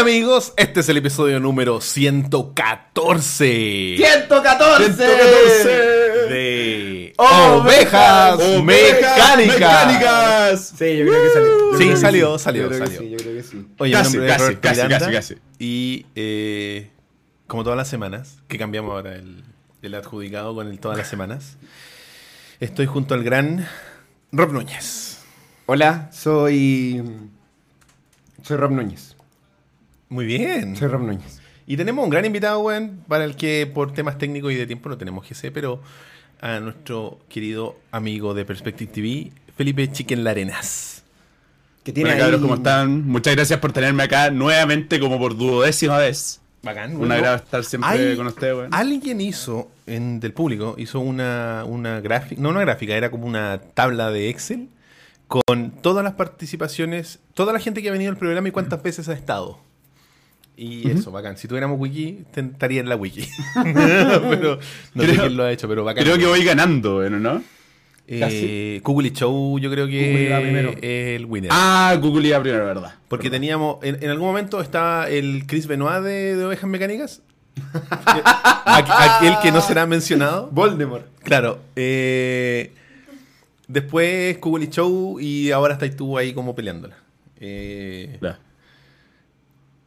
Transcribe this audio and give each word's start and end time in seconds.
amigos, 0.00 0.52
este 0.56 0.80
es 0.80 0.88
el 0.88 0.96
episodio 0.96 1.38
número 1.40 1.80
114 1.80 3.94
114 3.96 5.04
de 6.28 7.12
Ovejas 7.16 8.34
Ovejas 8.38 8.64
Mecánicas. 8.64 9.54
Mecánicas. 9.54 10.74
Sí, 10.78 10.96
yo 10.98 11.06
creo 11.06 11.22
que 11.22 11.30
salió. 11.30 11.72
Yo 11.72 11.78
Sí, 11.78 11.84
creo 11.84 11.90
que 11.90 11.96
salió, 12.00 12.38
sí. 12.38 12.44
salió, 12.44 12.62
Yo 12.62 12.68
creo 12.68 12.80
que 12.80 12.86
salió. 12.86 13.00
sí, 13.00 13.10
yo 13.10 13.16
creo 13.18 13.34
que 13.34 13.42
sí. 13.42 13.66
Oye, 13.78 13.92
Casi, 13.92 14.10
mi 14.10 14.16
nombre 14.16 14.26
es 14.26 14.32
casi, 14.32 14.42
Roberto 14.42 14.60
casi, 14.62 14.82
Miranda, 14.82 14.98
casi, 14.98 15.12
casi. 15.34 15.38
Y 15.58 16.06
eh, 16.14 16.90
como 17.46 17.64
todas 17.64 17.76
las 17.76 17.88
semanas, 17.88 18.38
que 18.48 18.58
cambiamos 18.58 18.92
ahora 18.92 19.14
el, 19.16 19.44
el 19.82 19.94
adjudicado 19.94 20.54
con 20.54 20.68
el 20.68 20.78
todas 20.80 20.96
las 20.98 21.08
semanas, 21.08 21.56
estoy 22.60 22.86
junto 22.86 23.14
al 23.14 23.22
gran 23.22 23.66
Rob 24.32 24.52
Núñez. 24.52 25.18
Hola, 25.66 26.10
soy. 26.12 27.02
Soy 28.42 28.56
Rob 28.56 28.70
Núñez. 28.72 29.16
Muy 30.10 30.26
bien. 30.26 30.76
Soy 30.76 30.88
Rob 30.88 31.02
Núñez. 31.02 31.40
Y 31.66 31.76
tenemos 31.76 32.02
un 32.04 32.10
gran 32.10 32.24
invitado, 32.24 32.58
weón, 32.60 33.04
para 33.06 33.24
el 33.24 33.36
que 33.36 33.70
por 33.72 33.92
temas 33.94 34.18
técnicos 34.18 34.52
y 34.52 34.56
de 34.56 34.66
tiempo 34.66 34.88
no 34.88 34.98
tenemos 34.98 35.24
GC, 35.26 35.52
pero 35.52 35.80
a 36.40 36.58
nuestro 36.58 37.20
querido 37.28 37.76
amigo 37.92 38.34
de 38.34 38.44
Perspective 38.44 38.90
TV, 38.92 39.30
Felipe 39.56 39.90
Chiquen 39.92 40.24
Larenas. 40.24 41.04
Que 41.84 41.92
tiene 41.92 42.10
Hola 42.10 42.16
ahí... 42.16 42.22
cabros, 42.22 42.40
¿cómo 42.40 42.54
están? 42.56 43.06
Muchas 43.06 43.36
gracias 43.36 43.60
por 43.60 43.72
tenerme 43.72 44.02
acá 44.02 44.30
nuevamente 44.30 44.98
como 44.98 45.18
por 45.18 45.36
duodécima 45.36 45.96
vez. 45.98 46.40
Bacán, 46.62 46.96
Un 46.96 47.10
agrado 47.10 47.36
estar 47.36 47.64
siempre 47.64 47.90
Hay- 47.90 48.16
con 48.16 48.26
ustedes, 48.26 48.54
weón. 48.54 48.74
Alguien 48.74 49.20
hizo, 49.20 49.70
en, 49.86 50.18
del 50.20 50.32
público, 50.32 50.74
hizo 50.76 50.98
una, 51.00 51.62
una 51.66 52.00
gráfica, 52.00 52.40
no 52.42 52.48
una 52.50 52.60
gráfica, 52.60 52.96
era 52.96 53.10
como 53.10 53.26
una 53.26 53.60
tabla 53.74 54.10
de 54.10 54.28
Excel 54.28 54.68
con 55.28 55.70
todas 55.82 56.02
las 56.02 56.14
participaciones, 56.14 57.20
toda 57.34 57.52
la 57.52 57.60
gente 57.60 57.80
que 57.80 57.88
ha 57.88 57.92
venido 57.92 58.10
al 58.10 58.18
programa 58.18 58.48
y 58.48 58.50
cuántas 58.50 58.82
veces 58.82 59.08
ha 59.08 59.12
estado. 59.12 59.60
Y 60.56 60.90
eso, 60.90 61.10
bacán. 61.10 61.36
Si 61.38 61.48
tuviéramos 61.48 61.78
wiki, 61.80 62.24
estaría 62.34 62.80
en 62.80 62.88
la 62.88 62.96
wiki. 62.96 63.26
pero 63.54 64.58
no 64.94 65.02
sé 65.04 65.16
quién 65.16 65.36
lo 65.36 65.44
ha 65.44 65.52
hecho, 65.52 65.68
pero 65.68 65.84
bacán. 65.84 66.04
Creo 66.04 66.18
que 66.18 66.26
voy 66.26 66.44
ganando, 66.44 67.08
¿no? 67.08 67.42
Eh, 68.12 68.80
Kugli 68.82 69.10
Show, 69.12 69.58
yo 69.60 69.70
creo 69.70 69.86
que 69.86 70.28
primero. 70.42 70.70
es 70.72 71.16
el 71.20 71.26
winner. 71.26 71.50
Ah, 71.54 71.96
Google 72.00 72.26
iba 72.28 72.40
primero, 72.42 72.66
¿verdad? 72.66 72.94
Porque 73.06 73.30
teníamos, 73.30 73.76
en, 73.82 74.02
en 74.02 74.10
algún 74.10 74.26
momento 74.26 74.60
estaba 74.60 75.08
el 75.08 75.44
Chris 75.46 75.68
Benoit 75.68 76.02
de, 76.02 76.34
de 76.36 76.44
Ovejas 76.44 76.68
Mecánicas. 76.68 77.22
Aqu- 77.72 79.16
Aquel 79.16 79.34
que 79.42 79.52
no 79.52 79.60
será 79.60 79.86
mencionado. 79.86 80.48
Voldemort. 80.50 81.06
Claro. 81.22 81.60
eh, 81.76 82.72
después 83.68 84.38
Kugli 84.38 84.68
Show 84.70 85.20
y 85.20 85.52
ahora 85.52 85.74
estáis 85.74 85.94
tú 85.96 86.18
ahí 86.18 86.32
como 86.32 86.54
peleándola. 86.56 86.96
Eh. 87.38 88.18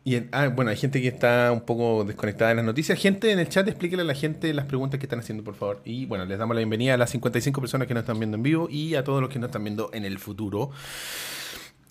Y 0.06 0.18
ah, 0.34 0.48
bueno, 0.50 0.72
hay 0.72 0.78
gente 0.78 1.02
que 1.02 1.08
está 1.08 1.52
un 1.52 1.62
poco 1.62 2.04
desconectada 2.04 2.50
de 2.50 2.56
las 2.56 2.66
noticias. 2.66 3.00
Gente 3.00 3.32
en 3.32 3.40
el 3.40 3.48
chat, 3.48 3.68
explíquele 3.68 4.02
a 4.02 4.06
la 4.06 4.14
gente 4.16 4.54
las 4.54 4.66
preguntas 4.66 5.00
que 5.00 5.06
están 5.06 5.20
haciendo, 5.20 5.44
por 5.44 5.56
favor. 5.56 5.82
Y 5.86 6.06
bueno, 6.08 6.26
les 6.26 6.38
damos 6.38 6.56
la 6.56 6.60
bienvenida 6.60 6.96
a 6.96 6.98
las 6.98 7.10
55 7.12 7.62
personas 7.62 7.88
que 7.88 7.94
nos 7.94 8.02
están 8.02 8.20
viendo 8.20 8.36
en 8.36 8.44
vivo 8.44 8.68
y 8.70 8.96
a 8.96 9.04
todos 9.04 9.22
los 9.22 9.30
que 9.30 9.40
nos 9.40 9.48
están 9.48 9.64
viendo 9.64 9.90
en 9.94 10.04
el 10.04 10.20
futuro. 10.20 10.72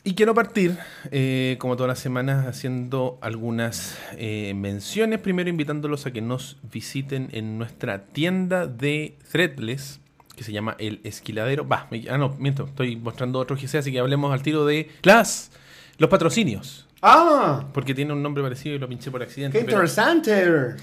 Y 0.04 0.14
quiero 0.14 0.34
partir, 0.34 0.76
eh, 1.12 1.56
como 1.60 1.76
todas 1.76 1.88
las 1.88 2.00
semanas, 2.00 2.46
haciendo 2.46 3.18
algunas 3.22 3.96
eh, 4.18 4.52
menciones. 4.56 5.20
Primero 5.20 5.48
invitándolos 5.48 6.04
a 6.06 6.10
que 6.10 6.20
nos 6.20 6.58
visiten 6.72 7.28
en 7.32 7.56
nuestra 7.56 8.06
tienda 8.06 8.66
de 8.66 9.16
Threadless, 9.30 10.00
que 10.36 10.42
se 10.42 10.52
llama 10.52 10.74
El 10.80 11.00
Esquiladero. 11.04 11.64
Me- 11.64 12.04
ah, 12.10 12.18
no, 12.18 12.34
miento, 12.38 12.64
estoy 12.64 12.96
mostrando 12.96 13.38
otro 13.38 13.56
GC, 13.56 13.78
así 13.78 13.92
que 13.92 14.00
hablemos 14.00 14.32
al 14.32 14.42
tiro 14.42 14.66
de 14.66 14.90
las, 15.02 15.52
los 15.98 16.10
patrocinios. 16.10 16.88
¡Ah! 17.02 17.66
Porque 17.74 17.94
tiene 17.94 18.12
un 18.12 18.22
nombre 18.22 18.42
parecido 18.42 18.76
y 18.76 18.78
lo 18.78 18.88
pinché 18.88 19.10
por 19.10 19.22
accidente. 19.22 19.58
¡Qué 19.58 19.64
pero- 19.64 19.78
interesante! 19.78 20.76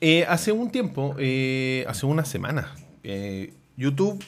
eh, 0.00 0.24
hace 0.28 0.50
un 0.52 0.70
tiempo, 0.70 1.14
eh, 1.18 1.84
hace 1.88 2.04
unas 2.06 2.28
semanas, 2.28 2.66
eh, 3.04 3.54
YouTube 3.76 4.22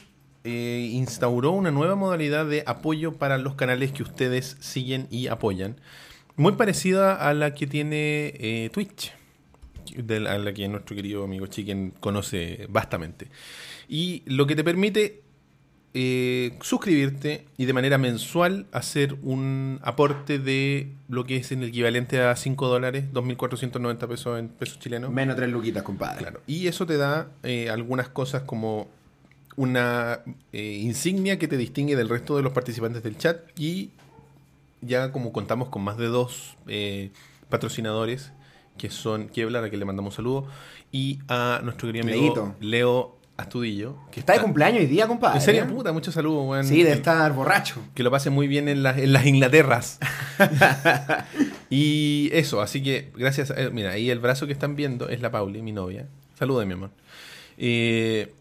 eh, 0.45 0.89
instauró 0.93 1.51
una 1.51 1.71
nueva 1.71 1.95
modalidad 1.95 2.45
de 2.45 2.63
apoyo 2.65 3.13
para 3.13 3.37
los 3.37 3.55
canales 3.55 3.91
que 3.91 4.03
ustedes 4.03 4.55
siguen 4.61 5.07
y 5.11 5.27
apoyan. 5.27 5.75
Muy 6.37 6.53
parecida 6.53 7.13
a 7.15 7.33
la 7.33 7.53
que 7.53 7.67
tiene 7.67 8.33
eh, 8.39 8.69
Twitch, 8.71 9.11
de 9.97 10.19
la- 10.21 10.33
a 10.33 10.37
la 10.37 10.53
que 10.53 10.67
nuestro 10.69 10.95
querido 10.95 11.23
amigo 11.25 11.47
Chicken 11.47 11.93
conoce 11.99 12.67
bastante. 12.69 13.27
Y 13.89 14.23
lo 14.27 14.47
que 14.47 14.55
te 14.55 14.63
permite 14.63 15.21
eh, 15.97 16.57
suscribirte 16.59 17.45
y 17.55 17.63
de 17.63 17.71
manera 17.71 17.97
mensual 17.97 18.65
hacer 18.73 19.15
un 19.23 19.79
aporte 19.81 20.39
de 20.39 20.91
lo 21.07 21.23
que 21.23 21.37
es 21.37 21.53
en 21.53 21.63
el 21.63 21.69
equivalente 21.69 22.21
a 22.21 22.35
5 22.35 22.67
dólares, 22.67 23.05
2.490 23.13 24.05
pesos 24.05 24.37
en 24.37 24.49
pesos 24.49 24.77
chilenos. 24.77 25.09
Menos 25.09 25.37
tres 25.37 25.49
luquitas, 25.49 25.83
compadre. 25.83 26.17
Claro. 26.17 26.41
Y 26.47 26.67
eso 26.67 26.85
te 26.85 26.97
da 26.97 27.29
eh, 27.43 27.69
algunas 27.69 28.09
cosas 28.09 28.41
como 28.41 28.89
una 29.55 30.19
eh, 30.51 30.79
insignia 30.81 31.39
que 31.39 31.47
te 31.47 31.55
distingue 31.55 31.95
del 31.95 32.09
resto 32.09 32.35
de 32.35 32.43
los 32.43 32.51
participantes 32.51 33.01
del 33.01 33.17
chat 33.17 33.57
y 33.57 33.91
ya 34.81 35.13
como 35.13 35.31
contamos 35.31 35.69
con 35.69 35.81
más 35.81 35.97
de 35.97 36.07
dos 36.07 36.57
patrocinadores 37.47 38.33
que 38.77 38.89
son 38.89 39.29
Kevlar, 39.29 39.63
a 39.63 39.69
quien 39.69 39.79
le 39.79 39.85
mandamos 39.85 40.13
un 40.13 40.15
saludo, 40.17 40.47
y 40.91 41.19
a 41.29 41.61
nuestro 41.63 41.87
querido 41.87 42.03
amigo 42.03 42.21
Leito. 42.21 42.55
Leo 42.59 43.15
Astudillo, 43.37 43.97
que 44.11 44.21
Está 44.21 44.33
de 44.33 44.39
cumpleaños 44.39 44.79
hoy 44.81 44.85
día, 44.87 45.07
compadre. 45.07 45.37
En 45.39 45.41
serio, 45.43 45.67
puta, 45.67 45.91
muchos 45.91 46.13
saludos, 46.13 46.47
weón. 46.47 46.63
Sí, 46.65 46.83
de 46.83 46.93
estar 46.93 47.33
borracho. 47.33 47.81
que 47.93 48.01
lo 48.01 48.09
pase 48.09 48.29
muy 48.29 48.47
bien 48.47 48.69
en, 48.69 48.81
las- 48.81 48.97
en 48.97 49.11
las 49.11 49.25
Inglaterras. 49.25 49.99
y 51.69 52.29
eso, 52.33 52.61
así 52.61 52.81
que 52.81 53.11
gracias. 53.15 53.51
a- 53.51 53.69
mira, 53.71 53.91
ahí 53.91 54.09
el 54.09 54.19
brazo 54.19 54.47
que 54.47 54.53
están 54.53 54.75
viendo 54.75 55.09
es 55.09 55.21
la 55.21 55.31
Pauli, 55.31 55.61
mi 55.61 55.71
novia. 55.71 56.07
Saluda, 56.37 56.65
mi 56.65 56.73
amor. 56.73 56.91
Eh, 57.57 58.33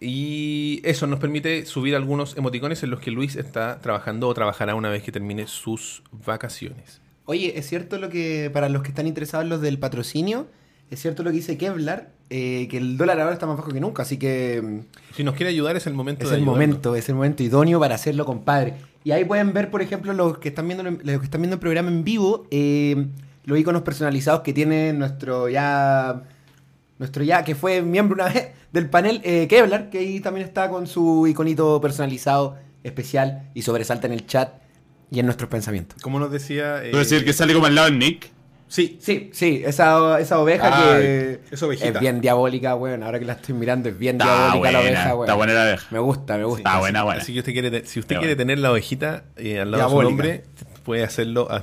y 0.00 0.80
eso 0.84 1.06
nos 1.06 1.20
permite 1.20 1.64
subir 1.66 1.94
algunos 1.94 2.36
emoticones 2.36 2.82
en 2.82 2.90
los 2.90 3.00
que 3.00 3.10
Luis 3.10 3.36
está 3.36 3.80
trabajando 3.80 4.28
o 4.28 4.34
trabajará 4.34 4.74
una 4.74 4.88
vez 4.90 5.02
que 5.02 5.12
termine 5.12 5.46
sus 5.46 6.02
vacaciones. 6.26 7.00
Oye, 7.24 7.56
es 7.58 7.68
cierto 7.68 7.98
lo 7.98 8.08
que, 8.08 8.50
para 8.52 8.68
los 8.68 8.82
que 8.82 8.88
están 8.88 9.06
interesados 9.06 9.44
en 9.44 9.50
los 9.50 9.60
del 9.60 9.78
patrocinio, 9.78 10.48
es 10.92 11.00
cierto 11.00 11.22
lo 11.22 11.30
que 11.30 11.36
dice 11.36 11.56
Kevlar, 11.56 12.10
eh, 12.28 12.68
que 12.70 12.76
el 12.76 12.98
dólar 12.98 13.18
ahora 13.18 13.32
está 13.32 13.46
más 13.46 13.56
bajo 13.56 13.72
que 13.72 13.80
nunca, 13.80 14.02
así 14.02 14.18
que 14.18 14.60
mm, 14.62 15.14
Si 15.14 15.24
nos 15.24 15.34
quiere 15.34 15.50
ayudar, 15.50 15.74
es 15.74 15.86
el 15.86 15.94
momento 15.94 16.24
es 16.24 16.30
de 16.30 16.36
el 16.36 16.42
momento, 16.42 16.94
es 16.94 17.08
el 17.08 17.14
momento 17.14 17.42
idóneo 17.42 17.80
para 17.80 17.94
hacerlo, 17.94 18.26
compadre. 18.26 18.74
Y 19.02 19.10
ahí 19.12 19.24
pueden 19.24 19.52
ver, 19.54 19.70
por 19.70 19.80
ejemplo, 19.80 20.12
los 20.12 20.38
que 20.38 20.50
están 20.50 20.68
viendo, 20.68 20.84
los 20.84 21.00
que 21.00 21.24
están 21.24 21.40
viendo 21.40 21.54
el 21.54 21.60
programa 21.60 21.88
en 21.88 22.04
vivo, 22.04 22.46
eh, 22.50 23.06
los 23.44 23.58
iconos 23.58 23.82
personalizados 23.82 24.42
que 24.42 24.52
tiene 24.52 24.92
nuestro 24.92 25.48
ya, 25.48 26.24
nuestro 26.98 27.24
ya, 27.24 27.42
que 27.42 27.54
fue 27.54 27.80
miembro 27.80 28.14
una 28.22 28.28
vez 28.32 28.50
del 28.70 28.90
panel, 28.90 29.20
eh, 29.24 29.46
Kevlar, 29.48 29.88
que 29.88 29.98
ahí 29.98 30.20
también 30.20 30.46
está 30.46 30.68
con 30.68 30.86
su 30.86 31.26
iconito 31.26 31.80
personalizado 31.80 32.58
especial 32.84 33.50
y 33.54 33.62
sobresalta 33.62 34.06
en 34.06 34.12
el 34.12 34.26
chat 34.26 34.52
y 35.10 35.20
en 35.20 35.26
nuestros 35.26 35.48
pensamientos. 35.48 36.00
Como 36.02 36.18
nos 36.18 36.30
decía. 36.30 36.84
eh, 36.84 36.90
¿Puedo 36.90 37.02
decir 37.02 37.24
que 37.24 37.32
sale 37.32 37.54
como 37.54 37.66
al 37.66 37.74
lado 37.74 37.90
de 37.90 37.96
Nick? 37.96 38.30
Sí, 38.72 38.96
Sí, 39.02 39.28
sí, 39.34 39.62
esa, 39.66 40.18
esa 40.18 40.38
oveja 40.38 40.70
que 40.98 41.40
esa 41.50 41.66
es 41.70 42.00
bien 42.00 42.22
diabólica, 42.22 42.74
weón. 42.74 43.02
Ahora 43.02 43.18
que 43.18 43.26
la 43.26 43.34
estoy 43.34 43.54
mirando 43.54 43.90
es 43.90 43.98
bien 43.98 44.16
Está 44.16 44.24
diabólica 44.24 44.58
buena, 44.58 44.72
la 44.72 44.80
oveja, 44.80 45.08
weón. 45.14 45.24
está 45.24 45.34
buena 45.34 45.52
la 45.52 45.62
oveja. 45.64 45.86
Me 45.90 45.98
gusta, 45.98 46.38
me 46.38 46.44
gusta. 46.44 46.60
Está 46.70 46.78
buena, 46.78 47.02
buena. 47.02 47.20
Así 47.20 47.34
que 47.34 47.40
usted 47.40 47.52
quiere, 47.52 47.84
si 47.84 48.00
usted 48.00 48.16
quiere 48.16 48.34
tener 48.34 48.58
la 48.58 48.70
ovejita 48.72 49.24
eh, 49.36 49.60
al 49.60 49.72
lado 49.72 49.88
Diabólica. 49.88 50.22
de 50.22 50.38
su 50.38 50.38
nombre, 50.40 50.44
puede 50.84 51.04
hacerlo. 51.04 51.52
a 51.52 51.62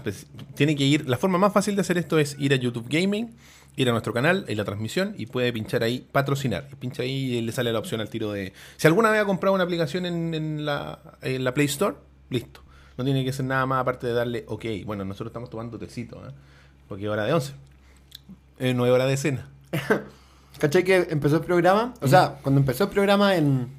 Tiene 0.53 0.75
que 0.75 0.83
ir. 0.83 1.09
La 1.09 1.17
forma 1.17 1.39
más 1.39 1.51
fácil 1.51 1.73
de 1.73 1.81
hacer 1.81 1.97
esto 1.97 2.19
es 2.19 2.35
ir 2.37 2.53
a 2.53 2.57
YouTube 2.57 2.85
Gaming, 2.87 3.35
ir 3.75 3.89
a 3.89 3.91
nuestro 3.91 4.13
canal, 4.13 4.45
en 4.47 4.57
la 4.57 4.63
transmisión 4.63 5.15
y 5.17 5.25
puede 5.25 5.51
pinchar 5.51 5.81
ahí 5.81 6.05
patrocinar. 6.11 6.67
Y 6.71 6.75
pincha 6.75 7.01
ahí 7.01 7.37
y 7.37 7.41
le 7.41 7.51
sale 7.51 7.73
la 7.73 7.79
opción 7.79 8.01
al 8.01 8.09
tiro 8.09 8.31
de. 8.33 8.53
Si 8.77 8.85
alguna 8.85 9.09
vez 9.09 9.19
ha 9.19 9.25
comprado 9.25 9.55
una 9.55 9.63
aplicación 9.63 10.05
en, 10.05 10.35
en 10.35 10.63
la, 10.63 10.99
en 11.23 11.43
la 11.43 11.55
Play 11.55 11.65
Store, 11.65 11.95
listo. 12.29 12.61
No 12.99 13.03
tiene 13.03 13.23
que 13.23 13.31
hacer 13.31 13.45
nada 13.45 13.65
más 13.65 13.81
aparte 13.81 14.05
de 14.05 14.13
darle 14.13 14.43
OK. 14.47 14.65
Bueno, 14.85 15.05
nosotros 15.05 15.29
estamos 15.31 15.49
tomando 15.49 15.79
tecito, 15.79 16.17
¿eh? 16.17 16.31
Porque 16.89 17.05
es 17.05 17.09
hora 17.09 17.23
de 17.23 17.31
11. 17.33 17.53
Eh, 18.59 18.73
no 18.73 18.85
es 18.85 18.91
hora 18.91 19.05
de 19.05 19.15
cena. 19.15 19.47
¿Cachai 20.59 20.83
que 20.83 21.07
empezó 21.09 21.37
el 21.37 21.43
programa? 21.43 21.93
O 22.01 22.07
sea, 22.09 22.39
cuando 22.41 22.59
empezó 22.59 22.83
el 22.85 22.89
programa 22.89 23.35
en, 23.37 23.69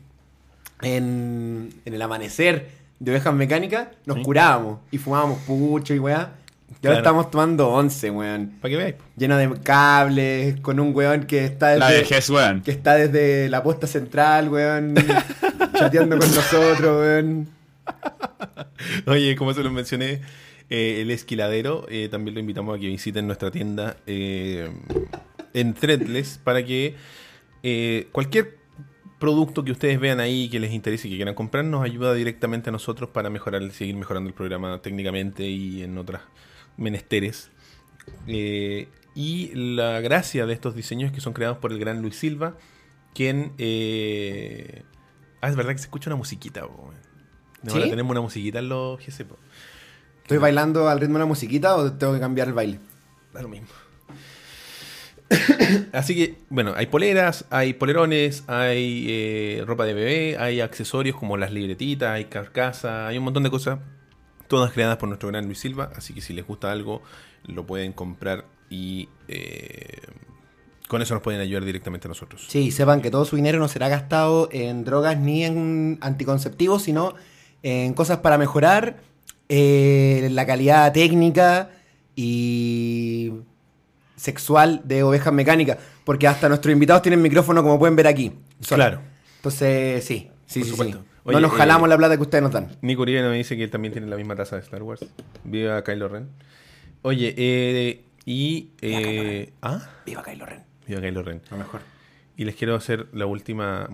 en, 0.80 1.74
en 1.84 1.94
el 1.94 2.00
amanecer 2.00 2.70
de 2.98 3.10
ovejas 3.12 3.34
mecánicas, 3.34 3.88
nos 4.06 4.18
Sí. 4.18 4.22
curábamos 4.22 4.78
y 4.90 4.96
fumábamos 4.98 5.40
pucho 5.40 5.92
y 5.94 5.98
weá. 5.98 6.32
Y 6.70 6.74
Claro. 6.80 6.96
ahora 6.96 6.98
estamos 7.00 7.30
tomando 7.30 7.68
once, 7.68 8.10
weón. 8.10 8.52
Para 8.62 8.70
que 8.70 8.76
veáis. 8.78 8.94
Lleno 9.16 9.36
de 9.36 9.50
cables, 9.60 10.60
con 10.60 10.78
un 10.80 10.94
weón 10.94 11.24
que 11.24 11.44
está 11.44 11.74
La 11.76 11.88
desde, 11.88 12.00
vejez, 12.02 12.30
weón. 12.30 12.62
que 12.62 12.70
está 12.70 12.94
desde 12.94 13.48
la 13.50 13.62
posta 13.62 13.86
central, 13.86 14.48
weón. 14.48 14.94
chateando 15.74 16.16
con 16.18 16.28
nosotros, 16.34 17.00
weón. 17.00 17.48
Oye, 19.06 19.36
como 19.36 19.52
se 19.52 19.62
los 19.62 19.72
mencioné, 19.72 20.20
eh, 20.70 21.00
el 21.02 21.10
esquiladero, 21.10 21.86
eh, 21.88 22.08
también 22.10 22.34
lo 22.34 22.40
invitamos 22.40 22.76
a 22.76 22.80
que 22.80 22.86
visiten 22.86 23.26
nuestra 23.26 23.50
tienda 23.50 23.96
eh, 24.06 24.70
en 25.52 25.74
Threadless 25.74 26.38
para 26.38 26.64
que 26.64 26.94
cualquier 28.12 28.58
producto 29.18 29.64
que 29.64 29.72
ustedes 29.72 30.00
vean 30.00 30.18
ahí 30.18 30.48
que 30.48 30.58
les 30.58 30.72
interese 30.72 31.08
y 31.08 31.10
que 31.10 31.16
quieran 31.16 31.34
comprar 31.34 31.64
nos 31.64 31.84
ayuda 31.84 32.14
directamente 32.14 32.70
a 32.70 32.72
nosotros 32.72 33.10
para 33.10 33.28
mejorar, 33.28 33.70
seguir 33.72 33.96
mejorando 33.96 34.28
el 34.28 34.34
programa 34.34 34.80
técnicamente 34.80 35.46
y 35.46 35.82
en 35.82 35.98
otras 35.98 36.22
menesteres 36.78 37.50
y 38.26 39.50
la 39.54 40.00
gracia 40.00 40.46
de 40.46 40.54
estos 40.54 40.74
diseños 40.74 41.08
es 41.10 41.14
que 41.14 41.20
son 41.20 41.34
creados 41.34 41.58
por 41.58 41.72
el 41.72 41.78
gran 41.78 42.00
Luis 42.00 42.16
Silva, 42.16 42.56
quien... 43.12 43.52
eh, 43.58 44.84
Ah, 45.40 45.48
es 45.48 45.56
verdad 45.56 45.72
que 45.72 45.78
se 45.78 45.84
escucha 45.84 46.10
una 46.10 46.16
musiquita. 46.16 46.60
Ahora 46.60 47.88
tenemos 47.88 48.10
una 48.10 48.20
musiquita 48.20 48.58
en 48.58 48.68
los 48.68 48.98
GC. 49.00 49.26
¿Estoy 50.30 50.38
bailando 50.38 50.88
al 50.88 51.00
ritmo 51.00 51.14
de 51.14 51.24
la 51.24 51.26
musiquita 51.26 51.74
o 51.74 51.92
tengo 51.92 52.12
que 52.12 52.20
cambiar 52.20 52.46
el 52.46 52.54
baile? 52.54 52.78
Da 53.34 53.42
lo 53.42 53.48
mismo. 53.48 53.66
Así 55.92 56.14
que, 56.14 56.36
bueno, 56.50 56.72
hay 56.76 56.86
poleras, 56.86 57.46
hay 57.50 57.72
polerones, 57.72 58.44
hay 58.46 59.06
eh, 59.08 59.64
ropa 59.66 59.86
de 59.86 59.92
bebé, 59.92 60.36
hay 60.38 60.60
accesorios 60.60 61.16
como 61.16 61.36
las 61.36 61.50
libretitas, 61.50 62.10
hay 62.10 62.26
carcasa, 62.26 63.08
hay 63.08 63.18
un 63.18 63.24
montón 63.24 63.42
de 63.42 63.50
cosas, 63.50 63.80
todas 64.46 64.70
creadas 64.70 64.98
por 64.98 65.08
nuestro 65.08 65.30
gran 65.30 65.46
Luis 65.46 65.58
Silva. 65.58 65.90
Así 65.96 66.14
que 66.14 66.20
si 66.20 66.32
les 66.32 66.46
gusta 66.46 66.70
algo, 66.70 67.02
lo 67.46 67.66
pueden 67.66 67.92
comprar 67.92 68.44
y 68.68 69.08
eh, 69.26 69.98
con 70.86 71.02
eso 71.02 71.12
nos 71.14 71.24
pueden 71.24 71.40
ayudar 71.40 71.64
directamente 71.64 72.06
a 72.06 72.10
nosotros. 72.10 72.46
Sí, 72.48 72.70
sepan 72.70 73.02
que 73.02 73.10
todo 73.10 73.24
su 73.24 73.34
dinero 73.34 73.58
no 73.58 73.66
será 73.66 73.88
gastado 73.88 74.48
en 74.52 74.84
drogas 74.84 75.18
ni 75.18 75.44
en 75.44 75.98
anticonceptivos, 76.00 76.82
sino 76.82 77.16
en 77.64 77.94
cosas 77.94 78.18
para 78.18 78.38
mejorar 78.38 79.09
eh, 79.50 80.28
la 80.30 80.46
calidad 80.46 80.90
técnica 80.92 81.68
y 82.16 83.32
sexual 84.16 84.80
de 84.84 85.02
ovejas 85.02 85.32
mecánicas. 85.32 85.76
Porque 86.04 86.26
hasta 86.26 86.48
nuestros 86.48 86.72
invitados 86.72 87.02
tienen 87.02 87.20
micrófono, 87.20 87.62
como 87.62 87.78
pueden 87.78 87.96
ver 87.96 88.06
aquí. 88.06 88.32
Solo. 88.60 88.76
Claro. 88.84 89.00
Entonces, 89.36 90.04
sí, 90.04 90.30
sí, 90.46 90.60
Por 90.60 90.64
sí, 90.66 90.70
supuesto. 90.70 90.98
sí. 90.98 91.04
Oye, 91.24 91.34
no 91.34 91.40
nos 91.40 91.52
eh, 91.52 91.56
jalamos 91.58 91.88
la 91.88 91.96
plata 91.98 92.16
que 92.16 92.22
ustedes 92.22 92.42
nos 92.42 92.52
dan. 92.52 92.68
Nico 92.80 93.02
Uribe 93.02 93.22
me 93.28 93.36
dice 93.36 93.56
que 93.56 93.64
él 93.64 93.70
también 93.70 93.92
tiene 93.92 94.06
la 94.08 94.16
misma 94.16 94.34
taza 94.36 94.56
de 94.56 94.62
Star 94.62 94.82
Wars. 94.82 95.04
Viva 95.44 95.82
Kylo 95.84 96.08
Ren. 96.08 96.28
Oye, 97.02 97.34
eh, 97.36 98.04
y... 98.24 98.70
eh, 98.80 99.52
¿Ah? 99.62 99.80
Viva 100.06 100.22
Kylo 100.22 100.46
Ren. 100.46 100.62
Viva 100.86 101.00
Kylo 101.00 101.22
Ren. 101.22 101.42
Lo 101.50 101.56
mejor. 101.58 101.80
Y 102.40 102.46
les 102.46 102.54
quiero 102.56 102.74
hacer 102.74 103.06
la 103.12 103.26
última, 103.26 103.86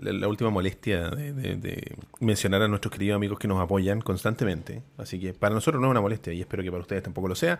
la, 0.00 0.12
la 0.14 0.26
última 0.26 0.48
molestia 0.48 1.10
de, 1.10 1.34
de- 1.34 1.56
de 1.56 1.96
mencionar 2.20 2.62
a 2.62 2.68
nuestros 2.68 2.90
queridos 2.90 3.16
amigos 3.16 3.38
que 3.38 3.46
nos 3.46 3.60
apoyan 3.60 4.00
constantemente. 4.00 4.82
Así 4.96 5.20
que 5.20 5.34
para 5.34 5.54
nosotros 5.54 5.78
no 5.78 5.88
es 5.88 5.90
una 5.90 6.00
molestia 6.00 6.32
y 6.32 6.40
espero 6.40 6.62
que 6.62 6.70
para 6.70 6.80
ustedes 6.80 7.02
tampoco 7.02 7.28
lo 7.28 7.34
sea. 7.34 7.58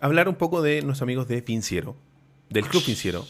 Hablar 0.00 0.28
un 0.28 0.34
poco 0.34 0.60
de 0.60 0.82
nuestros 0.82 1.02
amigos 1.02 1.28
de 1.28 1.40
Pinciero, 1.40 1.94
del 2.48 2.66
Club 2.66 2.84
Pinciero, 2.84 3.24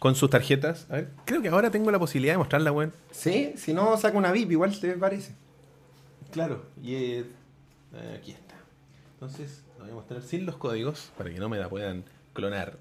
con 0.00 0.16
sus 0.16 0.28
tarjetas. 0.28 0.86
A 0.90 0.94
ver, 0.96 1.10
creo 1.24 1.40
que 1.40 1.50
ahora 1.50 1.70
tengo 1.70 1.88
la 1.92 2.00
posibilidad 2.00 2.34
de 2.34 2.38
mostrarla, 2.38 2.72
weón. 2.72 2.92
Sí, 3.12 3.52
si 3.56 3.72
no 3.72 3.96
saca 3.96 4.18
una 4.18 4.32
VIP, 4.32 4.50
igual 4.50 4.76
te 4.80 4.92
parece. 4.94 5.36
Claro, 6.32 6.64
y 6.82 6.94
eh, 6.96 7.24
aquí 8.18 8.32
está. 8.32 8.56
Entonces, 9.14 9.62
lo 9.78 9.84
voy 9.84 9.92
a 9.92 9.94
mostrar 9.94 10.20
sin 10.22 10.46
los 10.46 10.56
códigos 10.56 11.12
para 11.16 11.30
que 11.30 11.38
no 11.38 11.48
me 11.48 11.58
la 11.58 11.68
puedan 11.68 12.02
clonar. 12.32 12.76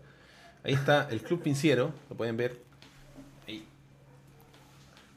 Ahí 0.64 0.74
está 0.74 1.08
el 1.12 1.22
Club 1.22 1.44
Pinciero, 1.44 1.94
lo 2.10 2.18
pueden 2.18 2.36
ver. 2.36 2.66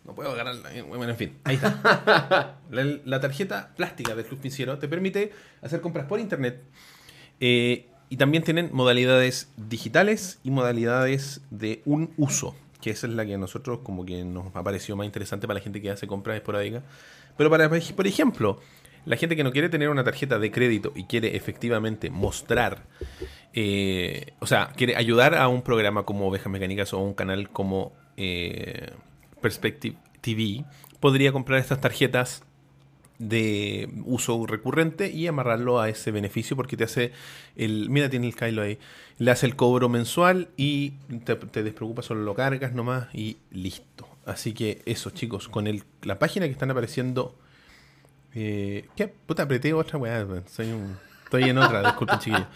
No 0.08 0.14
puedo 0.14 0.30
agarrarla. 0.32 0.74
eh, 0.74 0.82
Bueno, 0.82 1.04
en 1.10 1.16
fin, 1.16 1.38
ahí 1.44 1.56
está. 1.56 2.56
La, 2.70 2.84
la 3.04 3.20
tarjeta 3.20 3.72
plástica 3.76 4.14
del 4.14 4.24
Club 4.24 4.40
Pinciero 4.40 4.78
te 4.78 4.88
permite 4.88 5.32
hacer 5.62 5.80
compras 5.80 6.06
por 6.06 6.18
internet. 6.18 6.62
eh, 7.40 7.86
y 8.10 8.16
también 8.16 8.42
tienen 8.42 8.70
modalidades 8.72 9.52
digitales 9.58 10.40
y 10.42 10.50
modalidades 10.50 11.42
de 11.50 11.82
un 11.84 12.10
uso, 12.16 12.56
que 12.80 12.88
esa 12.90 13.06
es 13.06 13.12
la 13.12 13.26
que 13.26 13.34
a 13.34 13.38
nosotros 13.38 13.80
como 13.82 14.06
que 14.06 14.24
nos 14.24 14.46
ha 14.56 14.62
parecido 14.62 14.96
más 14.96 15.04
interesante 15.04 15.46
para 15.46 15.58
la 15.58 15.62
gente 15.62 15.82
que 15.82 15.90
hace 15.90 16.06
compras 16.06 16.36
esporádicas. 16.36 16.82
Pero 17.36 17.50
para, 17.50 17.68
por 17.68 18.06
ejemplo, 18.06 18.60
la 19.04 19.16
gente 19.16 19.36
que 19.36 19.44
no 19.44 19.52
quiere 19.52 19.68
tener 19.68 19.90
una 19.90 20.04
tarjeta 20.04 20.38
de 20.38 20.50
crédito 20.50 20.92
y 20.96 21.04
quiere 21.04 21.36
efectivamente 21.36 22.08
mostrar, 22.08 22.86
eh, 23.52 24.32
o 24.40 24.46
sea, 24.46 24.72
quiere 24.74 24.96
ayudar 24.96 25.34
a 25.34 25.48
un 25.48 25.60
programa 25.60 26.04
como 26.04 26.28
Ovejas 26.28 26.50
Mecánicas 26.50 26.94
o 26.94 26.98
un 27.00 27.12
canal 27.12 27.50
como 27.50 27.92
eh, 28.16 28.90
Perspective 29.40 29.96
TV, 30.20 30.64
podría 31.00 31.32
comprar 31.32 31.58
estas 31.58 31.80
tarjetas 31.80 32.42
de 33.18 33.90
uso 34.04 34.46
recurrente 34.46 35.10
y 35.10 35.26
amarrarlo 35.26 35.80
a 35.80 35.88
ese 35.88 36.12
beneficio 36.12 36.56
porque 36.56 36.76
te 36.76 36.84
hace 36.84 37.12
el 37.56 37.90
mira 37.90 38.08
tiene 38.08 38.28
el 38.28 38.36
Kylo 38.36 38.62
ahí 38.62 38.78
le 39.18 39.32
hace 39.32 39.46
el 39.46 39.56
cobro 39.56 39.88
mensual 39.88 40.48
y 40.56 40.90
te, 41.24 41.34
te 41.34 41.64
despreocupas 41.64 42.06
solo 42.06 42.22
lo 42.22 42.34
cargas 42.34 42.74
nomás 42.74 43.12
y 43.12 43.38
listo. 43.50 44.08
Así 44.24 44.52
que 44.52 44.82
eso 44.84 45.10
chicos 45.10 45.48
con 45.48 45.66
el, 45.66 45.82
la 46.02 46.18
página 46.18 46.46
que 46.46 46.52
están 46.52 46.70
apareciendo 46.70 47.34
eh, 48.34 48.86
¿qué? 48.94 49.08
puta 49.08 49.44
apreté 49.44 49.72
otra 49.72 49.98
weá 49.98 50.24
soy 50.46 50.70
un 50.70 50.96
estoy 51.24 51.44
en 51.44 51.58
otra 51.58 51.82
disculpen 51.82 52.18
chiquillos 52.18 52.46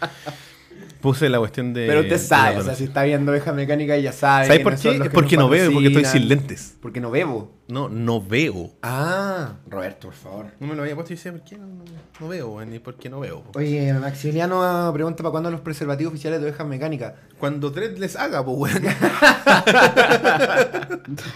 puse 1.01 1.27
la 1.29 1.39
cuestión 1.39 1.73
de 1.73 1.85
Pero 1.87 2.01
usted 2.01 2.17
sabe, 2.17 2.57
o 2.59 2.63
sea, 2.63 2.75
si 2.75 2.85
está 2.85 3.03
viendo 3.03 3.31
oveja 3.31 3.51
mecánica 3.51 3.97
ya 3.97 4.11
sabe. 4.13 4.47
¿Sabes 4.47 4.61
por 4.63 4.75
qué? 4.77 4.91
Es 4.95 5.01
que 5.01 5.09
porque 5.09 5.35
no 5.37 5.49
veo 5.49 5.69
y 5.69 5.73
porque 5.73 5.87
estoy 5.87 6.05
sin 6.05 6.27
lentes 6.29 6.77
Porque 6.81 7.01
no 7.01 7.11
bebo. 7.11 7.51
no 7.67 7.89
no 7.89 8.21
veo 8.21 8.71
Ah, 8.81 9.55
Roberto, 9.69 10.07
por 10.07 10.15
favor. 10.15 10.45
no 10.59 10.67
me 10.67 10.75
lo 10.75 10.81
había 10.83 10.95
puesto 10.95 11.11
y 11.13 11.17
decía 11.17 11.31
¿por 11.33 11.43
qué 11.43 11.57
no, 11.57 11.67
no, 11.67 11.83
no 12.21 12.27
veo 12.29 12.63
ni 12.65 12.79
por 12.79 12.95
qué 12.95 13.09
no 13.09 13.19
veo 13.19 13.43
Oye, 13.55 13.93
Maximiliano 13.93 14.91
pregunta 14.93 15.23
para 15.23 15.31
cuándo 15.31 15.51
los 15.51 15.59
preservativos 15.61 16.13
oficiales 16.13 16.39
de 16.41 16.47
ovejas 16.47 16.65
mecánicas. 16.67 17.13
Cuando 17.37 17.69
Dredd 17.69 17.97
les 17.97 18.15
haga, 18.15 18.43
pues, 18.45 18.57
weón. 18.57 18.83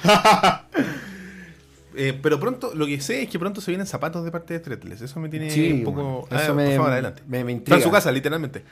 Eh, 2.00 2.14
pero 2.22 2.40
pronto, 2.40 2.74
lo 2.76 2.86
que 2.86 3.02
sé 3.02 3.24
es 3.24 3.30
que 3.30 3.40
pronto 3.40 3.60
se 3.60 3.72
vienen 3.72 3.88
zapatos 3.88 4.24
de 4.24 4.30
parte 4.30 4.54
de 4.54 4.60
Threadless. 4.60 5.02
Eso 5.02 5.20
me 5.20 5.30
tiene 5.30 5.50
Sí, 5.50 5.72
un 5.72 5.84
poco. 5.84 6.28
bueno, 6.28 6.44
eso 6.44 6.52
Ah, 6.52 6.54
me- 6.54 6.66
por 6.66 6.76
favor, 6.76 6.92
adelante. 6.92 7.24
me- 7.28 7.44
me 7.44 7.54
Está 7.54 7.72
en 7.76 7.82
su 7.82 7.88
intriga. 7.88 7.98
casa, 7.98 8.12
literalmente. 8.12 8.64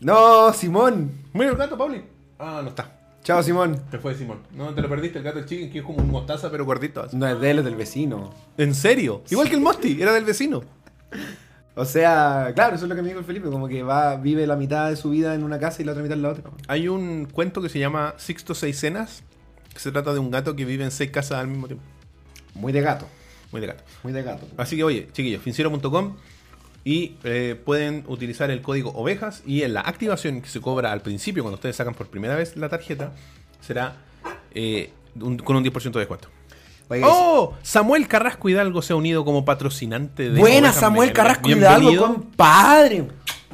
No, 0.00 0.52
Simón. 0.52 1.10
Mira 1.32 1.50
el 1.50 1.56
gato, 1.56 1.76
Pauli. 1.78 2.02
Ah, 2.38 2.60
no 2.62 2.68
está. 2.70 2.90
Chao, 3.22 3.42
Simón. 3.42 3.80
Se 3.90 3.98
fue 3.98 4.14
Simón. 4.14 4.40
No, 4.52 4.74
te 4.74 4.82
lo 4.82 4.88
perdiste, 4.88 5.18
el 5.18 5.24
gato 5.24 5.42
chicken, 5.46 5.70
que 5.70 5.78
es 5.78 5.84
como 5.84 5.98
un 5.98 6.10
mostaza, 6.10 6.50
pero 6.50 6.64
gordito. 6.66 7.02
así. 7.02 7.16
No 7.16 7.26
es 7.26 7.40
de 7.40 7.50
él, 7.50 7.58
es 7.60 7.64
del 7.64 7.74
vecino. 7.76 8.34
¿En 8.58 8.74
serio? 8.74 9.22
Igual 9.30 9.48
que 9.48 9.54
el 9.54 9.60
Mosti, 9.62 10.00
era 10.02 10.12
del 10.12 10.24
vecino. 10.24 10.62
O 11.76 11.84
sea, 11.84 12.52
claro, 12.54 12.76
eso 12.76 12.84
es 12.84 12.88
lo 12.88 12.94
que 12.94 13.02
me 13.02 13.08
dijo 13.08 13.18
el 13.18 13.24
Felipe, 13.26 13.50
como 13.50 13.66
que 13.66 13.82
va, 13.82 14.14
vive 14.14 14.46
la 14.46 14.54
mitad 14.54 14.90
de 14.90 14.94
su 14.94 15.10
vida 15.10 15.34
en 15.34 15.42
una 15.42 15.58
casa 15.58 15.82
y 15.82 15.84
la 15.84 15.90
otra 15.90 16.04
mitad 16.04 16.16
en 16.16 16.22
la 16.22 16.28
otra. 16.28 16.44
Hay 16.68 16.86
un 16.86 17.24
cuento 17.24 17.60
que 17.60 17.68
se 17.68 17.80
llama 17.80 18.14
Sixto 18.16 18.54
Seis 18.54 18.78
Cenas, 18.78 19.24
que 19.72 19.80
se 19.80 19.90
trata 19.90 20.12
de 20.12 20.20
un 20.20 20.30
gato 20.30 20.54
que 20.54 20.64
vive 20.64 20.84
en 20.84 20.92
seis 20.92 21.10
casas 21.10 21.40
al 21.40 21.48
mismo 21.48 21.66
tiempo. 21.66 21.84
Muy 22.54 22.72
de 22.72 22.80
gato, 22.80 23.08
Muy 23.50 23.60
de 23.60 23.66
gato. 23.66 23.82
muy 24.04 24.12
de 24.12 24.22
gato. 24.22 24.46
Así 24.56 24.76
que 24.76 24.84
oye, 24.84 25.08
chiquillos, 25.10 25.42
finciero.com 25.42 26.14
y 26.84 27.16
eh, 27.24 27.58
pueden 27.64 28.04
utilizar 28.08 28.50
el 28.50 28.60
código 28.60 28.90
ovejas 28.94 29.42
y 29.46 29.62
en 29.62 29.72
la 29.74 29.80
activación 29.80 30.42
que 30.42 30.48
se 30.48 30.60
cobra 30.60 30.92
al 30.92 31.00
principio 31.00 31.42
cuando 31.42 31.54
ustedes 31.56 31.76
sacan 31.76 31.94
por 31.94 32.08
primera 32.08 32.34
vez 32.36 32.56
la 32.56 32.68
tarjeta 32.68 33.12
será 33.60 33.96
eh, 34.54 34.90
un- 35.20 35.38
con 35.38 35.56
un 35.56 35.64
10% 35.64 35.92
de 35.92 35.98
descuento. 36.00 36.28
Oiga, 36.88 37.06
¡Oh! 37.08 37.54
Samuel 37.62 38.06
Carrasco 38.06 38.48
Hidalgo 38.50 38.82
se 38.82 38.92
ha 38.92 38.96
unido 38.96 39.24
como 39.24 39.46
patrocinante 39.46 40.24
de 40.30 40.38
Buena, 40.38 40.58
Ovejas 40.68 40.76
Samuel. 40.80 41.12
Carrasco 41.14 41.48
Hidalgo, 41.48 41.88
Bienvenido, 41.88 42.06
compadre. 42.06 43.08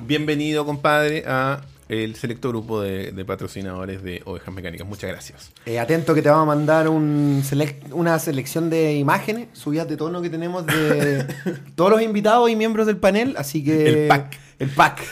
bienvenido, 0.04 0.66
compadre, 0.66 1.22
a 1.26 1.60
el 1.90 2.14
selecto 2.14 2.50
grupo 2.50 2.80
de, 2.80 3.10
de 3.10 3.24
patrocinadores 3.24 4.00
de 4.04 4.22
Ovejas 4.24 4.54
Mecánicas. 4.54 4.86
Muchas 4.86 5.10
gracias. 5.10 5.50
Eh, 5.66 5.80
atento 5.80 6.14
que 6.14 6.22
te 6.22 6.28
vamos 6.28 6.44
a 6.44 6.56
mandar 6.56 6.88
un 6.88 7.42
una 7.90 8.18
selección 8.20 8.70
de 8.70 8.94
imágenes, 8.94 9.48
subidas 9.54 9.88
de 9.88 9.96
tono 9.96 10.22
que 10.22 10.30
tenemos 10.30 10.64
de 10.66 11.26
todos 11.74 11.90
los 11.90 12.00
invitados 12.00 12.48
y 12.48 12.54
miembros 12.54 12.86
del 12.86 12.96
panel, 12.96 13.34
así 13.36 13.64
que... 13.64 14.02
El 14.04 14.08
pack. 14.08 14.38
El 14.60 14.70
pack. 14.70 15.02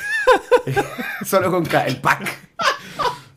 Solo 1.27 1.51
con 1.51 1.65
K, 1.65 1.87
el 1.87 1.97
pack. 1.97 2.49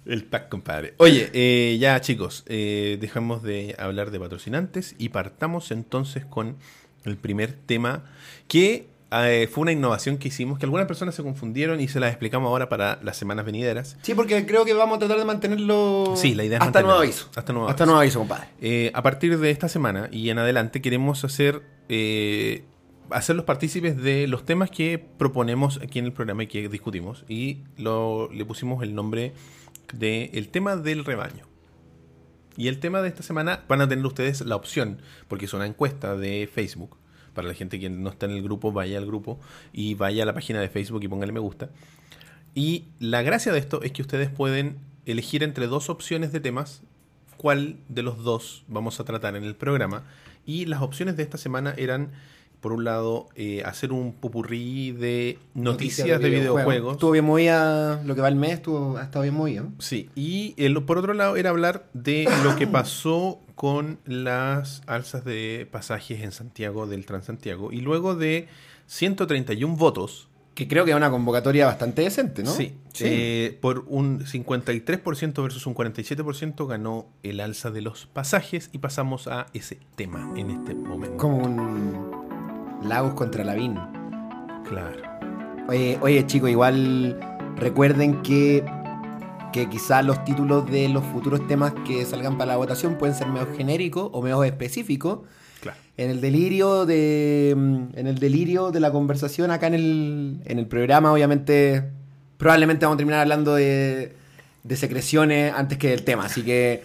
El 0.05 0.23
pack, 0.25 0.49
compadre. 0.49 0.93
Oye, 0.97 1.31
eh, 1.33 1.77
ya 1.79 1.99
chicos, 1.99 2.43
eh, 2.45 2.99
dejamos 3.01 3.41
de 3.41 3.75
hablar 3.79 4.11
de 4.11 4.19
patrocinantes 4.19 4.93
y 4.99 5.09
partamos 5.09 5.71
entonces 5.71 6.25
con 6.25 6.57
el 7.05 7.17
primer 7.17 7.53
tema 7.53 8.03
que 8.47 8.90
eh, 9.11 9.49
fue 9.51 9.63
una 9.63 9.71
innovación 9.71 10.17
que 10.17 10.29
hicimos, 10.29 10.57
que 10.57 10.65
algunas 10.65 10.87
personas 10.87 11.15
se 11.15 11.23
confundieron 11.23 11.81
y 11.81 11.87
se 11.87 11.99
las 11.99 12.11
explicamos 12.11 12.47
ahora 12.47 12.69
para 12.69 12.99
las 13.03 13.17
semanas 13.17 13.45
venideras. 13.45 13.97
Sí, 14.01 14.13
porque 14.13 14.45
creo 14.45 14.63
que 14.65 14.73
vamos 14.73 14.97
a 14.97 14.99
tratar 14.99 15.17
de 15.17 15.25
mantenerlo... 15.25 16.13
Sí, 16.15 16.33
la 16.33 16.43
idea 16.43 16.59
es 16.59 16.63
Hasta 16.63 16.81
nuevo 16.81 16.99
aviso. 16.99 17.29
Hasta 17.35 17.53
nuevo 17.53 17.67
Hasta 17.67 17.83
aviso. 17.83 17.91
nuevo 17.91 17.99
aviso, 18.01 18.19
compadre. 18.19 18.47
Eh, 18.61 18.91
a 18.93 19.01
partir 19.01 19.37
de 19.37 19.51
esta 19.51 19.67
semana 19.67 20.07
y 20.11 20.29
en 20.29 20.39
adelante 20.39 20.81
queremos 20.81 21.23
hacer 21.25 21.61
eh, 21.89 22.63
hacerlos 23.09 23.45
partícipes 23.45 23.97
de 23.97 24.27
los 24.27 24.45
temas 24.45 24.71
que 24.71 24.97
proponemos 25.17 25.79
aquí 25.83 25.99
en 25.99 26.05
el 26.05 26.13
programa 26.13 26.43
y 26.43 26.47
que 26.47 26.69
discutimos 26.69 27.25
y 27.27 27.63
lo, 27.77 28.29
le 28.31 28.45
pusimos 28.45 28.81
el 28.83 28.95
nombre 28.95 29.33
de 29.93 30.31
el 30.33 30.49
tema 30.49 30.77
del 30.77 31.05
rebaño. 31.05 31.47
Y 32.57 32.67
el 32.67 32.79
tema 32.79 33.01
de 33.01 33.07
esta 33.07 33.23
semana 33.23 33.63
van 33.67 33.81
a 33.81 33.87
tener 33.87 34.05
ustedes 34.05 34.41
la 34.41 34.55
opción, 34.55 35.01
porque 35.27 35.45
es 35.45 35.53
una 35.53 35.65
encuesta 35.65 36.15
de 36.15 36.49
Facebook. 36.53 36.97
Para 37.33 37.47
la 37.47 37.53
gente 37.53 37.79
que 37.79 37.89
no 37.89 38.09
está 38.09 38.25
en 38.25 38.33
el 38.33 38.43
grupo, 38.43 38.71
vaya 38.71 38.97
al 38.97 39.05
grupo 39.05 39.39
y 39.73 39.95
vaya 39.95 40.23
a 40.23 40.25
la 40.25 40.33
página 40.33 40.59
de 40.59 40.69
Facebook 40.69 41.03
y 41.03 41.07
póngale 41.07 41.31
me 41.31 41.39
gusta. 41.39 41.69
Y 42.53 42.85
la 42.99 43.21
gracia 43.21 43.51
de 43.51 43.59
esto 43.59 43.81
es 43.81 43.91
que 43.91 44.01
ustedes 44.01 44.29
pueden 44.29 44.77
elegir 45.05 45.43
entre 45.43 45.67
dos 45.67 45.89
opciones 45.89 46.31
de 46.31 46.39
temas 46.39 46.83
cuál 47.37 47.77
de 47.89 48.03
los 48.03 48.23
dos 48.23 48.63
vamos 48.67 48.99
a 48.99 49.03
tratar 49.03 49.35
en 49.35 49.43
el 49.43 49.55
programa. 49.55 50.03
Y 50.45 50.65
las 50.65 50.81
opciones 50.81 51.17
de 51.17 51.23
esta 51.23 51.37
semana 51.37 51.73
eran 51.77 52.11
por 52.61 52.71
un 52.73 52.83
lado, 52.83 53.27
eh, 53.35 53.63
hacer 53.65 53.91
un 53.91 54.13
popurrí 54.13 54.91
de 54.91 55.39
noticias, 55.55 56.07
de, 56.21 56.29
videojuegos. 56.29 56.53
videojuegos. 56.55 56.93
Estuvo 56.93 57.11
bien 57.11 57.25
movida, 57.25 58.01
lo 58.05 58.15
que 58.15 58.21
va 58.21 58.27
el 58.29 58.35
mes, 58.35 58.51
estuvo, 58.53 58.97
ha 58.97 59.03
estado 59.03 59.23
bien 59.23 59.33
movido. 59.35 59.65
Sí, 59.79 60.09
y 60.15 60.53
el- 60.57 60.81
por 60.83 60.97
otro 60.99 61.13
lado 61.13 61.35
era 61.37 61.49
hablar 61.49 61.87
de 61.93 62.27
lo 62.43 62.55
que 62.55 62.67
pasó 62.67 63.39
con 63.55 63.97
las 64.05 64.81
alzas 64.87 65.25
de 65.25 65.67
pasajes 65.71 66.21
en 66.21 66.31
Santiago 66.31 66.87
del 66.87 67.05
Transantiago 67.05 67.71
y 67.71 67.81
luego 67.81 68.15
de 68.15 68.47
131 68.87 69.75
votos, 69.75 70.27
Que 70.53 70.67
creo 70.67 70.83
que 70.83 70.91
es 70.91 70.97
una 70.97 71.09
convocatoria 71.09 71.65
bastante 71.65 72.01
decente, 72.01 72.43
¿no? 72.43 72.51
sí, 72.51 72.73
eh, 72.99 73.57
por 73.61 73.85
un 73.87 74.19
53% 74.25 75.41
versus 75.41 75.65
un 75.65 75.73
47% 75.73 76.67
ganó 76.67 77.07
el 77.23 77.39
alza 77.39 77.71
de 77.71 77.81
los 77.81 78.05
pasajes 78.07 78.69
y 78.73 78.79
pasamos 78.79 79.27
a 79.27 79.45
ese 79.53 79.77
tema 79.95 80.33
en 80.35 80.51
este 80.51 80.75
momento. 80.75 81.17
Como 81.17 81.37
un 81.37 82.30
Lagos 82.83 83.13
contra 83.13 83.43
Lavín. 83.43 83.75
Claro. 84.67 85.01
Oye, 85.67 85.97
oye 86.01 86.25
chicos, 86.25 86.49
igual 86.49 87.19
recuerden 87.55 88.21
que, 88.23 88.65
que 89.53 89.69
quizás 89.69 90.03
los 90.05 90.23
títulos 90.23 90.69
de 90.69 90.89
los 90.89 91.03
futuros 91.05 91.45
temas 91.47 91.73
que 91.85 92.03
salgan 92.05 92.37
para 92.37 92.53
la 92.53 92.57
votación 92.57 92.97
pueden 92.97 93.15
ser 93.15 93.27
medio 93.27 93.47
genéricos 93.55 94.09
o 94.11 94.21
medio 94.21 94.43
específicos. 94.43 95.19
Claro. 95.61 95.77
En 95.97 96.09
el 96.09 96.21
delirio 96.21 96.85
de. 96.85 97.53
mm, 97.55 97.83
En 97.97 98.07
el 98.07 98.17
delirio 98.17 98.71
de 98.71 98.79
la 98.79 98.91
conversación 98.91 99.51
acá 99.51 99.67
en 99.67 99.73
el, 99.75 100.41
en 100.45 100.59
el 100.59 100.67
programa, 100.67 101.11
obviamente. 101.13 101.91
Probablemente 102.37 102.85
vamos 102.85 102.95
a 102.95 102.97
terminar 102.97 103.19
hablando 103.19 103.53
de, 103.53 104.15
de 104.63 104.75
secreciones 104.75 105.53
antes 105.55 105.77
que 105.77 105.89
del 105.89 106.03
tema. 106.03 106.25
Así 106.25 106.41
que. 106.41 106.81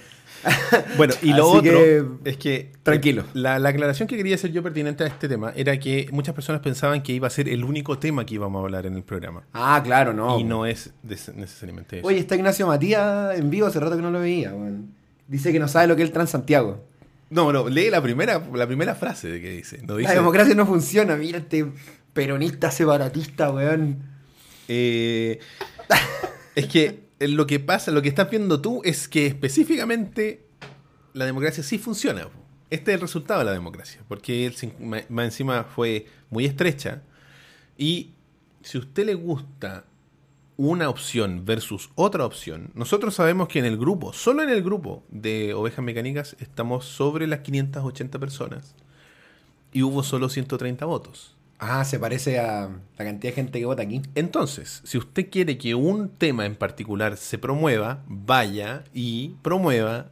Bueno, 0.96 1.14
y 1.22 1.32
lo 1.32 1.48
Así 1.48 1.68
otro 1.68 1.78
que, 1.78 2.06
es 2.24 2.36
que 2.36 2.72
tranquilo. 2.82 3.24
La, 3.34 3.58
la 3.58 3.68
aclaración 3.70 4.08
que 4.08 4.16
quería 4.16 4.34
hacer 4.34 4.52
yo 4.52 4.62
pertinente 4.62 5.04
a 5.04 5.06
este 5.06 5.28
tema 5.28 5.52
era 5.56 5.78
que 5.78 6.08
muchas 6.12 6.34
personas 6.34 6.62
pensaban 6.62 7.02
que 7.02 7.12
iba 7.12 7.26
a 7.26 7.30
ser 7.30 7.48
el 7.48 7.64
único 7.64 7.98
tema 7.98 8.24
que 8.24 8.34
íbamos 8.34 8.60
a 8.60 8.64
hablar 8.64 8.86
en 8.86 8.94
el 8.94 9.02
programa. 9.02 9.42
Ah, 9.52 9.80
claro, 9.84 10.12
no. 10.12 10.38
y 10.38 10.44
no 10.44 10.66
es 10.66 10.92
necesariamente 11.02 11.98
eso. 11.98 12.06
Oye, 12.06 12.18
está 12.18 12.36
Ignacio 12.36 12.66
Matías 12.66 13.38
en 13.38 13.50
vivo, 13.50 13.66
hace 13.66 13.80
rato 13.80 13.96
que 13.96 14.02
no 14.02 14.10
lo 14.10 14.20
veía, 14.20 14.52
weón. 14.54 14.94
Dice 15.28 15.52
que 15.52 15.58
no 15.58 15.68
sabe 15.68 15.88
lo 15.88 15.96
que 15.96 16.02
es 16.02 16.08
el 16.08 16.12
Transantiago. 16.12 16.84
No, 17.30 17.52
no, 17.52 17.68
lee 17.68 17.90
la 17.90 18.00
primera, 18.00 18.40
la 18.54 18.66
primera 18.66 18.94
frase 18.94 19.28
de 19.28 19.40
que 19.40 19.50
dice. 19.50 19.80
No 19.82 19.96
dice 19.96 20.10
La 20.10 20.14
democracia 20.14 20.54
no 20.54 20.66
funciona, 20.66 21.16
mira 21.16 21.38
este 21.38 21.66
peronista 22.12 22.70
separatista, 22.70 23.50
weón. 23.50 23.98
Eh, 24.68 25.40
es 26.54 26.66
que 26.66 26.84
eh, 26.84 27.05
lo 27.20 27.46
que 27.46 27.60
pasa, 27.60 27.90
lo 27.90 28.02
que 28.02 28.08
estás 28.08 28.30
viendo 28.30 28.60
tú 28.60 28.82
es 28.84 29.08
que 29.08 29.26
específicamente 29.26 30.46
la 31.12 31.24
democracia 31.24 31.62
sí 31.62 31.78
funciona. 31.78 32.28
Este 32.68 32.90
es 32.90 32.96
el 32.96 33.00
resultado 33.00 33.40
de 33.40 33.46
la 33.46 33.52
democracia, 33.52 34.02
porque 34.08 34.46
el 34.46 34.54
más 35.08 35.24
encima 35.24 35.64
fue 35.64 36.06
muy 36.30 36.44
estrecha. 36.44 37.02
Y 37.78 38.10
si 38.62 38.78
a 38.78 38.80
usted 38.80 39.06
le 39.06 39.14
gusta 39.14 39.84
una 40.56 40.88
opción 40.88 41.44
versus 41.44 41.90
otra 41.94 42.24
opción, 42.24 42.70
nosotros 42.74 43.14
sabemos 43.14 43.48
que 43.48 43.58
en 43.60 43.66
el 43.66 43.76
grupo, 43.76 44.12
solo 44.12 44.42
en 44.42 44.50
el 44.50 44.62
grupo 44.62 45.04
de 45.10 45.54
ovejas 45.54 45.84
mecánicas, 45.84 46.36
estamos 46.40 46.84
sobre 46.86 47.26
las 47.26 47.40
580 47.40 48.18
personas 48.18 48.74
y 49.72 49.82
hubo 49.82 50.02
solo 50.02 50.28
130 50.28 50.84
votos. 50.86 51.35
Ah, 51.58 51.84
se 51.84 51.98
parece 51.98 52.38
a 52.38 52.68
la 52.98 53.04
cantidad 53.04 53.32
de 53.32 53.34
gente 53.34 53.58
que 53.58 53.64
vota 53.64 53.82
aquí. 53.82 54.02
Entonces, 54.14 54.82
si 54.84 54.98
usted 54.98 55.30
quiere 55.30 55.56
que 55.56 55.74
un 55.74 56.10
tema 56.10 56.44
en 56.44 56.54
particular 56.54 57.16
se 57.16 57.38
promueva, 57.38 58.02
vaya 58.08 58.84
y 58.92 59.36
promueva 59.42 60.10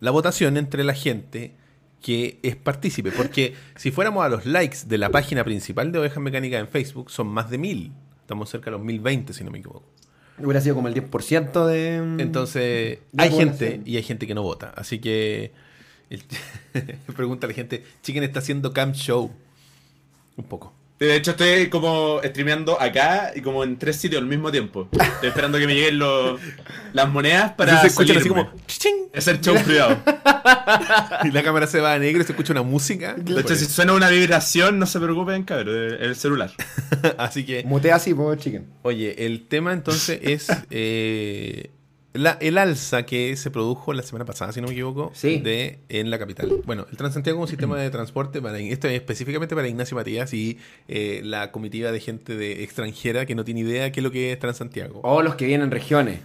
la 0.00 0.10
votación 0.10 0.56
entre 0.56 0.84
la 0.84 0.94
gente 0.94 1.54
que 2.00 2.38
es 2.42 2.56
partícipe. 2.56 3.10
Porque 3.12 3.54
si 3.76 3.90
fuéramos 3.90 4.24
a 4.24 4.28
los 4.28 4.46
likes 4.46 4.78
de 4.86 4.96
la 4.96 5.10
página 5.10 5.44
principal 5.44 5.92
de 5.92 5.98
Ovejas 5.98 6.22
Mecánicas 6.22 6.60
en 6.60 6.68
Facebook, 6.68 7.10
son 7.10 7.26
más 7.26 7.50
de 7.50 7.58
mil. 7.58 7.92
Estamos 8.20 8.48
cerca 8.48 8.66
de 8.66 8.72
los 8.72 8.80
1020, 8.82 9.32
si 9.32 9.44
no 9.44 9.50
me 9.50 9.58
equivoco. 9.58 9.84
Hubiera 10.38 10.60
sido 10.60 10.74
como 10.74 10.88
el 10.88 10.94
10% 10.94 11.66
de. 11.66 11.96
Entonces, 12.22 12.98
De 13.12 13.22
hay 13.22 13.30
gente 13.30 13.80
y 13.84 13.96
hay 13.96 14.02
gente 14.02 14.26
que 14.26 14.34
no 14.34 14.42
vota. 14.42 14.72
Así 14.76 14.98
que, 14.98 15.52
el- 16.10 16.22
pregunta 17.16 17.46
a 17.46 17.48
la 17.48 17.54
gente, 17.54 17.84
Chicken 18.02 18.22
está 18.22 18.40
haciendo 18.40 18.72
Camp 18.72 18.94
Show. 18.94 19.30
Un 20.36 20.44
poco. 20.44 20.74
De 20.98 21.14
hecho, 21.14 21.32
estoy 21.32 21.68
como 21.68 22.20
streameando 22.24 22.80
acá 22.80 23.32
y 23.34 23.42
como 23.42 23.62
en 23.64 23.78
tres 23.78 23.96
sitios 23.96 24.22
al 24.22 24.28
mismo 24.28 24.50
tiempo. 24.50 24.88
Estoy 24.92 25.28
esperando 25.28 25.58
que 25.58 25.66
me 25.66 25.74
lleguen 25.74 25.98
los- 25.98 26.40
las 26.94 27.08
monedas 27.10 27.52
para 27.52 27.82
se 27.82 27.88
escuchan 27.88 28.16
así 28.16 28.28
como... 28.30 28.50
Es 29.12 29.28
el 29.28 29.40
show 29.40 29.56
privado. 29.62 29.98
Y 31.24 31.30
la 31.32 31.42
cámara 31.42 31.66
se 31.66 31.80
va 31.80 31.94
a 31.94 31.98
negro 31.98 32.22
y 32.22 32.24
se 32.24 32.32
escucha 32.32 32.52
una 32.52 32.62
música. 32.62 33.14
De 33.14 33.40
hecho, 33.40 33.54
si 33.56 33.64
suena 33.66 33.92
una 33.92 34.08
vibración, 34.08 34.78
no 34.78 34.86
se 34.86 34.98
preocupen, 35.00 35.42
cabrón, 35.44 35.94
es 35.94 36.00
el 36.00 36.16
celular. 36.16 36.52
Así 37.18 37.44
que, 37.44 37.62
Mutea 37.64 37.96
así, 37.96 38.14
po, 38.14 38.34
chicken. 38.36 38.66
oye, 38.82 39.26
el 39.26 39.46
tema 39.48 39.72
entonces 39.72 40.18
es 40.22 40.46
eh, 40.70 41.70
la- 42.18 42.38
el 42.40 42.58
alza 42.58 43.04
que 43.04 43.36
se 43.36 43.50
produjo 43.50 43.92
la 43.92 44.02
semana 44.02 44.24
pasada, 44.24 44.52
si 44.52 44.60
no 44.60 44.66
me 44.68 44.72
equivoco, 44.72 45.10
Sí. 45.14 45.38
de, 45.40 45.78
en 45.88 46.10
la 46.10 46.18
capital. 46.18 46.62
Bueno, 46.64 46.86
el 46.90 46.96
Transantiago 46.96 47.38
es 47.38 47.42
un 47.42 47.48
sistema 47.48 47.78
de 47.80 47.90
transporte, 47.90 48.40
para, 48.42 48.58
esto 48.58 48.88
es 48.88 48.94
específicamente 48.94 49.54
para 49.54 49.68
Ignacio 49.68 49.96
Matías 49.96 50.32
y 50.34 50.58
eh, 50.88 51.20
la 51.24 51.52
comitiva 51.52 51.92
de 51.92 52.00
gente 52.00 52.36
de 52.36 52.62
extranjera 52.64 53.26
que 53.26 53.34
no 53.34 53.44
tiene 53.44 53.60
idea 53.60 53.90
qué 53.92 54.00
es 54.00 54.04
lo 54.04 54.10
que 54.10 54.32
es 54.32 54.38
Transantiago. 54.38 55.00
O 55.02 55.22
los 55.22 55.34
que 55.36 55.46
vienen 55.46 55.66
en 55.66 55.70
regiones. 55.70 56.20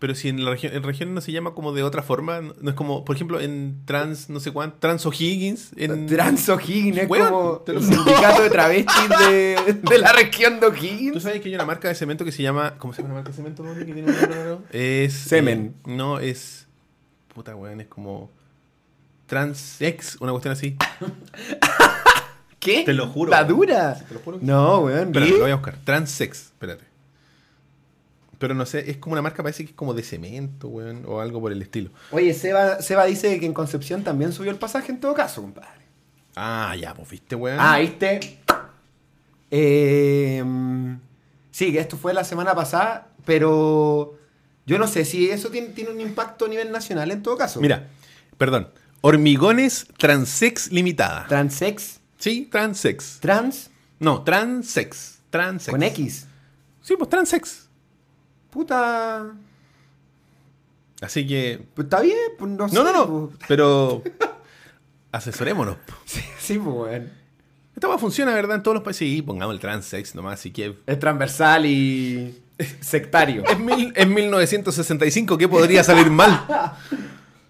Pero 0.00 0.14
si 0.14 0.30
en 0.30 0.42
la 0.42 0.50
región, 0.50 0.74
en 0.74 0.82
región 0.82 1.12
no 1.14 1.20
se 1.20 1.30
llama 1.30 1.52
como 1.52 1.74
de 1.74 1.82
otra 1.82 2.02
forma, 2.02 2.40
no 2.40 2.70
es 2.70 2.74
como, 2.74 3.04
por 3.04 3.14
ejemplo, 3.16 3.38
en 3.38 3.82
Trans, 3.84 4.30
no 4.30 4.40
sé 4.40 4.50
cuánto, 4.50 4.78
Trans 4.78 5.04
O'Higgins, 5.04 5.72
en... 5.76 6.06
Trans 6.08 6.48
O'Higgins 6.48 6.96
es 6.96 7.06
como 7.06 7.62
el 7.66 7.82
sindicato 7.82 8.42
de 8.42 8.48
travestis 8.48 9.08
de, 9.28 9.78
de 9.90 9.98
la 9.98 10.12
región 10.12 10.54
de 10.58 10.66
¿Tú 10.68 10.72
O'Higgins. 10.72 11.22
sabes 11.22 11.42
que 11.42 11.50
hay 11.50 11.54
una 11.54 11.66
marca 11.66 11.88
de 11.88 11.94
cemento 11.94 12.24
que 12.24 12.32
se 12.32 12.42
llama. 12.42 12.76
¿Cómo 12.78 12.94
se 12.94 13.02
llama 13.02 13.14
la 13.14 13.20
marca 13.20 13.30
de 13.30 13.36
cemento, 13.36 13.62
que 13.62 13.84
tiene 13.84 14.00
un 14.00 14.06
nombre 14.06 14.26
raro? 14.26 14.62
Es. 14.72 15.12
Semen. 15.12 15.74
eh, 15.86 15.90
no, 15.94 16.18
es. 16.18 16.66
Puta, 17.34 17.54
weón, 17.54 17.82
es 17.82 17.86
como. 17.88 18.30
Transex, 19.26 20.16
una 20.20 20.32
cuestión 20.32 20.52
así. 20.52 20.76
¿Qué? 22.58 22.84
Te 22.84 22.94
lo 22.94 23.06
juro. 23.06 23.30
¿La 23.30 23.44
dura? 23.44 23.94
Te 24.08 24.14
lo 24.14 24.20
juro. 24.20 24.38
No, 24.40 24.78
weón. 24.80 25.08
Espera, 25.08 25.26
¿qué? 25.26 25.32
lo 25.32 25.40
voy 25.40 25.50
a 25.50 25.56
buscar. 25.56 25.76
Transex, 25.84 26.38
espérate. 26.46 26.89
Pero 28.40 28.54
no 28.54 28.64
sé, 28.64 28.90
es 28.90 28.96
como 28.96 29.12
una 29.12 29.20
marca, 29.22 29.42
parece 29.42 29.64
que 29.64 29.70
es 29.72 29.76
como 29.76 29.92
de 29.92 30.02
cemento, 30.02 30.68
weón, 30.68 31.04
o 31.06 31.20
algo 31.20 31.40
por 31.42 31.52
el 31.52 31.60
estilo. 31.60 31.90
Oye, 32.10 32.32
Seba, 32.32 32.80
Seba 32.80 33.04
dice 33.04 33.38
que 33.38 33.44
en 33.44 33.52
Concepción 33.52 34.02
también 34.02 34.32
subió 34.32 34.50
el 34.50 34.56
pasaje 34.56 34.90
en 34.90 34.98
todo 34.98 35.12
caso, 35.12 35.42
compadre. 35.42 35.82
Ah, 36.34 36.74
ya, 36.80 36.94
pues 36.94 37.10
viste, 37.10 37.36
weón. 37.36 37.58
Ah, 37.60 37.78
¿viste? 37.80 38.38
Eh, 39.50 40.42
sí, 41.50 41.70
que 41.70 41.80
esto 41.80 41.98
fue 41.98 42.14
la 42.14 42.24
semana 42.24 42.54
pasada, 42.54 43.08
pero 43.26 44.18
yo 44.64 44.78
no 44.78 44.86
sé 44.86 45.04
si 45.04 45.28
eso 45.30 45.50
tiene, 45.50 45.68
tiene 45.68 45.90
un 45.90 46.00
impacto 46.00 46.46
a 46.46 46.48
nivel 46.48 46.72
nacional 46.72 47.10
en 47.10 47.22
todo 47.22 47.36
caso. 47.36 47.60
Mira, 47.60 47.88
perdón. 48.38 48.68
Hormigones 49.02 49.86
Transex 49.98 50.72
Limitada. 50.72 51.26
Transex, 51.26 52.00
sí, 52.18 52.48
Transex. 52.50 53.18
trans, 53.20 53.70
No, 53.98 54.22
Transex. 54.22 55.18
Transex. 55.30 55.70
con 55.70 55.82
X. 55.82 56.26
Sí, 56.82 56.94
pues 56.96 57.10
Transex. 57.10 57.69
Puta. 58.50 59.32
Así 61.00 61.26
que 61.26 61.66
Pues 61.74 61.86
está 61.86 62.00
bien, 62.00 62.16
pues 62.38 62.50
no 62.50 62.68
sé. 62.68 62.74
No, 62.74 62.84
no, 62.84 62.92
no. 62.92 63.28
pues. 63.28 63.38
Pero 63.48 64.02
asesorémonos. 65.12 65.76
Sí, 66.04 66.20
sí, 66.38 66.58
pues, 66.58 66.76
weón. 66.76 67.10
Esta 67.74 67.88
va 67.88 67.98
funciona, 67.98 68.34
¿verdad? 68.34 68.56
En 68.56 68.62
todos 68.62 68.74
los 68.74 68.84
países. 68.84 69.08
Sí, 69.08 69.22
pongamos 69.22 69.54
el 69.54 69.60
transex 69.60 70.14
nomás, 70.14 70.34
así 70.40 70.50
que. 70.50 70.76
Es 70.86 70.98
transversal 70.98 71.64
y 71.64 72.42
sectario. 72.80 73.42
Es, 73.46 73.58
mil, 73.58 73.92
es 73.96 74.06
1965, 74.06 75.38
¿qué 75.38 75.48
podría 75.48 75.82
salir 75.82 76.10
mal? 76.10 76.46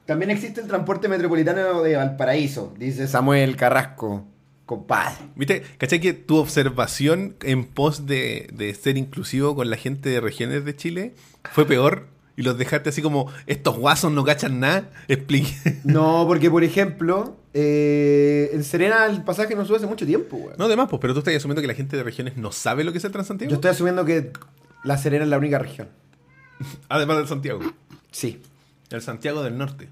También 0.07 0.31
existe 0.31 0.61
el 0.61 0.67
transporte 0.67 1.09
metropolitano 1.09 1.83
de 1.83 1.97
Valparaíso, 1.97 2.75
dice 2.77 3.07
Samuel 3.07 3.57
Carrasco, 3.57 4.25
compadre. 4.71 5.17
¿Viste? 5.35 5.65
¿Cachai 5.79 6.01
que 6.01 6.13
tu 6.13 6.37
observación 6.37 7.35
en 7.43 7.65
pos 7.65 8.07
de, 8.07 8.49
de 8.53 8.73
ser 8.73 8.97
inclusivo 8.97 9.57
con 9.57 9.69
la 9.69 9.77
gente 9.77 10.11
de 10.11 10.21
regiones 10.21 10.65
de 10.65 10.77
Chile 10.77 11.15
fue 11.51 11.67
peor? 11.67 12.07
Y 12.37 12.43
los 12.43 12.57
dejaste 12.57 12.91
así 12.91 13.03
como, 13.03 13.33
estos 13.49 13.77
guasos 13.77 14.13
no 14.13 14.23
cachan 14.23 14.61
nada. 14.61 14.89
Explique. 15.09 15.53
No, 15.85 16.25
porque 16.29 16.53
por 16.53 16.63
ejemplo, 16.63 17.37
eh, 17.53 18.51
en 18.53 18.63
Serena 18.63 19.07
el 19.07 19.25
pasaje 19.25 19.57
no 19.57 19.67
sube 19.67 19.79
hace 19.79 19.89
mucho 19.89 20.07
tiempo, 20.07 20.37
weón. 20.37 20.55
No, 20.57 20.67
además, 20.67 20.87
pues, 20.89 21.01
pero 21.01 21.15
tú 21.15 21.19
estás 21.19 21.35
asumiendo 21.35 21.61
que 21.63 21.67
la 21.67 21.75
gente 21.75 21.97
de 21.97 22.05
regiones 22.05 22.37
no 22.37 22.53
sabe 22.53 22.85
lo 22.85 22.93
que 22.93 22.99
es 22.99 23.05
el 23.05 23.11
Transantiago. 23.11 23.51
Yo 23.51 23.57
estoy 23.57 23.73
asumiendo 23.73 24.05
que 24.05 24.31
la 24.85 24.99
Serena 24.99 25.25
es 25.25 25.31
la 25.31 25.39
única 25.39 25.59
región. 25.59 25.89
Además 26.89 27.17
del 27.17 27.27
Santiago. 27.27 27.61
Sí. 28.13 28.41
El 28.91 29.03
Santiago 29.03 29.43
del 29.43 29.59
Norte. 29.59 29.89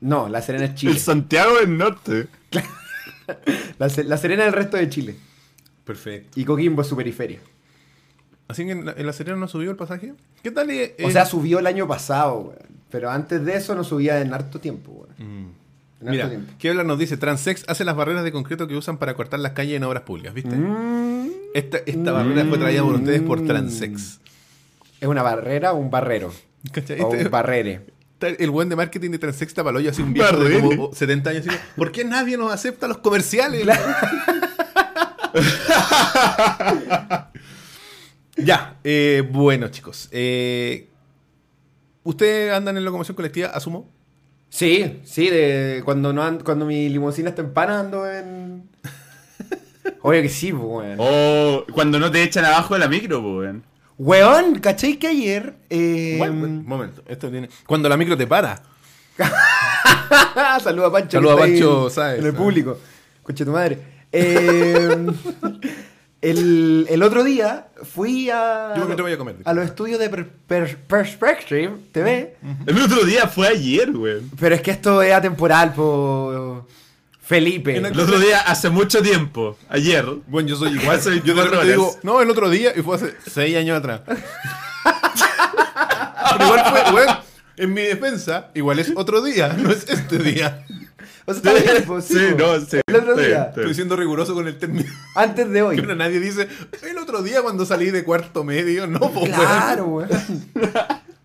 No, 0.00 0.28
la 0.28 0.42
Serena 0.42 0.66
es 0.66 0.76
Chile. 0.76 0.92
El 0.92 1.00
Santiago 1.00 1.58
del 1.58 1.76
Norte. 1.76 2.28
La, 3.78 3.88
la 4.04 4.16
Serena 4.16 4.42
es 4.42 4.48
el 4.48 4.52
resto 4.54 4.76
de 4.76 4.88
Chile. 4.88 5.16
Perfecto. 5.84 6.38
Y 6.40 6.44
Coquimbo 6.44 6.82
es 6.82 6.88
su 6.88 6.96
periferia. 6.96 7.40
Así 8.48 8.64
que 8.64 8.72
en 8.72 8.84
la, 8.86 8.92
en 8.96 9.06
la 9.06 9.12
Serena 9.12 9.36
no 9.36 9.48
subió 9.48 9.70
el 9.70 9.76
pasaje. 9.76 10.12
¿Qué 10.42 10.50
tal? 10.50 10.70
eh, 10.70 10.96
O 11.04 11.10
sea, 11.10 11.24
subió 11.24 11.58
el 11.60 11.66
año 11.66 11.86
pasado. 11.86 12.54
Pero 12.90 13.10
antes 13.10 13.44
de 13.44 13.54
eso 13.56 13.74
no 13.74 13.84
subía 13.84 14.20
en 14.20 14.34
harto 14.34 14.58
tiempo. 14.58 15.06
Mm. 15.18 15.22
En 15.22 16.10
Mira, 16.10 16.24
harto 16.24 16.36
tiempo. 16.36 16.52
Kevlar 16.58 16.84
nos 16.86 16.98
dice, 16.98 17.16
Transex 17.16 17.64
hace 17.68 17.84
las 17.84 17.94
barreras 17.94 18.24
de 18.24 18.32
concreto 18.32 18.66
que 18.66 18.74
usan 18.76 18.98
para 18.98 19.14
cortar 19.14 19.38
las 19.40 19.52
calles 19.52 19.76
en 19.76 19.84
obras 19.84 20.02
públicas, 20.02 20.34
¿viste? 20.34 20.56
Mm, 20.56 21.28
Esta, 21.54 21.78
esta 21.86 22.12
barrera 22.12 22.44
fue 22.46 22.58
traída 22.58 22.82
por 22.82 22.94
ustedes 22.94 23.22
por 23.22 23.40
Mm. 23.40 23.46
Transex. 23.46 24.20
¿Es 25.00 25.08
una 25.08 25.22
barrera 25.22 25.72
o 25.72 25.76
un 25.76 25.90
barrero? 25.90 26.32
¿Cachai? 26.72 27.00
O 27.00 27.08
un 27.08 27.30
barrere. 27.30 27.82
El 28.28 28.50
buen 28.50 28.68
de 28.68 28.76
marketing 28.76 29.10
de 29.10 29.18
Transex 29.18 29.54
Tapaloyo 29.54 29.90
así 29.90 30.02
un 30.02 30.12
viejo 30.12 30.36
de 30.36 30.60
como 30.60 30.92
70 30.94 31.30
años. 31.30 31.44
¿Por 31.76 31.90
qué 31.92 32.04
nadie 32.04 32.36
nos 32.36 32.52
acepta 32.52 32.86
los 32.88 32.98
comerciales? 32.98 33.66
ya, 38.36 38.76
eh, 38.84 39.22
bueno 39.30 39.68
chicos. 39.68 40.08
Eh, 40.12 40.88
¿Ustedes 42.02 42.52
andan 42.52 42.76
en 42.76 42.84
locomoción 42.84 43.14
colectiva, 43.16 43.48
asumo? 43.48 43.90
Sí, 44.48 45.00
sí, 45.04 45.28
de 45.30 45.82
cuando 45.84 46.12
no 46.12 46.22
and- 46.22 46.42
cuando 46.42 46.66
mi 46.66 46.88
limusina 46.88 47.28
está 47.30 47.42
empanando 47.42 48.10
en. 48.10 48.68
Obvio 50.02 50.22
que 50.22 50.28
sí, 50.28 50.52
pues, 50.52 50.64
weón. 50.64 50.96
O 50.98 51.64
cuando 51.72 51.98
no 51.98 52.10
te 52.10 52.22
echan 52.22 52.44
abajo 52.44 52.74
de 52.74 52.80
la 52.80 52.88
micro, 52.88 53.20
pues, 53.22 53.34
weón. 53.34 53.64
Weón, 54.02 54.60
¿cachai 54.60 54.96
que 54.96 55.08
ayer? 55.08 55.56
Eh, 55.68 56.14
Bueno, 56.16 56.40
bueno, 56.40 56.62
momento, 56.64 57.02
esto 57.06 57.30
tiene... 57.30 57.50
Cuando 57.66 57.86
la 57.86 57.98
micro 57.98 58.16
te 58.16 58.26
para. 58.26 58.62
Saluda 60.64 60.86
a 60.86 60.90
Pancho. 60.92 61.18
Saluda 61.18 61.34
que 61.36 61.40
a 61.42 61.44
Pancho 61.44 61.90
Sáez, 61.90 62.20
En 62.20 62.26
el 62.26 62.32
¿no? 62.32 62.38
público. 62.38 62.78
Conche 63.22 63.44
tu 63.44 63.50
madre. 63.50 63.78
Eh, 64.10 65.06
el, 66.22 66.86
el 66.88 67.02
otro 67.02 67.22
día 67.24 67.68
fui 67.82 68.30
a. 68.30 68.72
Yo 68.74 68.86
me 68.86 68.94
voy 68.94 69.12
a 69.12 69.18
comer. 69.18 69.36
A 69.44 69.52
los 69.52 69.66
estudios 69.66 69.98
de 70.00 70.08
Per- 70.08 70.28
Per- 70.46 70.78
Perspective 70.78 71.70
TV. 71.92 72.36
El 72.66 72.80
otro 72.80 73.04
día 73.04 73.28
fue 73.28 73.48
ayer, 73.48 73.90
weón. 73.94 74.30
Pero 74.40 74.54
es 74.54 74.62
que 74.62 74.70
esto 74.70 75.02
es 75.02 75.12
atemporal, 75.12 75.74
po. 75.74 76.66
Felipe. 77.30 77.76
El 77.76 77.86
otro 77.86 78.18
día, 78.18 78.40
hace 78.40 78.70
mucho 78.70 79.00
tiempo, 79.02 79.56
ayer. 79.68 80.04
Bueno, 80.26 80.48
yo 80.48 80.56
soy 80.56 80.72
igual. 80.72 80.98
Hace 80.98 81.10
yo 81.24 81.32
de 81.36 81.42
24 81.42 81.50
repente 81.52 81.72
digo, 81.74 81.96
no, 82.02 82.20
el 82.20 82.28
otro 82.28 82.50
día, 82.50 82.72
y 82.76 82.82
fue 82.82 82.96
hace 82.96 83.14
6 83.24 83.56
años 83.56 83.78
atrás. 83.78 84.00
Pero 86.32 86.44
igual 86.44 86.64
fue, 86.72 86.92
weón, 86.92 87.18
en 87.56 87.72
mi 87.72 87.82
defensa, 87.82 88.48
igual 88.52 88.80
es 88.80 88.92
otro 88.96 89.22
día, 89.22 89.54
no 89.62 89.70
es 89.70 89.88
este 89.88 90.18
día. 90.18 90.66
O 91.24 91.32
sea, 91.32 91.52
está 91.52 91.72
bien, 91.72 91.84
po, 91.84 92.00
sí, 92.00 92.14
Sí, 92.14 92.34
no, 92.36 92.58
sí. 92.58 92.80
El 92.84 92.96
otro 92.96 93.16
sí, 93.16 93.26
día. 93.26 93.52
sí. 93.54 93.60
Estoy 93.60 93.74
siendo 93.76 93.94
riguroso 93.94 94.34
con 94.34 94.48
el 94.48 94.58
término. 94.58 94.90
Antes 95.14 95.48
de 95.50 95.62
hoy. 95.62 95.78
Ahora 95.78 95.94
nadie 95.94 96.18
dice, 96.18 96.48
el 96.82 96.98
otro 96.98 97.22
día 97.22 97.42
cuando 97.42 97.64
salí 97.64 97.92
de 97.92 98.02
cuarto 98.02 98.42
medio, 98.42 98.88
no, 98.88 98.98
po, 98.98 99.20
weón. 99.20 99.30
Claro, 99.30 99.84
weón. 99.84 100.08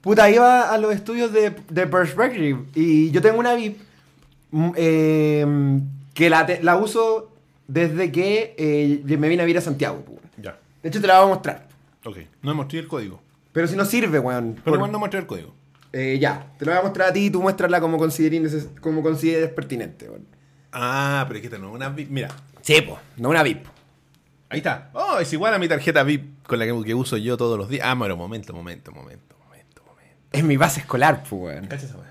Puta, 0.01 0.29
iba 0.29 0.69
a 0.71 0.77
los 0.77 0.93
estudios 0.93 1.33
de, 1.33 1.55
de 1.67 1.87
Perspective 1.87 2.65
y 2.75 3.09
yo 3.09 3.23
tengo 3.23 3.39
una 3.39 3.55
VIP 3.55 3.79
eh, 4.75 5.45
que 6.13 6.29
la, 6.29 6.47
la 6.61 6.77
uso 6.77 7.31
desde 7.67 8.11
que 8.11 8.55
eh, 8.57 9.17
me 9.17 9.27
vine 9.29 9.41
a 9.43 9.45
vivir 9.45 9.57
a 9.57 9.61
Santiago. 9.61 10.03
Ya, 10.37 10.57
De 10.83 10.89
hecho, 10.89 11.01
te 11.01 11.07
la 11.07 11.19
voy 11.21 11.31
a 11.31 11.33
mostrar. 11.35 11.67
ok. 12.05 12.17
No 12.41 12.53
mostré 12.55 12.79
el 12.79 12.87
código. 12.87 13.21
Pero 13.51 13.67
si 13.67 13.75
no 13.75 13.85
sirve, 13.85 14.19
weón. 14.19 14.59
Pero 14.63 14.75
igual 14.75 14.91
no 14.91 14.99
mostré 14.99 15.19
el 15.19 15.25
código. 15.27 15.53
eh, 15.93 16.17
ya, 16.19 16.51
te 16.57 16.65
lo 16.65 16.71
voy 16.71 16.79
a 16.79 16.83
mostrar 16.83 17.09
a 17.09 17.13
ti 17.13 17.25
y 17.25 17.29
tú 17.29 17.41
muéstrala 17.41 17.79
como 17.79 17.97
consideres, 17.97 18.67
como 18.81 19.01
consideres 19.01 19.49
pertinente. 19.49 20.09
weón. 20.09 20.25
Ah, 20.71 21.23
pero 21.27 21.37
es 21.37 21.41
que 21.41 21.47
esta 21.47 21.57
no 21.57 21.69
es 21.69 21.75
una 21.75 21.89
VIP. 21.89 22.09
Mira, 22.09 22.29
Sí, 22.61 22.81
po, 22.81 22.99
no 23.17 23.29
una 23.29 23.43
VIP. 23.43 23.65
ahí 24.49 24.57
está. 24.57 24.89
Oh, 24.93 25.19
es 25.19 25.31
igual 25.31 25.53
a 25.53 25.59
mi 25.59 25.67
tarjeta 25.67 26.03
VIP 26.03 26.43
con 26.45 26.59
la 26.59 26.65
que, 26.65 26.83
que 26.83 26.93
uso 26.95 27.15
yo 27.17 27.37
todos 27.37 27.57
los 27.57 27.69
días. 27.69 27.85
Ah, 27.87 27.95
pero 27.99 28.17
momento, 28.17 28.53
momento, 28.53 28.91
momento, 28.91 29.35
momento, 29.45 29.83
momento. 29.85 30.15
Es 30.31 30.43
mi 30.43 30.57
base 30.57 30.81
escolar, 30.81 31.23
pues, 31.29 31.41
weón. 31.41 31.69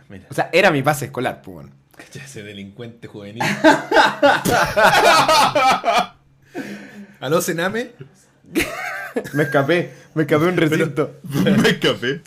Mira. 0.09 0.26
O 0.30 0.35
sea, 0.35 0.48
era 0.52 0.70
mi 0.70 0.80
base 0.80 1.04
escolar, 1.07 1.42
pues, 1.42 1.57
weón. 1.59 1.70
Cacha 1.96 2.24
ese 2.24 2.42
delincuente 2.42 3.07
juvenil. 3.09 3.42
¿Aló, 7.20 7.40
Sename? 7.40 7.92
Me 9.33 9.44
escapé, 9.44 9.92
me 10.14 10.22
escapé 10.22 10.44
un 10.46 10.57
recinto. 10.57 11.12
Me 11.44 11.68
escapé. 11.70 12.20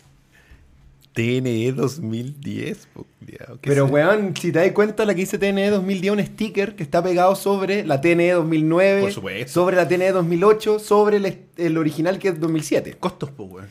TNE 1.12 1.72
2010, 1.72 2.86
po, 2.94 3.04
¿qué 3.26 3.38
Pero, 3.62 3.86
sé? 3.86 3.92
weón, 3.92 4.36
si 4.36 4.52
te 4.52 4.60
das 4.60 4.70
cuenta, 4.70 5.04
la 5.04 5.14
que 5.16 5.22
dice 5.22 5.36
TNE 5.36 5.70
2010 5.70 6.12
un 6.12 6.24
sticker 6.24 6.76
que 6.76 6.84
está 6.84 7.02
pegado 7.02 7.34
sobre 7.34 7.84
la 7.84 8.00
TNE 8.00 8.30
2009, 8.32 9.00
Por 9.00 9.12
supuesto. 9.12 9.52
sobre 9.52 9.74
la 9.76 9.88
TNE 9.88 10.12
2008, 10.12 10.78
sobre 10.78 11.16
el, 11.56 11.76
original 11.78 12.20
que 12.20 12.28
es 12.28 12.38
2007. 12.38 12.98
Costos, 13.00 13.32
po, 13.32 13.44
weón. 13.44 13.66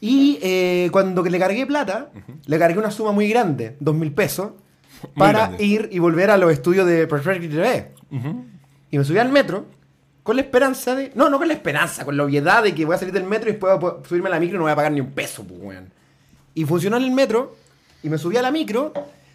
Y 0.00 0.38
eh, 0.40 0.88
cuando 0.90 1.22
le 1.22 1.38
cargué 1.38 1.66
plata, 1.66 2.10
le 2.46 2.58
cargué 2.58 2.78
una 2.78 2.90
suma 2.90 3.12
muy 3.12 3.28
grande, 3.28 3.76
2 3.80 3.94
mil 3.94 4.12
pesos, 4.12 4.52
para 5.16 5.52
ir 5.58 5.88
y 5.92 5.98
volver 5.98 6.30
a 6.30 6.36
los 6.36 6.52
estudios 6.52 6.86
de 6.86 7.06
Perspective 7.06 7.54
TV. 7.54 7.92
Y 8.90 8.98
me 8.98 9.04
subí 9.04 9.18
al 9.18 9.30
metro 9.30 9.66
con 10.22 10.36
la 10.36 10.42
esperanza 10.42 10.94
de. 10.94 11.12
No, 11.14 11.30
no 11.30 11.38
con 11.38 11.48
la 11.48 11.54
esperanza, 11.54 12.04
con 12.04 12.16
la 12.16 12.24
obviedad 12.24 12.62
de 12.62 12.74
que 12.74 12.84
voy 12.84 12.94
a 12.94 12.98
salir 12.98 13.14
del 13.14 13.24
metro 13.24 13.48
y 13.48 13.52
después 13.52 13.78
voy 13.78 13.92
a 14.02 14.08
subirme 14.08 14.28
a 14.28 14.32
la 14.32 14.40
micro 14.40 14.56
y 14.56 14.58
no 14.58 14.64
voy 14.64 14.72
a 14.72 14.76
pagar 14.76 14.92
ni 14.92 15.00
un 15.00 15.12
peso, 15.12 15.44
pues, 15.44 15.60
weón. 15.60 15.92
Y 16.54 16.64
funcionó 16.64 16.96
en 16.96 17.04
el 17.04 17.12
metro, 17.12 17.56
y 18.02 18.08
me 18.08 18.18
subí 18.18 18.36
a 18.36 18.42
la 18.42 18.50
micro, 18.50 18.92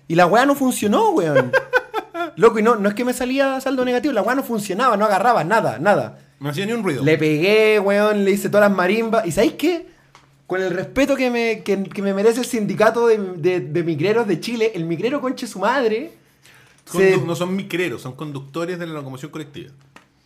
y 0.07 0.15
la 0.15 0.25
weá 0.25 0.45
no 0.45 0.55
funcionó, 0.55 1.11
weón. 1.11 1.51
Loco, 2.35 2.59
y 2.59 2.63
no, 2.63 2.75
no 2.75 2.89
es 2.89 2.95
que 2.95 3.05
me 3.05 3.13
salía 3.13 3.59
saldo 3.61 3.85
negativo, 3.85 4.13
la 4.13 4.21
weá 4.21 4.35
no 4.35 4.43
funcionaba, 4.43 4.97
no 4.97 5.05
agarraba 5.05 5.43
nada, 5.43 5.79
nada. 5.79 6.19
No 6.39 6.49
hacía 6.49 6.65
ni 6.65 6.73
un 6.73 6.83
ruido. 6.83 7.03
Le 7.03 7.17
pegué, 7.17 7.79
weón, 7.79 8.25
le 8.25 8.31
hice 8.31 8.49
todas 8.49 8.69
las 8.69 8.77
marimbas. 8.77 9.25
¿Y 9.25 9.31
sabéis 9.31 9.53
qué? 9.53 9.87
Con 10.47 10.61
el 10.61 10.69
respeto 10.71 11.15
que 11.15 11.31
me, 11.31 11.63
que, 11.63 11.83
que 11.83 12.01
me 12.01 12.13
merece 12.13 12.39
el 12.41 12.45
sindicato 12.45 13.07
de, 13.07 13.17
de, 13.17 13.59
de 13.61 13.83
micreros 13.83 14.27
de 14.27 14.39
Chile, 14.39 14.71
el 14.75 14.85
micrero 14.85 15.19
conche 15.21 15.47
su 15.47 15.59
madre. 15.59 16.11
se- 16.85 17.17
No 17.17 17.35
son 17.35 17.55
micreros, 17.55 18.01
son 18.03 18.13
conductores 18.15 18.77
de 18.77 18.85
la 18.85 18.93
locomoción 18.93 19.31
colectiva. 19.31 19.71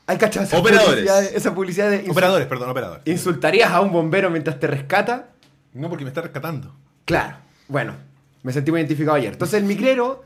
Ay, 0.07 0.17
cachai, 0.17 0.43
esa 0.43 0.57
Operadores. 0.57 0.87
publicidad 1.05 1.23
Esa 1.35 1.53
publicidad 1.55 1.89
de. 1.91 2.09
Operadores, 2.09 2.47
perdón, 2.47 2.69
operadores. 2.69 3.03
¿Insultarías 3.07 3.71
a 3.71 3.79
un 3.81 3.91
bombero 3.91 4.29
mientras 4.29 4.59
te 4.59 4.67
rescata? 4.67 5.29
No, 5.73 5.87
porque 5.87 6.03
me 6.03 6.09
está 6.09 6.21
rescatando. 6.21 6.75
Claro. 7.05 7.37
Bueno, 7.67 7.93
me 8.43 8.51
sentí 8.51 8.71
muy 8.71 8.79
identificado 8.81 9.15
ayer. 9.15 9.31
Entonces 9.33 9.59
el 9.61 9.65
micrero, 9.67 10.23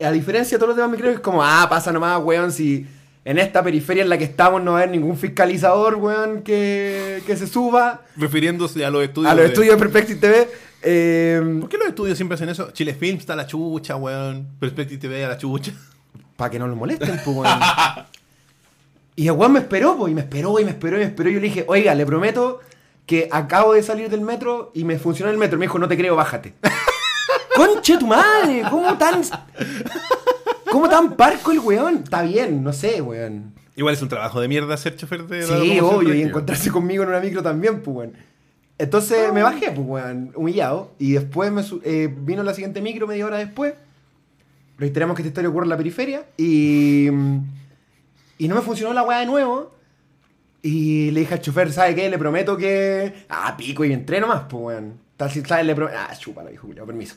a 0.00 0.10
diferencia 0.12 0.56
de 0.56 0.60
todos 0.60 0.68
los 0.68 0.76
demás 0.76 0.90
micreros, 0.92 1.14
es 1.16 1.20
como, 1.20 1.42
ah, 1.42 1.66
pasa 1.68 1.90
nomás, 1.92 2.20
weón, 2.22 2.52
si 2.52 2.86
en 3.24 3.38
esta 3.38 3.62
periferia 3.62 4.02
en 4.02 4.08
la 4.08 4.18
que 4.18 4.24
estamos 4.24 4.62
no 4.62 4.72
va 4.72 4.78
a 4.78 4.82
haber 4.82 4.90
ningún 4.94 5.16
fiscalizador, 5.16 5.94
weón, 5.96 6.42
que, 6.42 7.22
que 7.26 7.36
se 7.36 7.46
suba 7.46 8.02
Refiriéndose 8.16 8.84
a 8.84 8.90
los 8.90 9.04
estudios. 9.04 9.30
a 9.30 9.34
los 9.34 9.42
de- 9.44 9.48
estudios 9.48 9.74
de 9.74 9.78
Perspective 9.80 10.18
TV. 10.20 10.48
eh, 10.82 11.58
¿Por 11.60 11.68
qué 11.68 11.78
los 11.78 11.86
estudios 11.88 12.16
siempre 12.18 12.34
hacen 12.34 12.48
eso? 12.48 12.70
Chile 12.72 12.94
Films 12.94 13.20
está 13.20 13.34
a 13.34 13.36
la 13.36 13.46
chucha, 13.46 13.94
weón. 13.96 14.48
Perspective 14.58 14.98
TV 15.00 15.24
a 15.24 15.28
la 15.28 15.38
chucha. 15.38 15.72
para 16.36 16.50
que 16.50 16.58
no 16.58 16.66
lo 16.66 16.74
molesten, 16.76 17.20
pues, 17.24 17.36
weón. 17.36 17.46
Y 19.14 19.26
el 19.26 19.32
weón 19.32 19.52
me 19.52 19.58
esperó, 19.60 19.94
pues, 19.96 20.10
y 20.10 20.14
me 20.14 20.22
esperó, 20.22 20.58
y 20.58 20.64
me 20.64 20.70
esperó, 20.70 20.96
y 20.96 21.00
me 21.00 21.04
esperó. 21.06 21.28
Y 21.30 21.34
yo 21.34 21.40
le 21.40 21.46
dije, 21.46 21.64
oiga, 21.68 21.94
le 21.94 22.06
prometo 22.06 22.60
que 23.04 23.28
acabo 23.30 23.74
de 23.74 23.82
salir 23.82 24.08
del 24.08 24.22
metro 24.22 24.70
y 24.74 24.84
me 24.84 24.98
funcionó 24.98 25.30
el 25.30 25.36
metro. 25.36 25.58
Me 25.58 25.66
dijo, 25.66 25.78
no 25.78 25.86
te 25.86 25.98
creo, 25.98 26.16
bájate. 26.16 26.54
Conche 27.54 27.98
tu 27.98 28.06
madre, 28.06 28.62
¿cómo 28.70 28.96
tan. 28.96 29.20
¿Cómo 30.72 30.88
tan 30.88 31.16
parco 31.18 31.52
el 31.52 31.58
weón? 31.58 31.96
Está 31.96 32.22
bien, 32.22 32.64
no 32.64 32.72
sé, 32.72 33.02
weón. 33.02 33.52
Igual 33.76 33.92
es 33.92 34.00
un 34.00 34.08
trabajo 34.08 34.40
de 34.40 34.48
mierda 34.48 34.74
ser 34.78 34.96
chofer 34.96 35.26
de 35.26 35.46
la 35.46 35.60
Sí, 35.60 35.78
obvio, 35.80 36.14
y 36.14 36.22
encontrarse 36.22 36.70
conmigo 36.70 37.02
en 37.02 37.10
una 37.10 37.20
micro 37.20 37.42
también, 37.42 37.82
pues, 37.82 37.94
weón. 37.94 38.12
Entonces 38.78 39.30
me 39.34 39.42
bajé, 39.42 39.70
pues, 39.72 39.86
weón, 39.86 40.32
humillado. 40.34 40.94
Y 40.98 41.12
después 41.12 41.52
me 41.52 41.62
eh, 41.84 42.08
vino 42.10 42.42
la 42.42 42.54
siguiente 42.54 42.80
micro 42.80 43.06
media 43.06 43.26
hora 43.26 43.36
después. 43.36 43.74
Reiteramos 44.78 45.14
que 45.14 45.20
esta 45.20 45.28
historia 45.28 45.50
ocurre 45.50 45.66
en 45.66 45.70
la 45.70 45.76
periferia. 45.76 46.24
Y. 46.38 47.08
Y 48.38 48.48
no 48.48 48.54
me 48.54 48.62
funcionó 48.62 48.94
la 48.94 49.02
weá 49.02 49.18
de 49.18 49.26
nuevo. 49.26 49.74
Y 50.62 51.10
le 51.10 51.20
dije 51.20 51.34
al 51.34 51.42
chofer, 51.42 51.70
¿sabe 51.70 51.94
qué? 51.94 52.08
Le 52.08 52.16
prometo 52.16 52.56
que. 52.56 53.26
Ah, 53.28 53.54
pico, 53.58 53.84
y 53.84 53.92
entré 53.92 54.22
nomás, 54.22 54.44
pues, 54.48 54.64
weón. 54.64 54.94
Tal 55.18 55.30
si 55.30 55.42
sabes, 55.42 55.66
le 55.66 55.74
prometo. 55.74 55.98
Ah, 56.00 56.16
chúpalo, 56.18 56.50
hijo, 56.50 56.66
culiao, 56.66 56.86
permiso. 56.86 57.16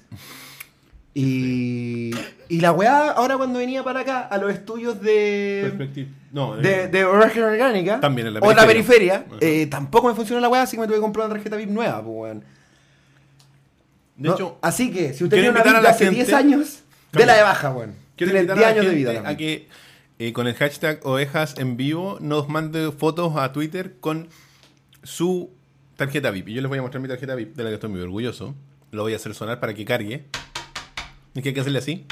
Y. 1.15 2.11
Y 2.47 2.59
la 2.59 2.71
weá, 2.73 3.11
ahora 3.11 3.37
cuando 3.37 3.57
venía 3.57 3.83
para 3.83 4.01
acá, 4.01 4.19
a 4.21 4.37
los 4.37 4.53
estudios 4.53 5.01
de. 5.01 6.11
No, 6.31 6.55
de, 6.57 6.89
de 6.89 7.05
Oracle 7.05 7.41
Orgánica 7.43 7.99
También 8.01 8.27
en 8.27 8.33
la 8.35 8.39
o 8.41 8.53
la 8.53 8.67
periferia. 8.67 9.23
periferia, 9.25 9.61
eh, 9.63 9.65
tampoco 9.67 10.09
me 10.09 10.13
funcionó 10.13 10.41
la 10.41 10.49
weá, 10.49 10.61
así 10.63 10.75
que 10.75 10.81
me 10.81 10.87
tuve 10.87 10.97
que 10.97 11.01
comprar 11.01 11.25
una 11.25 11.35
tarjeta 11.35 11.55
VIP 11.55 11.69
nueva, 11.69 12.03
pues, 12.03 12.13
weón. 12.15 12.39
de 14.17 14.27
No, 14.29 14.33
hecho, 14.35 14.57
así 14.61 14.91
que, 14.91 15.13
si 15.13 15.23
usted 15.23 15.37
tiene 15.37 15.49
una 15.49 15.61
a 15.61 15.63
de 15.63 15.71
la 15.81 15.89
hace 15.89 16.03
gente- 16.05 16.15
10 16.23 16.33
años, 16.33 16.79
de 17.13 17.25
la 17.25 17.35
de 17.35 17.41
baja, 17.43 17.71
weón. 17.71 17.95
Tiene 18.17 18.33
invitar 18.33 18.57
10 18.57 18.67
a 18.67 18.69
la 18.69 18.75
años 18.81 18.91
de 18.91 18.95
vida. 18.95 19.11
a 19.11 19.13
también. 19.23 19.37
que 19.37 19.67
eh, 20.19 20.33
con 20.33 20.47
el 20.47 20.53
hashtag 20.55 20.99
ovejas 21.03 21.55
en 21.57 21.77
vivo 21.77 22.17
nos 22.21 22.47
mande 22.49 22.91
fotos 22.91 23.35
a 23.37 23.51
Twitter 23.53 23.95
con 24.01 24.27
su 25.03 25.49
tarjeta 25.95 26.31
VIP. 26.31 26.49
Y 26.49 26.53
yo 26.55 26.61
les 26.61 26.69
voy 26.69 26.79
a 26.79 26.81
mostrar 26.81 27.01
mi 27.01 27.07
tarjeta 27.07 27.33
VIP, 27.35 27.55
de 27.55 27.63
la 27.63 27.69
que 27.69 27.75
estoy 27.75 27.89
muy 27.89 28.01
orgulloso. 28.01 28.53
Lo 28.91 29.03
voy 29.03 29.13
a 29.13 29.15
hacer 29.15 29.33
sonar 29.33 29.59
para 29.61 29.73
que 29.73 29.83
cargue. 29.85 30.25
¿Y 31.35 31.41
que 31.41 31.49
hay 31.49 31.53
que 31.53 31.61
hacerle 31.61 31.79
así? 31.79 32.05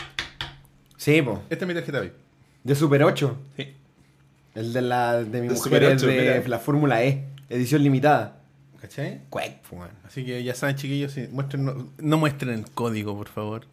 Sí, 0.98 1.22
pues. 1.22 1.40
Esta 1.50 1.66
es 1.66 1.68
mi 1.68 1.74
tarjeta 1.74 2.00
VIP. 2.02 2.14
De 2.64 2.76
Super 2.76 3.04
8. 3.04 3.38
Sí. 3.58 3.68
El 4.56 4.72
de 4.74 4.82
la 4.82 5.18
de 5.24 5.26
mi 5.42 5.48
De 5.48 5.54
mujer 5.54 5.58
Super 5.58 5.84
es 5.84 5.94
8, 6.04 6.08
de 6.08 6.20
mira. 6.38 6.48
la 6.48 6.60
Fórmula 6.60 7.04
E, 7.04 7.26
edición 7.50 7.82
limitada. 7.84 8.38
¿Cachai? 8.80 9.22
Cuec, 9.30 9.60
weón. 9.72 9.90
Así 10.06 10.26
que 10.26 10.44
ya 10.44 10.54
saben, 10.54 10.76
chiquillos, 10.76 11.16
muestren, 11.32 11.66
no, 11.66 11.88
no 11.98 12.18
muestren 12.18 12.52
el 12.54 12.66
código, 12.72 13.16
por 13.18 13.30
favor. 13.30 13.66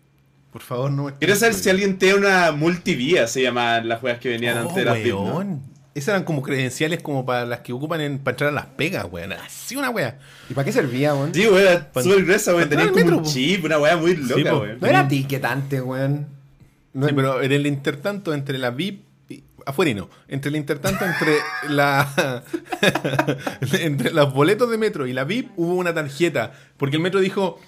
Por 0.53 0.63
favor, 0.63 0.91
no 0.91 1.05
me 1.05 1.15
Quiero 1.15 1.35
saber 1.37 1.55
si 1.55 1.69
alguien 1.71 1.99
tiene 1.99 2.15
una 2.17 2.53
multivía, 2.53 3.27
se 3.27 3.43
llaman 3.43 3.89
las 3.89 4.01
juegas 4.01 4.21
que 4.21 4.29
venían 4.31 4.57
Oh, 4.59 4.61
antes 4.63 4.77
de 4.77 4.85
las 4.85 4.95
VIP, 4.97 5.09
¿no? 5.15 5.23
weón. 5.23 5.63
Esas 5.93 6.11
eran 6.11 6.25
como 6.25 6.41
credenciales 6.43 7.03
como 7.03 7.27
para 7.27 7.45
las 7.45 7.61
que 7.61 7.73
ocupan 7.73 8.01
en, 8.01 8.19
para 8.21 8.35
entrar 8.35 8.51
a 8.51 8.53
las 8.53 8.67
pegas, 8.67 9.07
weón. 9.11 9.33
Así 9.33 9.75
una 9.75 9.91
wea. 9.91 10.19
¿Y 10.49 10.55
para 10.55 10.65
qué 10.65 10.73
servía, 10.73 11.15
weón? 11.15 11.35
Sí, 11.35 11.49
weón, 11.49 11.87
súper 11.95 12.25
gruesa, 12.25 12.55
weón. 12.55 12.69
Tenía 12.69 12.89
como 12.89 12.97
metro, 12.97 13.19
un 13.19 13.25
chip, 13.25 13.65
una 13.65 13.79
weá 13.79 13.97
muy 13.97 14.15
loca, 14.17 14.51
po. 14.51 14.61
weón. 14.61 14.79
No 14.81 14.87
era 14.87 15.09
tiquetante, 15.09 15.81
weón. 15.81 16.29
No 16.93 17.09
Sí, 17.09 17.13
pero 17.15 17.43
en 17.43 17.53
el 17.53 17.67
intertanto 17.67 18.33
entre 18.35 18.59
la 18.59 18.71
VIP 18.71 19.03
y, 19.29 19.43
afuera 19.67 19.91
y 19.91 19.95
no, 19.95 20.09
entre 20.29 20.51
el 20.51 20.57
intertanto 20.57 21.05
entre 21.05 21.37
la 21.69 22.43
entre 23.81 24.13
los 24.13 24.33
boletos 24.33 24.71
de 24.71 24.79
metro 24.79 25.07
y 25.07 25.13
la 25.13 25.25
VIP 25.25 25.51
hubo 25.57 25.75
una 25.75 25.93
tarjeta, 25.93 26.53
porque 26.77 26.97
el 26.97 27.03
metro 27.03 27.19
dijo, 27.19 27.59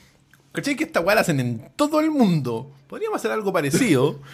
¿cachai 0.52 0.76
que 0.76 0.84
esta 0.84 1.00
weá 1.00 1.16
la 1.16 1.22
hacen 1.22 1.40
en 1.40 1.70
todo 1.74 2.00
el 2.00 2.10
mundo? 2.10 2.72
Podríamos 2.86 3.16
hacer 3.16 3.32
algo 3.32 3.52
parecido. 3.52 4.20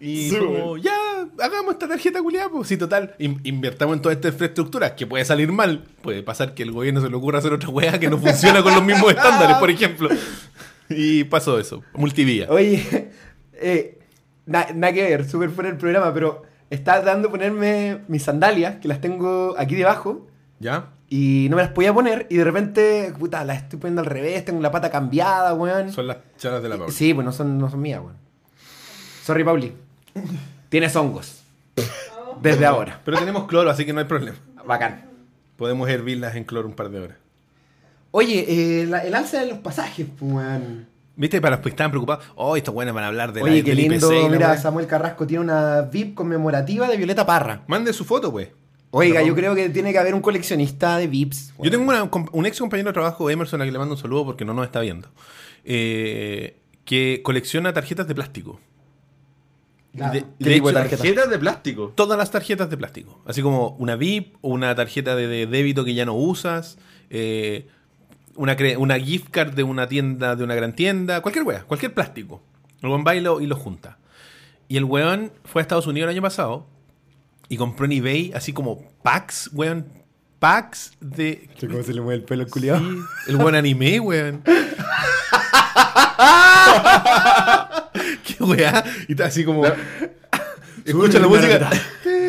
Y 0.00 0.30
Sí, 0.30 0.36
como, 0.38 0.76
ya, 0.76 0.92
hagamos 1.40 1.72
esta 1.74 1.88
tarjeta 1.88 2.20
culiada, 2.20 2.48
pues 2.50 2.68
sí, 2.68 2.76
total, 2.76 3.14
in- 3.18 3.40
invertamos 3.44 3.96
en 3.96 4.02
toda 4.02 4.12
esta 4.14 4.28
infraestructura, 4.28 4.96
que 4.96 5.06
puede 5.06 5.24
salir 5.24 5.50
mal, 5.52 5.84
puede 6.02 6.22
pasar 6.22 6.54
que 6.54 6.62
el 6.64 6.72
gobierno 6.72 7.00
se 7.00 7.08
le 7.08 7.16
ocurra 7.16 7.38
hacer 7.38 7.52
otra 7.52 7.68
weá 7.70 7.98
que 7.98 8.10
no 8.10 8.18
funciona 8.18 8.62
con 8.62 8.74
los 8.74 8.84
mismos 8.84 9.10
estándares, 9.10 9.56
por 9.56 9.70
ejemplo. 9.70 10.08
Y 10.90 11.24
pasó 11.24 11.58
eso, 11.58 11.82
multivía. 11.94 12.46
Oye, 12.50 13.10
eh, 13.54 13.98
na- 14.46 14.66
nada 14.74 14.92
que 14.92 15.02
ver, 15.02 15.28
súper 15.28 15.50
fuera 15.50 15.70
el 15.70 15.76
programa, 15.78 16.12
pero 16.12 16.42
está 16.70 17.00
dando 17.00 17.30
ponerme 17.30 18.00
mis 18.08 18.22
sandalias, 18.24 18.76
que 18.76 18.88
las 18.88 19.00
tengo 19.00 19.54
aquí 19.56 19.74
debajo, 19.76 20.26
¿Ya? 20.58 20.90
y 21.08 21.46
no 21.50 21.56
me 21.56 21.62
las 21.62 21.70
podía 21.72 21.94
poner, 21.94 22.26
y 22.28 22.36
de 22.36 22.44
repente, 22.44 23.14
puta, 23.18 23.44
las 23.44 23.62
estoy 23.62 23.78
poniendo 23.78 24.00
al 24.02 24.06
revés, 24.06 24.44
tengo 24.44 24.60
la 24.60 24.70
pata 24.72 24.90
cambiada, 24.90 25.54
weón. 25.54 25.90
Son 25.92 26.06
las 26.08 26.18
chalas 26.36 26.62
de 26.62 26.68
la 26.68 26.76
Paula. 26.76 26.92
Sí, 26.92 27.14
pues 27.14 27.24
no 27.24 27.32
son, 27.32 27.56
no 27.58 27.70
son 27.70 27.80
mías, 27.80 28.00
weón. 28.00 28.16
Sorry, 29.24 29.42
Pauli. 29.44 29.72
Tienes 30.68 30.94
hongos. 30.96 31.42
Desde 32.40 32.66
ahora. 32.66 33.00
Pero 33.04 33.18
tenemos 33.18 33.46
cloro, 33.46 33.70
así 33.70 33.84
que 33.84 33.92
no 33.92 34.00
hay 34.00 34.06
problema. 34.06 34.36
Bacán. 34.66 35.04
Podemos 35.56 35.88
hervirlas 35.88 36.34
en 36.36 36.44
cloro 36.44 36.68
un 36.68 36.74
par 36.74 36.90
de 36.90 37.00
horas. 37.00 37.16
Oye, 38.10 38.44
eh, 38.82 38.86
la- 38.86 39.04
el 39.04 39.14
alza 39.14 39.40
de 39.40 39.46
los 39.46 39.58
pasajes, 39.58 40.06
pues, 40.18 40.32
weón. 40.32 40.86
¿Viste? 41.16 41.40
Para 41.40 41.56
los 41.56 41.62
que 41.62 41.68
estaban 41.70 41.90
preocupados. 41.92 42.24
Oh, 42.34 42.56
esto 42.56 42.72
bueno 42.72 42.92
van 42.92 43.04
a 43.04 43.06
hablar 43.08 43.32
de 43.32 43.40
la, 43.40 43.46
Oye, 43.46 43.62
qué 43.62 43.70
del 43.70 43.78
lindo. 43.88 43.94
IPC 44.12 44.18
y 44.18 44.22
la 44.24 44.28
Mira. 44.30 44.56
Samuel 44.56 44.86
Carrasco 44.88 45.26
tiene 45.26 45.44
una 45.44 45.82
VIP 45.82 46.14
conmemorativa 46.14 46.88
de 46.88 46.96
Violeta 46.96 47.24
Parra. 47.24 47.62
Mande 47.68 47.92
su 47.92 48.04
foto, 48.04 48.32
pues. 48.32 48.48
Oiga, 48.90 49.22
yo 49.22 49.34
creo 49.34 49.54
que 49.56 49.68
tiene 49.70 49.92
que 49.92 49.98
haber 49.98 50.14
un 50.14 50.20
coleccionista 50.20 50.98
de 50.98 51.08
VIPs. 51.08 51.54
Yo 51.60 51.70
tengo 51.70 51.84
una 51.84 52.08
un 52.32 52.46
ex 52.46 52.58
compañero 52.60 52.90
de 52.90 52.94
trabajo, 52.94 53.28
Emerson, 53.28 53.60
a 53.60 53.64
que 53.64 53.72
le 53.72 53.78
mando 53.78 53.94
un 53.94 54.00
saludo 54.00 54.24
porque 54.24 54.44
no 54.44 54.54
nos 54.54 54.64
está 54.66 54.80
viendo. 54.80 55.08
eh, 55.64 56.58
que 56.84 57.20
colecciona 57.24 57.72
tarjetas 57.72 58.06
de 58.06 58.14
plástico. 58.14 58.60
De- 59.94 60.20
¿Qué 60.20 60.26
de 60.38 60.50
de 60.50 60.56
hecho, 60.56 60.72
tarjeta? 60.72 60.96
Tarjetas 60.96 61.30
de 61.30 61.38
plástico. 61.38 61.92
Todas 61.94 62.18
las 62.18 62.30
tarjetas 62.30 62.68
de 62.68 62.76
plástico. 62.76 63.22
Así 63.26 63.42
como 63.42 63.70
una 63.78 63.96
VIP, 63.96 64.36
o 64.40 64.50
una 64.50 64.74
tarjeta 64.74 65.14
de, 65.16 65.26
de 65.28 65.46
débito 65.46 65.84
que 65.84 65.94
ya 65.94 66.04
no 66.04 66.14
usas, 66.14 66.78
eh, 67.10 67.68
una, 68.36 68.56
una 68.78 68.98
gift 68.98 69.28
card 69.30 69.54
de 69.54 69.62
una 69.62 69.86
tienda, 69.88 70.34
de 70.36 70.42
una 70.44 70.54
gran 70.56 70.74
tienda, 70.74 71.20
cualquier 71.20 71.44
wea, 71.44 71.62
cualquier 71.62 71.94
plástico. 71.94 72.42
El 72.82 72.88
weón 72.88 73.04
va 73.06 73.14
y 73.14 73.20
lo, 73.20 73.40
y 73.40 73.46
lo 73.46 73.54
junta. 73.56 73.98
Y 74.66 74.76
el 74.76 74.84
weón 74.84 75.30
fue 75.44 75.60
a 75.60 75.62
Estados 75.62 75.86
Unidos 75.86 76.08
el 76.08 76.16
año 76.16 76.22
pasado 76.22 76.66
y 77.48 77.56
compró 77.56 77.86
en 77.86 77.92
eBay 77.92 78.32
así 78.34 78.52
como 78.52 78.82
packs, 79.02 79.50
weón. 79.52 79.86
Packs 80.40 80.92
de. 81.00 81.48
¿Cómo 81.60 81.82
se 81.82 81.94
le 81.94 82.00
mueve 82.02 82.16
el 82.20 82.24
pelo 82.24 82.46
culiado? 82.48 82.80
Sí, 82.80 82.98
el 83.28 83.36
buen 83.36 83.54
anime, 83.54 84.00
weón. 84.00 84.42
Weá. 88.48 88.84
Y 89.08 89.12
está 89.12 89.26
así 89.26 89.44
como. 89.44 89.64
Escucha 90.84 91.18
la 91.18 91.28
música. 91.28 91.70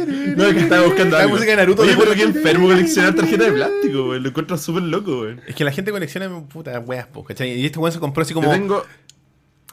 No, 0.05 0.45
es 0.45 0.53
que 0.53 0.59
estaba 0.59 0.85
buscando 0.85 1.17
La 1.17 1.27
música 1.27 1.51
de 1.51 1.57
Naruto 1.57 1.81
Oye, 1.81 1.95
pero 1.97 2.13
qué 2.13 2.23
enfermo 2.23 2.67
coleccionar 2.67 3.15
tarjetas 3.15 3.47
de 3.47 3.53
plástico. 3.53 4.13
Lo 4.13 4.29
encuentro 4.29 4.55
súper 4.57 4.83
loco. 4.83 5.25
Es 5.47 5.55
que 5.55 5.63
la 5.63 5.71
gente 5.71 5.91
colecciona 5.91 6.29
puta 6.47 6.79
weas, 6.79 7.07
po, 7.07 7.23
¿cachai? 7.23 7.59
Y 7.59 7.65
este 7.65 7.79
weón 7.79 7.91
se 7.91 7.99
compró 7.99 8.21
así 8.21 8.33
como. 8.33 8.47
Yo 8.47 8.53
tengo... 8.53 8.83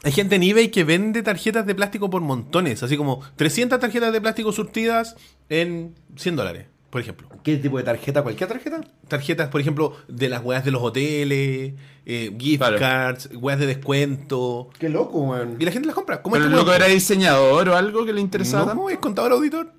Hay 0.03 0.11
gente 0.11 0.35
en 0.35 0.43
eBay 0.43 0.69
que 0.69 0.83
vende 0.83 1.21
tarjetas 1.21 1.65
de 1.67 1.75
plástico 1.75 2.09
por 2.09 2.21
montones. 2.21 2.81
Así 2.81 2.97
como 2.97 3.21
300 3.35 3.79
tarjetas 3.79 4.11
de 4.11 4.21
plástico 4.21 4.51
surtidas 4.51 5.15
en 5.49 5.93
100 6.15 6.35
dólares, 6.35 6.65
por 6.93 7.01
ejemplo. 7.01 7.27
¿Qué 7.41 7.57
tipo 7.57 7.79
de 7.79 7.83
tarjeta? 7.83 8.21
¿Cualquier 8.21 8.47
tarjeta? 8.47 8.81
Tarjetas, 9.07 9.49
por 9.49 9.59
ejemplo, 9.59 9.97
de 10.07 10.29
las 10.29 10.43
weas 10.43 10.63
de 10.63 10.69
los 10.69 10.83
hoteles, 10.83 11.73
eh, 12.05 12.35
gift 12.39 12.59
Claro. 12.59 12.77
cards, 12.77 13.29
weas 13.33 13.57
de 13.59 13.65
descuento. 13.65 14.69
Qué 14.77 14.89
loco, 14.89 15.19
weón. 15.21 15.55
Y 15.59 15.65
la 15.65 15.71
gente 15.71 15.87
las 15.87 15.95
compra. 15.95 16.21
¿Cómo 16.21 16.33
¿Pero 16.35 16.45
el 16.45 16.51
este 16.51 16.59
loco 16.61 16.69
weón? 16.69 16.83
era 16.83 16.93
diseñador 16.93 17.69
o 17.69 17.75
algo 17.75 18.05
que 18.05 18.13
le 18.13 18.21
interesaba? 18.21 18.75
No, 18.75 18.91
es 18.91 18.99
contador 18.99 19.31
auditor. 19.31 19.73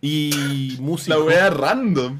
Y 0.00 0.76
músico. 0.80 1.18
La 1.18 1.22
wea 1.22 1.50
random. 1.50 2.18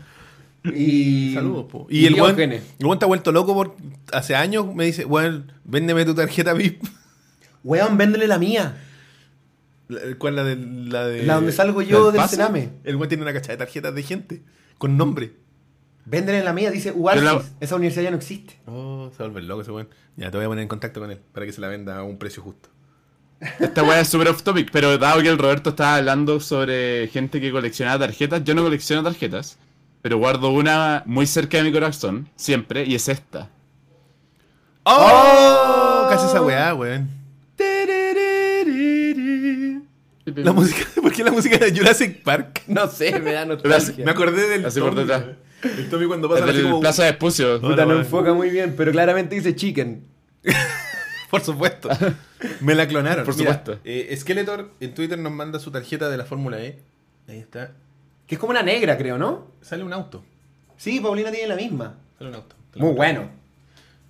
Y. 0.75 1.33
Saludos, 1.33 1.65
po. 1.71 1.87
Y 1.89 2.05
el 2.05 2.13
weón, 2.13 2.39
el 2.39 2.61
weón 2.83 2.93
está 2.97 3.07
vuelto 3.07 3.33
loco 3.33 3.55
por 3.55 3.77
hace 4.13 4.35
años 4.35 4.75
me 4.75 4.85
dice, 4.85 5.07
weón, 5.07 5.53
véndeme 5.65 6.05
tu 6.05 6.15
tarjeta 6.15 6.53
VIP. 6.53 6.85
Weón, 7.65 7.97
véndele 7.97 8.27
la 8.27 8.39
mía. 8.39 8.77
La- 9.93 10.01
¿Cuál 10.19 10.37
la 10.37 10.45
de 10.45 10.57
la 10.57 11.07
de 11.07 11.25
La 11.27 11.35
donde 11.37 11.53
salgo 11.53 11.83
yo 11.83 12.11
¿del 12.11 12.21
del? 12.21 12.31
Sename. 12.31 12.71
El 12.85 12.97
weón 12.97 13.09
tiene 13.09 13.23
una 13.23 13.33
cacha 13.33 13.53
de 13.53 13.59
tarjetas 13.59 13.95
de 13.95 14.03
gente 14.03 14.43
con 14.79 14.97
nombre. 14.97 15.35
Véndele 16.05 16.43
la 16.43 16.53
mía, 16.53 16.71
dice 16.71 16.91
Uarsis. 16.91 17.23
La- 17.25 17.43
Esa 17.61 17.77
universidad 17.77 18.03
ya 18.05 18.11
no 18.11 18.17
existe. 18.17 18.59
Oh, 18.67 19.11
se 19.17 19.23
vuelve 19.23 19.43
loco 19.43 19.63
ese 19.63 19.71
weón. 19.71 19.89
Ya 20.17 20.31
te 20.31 20.37
voy 20.37 20.47
a 20.47 20.49
poner 20.49 20.63
en 20.63 20.69
contacto 20.69 21.01
con 21.01 21.11
él 21.11 21.21
para 21.33 21.47
que 21.47 21.53
se 21.53 21.61
la 21.61 21.69
venda 21.69 21.99
a 21.99 22.03
un 22.03 22.19
precio 22.19 22.43
justo. 22.43 22.69
Esta 23.59 23.83
wea 23.83 24.01
es 24.01 24.09
súper 24.09 24.29
off 24.29 24.43
topic, 24.43 24.71
pero 24.73 24.99
dado 24.99 25.21
que 25.21 25.29
el 25.29 25.37
Roberto 25.39 25.71
estaba 25.71 25.97
hablando 25.97 26.39
sobre 26.41 27.09
gente 27.09 27.41
que 27.41 27.51
coleccionaba 27.51 27.99
tarjetas, 28.07 28.45
yo 28.45 28.55
no 28.55 28.63
colecciono 28.63 29.03
tarjetas, 29.03 29.59
pero 30.01 30.19
guardo 30.19 30.51
una 30.51 31.03
muy 31.07 31.27
cerca 31.27 31.57
de 31.59 31.65
mi 31.65 31.73
corazón, 31.73 32.29
siempre, 32.37 32.85
y 32.85 32.95
es 32.95 33.09
esta. 33.09 33.51
¡Oh! 34.85 36.07
Casi 36.11 36.27
esa 36.27 36.43
weá, 36.43 36.75
weón. 36.75 37.09
La 40.25 40.53
música, 40.53 40.87
¿por 41.03 41.13
qué 41.13 41.25
la 41.25 41.33
música 41.33 41.59
de 41.59 41.77
Jurassic 41.77 42.23
Park? 42.23 42.63
No 42.69 42.89
sé, 42.89 43.19
me 43.21 43.33
da 43.33 43.45
nostalgia. 43.45 44.05
Me 44.05 44.11
acordé 44.11 44.49
del 44.49 44.65
Así 44.67 44.79
por 44.81 44.91
Tommy, 44.91 45.01
detrás. 45.03 45.23
weón. 45.25 45.79
El 45.79 45.91
Tommy 45.91 46.07
cuando 46.07 46.29
pasa 46.29 46.45
así 46.45 46.55
del 46.55 46.63
como... 46.65 46.81
Plaza 46.81 47.05
de 47.05 47.11
Espucio. 47.11 47.61
Puta, 47.61 47.85
no 47.87 47.97
enfoca 47.99 48.33
muy 48.33 48.51
bien, 48.51 48.75
pero 48.77 48.91
claramente 48.93 49.35
dice 49.35 49.55
chicken. 49.55 50.05
Por 51.31 51.41
supuesto. 51.41 51.89
Me 52.61 52.75
la 52.75 52.87
clonaron. 52.87 53.25
Por 53.25 53.37
Mira, 53.37 53.53
supuesto. 53.55 53.81
eh, 53.85 54.15
Skeletor 54.19 54.71
en 54.81 54.93
Twitter 54.95 55.19
nos 55.19 55.33
manda 55.33 55.59
su 55.61 55.71
tarjeta 55.71 56.11
de 56.11 56.17
la 56.19 56.25
Fórmula 56.25 56.61
E. 56.63 56.79
Ahí 57.29 57.39
está. 57.39 57.73
Que 58.27 58.35
es 58.35 58.39
como 58.41 58.51
una 58.51 58.63
negra, 58.63 58.99
creo, 58.99 59.17
¿no? 59.19 59.47
Sale 59.63 59.83
un 59.85 59.93
auto. 59.93 60.25
Sí, 60.77 61.01
Paulina 61.01 61.31
tiene 61.31 61.47
la 61.49 61.57
misma. 61.57 61.95
Sale 62.19 62.29
un 62.31 62.37
auto. 62.37 62.55
Te 62.73 62.79
lo 62.81 62.85
Muy 62.87 62.95
muestro. 62.95 63.21
bueno. 63.23 63.42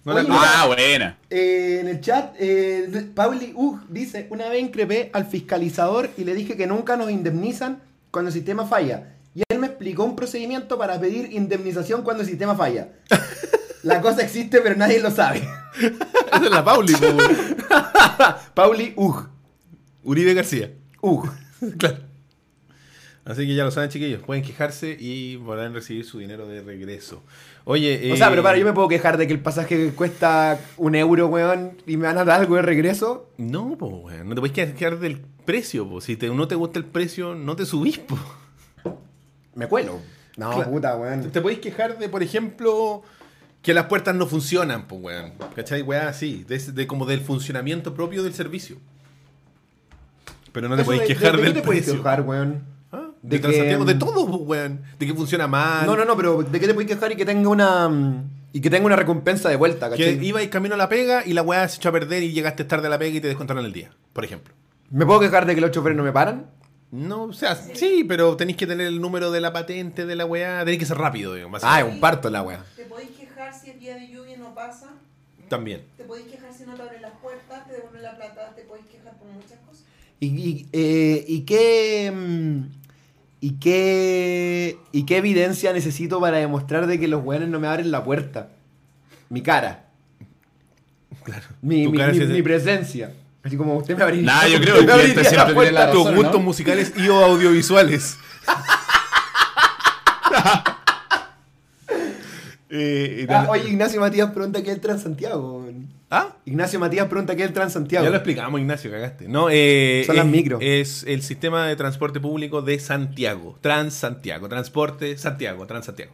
No 0.04 0.14
Oye. 0.14 0.26
Ah, 0.30 0.66
buena. 0.66 1.18
Eh, 1.30 1.78
en 1.80 1.88
el 1.88 2.00
chat, 2.00 2.34
eh, 2.38 3.10
Pauli 3.14 3.52
Ug 3.54 3.86
dice, 3.88 4.26
una 4.30 4.48
vez 4.48 4.60
increpé 4.60 5.10
al 5.12 5.26
fiscalizador 5.26 6.10
y 6.16 6.24
le 6.24 6.34
dije 6.34 6.56
que 6.56 6.66
nunca 6.66 6.96
nos 6.96 7.10
indemnizan 7.10 7.82
cuando 8.10 8.28
el 8.30 8.34
sistema 8.34 8.66
falla. 8.66 9.14
Y 9.34 9.42
él 9.48 9.58
me 9.60 9.68
explicó 9.68 10.04
un 10.04 10.16
procedimiento 10.16 10.76
para 10.76 11.00
pedir 11.00 11.32
indemnización 11.32 12.02
cuando 12.02 12.22
el 12.22 12.28
sistema 12.28 12.56
falla. 12.56 12.88
La 13.82 14.00
cosa 14.00 14.22
existe, 14.22 14.60
pero 14.60 14.76
nadie 14.76 15.00
lo 15.00 15.10
sabe. 15.10 15.42
Esa 15.76 16.44
es 16.44 16.50
la 16.50 16.64
Pauli. 16.64 16.94
Pauli 18.54 18.92
Ug. 18.96 19.28
Uribe 20.04 20.34
García. 20.34 20.72
Ug. 21.00 21.28
Claro. 21.78 21.98
Así 23.24 23.46
que 23.46 23.54
ya 23.54 23.62
lo 23.62 23.70
saben, 23.70 23.88
chiquillos. 23.88 24.20
Pueden 24.22 24.42
quejarse 24.42 24.96
y 24.98 25.36
podrán 25.36 25.74
recibir 25.74 26.04
su 26.04 26.18
dinero 26.18 26.48
de 26.48 26.60
regreso. 26.60 27.22
Oye, 27.64 28.10
O 28.10 28.14
eh, 28.14 28.16
sea, 28.16 28.28
pero 28.30 28.42
para, 28.42 28.58
yo 28.58 28.64
me 28.64 28.72
puedo 28.72 28.88
quejar 28.88 29.16
de 29.16 29.26
que 29.26 29.32
el 29.32 29.38
pasaje 29.40 29.92
cuesta 29.94 30.58
un 30.76 30.94
euro, 30.96 31.28
weón, 31.28 31.78
y 31.86 31.96
me 31.96 32.06
van 32.08 32.18
a 32.18 32.24
dar 32.24 32.40
algo 32.40 32.56
de 32.56 32.62
regreso. 32.62 33.28
No, 33.38 33.76
po, 33.78 33.86
weón. 33.86 34.28
No 34.28 34.34
te 34.34 34.40
puedes 34.40 34.54
quejar 34.54 34.98
del 34.98 35.20
precio, 35.44 35.88
po. 35.88 36.00
Si 36.00 36.16
te, 36.16 36.28
no 36.28 36.48
te 36.48 36.56
gusta 36.56 36.78
el 36.80 36.84
precio, 36.84 37.34
no 37.36 37.54
te 37.54 37.64
subís, 37.64 37.98
po. 37.98 38.18
Me 39.54 39.66
cuelo. 39.68 40.00
No, 40.36 40.50
Claro. 40.54 40.70
puta, 40.70 40.96
weón. 40.96 41.30
Te 41.30 41.40
podéis 41.40 41.60
quejar 41.60 41.98
de, 41.98 42.08
por 42.08 42.22
ejemplo, 42.22 43.02
que 43.62 43.74
las 43.74 43.84
puertas 43.86 44.14
no 44.16 44.26
funcionan, 44.26 44.88
pues, 44.88 45.00
weón. 45.02 45.32
¿Cachai? 45.54 45.82
Weá, 45.82 46.08
así. 46.08 46.44
De, 46.48 46.58
de 46.58 46.86
como 46.88 47.06
del 47.06 47.20
funcionamiento 47.20 47.94
propio 47.94 48.22
del 48.24 48.34
servicio. 48.34 48.76
Pero 50.52 50.68
no 50.68 50.76
te 50.76 50.84
podéis 50.84 51.02
de- 51.02 51.08
quejar 51.08 51.32
de, 51.32 51.38
de 51.38 51.42
del 51.44 51.52
qué 51.54 51.60
te 51.60 51.66
puedes 51.66 51.82
precio. 51.84 52.02
quejar, 52.02 52.22
weón? 52.22 52.62
De 53.22 53.36
De, 53.36 53.42
Transantiago, 53.42 53.84
que- 53.86 53.94
de 53.94 53.98
todo, 54.00 54.26
pues, 54.26 54.40
weón. 54.42 54.82
De 54.98 55.06
que 55.06 55.14
funciona 55.14 55.46
mal. 55.46 55.86
No, 55.86 55.96
no, 55.96 56.04
no, 56.04 56.16
pero 56.16 56.42
¿de 56.42 56.60
qué 56.60 56.66
te 56.66 56.74
puedes 56.74 56.90
quejar 56.90 57.12
y 57.12 57.16
que 57.16 57.24
tenga 57.24 57.48
una. 57.48 57.88
mm, 57.88 58.30
y 58.52 58.60
que 58.60 58.68
tenga 58.68 58.84
una 58.84 58.96
recompensa 58.96 59.48
de 59.48 59.56
vuelta, 59.56 59.88
Que 59.90 59.96
¿cachai? 60.16 60.26
ibais 60.26 60.48
camino 60.48 60.74
a 60.74 60.78
la 60.78 60.88
pega 60.88 61.24
y 61.24 61.32
la 61.32 61.42
weá 61.42 61.66
se 61.68 61.76
echó 61.76 61.88
a 61.88 61.92
perder 61.92 62.22
y 62.22 62.32
llegaste 62.32 62.64
tarde 62.64 62.88
a 62.88 62.90
la 62.90 62.98
pega 62.98 63.16
y 63.16 63.20
te 63.20 63.28
descontaron 63.28 63.64
el 63.64 63.72
día, 63.72 63.90
por 64.12 64.24
ejemplo. 64.24 64.52
¿Me 64.90 65.06
puedo 65.06 65.20
quejar 65.20 65.46
de 65.46 65.54
que 65.54 65.60
los 65.62 65.70
choferes 65.70 65.96
no 65.96 66.02
me 66.02 66.12
paran? 66.12 66.50
No, 66.90 67.22
o 67.22 67.32
sea, 67.32 67.54
sí, 67.72 68.04
pero 68.06 68.36
tenéis 68.36 68.58
que 68.58 68.66
tener 68.66 68.86
el 68.88 69.00
número 69.00 69.30
de 69.30 69.40
la 69.40 69.52
patente 69.54 70.04
de 70.04 70.14
la 70.16 70.26
weá. 70.26 70.58
Tenéis 70.58 70.80
que 70.80 70.84
ser 70.86 70.98
rápido, 70.98 71.34
digamos. 71.34 71.62
Ah, 71.64 71.80
es 71.80 71.86
un 71.86 71.98
parto 72.00 72.28
la 72.28 72.42
weá. 72.42 72.62
¿Te 72.76 72.84
podéis 72.84 73.10
quejar 73.12 73.54
si 73.58 73.70
el 73.70 73.78
día 73.80 73.94
de 73.94 74.08
lluvia 74.08 74.36
no 74.36 74.54
pasa? 74.54 74.90
También. 75.48 75.82
Te 75.96 76.04
podéis 76.04 76.26
quejar 76.26 76.52
si 76.52 76.64
no 76.66 76.74
te 76.74 76.82
abren 76.82 77.00
las 77.00 77.12
puertas, 77.22 77.66
te 77.66 77.72
devuelven 77.74 78.02
la 78.02 78.16
plata, 78.16 78.52
te 78.54 78.62
podéis 78.64 78.84
quejar 78.88 79.16
por 79.16 79.28
muchas 79.28 79.58
cosas. 79.66 79.84
¿Y, 80.20 80.26
y, 80.26 80.68
eh, 80.72 81.24
¿y 81.26 81.40
qué, 81.46 82.12
mm, 82.14 82.81
y, 83.42 83.58
qué, 83.58 84.78
¿Y 84.92 85.04
qué 85.04 85.16
evidencia 85.18 85.72
necesito 85.74 86.18
para 86.20 86.38
demostrar 86.38 86.86
de 86.86 86.98
que 86.98 87.08
los 87.08 87.22
weones 87.24 87.48
no 87.50 87.58
me 87.60 87.66
abren 87.68 87.90
la 87.90 88.02
puerta? 88.04 88.48
Mi 89.28 89.42
cara. 89.42 89.86
Claro. 91.24 91.44
Mi, 91.60 91.84
Tu 91.84 91.90
mi, 91.90 91.98
cara 91.98 92.12
mi- 92.12 92.18
sí 92.18 92.24
es- 92.24 92.30
mi 92.30 92.42
presencia. 92.42 93.12
Así 93.42 93.56
como 93.56 93.76
usted 93.76 93.96
me 93.96 94.04
abriría. 94.04 94.32
Nah, 94.32 94.46
yo 94.46 94.60
creo 94.60 94.74
usted 94.80 94.86
que 94.86 94.92
abriría 94.92 95.24
siempre 95.24 95.36
la 95.36 95.44
tiene 95.46 95.72
la 95.72 95.80
puerta. 95.80 95.90
Tus 95.92 96.04
razón, 96.04 96.14
gustos 96.16 96.40
¿no? 96.40 96.44
musicales 96.46 96.92
y 96.96 97.08
o 97.08 97.24
audiovisuales. 97.24 98.16
Eh, 102.74 103.26
Ah, 103.28 103.46
oye, 103.50 103.68
Ignacio 103.68 104.00
Matías 104.00 104.30
pregunta 104.30 104.62
qué 104.62 104.72
es 104.72 104.80
Transantiago. 104.80 105.66
¿Ah? 106.14 106.36
Ignacio 106.44 106.78
Matías 106.78 107.06
pregunta 107.06 107.34
qué 107.34 107.42
es 107.42 107.48
el 107.48 107.54
Transantiago. 107.54 108.04
Ya 108.04 108.10
lo 108.10 108.16
explicamos, 108.16 108.60
Ignacio, 108.60 108.90
cagaste. 108.90 109.26
No, 109.28 109.48
eh, 109.50 110.02
Son 110.06 110.14
las 110.16 110.26
es, 110.26 110.30
micro. 110.30 110.58
Es 110.60 111.04
el 111.08 111.22
sistema 111.22 111.66
de 111.66 111.74
transporte 111.74 112.20
público 112.20 112.60
de 112.60 112.78
Santiago. 112.78 113.56
Transantiago. 113.62 114.46
Transporte 114.48 115.16
Santiago. 115.16 115.66
Transantiago. 115.66 116.12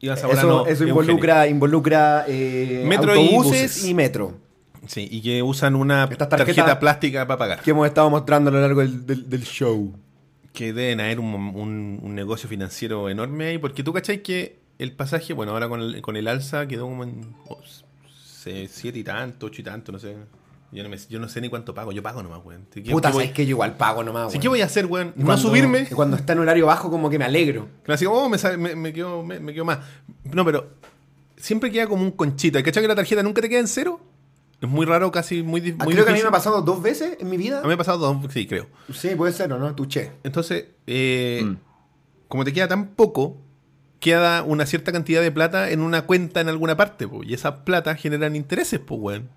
Eso, 0.00 0.28
no, 0.46 0.66
eso 0.66 0.84
involucra, 0.86 1.46
involucra 1.46 2.24
eh, 2.28 2.84
Metro 2.86 3.14
y 3.16 3.18
autobuses 3.28 3.62
buses. 3.62 3.84
y 3.86 3.94
metro. 3.94 4.34
Sí, 4.86 5.08
y 5.10 5.20
que 5.22 5.42
usan 5.42 5.74
una 5.74 6.08
tarjeta, 6.08 6.78
plástica 6.78 7.26
para 7.26 7.38
pagar. 7.38 7.62
Que 7.62 7.70
hemos 7.70 7.86
estado 7.86 8.10
mostrando 8.10 8.50
a 8.50 8.52
lo 8.52 8.60
largo 8.60 8.80
del, 8.80 9.06
del- 9.06 9.28
del 9.30 9.42
show. 9.44 9.94
Que 10.52 10.72
deben 10.72 11.00
haber 11.00 11.18
un, 11.20 11.34
un- 11.34 12.00
un 12.02 12.14
negocio 12.14 12.48
financiero 12.48 13.08
enorme 13.08 13.46
ahí. 13.46 13.58
Porque 13.58 13.82
tú 13.82 13.92
cachai 13.92 14.22
que 14.22 14.58
el 14.78 14.92
pasaje, 14.92 15.32
bueno, 15.32 15.52
ahora 15.52 15.68
con 15.68 15.80
el, 15.80 16.02
con 16.02 16.16
el 16.16 16.28
alza 16.28 16.66
quedó 16.66 16.84
como 16.86 17.02
en 17.04 17.34
oh, 17.48 17.58
se- 18.46 18.68
siete 18.68 18.98
y 19.00 19.04
tanto, 19.04 19.46
ocho 19.46 19.60
y 19.60 19.64
tanto, 19.64 19.90
no 19.92 19.98
sé. 19.98 20.16
Yo 20.72 20.82
no, 20.82 20.88
me- 20.88 20.96
yo 20.98 21.18
no 21.20 21.28
sé 21.28 21.40
ni 21.40 21.48
cuánto 21.48 21.74
pago. 21.74 21.92
Yo 21.92 22.02
pago 22.02 22.22
nomás, 22.22 22.44
weón. 22.44 22.66
¿Qué- 22.70 22.80
Puta, 22.82 23.08
qué 23.08 23.14
voy- 23.14 23.22
sabes 23.24 23.32
que 23.32 23.44
yo 23.46 23.50
igual 23.50 23.76
pago 23.76 24.02
nomás. 24.02 24.30
Sí, 24.32 24.36
weón. 24.36 24.42
¿Qué 24.42 24.48
voy 24.48 24.60
a 24.62 24.64
hacer, 24.66 24.86
weón? 24.86 25.12
¿No 25.16 25.24
cuando- 25.26 25.42
subirme? 25.48 25.86
Cuando 25.88 26.16
está 26.16 26.32
en 26.32 26.40
horario 26.40 26.66
bajo, 26.66 26.90
como 26.90 27.08
que 27.10 27.18
me 27.18 27.24
alegro. 27.24 27.68
Que 27.84 27.92
así, 27.92 28.04
oh, 28.06 28.28
me, 28.28 28.38
sale- 28.38 28.56
me, 28.56 28.74
me 28.76 28.92
quedo, 28.92 29.22
me, 29.22 29.38
me 29.40 29.52
quedo 29.52 29.64
más. 29.64 29.78
No, 30.24 30.44
pero 30.44 30.68
siempre 31.36 31.70
queda 31.70 31.86
como 31.86 32.02
un 32.02 32.10
conchita. 32.12 32.62
¿Cachai 32.62 32.82
que 32.82 32.88
la 32.88 32.94
tarjeta 32.94 33.22
nunca 33.22 33.40
te 33.42 33.48
queda 33.48 33.60
en 33.60 33.68
cero? 33.68 34.00
Es 34.60 34.68
muy 34.68 34.86
raro, 34.86 35.10
casi 35.12 35.42
muy, 35.42 35.60
Ah, 35.78 35.84
muy 35.84 35.94
creo 35.94 36.04
que 36.06 36.10
a 36.10 36.14
mí 36.14 36.18
difícil. 36.18 36.24
me 36.24 36.28
ha 36.28 36.32
pasado 36.32 36.62
dos 36.62 36.82
veces 36.82 37.18
en 37.20 37.28
mi 37.28 37.36
vida. 37.36 37.58
A 37.58 37.62
mí 37.62 37.68
me 37.68 37.74
ha 37.74 37.78
pasado 37.78 37.98
dos, 37.98 38.32
sí, 38.32 38.46
creo. 38.46 38.66
Sí, 38.92 39.10
puede 39.16 39.32
ser, 39.32 39.52
¿o 39.52 39.58
no? 39.58 39.74
Tuché. 39.74 40.12
Entonces, 40.24 40.64
eh, 40.86 41.42
Mm. 41.44 41.56
como 42.28 42.42
te 42.44 42.52
queda 42.52 42.66
tan 42.66 42.88
poco, 42.88 43.36
queda 44.00 44.42
una 44.42 44.66
cierta 44.66 44.92
cantidad 44.92 45.22
de 45.22 45.32
plata 45.32 45.70
en 45.70 45.80
una 45.80 46.02
cuenta 46.02 46.40
en 46.40 46.48
alguna 46.48 46.76
parte, 46.76 47.08
po, 47.08 47.22
y 47.24 47.34
esas 47.34 47.60
plata 47.60 47.94
generan 47.96 48.36
intereses, 48.36 48.80
pues, 48.80 49.00
weón. 49.00 49.30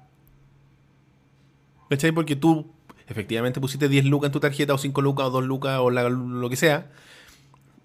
¿Cachai? 1.90 2.12
Porque 2.12 2.36
tú 2.36 2.72
efectivamente 3.08 3.60
pusiste 3.60 3.90
10 3.90 4.06
lucas 4.06 4.28
en 4.28 4.34
tu 4.34 4.40
tarjeta, 4.40 4.74
o 4.74 4.78
5 4.78 5.02
lucas, 5.02 5.28
o 5.28 5.30
2 5.32 5.46
lucas, 5.46 5.80
o 5.80 5.90
lo 5.90 6.50
que 6.50 6.56
sea, 6.56 6.92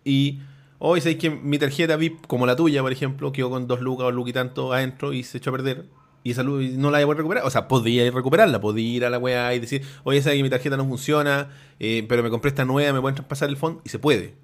y 0.05 0.41
hoy 0.79 1.01
sabéis 1.01 1.19
que 1.19 1.31
mi 1.31 1.59
tarjeta 1.59 1.97
VIP, 1.97 2.27
como 2.27 2.47
la 2.47 2.57
tuya, 2.57 2.83
por 2.83 2.93
ejemplo, 2.93 3.33
quedó 3.33 3.51
con 3.51 3.67
2 3.67 3.81
lucas 3.81 4.07
o 4.07 4.11
lucas 4.11 4.31
y 4.31 4.33
tanto 4.35 4.73
adentro 4.73 5.13
y 5.13 5.23
se 5.23 5.39
echó 5.39 5.51
a 5.51 5.55
perder. 5.55 5.87
Y 6.23 6.31
esa 6.31 6.43
luz 6.43 6.73
no 6.73 6.91
la 6.91 7.05
voy 7.05 7.15
a 7.15 7.17
recuperar. 7.19 7.45
O 7.45 7.51
sea, 7.51 7.69
podía 7.69 8.05
ir 8.07 8.15
recuperarla, 8.15 8.61
podía 8.61 8.97
ir 8.97 9.05
a 9.05 9.11
la 9.11 9.19
weá 9.19 9.55
y 9.55 9.61
decir, 9.61 9.83
oye, 10.05 10.23
sabes 10.23 10.39
que 10.39 10.43
mi 10.43 10.51
tarjeta 10.51 10.77
no 10.77 10.87
funciona, 10.87 11.51
eh, 11.81 12.05
pero 12.09 12.23
me 12.23 12.31
compré 12.31 12.49
esta 12.49 12.65
nueva, 12.65 12.93
me 12.93 13.01
pueden 13.01 13.15
traspasar 13.15 13.49
el 13.51 13.57
fondo. 13.57 13.83
Y 13.85 13.91
se 13.91 13.99
puede. 13.99 14.35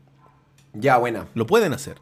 Ya, 0.74 0.96
buena. 0.98 1.26
Lo 1.34 1.46
pueden 1.46 1.72
hacer. 1.72 1.96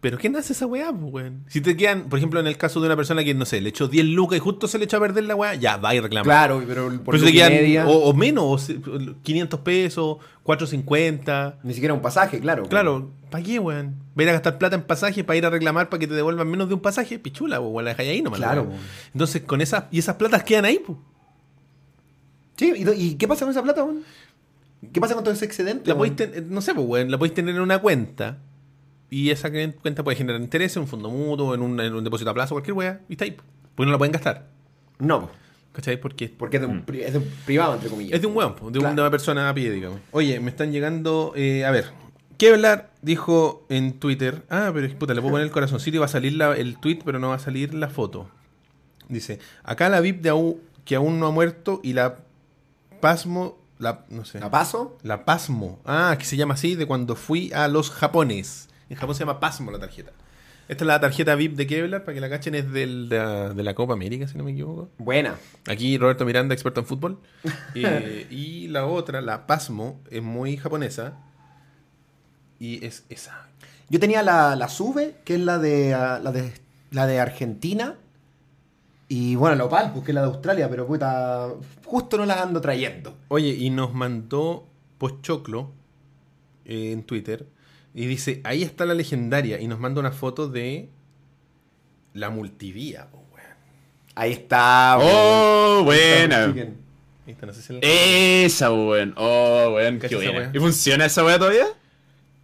Pero 0.00 0.18
¿qué 0.18 0.28
nace 0.28 0.52
esa 0.52 0.66
weá, 0.66 0.92
pues, 0.92 1.12
weón? 1.14 1.44
Si 1.48 1.62
te 1.62 1.78
quedan, 1.78 2.10
por 2.10 2.18
ejemplo, 2.18 2.38
en 2.38 2.46
el 2.46 2.58
caso 2.58 2.78
de 2.78 2.84
una 2.86 2.94
persona 2.96 3.24
que, 3.24 3.32
no 3.32 3.46
sé, 3.46 3.62
le 3.62 3.70
echó 3.70 3.88
10 3.88 4.04
lucas 4.04 4.36
y 4.36 4.40
justo 4.40 4.68
se 4.68 4.76
le 4.78 4.84
echó 4.84 4.98
a 4.98 5.00
perder 5.00 5.24
la 5.24 5.34
weá, 5.34 5.54
ya, 5.54 5.78
va 5.78 5.94
y 5.94 6.00
reclama. 6.00 6.24
Claro, 6.24 6.62
pero 6.66 7.02
por 7.02 7.18
si 7.18 7.24
te 7.24 7.32
quedan, 7.32 7.52
media, 7.52 7.86
o, 7.86 8.10
o 8.10 8.12
menos, 8.12 8.44
o 8.44 8.58
se- 8.58 8.78
500 9.22 9.60
pesos, 9.60 10.18
450. 10.42 11.60
Ni 11.62 11.72
siquiera 11.72 11.94
un 11.94 12.02
pasaje, 12.02 12.38
claro. 12.38 12.64
Claro, 12.64 13.12
¿para 13.30 13.42
qué, 13.42 13.58
weón? 13.58 13.94
Va 14.16 14.20
a 14.20 14.22
ir 14.24 14.28
a 14.28 14.32
gastar 14.32 14.58
plata 14.58 14.76
en 14.76 14.82
pasaje 14.82 15.24
para 15.24 15.38
ir 15.38 15.46
a 15.46 15.50
reclamar 15.50 15.88
para 15.88 15.98
que 16.00 16.06
te 16.06 16.12
devuelvan 16.14 16.48
menos 16.50 16.68
de 16.68 16.74
un 16.74 16.80
pasaje, 16.80 17.18
pichula, 17.18 17.58
weón, 17.60 17.84
la 17.86 17.92
dejáis 17.92 18.10
ahí 18.10 18.20
nomás. 18.20 18.40
Claro, 18.40 18.64
weón. 18.64 18.80
Entonces, 19.14 19.40
con 19.42 19.62
esas, 19.62 19.84
y 19.90 20.00
esas 20.00 20.16
platas 20.16 20.42
quedan 20.44 20.66
ahí, 20.66 20.82
pues. 20.84 20.98
Sí, 22.56 22.72
¿y, 22.76 22.84
do- 22.84 22.92
y 22.94 23.14
qué 23.14 23.26
pasa 23.26 23.44
con 23.46 23.50
esa 23.52 23.62
plata, 23.62 23.82
weón? 23.82 24.02
¿Qué 24.92 25.00
pasa 25.00 25.14
con 25.14 25.24
todo 25.24 25.34
ese 25.34 25.44
excedente? 25.44 25.88
La 25.88 25.94
weón? 25.94 26.14
podéis 26.16 26.32
ten- 26.32 26.50
no 26.52 26.60
sé, 26.60 26.74
pues, 26.74 26.86
weón, 26.86 27.10
la 27.10 27.18
podéis 27.18 27.34
tener 27.34 27.54
en 27.54 27.60
una 27.60 27.78
cuenta. 27.78 28.38
Y 29.10 29.30
esa 29.30 29.50
cuenta 29.80 30.02
puede 30.02 30.16
generar 30.16 30.40
intereses 30.40 30.76
en 30.76 30.82
un 30.82 30.88
fondo 30.88 31.08
mutuo, 31.10 31.54
en 31.54 31.60
un, 31.62 31.78
en 31.80 31.94
un 31.94 32.02
depósito 32.02 32.30
a 32.30 32.34
plazo, 32.34 32.54
cualquier 32.54 32.74
weá, 32.74 33.00
y 33.08 33.12
está 33.12 33.24
ahí. 33.24 33.32
po. 33.32 33.44
Porque 33.74 33.86
no 33.86 33.92
la 33.92 33.98
pueden 33.98 34.12
gastar. 34.12 34.48
No, 34.98 35.30
¿Cachai? 35.72 36.00
Porque 36.00 36.28
porque 36.28 36.56
es 36.58 36.60
de 36.62 36.68
un, 36.68 36.82
pri- 36.82 37.02
es 37.02 37.12
de 37.12 37.18
un 37.18 37.24
privado, 37.44 37.74
entre 37.74 37.90
comillas. 37.90 38.14
es 38.14 38.20
de 38.20 38.26
un 38.28 38.36
weón, 38.36 38.54
de, 38.72 38.78
Claro. 38.78 38.92
una 38.94 39.10
persona 39.10 39.48
a 39.48 39.54
pie, 39.54 39.72
digamos. 39.72 39.98
Oye, 40.12 40.38
me 40.38 40.50
están 40.50 40.70
llegando. 40.70 41.32
eh, 41.34 41.64
a 41.64 41.72
ver. 41.72 41.86
Kevlar 42.38 42.90
dijo 43.02 43.66
en 43.68 43.94
Twitter. 43.94 44.42
Ah, 44.50 44.70
pero 44.72 44.88
puta, 44.98 45.14
le 45.14 45.20
puedo 45.20 45.32
poner 45.32 45.46
el 45.46 45.52
corazoncito 45.52 45.96
y 45.96 45.98
va 45.98 46.06
a 46.06 46.08
salir 46.08 46.34
la- 46.34 46.56
el 46.56 46.78
tweet, 46.78 47.00
pero 47.04 47.18
no 47.18 47.28
va 47.30 47.34
a 47.36 47.38
salir 47.40 47.74
la 47.74 47.88
foto. 47.88 48.28
Dice: 49.08 49.40
Acá 49.64 49.88
la 49.88 50.00
VIP 50.00 50.22
de 50.22 50.56
que 50.84 50.94
aún 50.96 51.18
no 51.18 51.26
ha 51.26 51.30
muerto 51.32 51.80
y 51.82 51.92
la 51.94 52.18
Pasmo. 53.00 53.58
La, 53.78 54.04
no 54.08 54.24
sé. 54.24 54.38
¿La 54.40 54.50
paso? 54.50 54.96
La 55.02 55.24
Pasmo. 55.24 55.80
Ah, 55.84 56.16
que 56.18 56.24
se 56.24 56.36
llama 56.36 56.54
así 56.54 56.74
de 56.76 56.86
cuando 56.86 57.16
fui 57.16 57.52
a 57.52 57.68
los 57.68 57.90
Japones. 57.90 58.68
En 58.88 58.96
Japón 58.96 59.14
se 59.14 59.20
llama 59.20 59.40
Pasmo 59.40 59.70
la 59.70 59.78
tarjeta. 59.78 60.12
Esta 60.68 60.84
es 60.84 60.86
la 60.86 60.98
tarjeta 61.00 61.34
VIP 61.34 61.56
de 61.56 61.66
Kevlar, 61.66 62.04
para 62.04 62.14
que 62.14 62.20
la 62.22 62.30
cachen, 62.30 62.54
es 62.54 62.70
del- 62.72 63.08
de, 63.10 63.18
la, 63.18 63.50
de 63.50 63.62
la 63.62 63.74
Copa 63.74 63.92
América, 63.92 64.26
si 64.28 64.38
no 64.38 64.44
me 64.44 64.52
equivoco. 64.52 64.88
Buena. 64.96 65.34
Aquí 65.68 65.98
Roberto 65.98 66.24
Miranda, 66.24 66.54
experto 66.54 66.80
en 66.80 66.86
fútbol. 66.86 67.18
Eh, 67.74 68.26
y 68.30 68.68
la 68.68 68.86
otra, 68.86 69.20
la 69.20 69.46
Pasmo, 69.46 70.00
es 70.10 70.22
muy 70.22 70.56
japonesa. 70.56 71.18
Y 72.58 72.84
es 72.84 73.04
esa. 73.10 73.48
Yo 73.90 74.00
tenía 74.00 74.22
la, 74.22 74.56
la 74.56 74.68
SUBE, 74.68 75.16
que 75.24 75.34
es 75.34 75.40
la 75.40 75.58
de, 75.58 75.92
ah, 75.94 76.20
la 76.22 76.32
de 76.32 76.52
la 76.90 77.06
de 77.06 77.20
Argentina. 77.20 77.96
Y 79.08 79.34
bueno, 79.36 79.56
la 79.56 79.64
Opal, 79.64 79.92
es 80.06 80.14
la 80.14 80.22
de 80.22 80.26
Australia, 80.28 80.68
pero 80.70 80.86
puta, 80.86 81.48
justo 81.84 82.16
no 82.16 82.24
las 82.24 82.38
ando 82.40 82.60
trayendo. 82.60 83.16
Oye, 83.28 83.50
y 83.50 83.70
nos 83.70 83.92
mandó 83.92 84.66
Pochoclo 84.98 85.72
eh, 86.64 86.92
en 86.92 87.02
Twitter. 87.02 87.46
Y 87.92 88.06
dice, 88.06 88.40
ahí 88.44 88.62
está 88.62 88.86
la 88.86 88.94
legendaria. 88.94 89.60
Y 89.60 89.68
nos 89.68 89.78
manda 89.78 90.00
una 90.00 90.10
foto 90.10 90.48
de 90.48 90.88
la 92.12 92.30
multivía. 92.30 93.08
po, 93.10 93.18
weón. 93.32 93.46
Ahí 94.14 94.32
está. 94.32 94.98
Oh, 94.98 95.82
weón. 95.82 96.30
buena. 96.30 96.44
Ahí 97.26 97.32
está, 97.32 97.46
no 97.46 97.52
sé 97.52 97.62
si 97.62 97.72
la- 97.72 97.78
Esa, 97.82 98.72
weón. 98.72 99.14
Oh, 99.16 99.72
weón, 99.74 99.94
qué 99.94 100.08
¿Cacha 100.08 100.16
esa 100.22 100.30
buena. 100.32 100.50
¿Y 100.54 100.58
funciona 100.58 101.04
esa 101.04 101.24
weá 101.24 101.38
todavía? 101.38 101.66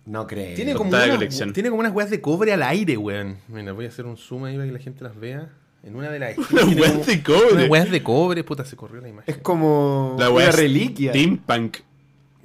No 0.07 0.27
creo. 0.27 0.55
Tiene 0.55 0.75
como, 0.75 0.91
unas, 0.91 1.09
colección. 1.09 1.53
tiene 1.53 1.71
como 1.71 1.81
unas 1.81 1.93
weas 1.93 2.11
de 2.11 2.21
cobre 2.21 2.53
al 2.53 2.63
aire, 2.63 2.97
weón. 2.97 3.39
Mira, 3.49 3.73
voy 3.73 3.87
a 3.87 3.89
hacer 3.89 4.07
un 4.07 4.17
zoom 4.17 4.45
ahí 4.45 4.55
para 4.55 4.67
que 4.67 4.73
la 4.73 4.79
gente 4.79 5.05
las 5.05 5.19
vea. 5.19 5.51
En 5.83 5.97
una 5.97 6.11
de 6.11 6.19
las 6.19 6.31
esquinas 6.39 6.67
tiene 6.67 6.81
weas 6.83 7.07
de 7.07 7.23
cobre. 7.23 7.69
Weas 7.69 7.91
de 7.91 8.03
cobre, 8.03 8.45
puta, 8.45 8.65
se 8.65 8.77
corrió 8.77 9.01
la 9.01 9.09
imagen. 9.09 9.35
Es 9.35 9.41
como 9.43 10.17
La 10.19 10.31
una 10.31 10.51
reliquia. 10.51 11.11
Steampunk. 11.13 11.79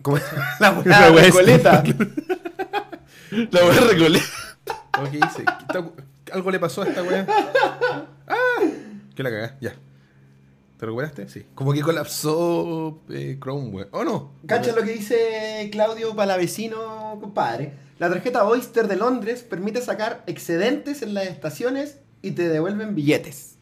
Como 0.01 0.17
la 0.59 0.71
weá 0.71 1.11
de 1.21 1.27
es 1.27 1.33
coleta. 1.33 1.83
La 3.51 3.65
weá 3.65 3.79
recoleta. 3.81 4.25
Ok, 4.97 5.09
dice, 5.11 5.43
está- 5.59 5.85
algo 6.31 6.51
le 6.51 6.57
pasó 6.59 6.81
a 6.83 6.87
esta 6.87 7.03
wea. 7.03 7.27
¡Ah! 8.29 8.35
¿Qué 9.13 9.21
la 9.23 9.29
cagá? 9.29 9.57
Ya. 9.59 9.75
¿Te 10.79 10.85
recuperaste? 10.85 11.27
Sí. 11.27 11.45
Como 11.53 11.73
que 11.73 11.81
colapsó 11.81 13.01
eh, 13.09 13.37
Chrome. 13.41 13.87
¿O 13.91 14.05
no? 14.05 14.31
Cacha 14.47 14.71
lo 14.73 14.83
que 14.83 14.93
dice 14.93 15.67
Claudio 15.73 16.15
Palavecino, 16.15 17.17
compadre. 17.19 17.73
La 17.99 18.07
tarjeta 18.09 18.45
Oyster 18.45 18.87
de 18.87 18.95
Londres 18.95 19.43
permite 19.43 19.81
sacar 19.81 20.23
excedentes 20.27 21.01
en 21.01 21.13
las 21.13 21.25
estaciones 21.27 21.97
y 22.25 22.31
te 22.31 22.49
devuelven 22.49 22.95
billetes. 22.95 23.57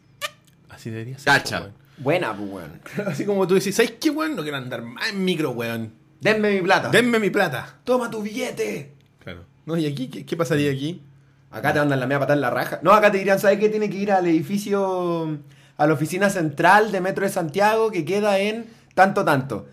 Así 0.70 0.90
debería 0.90 1.18
ser. 1.18 1.26
Cacha. 1.26 1.60
weón. 1.60 1.72
Buena, 1.98 2.36
pues, 2.36 2.50
weón. 2.50 2.80
Así 3.06 3.24
como 3.24 3.46
tú 3.46 3.54
decís, 3.54 3.74
¿sabes 3.74 3.92
qué, 4.00 4.10
weón? 4.10 4.34
No 4.34 4.42
quiero 4.42 4.56
andar 4.56 4.82
más 4.82 5.10
en 5.10 5.24
micro, 5.24 5.50
weón. 5.50 5.92
Denme 6.20 6.52
mi 6.52 6.62
plata. 6.62 6.88
Denme 6.88 7.18
mi 7.18 7.30
plata. 7.30 7.78
Toma 7.84 8.10
tu 8.10 8.22
billete. 8.22 8.92
Claro. 9.22 9.44
No, 9.66 9.76
¿y 9.76 9.86
aquí? 9.86 10.08
¿Qué, 10.08 10.24
qué 10.24 10.36
pasaría 10.36 10.70
aquí? 10.72 11.02
Acá 11.50 11.72
te 11.72 11.78
mandan 11.78 12.00
la 12.00 12.06
media 12.06 12.18
patada 12.18 12.34
en 12.34 12.40
la 12.40 12.50
raja. 12.50 12.80
No, 12.82 12.92
acá 12.92 13.12
te 13.12 13.18
dirían, 13.18 13.38
¿sabes 13.38 13.58
qué? 13.58 13.68
Tiene 13.68 13.90
que 13.90 13.98
ir 13.98 14.10
al 14.10 14.26
edificio, 14.26 15.38
a 15.76 15.86
la 15.86 15.92
oficina 15.92 16.30
central 16.30 16.90
de 16.90 17.00
Metro 17.00 17.24
de 17.24 17.30
Santiago 17.30 17.90
que 17.90 18.04
queda 18.04 18.38
en 18.38 18.66
tanto, 18.94 19.24
tanto. 19.24 19.66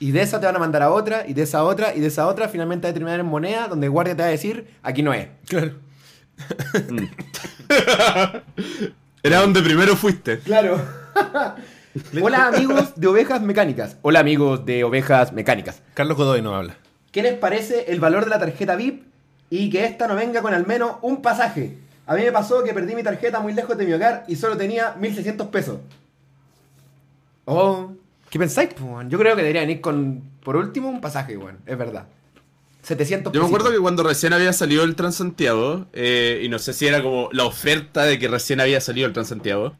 Y 0.00 0.12
de 0.12 0.22
esa 0.22 0.40
te 0.40 0.46
van 0.46 0.56
a 0.56 0.58
mandar 0.58 0.82
a 0.82 0.90
otra, 0.90 1.26
y 1.26 1.34
de 1.34 1.42
esa 1.42 1.64
otra, 1.64 1.94
y 1.94 2.00
de 2.00 2.06
esa 2.06 2.26
otra, 2.26 2.48
finalmente 2.48 2.86
va 2.86 2.90
a 2.90 2.94
terminar 2.94 3.20
en 3.20 3.26
moneda, 3.26 3.68
donde 3.68 3.86
el 3.86 3.90
guardia 3.90 4.16
te 4.16 4.22
va 4.22 4.28
a 4.28 4.32
decir, 4.32 4.68
aquí 4.82 5.02
no 5.02 5.12
es. 5.12 5.28
Claro. 5.46 5.72
Era 9.22 9.40
donde 9.40 9.62
primero 9.62 9.96
fuiste. 9.96 10.38
Claro. 10.40 10.80
Hola 12.22 12.48
amigos 12.48 12.92
de 12.96 13.06
ovejas 13.06 13.42
mecánicas. 13.42 13.96
Hola 14.02 14.20
amigos 14.20 14.64
de 14.64 14.84
ovejas 14.84 15.32
mecánicas. 15.32 15.82
Carlos 15.94 16.16
Godoy 16.16 16.42
no 16.42 16.54
habla. 16.54 16.76
¿Qué 17.10 17.22
les 17.22 17.34
parece 17.34 17.86
el 17.88 18.00
valor 18.00 18.24
de 18.24 18.30
la 18.30 18.38
tarjeta 18.38 18.76
VIP 18.76 19.04
y 19.50 19.70
que 19.70 19.84
esta 19.84 20.06
no 20.06 20.14
venga 20.14 20.42
con 20.42 20.54
al 20.54 20.66
menos 20.66 20.96
un 21.02 21.22
pasaje? 21.22 21.78
A 22.06 22.14
mí 22.14 22.22
me 22.22 22.32
pasó 22.32 22.62
que 22.62 22.72
perdí 22.72 22.94
mi 22.94 23.02
tarjeta 23.02 23.40
muy 23.40 23.52
lejos 23.52 23.76
de 23.76 23.84
mi 23.84 23.92
hogar 23.92 24.24
y 24.28 24.36
solo 24.36 24.56
tenía 24.56 24.94
1600 24.98 25.48
pesos. 25.48 25.78
Oh, 27.44 27.92
¿qué 28.30 28.38
pensáis, 28.38 28.72
po? 28.74 29.02
Yo 29.08 29.18
creo 29.18 29.34
que 29.34 29.42
deberían 29.42 29.70
ir 29.70 29.80
con, 29.80 30.22
por 30.42 30.56
último, 30.56 30.88
un 30.88 31.00
pasaje, 31.00 31.36
weón. 31.36 31.58
Es 31.66 31.76
verdad. 31.76 32.06
700 32.88 33.32
Yo 33.32 33.40
me 33.40 33.46
acuerdo 33.46 33.70
que 33.70 33.78
cuando 33.78 34.02
recién 34.02 34.32
había 34.32 34.52
salido 34.52 34.82
el 34.84 34.96
Transantiago, 34.96 35.86
eh, 35.92 36.40
y 36.42 36.48
no 36.48 36.58
sé 36.58 36.72
si 36.72 36.86
era 36.86 37.02
como 37.02 37.28
la 37.32 37.44
oferta 37.44 38.04
de 38.04 38.18
que 38.18 38.28
recién 38.28 38.60
había 38.60 38.80
salido 38.80 39.06
el 39.06 39.12
Transantiago, 39.12 39.74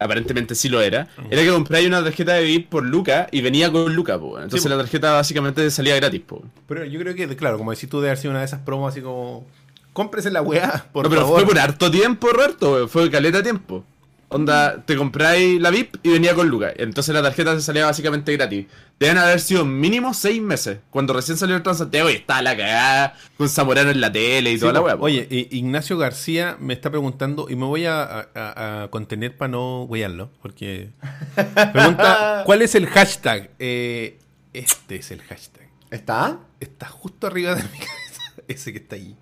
aparentemente 0.00 0.54
sí 0.54 0.68
lo 0.68 0.80
era, 0.80 1.08
era 1.30 1.42
que 1.42 1.50
compráis 1.50 1.86
una 1.86 2.02
tarjeta 2.04 2.34
de 2.34 2.44
VIP 2.44 2.68
por 2.68 2.84
Luca 2.84 3.28
y 3.32 3.40
venía 3.40 3.70
con 3.72 3.94
Luca, 3.94 4.18
po. 4.18 4.36
Entonces 4.36 4.62
Sí, 4.62 4.68
la 4.68 4.76
tarjeta 4.76 5.12
básicamente 5.12 5.70
salía 5.70 5.96
gratis, 5.96 6.20
po. 6.26 6.42
Pero 6.66 6.84
yo 6.84 7.00
creo 7.00 7.14
que, 7.14 7.28
claro, 7.36 7.58
como 7.58 7.70
decís 7.72 7.88
tú, 7.88 7.98
debe 7.98 8.10
haber 8.10 8.18
sido 8.18 8.30
una 8.32 8.40
de 8.40 8.46
esas 8.46 8.60
promos 8.60 8.92
así 8.92 9.00
como. 9.00 9.46
Cómprese 9.92 10.30
la 10.30 10.42
weá, 10.42 10.86
por 10.92 11.04
no, 11.04 11.10
pero 11.10 11.22
favor. 11.22 11.40
fue 11.40 11.48
por 11.48 11.58
harto 11.58 11.90
tiempo, 11.90 12.28
Roberto, 12.28 12.86
fue 12.86 13.10
caleta 13.10 13.42
tiempo. 13.42 13.84
Onda, 14.30 14.82
te 14.84 14.94
compráis 14.94 15.58
la 15.58 15.70
VIP 15.70 15.96
y 16.02 16.10
venía 16.10 16.34
con 16.34 16.48
Luca. 16.48 16.70
Entonces 16.76 17.14
la 17.14 17.22
tarjeta 17.22 17.54
se 17.54 17.62
salía 17.62 17.86
básicamente 17.86 18.30
gratis. 18.36 18.66
Deben 19.00 19.16
haber 19.16 19.40
sido 19.40 19.64
mínimo 19.64 20.12
seis 20.12 20.42
meses. 20.42 20.80
Cuando 20.90 21.14
recién 21.14 21.38
salió 21.38 21.56
el 21.56 21.62
Transantiago 21.62 22.10
y 22.10 22.14
estaba 22.14 22.42
la 22.42 22.54
cagada 22.54 23.16
con 23.38 23.48
Zamorano 23.48 23.90
en 23.90 24.02
la 24.02 24.12
tele 24.12 24.50
y 24.50 24.54
Sí, 24.56 24.60
toda 24.60 24.74
la 24.74 24.80
weá. 24.82 24.96
Oye, 25.00 25.26
Ignacio 25.50 25.96
García 25.96 26.58
me 26.60 26.74
está 26.74 26.90
preguntando, 26.90 27.46
y 27.48 27.56
me 27.56 27.64
voy 27.64 27.86
a, 27.86 28.02
a- 28.34 28.82
a 28.82 28.88
contener 28.90 29.34
para 29.34 29.50
no 29.52 29.84
huearlo, 29.84 30.30
porque 30.42 30.90
pregunta, 31.72 32.42
¿cuál 32.44 32.60
es 32.62 32.74
el 32.74 32.86
hashtag? 32.86 33.50
Eh, 33.58 34.18
este 34.52 34.96
es 34.96 35.10
el 35.10 35.22
hashtag. 35.22 35.68
¿Está? 35.90 36.40
Está 36.60 36.86
justo 36.86 37.26
arriba 37.28 37.54
de 37.54 37.62
mi 37.62 37.68
cabeza, 37.78 38.20
ese 38.46 38.72
que 38.72 38.78
está 38.78 38.96
ahí. 38.96 39.16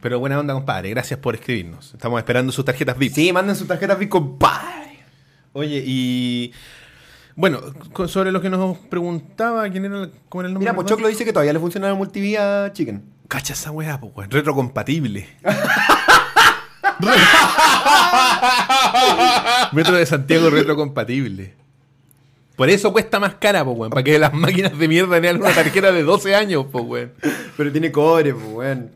Pero 0.00 0.20
buena 0.20 0.38
onda, 0.38 0.54
compadre, 0.54 0.90
gracias 0.90 1.18
por 1.18 1.34
escribirnos. 1.34 1.94
Estamos 1.94 2.18
esperando 2.18 2.52
sus 2.52 2.64
tarjetas 2.64 2.96
VIP. 2.96 3.12
Sí, 3.12 3.32
manden 3.32 3.56
su 3.56 3.66
tarjeta 3.66 3.96
VIP, 3.96 4.08
compadre. 4.08 5.00
Oye, 5.52 5.82
y 5.84 6.52
bueno, 7.34 7.60
sobre 8.06 8.30
lo 8.32 8.40
que 8.40 8.50
nos 8.50 8.78
preguntaba, 8.78 9.68
¿quién 9.70 9.84
era 9.84 10.02
el, 10.02 10.12
cómo 10.28 10.42
era 10.42 10.48
el 10.48 10.54
nombre? 10.54 10.70
Mira, 10.70 10.74
Pochoclo 10.74 11.06
dice 11.08 11.24
que 11.24 11.32
todavía 11.32 11.52
le 11.52 11.60
funciona 11.60 11.88
el 11.88 11.94
multivía 11.94 12.72
chicken. 12.72 13.02
Cacha 13.28 13.52
esa 13.52 13.70
weá, 13.70 14.00
pues, 14.00 14.12
weón. 14.14 14.30
Retrocompatible. 14.30 15.28
Metro 19.72 19.96
de 19.96 20.06
Santiago 20.06 20.50
retrocompatible. 20.50 21.54
Por 22.56 22.70
eso 22.70 22.92
cuesta 22.92 23.20
más 23.20 23.34
cara, 23.34 23.64
pues, 23.64 23.76
weón. 23.76 23.90
Para 23.90 24.02
que 24.02 24.18
las 24.18 24.32
máquinas 24.32 24.76
de 24.76 24.88
mierda 24.88 25.20
tengan 25.20 25.40
una 25.40 25.54
tarjeta 25.54 25.92
de 25.92 26.02
12 26.02 26.34
años, 26.34 26.66
pues, 26.72 26.84
weón. 26.84 27.12
Pero 27.56 27.70
tiene 27.70 27.92
cobre, 27.92 28.34
pues, 28.34 28.46
weón. 28.46 28.90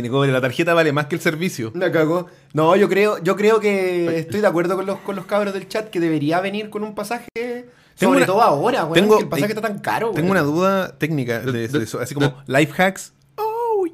Tiene 0.00 0.10
cobre, 0.10 0.32
la 0.32 0.40
tarjeta 0.40 0.72
vale 0.72 0.92
más 0.92 1.06
que 1.06 1.14
el 1.16 1.20
servicio. 1.20 1.72
La 1.74 1.92
cagó. 1.92 2.26
No, 2.54 2.74
yo 2.74 2.88
creo, 2.88 3.22
yo 3.22 3.36
creo 3.36 3.60
que 3.60 4.18
estoy 4.20 4.40
de 4.40 4.46
acuerdo 4.46 4.76
con 4.76 4.86
los, 4.86 4.98
con 5.00 5.14
los 5.14 5.26
cabros 5.26 5.52
del 5.52 5.68
chat 5.68 5.90
que 5.90 6.00
debería 6.00 6.40
venir 6.40 6.70
con 6.70 6.82
un 6.84 6.94
pasaje. 6.94 7.26
Tengo 7.34 7.66
sobre 8.14 8.16
una- 8.20 8.26
todo 8.26 8.40
ahora, 8.40 8.84
weón. 8.84 8.94
tengo- 8.94 9.16
que 9.18 9.22
el 9.24 9.28
pasaje 9.28 9.52
está 9.52 9.60
tan 9.60 9.78
caro, 9.80 10.12
Tengo 10.12 10.30
una 10.30 10.40
duda 10.40 10.96
técnica 10.96 11.40
de, 11.40 11.52
De- 11.52 11.68
de 11.68 11.78
de- 11.80 11.84
eso, 11.84 12.00
así 12.00 12.14
como 12.14 12.34
life 12.46 12.82
hacks. 12.82 13.12
Oh, 13.36 13.84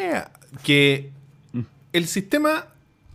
yeah. 0.00 0.32
Que 0.62 1.10
el 1.92 2.06
sistema 2.06 2.68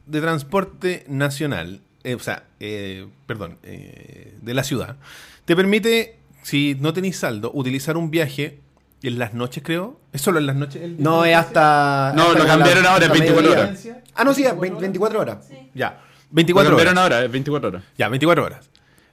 de 0.06 0.22
transporte 0.22 1.06
nacional, 1.08 1.82
eh, 2.04 2.14
o 2.14 2.20
sea, 2.20 2.44
eh, 2.60 3.08
perdón, 3.26 3.58
eh, 3.64 4.36
de 4.40 4.54
la 4.54 4.64
ciudad, 4.64 4.98
te 5.46 5.56
permite, 5.56 6.18
si 6.44 6.78
no 6.80 6.94
tenéis 6.94 7.18
saldo, 7.18 7.50
utilizar 7.56 7.98
un 7.98 8.12
viaje 8.12 8.60
en 9.04 9.20
las 9.20 9.34
noches, 9.34 9.64
creo. 9.64 10.00
¿Es 10.14 10.22
solo 10.22 10.40
en 10.40 10.48
las 10.48 10.56
noches? 10.56 10.82
el- 10.82 11.02
No, 11.02 11.24
es 11.26 11.36
hasta. 11.36 12.14
No, 12.16 12.24
hasta 12.24 12.34
lo 12.40 12.44
la- 12.44 12.50
cambiaron 12.50 12.86
ahora, 12.86 13.06
es 13.06 13.12
hasta 13.12 13.14
24 13.20 13.50
mediodía. 13.52 13.92
horas. 13.94 14.04
Ah, 14.16 14.24
no, 14.24 14.34
sí, 14.34 14.44
es 14.44 14.60
20 14.60 14.82
24 14.82 15.20
horas. 15.20 15.46
Sí. 15.48 15.56
Ya, 15.76 15.90
Lo 15.92 16.26
24 16.32 16.70
horas. 16.76 16.78
cambiaron 16.86 16.98
ahora, 17.04 17.26
es 17.26 17.32
24 17.32 17.70
horas. 17.70 17.84
Ya, 17.98 18.10
24 18.10 18.44
horas. 18.46 18.70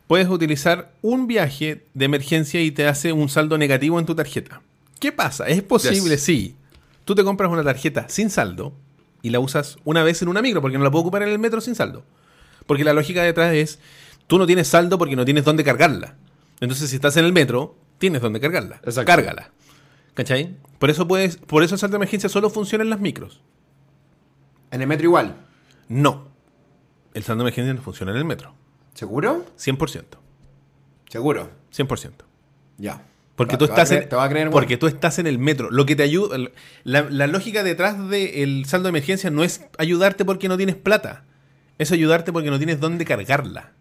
Puedes 0.07 0.29
utilizar 0.29 0.91
un 1.03 1.27
viaje 1.27 1.85
de 1.95 2.05
emergencia 2.05 2.61
y 2.63 2.71
te 2.71 2.87
hace 2.87 3.13
un 3.13 3.29
saldo 3.29 3.57
negativo 3.59 3.99
en 3.99 4.07
tu 4.07 4.15
tarjeta. 4.15 4.61
¿Qué 5.01 5.13
pasa? 5.13 5.47
¿Es 5.49 5.63
posible? 5.63 6.11
Yes. 6.17 6.23
Sí. 6.23 6.57
Tú 7.05 7.15
te 7.15 7.25
compras 7.25 7.51
una 7.51 7.63
tarjeta 7.63 8.07
sin 8.09 8.31
saldo 8.31 8.73
y 9.23 9.31
la 9.31 9.41
usas 9.41 9.77
una 9.85 10.03
vez 10.03 10.21
en 10.23 10.29
una 10.29 10.41
micro 10.43 10.61
porque 10.63 10.79
no 10.79 10.85
la 10.85 10.91
puedo 10.91 11.03
ocupar 11.03 11.23
en 11.23 11.29
el 11.31 11.39
metro 11.39 11.61
sin 11.61 11.75
saldo. 11.75 12.05
Porque 12.67 12.85
la 12.85 12.93
lógica 12.95 13.23
detrás 13.23 13.53
es, 13.55 13.79
tú 14.27 14.39
no 14.39 14.47
tienes 14.47 14.69
saldo 14.69 14.97
porque 14.99 15.17
no 15.17 15.25
tienes 15.25 15.45
dónde 15.45 15.65
cargarla. 15.65 16.15
Entonces, 16.61 16.89
si 16.91 16.97
estás 16.97 17.17
en 17.19 17.25
el 17.27 17.33
metro, 17.35 17.77
tienes 17.99 18.23
dónde 18.23 18.41
cargarla. 18.41 18.77
Exacto. 18.77 19.05
Cárgala. 19.07 19.51
¿Cachai? 20.15 20.57
Por 20.79 20.91
eso 20.91 21.07
puedes, 21.09 21.37
por 21.37 21.63
eso 21.63 21.75
el 21.75 21.79
saldo 21.81 21.95
de 21.95 21.99
emergencia 21.99 22.29
solo 22.29 22.51
funciona 22.51 22.85
en 22.85 22.91
las 22.91 23.01
micros. 23.01 23.41
En 24.71 24.81
el 24.83 24.87
metro 24.87 25.05
igual. 25.07 25.37
No. 25.89 26.29
El 27.15 27.23
saldo 27.23 27.43
de 27.45 27.49
emergencia 27.49 27.75
no 27.75 27.83
funciona 27.83 28.13
en 28.13 28.19
el 28.19 28.25
metro. 28.25 28.55
¿Seguro? 28.95 29.45
100%. 29.59 30.05
Seguro. 31.09 31.51
100%. 31.75 32.11
Ya. 32.79 33.03
Porque 33.37 33.57
tú 33.57 33.65
estás 33.65 33.91
creer- 33.91 34.03
en, 34.05 34.09
te 34.09 34.17
va 34.17 34.25
a 34.25 34.29
creer, 34.29 34.51
porque 34.51 34.77
tú 34.77 34.87
estás 34.87 35.19
en 35.19 35.27
el 35.27 35.39
metro. 35.41 35.69
Lo 35.71 35.87
que 35.87 35.97
te 35.97 36.05
ayuda, 36.05 36.37
la, 36.85 37.03
la 37.11 37.27
lógica 37.27 37.65
detrás 37.65 38.09
del 38.09 38.65
saldo 38.67 38.85
de 38.85 38.91
emergencia 38.91 39.31
no 39.31 39.43
es 39.43 39.65
ayudarte 39.79 40.25
porque 40.25 40.47
no 40.49 40.57
tienes 40.57 40.77
plata, 40.77 41.25
es 41.79 41.91
ayudarte 41.91 42.33
porque 42.33 42.51
no 42.51 42.59
tienes 42.59 42.79
dónde 42.79 43.05
cargarla. 43.05 43.73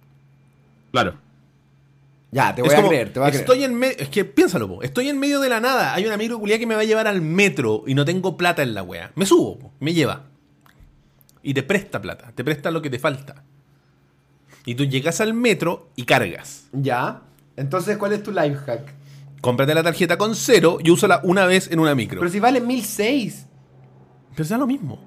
Claro. 0.91 1.19
Ya, 2.33 2.55
te 2.55 2.61
voy 2.63 2.69
es 2.69 2.73
a 2.73 2.77
como, 2.77 2.89
creer, 2.89 3.13
te 3.13 3.19
voy 3.19 3.27
a 3.27 3.31
creer. 3.31 3.43
estoy 3.43 3.63
en 3.63 3.75
medio, 3.75 3.95
es 3.99 4.09
que 4.09 4.25
piénsalo, 4.25 4.67
po, 4.67 4.81
estoy 4.81 5.07
en 5.07 5.19
medio 5.19 5.39
de 5.39 5.49
la 5.49 5.59
nada. 5.59 5.93
Hay 5.93 6.05
una 6.05 6.17
culiá 6.17 6.57
que 6.57 6.65
me 6.65 6.73
va 6.73 6.81
a 6.81 6.85
llevar 6.85 7.07
al 7.07 7.21
metro 7.21 7.83
y 7.85 7.93
no 7.93 8.05
tengo 8.05 8.37
plata 8.37 8.63
en 8.63 8.73
la 8.73 8.81
wea. 8.81 9.11
Me 9.15 9.25
subo, 9.25 9.59
po, 9.59 9.71
me 9.79 9.93
lleva 9.93 10.25
y 11.43 11.53
te 11.53 11.61
presta 11.61 12.01
plata, 12.01 12.31
te 12.33 12.43
presta 12.43 12.71
lo 12.71 12.81
que 12.81 12.89
te 12.89 12.97
falta. 12.97 13.43
Y 14.65 14.75
tú 14.75 14.85
llegas 14.85 15.21
al 15.21 15.33
metro 15.33 15.89
y 15.95 16.05
cargas. 16.05 16.67
Ya. 16.71 17.21
Entonces, 17.57 17.97
¿cuál 17.97 18.13
es 18.13 18.23
tu 18.23 18.31
life 18.31 18.55
hack? 18.65 18.93
Cómprate 19.41 19.75
la 19.75 19.83
tarjeta 19.83 20.17
con 20.17 20.35
cero 20.35 20.77
y 20.81 20.89
úsala 20.89 21.19
una 21.23 21.45
vez 21.45 21.69
en 21.69 21.79
una 21.79 21.93
micro. 21.93 22.19
Pero 22.19 22.31
si 22.31 22.39
vale 22.39 22.61
1006. 22.61 23.45
Pero 24.31 24.45
sea 24.45 24.57
lo 24.57 24.65
mismo. 24.65 25.03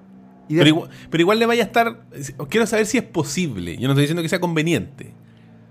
Igual, 0.48 0.90
pero 1.10 1.20
igual 1.22 1.38
le 1.38 1.46
vaya 1.46 1.64
a 1.64 1.66
estar. 1.66 2.04
Quiero 2.50 2.66
saber 2.66 2.86
si 2.86 2.98
es 2.98 3.02
posible. 3.02 3.76
Yo 3.78 3.88
no 3.88 3.94
estoy 3.94 4.02
diciendo 4.02 4.22
que 4.22 4.28
sea 4.28 4.38
conveniente. 4.38 5.12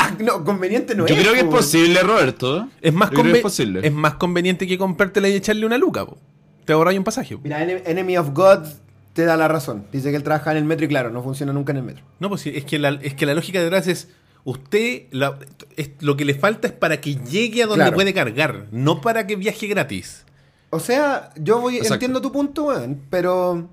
Ah, 0.08 0.16
no, 0.24 0.44
conveniente 0.44 0.96
no 0.96 1.06
Yo 1.08 1.16
es. 1.16 1.22
creo 1.22 1.34
que 1.34 1.40
es 1.40 1.46
po. 1.46 1.52
posible, 1.52 2.02
Roberto. 2.02 2.68
Es 2.82 2.94
más, 2.94 3.10
Yo 3.10 3.16
creo 3.16 3.24
que 3.26 3.30
conve- 3.32 3.38
es 3.38 3.42
posible. 3.44 3.80
es 3.88 3.94
más 3.94 4.16
conveniente 4.16 4.68
que 4.68 4.78
comprártela 4.78 5.28
y 5.30 5.34
echarle 5.34 5.66
una 5.66 5.78
luca. 5.78 6.06
po. 6.06 6.18
Te 6.66 6.74
ahorras 6.74 6.96
un 6.96 7.04
pasaje. 7.04 7.36
po. 7.36 7.42
Mira, 7.44 7.62
Ene- 7.64 7.84
Enemy 7.86 8.18
of 8.18 8.30
God 8.34 8.60
te 9.14 9.24
da 9.26 9.38
la 9.38 9.48
razón. 9.48 9.86
Dice 9.92 10.10
que 10.12 10.18
él 10.18 10.24
trabaja 10.24 10.52
en 10.52 10.58
el 10.58 10.66
metro 10.66 10.86
y 10.86 10.90
claro, 10.90 11.10
no 11.10 11.24
funciona 11.24 11.54
nunca 11.54 11.72
en 11.72 11.78
el 11.78 11.84
metro. 11.84 12.04
No, 12.20 12.30
pues 12.30 12.42
sí, 12.42 12.52
es 12.54 12.66
que 12.66 12.80
la, 12.80 12.90
es 13.02 13.14
que 13.14 13.26
la 13.26 13.34
lógica 13.34 13.62
detrás 13.62 13.88
es. 13.88 14.10
Usted. 14.44 15.04
la- 15.12 15.40
es- 15.76 15.92
lo 16.02 16.16
que 16.18 16.24
le 16.26 16.36
falta 16.36 16.68
es 16.68 16.74
para 16.74 17.02
que 17.02 17.16
llegue 17.16 17.64
a 17.64 17.66
donde 17.66 17.84
Claro. 17.86 17.96
puede 17.96 18.14
cargar. 18.14 18.68
No 18.72 19.02
para 19.02 19.26
que 19.26 19.36
viaje 19.36 19.66
gratis. 19.68 20.24
O 20.70 20.80
sea, 20.80 21.32
yo 21.40 21.60
voy, 21.62 21.76
Exacto. 21.78 21.94
entiendo 21.96 22.22
tu 22.22 22.32
punto, 22.32 22.66
weón, 22.66 23.02
pero. 23.10 23.70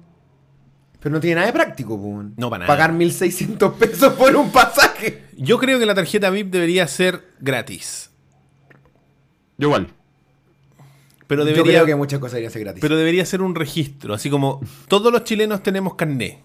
Pero 1.02 1.14
no 1.14 1.20
tiene 1.20 1.34
nada 1.36 1.46
de 1.48 1.52
práctico, 1.52 1.94
weón. 1.94 2.34
No, 2.36 2.48
para 2.48 2.60
nada. 2.64 2.72
Pagar 2.72 2.92
1600 2.92 3.74
pesos 3.74 4.12
por 4.18 4.34
un 4.36 4.50
pasaje. 4.52 5.24
Yo 5.36 5.58
creo 5.58 5.78
que 5.78 5.86
la 5.86 5.94
tarjeta 5.94 6.30
VIP 6.30 6.50
debería 6.52 6.86
ser 6.86 7.26
gratis. 7.40 8.10
Yo 9.58 9.68
igual. 9.68 9.88
Pero 11.26 11.42
Yo 11.42 11.46
debería. 11.46 11.72
creo 11.80 11.86
que 11.86 11.94
muchas 11.96 12.20
cosas 12.20 12.34
deberían 12.34 12.52
ser 12.52 12.62
gratis. 12.62 12.80
Pero 12.80 12.96
debería 12.96 13.24
ser 13.26 13.42
un 13.42 13.54
registro, 13.54 14.14
así 14.14 14.30
como 14.30 14.60
todos 14.88 15.10
los 15.12 15.24
chilenos 15.24 15.62
tenemos 15.62 15.94
carné. 15.96 16.40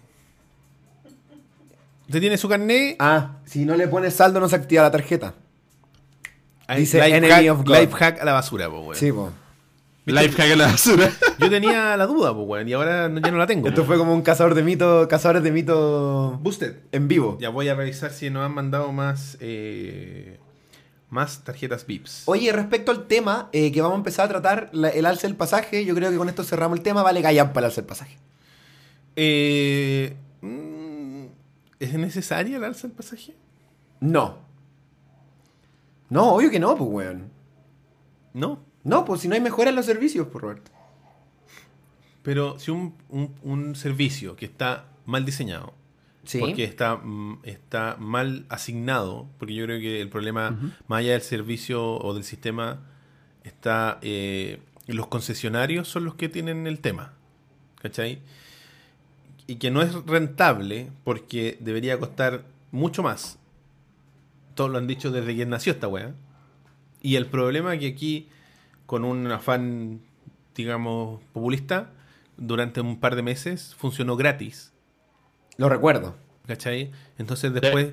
Usted 2.06 2.20
tiene 2.20 2.38
su 2.38 2.48
carné, 2.48 2.96
Ah, 2.98 3.36
si 3.44 3.64
no 3.66 3.76
le 3.76 3.86
pones 3.86 4.14
saldo 4.14 4.40
no 4.40 4.48
se 4.48 4.56
activa 4.56 4.82
la 4.82 4.90
tarjeta. 4.90 5.34
ahí, 6.66 6.80
dice 6.80 6.98
life, 7.04 7.16
Enemy 7.16 7.32
hack, 7.48 7.52
of 7.52 7.64
God. 7.66 7.76
life 7.76 7.92
hack 7.96 8.20
a 8.20 8.24
la 8.24 8.32
basura, 8.32 8.68
po, 8.70 8.80
weón. 8.80 8.96
Sí, 8.96 9.12
po. 9.12 9.30
Life 10.12 10.40
hack 10.42 10.50
en 10.52 10.58
la 10.58 10.66
basura. 10.66 11.10
Yo 11.38 11.50
tenía 11.50 11.96
la 11.96 12.06
duda, 12.06 12.32
po, 12.34 12.42
weón, 12.42 12.68
y 12.68 12.72
ahora 12.72 13.08
no- 13.08 13.20
ya 13.20 13.30
no 13.30 13.38
la 13.38 13.46
tengo. 13.46 13.68
Esto 13.68 13.82
po. 13.82 13.86
fue 13.88 13.98
como 13.98 14.14
un 14.14 14.22
cazador 14.22 14.54
de 14.54 14.62
mitos, 14.62 15.06
cazadores 15.08 15.42
de 15.42 15.50
mitos 15.52 16.40
Boosted. 16.42 16.76
en 16.92 17.08
vivo. 17.08 17.36
Ya 17.40 17.50
voy 17.50 17.68
a 17.68 17.74
revisar 17.74 18.10
si 18.12 18.30
nos 18.30 18.44
han 18.44 18.52
mandado 18.54 18.92
más 18.92 19.36
eh, 19.40 20.38
más 21.10 21.42
tarjetas 21.44 21.86
VIPs. 21.86 22.22
Oye, 22.26 22.52
respecto 22.52 22.90
al 22.92 23.06
tema 23.06 23.48
eh, 23.52 23.72
que 23.72 23.80
vamos 23.80 23.94
a 23.96 23.98
empezar 23.98 24.26
a 24.26 24.28
tratar, 24.28 24.68
la- 24.72 24.90
el 24.90 25.06
alza 25.06 25.26
del 25.26 25.36
pasaje, 25.36 25.84
yo 25.84 25.94
creo 25.94 26.10
que 26.10 26.16
con 26.18 26.28
esto 26.28 26.44
cerramos 26.44 26.78
el 26.78 26.82
tema, 26.82 27.02
vale 27.02 27.22
callar 27.22 27.52
para 27.52 27.66
el 27.66 27.70
alza 27.70 27.80
del 27.80 27.88
pasaje. 27.88 28.18
Eh, 29.16 30.16
mm, 30.42 31.24
¿Es 31.80 31.94
necesaria 31.94 32.56
el 32.56 32.64
alza 32.64 32.88
del 32.88 32.96
pasaje? 32.96 33.34
No. 34.00 34.38
No, 36.10 36.34
obvio 36.34 36.50
que 36.50 36.58
no, 36.60 36.76
pues, 36.76 36.90
weón. 36.90 37.30
No. 38.34 38.60
No, 38.88 39.04
pues 39.04 39.20
si 39.20 39.28
no 39.28 39.34
hay 39.34 39.40
mejora 39.40 39.70
en 39.70 39.76
los 39.76 39.86
servicios, 39.86 40.26
por 40.28 40.42
Roberto. 40.42 40.70
Pero 42.22 42.58
si 42.58 42.70
un, 42.70 42.94
un- 43.08 43.34
un 43.42 43.76
servicio 43.76 44.36
que 44.36 44.44
está 44.46 44.86
mal 45.06 45.24
diseñado, 45.24 45.74
Sí. 46.24 46.40
porque 46.40 46.64
está, 46.64 46.96
mm, 46.96 47.40
está 47.44 47.96
mal 47.98 48.44
asignado, 48.50 49.26
porque 49.38 49.54
yo 49.54 49.64
creo 49.64 49.80
que 49.80 50.00
el 50.02 50.08
problema, 50.10 50.58
más 50.86 50.98
allá 51.00 51.12
del 51.12 51.22
servicio 51.22 51.82
o 51.96 52.12
del 52.14 52.24
sistema, 52.24 52.80
está... 53.44 53.98
eh, 54.02 54.60
los 54.86 55.06
concesionarios 55.06 55.86
son 55.86 56.04
los 56.06 56.14
que 56.14 56.28
tienen 56.30 56.66
el 56.66 56.80
tema, 56.80 57.12
¿cachai? 57.82 58.20
y 59.46 59.56
que 59.56 59.70
no 59.70 59.80
es 59.82 59.94
rentable 60.06 60.90
porque 61.04 61.56
debería 61.60 61.98
costar 61.98 62.44
mucho 62.72 63.02
más. 63.02 63.38
Todos 64.54 64.70
lo 64.70 64.76
han 64.78 64.86
dicho 64.86 65.10
desde 65.10 65.34
que 65.36 65.46
nació 65.46 65.72
esta 65.72 65.88
weá. 65.88 66.14
Y 67.00 67.16
el 67.16 67.26
problema 67.26 67.72
es 67.74 67.80
que 67.80 67.86
aquí, 67.88 68.28
con 68.88 69.04
un 69.04 69.30
afán, 69.30 70.00
digamos, 70.56 71.20
populista, 71.34 71.92
durante 72.38 72.80
un 72.80 72.98
par 72.98 73.16
de 73.16 73.22
meses 73.22 73.74
funcionó 73.76 74.16
gratis. 74.16 74.72
Lo 75.58 75.68
recuerdo. 75.68 76.16
¿Cachai? 76.46 76.90
Entonces 77.18 77.52
después, 77.52 77.92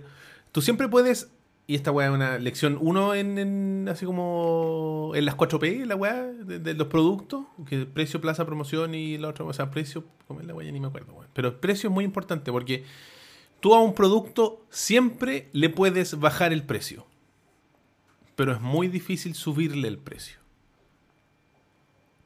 tú 0.53 0.61
siempre 0.61 0.87
puedes, 0.87 1.29
y 1.67 1.75
esta 1.75 1.91
weá 1.91 2.07
es 2.07 2.13
una 2.13 2.37
lección 2.39 2.77
uno 2.79 3.13
en, 3.13 3.37
en- 3.37 3.89
así 3.89 4.05
como 4.05 5.11
en 5.15 5.25
las 5.25 5.35
4P, 5.35 5.83
la 5.83 5.97
weá 5.97 6.23
de, 6.23 6.59
de 6.59 6.73
los 6.75 6.87
productos, 6.87 7.43
que 7.67 7.85
precio, 7.85 8.21
plaza, 8.21 8.45
promoción 8.45 8.95
y 8.95 9.17
la 9.17 9.27
otra, 9.27 9.43
o 9.43 9.51
sea, 9.51 9.69
precio, 9.71 10.05
como 10.27 10.39
es 10.39 10.45
la 10.47 10.53
weá, 10.53 10.65
ya 10.65 10.71
ni 10.71 10.79
me 10.79 10.87
acuerdo, 10.87 11.11
weón. 11.11 11.27
Pero 11.33 11.49
el 11.49 11.55
precio 11.55 11.89
es 11.89 11.93
muy 11.93 12.05
importante 12.05 12.49
porque 12.53 12.85
tú 13.59 13.75
a 13.75 13.81
un 13.81 13.93
producto 13.93 14.65
siempre 14.69 15.49
le 15.51 15.69
puedes 15.69 16.17
bajar 16.17 16.53
el 16.53 16.63
precio, 16.63 17.05
pero 18.37 18.53
es 18.53 18.61
muy 18.61 18.87
difícil 18.87 19.33
subirle 19.35 19.89
el 19.89 19.97
precio. 19.97 20.39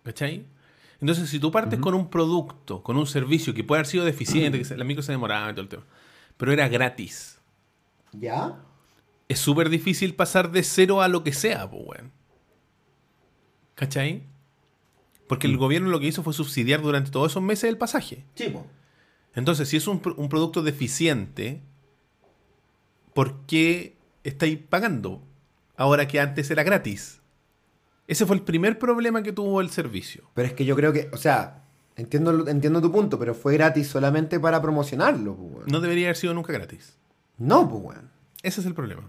¿Cachai? 0.10 0.43
Entonces, 1.01 1.30
si 1.30 1.38
tú 1.38 1.51
partes 1.51 1.78
con 1.78 1.93
un 1.93 2.10
producto, 2.10 2.82
con 2.82 2.97
un 2.97 3.05
servicio 3.05 3.53
que 3.53 3.64
puede 3.64 3.82
haber 3.82 3.86
sido 3.86 4.05
deficiente, 4.05 4.60
que 4.60 4.76
la 4.76 4.84
micro 4.84 5.03
se 5.03 5.12
demoraba 5.12 5.51
y 5.51 5.53
todo 5.53 5.62
el 5.62 5.70
tema, 5.70 5.84
pero 6.36 6.51
era 6.51 6.68
gratis, 6.68 7.39
¿Ya? 8.12 8.57
es 9.28 9.38
súper 9.38 9.70
difícil 9.70 10.16
pasar 10.16 10.51
de 10.51 10.64
cero 10.64 11.03
a 11.03 11.07
lo 11.07 11.24
que 11.24 11.32
sea, 11.32 11.70
pues, 11.70 11.84
weón. 11.86 12.12
¿Cachai? 13.76 14.24
Porque 15.28 15.45
el 15.45 15.57
gobierno 15.57 15.89
lo 15.89 15.99
que 15.99 16.07
hizo 16.07 16.24
fue 16.24 16.34
subsidiar 16.34 16.82
durante 16.82 17.12
todos 17.12 17.34
esos 17.34 17.43
meses 17.43 17.70
el 17.70 17.78
pasaje. 17.78 18.26
Sí, 18.34 18.49
po. 18.49 18.66
Entonces, 19.36 19.70
si 19.70 19.78
es 19.78 19.88
un, 19.88 20.01
un 20.18 20.28
producto 20.28 20.64
deficiente, 20.64 21.62
¿por 23.14 23.45
qué 23.45 23.95
estáis 24.24 24.57
pagando 24.57 25.22
ahora 25.78 26.07
que 26.07 26.20
antes 26.20 26.49
era 26.49 26.64
gratis? 26.64 27.18
Ese 28.10 28.26
fue 28.26 28.36
el 28.36 28.41
primer 28.41 28.80
problema 28.80 29.22
que 29.22 29.32
tuvo 29.32 29.62
el 29.62 29.70
servicio. 29.70 30.24
Pero 30.34 30.47
es 30.47 30.53
que 30.53 30.66
yo 30.66 30.76
creo 30.76 30.91
que, 30.91 31.10
o 31.14 31.18
sea, 31.18 31.62
entiendo, 31.95 32.47
entiendo 32.47 32.82
tu 32.82 32.91
punto, 32.91 33.20
pero 33.20 33.36
fue 33.36 33.53
gratis 33.53 33.88
solamente 33.88 34.39
para 34.39 34.60
promocionarlo, 34.62 35.36
pues. 35.36 35.68
No 35.68 35.80
debería 35.80 36.07
haber 36.07 36.16
sido 36.18 36.34
nunca 36.34 36.51
gratis. 36.51 36.97
No, 37.38 37.70
pues, 37.70 37.84
weón. 37.84 38.10
Ese 38.41 38.62
es 38.62 38.66
el 38.68 38.74
problema. 38.74 39.03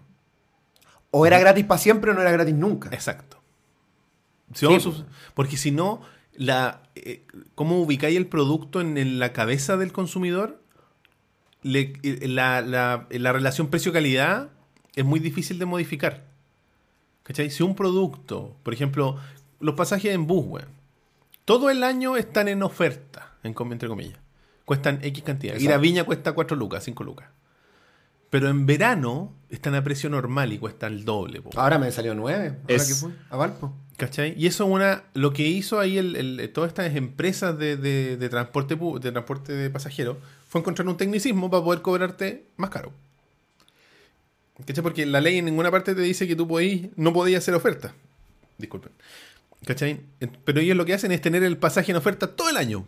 O 1.11 1.25
era 1.27 1.39
gratis 1.39 1.65
para 1.65 1.79
siempre 1.79 2.11
o 2.11 2.15
no 2.15 2.21
era 2.21 2.31
gratis 2.31 2.55
nunca. 2.55 2.91
Exacto. 2.93 3.39
Si 4.53 4.61
Sí, 4.61 4.67
vamos 4.67 5.01
a- 5.01 5.07
porque 5.35 5.57
si 5.57 5.71
no, 5.71 6.03
la, 6.35 6.83
eh, 6.95 7.25
¿cómo 7.55 7.81
ubicáis 7.81 8.17
el 8.17 8.27
producto 8.27 8.81
en, 8.81 8.99
en 8.99 9.19
la 9.19 9.33
cabeza 9.33 9.77
del 9.79 9.93
consumidor? 9.93 10.61
Le- 11.63 11.95
eh, 12.03 12.29
la, 12.29 12.61
la- 12.61 13.07
la 13.11 13.33
relación 13.33 13.69
precio-calidad 13.69 14.51
es 14.95 15.05
muy 15.05 15.21
difícil 15.21 15.59
de 15.59 15.67
modificar. 15.67 16.30
¿Cachai? 17.23 17.51
Si 17.51 17.63
un 17.63 17.75
producto, 17.77 18.57
por 18.63 18.75
ejemplo, 18.75 19.17
los 19.61 19.75
pasajes 19.75 20.13
en 20.15 20.27
bus, 20.27 20.45
weón, 20.47 20.69
todo 21.45 21.71
el 21.71 21.83
año 21.85 22.17
están 22.17 22.49
en 22.49 22.63
oferta, 22.63 23.35
en, 23.43 23.55
entre 23.73 23.89
comillas. 23.89 24.19
Cuestan 24.65 25.01
X 25.03 25.23
cantidad. 25.25 25.55
Ir 25.55 25.59
a 25.59 25.63
Exacto. 25.65 25.81
Viña 25.83 26.05
cuesta 26.05 26.33
4 26.33 26.57
lucas, 26.57 26.85
5 26.85 27.03
lucas. 27.05 27.29
Pero 28.31 28.49
en 28.49 28.65
verano 28.67 29.33
están 29.49 29.75
a 29.75 29.83
precio 29.83 30.09
normal 30.09 30.53
y 30.53 30.59
cuestan 30.59 30.93
el 30.93 31.05
doble. 31.05 31.43
po. 31.43 31.51
Ahora 31.59 31.79
me 31.81 31.91
salió 31.91 32.15
nueve. 32.15 32.57
Ahora 32.63 32.75
Es- 32.77 32.87
que 32.89 32.95
fue 32.95 33.11
a 33.29 33.37
Valpo. 33.37 33.73
¿Cachai? 33.97 34.35
Y 34.39 34.47
eso 34.47 34.65
es 34.65 34.71
una. 34.71 35.03
Lo 35.15 35.33
que 35.33 35.43
hizo 35.49 35.79
ahí 35.81 35.99
el, 35.99 36.15
el- 36.17 36.51
todas 36.53 36.69
estas 36.69 36.95
empresas 36.95 37.59
de, 37.59 37.77
de- 37.77 38.17
de 38.17 38.29
transporte 38.29 38.77
de 38.77 39.11
transporte 39.13 39.53
de 39.53 39.69
pasajeros 39.69 40.17
fue 40.49 40.61
encontrar 40.61 40.87
un 40.89 40.97
tecnicismo 40.97 41.51
para 41.51 41.65
poder 41.65 41.83
cobrarte 41.83 42.47
más 42.57 42.71
caro. 42.71 42.93
¿Cachai? 44.67 44.83
Porque 44.83 45.07
la 45.07 45.21
ley 45.21 45.39
en 45.39 45.45
ninguna 45.47 45.71
parte 45.71 45.95
te 45.95 46.03
dice 46.03 46.27
que 46.27 46.37
tú 46.37 46.47
podís, 46.49 46.89
no 46.97 47.13
podías 47.13 47.43
hacer 47.43 47.55
oferta. 47.55 47.95
Disculpen. 48.59 48.93
¿Cachai? 49.65 50.01
Pero 50.45 50.61
ellos 50.61 50.77
lo 50.77 50.85
que 50.85 50.95
hacen 50.95 51.13
es 51.13 51.21
tener 51.21 51.43
el 51.43 51.57
pasaje 51.57 51.91
en 51.93 51.97
oferta 51.97 52.29
todo 52.29 52.49
el 52.51 52.57
año. 52.57 52.85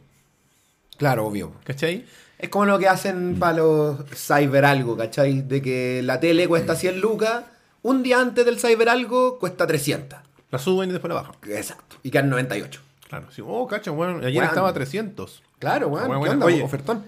Claro, 0.96 1.26
obvio. 1.26 1.52
¿Cachai? 1.64 2.04
Es 2.38 2.48
como 2.48 2.64
lo 2.66 2.78
que 2.78 2.88
hacen 2.88 3.38
para 3.38 3.58
los 3.58 3.98
cyber 4.14 4.64
algo, 4.64 4.96
¿cachai? 4.96 5.42
De 5.42 5.62
que 5.62 6.00
la 6.02 6.18
tele 6.18 6.48
cuesta 6.48 6.74
100 6.74 7.00
lucas, 7.00 7.44
un 7.82 8.02
día 8.02 8.20
antes 8.20 8.44
del 8.44 8.58
cyber 8.58 8.88
algo 8.88 9.38
cuesta 9.38 9.66
300. 9.66 10.18
La 10.50 10.58
suben 10.58 10.90
y 10.90 10.92
después 10.92 11.08
la 11.08 11.20
bajan. 11.22 11.34
Exacto. 11.48 11.96
Y 12.02 12.10
quedan 12.10 12.28
98. 12.30 12.80
Claro. 13.08 13.28
Sí. 13.30 13.42
Oh, 13.44 13.66
cacha, 13.66 13.90
bueno, 13.90 14.18
ayer 14.18 14.32
Bueno. 14.32 14.48
estaba 14.48 14.68
a 14.70 14.72
300. 14.74 15.42
Claro, 15.58 15.88
weón. 15.88 16.08
Buena, 16.08 16.24
¿Qué 16.24 16.30
onda? 16.30 16.46
Oye. 16.46 16.62
Ofertón. 16.62 17.04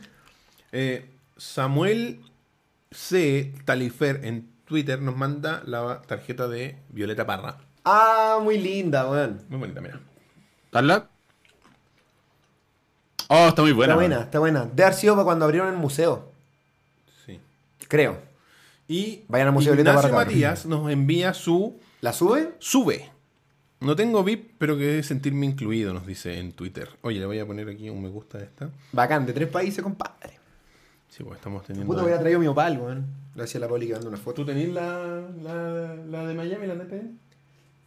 Eh, 0.72 1.06
Samuel 1.36 2.20
C. 2.90 3.52
Talifer 3.64 4.20
en 4.24 4.48
Twitter 4.74 5.00
nos 5.00 5.16
manda 5.16 5.62
la 5.66 6.02
tarjeta 6.02 6.48
de 6.48 6.76
Violeta 6.88 7.24
Parra. 7.24 7.58
Ah, 7.84 8.40
muy 8.42 8.58
linda, 8.58 9.08
weón. 9.08 9.40
Muy 9.48 9.60
bonita, 9.60 9.80
mira. 9.80 10.00
¿Darla? 10.72 11.08
Oh, 13.28 13.46
está 13.46 13.62
muy 13.62 13.70
buena. 13.70 13.92
está 13.92 14.00
man. 14.02 14.08
buena, 14.10 14.24
está 14.24 14.38
buena. 14.40 14.64
De 14.64 14.82
haber 14.82 14.94
sido 14.96 15.14
para 15.14 15.24
cuando 15.26 15.44
abrieron 15.44 15.68
el 15.72 15.76
museo. 15.78 16.32
Sí. 17.24 17.38
Creo. 17.86 18.18
Y 18.88 19.22
Vayan 19.28 19.46
al 19.46 19.54
Museo 19.54 19.74
Violeta 19.74 19.90
Ignacio 19.90 20.10
Parra, 20.10 20.24
cabrón. 20.24 20.34
Matías 20.34 20.66
nos 20.66 20.90
envía 20.90 21.32
su 21.34 21.78
¿La 22.00 22.12
sube? 22.12 22.56
sube. 22.58 23.12
No 23.78 23.94
tengo 23.94 24.24
VIP, 24.24 24.54
pero 24.58 24.76
que 24.76 25.04
sentirme 25.04 25.46
incluido, 25.46 25.94
nos 25.94 26.04
dice 26.04 26.40
en 26.40 26.50
Twitter. 26.50 26.88
Oye, 27.02 27.20
le 27.20 27.26
voy 27.26 27.38
a 27.38 27.46
poner 27.46 27.68
aquí 27.68 27.88
un 27.90 28.02
me 28.02 28.08
gusta 28.08 28.38
a 28.38 28.42
esta. 28.42 28.70
Bacán, 28.90 29.24
de 29.24 29.32
tres 29.34 29.48
países, 29.48 29.84
compadre. 29.84 30.34
Sí, 31.16 31.22
pues 31.22 31.36
estamos 31.36 31.62
teniendo. 31.62 31.86
Puta, 31.86 32.02
hubiera 32.02 32.18
traído 32.18 32.40
mi 32.40 32.48
opal, 32.48 32.76
weón. 32.76 33.06
Gracias 33.36 33.54
a 33.56 33.60
la 33.60 33.68
poli 33.68 33.86
que 33.86 33.92
manda 33.92 34.08
una 34.08 34.16
foto. 34.16 34.42
¿Tú 34.42 34.46
tenés 34.46 34.70
la, 34.70 35.22
la, 35.44 35.94
la 35.94 36.26
de 36.26 36.34
Miami, 36.34 36.66
la 36.66 36.74
de 36.74 37.02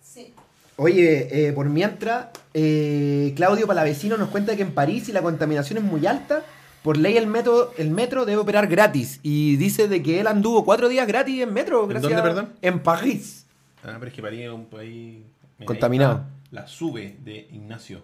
Sí. 0.01 0.33
Oye, 0.77 1.47
eh, 1.49 1.51
por 1.51 1.67
mientras, 1.67 2.27
eh, 2.53 3.33
Claudio 3.35 3.67
Palavecino 3.67 4.15
nos 4.15 4.29
cuenta 4.29 4.55
que 4.55 4.61
en 4.61 4.71
París, 4.71 5.07
si 5.07 5.11
la 5.11 5.21
contaminación 5.21 5.79
es 5.79 5.83
muy 5.83 6.07
alta, 6.07 6.41
por 6.83 6.95
ley 6.95 7.17
el 7.17 7.27
metro, 7.27 7.73
el 7.77 7.91
metro 7.91 8.25
debe 8.25 8.37
operar 8.37 8.67
gratis. 8.67 9.19
Y 9.23 9.57
dice 9.57 9.89
de 9.89 10.01
que 10.01 10.21
él 10.21 10.27
anduvo 10.27 10.63
cuatro 10.63 10.87
días 10.87 11.05
gratis 11.05 11.41
en 11.41 11.51
metro. 11.51 11.91
¿En 11.91 12.01
dónde, 12.01 12.21
perdón? 12.21 12.53
En 12.61 12.79
París. 12.79 13.45
Ah, 13.83 13.95
pero 13.99 14.07
es 14.07 14.13
que 14.13 14.21
París 14.21 14.43
es 14.45 14.51
un 14.51 14.67
país. 14.67 15.17
Mira, 15.57 15.65
Contaminado. 15.65 16.23
La 16.51 16.65
sube 16.65 17.17
de 17.25 17.49
Ignacio. 17.51 17.99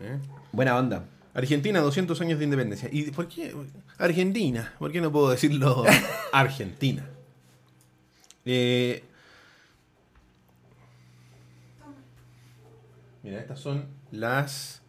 ¿Eh? 0.00 0.18
Buena 0.50 0.76
onda. 0.76 1.04
Argentina, 1.38 1.80
200 1.80 2.20
años 2.20 2.40
de 2.40 2.46
independencia. 2.46 2.88
¿Y 2.90 3.12
por 3.12 3.28
qué? 3.28 3.54
Argentina. 3.96 4.74
¿Por 4.76 4.90
qué 4.90 5.00
no 5.00 5.12
puedo 5.12 5.30
decirlo 5.30 5.84
Argentina? 6.32 7.08
Eh, 8.44 9.04
mira, 13.22 13.38
estas 13.38 13.60
son 13.60 13.86
las, 14.10 14.82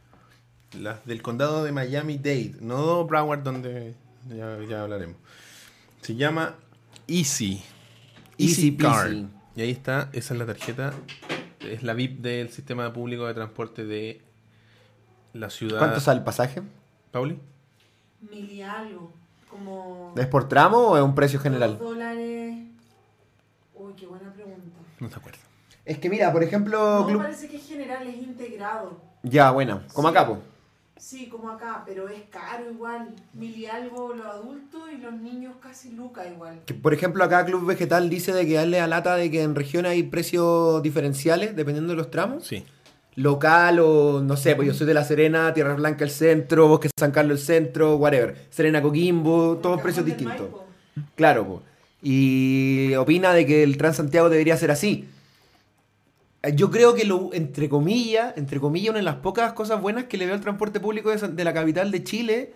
las 0.75 1.05
del 1.05 1.21
condado 1.21 1.63
de 1.63 1.71
Miami-Dade, 1.71 2.55
no 2.61 3.05
Broward, 3.05 3.43
donde 3.43 3.93
ya, 4.27 4.57
ya 4.67 4.81
hablaremos. 4.81 5.17
Se 6.01 6.15
llama 6.15 6.55
Easy. 7.05 7.61
Easy 8.39 8.69
Easy 8.69 8.75
Card. 8.75 9.25
Y 9.55 9.61
ahí 9.61 9.69
está, 9.69 10.09
esa 10.13 10.33
es 10.33 10.39
la 10.39 10.47
tarjeta. 10.47 10.95
Es 11.59 11.83
la 11.83 11.93
VIP 11.93 12.21
del 12.21 12.49
sistema 12.49 12.91
público 12.91 13.27
de 13.27 13.35
transporte 13.35 13.85
de 13.85 14.28
la 15.33 15.49
ciudad. 15.49 15.77
¿Cuánto 15.79 15.99
sale 15.99 16.19
el 16.19 16.23
pasaje? 16.25 16.61
Pauli? 17.11 17.39
Mil 18.29 18.49
y 18.51 18.61
algo. 18.61 19.11
Como. 19.49 20.13
¿Es 20.17 20.27
por 20.27 20.47
tramo 20.47 20.77
o 20.77 20.97
es 20.97 21.03
un 21.03 21.15
precio 21.15 21.39
Dos 21.39 21.43
general? 21.43 21.77
dólares. 21.79 22.55
Uy, 23.75 23.93
qué 23.93 24.05
buena 24.05 24.31
pregunta. 24.33 24.77
No 24.99 25.09
te 25.09 25.15
acuerdo. 25.15 25.39
Es 25.85 25.97
que 25.97 26.09
mira, 26.09 26.31
por 26.31 26.43
ejemplo, 26.43 26.99
No, 26.99 27.07
Club- 27.07 27.21
parece 27.23 27.47
que 27.47 27.57
es 27.57 27.67
general, 27.67 28.05
es 28.07 28.15
integrado. 28.17 29.01
Ya, 29.23 29.49
buena. 29.51 29.85
Como 29.93 30.09
Sí. 30.09 30.15
acá, 30.15 30.27
po. 30.27 30.37
Sí, 30.97 31.29
como 31.29 31.49
acá, 31.49 31.83
pero 31.85 32.09
es 32.09 32.23
caro 32.29 32.69
igual. 32.69 33.15
Mil 33.33 33.55
y 33.57 33.65
algo 33.65 34.13
los 34.13 34.25
adultos 34.25 34.81
y 34.93 34.97
los 34.97 35.13
niños 35.13 35.55
casi 35.61 35.91
lucas 35.93 36.27
igual. 36.29 36.59
Que, 36.65 36.73
por 36.73 36.93
ejemplo, 36.93 37.23
acá 37.23 37.45
Club 37.45 37.65
Vegetal 37.65 38.09
dice 38.09 38.33
de 38.33 38.45
que 38.45 38.55
darle 38.55 38.81
a 38.81 38.87
lata 38.87 39.15
de 39.15 39.31
que 39.31 39.41
en 39.41 39.55
región 39.55 39.85
hay 39.85 40.03
precios 40.03 40.83
diferenciales 40.83 41.55
dependiendo 41.55 41.93
de 41.93 41.97
los 41.97 42.11
tramos. 42.11 42.45
Sí. 42.45 42.65
Local 43.19 43.79
o 43.79 44.21
no 44.21 44.37
sé, 44.37 44.55
pues 44.55 44.67
yo 44.67 44.73
soy 44.73 44.87
de 44.87 44.93
La 44.93 45.03
Serena, 45.03 45.53
Tierra 45.53 45.73
Blanca 45.73 46.03
el 46.05 46.09
centro, 46.09 46.67
Bosque 46.67 46.89
San 46.97 47.11
Carlos 47.11 47.39
el 47.41 47.45
centro, 47.45 47.97
whatever. 47.97 48.47
Serena 48.49 48.81
Coquimbo, 48.81 49.57
todos 49.57 49.81
precios 49.81 50.05
distintos. 50.05 50.39
Maipo. 50.39 50.65
Claro, 51.15 51.45
po. 51.45 51.61
Y 52.01 52.95
opina 52.95 53.33
de 53.33 53.45
que 53.45 53.61
el 53.63 53.77
Transantiago 53.77 54.29
debería 54.29 54.55
ser 54.55 54.71
así. 54.71 55.09
Eh, 56.43 56.53
Yo 56.55 56.71
creo 56.71 56.93
que 56.95 57.03
lo, 57.03 57.31
entre 57.33 57.67
comillas, 57.67 58.37
entre 58.37 58.59
comillas, 58.61 58.91
una 58.91 58.99
de 58.99 59.03
las 59.03 59.15
pocas 59.17 59.51
cosas 59.51 59.81
buenas 59.81 60.05
que 60.05 60.17
le 60.17 60.25
veo 60.25 60.35
al 60.35 60.41
transporte 60.41 60.79
público 60.79 61.09
de, 61.09 61.17
San- 61.19 61.35
de 61.35 61.43
la 61.43 61.53
capital 61.53 61.91
de 61.91 62.03
Chile 62.05 62.53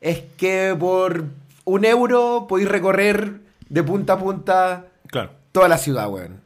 es 0.00 0.22
que 0.36 0.76
por 0.78 1.24
un 1.64 1.84
euro 1.84 2.46
podéis 2.48 2.68
recorrer 2.68 3.40
de 3.68 3.82
punta 3.82 4.12
a 4.12 4.18
punta 4.18 4.86
Claro. 5.08 5.30
toda 5.50 5.66
la 5.66 5.78
ciudad, 5.78 6.08
weón. 6.08 6.40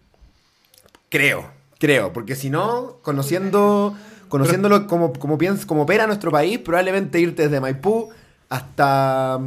Creo. 1.10 1.57
Creo, 1.78 2.12
porque 2.12 2.34
si 2.34 2.50
no, 2.50 2.98
conociendo, 3.02 3.94
conociéndolo 4.28 4.86
como, 4.86 5.12
como, 5.12 5.38
piens- 5.38 5.64
como 5.64 5.82
opera 5.82 6.06
nuestro 6.06 6.30
país, 6.32 6.58
probablemente 6.58 7.20
irte 7.20 7.42
desde 7.44 7.60
Maipú 7.60 8.10
hasta 8.48 9.38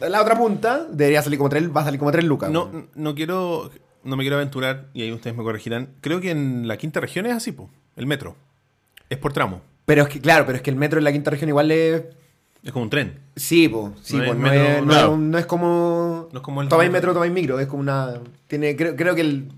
la 0.00 0.22
otra 0.22 0.34
punta 0.36 0.86
debería 0.90 1.22
salir 1.22 1.38
como 1.38 1.50
tres, 1.50 1.68
va 1.74 1.82
a 1.82 1.84
salir 1.84 1.98
como 1.98 2.10
tres 2.10 2.24
lucas. 2.24 2.50
No, 2.50 2.70
no 2.94 3.14
quiero. 3.14 3.70
No 4.02 4.16
me 4.16 4.22
quiero 4.22 4.36
aventurar, 4.36 4.86
y 4.94 5.02
ahí 5.02 5.12
ustedes 5.12 5.36
me 5.36 5.42
corregirán. 5.44 5.90
Creo 6.00 6.22
que 6.22 6.30
en 6.30 6.66
la 6.66 6.78
quinta 6.78 7.00
región 7.00 7.26
es 7.26 7.34
así, 7.34 7.52
po. 7.52 7.68
El 7.96 8.06
metro. 8.06 8.34
Es 9.10 9.18
por 9.18 9.34
tramo. 9.34 9.60
Pero 9.84 10.04
es 10.04 10.08
que, 10.08 10.20
claro, 10.22 10.46
pero 10.46 10.56
es 10.56 10.62
que 10.62 10.70
el 10.70 10.76
metro 10.76 10.98
en 10.98 11.04
la 11.04 11.12
quinta 11.12 11.30
región 11.30 11.50
igual 11.50 11.70
es. 11.70 12.02
Es 12.62 12.72
como 12.72 12.84
un 12.84 12.90
tren. 12.90 13.18
Sí, 13.36 13.68
po, 13.68 13.92
sí, 14.02 14.16
No 14.16 14.24
po, 14.24 14.30
es 14.32 14.36
no, 14.38 14.42
metro- 14.42 14.62
es, 14.62 14.80
no 14.82 14.88
claro. 14.88 15.12
es- 15.12 15.18
no 15.18 15.38
es 15.38 15.46
como. 15.46 16.28
No 16.32 16.38
es 16.38 16.42
como 16.42 16.62
el- 16.62 16.68
Tomáis 16.68 16.90
metro, 16.90 17.12
tomáis 17.12 17.32
micro. 17.32 17.60
Es 17.60 17.66
como 17.66 17.80
una. 17.82 18.14
Tiene, 18.46 18.74
creo, 18.74 18.96
creo 18.96 19.14
que 19.14 19.20
el, 19.20 19.52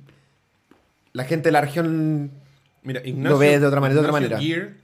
la 1.13 1.25
gente 1.25 1.49
de 1.49 1.53
la 1.53 1.61
región. 1.61 2.31
Mira, 2.83 3.01
Ignacio. 3.05 3.31
Lo 3.31 3.39
ves 3.39 3.61
de 3.61 3.67
otra 3.67 3.81
manera- 3.81 4.01
de 4.03 4.09
otra 4.09 4.19
Ignacio 4.21 4.37
manera. 4.39 4.61
Gear 4.65 4.75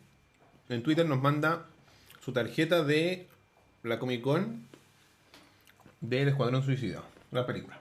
en 0.68 0.83
Twitter 0.83 1.07
nos 1.07 1.20
manda 1.22 1.64
su 2.24 2.33
tarjeta 2.33 2.85
de 2.85 3.26
la 3.83 3.99
Comic 3.99 4.20
Con 4.22 4.62
del 6.01 6.29
Escuadrón 6.29 6.62
Suicida. 6.62 7.03
La 7.31 7.47
película. 7.47 7.79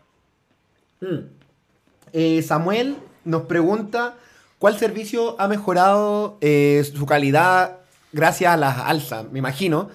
Eh, 2.13 2.41
Samuel 2.41 2.97
nos 3.25 3.43
pregunta: 3.43 4.15
¿Cuál 4.59 4.77
servicio 4.77 5.39
ha 5.39 5.47
mejorado 5.47 6.37
eh, 6.41 6.83
su 6.95 7.05
calidad 7.05 7.77
gracias 8.11 8.53
a 8.53 8.57
las 8.57 8.77
alzas? 8.79 9.29
Me 9.31 9.39
imagino. 9.39 9.89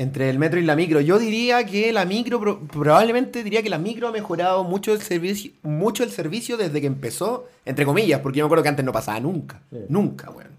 Entre 0.00 0.30
el 0.30 0.38
metro 0.38 0.58
y 0.58 0.64
la 0.64 0.76
micro. 0.76 1.00
Yo 1.02 1.18
diría 1.18 1.66
que 1.66 1.92
la 1.92 2.06
micro, 2.06 2.40
pro- 2.40 2.60
probablemente 2.60 3.42
diría 3.44 3.62
que 3.62 3.68
la 3.68 3.76
micro 3.76 4.08
ha 4.08 4.12
mejorado 4.12 4.64
mucho 4.64 4.94
el 4.94 5.02
servicio, 5.02 5.50
mucho 5.62 6.04
el 6.04 6.10
servicio 6.10 6.56
desde 6.56 6.80
que 6.80 6.86
empezó, 6.86 7.46
entre 7.66 7.84
comillas, 7.84 8.20
porque 8.20 8.38
yo 8.38 8.44
me 8.44 8.46
acuerdo 8.46 8.62
que 8.62 8.70
antes 8.70 8.84
no 8.84 8.92
pasaba 8.92 9.20
nunca. 9.20 9.60
Nunca, 9.90 10.30
weón. 10.30 10.52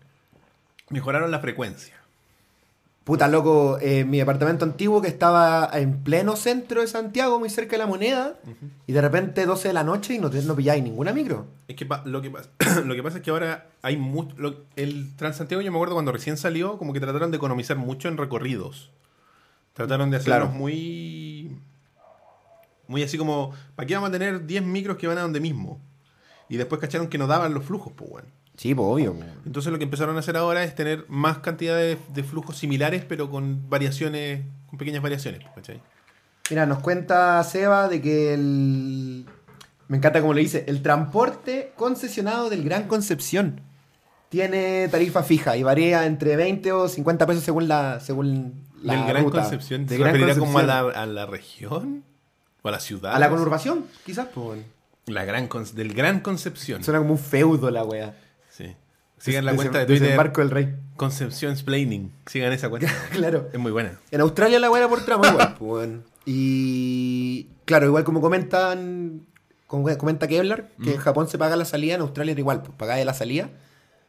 Mejoraron 0.89 1.32
la 1.32 1.39
frecuencia. 1.39 1.96
Puta 3.04 3.28
loco, 3.28 3.80
eh, 3.82 4.06
mi 4.06 4.20
departamento 4.20 4.64
antiguo 4.64 5.02
que 5.02 5.08
estaba 5.08 5.68
en 5.74 6.04
pleno 6.04 6.36
centro 6.36 6.82
de 6.82 6.88
Santiago, 6.88 7.39
muy 7.39 7.50
cerca 7.50 7.72
de 7.72 7.78
la 7.80 7.88
moneda, 7.88 8.36
y 8.86 8.92
de 8.94 9.02
repente 9.02 9.48
12 9.48 9.70
de 9.70 9.74
la 9.74 9.84
noche 9.84 10.14
y 10.14 10.20
no, 10.20 10.30
te- 10.30 10.44
no 10.44 10.56
pilláis 10.56 10.84
ninguna 10.84 11.12
micro. 11.14 11.48
Es 11.68 11.76
que 11.76 11.88
lo 12.06 12.22
que, 12.22 12.30
pasa, 12.30 12.50
lo 12.86 12.94
que 12.94 13.02
pasa 13.02 13.18
es 13.18 13.24
que 13.24 13.32
ahora 13.32 13.70
hay 13.82 13.98
mucho. 13.98 14.36
el 14.76 15.16
Transantiago, 15.16 15.64
yo 15.64 15.72
me 15.72 15.78
acuerdo 15.80 15.96
cuando 15.96 16.12
recién 16.12 16.38
salió, 16.38 16.78
como 16.78 16.94
que 16.94 17.00
trataron 17.00 17.32
de 17.32 17.38
economizar 17.38 17.76
mucho 17.76 18.08
en 18.08 18.18
recorridos. 18.18 18.92
Trataron 19.74 20.10
de 20.12 20.18
hacerlos 20.18 20.38
Claro. 20.50 20.52
muy. 20.54 21.58
Muy 22.88 23.04
así 23.04 23.18
como. 23.18 23.54
¿Para 23.76 23.86
qué 23.88 23.94
vamos 23.96 24.10
a 24.10 24.12
tener 24.12 24.46
10 24.46 24.64
micros 24.64 24.98
que 24.98 25.08
van 25.08 25.18
a 25.18 25.22
donde 25.22 25.40
mismo? 25.40 25.80
Y 26.50 26.58
después 26.58 26.82
cacharon 26.82 27.08
que 27.08 27.18
no 27.18 27.28
daban 27.28 27.54
los 27.54 27.64
flujos, 27.64 27.94
pues, 27.96 28.10
bueno. 28.10 28.28
Sí, 28.58 28.76
pues 28.76 28.86
obvio. 28.86 29.16
Entonces 29.46 29.72
lo 29.72 29.78
que 29.78 29.86
empezaron 29.86 30.18
a 30.18 30.20
hacer 30.20 30.36
ahora 30.36 30.64
es 30.64 30.76
tener 30.76 31.06
más 31.08 31.38
cantidad 31.40 31.78
de, 31.78 31.98
de 32.14 32.24
flujos 32.24 32.58
similares, 32.58 33.06
pero 33.08 33.30
con 33.32 33.70
variaciones, 33.70 34.42
con 34.70 34.78
pequeñas 34.78 35.02
variaciones, 35.02 35.42
pues, 35.42 35.54
¿cachai? 35.56 35.82
Mira, 36.50 36.66
nos 36.66 36.80
cuenta 36.80 37.42
Seba 37.46 37.88
de 37.88 38.02
que 38.02 38.34
el... 38.34 39.26
Me 39.88 39.98
encanta 39.98 40.20
como 40.22 40.34
le 40.34 40.42
dice, 40.42 40.66
el 40.68 40.82
transporte 40.82 41.72
concesionado 41.78 42.50
del 42.50 42.64
Gran 42.64 42.88
Concepción 42.88 43.62
tiene 44.30 44.88
tarifa 44.90 45.24
fija 45.24 45.56
y 45.58 45.64
varía 45.64 46.06
entre 46.06 46.36
20 46.36 46.72
o 46.74 46.88
50 46.88 47.26
pesos 47.26 47.44
según 47.44 47.68
la, 47.68 48.00
según 48.00 48.54
la 48.82 48.96
Del 48.96 49.06
Gran 49.06 49.24
ruta. 49.24 49.42
Concepción. 49.42 49.88
¿Se 49.88 49.98
Gran 49.98 50.14
referirá 50.14 50.38
como 50.40 50.60
a 50.60 50.64
la, 50.64 50.80
a 50.80 51.06
la 51.06 51.26
región? 51.26 52.04
¿O 52.62 52.68
a 52.68 52.72
la 52.72 52.80
ciudad? 52.80 53.14
A 53.16 53.20
la 53.20 53.30
conurbación, 53.30 53.86
quizás, 54.06 54.28
pues. 54.34 54.60
La 55.08 55.26
gran 55.26 55.48
Con- 55.48 55.66
del 55.76 55.94
Gran 55.94 56.20
Concepción. 56.20 56.84
Suena 56.84 57.00
como 57.00 57.14
un 57.14 57.20
feudo 57.20 57.72
la 57.72 57.84
wea. 57.84 58.16
Sí. 58.50 58.76
Sigan 59.18 59.46
la 59.46 59.56
cuenta 59.56 59.80
de 59.80 59.86
Twitter. 59.86 60.04
Desembarco 60.04 60.42
del 60.42 60.52
rey. 60.52 60.76
Concepción 60.96 61.52
Explaining. 61.54 62.12
Sigan 62.28 62.54
esa 62.54 62.70
cuenta. 62.70 62.92
claro. 63.12 63.50
es 63.52 63.60
muy 63.60 63.72
buena. 63.72 64.00
En 64.12 64.22
Australia 64.22 64.60
la 64.60 64.70
weá 64.70 64.82
era 64.82 64.90
por 64.90 65.04
tramo 65.04 65.24
igual. 65.26 66.04
Y 66.26 67.48
claro, 67.66 67.88
igual 67.88 68.04
como 68.04 68.22
comentan, 68.22 69.22
como 69.68 69.96
comenta 69.98 70.28
Kevlar, 70.28 70.70
que 70.84 70.94
en 70.94 71.00
Japón 71.00 71.28
se 71.28 71.38
paga 71.38 71.56
la 71.56 71.66
salida, 71.66 71.96
en 71.96 72.02
Australia 72.02 72.32
era 72.32 72.40
igual, 72.40 72.62
pues 72.62 72.74
pagáis 72.78 73.06
la 73.06 73.14
salida, 73.14 73.50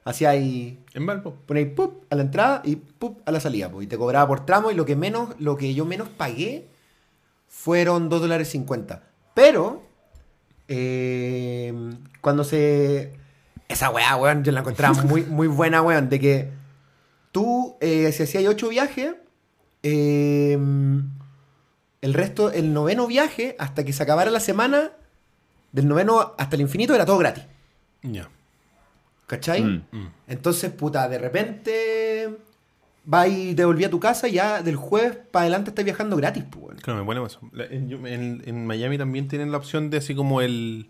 hacía 0.04 0.30
ahí, 0.30 0.78
En 0.94 1.06
Valpo. 1.06 1.34
ponéis 1.46 1.68
pup 1.68 2.04
a 2.10 2.16
la 2.16 2.22
entrada 2.22 2.62
y 2.64 2.76
pup 2.76 3.20
a 3.26 3.30
la 3.32 3.40
salida, 3.40 3.70
pues, 3.70 3.84
y 3.84 3.88
te 3.88 3.96
cobraba 3.96 4.26
por 4.26 4.44
tramo 4.44 4.70
y 4.70 4.74
lo 4.74 4.84
que 4.84 4.96
menos, 4.96 5.34
lo 5.38 5.56
que 5.56 5.74
yo 5.74 5.84
menos 5.84 6.08
pagué 6.08 6.68
fueron 7.48 8.08
2 8.08 8.20
dólares 8.20 8.48
50. 8.48 9.02
Pero, 9.34 9.82
eh, 10.68 11.72
cuando 12.20 12.44
se... 12.44 13.12
Esa 13.68 13.90
weá, 13.90 14.16
weón, 14.16 14.44
yo 14.44 14.52
la 14.52 14.60
encontraba 14.60 15.02
muy, 15.02 15.22
muy 15.28 15.46
buena, 15.46 15.82
weón, 15.82 16.08
de 16.08 16.20
que 16.20 16.50
tú, 17.30 17.76
eh, 17.80 18.10
si 18.12 18.24
hacías 18.24 18.44
8 18.46 18.68
viajes, 18.68 19.14
eh, 19.82 20.58
el 22.02 22.14
resto, 22.14 22.50
el 22.50 22.72
noveno 22.72 23.06
viaje, 23.06 23.56
hasta 23.58 23.84
que 23.84 23.92
se 23.92 24.02
acabara 24.02 24.30
la 24.30 24.40
semana, 24.40 24.90
del 25.70 25.88
noveno 25.88 26.34
hasta 26.36 26.56
el 26.56 26.62
infinito, 26.62 26.94
era 26.94 27.06
todo 27.06 27.18
gratis. 27.18 27.44
Ya. 28.02 28.28
¿Cachai? 29.26 29.62
Mm. 29.62 29.82
Entonces, 30.28 30.70
puta, 30.72 31.08
de 31.08 31.18
repente 31.18 32.36
vas 33.04 33.28
y 33.28 33.54
te 33.54 33.64
volví 33.64 33.84
a 33.84 33.90
tu 33.90 33.98
casa 33.98 34.28
y 34.28 34.32
ya 34.32 34.62
del 34.62 34.76
jueves 34.76 35.16
para 35.30 35.42
adelante 35.44 35.70
estás 35.70 35.84
viajando 35.84 36.16
gratis, 36.16 36.44
pues. 36.50 36.80
Claro, 36.82 37.00
me 37.00 37.06
pone 37.06 37.24
eso. 37.26 37.40
En, 37.70 38.06
en- 38.06 38.42
en 38.44 38.66
Miami 38.66 38.98
también 38.98 39.28
tienen 39.28 39.50
la 39.50 39.58
opción 39.58 39.90
de 39.90 39.98
así 39.98 40.14
como 40.14 40.40
el 40.40 40.86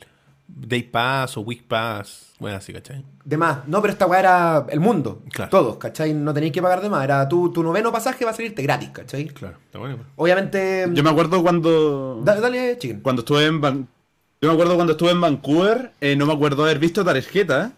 Day 0.49 0.83
Pass 0.83 1.37
o 1.37 1.41
Week 1.43 1.63
Pass. 1.67 2.33
Bueno, 2.39 2.57
así, 2.59 2.73
¿cachai? 2.73 3.05
De 3.25 3.37
más. 3.37 3.67
No, 3.69 3.81
pero 3.81 3.93
esta 3.93 4.07
weá 4.07 4.19
era 4.21 4.67
el 4.69 4.81
mundo. 4.81 5.23
Claro. 5.31 5.51
Todos, 5.51 5.77
¿cachai? 5.77 6.13
No 6.13 6.35
tenéis 6.35 6.53
que 6.53 6.61
pagar 6.61 6.83
de 6.83 6.91
más. 6.91 7.05
Era 7.05 7.29
tu, 7.29 7.51
tu 7.53 7.63
noveno 7.63 7.93
pasaje 7.93 8.25
va 8.25 8.33
a 8.33 8.35
salirte 8.35 8.63
gratis, 8.63 8.91
¿cachai? 8.91 9.27
Claro, 9.29 9.57
está 9.65 9.79
bueno. 9.79 9.99
Obviamente. 10.17 10.89
Yo 10.93 11.03
me 11.05 11.11
acuerdo 11.11 11.43
cuando. 11.43 12.21
Da- 12.25 12.41
dale, 12.41 12.77
chicken. 12.79 13.01
Cuando 13.01 13.21
estuve 13.23 13.47
en 13.47 13.61
Van- 13.61 13.89
Yo 14.43 14.49
me 14.49 14.55
acuerdo 14.55 14.75
cuando 14.75 14.93
estuve 14.93 15.13
en 15.13 15.21
Vancouver, 15.21 15.93
eh, 16.01 16.17
no 16.17 16.27
me 16.27 16.33
acuerdo 16.33 16.65
haber 16.65 16.79
visto 16.81 17.05
tarjeta, 17.05 17.73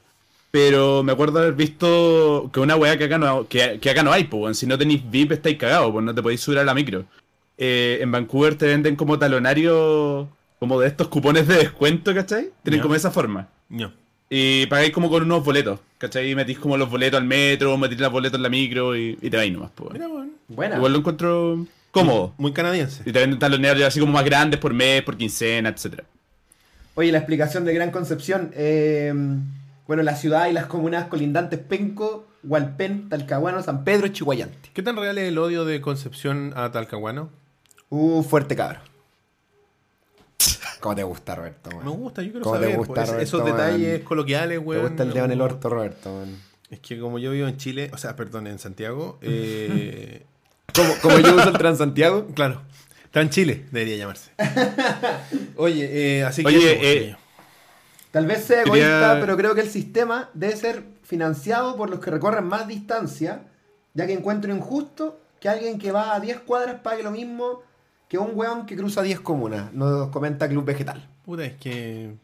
pero 0.54 1.02
me 1.02 1.10
acuerdo 1.10 1.40
haber 1.40 1.54
visto 1.54 2.48
que 2.52 2.60
una 2.60 2.76
weá 2.76 2.96
que 2.96 3.04
acá 3.06 3.18
no, 3.18 3.48
que, 3.48 3.80
que 3.80 3.90
acá 3.90 4.04
no 4.04 4.12
hay, 4.12 4.22
pues, 4.22 4.56
si 4.56 4.68
no 4.68 4.78
tenéis 4.78 5.02
VIP 5.10 5.32
estáis 5.32 5.56
cagados, 5.58 5.90
pues 5.90 6.04
no 6.04 6.14
te 6.14 6.22
podéis 6.22 6.42
subir 6.42 6.60
a 6.60 6.64
la 6.64 6.74
micro. 6.74 7.06
Eh, 7.58 7.98
en 8.00 8.12
Vancouver 8.12 8.54
te 8.54 8.66
venden 8.68 8.94
como 8.94 9.18
talonario, 9.18 10.28
como 10.60 10.78
de 10.78 10.86
estos 10.86 11.08
cupones 11.08 11.48
de 11.48 11.56
descuento, 11.56 12.14
¿cachai? 12.14 12.50
Tienen 12.62 12.78
Ya. 12.78 12.82
como 12.82 12.94
esa 12.94 13.10
forma. 13.10 13.48
No. 13.68 13.92
Y 14.30 14.66
pagáis 14.66 14.92
como 14.92 15.10
con 15.10 15.24
unos 15.24 15.44
boletos, 15.44 15.80
¿cachai? 15.98 16.30
Y 16.30 16.36
metís 16.36 16.60
como 16.60 16.76
los 16.76 16.88
boletos 16.88 17.18
al 17.20 17.26
metro, 17.26 17.76
metís 17.76 17.98
los 17.98 18.12
boletos 18.12 18.38
en 18.38 18.42
la 18.44 18.48
micro 18.48 18.96
y, 18.96 19.18
y 19.20 19.30
te 19.30 19.36
vais 19.36 19.52
nomás, 19.52 19.72
pues. 19.74 19.90
Mira, 19.92 20.06
bueno. 20.06 20.30
Buena. 20.46 20.76
Igual 20.76 20.92
lo 20.92 20.98
encuentro 21.00 21.66
cómodo. 21.90 22.32
Muy 22.38 22.52
canadiense. 22.52 23.02
Y 23.04 23.10
te 23.10 23.18
venden 23.18 23.40
taloneros 23.40 23.82
así 23.82 23.98
como 23.98 24.12
más 24.12 24.24
grandes 24.24 24.60
por 24.60 24.72
mes, 24.72 25.02
por 25.02 25.16
quincena, 25.16 25.68
etcétera. 25.70 26.04
Oye, 26.94 27.10
la 27.10 27.18
explicación 27.18 27.64
de 27.64 27.74
Gran 27.74 27.90
Concepción. 27.90 28.52
eh, 28.54 29.12
bueno, 29.86 30.02
la 30.02 30.16
ciudad 30.16 30.48
y 30.48 30.52
las 30.52 30.66
comunas 30.66 31.06
colindantes 31.08 31.58
Penco, 31.58 32.26
Hualpén, 32.42 33.08
Talcahuano, 33.08 33.62
San 33.62 33.84
Pedro 33.84 34.06
y 34.06 34.12
Chihuayante. 34.12 34.70
¿Qué 34.72 34.82
tan 34.82 34.96
real 34.96 35.18
es 35.18 35.28
el 35.28 35.38
odio 35.38 35.64
de 35.64 35.80
Concepción 35.80 36.52
a 36.56 36.70
Talcahuano? 36.72 37.30
Uh, 37.90 38.22
fuerte 38.22 38.56
cabro. 38.56 38.80
¿Cómo 40.80 40.94
te 40.94 41.02
gusta, 41.02 41.34
Roberto? 41.34 41.70
Me 41.82 41.90
gusta, 41.90 42.22
yo 42.22 42.30
quiero 42.30 42.44
¿Cómo 42.44 42.56
te 42.58 42.62
saber. 42.64 42.76
gusta, 42.76 42.94
pues, 42.94 43.08
Roberto, 43.08 43.24
esos 43.24 43.44
detalles 43.44 44.02
coloquiales, 44.02 44.58
Te 44.58 44.64
weón. 44.64 44.86
gusta 44.88 45.02
el 45.02 45.12
dedo 45.14 45.24
en 45.24 45.32
el 45.32 45.40
orto, 45.40 45.68
Roberto. 45.70 46.24
Es 46.68 46.80
que 46.80 46.98
como 46.98 47.18
yo 47.18 47.30
vivo 47.30 47.48
en 47.48 47.56
Chile, 47.56 47.90
o 47.94 47.96
sea, 47.96 48.16
perdón, 48.16 48.46
en 48.46 48.58
Santiago, 48.58 49.18
eh, 49.22 50.26
Como, 50.74 50.92
como 51.00 51.18
yo 51.20 51.36
uso 51.36 51.50
el 51.50 51.58
Transantiago. 51.58 52.26
claro, 52.34 52.62
está 53.04 53.20
en 53.20 53.30
Chile, 53.30 53.64
debería 53.70 53.96
llamarse. 53.96 54.32
Oye, 55.56 56.18
eh, 56.18 56.24
así 56.24 56.42
que... 56.42 56.48
Oye, 56.48 56.72
eso, 56.72 57.14
eh. 57.14 57.16
Tal 58.14 58.26
vez 58.26 58.44
sea 58.44 58.62
Quería- 58.62 58.86
egoísta, 58.86 59.16
pero 59.20 59.36
creo 59.36 59.56
que 59.56 59.60
el 59.62 59.68
sistema 59.68 60.30
debe 60.34 60.54
ser 60.56 60.84
financiado 61.02 61.76
por 61.76 61.90
los 61.90 61.98
que 61.98 62.12
recorren 62.12 62.44
más 62.46 62.68
distancia, 62.68 63.42
ya 63.92 64.06
que 64.06 64.12
encuentro 64.12 64.54
injusto 64.54 65.18
que 65.40 65.48
alguien 65.48 65.80
que 65.80 65.90
va 65.90 66.14
a 66.14 66.20
10 66.20 66.38
cuadras 66.46 66.76
pague 66.80 67.02
lo 67.02 67.10
mismo 67.10 67.62
que 68.08 68.16
un 68.16 68.30
weón 68.34 68.66
que 68.66 68.76
cruza 68.76 69.02
10 69.02 69.18
comunas, 69.18 69.72
nos 69.72 70.10
comenta 70.10 70.48
Club 70.48 70.64
Vegetal. 70.64 71.04
Puta, 71.24 71.44
es 71.44 71.54
que... 71.56 72.14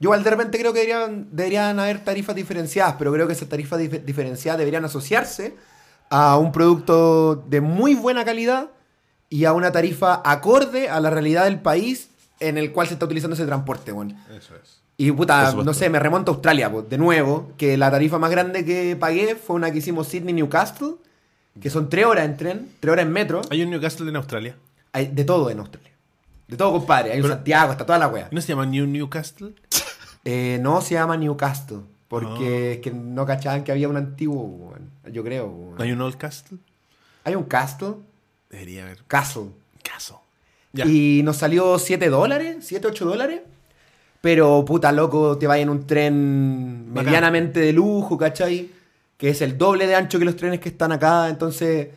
Yo 0.00 0.08
igual 0.08 0.24
de 0.24 0.30
repente 0.30 0.58
creo 0.58 0.72
que 0.72 0.80
deberían, 0.80 1.28
deberían 1.30 1.78
haber 1.78 2.02
tarifas 2.02 2.34
diferenciadas, 2.34 2.96
pero 2.98 3.12
creo 3.12 3.28
que 3.28 3.32
esas 3.34 3.48
tarifas 3.48 3.80
dif- 3.80 4.02
diferenciadas 4.04 4.58
deberían 4.58 4.84
asociarse 4.84 5.54
a 6.10 6.36
un 6.36 6.50
producto 6.50 7.36
de 7.36 7.60
muy 7.60 7.94
buena 7.94 8.24
calidad 8.24 8.70
y 9.30 9.44
a 9.44 9.52
una 9.52 9.70
tarifa 9.70 10.20
acorde 10.24 10.88
a 10.88 10.98
la 11.00 11.10
realidad 11.10 11.44
del 11.44 11.60
país 11.60 12.10
en 12.40 12.58
el 12.58 12.72
cual 12.72 12.86
se 12.86 12.94
está 12.94 13.06
utilizando 13.06 13.34
ese 13.34 13.46
transporte, 13.46 13.92
weón. 13.92 14.16
Eso 14.36 14.54
es. 14.62 14.80
Y 14.96 15.10
puta, 15.12 15.52
no 15.54 15.74
sé, 15.74 15.90
me 15.90 15.98
remonto 15.98 16.30
a 16.30 16.34
Australia, 16.34 16.70
pues, 16.70 16.88
de 16.88 16.98
nuevo, 16.98 17.52
que 17.56 17.76
la 17.76 17.90
tarifa 17.90 18.18
más 18.18 18.30
grande 18.30 18.64
que 18.64 18.94
pagué 18.96 19.34
fue 19.34 19.56
una 19.56 19.72
que 19.72 19.78
hicimos 19.78 20.06
Sydney-Newcastle, 20.08 20.94
que 21.60 21.68
son 21.70 21.88
tres 21.88 22.06
horas 22.06 22.24
en 22.26 22.36
tren, 22.36 22.68
tres 22.80 22.92
horas 22.92 23.04
en 23.04 23.12
metro. 23.12 23.42
Hay 23.50 23.62
un 23.62 23.70
Newcastle 23.70 24.08
en 24.08 24.16
Australia. 24.16 24.56
Hay 24.92 25.06
de 25.08 25.24
todo 25.24 25.50
en 25.50 25.58
Australia. 25.58 25.90
De 26.46 26.56
todo, 26.56 26.72
compadre. 26.72 27.12
Hay 27.12 27.20
un 27.20 27.28
Santiago, 27.28 27.72
está 27.72 27.84
toda 27.86 27.98
la 27.98 28.06
wea. 28.08 28.28
¿No 28.30 28.40
se 28.40 28.48
llama 28.48 28.66
New 28.66 28.86
Newcastle? 28.86 29.54
Eh, 30.24 30.58
no 30.62 30.80
se 30.80 30.94
llama 30.94 31.16
Newcastle. 31.16 31.78
Porque 32.06 32.68
Ah. 32.68 32.72
es 32.74 32.78
que 32.80 32.92
no 32.92 33.26
cachaban 33.26 33.64
que 33.64 33.72
había 33.72 33.88
un 33.88 33.96
antiguo. 33.96 34.74
Yo 35.10 35.24
creo. 35.24 35.74
¿Hay 35.78 35.90
un 35.90 36.00
Old 36.00 36.16
Castle? 36.16 36.58
Hay 37.24 37.34
un 37.34 37.44
Castle. 37.44 37.94
Debería 38.50 38.84
haber. 38.84 39.02
Castle. 39.08 39.48
Ya. 40.74 40.84
Y 40.86 41.22
nos 41.24 41.36
salió 41.38 41.78
7 41.78 42.10
dólares, 42.10 42.56
7, 42.60 42.88
8 42.88 43.04
dólares. 43.06 43.40
Pero 44.20 44.64
puta 44.64 44.90
loco, 44.92 45.36
te 45.38 45.46
vaya 45.46 45.62
en 45.62 45.68
un 45.70 45.86
tren 45.86 46.86
Bacán. 46.88 47.04
medianamente 47.06 47.60
de 47.60 47.72
lujo, 47.72 48.16
¿cachai? 48.18 48.70
Que 49.16 49.30
es 49.30 49.40
el 49.42 49.56
doble 49.58 49.86
de 49.86 49.94
ancho 49.94 50.18
que 50.18 50.24
los 50.24 50.36
trenes 50.36 50.60
que 50.60 50.68
están 50.70 50.92
acá. 50.92 51.28
Entonces, 51.28 51.88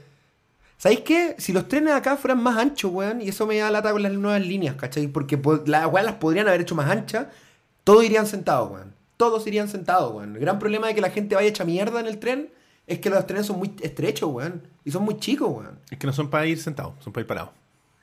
¿sabéis 0.77 1.01
qué? 1.01 1.35
Si 1.37 1.53
los 1.53 1.67
trenes 1.67 1.93
acá 1.93 2.17
fueran 2.17 2.43
más 2.43 2.57
anchos, 2.57 2.91
weón, 2.93 3.21
y 3.21 3.29
eso 3.29 3.47
me 3.47 3.57
da 3.57 3.71
lata 3.71 3.91
con 3.91 4.03
las 4.03 4.11
nuevas 4.11 4.45
líneas, 4.45 4.75
¿cachai? 4.75 5.07
Porque 5.07 5.37
po- 5.37 5.63
las 5.65 5.87
weas 5.91 6.05
las 6.05 6.15
podrían 6.15 6.47
haber 6.47 6.61
hecho 6.61 6.75
más 6.75 6.89
anchas, 6.89 7.27
todos 7.83 8.03
irían 8.03 8.27
sentados, 8.27 8.71
weón. 8.71 8.93
Todos 9.15 9.47
irían 9.47 9.67
sentados, 9.69 10.13
weón. 10.13 10.35
El 10.35 10.41
gran 10.41 10.59
problema 10.59 10.87
de 10.87 10.95
que 10.95 11.01
la 11.01 11.09
gente 11.09 11.33
vaya 11.35 11.47
hecha 11.47 11.63
mierda 11.65 11.99
en 12.01 12.07
el 12.07 12.19
tren 12.19 12.49
es 12.85 12.99
que 12.99 13.09
los 13.09 13.25
trenes 13.25 13.45
son 13.47 13.57
muy 13.57 13.73
estrechos, 13.81 14.29
weón. 14.31 14.61
Y 14.85 14.91
son 14.91 15.03
muy 15.03 15.17
chicos, 15.17 15.47
weón. 15.49 15.79
Es 15.89 15.97
que 15.97 16.05
no 16.05 16.13
son 16.13 16.29
para 16.29 16.45
ir 16.45 16.59
sentados, 16.61 16.93
son 17.03 17.13
para 17.13 17.21
ir 17.21 17.27
parados. 17.27 17.51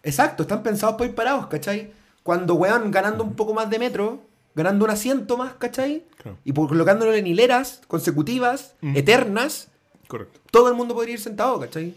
Exacto, 0.04 0.42
están 0.44 0.62
pensados 0.62 0.96
para 0.96 1.08
ir 1.08 1.14
parados, 1.14 1.46
¿cachai? 1.48 1.92
Cuando 2.22 2.54
weón 2.54 2.90
ganando 2.90 3.24
un 3.24 3.34
poco 3.34 3.54
más 3.54 3.68
de 3.70 3.78
metro, 3.78 4.20
ganando 4.54 4.84
un 4.84 4.90
asiento 4.90 5.36
más, 5.36 5.54
¿cachai? 5.54 6.04
Claro. 6.22 6.38
Y 6.44 6.52
colocándolo 6.52 7.12
en 7.14 7.26
hileras 7.26 7.80
consecutivas, 7.88 8.74
Mm. 8.80 8.96
eternas, 8.96 9.68
Correcto. 10.06 10.40
todo 10.50 10.68
el 10.68 10.74
mundo 10.74 10.94
podría 10.94 11.14
ir 11.14 11.20
sentado, 11.20 11.58
¿cachai? 11.60 11.94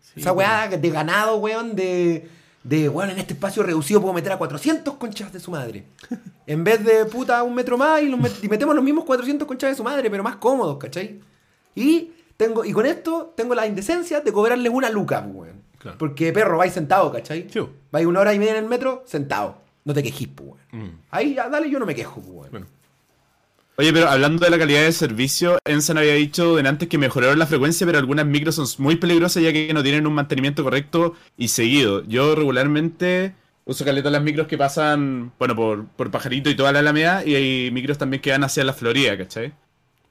Sí, 0.00 0.20
Esa 0.20 0.32
weá 0.32 0.68
de 0.68 0.90
ganado, 0.90 1.36
weón, 1.36 1.74
de, 1.74 2.28
de, 2.64 2.88
weón, 2.88 3.10
en 3.10 3.18
este 3.18 3.34
espacio 3.34 3.62
reducido 3.62 4.00
puedo 4.00 4.14
meter 4.14 4.32
a 4.32 4.38
400 4.38 4.94
conchas 4.94 5.32
de 5.32 5.40
su 5.40 5.50
madre. 5.50 5.84
En 6.44 6.64
vez 6.64 6.84
de, 6.84 7.04
puta, 7.04 7.40
un 7.44 7.54
metro 7.54 7.78
más 7.78 8.02
y, 8.02 8.08
los 8.08 8.18
met- 8.18 8.42
y 8.42 8.48
metemos 8.48 8.74
los 8.74 8.82
mismos 8.82 9.04
400 9.04 9.46
conchas 9.46 9.70
de 9.70 9.76
su 9.76 9.84
madre, 9.84 10.10
pero 10.10 10.24
más 10.24 10.36
cómodos, 10.36 10.76
¿cachai? 10.76 11.20
Y, 11.76 12.10
tengo, 12.36 12.64
y 12.64 12.72
con 12.72 12.84
esto 12.84 13.32
tengo 13.36 13.54
la 13.54 13.64
indecencia 13.64 14.20
de 14.20 14.32
cobrarles 14.32 14.72
una 14.72 14.90
luca, 14.90 15.20
weón. 15.20 15.61
Claro. 15.82 15.98
Porque, 15.98 16.32
perro, 16.32 16.58
vais 16.58 16.72
sentado, 16.72 17.10
¿cachai? 17.10 17.48
Sí. 17.52 17.60
Vais 17.90 18.06
una 18.06 18.20
hora 18.20 18.32
y 18.32 18.38
media 18.38 18.52
en 18.52 18.64
el 18.64 18.70
metro, 18.70 19.02
sentado. 19.04 19.58
No 19.84 19.92
te 19.92 20.02
quejís, 20.02 20.28
pues, 20.28 20.50
weón. 20.50 20.86
Mm. 20.86 20.98
Ahí, 21.10 21.34
ya, 21.34 21.48
dale, 21.48 21.68
yo 21.68 21.80
no 21.80 21.86
me 21.86 21.94
quejo, 21.94 22.20
pues, 22.20 22.32
weón. 22.32 22.50
Bueno. 22.52 22.66
Oye, 23.78 23.92
pero 23.92 24.08
hablando 24.08 24.44
de 24.44 24.50
la 24.50 24.58
calidad 24.58 24.82
de 24.82 24.92
servicio, 24.92 25.58
Ensan 25.64 25.98
había 25.98 26.14
dicho 26.14 26.54
de 26.54 26.68
antes 26.68 26.88
que 26.88 26.98
mejoraron 26.98 27.38
la 27.38 27.46
frecuencia, 27.46 27.84
pero 27.86 27.98
algunas 27.98 28.26
micros 28.26 28.54
son 28.54 28.66
muy 28.78 28.96
peligrosas 28.96 29.42
ya 29.42 29.52
que 29.52 29.72
no 29.74 29.82
tienen 29.82 30.06
un 30.06 30.12
mantenimiento 30.12 30.62
correcto 30.62 31.14
y 31.36 31.48
seguido. 31.48 32.04
Yo 32.04 32.34
regularmente 32.34 33.34
uso 33.64 33.84
caleta 33.84 34.10
las 34.10 34.22
micros 34.22 34.46
que 34.46 34.58
pasan, 34.58 35.32
bueno, 35.38 35.56
por, 35.56 35.86
por 35.86 36.10
Pajarito 36.10 36.50
y 36.50 36.54
toda 36.54 36.70
la 36.72 36.80
Alameda, 36.80 37.24
y 37.24 37.34
hay 37.34 37.70
micros 37.70 37.98
también 37.98 38.20
que 38.20 38.30
van 38.30 38.44
hacia 38.44 38.62
la 38.62 38.74
Florida, 38.74 39.16
¿cachai? 39.16 39.52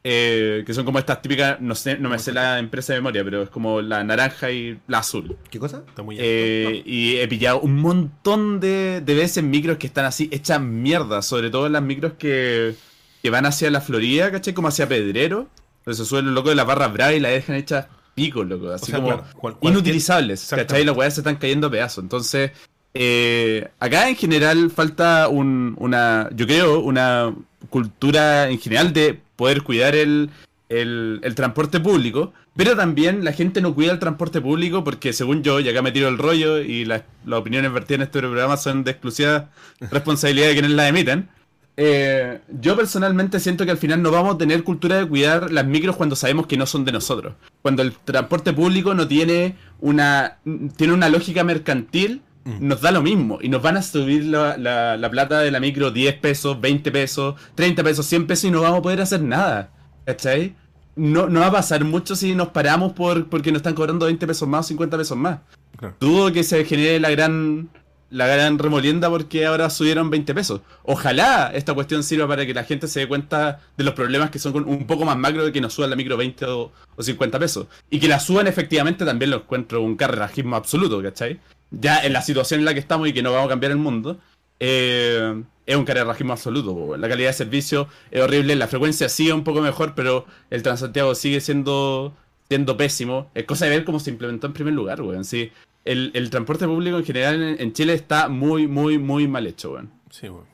Eh, 0.03 0.63
que 0.65 0.73
son 0.73 0.83
como 0.83 0.97
estas 0.97 1.21
típicas, 1.21 1.61
no 1.61 1.75
sé, 1.75 1.95
no 1.99 2.09
me 2.09 2.17
sé 2.17 2.31
la 2.31 2.57
empresa 2.57 2.93
de 2.93 2.99
memoria, 2.99 3.23
pero 3.23 3.43
es 3.43 3.49
como 3.49 3.81
la 3.81 4.03
naranja 4.03 4.49
y 4.49 4.79
la 4.87 4.97
azul. 4.99 5.37
¿Qué 5.51 5.59
cosa? 5.59 5.83
Está 5.87 6.01
muy. 6.01 6.17
Eh, 6.19 6.81
y 6.85 7.17
he 7.17 7.27
pillado 7.27 7.59
un 7.59 7.75
montón 7.77 8.59
de, 8.59 9.01
de 9.01 9.13
veces 9.13 9.43
micros 9.43 9.77
que 9.77 9.85
están 9.85 10.05
así 10.05 10.27
hechas 10.31 10.59
mierda, 10.59 11.21
sobre 11.21 11.51
todo 11.51 11.69
las 11.69 11.83
micros 11.83 12.13
que, 12.17 12.73
que 13.21 13.29
van 13.29 13.45
hacia 13.45 13.69
la 13.69 13.79
Florida, 13.81 14.31
¿cachai? 14.31 14.55
Como 14.55 14.69
hacia 14.69 14.87
Pedrero. 14.87 15.47
Entonces 15.81 16.03
se 16.03 16.09
suben 16.09 16.25
los 16.25 16.33
locos 16.33 16.49
de 16.51 16.55
la 16.55 16.63
barra 16.63 16.87
brava 16.87 17.13
y 17.13 17.19
la 17.19 17.29
dejan 17.29 17.55
hechas 17.57 17.85
pico, 18.15 18.43
loco. 18.43 18.71
Así 18.71 18.87
sea, 18.87 18.95
como 18.95 19.07
claro, 19.09 19.23
cual- 19.35 19.53
cualquier- 19.55 19.71
inutilizables, 19.73 20.41
¿cachai? 20.41 20.61
Exactamente. 20.61 20.85
Las 20.87 20.97
weas 20.97 21.13
se 21.13 21.19
están 21.21 21.35
cayendo 21.35 21.67
a 21.67 21.71
pedazos. 21.71 22.03
Entonces, 22.03 22.51
eh, 22.95 23.67
acá 23.79 24.09
en 24.09 24.15
general 24.15 24.71
falta 24.71 25.27
un, 25.27 25.75
una, 25.77 26.27
yo 26.35 26.47
creo, 26.47 26.79
una 26.79 27.35
cultura 27.69 28.49
en 28.49 28.59
general 28.59 28.91
de 28.93 29.19
poder 29.41 29.63
cuidar 29.63 29.95
el, 29.95 30.29
el, 30.69 31.33
transporte 31.35 31.79
público, 31.79 32.31
pero 32.55 32.75
también 32.75 33.25
la 33.25 33.33
gente 33.33 33.59
no 33.59 33.73
cuida 33.73 33.91
el 33.91 33.97
transporte 33.97 34.39
público 34.39 34.83
porque 34.83 35.13
según 35.13 35.41
yo, 35.41 35.59
y 35.59 35.67
acá 35.67 35.81
me 35.81 35.91
tiro 35.91 36.09
el 36.09 36.19
rollo 36.19 36.59
y 36.59 36.85
las, 36.85 37.01
las 37.25 37.39
opiniones 37.39 37.73
vertidas 37.73 38.01
en 38.01 38.01
este 38.03 38.19
programa 38.19 38.55
son 38.55 38.83
de 38.83 38.91
exclusiva 38.91 39.49
responsabilidad 39.79 40.49
de 40.49 40.53
quienes 40.53 40.71
las 40.73 40.89
emiten, 40.89 41.27
eh, 41.75 42.39
yo 42.59 42.75
personalmente 42.75 43.39
siento 43.39 43.65
que 43.65 43.71
al 43.71 43.79
final 43.79 44.03
no 44.03 44.11
vamos 44.11 44.35
a 44.35 44.37
tener 44.37 44.63
cultura 44.63 44.97
de 44.97 45.07
cuidar 45.07 45.51
las 45.51 45.65
micros 45.65 45.95
cuando 45.95 46.15
sabemos 46.15 46.45
que 46.45 46.55
no 46.55 46.67
son 46.67 46.85
de 46.85 46.91
nosotros. 46.91 47.33
Cuando 47.63 47.81
el 47.81 47.93
transporte 47.93 48.53
público 48.53 48.93
no 48.93 49.07
tiene 49.07 49.55
una, 49.79 50.37
tiene 50.77 50.93
una 50.93 51.09
lógica 51.09 51.43
mercantil, 51.43 52.21
nos 52.45 52.81
da 52.81 52.91
lo 52.91 53.01
mismo. 53.01 53.39
Y 53.41 53.49
nos 53.49 53.61
van 53.61 53.77
a 53.77 53.81
subir 53.81 54.25
la, 54.25 54.57
la- 54.57 54.97
la 54.97 55.09
plata 55.11 55.39
de 55.39 55.51
la 55.51 55.59
micro 55.59 55.91
10 55.91 56.15
pesos, 56.15 56.59
20 56.59 56.91
pesos, 56.91 57.35
30 57.55 57.83
pesos, 57.83 58.05
100 58.05 58.27
pesos 58.27 58.45
y 58.45 58.51
no 58.51 58.61
vamos 58.61 58.79
a 58.79 58.81
poder 58.81 59.01
hacer 59.01 59.21
nada. 59.21 59.69
¿Cachai? 60.05 60.55
No, 60.95 61.27
no 61.29 61.39
va 61.39 61.47
a 61.47 61.51
pasar 61.51 61.83
mucho 61.85 62.15
si 62.15 62.35
nos 62.35 62.49
paramos 62.49 62.93
por, 62.93 63.27
porque 63.29 63.51
nos 63.51 63.59
están 63.59 63.75
cobrando 63.75 64.05
20 64.07 64.27
pesos 64.27 64.47
más 64.47 64.65
o 64.65 64.67
50 64.69 64.97
pesos 64.97 65.17
más. 65.17 65.39
Claro. 65.77 65.95
Dudo 65.99 66.31
que 66.33 66.43
se 66.43 66.65
genere 66.65 66.99
la 66.99 67.09
gran 67.11 67.69
la 68.09 68.27
gran 68.27 68.59
remolienda 68.59 69.09
porque 69.09 69.45
ahora 69.45 69.69
subieron 69.69 70.09
20 70.09 70.33
pesos. 70.35 70.59
Ojalá 70.83 71.49
esta 71.55 71.73
cuestión 71.73 72.03
sirva 72.03 72.27
para 72.27 72.45
que 72.45 72.53
la 72.53 72.65
gente 72.65 72.89
se 72.89 72.99
dé 72.99 73.07
cuenta 73.07 73.61
de 73.77 73.85
los 73.85 73.93
problemas 73.93 74.29
que 74.31 74.37
son 74.37 74.51
con- 74.51 74.67
un 74.67 74.85
poco 74.85 75.05
más 75.05 75.15
macro 75.15 75.45
de 75.45 75.53
que 75.53 75.61
nos 75.61 75.73
suban 75.73 75.91
la 75.91 75.95
micro 75.95 76.17
20 76.17 76.43
o, 76.47 76.73
o 76.97 77.01
50 77.03 77.39
pesos. 77.39 77.67
Y 77.89 77.99
que 78.01 78.09
la 78.09 78.19
suban 78.19 78.47
efectivamente 78.47 79.05
también 79.05 79.31
lo 79.31 79.37
encuentro 79.37 79.81
un 79.81 79.95
carrerajismo 79.95 80.57
absoluto, 80.57 81.01
¿cachai? 81.01 81.39
Ya 81.71 82.03
en 82.03 82.13
la 82.13 82.21
situación 82.21 82.59
en 82.59 82.65
la 82.65 82.73
que 82.73 82.79
estamos 82.79 83.07
y 83.07 83.13
que 83.13 83.23
no 83.23 83.31
vamos 83.31 83.47
a 83.47 83.49
cambiar 83.49 83.71
el 83.71 83.77
mundo, 83.77 84.19
eh, 84.59 85.41
es 85.65 85.75
un 85.75 85.85
carrerajismo 85.85 86.33
absoluto. 86.33 86.97
La 86.97 87.09
calidad 87.09 87.29
de 87.29 87.33
servicio 87.33 87.87
es 88.11 88.21
horrible, 88.21 88.55
la 88.55 88.67
frecuencia 88.67 89.09
sigue 89.09 89.33
un 89.33 89.43
poco 89.43 89.61
mejor, 89.61 89.95
pero 89.95 90.25
el 90.49 90.63
Transantiago 90.63 91.15
sigue 91.15 91.41
siendo 91.41 92.13
siendo 92.51 92.75
pésimo. 92.75 93.31
Es 93.33 93.45
cosa 93.45 93.63
de 93.63 93.71
ver 93.71 93.85
cómo 93.85 93.97
se 94.01 94.09
implementó 94.09 94.45
en 94.47 94.51
primer 94.51 94.73
lugar, 94.73 95.01
weón. 95.01 95.23
Sí, 95.23 95.51
el, 95.85 96.11
el 96.13 96.29
transporte 96.29 96.65
público 96.65 96.97
en 96.97 97.05
general 97.05 97.55
en, 97.57 97.71
Chile 97.71 97.93
está 97.93 98.27
muy, 98.27 98.67
muy, 98.67 98.97
muy 98.97 99.25
mal 99.25 99.47
hecho, 99.47 99.71
weón. 99.71 99.89
Sí, 100.09 100.27
bueno. 100.27 100.47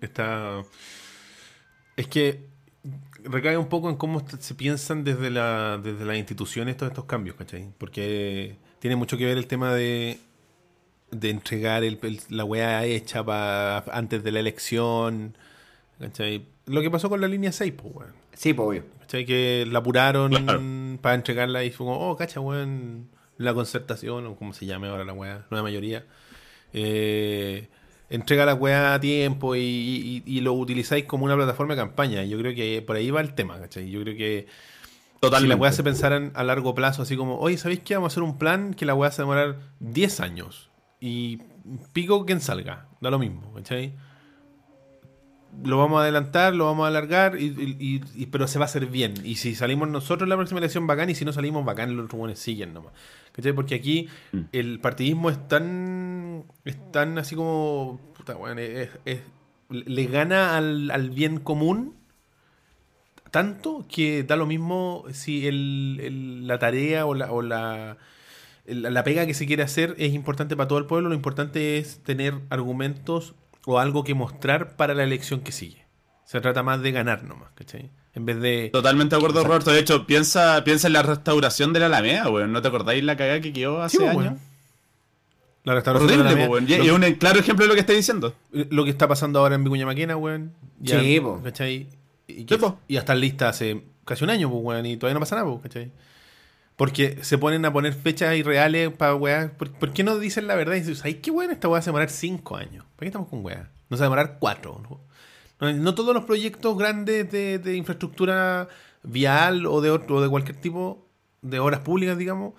Está. 0.00 0.62
Es 1.96 2.06
que 2.08 2.46
recae 3.24 3.58
un 3.58 3.68
poco 3.68 3.90
en 3.90 3.96
cómo 3.96 4.24
se 4.38 4.54
piensan 4.54 5.04
desde, 5.04 5.30
la, 5.30 5.78
desde 5.82 6.06
las 6.06 6.16
instituciones 6.16 6.78
todos 6.78 6.92
estos 6.92 7.04
cambios, 7.04 7.36
¿cachai? 7.36 7.74
Porque 7.76 8.56
tiene 8.78 8.96
mucho 8.96 9.18
que 9.18 9.26
ver 9.26 9.36
el 9.36 9.46
tema 9.46 9.74
de, 9.74 10.18
de 11.10 11.30
entregar 11.30 11.84
el- 11.84 11.98
el- 12.02 12.20
la 12.28 12.44
weá 12.44 12.84
hecha 12.84 13.24
pa- 13.24 13.84
antes 13.92 14.22
de 14.22 14.32
la 14.32 14.40
elección, 14.40 15.36
¿cachai? 15.98 16.46
Lo 16.66 16.80
que 16.82 16.90
pasó 16.90 17.08
con 17.08 17.20
la 17.20 17.28
línea 17.28 17.50
6, 17.52 17.72
pues, 17.76 17.94
weón. 17.94 18.12
Sí, 18.34 18.52
pues 18.54 18.68
obvio. 18.68 18.84
¿Cachai? 19.00 19.24
Que 19.24 19.66
la 19.70 19.78
apuraron 19.78 20.32
Claro. 20.32 20.60
para 21.00 21.14
entregarla 21.14 21.64
y 21.64 21.70
fue 21.70 21.86
como, 21.86 22.10
oh, 22.10 22.16
cacha, 22.16 22.40
weón, 22.40 23.08
la 23.38 23.54
concertación, 23.54 24.26
o 24.26 24.36
como 24.36 24.52
se 24.52 24.66
llame 24.66 24.88
ahora 24.88 25.04
la 25.04 25.12
weá, 25.14 25.46
nueva 25.50 25.62
mayoría. 25.62 26.04
Eh, 26.72 27.68
entrega 28.10 28.44
la 28.46 28.54
weá 28.54 28.94
a 28.94 29.00
tiempo 29.00 29.54
y, 29.56 29.60
y- 29.60 30.22
y 30.26 30.40
lo 30.40 30.52
utilizáis 30.54 31.04
como 31.04 31.24
una 31.24 31.36
plataforma 31.36 31.74
de 31.74 31.80
campaña. 31.80 32.24
Yo 32.24 32.38
creo 32.38 32.54
que 32.54 32.82
por 32.82 32.96
ahí 32.96 33.10
va 33.10 33.20
el 33.20 33.34
tema, 33.34 33.58
¿cachai? 33.58 33.90
Yo 33.90 34.00
creo 34.02 34.16
que 34.16 34.46
si 34.48 35.20
Totalmente. 35.20 35.54
la 35.56 35.60
weá 35.60 35.72
se 35.72 35.82
pensaran 35.82 36.32
a 36.34 36.44
largo 36.44 36.74
plazo, 36.74 37.02
así 37.02 37.16
como, 37.16 37.38
oye, 37.38 37.56
¿sabéis 37.58 37.80
qué? 37.80 37.94
Vamos 37.94 38.12
a 38.12 38.14
hacer 38.14 38.22
un 38.22 38.38
plan 38.38 38.74
que 38.74 38.84
la 38.86 38.94
weá 38.94 39.10
se 39.10 39.22
va 39.22 39.34
a 39.34 39.38
demorar 39.40 39.60
10 39.80 40.20
años. 40.20 40.67
Y 41.00 41.38
pico 41.92 42.24
quien 42.26 42.40
salga, 42.40 42.86
da 43.00 43.10
lo 43.10 43.18
mismo, 43.18 43.52
¿cachai? 43.54 43.92
Lo 45.64 45.78
vamos 45.78 45.98
a 45.98 46.02
adelantar, 46.02 46.54
lo 46.54 46.66
vamos 46.66 46.84
a 46.84 46.88
alargar, 46.88 47.40
y, 47.40 47.46
y- 47.46 48.00
y- 48.14 48.26
pero 48.26 48.46
se 48.46 48.58
va 48.58 48.64
a 48.64 48.68
hacer 48.68 48.86
bien. 48.86 49.14
Y 49.24 49.36
si 49.36 49.54
salimos 49.54 49.88
nosotros 49.88 50.26
en 50.26 50.28
la 50.30 50.36
próxima 50.36 50.58
elección, 50.58 50.86
bacán, 50.86 51.08
y 51.10 51.14
si 51.14 51.24
no 51.24 51.32
salimos, 51.32 51.64
bacán, 51.64 51.96
los 51.96 52.08
buenos 52.08 52.38
siguen 52.38 52.74
nomás. 52.74 52.92
¿Cachai? 53.32 53.52
Porque 53.52 53.74
aquí 53.76 54.08
Mm. 54.32 54.40
el 54.52 54.80
partidismo 54.80 55.30
es 55.30 55.48
tan, 55.48 56.44
es 56.64 56.92
tan 56.92 57.16
así 57.18 57.34
como, 57.34 57.98
puta, 58.16 58.36
weón, 58.36 58.58
es- 58.58 58.90
es- 59.04 59.22
le 59.70 60.06
gana 60.06 60.56
al, 60.56 60.90
al 60.90 61.10
bien 61.10 61.40
común 61.40 61.94
tanto 63.30 63.84
que 63.86 64.22
da 64.24 64.36
lo 64.36 64.46
mismo 64.46 65.04
si 65.12 65.46
el, 65.46 66.00
el- 66.02 66.46
la 66.46 66.58
tarea 66.58 67.04
o 67.04 67.14
la, 67.14 67.30
o 67.30 67.42
la, 67.42 67.90
el- 67.92 67.96
la 68.68 69.02
pega 69.04 69.26
que 69.26 69.34
se 69.34 69.46
quiere 69.46 69.62
hacer 69.62 69.94
es 69.98 70.12
importante 70.14 70.56
para 70.56 70.68
todo 70.68 70.78
el 70.78 70.86
pueblo, 70.86 71.08
lo 71.08 71.14
importante 71.14 71.78
es 71.78 72.02
tener 72.02 72.34
argumentos 72.50 73.34
o 73.66 73.78
algo 73.78 74.04
que 74.04 74.14
mostrar 74.14 74.76
para 74.76 74.94
la 74.94 75.04
elección 75.04 75.40
que 75.40 75.52
sigue. 75.52 75.84
Se 76.24 76.40
trata 76.40 76.62
más 76.62 76.82
de 76.82 76.92
ganar 76.92 77.24
nomás, 77.24 77.50
¿cachai? 77.54 77.90
En 78.14 78.26
vez 78.26 78.40
de... 78.40 78.70
Totalmente 78.72 79.14
de 79.14 79.18
acuerdo, 79.18 79.40
Exacto. 79.40 79.48
Roberto. 79.54 79.72
De 79.72 79.80
hecho, 79.80 80.06
piensa, 80.06 80.62
piensa 80.64 80.86
en 80.88 80.92
la 80.92 81.02
restauración 81.02 81.72
de 81.72 81.80
la 81.80 81.86
Alameda, 81.86 82.28
weón. 82.28 82.52
¿No 82.52 82.60
te 82.60 82.68
acordáis 82.68 83.02
la 83.04 83.16
cagada 83.16 83.40
que 83.40 83.52
quedó 83.52 83.80
hace 83.82 83.98
Sí, 83.98 84.04
pues, 84.12 84.26
años? 84.26 84.40
La 85.64 85.74
restauración 85.74 86.08
de 86.10 86.16
la 86.16 86.22
Alameda. 86.30 86.46
po, 86.46 86.52
weón. 86.54 86.68
Y 86.68 86.72
es 86.74 86.90
un 86.90 87.02
claro 87.14 87.38
ejemplo 87.40 87.64
de 87.64 87.68
lo 87.68 87.74
que 87.74 87.80
estáis 87.80 87.98
diciendo. 87.98 88.34
lo 88.52 88.84
que 88.84 88.90
está 88.90 89.06
pasando 89.08 89.38
ahora 89.38 89.54
en 89.54 89.64
Vicuña 89.64 89.86
Maquena, 89.86 90.16
weón. 90.16 90.52
Ya, 90.80 91.00
Sí, 91.00 91.20
po. 91.20 91.40
¿Cachai? 91.42 91.86
Y, 92.26 92.44
que- 92.44 92.54
Sí, 92.56 92.60
po. 92.60 92.78
y 92.88 92.96
hasta 92.96 93.14
lista 93.14 93.48
hace 93.48 93.82
casi 94.04 94.24
un 94.24 94.30
año, 94.30 94.50
pues, 94.50 94.62
weón, 94.64 94.86
y 94.86 94.96
todavía 94.96 95.14
no 95.14 95.20
pasa 95.20 95.36
nada, 95.36 95.48
pues, 95.48 95.62
¿cachai? 95.62 95.92
Porque 96.78 97.18
se 97.22 97.38
ponen 97.38 97.64
a 97.64 97.72
poner 97.72 97.92
fechas 97.92 98.36
irreales 98.36 98.92
para 98.92 99.16
weá. 99.16 99.50
¿Por, 99.58 99.92
qué 99.92 100.04
no 100.04 100.16
dicen 100.16 100.46
la 100.46 100.54
verdad? 100.54 100.76
Y 100.76 100.78
dicen, 100.78 100.94
¿sabes 100.94 101.16
qué 101.16 101.32
weón? 101.32 101.50
Esta 101.50 101.66
weá 101.66 101.82
se 101.82 101.90
va 101.90 101.98
a 101.98 102.06
demorar 102.06 102.10
cinco 102.10 102.54
años. 102.54 102.84
¿Para 102.94 103.00
qué 103.00 103.06
estamos 103.06 103.26
con 103.28 103.44
weá? 103.44 103.68
No 103.90 103.96
se 103.96 104.02
va 104.02 104.06
a 104.06 104.10
demorar 104.10 104.36
cuatro. 104.38 104.80
¿no? 104.88 105.00
No, 105.60 105.76
no 105.76 105.94
todos 105.96 106.14
los 106.14 106.22
proyectos 106.22 106.78
grandes 106.78 107.32
de, 107.32 107.76
infraestructura 107.76 108.68
vial 109.02 109.66
o 109.66 109.80
de 109.80 109.90
otro, 109.90 110.18
o 110.18 110.22
de 110.22 110.28
cualquier 110.28 110.56
tipo 110.56 111.04
de 111.42 111.58
obras 111.58 111.80
públicas, 111.80 112.16
digamos, 112.16 112.54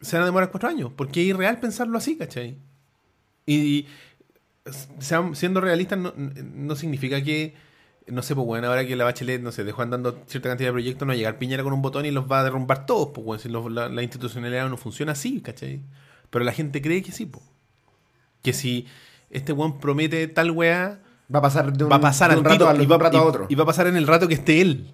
se 0.00 0.14
van 0.14 0.22
a 0.22 0.26
demorar 0.26 0.52
cuatro 0.52 0.68
años. 0.68 0.92
Porque 0.94 1.20
es 1.22 1.26
irreal 1.26 1.58
pensarlo 1.58 1.98
así, 1.98 2.16
¿cachai? 2.16 2.56
Y, 3.46 3.88
sean- 5.00 5.34
siendo 5.34 5.60
realistas 5.60 5.98
no 5.98 6.76
significa 6.76 7.20
que, 7.24 7.54
no 8.06 8.22
sé, 8.22 8.34
pues 8.34 8.46
bueno, 8.46 8.66
ahora 8.68 8.86
que 8.86 8.96
la 8.96 9.04
Bachelet, 9.04 9.40
no 9.42 9.52
sé, 9.52 9.64
dejó 9.64 9.82
andando 9.82 10.18
cierta 10.26 10.48
cantidad 10.48 10.68
de 10.68 10.72
proyectos, 10.72 11.06
no 11.06 11.10
va 11.10 11.14
a 11.14 11.16
llegar 11.16 11.38
Piñera 11.38 11.62
con 11.62 11.72
un 11.72 11.82
botón 11.82 12.06
y 12.06 12.10
los 12.10 12.30
va 12.30 12.40
a 12.40 12.44
derrumbar 12.44 12.86
todos, 12.86 13.10
pues 13.14 13.24
bueno, 13.24 13.40
si 13.42 13.48
los- 13.48 13.70
la, 13.70 13.88
la 13.88 14.02
institucionalidad 14.02 14.68
no 14.68 14.76
funciona 14.76 15.12
así, 15.12 15.40
¿cachai? 15.40 15.80
Pero 16.30 16.44
la 16.44 16.52
gente 16.52 16.80
cree 16.82 17.02
que 17.02 17.12
sí, 17.12 17.26
pues. 17.26 17.44
Que 18.42 18.52
si 18.52 18.86
este 19.30 19.52
weón 19.52 19.78
promete 19.78 20.26
tal 20.28 20.50
weá, 20.50 21.00
Va 21.32 21.38
a 21.38 21.42
pasar 21.42 21.72
de 21.72 21.84
un, 21.84 21.90
va 21.92 21.96
a 21.96 22.00
pasar 22.00 22.30
de 22.30 22.34
al 22.34 22.38
un 22.40 22.44
rato, 22.44 22.64
y 22.82 22.86
va, 22.86 22.96
un 22.96 23.00
rato 23.02 23.18
a 23.18 23.22
otro. 23.22 23.46
y 23.48 23.54
va 23.54 23.62
a 23.62 23.66
pasar 23.66 23.86
en 23.86 23.96
el 23.96 24.06
rato 24.06 24.26
que 24.26 24.34
esté 24.34 24.60
él. 24.60 24.90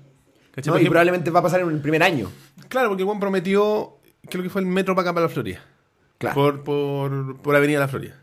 ¿Cachai? 0.53 0.71
No, 0.73 0.77
y 0.79 0.83
ejemplo- 0.83 0.91
probablemente 0.91 1.31
va 1.31 1.41
a 1.41 1.43
pasar 1.43 1.61
en 1.61 1.71
el 1.71 1.81
primer 1.81 2.03
año. 2.03 2.31
Claro, 2.69 2.89
porque 2.91 3.05
Juan 3.05 3.19
prometió, 3.21 3.97
creo 4.29 4.43
que 4.43 4.51
fue 4.51 4.61
el 4.61 4.67
metro 4.67 4.95
para 4.95 5.09
acá, 5.09 5.15
para 5.15 5.27
la 5.27 5.33
Florida. 5.33 5.61
Claro. 6.19 6.35
Por, 6.35 6.63
por, 6.65 7.37
por 7.41 7.57
Avenida 7.57 7.79
La 7.81 7.89
Florida. 7.89 8.21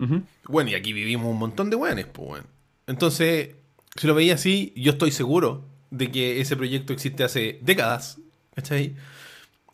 Ujú. 0.00 0.22
Bueno, 0.48 0.70
y 0.70 0.74
aquí 0.74 0.92
vivimos 0.92 1.26
un 1.30 1.38
montón 1.38 1.70
de 1.70 1.76
weones, 1.76 2.06
pues, 2.06 2.28
weón. 2.30 2.46
Entonces, 2.86 3.54
si 3.96 4.06
lo 4.06 4.14
veía 4.14 4.34
así, 4.34 4.72
yo 4.76 4.92
estoy 4.92 5.10
seguro 5.10 5.64
de 5.90 6.10
que 6.10 6.40
ese 6.40 6.56
proyecto 6.56 6.92
existe 6.92 7.22
hace 7.24 7.58
décadas, 7.62 8.18
¿cachai? 8.54 8.94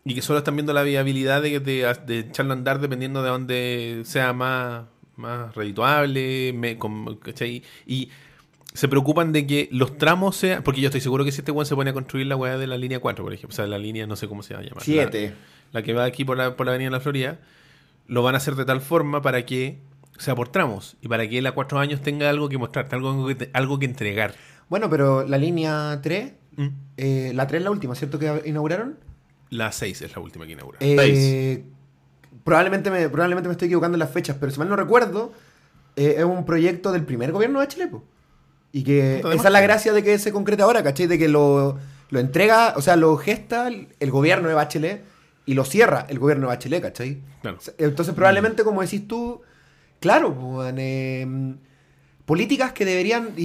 Y 0.04 0.14
que 0.14 0.22
solo 0.22 0.38
están 0.38 0.56
viendo 0.56 0.72
la 0.72 0.82
viabilidad 0.82 1.42
de, 1.42 1.60
de, 1.60 1.94
de 2.06 2.18
echarlo 2.20 2.52
a 2.52 2.56
andar 2.56 2.80
dependiendo 2.80 3.22
de 3.22 3.28
dónde 3.30 4.02
sea 4.04 4.32
más, 4.32 4.84
más 5.16 5.54
redituable, 5.54 6.52
me- 6.54 6.76
con- 6.78 7.16
¿cachai? 7.16 7.62
Y 7.86 8.08
se 8.72 8.88
preocupan 8.88 9.32
de 9.32 9.46
que 9.46 9.68
los 9.72 9.98
tramos 9.98 10.36
sean. 10.36 10.62
Porque 10.62 10.80
yo 10.80 10.88
estoy 10.88 11.00
seguro 11.00 11.24
que 11.24 11.32
si 11.32 11.40
este 11.40 11.50
weón 11.52 11.66
se 11.66 11.74
pone 11.74 11.90
a 11.90 11.92
construir 11.92 12.26
la 12.26 12.36
weá 12.36 12.56
de 12.56 12.66
la 12.66 12.78
línea 12.78 13.00
4, 13.00 13.24
por 13.24 13.32
ejemplo, 13.34 13.52
o 13.52 13.56
sea, 13.56 13.66
la 13.66 13.78
línea, 13.78 14.06
no 14.06 14.16
sé 14.16 14.28
cómo 14.28 14.42
se 14.42 14.54
va 14.54 14.60
a 14.60 14.62
llamar. 14.62 14.82
Siete. 14.84 15.34
La, 15.72 15.80
la 15.80 15.82
que 15.84 15.92
va 15.92 16.04
aquí 16.04 16.24
por 16.24 16.36
la, 16.36 16.56
por 16.56 16.66
la 16.66 16.72
Avenida 16.72 16.88
de 16.90 16.96
la 16.96 17.00
Florida, 17.00 17.38
lo 18.06 18.22
van 18.22 18.34
a 18.34 18.38
hacer 18.38 18.54
de 18.54 18.64
tal 18.64 18.80
forma 18.80 19.22
para 19.22 19.44
que 19.44 19.78
sea 20.22 20.34
por 20.34 20.48
tramos 20.48 20.96
y 21.00 21.08
para 21.08 21.28
que 21.28 21.38
él 21.38 21.46
a 21.46 21.52
cuatro 21.52 21.78
años 21.78 22.00
tenga 22.02 22.28
algo 22.30 22.48
que 22.48 22.58
mostrarte, 22.58 22.94
algo 22.96 23.26
que, 23.26 23.34
te- 23.34 23.50
algo 23.52 23.78
que 23.78 23.86
entregar. 23.86 24.34
Bueno, 24.68 24.88
pero 24.90 25.26
la 25.26 25.38
línea 25.38 25.98
3, 26.02 26.32
¿Mm? 26.56 26.66
eh, 26.96 27.32
la 27.34 27.46
3 27.46 27.60
es 27.60 27.64
la 27.64 27.70
última, 27.70 27.94
¿cierto? 27.94 28.18
Que 28.18 28.42
inauguraron. 28.46 28.98
La 29.50 29.72
6 29.72 30.02
es 30.02 30.14
la 30.14 30.22
última 30.22 30.46
que 30.46 30.52
inaugura. 30.52 30.78
Eh, 30.80 31.64
probablemente, 32.44 32.90
me, 32.90 33.08
probablemente 33.08 33.48
me 33.48 33.52
estoy 33.52 33.66
equivocando 33.66 33.96
en 33.96 34.00
las 34.00 34.10
fechas, 34.10 34.36
pero 34.38 34.52
si 34.52 34.58
mal 34.58 34.68
no 34.68 34.76
recuerdo, 34.76 35.32
eh, 35.96 36.14
es 36.18 36.24
un 36.24 36.44
proyecto 36.44 36.92
del 36.92 37.04
primer 37.04 37.32
gobierno 37.32 37.60
de 37.60 37.68
Chile. 37.68 37.86
po. 37.88 38.04
Y 38.72 38.84
que 38.84 39.18
esa 39.18 39.48
es 39.48 39.52
la 39.52 39.60
gracia 39.60 39.92
de 39.92 40.02
que 40.04 40.18
se 40.18 40.30
concrete 40.32 40.62
ahora, 40.62 40.82
¿cachai? 40.84 41.08
De 41.08 41.18
que 41.18 41.28
lo, 41.28 41.78
lo 42.10 42.20
entrega, 42.20 42.74
o 42.76 42.82
sea, 42.82 42.94
lo 42.94 43.16
gesta 43.16 43.66
el, 43.66 43.88
el 43.98 44.10
gobierno 44.12 44.48
de 44.48 44.54
Bachelet 44.54 45.02
y 45.46 45.54
lo 45.54 45.64
cierra 45.64 46.06
el 46.08 46.20
gobierno 46.20 46.42
de 46.46 46.54
Bachelet, 46.54 46.80
¿cachai? 46.82 47.20
Claro. 47.42 47.58
Entonces, 47.78 48.14
probablemente, 48.14 48.62
como 48.62 48.82
decís 48.82 49.08
tú, 49.08 49.40
claro, 50.00 50.64
eh, 50.76 51.54
políticas 52.24 52.72
que 52.72 52.84
deberían, 52.84 53.30
y, 53.36 53.42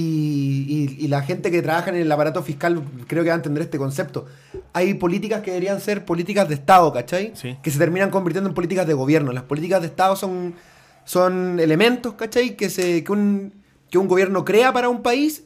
y- 1.00 1.06
y 1.06 1.08
la 1.08 1.22
gente 1.24 1.50
que 1.52 1.62
trabaja 1.62 1.90
en 1.90 1.96
el 1.96 2.12
aparato 2.12 2.44
fiscal 2.44 2.82
creo 3.08 3.24
que 3.24 3.30
va 3.30 3.36
a 3.36 3.38
entender 3.38 3.64
este 3.64 3.78
concepto. 3.78 4.26
Hay 4.74 4.94
políticas 4.96 5.42
que 5.42 5.52
deberían 5.52 5.82
ser 5.82 6.06
políticas 6.06 6.48
de 6.48 6.56
Estado, 6.56 6.92
¿cachai? 6.94 7.32
Sí. 7.36 7.58
Que 7.64 7.72
se 7.72 7.80
terminan 7.80 8.10
convirtiendo 8.12 8.50
en 8.50 8.54
políticas 8.56 8.86
de 8.86 8.94
gobierno. 8.94 9.32
Las 9.32 9.44
políticas 9.44 9.82
de 9.82 9.88
Estado 9.88 10.16
son, 10.16 10.54
son 11.04 11.60
elementos, 11.60 12.14
¿cachai? 12.14 12.56
Que, 12.56 12.70
se, 12.70 13.04
que, 13.04 13.12
un, 13.12 13.54
que 13.90 13.98
un 13.98 14.08
gobierno 14.08 14.46
crea 14.46 14.72
para 14.72 14.90
un 14.90 15.02
país 15.02 15.44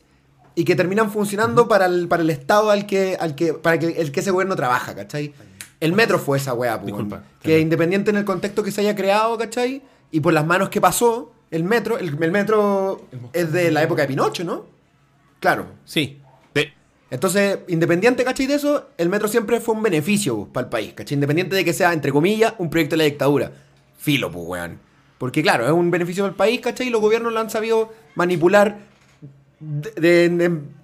y 0.56 0.66
que 0.66 0.76
terminan 0.76 1.10
funcionando 1.10 1.70
para, 1.70 1.86
el, 1.86 2.08
para 2.10 2.24
el 2.24 2.30
Estado 2.32 2.72
al 2.72 2.86
que, 2.86 3.16
al 3.20 3.36
que, 3.36 3.54
para 3.54 3.80
que, 3.80 3.88
el 3.88 4.12
que 4.12 4.20
ese 4.20 4.32
gobierno 4.32 4.56
trabaja, 4.58 4.94
¿cachai? 4.96 5.34
El 5.80 5.94
metro 5.94 6.20
fue 6.20 6.38
esa 6.40 6.54
weá, 6.54 6.78
Disculpa. 6.78 7.24
Que 7.42 7.60
independiente 7.62 8.10
en 8.12 8.18
el 8.18 8.26
contexto 8.26 8.64
que 8.64 8.72
se 8.72 8.82
haya 8.82 8.96
creado, 8.98 9.38
¿cachai? 9.38 9.82
Y 10.12 10.20
por 10.22 10.34
las 10.34 10.46
manos 10.46 10.70
que 10.70 10.82
pasó, 10.82 11.32
el 11.52 11.64
metro, 11.64 11.98
el, 11.98 12.18
el 12.22 12.32
metro 12.32 13.02
es 13.34 13.52
de 13.52 13.72
la 13.72 13.84
época 13.84 14.04
de 14.04 14.08
Pinocho, 14.08 14.44
¿no? 14.44 14.66
Claro. 15.40 15.68
Sí. 15.86 16.22
Entonces, 17.12 17.60
independiente, 17.70 18.24
¿cachai? 18.24 18.46
De 18.46 18.54
eso, 18.54 18.90
el 18.96 19.10
metro 19.10 19.28
siempre 19.28 19.60
fue 19.60 19.74
un 19.74 19.82
beneficio 19.82 20.46
para 20.46 20.66
el 20.66 20.70
país, 20.70 20.94
¿cachai? 20.94 21.16
Independiente 21.16 21.56
de 21.56 21.66
que 21.66 21.74
sea, 21.74 21.92
entre 21.92 22.12
comillas, 22.12 22.54
un 22.60 22.70
proyecto 22.70 22.94
de 22.94 22.98
la 22.98 23.04
dictadura. 23.06 23.52
Filo, 23.98 24.30
pues, 24.32 24.46
weón. 24.48 24.80
Porque, 25.18 25.42
claro, 25.42 25.66
es 25.66 25.72
un 25.72 25.90
beneficio 25.90 26.24
para 26.24 26.30
el 26.32 26.36
país, 26.36 26.62
¿cachai? 26.62 26.86
Y 26.88 26.90
los 26.92 27.02
gobiernos 27.02 27.34
lo 27.34 27.40
han 27.40 27.50
sabido 27.50 27.92
manipular 28.14 28.78
de, 29.60 30.30
de- 30.30 30.30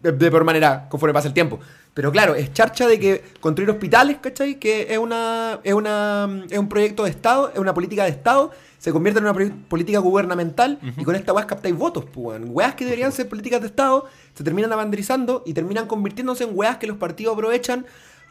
de- 0.02 0.12
de 0.12 0.32
por 0.32 0.44
manera 0.44 0.88
conforme 0.90 1.14
pasa 1.14 1.28
el 1.28 1.36
tiempo. 1.36 1.60
Pero 1.96 2.12
claro, 2.12 2.36
es 2.36 2.52
charcha 2.52 2.88
de 2.88 3.00
que 3.00 3.24
construir 3.40 3.70
hospitales, 3.70 4.18
¿cachai? 4.22 4.56
Que 4.60 4.94
es 4.94 4.98
una, 4.98 5.62
es 5.64 5.74
una 5.74 6.44
es 6.50 6.60
un 6.60 6.68
proyecto 6.68 7.06
de 7.06 7.10
Estado, 7.10 7.52
es 7.54 7.58
una 7.58 7.74
política 7.74 8.04
de 8.04 8.10
Estado, 8.10 8.52
se 8.78 8.92
convierte 8.92 9.22
en 9.22 9.26
una 9.26 9.54
política 9.70 10.00
gubernamental 10.00 10.78
y 10.98 11.06
con 11.06 11.16
esta 11.16 11.32
weas 11.32 11.46
captáis 11.46 11.74
votos, 11.74 12.04
pues, 12.04 12.42
weón. 12.42 12.50
Weas 12.50 12.76
que 12.76 12.84
deberían 12.84 13.14
ser 13.14 13.30
políticas 13.30 13.62
de 13.62 13.68
Estado 13.68 14.08
se 14.34 14.44
terminan 14.44 14.74
abanderizando 14.74 15.42
y 15.46 15.54
terminan 15.54 15.88
convirtiéndose 15.88 16.44
en 16.44 16.50
weas 16.52 16.78
que 16.78 16.86
los 16.86 16.98
partidos 16.98 17.34
aprovechan 17.34 17.86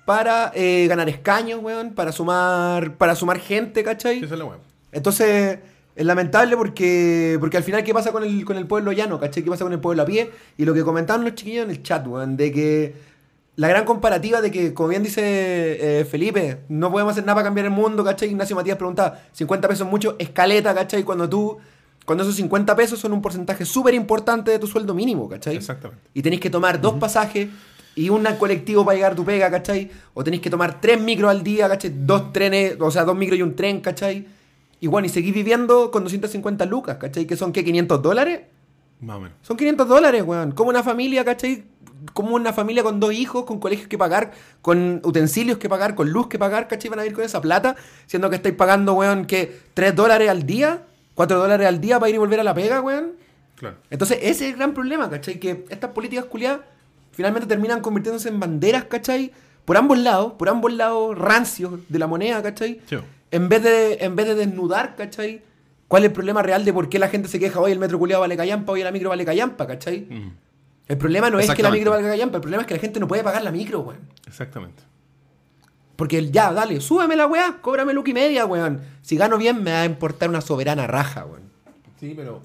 para 0.05 0.53
eh, 0.55 0.85
ganar 0.87 1.09
escaños, 1.09 1.63
weón, 1.63 1.95
para 1.95 2.13
sumar, 2.13 2.99
para 2.99 3.15
sumar 3.15 3.39
gente, 3.39 3.83
¿cachai? 3.83 4.23
Esa 4.23 4.35
es 4.35 4.39
la. 4.39 4.47
Entonces, 4.93 5.59
es 5.97 6.05
lamentable 6.05 6.55
porque, 6.59 7.39
porque 7.41 7.57
al 7.57 7.63
final, 7.63 7.83
¿qué 7.83 7.95
pasa 7.95 8.13
con 8.13 8.25
el, 8.25 8.45
con 8.45 8.59
el 8.59 8.67
pueblo 8.67 8.93
llano? 8.93 9.19
¿Cachai? 9.19 9.43
¿Qué 9.43 9.49
pasa 9.49 9.65
con 9.65 9.73
el 9.73 9.81
pueblo 9.81 10.03
a 10.03 10.07
pie? 10.07 10.31
Y 10.59 10.67
lo 10.67 10.75
que 10.75 10.85
comentaban 10.85 11.25
los 11.25 11.35
chiquillos 11.35 11.65
en 11.65 11.71
el 11.71 11.83
chat, 11.83 12.07
weón, 12.07 12.37
de 12.37 12.53
que 12.53 13.14
la 13.57 13.69
gran 13.69 13.85
comparativa 13.85 14.41
de 14.41 14.51
que, 14.51 14.75
como 14.75 14.89
bien 14.89 15.03
dice 15.03 15.21
eh, 16.01 16.05
Felipe, 16.05 16.59
no 16.69 16.91
podemos 16.91 17.13
hacer 17.13 17.25
nada 17.25 17.37
para 17.37 17.45
cambiar 17.47 17.67
el 17.67 17.73
mundo, 17.73 18.03
¿cachai? 18.03 18.29
Ignacio 18.29 18.57
Matías 18.57 18.77
preguntaba, 18.77 19.21
50 19.33 19.69
pesos 19.69 19.87
mucho, 19.87 20.17
escaleta, 20.19 20.75
¿cachai? 20.75 21.05
Cuando 21.05 21.29
tú, 21.29 21.59
cuando 22.05 22.25
esos 22.25 22.35
50 22.37 22.75
pesos 22.75 22.99
son 22.99 23.13
un 23.13 23.23
porcentaje 23.23 23.65
súper 23.65 23.95
importante 23.95 24.51
de 24.51 24.59
tu 24.59 24.67
sueldo 24.67 24.93
mínimo, 24.93 25.29
¿cachai? 25.29 25.57
Exactamente. 25.57 26.03
Y 26.15 26.23
tenéis 26.23 26.41
que 26.41 26.51
tomar 26.51 26.81
dos 26.81 26.95
pasajes 26.95 27.49
y 27.95 28.09
un 28.09 28.25
colectivo 28.39 28.85
para 28.85 28.97
llegar 28.97 29.13
a 29.13 29.15
tu 29.15 29.25
pega, 29.25 29.51
¿cachai? 29.51 29.89
O 30.15 30.25
tenéis 30.25 30.43
que 30.43 30.51
tomar 30.51 30.81
tres 30.81 31.01
micros 31.01 31.31
al 31.31 31.45
día, 31.45 31.69
¿cachai? 31.69 31.93
Dos 31.95 32.33
trenes, 32.33 32.77
o 32.81 32.91
sea, 32.91 33.05
dos 33.05 33.17
micros 33.17 33.39
y 33.39 33.43
un 33.43 33.55
tren, 33.55 33.81
¿cachai? 33.81 34.27
Y 34.81 34.87
bueno, 34.89 35.07
y 35.07 35.11
seguís 35.11 35.33
viviendo 35.33 35.93
con 35.93 36.03
250 36.03 36.67
lucas, 36.67 36.97
¿cachai? 36.97 37.25
Que 37.25 37.37
son, 37.37 37.53
¿qué? 37.53 37.65
¿500 37.65 38.01
dólares? 38.01 38.41
Más 39.01 39.17
o 39.17 39.21
menos. 39.21 39.37
Son 39.43 39.57
500 39.57 39.89
dólares, 39.89 40.25
weón. 40.27 40.53
Como 40.53 40.71
una 40.71 40.83
familia, 40.83 41.25
¿cachai? 41.25 41.65
Como 42.13 42.35
una 42.35 42.53
familia 42.53 42.83
con 42.83 43.01
dos 43.01 43.13
hijos, 43.13 43.45
con 43.45 43.61
colegios 43.61 43.89
que 43.89 43.99
pagar, 43.99 44.33
con 44.63 45.01
utensilios 45.05 45.59
que 45.59 45.69
pagar, 45.69 45.95
con 45.95 46.11
luz 46.11 46.29
que 46.29 46.39
pagar, 46.39 46.69
¿cachai? 46.69 46.91
Van 46.91 46.99
a 46.99 47.07
ir 47.07 47.13
con 47.13 47.25
esa 47.25 47.41
plata, 47.41 47.77
siendo 48.07 48.31
que 48.31 48.37
estáis 48.37 48.55
pagando, 48.55 48.95
weón, 48.95 49.27
que 49.27 49.61
3 49.75 49.95
dólares 49.95 50.29
al 50.29 50.45
día, 50.45 50.83
4 51.15 51.39
dólares 51.39 51.67
al 51.67 51.81
día 51.81 51.99
para 51.99 52.11
ir 52.11 52.17
y 52.17 52.19
volver 52.19 52.41
a 52.41 52.45
la 52.45 52.55
pega, 52.55 52.81
weón. 52.81 53.13
Claro. 53.57 53.77
Entonces, 53.91 54.19
ese 54.21 54.47
es 54.47 54.53
el 54.53 54.57
gran 54.57 54.75
problema, 54.75 55.09
¿cachai? 55.09 55.39
Que 55.39 55.65
estas 55.71 55.91
políticas 55.91 56.27
culiadas 56.27 56.61
finalmente 57.13 57.47
terminan 57.47 57.81
convirtiéndose 57.81 58.29
en 58.29 58.41
banderas, 58.41 58.85
¿cachai? 58.85 59.33
Por 59.65 59.77
ambos 59.77 59.99
lados, 59.99 60.33
por 60.35 60.49
ambos 60.49 60.73
lados 60.73 61.17
rancios 61.17 61.81
de 61.89 61.99
la 61.99 62.07
moneda, 62.07 62.43
¿cachai? 62.43 62.81
Sí. 62.87 62.97
En 63.31 63.49
vez 63.49 63.63
de, 63.63 63.95
en 64.01 64.15
vez 64.15 64.27
de 64.27 64.35
desnudar, 64.35 64.95
¿cachai? 64.97 65.43
¿Cuál 65.89 66.05
es 66.05 66.09
el 66.09 66.13
problema 66.13 66.43
real 66.43 66.65
de 66.65 66.73
por 66.73 66.89
qué 66.89 66.99
la 66.99 67.09
gente 67.09 67.29
se 67.29 67.39
queja 67.39 67.61
hoy 67.61 67.73
el 67.73 67.79
metro 67.79 67.99
culiado 67.99 68.23
vale 68.23 68.37
callampa, 68.37 68.73
hoy 68.73 68.83
la 68.83 68.91
micro 68.91 69.11
vale 69.11 69.25
callampa, 69.25 69.67
¿cachai? 69.67 70.01
Mm, 70.01 70.31
El 70.89 70.99
problema 70.99 71.31
no 71.31 71.39
es 71.39 71.51
que 71.51 71.63
la 71.63 71.71
micro 71.71 71.91
valga 71.91 72.11
callampa, 72.11 72.37
el 72.37 72.43
problema 72.43 72.63
es 72.63 72.67
que 72.67 72.75
la 72.75 72.81
gente 72.81 73.01
no 73.01 73.09
puede 73.09 73.23
pagar 73.25 73.43
la 73.43 73.51
micro, 73.51 73.81
weón. 73.81 74.01
Exactamente. 74.27 74.83
Porque 75.97 76.19
el 76.19 76.33
ya, 76.33 76.53
dale, 76.53 76.81
súbeme 76.81 77.17
la 77.17 77.27
weá, 77.27 77.59
cóbrame 77.61 77.95
luca 77.95 78.11
y 78.11 78.15
media, 78.15 78.45
weón. 78.47 78.81
Si 79.03 79.17
gano 79.17 79.39
bien, 79.39 79.63
me 79.63 79.71
va 79.73 79.83
a 79.83 79.85
importar 79.87 80.29
una 80.29 80.41
soberana 80.41 80.87
raja, 80.87 81.25
weón. 81.25 81.43
Sí, 82.01 82.13
pero. 82.17 82.43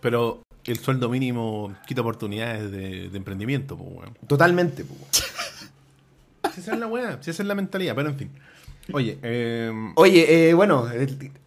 Pero 0.00 0.42
el 0.64 0.78
sueldo 0.78 1.08
mínimo 1.08 1.74
quita 1.86 2.00
oportunidades 2.02 2.70
de, 2.70 3.08
de 3.10 3.16
emprendimiento, 3.16 3.76
pues, 3.76 3.90
weón. 3.90 4.18
Totalmente, 4.26 4.82
weón. 4.84 4.98
Si 6.54 6.60
esa 6.62 6.72
es 6.74 6.78
la 6.80 6.86
weá, 6.88 7.18
si 7.22 7.30
esa 7.30 7.42
es 7.42 7.46
la 7.46 7.54
mentalidad, 7.54 7.94
pero 7.94 8.08
en 8.08 8.16
fin. 8.18 8.30
Oye, 8.92 9.18
eh, 9.22 9.70
Oye, 9.96 10.48
eh, 10.50 10.54
bueno, 10.54 10.88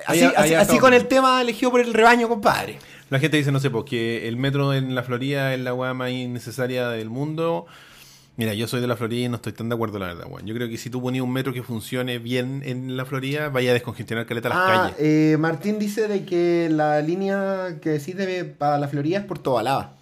así, 0.06 0.24
así- 0.24 0.80
con 0.80 0.94
el 0.94 1.08
tema 1.08 1.42
elegido 1.42 1.72
por 1.72 1.82
el 1.82 1.94
rebaño, 1.94 2.30
compadre. 2.30 2.78
La 3.12 3.20
gente 3.20 3.38
dice, 3.38 3.52
no 3.52 3.60
sé, 3.60 3.70
porque 3.70 4.28
el 4.28 4.38
metro 4.38 4.74
en 4.74 4.96
la 4.96 5.04
Florida 5.04 5.54
es 5.54 5.60
la 5.60 5.74
weá 5.76 5.94
más 5.94 6.10
innecesaria 6.10 6.90
del 6.90 7.10
mundo. 7.12 7.68
Mira, 8.38 8.54
yo 8.56 8.66
soy 8.68 8.80
de 8.82 8.88
la 8.88 8.96
Florida 8.96 9.26
y 9.26 9.30
no 9.30 9.36
estoy 9.36 9.52
tan 9.54 9.68
de 9.70 9.76
acuerdo, 9.76 10.00
la 10.00 10.08
verdad, 10.08 10.26
weón. 10.28 10.46
Yo 10.48 10.56
creo 10.56 10.68
que 10.70 10.78
si 10.78 10.90
tú 10.90 11.02
ponías 11.02 11.24
un 11.24 11.32
metro 11.34 11.54
que 11.54 11.62
funcione 11.62 12.18
bien 12.18 12.64
en 12.66 12.96
la 12.98 13.06
Florida, 13.06 13.50
vaya 13.50 13.72
a 13.72 13.74
descongestionar 13.74 14.26
caleta 14.26 14.50
las 14.50 14.58
Ah, 14.58 14.66
calles. 14.68 14.96
eh, 15.00 15.36
Martín 15.38 15.78
dice 15.78 16.08
de 16.08 16.26
que 16.26 16.70
la 16.72 17.02
línea 17.02 17.78
que 17.82 17.90
decís 17.92 18.16
de, 18.16 18.46
para 18.46 18.80
la 18.80 18.88
Florida 18.88 19.20
es 19.20 19.26
por 19.26 19.38
Tobalaba. 19.40 19.98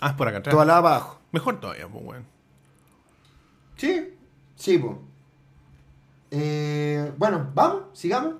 Ah, 0.00 0.10
es 0.10 0.14
por 0.14 0.28
acá 0.28 0.38
atrás. 0.38 0.52
Tobalaba 0.52 0.78
abajo. 0.78 1.20
Mejor 1.32 1.60
todavía, 1.60 1.88
pues, 1.88 2.04
weón. 2.04 2.24
Sí, 3.76 4.14
sí, 4.54 4.78
po. 4.78 5.02
Eh, 6.30 7.12
bueno, 7.18 7.50
vamos, 7.54 7.82
sigamos. 7.92 8.34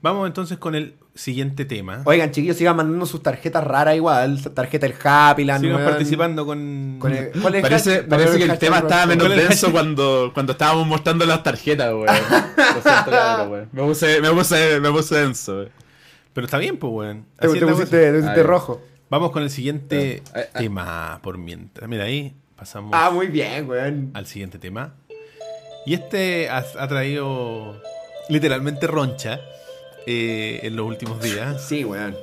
Vamos 0.00 0.26
entonces 0.28 0.58
con 0.58 0.74
el 0.76 0.94
siguiente 1.14 1.64
tema. 1.64 2.02
Oigan, 2.04 2.30
chiquillos, 2.30 2.56
sigan 2.56 2.76
mandando 2.76 3.04
sus 3.04 3.20
tarjetas 3.22 3.64
raras 3.64 3.96
igual. 3.96 4.40
Tarjeta 4.54 4.86
del 4.86 4.94
Happy 5.02 5.44
Land. 5.44 5.60
Sigan 5.62 5.76
weón. 5.76 5.88
participando 5.90 6.46
con... 6.46 6.96
Con 7.00 7.12
el- 7.12 7.30
¿cuál 7.40 7.56
es 7.56 7.62
Parece, 7.62 8.02
parece 8.04 8.38
que 8.38 8.44
el 8.44 8.58
tema 8.58 8.78
estaba 8.78 9.06
menos 9.06 9.26
¿Cuál 9.26 9.38
es 9.38 9.42
el 9.42 9.48
denso 9.48 9.72
cuando, 9.72 10.30
cuando 10.32 10.52
estábamos 10.52 10.86
mostrando 10.86 11.26
las 11.26 11.42
tarjetas, 11.42 11.92
weón. 11.92 12.06
Lo 12.06 12.82
siento, 12.82 13.10
cabrón, 13.10 13.50
weón. 13.50 13.68
Me 13.72 13.82
puse, 13.82 14.20
me 14.20 14.30
puse, 14.30 14.80
me 14.80 14.90
puse 14.92 15.14
denso, 15.16 15.56
weón. 15.56 15.70
Pero 16.32 16.44
está 16.44 16.58
bien, 16.58 16.76
pues, 16.76 16.92
weón. 16.92 17.24
Te, 17.36 17.46
Así 17.48 17.58
te 17.58 17.66
pusiste, 17.66 18.22
te 18.22 18.42
rojo. 18.44 18.80
Vamos 19.10 19.32
con 19.32 19.42
el 19.42 19.50
siguiente 19.50 20.22
tema 20.56 21.18
por 21.22 21.38
mientras. 21.38 21.88
Mira, 21.88 22.04
ahí 22.04 22.36
pasamos 22.54 22.92
Ah, 22.94 23.10
muy 23.10 23.26
bien, 23.26 23.68
weón. 23.68 24.10
al 24.14 24.26
siguiente 24.26 24.58
tema. 24.60 24.94
Y 25.86 25.94
este 25.94 26.48
ha, 26.50 26.58
ha 26.78 26.86
traído 26.86 27.80
literalmente 28.28 28.86
roncha 28.86 29.40
eh, 30.06 30.60
en 30.62 30.76
los 30.76 30.86
últimos 30.86 31.20
días. 31.22 31.64
Sí, 31.68 31.84
weón. 31.84 32.16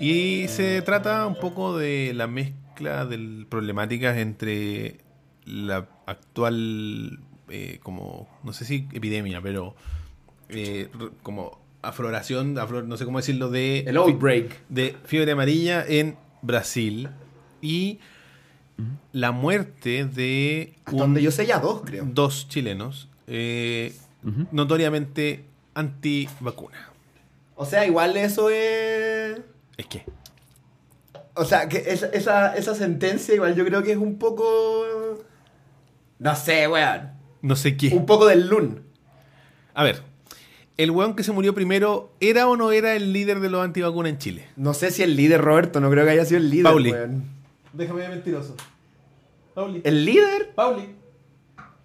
Y 0.00 0.46
se 0.48 0.80
trata 0.82 1.26
un 1.26 1.34
poco 1.34 1.76
de 1.76 2.12
la 2.14 2.26
mezcla 2.28 3.04
de 3.04 3.44
problemáticas 3.48 4.16
entre 4.18 4.98
la 5.44 5.88
actual, 6.06 7.18
eh, 7.48 7.80
como, 7.82 8.28
no 8.44 8.52
sé 8.52 8.64
si 8.64 8.86
epidemia, 8.92 9.40
pero 9.42 9.74
eh, 10.50 10.88
como 11.22 11.58
afloración, 11.82 12.54
aflor- 12.56 12.84
no 12.84 12.96
sé 12.96 13.04
cómo 13.04 13.18
decirlo, 13.18 13.50
de, 13.50 13.80
El 13.80 13.96
outbreak. 13.96 14.60
de 14.68 14.94
fiebre 15.04 15.32
amarilla 15.32 15.84
en 15.86 16.16
Brasil 16.42 17.08
y 17.60 17.98
la 19.12 19.32
muerte 19.32 20.04
de 20.04 20.74
un- 20.92 20.98
donde 20.98 21.22
yo 21.22 21.32
sé 21.32 21.44
ya 21.46 21.58
dos, 21.58 21.82
creo. 21.84 22.04
dos 22.08 22.48
chilenos 22.48 23.08
eh, 23.26 23.92
notoriamente 24.52 25.44
anti-vacuna. 25.78 26.90
O 27.54 27.64
sea, 27.64 27.86
igual 27.86 28.16
eso 28.16 28.50
es... 28.50 29.40
Es 29.76 29.86
que, 29.86 30.04
O 31.34 31.44
sea, 31.44 31.68
que 31.68 31.78
esa, 31.86 32.06
esa, 32.08 32.56
esa 32.56 32.74
sentencia 32.74 33.34
igual 33.34 33.54
yo 33.54 33.64
creo 33.64 33.82
que 33.82 33.92
es 33.92 33.98
un 33.98 34.18
poco... 34.18 35.24
No 36.18 36.34
sé, 36.34 36.66
weón. 36.66 37.10
no 37.42 37.54
sé 37.54 37.76
qué. 37.76 37.88
Un 37.88 38.06
poco 38.06 38.26
del 38.26 38.48
LUN. 38.48 38.82
A 39.74 39.84
ver, 39.84 40.02
¿el 40.76 40.90
weón 40.90 41.14
que 41.14 41.22
se 41.22 41.30
murió 41.30 41.54
primero 41.54 42.12
era 42.18 42.48
o 42.48 42.56
no 42.56 42.72
era 42.72 42.96
el 42.96 43.12
líder 43.12 43.38
de 43.38 43.48
los 43.50 43.62
antivacunas 43.64 44.10
en 44.10 44.18
Chile? 44.18 44.46
No 44.56 44.74
sé 44.74 44.90
si 44.90 45.04
el 45.04 45.14
líder, 45.16 45.40
Roberto, 45.40 45.80
no 45.80 45.90
creo 45.90 46.04
que 46.04 46.10
haya 46.10 46.24
sido 46.24 46.38
el 46.40 46.50
líder, 46.50 46.64
Pauli. 46.64 46.90
weón. 46.90 47.24
Déjame 47.72 48.02
de 48.02 48.08
mentiroso. 48.08 48.56
Pauli. 49.54 49.80
¿El 49.84 50.04
líder? 50.04 50.52
Pauli. 50.56 50.96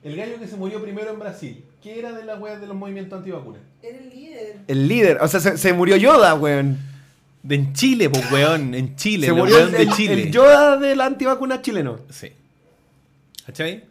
El 0.04 0.16
gallo 0.16 0.39
que 0.39 0.48
se 0.48 0.56
murió 0.58 0.82
primero 0.82 1.12
en 1.12 1.20
Brasil. 1.20 1.64
¿Qué 1.84 2.00
era 2.00 2.14
de 2.14 2.24
las 2.24 2.40
weas 2.40 2.62
de 2.62 2.68
los 2.68 2.76
movimientos 2.78 3.20
antivacunas? 3.20 3.62
Era 3.82 3.98
el 4.00 4.10
líder. 4.10 4.56
El 4.68 4.88
líder. 4.88 5.18
O 5.22 5.28
sea, 5.28 5.40
se, 5.42 5.58
se 5.58 5.74
murió 5.74 5.98
Yoda, 5.98 6.34
weón. 6.36 6.78
De 7.44 7.56
en 7.56 7.74
Chile, 7.74 8.10
pues 8.10 8.32
weón, 8.32 8.74
en 8.74 8.96
Chile. 8.96 9.28
se 9.28 9.34
el 9.34 9.38
murió 9.38 9.56
weón 9.58 9.68
el, 9.68 9.74
de 9.74 9.84
el- 9.84 9.92
Chile. 9.92 10.14
el 10.14 10.32
Yoda 10.32 10.78
de 10.78 10.96
la 10.96 11.06
antivacuna 11.06 11.62
chileno. 11.62 12.00
Sí. 12.10 12.32
¿Cachai? 13.46 13.84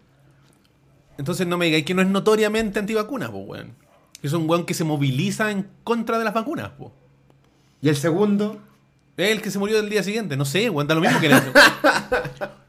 Entonces 1.19 1.47
no 1.47 1.59
me 1.59 1.67
digáis 1.67 1.85
que 1.85 1.93
no 1.93 2.01
es 2.01 2.09
notoriamente 2.09 2.79
antivacuna, 2.79 3.31
pues 3.31 3.45
weón. 3.47 3.75
Que 4.23 4.27
es 4.27 4.33
un 4.33 4.49
weón 4.49 4.65
que 4.65 4.73
se 4.73 4.85
moviliza 4.85 5.51
en 5.51 5.67
contra 5.85 6.19
de 6.19 6.25
las 6.25 6.33
vacunas, 6.33 6.71
pues. 6.79 6.91
Y 7.83 7.89
el 7.91 7.97
segundo... 7.97 8.59
Es 9.19 9.31
el 9.31 9.43
que 9.43 9.51
se 9.51 9.59
murió 9.59 9.79
el 9.79 9.91
día 9.91 10.03
siguiente, 10.03 10.39
no 10.39 10.47
sé, 10.47 10.71
weón, 10.71 10.87
da 10.89 10.95
lo 10.95 11.03
mismo 11.03 11.21
que 11.21 11.27
era. 11.27 11.45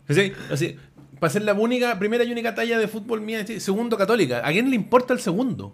¿Cachai? 0.06 0.34
Así, 0.52 0.78
para 1.24 1.32
ser 1.32 1.44
la 1.44 1.54
única, 1.54 1.98
primera 1.98 2.26
y 2.26 2.32
única 2.34 2.54
talla 2.54 2.78
de 2.78 2.86
fútbol 2.90 3.22
mía, 3.22 3.48
¿sí? 3.48 3.62
segundo 3.62 3.98
católica. 3.98 4.46
¿A 4.46 4.52
quién 4.52 4.70
le 4.70 4.76
importa 4.76 5.14
el 5.14 5.22
segundo? 5.22 5.72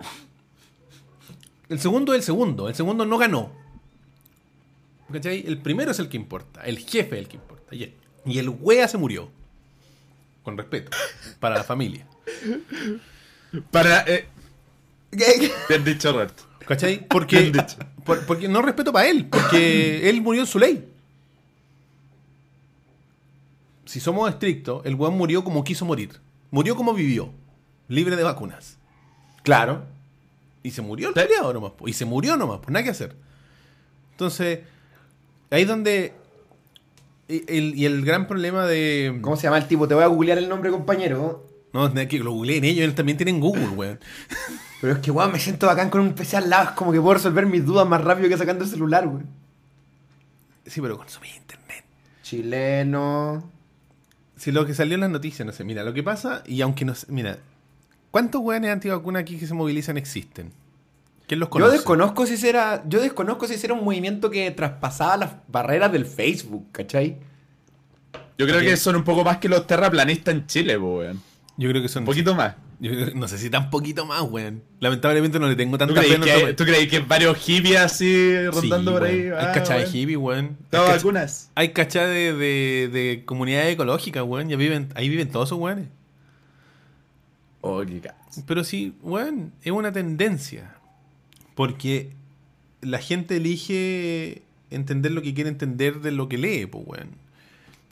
El 1.69 1.79
segundo 1.79 2.13
es 2.13 2.19
el 2.19 2.23
segundo, 2.23 2.69
el 2.69 2.75
segundo 2.75 3.03
no 3.03 3.17
ganó. 3.17 3.51
¿Cachai? 5.11 5.43
El 5.47 5.57
primero 5.57 5.89
es 5.89 5.97
el 5.97 6.07
que 6.07 6.17
importa, 6.17 6.61
el 6.61 6.77
jefe 6.77 7.15
es 7.15 7.21
el 7.23 7.27
que 7.27 7.37
importa. 7.37 7.73
Y 7.75 7.81
el, 7.81 7.93
y 8.27 8.37
el 8.37 8.49
wea 8.49 8.87
se 8.87 8.99
murió. 8.99 9.31
Con 10.43 10.55
respeto, 10.55 10.95
para 11.39 11.55
la 11.55 11.63
familia. 11.63 12.05
Para. 13.71 14.03
Eh, 14.07 14.27
bien 15.67 15.83
dicho, 15.83 16.11
Roberto. 16.11 16.43
¿Cachai? 16.67 17.07
Porque, 17.07 17.51
por- 18.05 18.23
porque 18.27 18.47
no 18.47 18.61
respeto 18.61 18.93
para 18.93 19.07
él, 19.07 19.25
porque 19.25 20.07
él 20.11 20.21
murió 20.21 20.41
en 20.41 20.47
su 20.47 20.59
ley. 20.59 20.88
Si 23.89 23.99
somos 23.99 24.29
estrictos, 24.29 24.85
el 24.85 24.93
weón 24.93 25.17
murió 25.17 25.43
como 25.43 25.63
quiso 25.63 25.83
morir. 25.83 26.11
Murió 26.51 26.75
como 26.75 26.93
vivió, 26.93 27.31
libre 27.87 28.15
de 28.15 28.21
vacunas. 28.21 28.77
Claro. 29.41 29.83
Y 30.61 30.69
se 30.69 30.83
murió 30.83 31.07
el 31.07 31.15
peleado 31.15 31.51
nomás, 31.51 31.71
y 31.87 31.93
se 31.93 32.05
murió 32.05 32.37
nomás, 32.37 32.59
pues 32.59 32.69
nada 32.69 32.83
que 32.83 32.91
hacer. 32.91 33.15
Entonces, 34.11 34.59
ahí 35.49 35.63
es 35.63 35.67
donde. 35.67 36.13
y 37.27 37.43
el, 37.47 37.75
y 37.75 37.85
el 37.87 38.05
gran 38.05 38.27
problema 38.27 38.67
de. 38.67 39.17
¿Cómo 39.23 39.35
se 39.37 39.43
llama 39.47 39.57
el 39.57 39.67
tipo? 39.67 39.87
Te 39.87 39.95
voy 39.95 40.03
a 40.03 40.07
googlear 40.07 40.37
el 40.37 40.49
nombre, 40.49 40.69
compañero. 40.69 41.47
No, 41.73 41.87
es 41.87 42.07
que 42.07 42.19
lo 42.19 42.33
googleen 42.33 42.65
ellos, 42.65 42.83
ellos 42.83 42.93
también 42.93 43.17
tienen 43.17 43.39
Google, 43.39 43.69
weón. 43.75 43.99
Pero 44.81 44.93
es 44.93 44.99
que, 44.99 45.09
weón, 45.09 45.31
me 45.31 45.39
siento 45.39 45.65
bacán 45.65 45.89
con 45.89 46.01
un 46.01 46.13
PC 46.13 46.37
al 46.37 46.47
lado. 46.47 46.65
Es 46.65 46.75
como 46.75 46.91
que 46.91 47.01
puedo 47.01 47.15
resolver 47.15 47.47
mis 47.47 47.65
dudas 47.65 47.87
más 47.87 48.03
rápido 48.03 48.29
que 48.29 48.37
sacando 48.37 48.65
el 48.65 48.69
celular, 48.69 49.07
weón. 49.07 49.25
Sí, 50.67 50.79
pero 50.79 50.95
consumí 50.95 51.29
internet. 51.35 51.85
Chileno. 52.21 53.57
Si 54.39 54.53
lo 54.53 54.65
que 54.65 54.73
salió 54.73 54.95
en 54.95 55.01
las 55.01 55.09
noticias, 55.09 55.45
no 55.45 55.51
sé, 55.51 55.65
mira, 55.65 55.83
lo 55.83 55.93
que 55.93 56.01
pasa, 56.01 56.43
y 56.45 56.61
aunque 56.61 56.85
no 56.85 56.95
sé, 56.95 57.07
mira, 57.09 57.39
¿cuántos 58.09 58.41
weones 58.41 58.71
antivacunas 58.71 59.21
aquí 59.23 59.37
que 59.37 59.45
se 59.45 59.53
movilizan 59.53 59.97
existen? 59.97 60.53
¿Quién 61.27 61.41
los 61.41 61.47
Yo 61.47 61.51
conoce? 61.51 61.73
desconozco 61.73 62.25
si 62.25 62.37
será. 62.37 62.81
Yo 62.87 63.01
desconozco 63.01 63.47
si 63.47 63.53
era 63.61 63.73
un 63.73 63.83
movimiento 63.83 64.29
que 64.29 64.49
traspasaba 64.51 65.17
las 65.17 65.31
barreras 65.49 65.91
del 65.91 66.05
Facebook, 66.05 66.67
¿cachai? 66.71 67.17
Yo 68.37 68.47
creo 68.47 68.61
que 68.61 68.77
son 68.77 68.95
un 68.95 69.03
poco 69.03 69.25
más 69.25 69.39
que 69.39 69.49
los 69.49 69.67
terraplanistas 69.67 70.33
en 70.33 70.47
Chile, 70.47 70.77
weón. 70.77 71.21
Yo 71.59 71.69
creo 71.69 71.81
que 71.81 71.89
son. 71.89 72.03
Un 72.03 72.05
poquito 72.05 72.33
más. 72.35 72.55
yo 72.79 72.91
no 73.15 73.27
sé 73.27 73.37
si 73.37 73.49
tan 73.49 73.69
poquito 73.69 74.05
más, 74.05 74.21
weón. 74.21 74.63
Lamentablemente 74.79 75.37
no 75.39 75.47
le 75.49 75.57
tengo 75.57 75.77
¿Tú 75.77 75.85
tanta 75.85 76.01
fe 76.01 76.07
crees, 76.07 76.21
que, 76.23 76.31
hay- 76.31 76.55
¿Tú 76.55 76.63
crees 76.63 76.87
que 76.87 76.95
hay 76.95 77.03
varios 77.05 77.37
hippies 77.37 77.75
así 77.77 78.47
rondando 78.47 78.91
Sí, 78.91 78.97
por 78.97 79.07
ahí? 79.07 79.19
weón. 79.23 79.33
Ah, 79.37 79.47
Hay 79.49 79.53
cachai 79.53 79.81
weón. 79.83 79.95
hippie, 79.95 80.15
weón. 80.17 80.57
No, 80.71 80.81
Hay 80.83 80.91
vacunas. 80.93 81.51
Hay 81.55 81.73
cachai 81.73 82.07
de, 82.07 82.33
de, 82.33 82.87
de 82.87 83.23
comunidades 83.25 83.73
ecológicas, 83.73 84.23
weón. 84.23 84.47
Ya 84.47 84.55
viven, 84.55 84.87
ahí 84.95 85.09
viven 85.09 85.29
todos 85.29 85.49
esos 85.49 85.59
weones. 85.59 85.87
Oh, 87.61 87.83
qué 87.85 88.01
Pero 88.47 88.63
sí, 88.63 88.93
weón, 89.01 89.51
es 89.61 89.71
una 89.73 89.91
tendencia. 89.91 90.75
Porque 91.55 92.11
la 92.81 92.99
gente 92.99 93.35
elige 93.35 94.43
entender 94.71 95.11
lo 95.11 95.21
que 95.21 95.33
quiere 95.33 95.49
entender 95.49 95.99
de 95.99 96.11
lo 96.11 96.29
que 96.29 96.37
lee, 96.37 96.65
pues, 96.67 96.85
weón. 96.87 97.09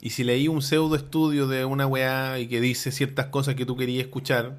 Y 0.00 0.10
si 0.10 0.22
leí 0.24 0.46
un 0.48 0.62
pseudo 0.62 0.94
estudio 0.96 1.48
de 1.48 1.64
una 1.64 1.86
weá 1.86 2.38
y 2.38 2.46
que 2.46 2.60
dice 2.60 2.92
ciertas 2.92 3.26
cosas 3.26 3.54
que 3.56 3.66
tú 3.66 3.76
querías 3.76 4.04
escuchar, 4.04 4.56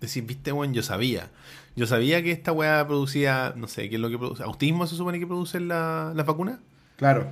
decís, 0.00 0.24
viste, 0.26 0.50
weón, 0.52 0.72
yo 0.74 0.82
sabía. 0.82 1.30
Yo 1.76 1.86
sabía 1.86 2.22
que 2.22 2.32
esta 2.32 2.52
weá 2.52 2.86
producía, 2.86 3.52
no 3.56 3.68
sé, 3.68 3.88
¿qué 3.88 3.96
es 3.96 4.00
lo 4.00 4.08
que 4.10 4.18
produce? 4.18 4.42
¿Autismo 4.42 4.86
se 4.86 4.96
supone 4.96 5.18
que 5.18 5.26
producen 5.26 5.68
la- 5.68 6.12
las 6.14 6.26
vacunas? 6.26 6.58
Claro. 6.96 7.28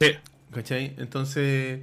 Sí. 0.00 0.12
¿Cachai? 0.52 0.94
Entonces, 0.98 1.80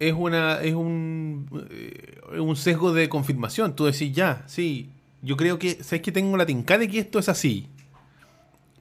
es 0.00 0.12
una 0.12 0.60
es 0.60 0.74
un, 0.74 1.46
eh, 1.70 2.20
un 2.40 2.56
sesgo 2.56 2.92
de 2.92 3.08
confirmación. 3.08 3.76
Tú 3.76 3.84
decís, 3.84 4.12
ya, 4.12 4.42
sí, 4.46 4.90
yo 5.22 5.36
creo 5.36 5.58
que, 5.58 5.82
¿sabes 5.82 6.02
que 6.02 6.10
tengo 6.12 6.36
la 6.36 6.46
tinca 6.46 6.76
de 6.78 6.88
que 6.88 6.98
esto 6.98 7.18
es 7.18 7.28
así? 7.28 7.68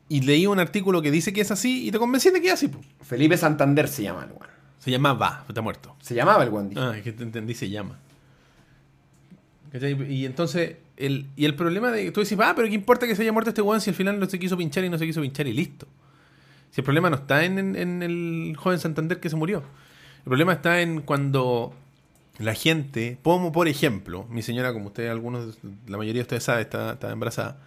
Y 0.09 0.21
leí 0.21 0.45
un 0.47 0.59
artículo 0.59 1.01
que 1.01 1.11
dice 1.11 1.31
que 1.33 1.41
es 1.41 1.51
así 1.51 1.87
y 1.87 1.91
te 1.91 1.99
convencí 1.99 2.29
de 2.31 2.41
que 2.41 2.47
es 2.47 2.53
así. 2.53 2.67
po. 2.67 2.79
Felipe 3.01 3.37
Santander 3.37 3.87
se 3.87 4.03
llama 4.03 4.23
el 4.23 4.31
weón. 4.31 4.52
Se 4.83 4.91
llama 4.91 5.13
Va, 5.13 5.45
está 5.47 5.61
muerto. 5.61 5.95
Se 6.01 6.13
llamaba 6.13 6.43
el 6.43 6.49
weón. 6.49 6.69
dije. 6.69 6.81
Ah, 6.81 6.97
es 6.97 7.03
que 7.03 7.13
te 7.13 7.23
entendí, 7.23 7.53
se 7.53 7.69
llama. 7.69 7.97
¿Cachai? 9.71 10.13
Y 10.13 10.25
entonces, 10.25 10.75
el, 10.97 11.25
y 11.35 11.45
el 11.45 11.55
problema 11.55 11.91
de 11.91 12.11
tú 12.11 12.21
decís, 12.21 12.37
ah, 12.41 12.53
pero 12.55 12.67
¿qué 12.67 12.73
importa 12.75 13.07
que 13.07 13.15
se 13.15 13.21
haya 13.23 13.31
muerto 13.31 13.49
este 13.49 13.61
weón 13.61 13.81
si 13.81 13.89
al 13.89 13.95
final 13.95 14.19
no 14.19 14.27
se 14.27 14.37
quiso 14.39 14.57
pinchar 14.57 14.83
y 14.83 14.89
no 14.89 14.97
se 14.97 15.05
quiso 15.05 15.21
pinchar 15.21 15.47
y 15.47 15.53
listo? 15.53 15.87
Si 16.71 16.81
el 16.81 16.85
problema 16.85 17.09
no 17.09 17.15
está 17.17 17.43
en, 17.45 17.57
en- 17.59 17.75
en 17.75 18.03
el 18.03 18.55
joven 18.57 18.79
Santander 18.79 19.19
que 19.19 19.29
se 19.29 19.35
murió. 19.35 19.59
El 20.19 20.23
problema 20.25 20.53
está 20.53 20.81
en 20.81 21.01
cuando 21.01 21.73
la 22.39 22.53
gente, 22.53 23.17
como 23.23 23.51
por 23.51 23.67
ejemplo, 23.67 24.25
mi 24.29 24.41
señora, 24.41 24.73
como 24.73 24.87
ustedes, 24.87 25.11
algunos, 25.11 25.57
la 25.87 25.97
mayoría 25.97 26.19
de 26.21 26.23
ustedes 26.23 26.43
saben, 26.43 26.61
está, 26.61 26.93
está 26.93 27.11
embarazada. 27.11 27.57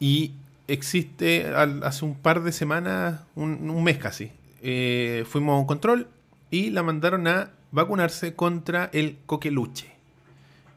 Y 0.00 0.32
existe, 0.68 1.46
al- 1.48 1.82
hace 1.84 2.04
un 2.04 2.14
par 2.14 2.42
de 2.42 2.52
semanas, 2.52 3.20
un, 3.34 3.68
un 3.70 3.84
mes 3.84 3.98
casi, 3.98 4.30
eh, 4.62 5.24
fuimos 5.28 5.54
a 5.56 5.58
un 5.58 5.66
control 5.66 6.08
y 6.52 6.70
la 6.70 6.84
mandaron 6.84 7.26
a 7.26 7.50
vacunarse 7.72 8.36
contra 8.36 8.90
el 8.92 9.18
coqueluche, 9.26 9.90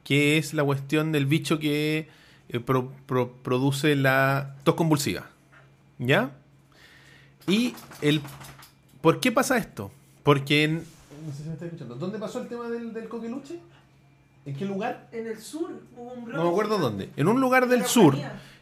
que 0.04 0.40
es 0.40 0.56
la 0.56 0.64
cuestión 0.64 1.12
del 1.12 1.28
bicho 1.28 1.60
que 1.60 2.08
eh, 2.50 2.60
pro- 2.60 2.92
pro- 3.06 3.34
produce 3.44 3.96
la 3.96 4.56
tos 4.64 4.74
convulsiva. 4.76 5.28
¿Ya? 6.00 6.32
Y 7.48 7.74
el... 8.02 8.22
¿Por 9.02 9.20
qué 9.20 9.32
pasa 9.32 9.58
esto? 9.58 9.92
Porque 10.24 10.64
en... 10.64 10.76
No 11.26 11.32
sé 11.32 11.44
si 11.44 11.48
me 11.50 11.54
está 11.54 11.66
escuchando. 11.66 11.96
¿Dónde 11.96 12.18
pasó 12.20 12.42
el 12.42 12.48
tema 12.48 12.70
del, 12.70 12.94
del 12.94 13.08
coqueluche? 13.08 13.60
¿En 14.46 14.56
qué 14.56 14.66
lugar? 14.66 15.08
En 15.12 15.28
el 15.28 15.40
sur 15.40 15.72
hubo 15.98 16.14
un. 16.14 16.30
No 16.32 16.44
me 16.44 16.50
acuerdo 16.50 16.78
dónde. 16.78 17.10
En 17.18 17.28
un 17.28 17.42
lugar 17.42 17.68
del 17.68 17.86
sur. 17.86 18.16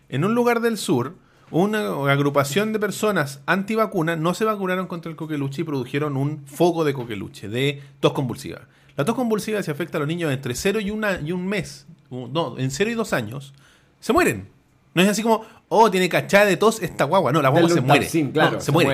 En 0.09 0.24
un 0.26 0.34
lugar 0.34 0.61
del 0.61 0.78
sur, 0.78 1.16
una 1.54 2.12
agrupación 2.12 2.74
de 2.74 2.80
personas 2.80 3.41
antivacunas 3.45 4.18
no 4.18 4.34
se 4.34 4.43
vacunaron 4.43 4.88
contra 4.88 5.10
el 5.10 5.16
coqueluche 5.16 5.62
y 5.62 5.66
produjeron 5.66 6.18
un 6.18 6.45
foco 6.47 6.84
de 6.84 6.93
coqueluche, 6.93 7.47
de 7.47 7.82
tos 7.99 8.14
convulsiva. 8.14 8.62
La 8.97 9.06
tos 9.06 9.16
convulsiva 9.16 9.62
se 9.62 9.72
afecta 9.72 9.97
a 9.97 9.99
los 9.99 10.08
niños 10.08 10.34
entre 10.34 10.56
0 10.56 10.80
y, 10.80 10.89
una, 10.91 11.20
y 11.22 11.32
un 11.32 11.45
mes, 11.45 11.86
no, 12.10 12.58
en 12.58 12.72
0 12.72 12.89
y 12.91 12.93
2 12.95 13.14
años, 13.14 13.54
se 13.99 14.14
mueren. 14.14 14.47
No 14.95 15.01
es 15.01 15.08
así 15.10 15.22
como, 15.24 15.45
oh, 15.70 15.89
tiene 15.89 16.10
cachada 16.10 16.45
de 16.45 16.58
tos 16.58 16.82
esta 16.82 17.04
guagua. 17.06 17.32
No, 17.32 17.41
la 17.41 17.49
guagua 17.49 17.70
se 17.70 17.82
muere. 17.82 17.99
Luntapsin, 17.99 18.32
claro, 18.32 18.51
No, 18.54 18.60
se, 18.60 18.66
se 18.66 18.72
muere. 18.72 18.88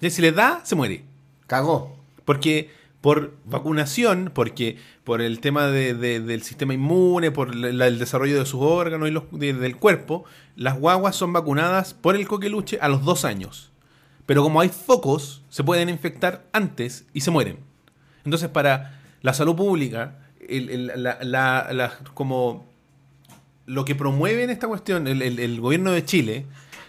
muere. 0.00 0.10
Si 0.10 0.22
les 0.22 0.34
da, 0.34 0.60
se 0.64 0.74
muere. 0.74 1.04
Cagó. 1.46 1.96
Porque 2.24 2.70
por 3.02 3.34
vacunación, 3.44 4.30
porque 4.32 4.78
por 5.04 5.20
el 5.20 5.40
tema 5.40 5.66
de- 5.66 5.92
de- 5.92 6.20
del 6.20 6.42
sistema 6.42 6.72
inmune, 6.72 7.30
por 7.32 7.54
la- 7.54 7.86
el 7.88 7.98
desarrollo 7.98 8.38
de 8.38 8.46
sus 8.46 8.62
órganos 8.62 9.08
y 9.08 9.10
los, 9.10 9.24
de- 9.32 9.52
del 9.52 9.76
cuerpo, 9.76 10.24
las 10.56 10.78
guaguas 10.78 11.16
son 11.16 11.32
vacunadas 11.34 11.92
por 11.92 12.16
el 12.16 12.26
coqueluche 12.26 12.78
a 12.80 12.88
los 12.88 13.04
dos 13.04 13.24
años. 13.26 13.70
Pero 14.24 14.42
como 14.44 14.60
hay 14.60 14.68
focos, 14.68 15.42
se 15.50 15.64
pueden 15.64 15.88
infectar 15.88 16.46
antes 16.52 17.04
y 17.12 17.20
se 17.22 17.30
mueren. 17.32 17.58
Entonces, 18.24 18.48
para 18.48 19.00
la 19.20 19.34
salud 19.34 19.56
pública, 19.56 20.20
el- 20.48 20.70
el- 20.70 20.86
la- 21.02 21.18
la- 21.22 21.68
la- 21.72 21.98
como 22.14 22.70
lo 23.66 23.84
que 23.84 23.94
promueve 23.96 24.44
en 24.44 24.50
esta 24.50 24.68
cuestión 24.68 25.08
el- 25.08 25.22
el 25.22 25.60
gobierno 25.60 25.90
de 25.90 26.04
Chile 26.04 26.46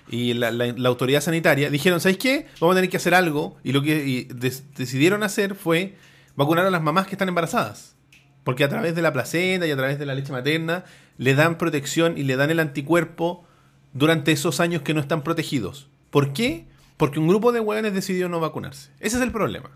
y 0.10 0.34
la, 0.34 0.50
autoridad 0.88 1.22
sanitaria 1.22 1.70
dijeron, 1.70 2.00
¿sabéis 2.00 2.18
qué? 2.18 2.48
Vamos 2.60 2.76
a 2.76 2.78
tener 2.78 2.90
que 2.90 2.98
hacer 2.98 3.16
algo. 3.16 3.58
Y 3.64 3.72
lo 3.72 3.82
que 3.82 4.28
decidieron 4.76 5.24
hacer 5.24 5.56
fue 5.56 5.96
vacunar 6.36 6.66
a 6.66 6.72
las 6.72 6.82
mamás 6.82 7.08
que 7.08 7.14
están 7.14 7.30
embarazadas. 7.30 7.96
Porque 8.44 8.64
a 8.64 8.70
través 8.70 8.96
de 8.96 9.02
la 9.02 9.14
placenta 9.14 9.66
y 9.66 9.72
a 9.72 9.78
través 9.78 10.00
de 10.00 10.06
la 10.06 10.16
leche 10.16 10.32
materna 10.32 10.84
le 11.18 11.36
dan 11.36 11.58
protección 11.58 12.18
y 12.18 12.24
le 12.24 12.36
dan 12.36 12.52
el 12.52 12.60
anticuerpo 12.60 13.46
durante 13.94 14.32
esos 14.32 14.60
años 14.60 14.82
que 14.82 14.94
no 14.94 15.00
están 15.00 15.24
protegidos. 15.24 15.88
¿Por 16.10 16.34
qué? 16.34 16.68
Porque 16.98 17.20
un 17.20 17.28
grupo 17.28 17.52
de 17.52 17.60
hueones 17.60 17.94
decidió 17.94 18.28
no 18.30 18.40
vacunarse. 18.40 18.92
Ese 19.00 19.18
es 19.18 19.24
el 19.24 19.32
problema. 19.32 19.72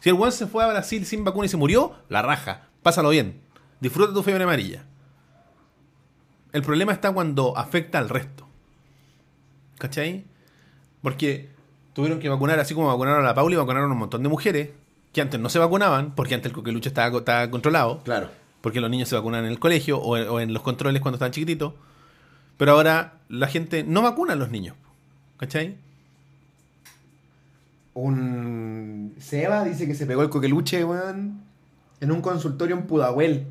Si 0.00 0.10
el 0.10 0.16
hueón 0.16 0.32
se 0.32 0.46
fue 0.46 0.64
a 0.64 0.68
Brasil 0.68 1.06
sin 1.06 1.24
vacuna 1.24 1.46
y 1.46 1.48
se 1.48 1.56
murió, 1.56 1.94
la 2.08 2.22
raja. 2.22 2.68
Pásalo 2.82 3.10
bien. 3.10 3.40
Disfruta 3.80 4.12
tu 4.12 4.22
fiebre 4.22 4.44
amarilla. 4.44 4.84
El 6.52 6.62
problema 6.62 6.92
está 6.92 7.12
cuando 7.12 7.56
afecta 7.56 7.98
al 7.98 8.08
resto. 8.08 8.43
¿Cachai? 9.78 10.24
Porque 11.02 11.48
tuvieron 11.92 12.18
que 12.20 12.28
vacunar, 12.28 12.58
así 12.58 12.74
como 12.74 12.88
vacunaron 12.88 13.20
a 13.22 13.26
la 13.26 13.34
Paula 13.34 13.54
y 13.54 13.58
vacunaron 13.58 13.90
a 13.90 13.92
un 13.92 13.98
montón 13.98 14.22
de 14.22 14.28
mujeres 14.28 14.70
que 15.12 15.20
antes 15.20 15.38
no 15.38 15.48
se 15.48 15.58
vacunaban, 15.58 16.14
porque 16.14 16.34
antes 16.34 16.50
el 16.50 16.54
coqueluche 16.54 16.88
estaba, 16.88 17.18
estaba 17.18 17.50
controlado, 17.50 18.02
Claro. 18.02 18.30
porque 18.60 18.80
los 18.80 18.90
niños 18.90 19.08
se 19.08 19.14
vacunan 19.14 19.44
en 19.44 19.50
el 19.52 19.58
colegio 19.60 19.98
o 19.98 20.16
en, 20.16 20.28
o 20.28 20.40
en 20.40 20.52
los 20.52 20.62
controles 20.62 21.00
cuando 21.02 21.16
están 21.16 21.30
chiquititos. 21.30 21.74
Pero 22.56 22.72
ahora 22.72 23.14
la 23.28 23.46
gente 23.48 23.84
no 23.84 24.02
vacuna 24.02 24.32
a 24.32 24.36
los 24.36 24.50
niños. 24.50 24.76
¿Cachai? 25.36 25.76
Un. 27.94 29.14
Seba 29.20 29.64
dice 29.64 29.86
que 29.86 29.94
se 29.94 30.06
pegó 30.06 30.22
el 30.22 30.30
coqueluche, 30.30 30.84
weón, 30.84 31.42
en 32.00 32.10
un 32.12 32.20
consultorio 32.20 32.76
en 32.76 32.86
Pudahuel. 32.86 33.46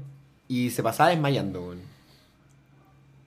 Y 0.48 0.70
se 0.72 0.84
pasaba 0.84 1.10
desmayando, 1.10 1.62
weón. 1.62 1.80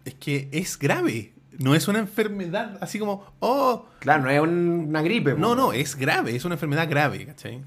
Es 0.04 0.14
que 0.14 0.48
es 0.52 0.78
grave. 0.78 1.32
No 1.58 1.74
es 1.74 1.88
una 1.88 1.98
enfermedad 1.98 2.76
así 2.80 2.98
como, 2.98 3.24
oh, 3.40 3.86
Claro, 4.00 4.24
no 4.24 4.30
es 4.30 4.40
un- 4.40 4.86
una 4.88 5.02
gripe, 5.02 5.34
no, 5.34 5.48
weón. 5.48 5.58
no, 5.58 5.72
es 5.72 5.96
grave, 5.96 6.36
es 6.36 6.44
una 6.44 6.54
enfermedad 6.56 6.88
grave, 6.88 7.24
¿cachai? 7.26 7.62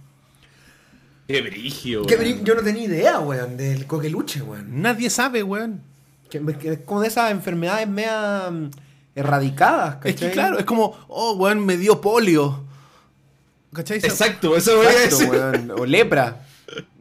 Qué 1.28 1.42
brigio, 1.42 2.06
Qué 2.06 2.18
bri- 2.20 2.44
Yo 2.44 2.56
no 2.56 2.62
tenía 2.62 2.84
idea, 2.86 3.20
weón, 3.20 3.56
del 3.58 3.86
coqueluche, 3.86 4.42
weón. 4.42 4.82
Nadie 4.82 5.10
sabe, 5.10 5.44
weón. 5.44 5.82
Que, 6.30 6.40
que 6.58 6.74
es 6.74 6.80
como 6.80 7.02
de 7.02 7.08
esas 7.08 7.32
enfermedades 7.32 7.88
media 7.88 8.50
mm, 8.52 8.70
erradicadas, 9.16 9.96
¿cachai? 9.96 10.12
Es 10.12 10.20
que 10.20 10.32
claro, 10.32 10.60
es 10.60 10.66
como, 10.66 10.96
oh, 11.08 11.34
weón, 11.36 11.66
me 11.66 11.78
dio 11.78 12.00
polio. 12.02 12.64
¿Cachai? 13.74 13.98
Exacto, 13.98 14.56
eso 14.58 14.78
voy 14.78 14.88
a 14.88 14.92
Exacto, 14.92 15.18
decir. 15.18 15.30
weón. 15.30 15.72
O 15.72 15.86
lepra. 15.86 16.42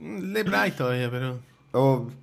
Lepra 0.01 0.63
hay 0.63 0.73
todavía, 0.73 1.11
pero. 1.11 1.39
O. 1.73 2.09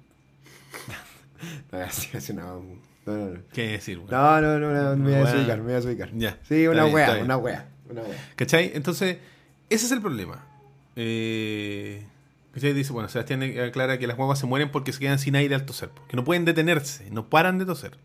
No, 1.72 1.78
así, 1.80 2.08
así, 2.18 2.34
no. 2.34 2.64
No, 3.06 3.16
no, 3.18 3.26
no. 3.36 3.40
¿Qué 3.54 3.68
decir, 3.72 3.98
weón? 4.00 4.10
No, 4.12 4.42
no, 4.42 4.60
no, 4.60 4.72
no, 4.74 4.96
me 4.98 5.04
voy 5.04 5.14
a 5.14 5.22
Una 5.22 5.32
desubicar, 5.32 5.58
me 5.60 5.64
voy 5.64 5.74
a 5.74 5.76
desubicar. 5.76 6.10
Ya, 6.16 6.40
Sí, 6.48 6.68
una 6.68 6.84
bien, 6.84 6.96
wea, 6.96 7.18
una 7.24 7.38
wea, 7.38 7.70
una 7.90 8.02
wea. 8.02 8.18
¿Cachai? 8.36 8.72
Entonces, 8.74 9.18
ese 9.70 9.86
es 9.86 9.92
el 9.92 10.02
problema. 10.02 10.44
Eh, 10.96 12.04
¿Cachai? 12.54 12.74
Dice, 12.74 12.94
bueno, 12.94 13.08
Sebastián 13.10 13.44
aclara 13.44 14.00
que 14.00 14.08
las 14.08 14.18
guaguas 14.18 14.40
se 14.40 14.46
mueren 14.48 14.72
porque 14.72 14.92
se 14.94 15.00
quedan 15.00 15.20
sin 15.20 15.36
aire 15.36 15.54
al 15.56 15.66
toser. 15.66 15.90
Que 16.08 16.16
no 16.16 16.24
pueden 16.24 16.46
detenerse, 16.46 17.10
no 17.12 17.30
paran 17.30 17.60
de 17.60 17.66
toser. 17.66 17.98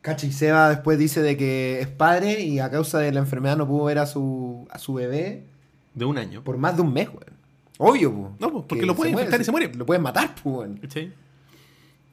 Cacha, 0.00 0.26
y 0.26 0.32
Seba 0.32 0.68
después 0.68 0.98
dice 0.98 1.22
de 1.22 1.36
que 1.36 1.80
es 1.80 1.86
padre 1.86 2.40
y 2.42 2.58
a 2.58 2.70
causa 2.70 2.98
de 2.98 3.12
la 3.12 3.20
enfermedad 3.20 3.56
no 3.56 3.68
pudo 3.68 3.84
ver 3.84 3.98
a 3.98 4.06
su, 4.06 4.66
a 4.70 4.78
su 4.78 4.94
bebé 4.94 5.44
De 5.94 6.04
un 6.04 6.18
año. 6.18 6.42
por 6.42 6.58
más 6.58 6.74
de 6.76 6.82
un 6.82 6.92
mes, 6.92 7.08
weón. 7.08 7.40
Obvio, 7.78 8.12
po. 8.12 8.36
No, 8.40 8.50
po, 8.52 8.66
porque 8.66 8.80
Que 8.80 8.86
lo 8.86 8.94
puede 8.96 9.10
se 9.10 9.16
infectar 9.16 9.40
y 9.40 9.44
se 9.44 9.50
muere. 9.52 9.72
Lo 9.74 9.86
pueden 9.86 10.02
matar, 10.02 10.34
po, 10.34 10.58
weón. 10.58 10.76
¿Cachai? 10.78 11.12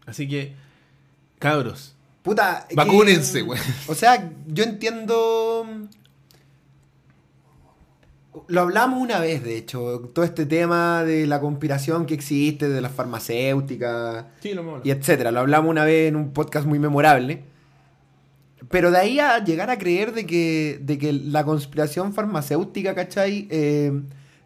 Así 0.06 0.28
que, 0.28 0.54
cabros, 1.40 1.96
Puta. 2.22 2.68
Vacúnense, 2.76 3.42
weón. 3.44 3.64
O 3.88 3.96
sea, 3.96 4.32
yo 4.48 4.64
entiendo. 4.64 5.66
Lo 8.48 8.62
hablamos 8.62 9.02
una 9.02 9.20
vez, 9.20 9.44
de 9.44 9.58
hecho, 9.58 10.12
todo 10.14 10.24
este 10.26 10.46
tema 10.46 11.04
de 11.04 11.28
la 11.28 11.40
conspiración 11.40 12.06
que 12.06 12.14
existe, 12.14 12.70
de 12.70 12.82
las 12.82 12.92
farmacéuticas, 12.92 14.26
sí, 14.42 14.54
lo 14.54 14.82
y 14.84 14.92
etcétera. 14.92 15.32
Lo 15.32 15.40
hablamos 15.40 15.70
una 15.70 15.84
vez 15.84 16.10
en 16.10 16.16
un 16.16 16.32
podcast 16.32 16.66
muy 16.66 16.80
memorable. 16.80 17.44
Pero 18.70 18.92
de 18.92 18.98
ahí 18.98 19.20
a 19.20 19.44
llegar 19.44 19.70
a 19.70 19.78
creer 19.78 20.14
de 20.14 20.26
que, 20.26 20.80
de 20.82 20.98
que 20.98 21.14
la 21.14 21.44
conspiración 21.44 22.14
farmacéutica, 22.14 22.94
¿cachai? 22.94 23.48
Eh, 23.50 23.92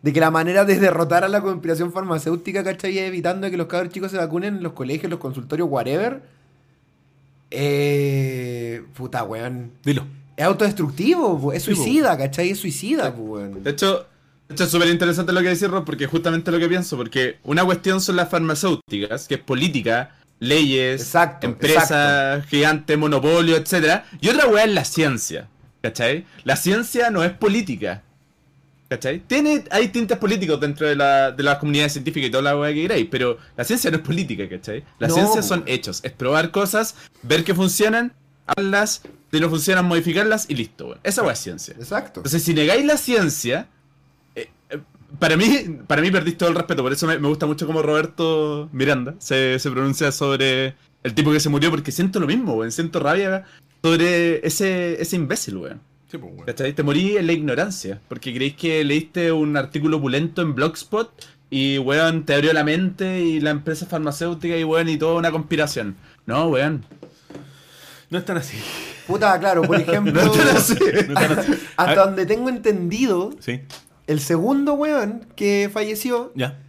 de 0.02 0.14
que 0.14 0.20
la 0.20 0.32
manera 0.32 0.66
de 0.66 0.80
derrotar 0.80 1.24
a 1.24 1.30
la 1.30 1.42
conspiración 1.42 1.92
farmacéutica, 1.92 2.64
¿cachai? 2.64 2.98
Es 2.98 3.08
evitando 3.08 3.50
que 3.50 3.58
los 3.58 3.68
cabros 3.68 3.92
chicos 3.92 4.12
se 4.12 4.18
vacunen 4.18 4.58
en 4.58 4.64
los 4.64 4.74
colegios, 4.74 5.10
los 5.10 5.20
consultorios, 5.20 5.68
whatever. 5.70 6.22
Eh, 7.56 8.84
puta, 8.96 9.24
weón. 9.24 9.72
Dilo. 9.84 10.06
Es 10.36 10.46
autodestructivo, 10.46 11.54
es 11.54 11.64
Sí, 11.64 11.72
po. 11.72 11.76
suicida, 11.76 12.18
¿cachai? 12.18 12.50
Es 12.50 12.60
suicida, 12.60 13.14
po, 13.16 13.22
weón. 13.22 13.64
De 13.64 13.70
hecho, 13.70 14.08
de 14.48 14.56
hecho 14.56 14.64
es 14.64 14.72
súper 14.72 14.88
interesante 14.90 15.32
lo 15.32 15.42
que 15.42 15.50
decís, 15.50 15.68
Rob, 15.70 15.86
porque 15.86 16.08
justamente 16.08 16.52
lo 16.52 16.58
que 16.60 16.68
pienso, 16.68 16.98
porque 16.98 17.38
una 17.44 17.64
cuestión 17.64 18.02
son 18.02 18.16
las 18.16 18.30
farmacéuticas, 18.30 19.28
que 19.28 19.36
es 19.36 19.42
política, 19.42 20.16
leyes, 20.40 21.02
Exacto, 21.02 21.46
empresas, 21.48 22.46
gigantes, 22.48 22.98
monopolio, 22.98 23.56
etcétera, 23.56 24.06
y 24.20 24.30
otra 24.30 24.48
weá 24.48 24.64
es 24.66 24.74
la 24.74 24.84
ciencia, 24.86 25.48
¿cachai? 25.82 26.26
La 26.44 26.56
ciencia 26.56 27.12
no 27.12 27.24
es 27.24 27.32
política, 27.32 28.02
¿cachai? 28.94 29.20
Tiene, 29.22 29.64
hay 29.72 29.88
tintes 29.88 30.18
políticos 30.18 30.60
dentro 30.60 30.88
de, 30.88 30.96
la, 30.96 31.32
de 31.32 31.42
las 31.42 31.58
comunidades 31.58 31.94
científicas 31.94 32.28
y 32.28 32.32
toda 32.32 32.44
la 32.44 32.58
weá 32.58 32.74
que 32.74 32.84
queráis, 32.84 33.08
pero 33.10 33.38
la 33.58 33.64
ciencia 33.64 33.90
no 33.90 33.98
es 33.98 34.04
política, 34.04 34.48
¿cachai? 34.48 34.84
La 35.00 35.08
No, 35.08 35.16
ciencia 35.16 35.42
son 35.42 35.64
hechos, 35.66 36.00
es 36.04 36.12
probar 36.12 36.52
cosas, 36.52 36.96
ver 37.24 37.44
que 37.44 37.56
funcionan, 37.56 38.14
hablarlas, 38.46 39.02
si 39.32 39.40
no 39.40 39.50
funcionan, 39.50 39.86
modificarlas 39.86 40.46
y 40.48 40.56
listo, 40.56 40.88
weón. 40.88 41.00
Esa 41.04 41.24
weá 41.24 41.34
es 41.34 41.40
ciencia. 41.40 41.74
Exacto. 41.78 42.20
Entonces, 42.20 42.44
si 42.44 42.54
negáis 42.54 42.86
la 42.86 42.98
ciencia, 42.98 43.68
eh, 44.36 44.50
eh, 44.70 44.80
para 45.18 45.38
mí, 45.38 45.80
para 45.88 46.02
mí 46.02 46.12
perdís 46.12 46.38
todo 46.38 46.50
el 46.50 46.56
respeto. 46.56 46.84
Por 46.84 46.94
eso 46.94 47.08
me, 47.08 47.18
me 47.18 47.28
gusta 47.28 47.48
mucho 47.48 47.66
como 47.66 47.82
Roberto 47.82 48.70
Miranda 48.72 49.16
se, 49.18 49.58
se 49.58 49.72
pronuncia 49.72 50.12
sobre 50.12 50.76
el 51.02 51.14
tipo 51.16 51.32
que 51.32 51.40
se 51.40 51.50
murió, 51.50 51.72
porque 51.72 51.92
siento 51.92 52.20
lo 52.20 52.28
mismo, 52.28 52.54
weón. 52.54 52.72
Siento 52.72 53.00
rabia 53.00 53.46
sobre 53.84 54.46
ese, 54.46 55.02
ese 55.02 55.16
imbécil, 55.16 55.58
weón. 55.58 55.82
Sí, 56.14 56.20
pues. 56.20 56.76
Te 56.76 56.84
morí 56.84 57.18
en 57.18 57.26
la 57.26 57.34
ignorancia, 57.34 58.00
porque 58.08 58.32
creéis 58.36 58.56
que 58.56 58.84
leíste 58.84 59.32
un 59.32 59.58
artículo 59.58 59.98
opulento 59.98 60.44
en 60.44 60.54
Blogspot 60.54 61.10
y, 61.50 61.80
weón, 61.80 62.24
te 62.24 62.36
abrió 62.36 62.54
la 62.54 62.64
mente 62.64 63.22
y 63.22 63.40
la 63.40 63.50
empresa 63.50 63.88
farmacéutica 63.88 64.56
y, 64.56 64.64
weón, 64.64 64.90
y 64.90 64.98
toda 64.98 65.16
una 65.16 65.32
conspiración. 65.32 65.96
No, 66.28 66.50
weón. 66.50 66.86
No 68.12 68.20
están 68.20 68.38
así. 68.38 68.58
Puta, 69.08 69.40
claro, 69.40 69.64
por 69.64 69.76
ejemplo. 69.82 70.24
No 70.24 70.30
te 70.30 70.46
lo 70.46 70.60
sé. 70.60 71.08
No 71.08 71.20
están 71.20 71.40
así. 71.40 71.52
Hasta 71.78 72.06
donde 72.06 72.28
tengo 72.28 72.48
entendido, 72.48 73.32
Sí, 73.40 73.62
el 74.06 74.20
segundo 74.20 74.76
weón 74.76 75.26
que 75.36 75.68
falleció 75.74 76.32
ya. 76.36 76.60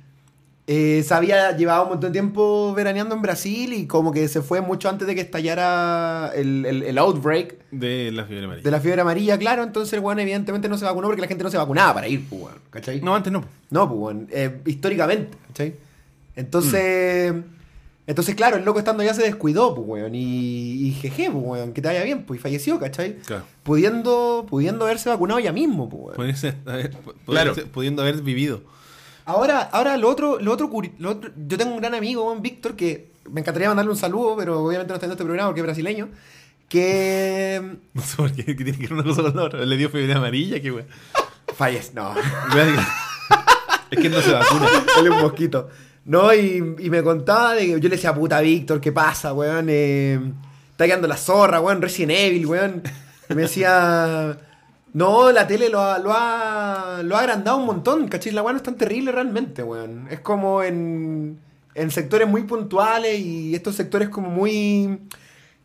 Eh, 0.66 1.02
se 1.06 1.12
había 1.12 1.54
llevado 1.56 1.82
un 1.82 1.88
montón 1.90 2.10
de 2.10 2.18
tiempo 2.18 2.72
veraneando 2.74 3.14
en 3.14 3.20
Brasil 3.20 3.72
y 3.74 3.86
como 3.86 4.12
que 4.12 4.26
se 4.28 4.40
fue 4.40 4.62
mucho 4.62 4.88
antes 4.88 5.06
de 5.06 5.14
que 5.14 5.20
estallara 5.20 6.32
el, 6.34 6.64
el- 6.64 6.82
el 6.84 6.96
outbreak 6.98 7.56
De 7.70 8.10
la 8.12 8.24
fiebre 8.24 8.44
amarilla. 8.46 8.64
de 8.64 8.70
la 8.70 8.80
fiebre 8.80 9.00
amarilla, 9.02 9.36
claro. 9.38 9.62
Entonces 9.62 9.92
el 10.02 10.18
evidentemente 10.20 10.68
no 10.68 10.78
se 10.78 10.86
vacunó 10.86 11.08
porque 11.08 11.20
la 11.20 11.28
gente 11.28 11.44
no 11.44 11.50
se 11.50 11.58
vacunaba 11.58 11.92
para 11.94 12.08
ir, 12.08 12.24
pues, 12.30 12.54
¿cachai? 12.70 13.00
No, 13.02 13.14
antes 13.14 13.30
no. 13.32 13.44
No, 13.70 13.88
pues, 13.94 14.16
eh, 14.30 14.60
históricamente, 14.64 15.36
¿cachai? 15.48 15.74
Entonces, 16.36 17.34
entonces, 18.06 18.34
claro, 18.34 18.56
el 18.58 18.64
loco 18.64 18.78
estando 18.78 19.02
allá 19.02 19.14
se 19.14 19.22
descuidó, 19.22 19.74
pues, 19.74 19.86
weón, 19.88 20.14
y, 20.14 20.88
y 20.88 20.92
jeje, 20.92 21.30
pues, 21.30 21.44
weón, 21.44 21.72
que 21.72 21.80
te 21.80 21.88
vaya 21.88 22.02
bien, 22.04 22.24
pues, 22.24 22.38
y 22.38 22.42
falleció, 22.42 22.78
¿cachai? 22.78 23.16
Claro. 23.18 23.44
Pudiendo, 23.62 24.46
pudiendo 24.48 24.84
haberse 24.84 25.08
vacunado 25.08 25.40
ya 25.40 25.52
mismo, 25.52 25.88
pues, 25.88 26.18
weón. 26.18 26.34
Haber- 26.66 26.90
Claro. 27.26 27.54
pudiendo 27.72 28.02
haber 28.02 28.20
vivido. 28.22 28.60
Ahora, 29.26 29.62
ahora 29.72 29.96
lo 29.96 30.08
otro, 30.08 30.38
lo 30.40 30.52
otro, 30.52 30.70
lo 30.98 31.10
otro- 31.10 31.30
yo 31.48 31.56
tengo 31.58 31.72
un 31.74 31.80
gran 31.80 31.94
amigo, 31.94 32.24
weón, 32.24 32.42
Víctor, 32.42 32.76
que 32.76 33.10
me 33.30 33.40
encantaría 33.40 33.68
mandarle 33.68 33.90
un 33.90 33.96
saludo, 33.96 34.36
pero 34.36 34.60
obviamente 34.62 34.90
no 34.90 34.94
está 34.96 35.06
en 35.06 35.12
este 35.12 35.24
programa 35.24 35.48
porque 35.48 35.60
es 35.60 35.66
brasileño, 35.66 36.08
que 36.68 37.76
No 37.94 38.02
sé 38.02 38.16
por 38.16 38.32
qué, 38.32 38.44
que 38.44 38.64
tiene 38.64 38.72
que 38.78 38.84
ver 38.86 38.92
una 38.94 39.02
cosa 39.04 39.22
con 39.22 39.36
la 39.36 39.44
otra. 39.44 39.64
Le 39.64 39.76
dio 39.76 39.88
fiebre 39.90 40.12
amarilla, 40.12 40.60
qué 40.60 40.70
weón. 40.72 40.86
fallece. 41.56 41.92
No, 41.94 42.14
Es 43.90 44.00
que 44.00 44.08
no 44.08 44.20
se 44.20 44.32
vacuna. 44.32 44.66
él 44.98 45.06
es 45.06 45.12
un 45.12 45.20
mosquito. 45.20 45.68
No, 46.04 46.34
y, 46.34 46.56
y 46.78 46.90
me 46.90 47.02
contaba 47.02 47.54
de 47.54 47.62
que 47.66 47.72
yo 47.72 47.88
le 47.88 47.96
decía, 47.96 48.14
puta 48.14 48.40
Víctor, 48.40 48.80
¿qué 48.80 48.92
pasa, 48.92 49.32
weón? 49.32 49.66
Eh, 49.70 50.18
está 50.72 50.84
quedando 50.86 51.06
la 51.08 51.16
zorra, 51.16 51.60
weón, 51.60 51.80
Resident 51.80 52.12
Evil, 52.12 52.46
weón. 52.46 52.82
Y 53.30 53.34
me 53.34 53.42
decía, 53.42 54.36
no, 54.94 55.30
la 55.32 55.46
tele 55.46 55.68
lo 55.68 55.80
ha, 55.80 55.98
lo 55.98 56.12
ha, 56.14 57.00
lo 57.02 57.16
ha 57.16 57.20
agrandado 57.20 57.58
un 57.58 57.66
montón, 57.66 58.08
¿cachai? 58.08 58.32
La 58.32 58.42
weón 58.42 58.54
no 58.54 58.56
es 58.58 58.62
tan 58.62 58.76
terrible 58.76 59.12
realmente, 59.12 59.62
weón. 59.62 60.06
Es 60.10 60.20
como 60.20 60.62
en, 60.62 61.38
en 61.74 61.90
sectores 61.90 62.26
muy 62.26 62.44
puntuales 62.44 63.18
y 63.18 63.54
estos 63.54 63.74
sectores 63.74 64.08
como 64.08 64.30
muy 64.30 65.00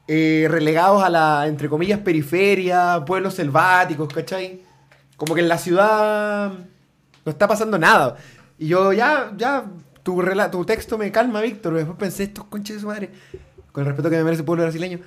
eh, 0.08 0.48
relegados 0.50 1.04
a 1.04 1.10
la, 1.10 1.46
entre 1.48 1.70
comillas, 1.70 2.00
periferia, 2.00 3.04
pueblos 3.06 3.36
selváticos, 3.36 4.12
¿cachai? 4.14 4.62
Como 5.16 5.36
que 5.36 5.42
en 5.42 5.48
la 5.48 5.58
ciudad 5.58 6.52
no 7.24 7.32
está 7.32 7.48
pasando 7.48 7.78
nada. 7.78 8.18
Y 8.58 8.68
yo, 8.68 8.92
ya, 8.94 9.32
ya, 9.38 9.66
tu, 10.02 10.22
rela- 10.22 10.50
tu 10.50 10.66
texto 10.66 10.98
me 10.98 11.12
calma, 11.12 11.42
Víctor. 11.42 11.76
Después 11.76 11.98
pensé, 11.98 12.24
estos 12.24 12.46
conches 12.46 12.78
de 12.78 12.82
su 12.82 12.88
madre, 12.88 13.12
con 13.72 13.82
el 13.84 13.88
respeto 13.88 14.10
que 14.10 14.18
me 14.18 14.24
merece 14.24 14.42
el 14.42 14.46
pueblo 14.46 14.64
brasileño, 14.64 15.00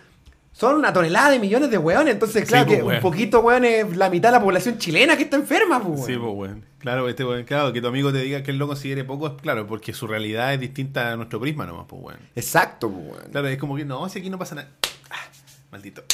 son 0.53 0.77
una 0.77 0.93
tonelada 0.93 1.31
de 1.31 1.39
millones 1.39 1.71
de 1.71 1.79
weones. 1.79 2.15
Entonces, 2.15 2.45
claro 2.47 2.67
pues, 2.67 2.79
que 2.79 2.85
un 2.85 3.01
poquito, 3.01 3.41
weón, 3.41 3.65
es 3.65 3.97
la 3.97 4.11
mitad 4.11 4.29
de 4.29 4.39
la 4.39 4.43
población 4.43 4.79
chilena 4.79 5.17
que 5.17 5.25
está 5.25 5.37
enferma, 5.37 5.83
pues, 5.83 6.05
Sí, 6.05 6.17
pues, 6.17 6.33
weón. 6.35 6.65
Claro, 6.79 7.09
este 7.09 7.25
weón, 7.25 7.45
claro, 7.45 7.73
que 7.73 7.81
tu 7.81 7.87
amigo 7.87 8.13
te 8.13 8.19
diga 8.19 8.43
que 8.43 8.51
él 8.51 8.59
lo 8.59 8.67
considere 8.67 9.05
poco, 9.05 9.29
es 9.29 9.33
claro, 9.41 9.67
porque 9.67 9.93
su 9.93 10.07
realidad 10.07 10.53
es 10.53 10.61
distinta 10.61 11.13
a 11.13 11.17
nuestro 11.17 11.41
prisma 11.41 11.67
nomás, 11.67 11.87
pues, 11.89 12.03
weón. 12.03 12.21
Exacto, 12.37 12.91
pues, 12.91 13.05
weón. 13.07 13.31
Claro, 13.31 13.49
es 13.49 13.59
como 13.59 13.77
que 13.77 13.85
no, 13.85 14.09
si 14.09 14.19
aquí 14.19 14.31
no 14.31 14.39
pasa 14.39 14.55
nada. 14.55 14.69
Ah, 15.11 15.29
maldito. 15.71 16.05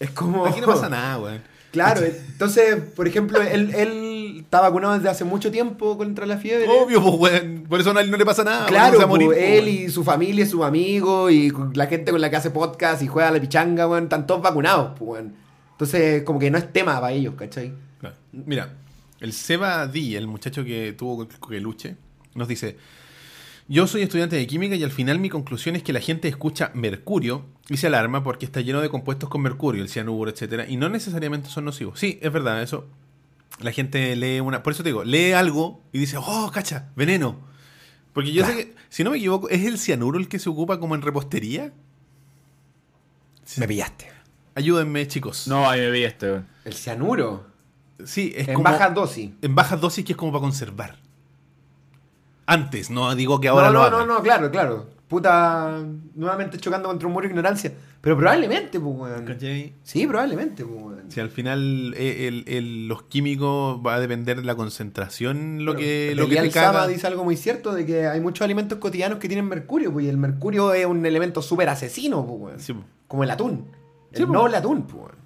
Es 0.00 0.10
como. 0.10 0.46
Aquí 0.46 0.60
no 0.60 0.66
pasa 0.66 0.88
nada, 0.90 1.18
weón. 1.18 1.42
Claro, 1.72 2.02
entonces, 2.02 2.76
por 2.94 3.08
ejemplo, 3.08 3.40
él, 3.40 3.74
él 3.74 4.11
está 4.40 4.60
vacunado 4.60 4.94
desde 4.94 5.08
hace 5.08 5.24
mucho 5.24 5.50
tiempo 5.50 5.96
contra 5.96 6.26
la 6.26 6.36
fiebre. 6.36 6.66
Obvio, 6.68 7.02
pues, 7.18 7.42
weón. 7.42 7.64
Por 7.68 7.80
eso 7.80 7.92
no, 7.92 8.02
no 8.02 8.16
le 8.16 8.24
pasa 8.24 8.44
nada. 8.44 8.62
no 8.62 8.66
Claro, 8.66 9.06
morir, 9.08 9.28
pues, 9.28 9.38
pues, 9.38 9.50
él 9.50 9.68
y 9.68 9.88
su 9.88 10.04
familia, 10.04 10.46
sus 10.46 10.62
amigos 10.62 11.32
y 11.32 11.52
la 11.74 11.86
gente 11.86 12.10
con 12.10 12.20
la 12.20 12.30
que 12.30 12.36
hace 12.36 12.50
podcast 12.50 13.02
y 13.02 13.06
juega 13.06 13.28
a 13.28 13.32
la 13.32 13.40
pichanga, 13.40 13.86
weón, 13.86 14.04
están 14.04 14.26
todos 14.26 14.42
vacunados, 14.42 14.92
pues, 14.98 15.10
weón. 15.10 15.34
Entonces, 15.72 16.22
como 16.22 16.38
que 16.38 16.50
no 16.50 16.58
es 16.58 16.72
tema 16.72 17.00
para 17.00 17.12
ellos, 17.12 17.34
¿cachai? 17.36 17.72
Claro. 17.98 18.14
Mira, 18.32 18.74
el 19.20 19.32
Seba 19.32 19.86
D, 19.86 20.16
el 20.16 20.26
muchacho 20.26 20.64
que 20.64 20.92
tuvo 20.92 21.28
coqueluche, 21.38 21.96
nos 22.34 22.48
dice: 22.48 22.76
Yo 23.68 23.86
soy 23.86 24.02
estudiante 24.02 24.36
de 24.36 24.46
química 24.46 24.74
y 24.76 24.82
al 24.84 24.90
final 24.90 25.18
mi 25.18 25.28
conclusión 25.28 25.76
es 25.76 25.82
que 25.82 25.92
la 25.92 26.00
gente 26.00 26.28
escucha 26.28 26.70
mercurio 26.74 27.44
y 27.68 27.76
se 27.76 27.86
alarma 27.86 28.22
porque 28.22 28.44
está 28.44 28.60
lleno 28.60 28.80
de 28.80 28.88
compuestos 28.88 29.28
con 29.28 29.42
mercurio, 29.42 29.82
el 29.82 29.88
cianuro, 29.88 30.30
etcétera, 30.30 30.68
y 30.68 30.76
no 30.76 30.88
necesariamente 30.88 31.48
son 31.48 31.64
nocivos. 31.64 31.98
Sí, 31.98 32.18
es 32.22 32.32
verdad, 32.32 32.62
eso. 32.62 32.86
La 33.62 33.72
gente 33.72 34.14
lee 34.16 34.40
una. 34.40 34.62
Por 34.62 34.72
eso 34.72 34.82
te 34.82 34.88
digo, 34.88 35.04
lee 35.04 35.32
algo 35.32 35.82
y 35.92 35.98
dice: 35.98 36.16
Oh, 36.18 36.50
cacha, 36.52 36.90
veneno. 36.96 37.40
Porque 38.12 38.32
yo 38.32 38.44
sé 38.44 38.54
que, 38.54 38.74
si 38.88 39.04
no 39.04 39.10
me 39.10 39.16
equivoco, 39.16 39.48
¿es 39.48 39.64
el 39.64 39.78
cianuro 39.78 40.18
el 40.18 40.28
que 40.28 40.38
se 40.38 40.50
ocupa 40.50 40.78
como 40.78 40.94
en 40.94 41.02
repostería? 41.02 41.72
Me 43.56 43.66
pillaste. 43.66 44.10
Ayúdenme, 44.54 45.06
chicos. 45.08 45.48
No, 45.48 45.68
ahí 45.68 45.80
me 45.80 45.90
weón. 45.90 46.46
El 46.64 46.74
cianuro. 46.74 47.46
Sí, 48.04 48.32
es 48.36 48.48
en 48.48 48.54
como. 48.54 48.64
baja 48.64 48.90
dosis. 48.90 49.30
En 49.40 49.54
bajas 49.54 49.80
dosis 49.80 50.04
que 50.04 50.12
es 50.12 50.18
como 50.18 50.32
para 50.32 50.42
conservar. 50.42 50.98
Antes, 52.44 52.90
no 52.90 53.14
digo 53.14 53.40
que 53.40 53.48
ahora 53.48 53.68
no, 53.68 53.84
lo 53.84 53.90
no, 53.90 53.98
no, 54.00 54.14
no, 54.14 54.22
claro, 54.22 54.50
claro. 54.50 54.90
Puta, 55.12 55.84
nuevamente 56.14 56.56
chocando 56.56 56.88
contra 56.88 57.06
un 57.06 57.12
muro 57.12 57.24
de 57.24 57.32
ignorancia. 57.32 57.70
Pero 58.00 58.16
probablemente, 58.16 58.80
pues, 58.80 58.96
weón. 58.96 59.26
¿Cachai? 59.26 59.74
Sí, 59.82 60.06
probablemente, 60.06 60.64
pues, 60.64 60.82
weón. 60.82 61.10
Si 61.10 61.20
al 61.20 61.28
final 61.28 61.92
eh, 61.98 62.28
el- 62.28 62.44
el- 62.48 62.88
los 62.88 63.02
químicos 63.02 63.78
va 63.86 63.96
a 63.96 64.00
depender 64.00 64.38
de 64.38 64.44
la 64.44 64.54
concentración, 64.54 65.66
lo 65.66 65.76
que, 65.76 66.14
lo 66.16 66.26
que 66.30 66.36
te 66.36 66.50
Sama 66.50 66.86
dice 66.88 67.06
algo 67.08 67.24
muy 67.24 67.36
cierto 67.36 67.74
de 67.74 67.84
que 67.84 68.06
hay 68.06 68.20
muchos 68.22 68.42
alimentos 68.42 68.78
cotidianos 68.78 69.18
que 69.18 69.28
tienen 69.28 69.46
mercurio, 69.46 69.92
pues, 69.92 70.06
y 70.06 70.08
el 70.08 70.16
mercurio 70.16 70.72
es 70.72 70.86
un 70.86 71.04
elemento 71.04 71.42
súper 71.42 71.68
asesino, 71.68 72.24
pues, 72.26 72.40
weón. 72.40 72.58
Sí, 72.60 72.72
po. 72.72 72.82
Como 73.06 73.22
el 73.24 73.30
atún. 73.30 73.66
El 74.12 74.16
Sí, 74.18 74.24
po. 74.24 74.32
noble 74.32 74.56
atún, 74.56 74.84
pues, 74.84 74.94
weón. 74.94 75.16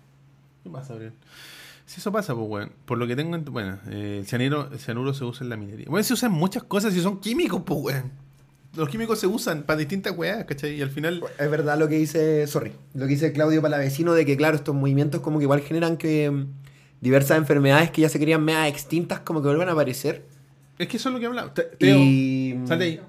¿Qué 0.65 0.71
pasa, 0.71 0.95
Gabriel? 0.95 1.13
Si 1.85 2.01
eso 2.01 2.11
pasa, 2.11 2.35
pues, 2.35 2.49
bueno. 2.49 2.73
Por 2.87 2.99
lo 2.99 3.07
que 3.07 3.15
tengo 3.15 3.37
en... 3.37 3.45
Bueno, 3.45 3.79
eh, 3.89 4.17
el, 4.19 4.27
cianuro, 4.27 4.69
el 4.73 4.81
cianuro 4.81 5.15
se 5.15 5.25
usa 5.25 5.45
en 5.45 5.51
la 5.51 5.57
minería. 5.57 5.87
Bueno, 5.89 6.03
se 6.03 6.13
usan 6.15 6.33
muchas 6.33 6.65
cosas 6.65 6.93
y 6.97 7.01
son 7.01 7.21
químicos, 7.21 7.63
pues, 7.65 7.79
weón. 7.81 8.26
Los 8.77 8.89
químicos 8.89 9.19
se 9.19 9.27
usan 9.27 9.63
para 9.63 9.79
distintas 9.79 10.17
weas, 10.17 10.45
¿cachai? 10.45 10.75
Y 10.75 10.83
al 10.83 10.91
final... 10.91 11.23
Es 11.39 11.51
verdad 11.51 11.79
lo 11.79 11.89
que 11.89 11.97
dice, 11.97 12.47
sorry, 12.47 12.73
lo 12.95 13.07
que 13.07 13.13
dice 13.15 13.33
Claudio 13.33 13.63
Palavecino 13.63 14.13
de 14.13 14.27
que, 14.27 14.37
claro, 14.37 14.57
estos 14.57 14.75
movimientos 14.75 15.21
como 15.23 15.39
que 15.39 15.45
igual 15.45 15.61
generan 15.63 15.97
que 15.97 16.31
mm, 16.31 16.47
diversas 17.01 17.39
enfermedades 17.39 17.91
que 17.91 18.03
ya 18.03 18.09
se 18.09 18.19
querían 18.19 18.45
media 18.45 18.69
extintas 18.69 19.21
como 19.21 19.41
que 19.41 19.49
vuelvan 19.49 19.69
a 19.69 19.73
aparecer. 19.73 20.25
Es 20.79 20.89
que 20.89 20.99
eso 20.99 21.09
es 21.09 21.15
lo 21.15 21.21
que 21.21 21.27
hablamos. 21.27 21.55
Te- 21.55 21.63
Teo, 21.63 21.97
Y, 21.99 22.61
sal 22.67 22.79
de 22.79 22.85
ahí. 22.85 23.01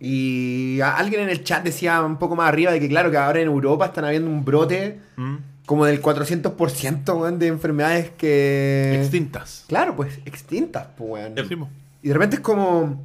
y 0.00 0.80
alguien 0.80 1.22
en 1.22 1.28
el 1.28 1.44
chat 1.44 1.62
decía 1.62 2.02
un 2.02 2.18
poco 2.18 2.34
más 2.36 2.48
arriba 2.48 2.72
de 2.72 2.80
que, 2.80 2.88
claro, 2.88 3.10
que 3.10 3.16
ahora 3.18 3.40
en 3.40 3.46
Europa 3.48 3.86
están 3.86 4.04
habiendo 4.06 4.30
un 4.30 4.44
brote 4.44 5.00
Mm. 5.16 5.36
como 5.66 5.84
del 5.86 6.00
400% 6.02 7.14
weón, 7.18 7.38
de 7.38 7.46
enfermedades 7.46 8.10
que... 8.16 8.98
Extintas. 9.00 9.64
Claro, 9.68 9.94
pues 9.96 10.18
extintas, 10.24 10.88
pues, 10.96 11.10
weón. 11.10 11.68
Y 12.02 12.08
de 12.08 12.14
repente 12.14 12.36
es 12.36 12.42
como... 12.42 13.02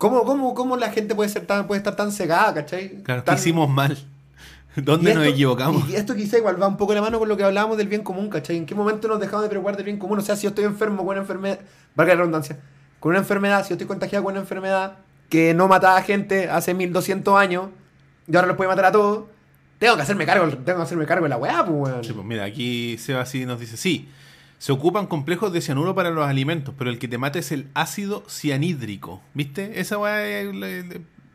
¿Cómo, 0.00 0.24
cómo, 0.24 0.54
cómo 0.54 0.78
la 0.78 0.88
gente 0.90 1.14
puede, 1.14 1.28
ser 1.28 1.44
tan, 1.46 1.66
puede 1.66 1.76
estar 1.76 1.94
tan 1.94 2.10
cegada, 2.10 2.54
cachai? 2.54 3.02
Claro, 3.02 3.20
¿qué 3.22 3.26
Tan- 3.26 3.36
hicimos 3.36 3.68
mal? 3.68 3.98
¿Dónde 4.76 5.12
nos 5.14 5.26
equivocamos? 5.26 5.86
Y 5.90 5.94
esto 5.94 6.14
quizá 6.14 6.38
igual 6.38 6.60
va 6.60 6.66
un 6.68 6.78
poco 6.78 6.92
de 6.92 6.96
la 7.00 7.02
mano 7.02 7.18
con 7.18 7.28
lo 7.28 7.36
que 7.36 7.44
hablábamos 7.44 7.76
del 7.76 7.86
bien 7.86 8.02
común, 8.02 8.30
¿cachai? 8.30 8.56
¿En 8.56 8.64
qué 8.64 8.74
momento 8.74 9.08
nos 9.08 9.20
dejamos 9.20 9.42
de 9.42 9.50
preocupar 9.50 9.76
del 9.76 9.84
bien 9.84 9.98
común? 9.98 10.18
O 10.18 10.22
sea, 10.22 10.36
si 10.36 10.44
yo 10.44 10.48
estoy 10.48 10.64
enfermo 10.64 10.98
con 11.04 11.08
una 11.08 11.20
enfermedad, 11.20 11.58
valga 11.94 12.14
la 12.14 12.20
redundancia, 12.20 12.58
con 12.98 13.10
una 13.10 13.18
enfermedad, 13.18 13.62
si 13.62 13.68
yo 13.68 13.74
estoy 13.74 13.86
contagiado 13.86 14.24
con 14.24 14.32
una 14.32 14.40
enfermedad 14.40 14.94
que 15.28 15.52
no 15.52 15.68
mataba 15.68 15.98
a 15.98 16.02
gente 16.02 16.48
hace 16.48 16.72
1200 16.72 17.36
años 17.38 17.66
y 18.26 18.34
ahora 18.34 18.48
los 18.48 18.56
puede 18.56 18.68
matar 18.68 18.86
a 18.86 18.92
todos, 18.92 19.24
tengo 19.78 19.96
que 19.96 20.02
hacerme 20.02 20.24
cargo, 20.24 20.48
tengo 20.48 20.78
que 20.78 20.82
hacerme 20.84 21.04
cargo 21.04 21.24
de 21.24 21.28
la 21.28 21.36
weá, 21.36 21.62
pues, 21.66 21.76
weón. 21.92 22.04
Sí, 22.04 22.14
pues 22.14 22.24
mira, 22.24 22.44
aquí 22.44 22.96
Seba 22.96 23.26
sí 23.26 23.44
nos 23.44 23.60
dice, 23.60 23.76
sí, 23.76 24.08
se 24.60 24.72
ocupan 24.72 25.06
complejos 25.06 25.52
de 25.54 25.62
cianuro 25.62 25.94
para 25.94 26.10
los 26.10 26.28
alimentos, 26.28 26.74
pero 26.76 26.90
el 26.90 26.98
que 26.98 27.08
te 27.08 27.16
mata 27.16 27.38
es 27.38 27.50
el 27.50 27.68
ácido 27.72 28.22
cianhídrico. 28.28 29.22
¿Viste? 29.32 29.80
Esa 29.80 29.96
es- 30.22 30.84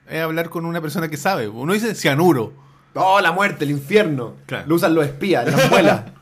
es 0.08 0.22
hablar 0.22 0.50
con 0.52 0.66
una 0.66 0.80
persona 0.80 1.10
que 1.10 1.18
sabe. 1.18 1.48
Uno 1.48 1.74
dice 1.74 1.96
cianuro. 1.96 2.54
Oh, 2.94 3.20
la 3.20 3.32
muerte, 3.32 3.66
el 3.66 3.72
infierno. 3.72 4.36
Claro. 4.46 4.68
Lo 4.68 4.76
usan 4.76 4.94
los 4.94 5.06
espías, 5.06 5.46
las 5.52 5.70
muelas. 5.72 6.04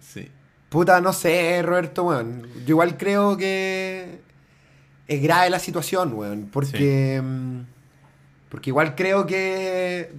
Sí. 0.00 0.28
Puta, 0.68 1.00
no 1.00 1.12
sé, 1.12 1.62
Roberto, 1.62 2.04
weón. 2.04 2.42
Yo 2.66 2.70
igual 2.74 2.96
creo 2.96 3.36
que 3.36 4.20
es 5.06 5.22
grave 5.22 5.50
la 5.50 5.58
situación, 5.58 6.12
weón. 6.14 6.48
Porque. 6.52 7.20
mm, 7.22 7.60
Porque 8.48 8.70
igual 8.70 8.94
creo 8.94 9.26
que 9.26 10.10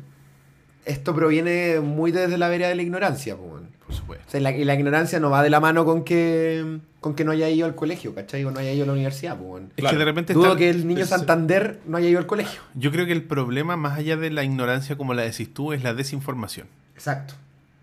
esto 0.85 1.15
proviene 1.15 1.80
muy 1.80 2.11
desde 2.11 2.38
la 2.38 2.47
vereda 2.49 2.69
de 2.69 2.76
la 2.76 2.81
ignorancia, 2.84 3.35
weón. 3.35 3.69
Por 3.90 3.98
supuesto. 3.98 4.26
O 4.28 4.32
sea, 4.32 4.40
la- 4.40 4.52
y 4.56 4.64
la 4.66 4.76
ignorancia 4.76 5.20
no 5.20 5.32
va 5.32 5.41
de 5.41 5.49
la 5.49 5.60
mano 5.60 5.84
con 5.84 6.03
que 6.03 6.78
con 7.02 7.16
que 7.16 7.24
no 7.24 7.32
haya 7.32 7.49
ido 7.49 7.66
al 7.66 7.76
colegio, 7.76 8.14
¿cachai? 8.14 8.44
O 8.45 8.52
no 8.52 8.60
haya 8.60 8.72
ido 8.74 8.84
a 8.84 8.88
la 8.88 8.94
universidad, 8.94 9.38
pues. 9.38 9.64
Es 9.64 9.74
Claro. 9.78 9.95
que 9.95 9.99
de 9.99 10.06
repente 10.06 10.34
Dudo 10.34 10.48
está- 10.48 10.57
que 10.57 10.70
el 10.70 10.86
niño 10.86 11.02
es- 11.03 11.10
Santander 11.10 11.80
no 11.88 11.98
haya 11.98 12.10
ido 12.10 12.20
al 12.20 12.26
colegio. 12.28 12.60
Yo 12.76 12.91
creo 12.91 13.06
que 13.06 13.14
el 13.14 13.24
problema, 13.24 13.78
más 13.78 13.98
allá 13.98 14.16
de 14.18 14.30
la 14.30 14.44
ignorancia, 14.44 14.95
como 14.98 15.14
la 15.14 15.24
decís 15.24 15.52
tú, 15.53 15.72
es 15.74 15.82
la 15.82 15.94
desinformación. 15.94 16.68
Exacto. 16.95 17.34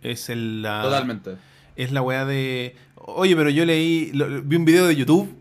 Es 0.02 0.28
el, 0.28 0.62
la, 0.62 0.82
Totalmente. 0.82 1.32
Es 1.76 1.90
la 1.92 2.02
weá 2.02 2.24
de. 2.24 2.76
Oye, 2.96 3.34
pero 3.34 3.50
yo 3.50 3.64
leí. 3.64 4.12
lo- 4.12 4.42
vi 4.42 4.56
un 4.56 4.64
video 4.66 4.86
de 4.86 4.94
YouTube. 4.96 5.34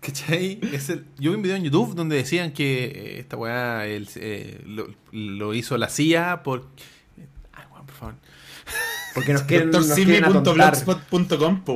¿Cachai? 0.00 0.58
Es 0.72 0.88
el- 0.90 1.04
yo 1.18 1.30
vi 1.30 1.36
un 1.36 1.42
video 1.42 1.56
en 1.56 1.62
YouTube 1.64 1.94
donde 1.94 2.16
decían 2.16 2.52
que 2.52 2.84
eh, 2.86 3.20
esta 3.20 3.36
weá 3.36 3.86
el- 3.86 4.08
eh, 4.16 4.60
lo, 4.66 4.88
lo 5.12 5.54
hizo 5.54 5.76
la 5.78 5.88
CIA 5.88 6.42
por. 6.42 6.66
Ay, 7.52 7.64
weón, 7.72 7.86
por 7.86 7.94
favor. 7.94 8.14
Porque 9.14 9.32
nos 9.32 9.42
quieren, 9.44 9.70
nos 9.70 9.86
quieren 9.92 10.24
atontar. 10.24 10.76
Pues, 10.84 10.98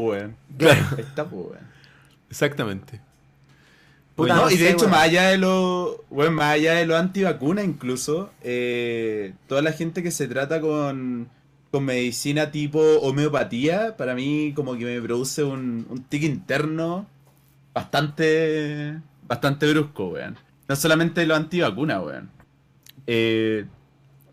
weón. 0.02 0.36
Claro. 0.56 0.86
Ahí 0.96 1.02
está, 1.02 1.28
pues, 1.28 1.46
weón. 1.46 1.74
Exactamente. 2.30 3.00
Puta, 4.14 4.34
No, 4.34 4.42
no 4.42 4.50
y 4.50 4.56
de 4.56 4.66
sé, 4.66 4.70
hecho, 4.72 4.88
más 4.88 5.02
allá 5.02 5.28
de 5.30 5.38
lo, 5.38 6.04
bueno, 6.10 6.30
más 6.32 6.54
allá 6.54 6.74
de 6.74 6.86
lo 6.86 6.96
antivacunas 6.96 7.64
incluso, 7.64 8.30
eh, 8.42 9.34
toda 9.48 9.60
la 9.62 9.72
gente 9.72 10.02
que 10.04 10.12
se 10.12 10.28
trata 10.28 10.60
con, 10.60 11.28
con 11.72 11.84
medicina 11.84 12.52
tipo 12.52 12.80
homeopatía, 13.00 13.96
para 13.96 14.14
mí 14.14 14.52
como 14.54 14.76
que 14.76 14.84
me 14.84 15.02
produce 15.02 15.42
un, 15.42 15.86
un 15.90 16.04
tic 16.04 16.22
interno 16.22 17.08
bastante, 17.74 19.00
bastante 19.26 19.68
brusco, 19.72 20.08
weón. 20.10 20.36
No 20.68 20.76
solamente 20.76 21.26
lo 21.26 21.34
antivacunas, 21.34 22.02
weón. 22.04 22.30
Eh, 23.06 23.66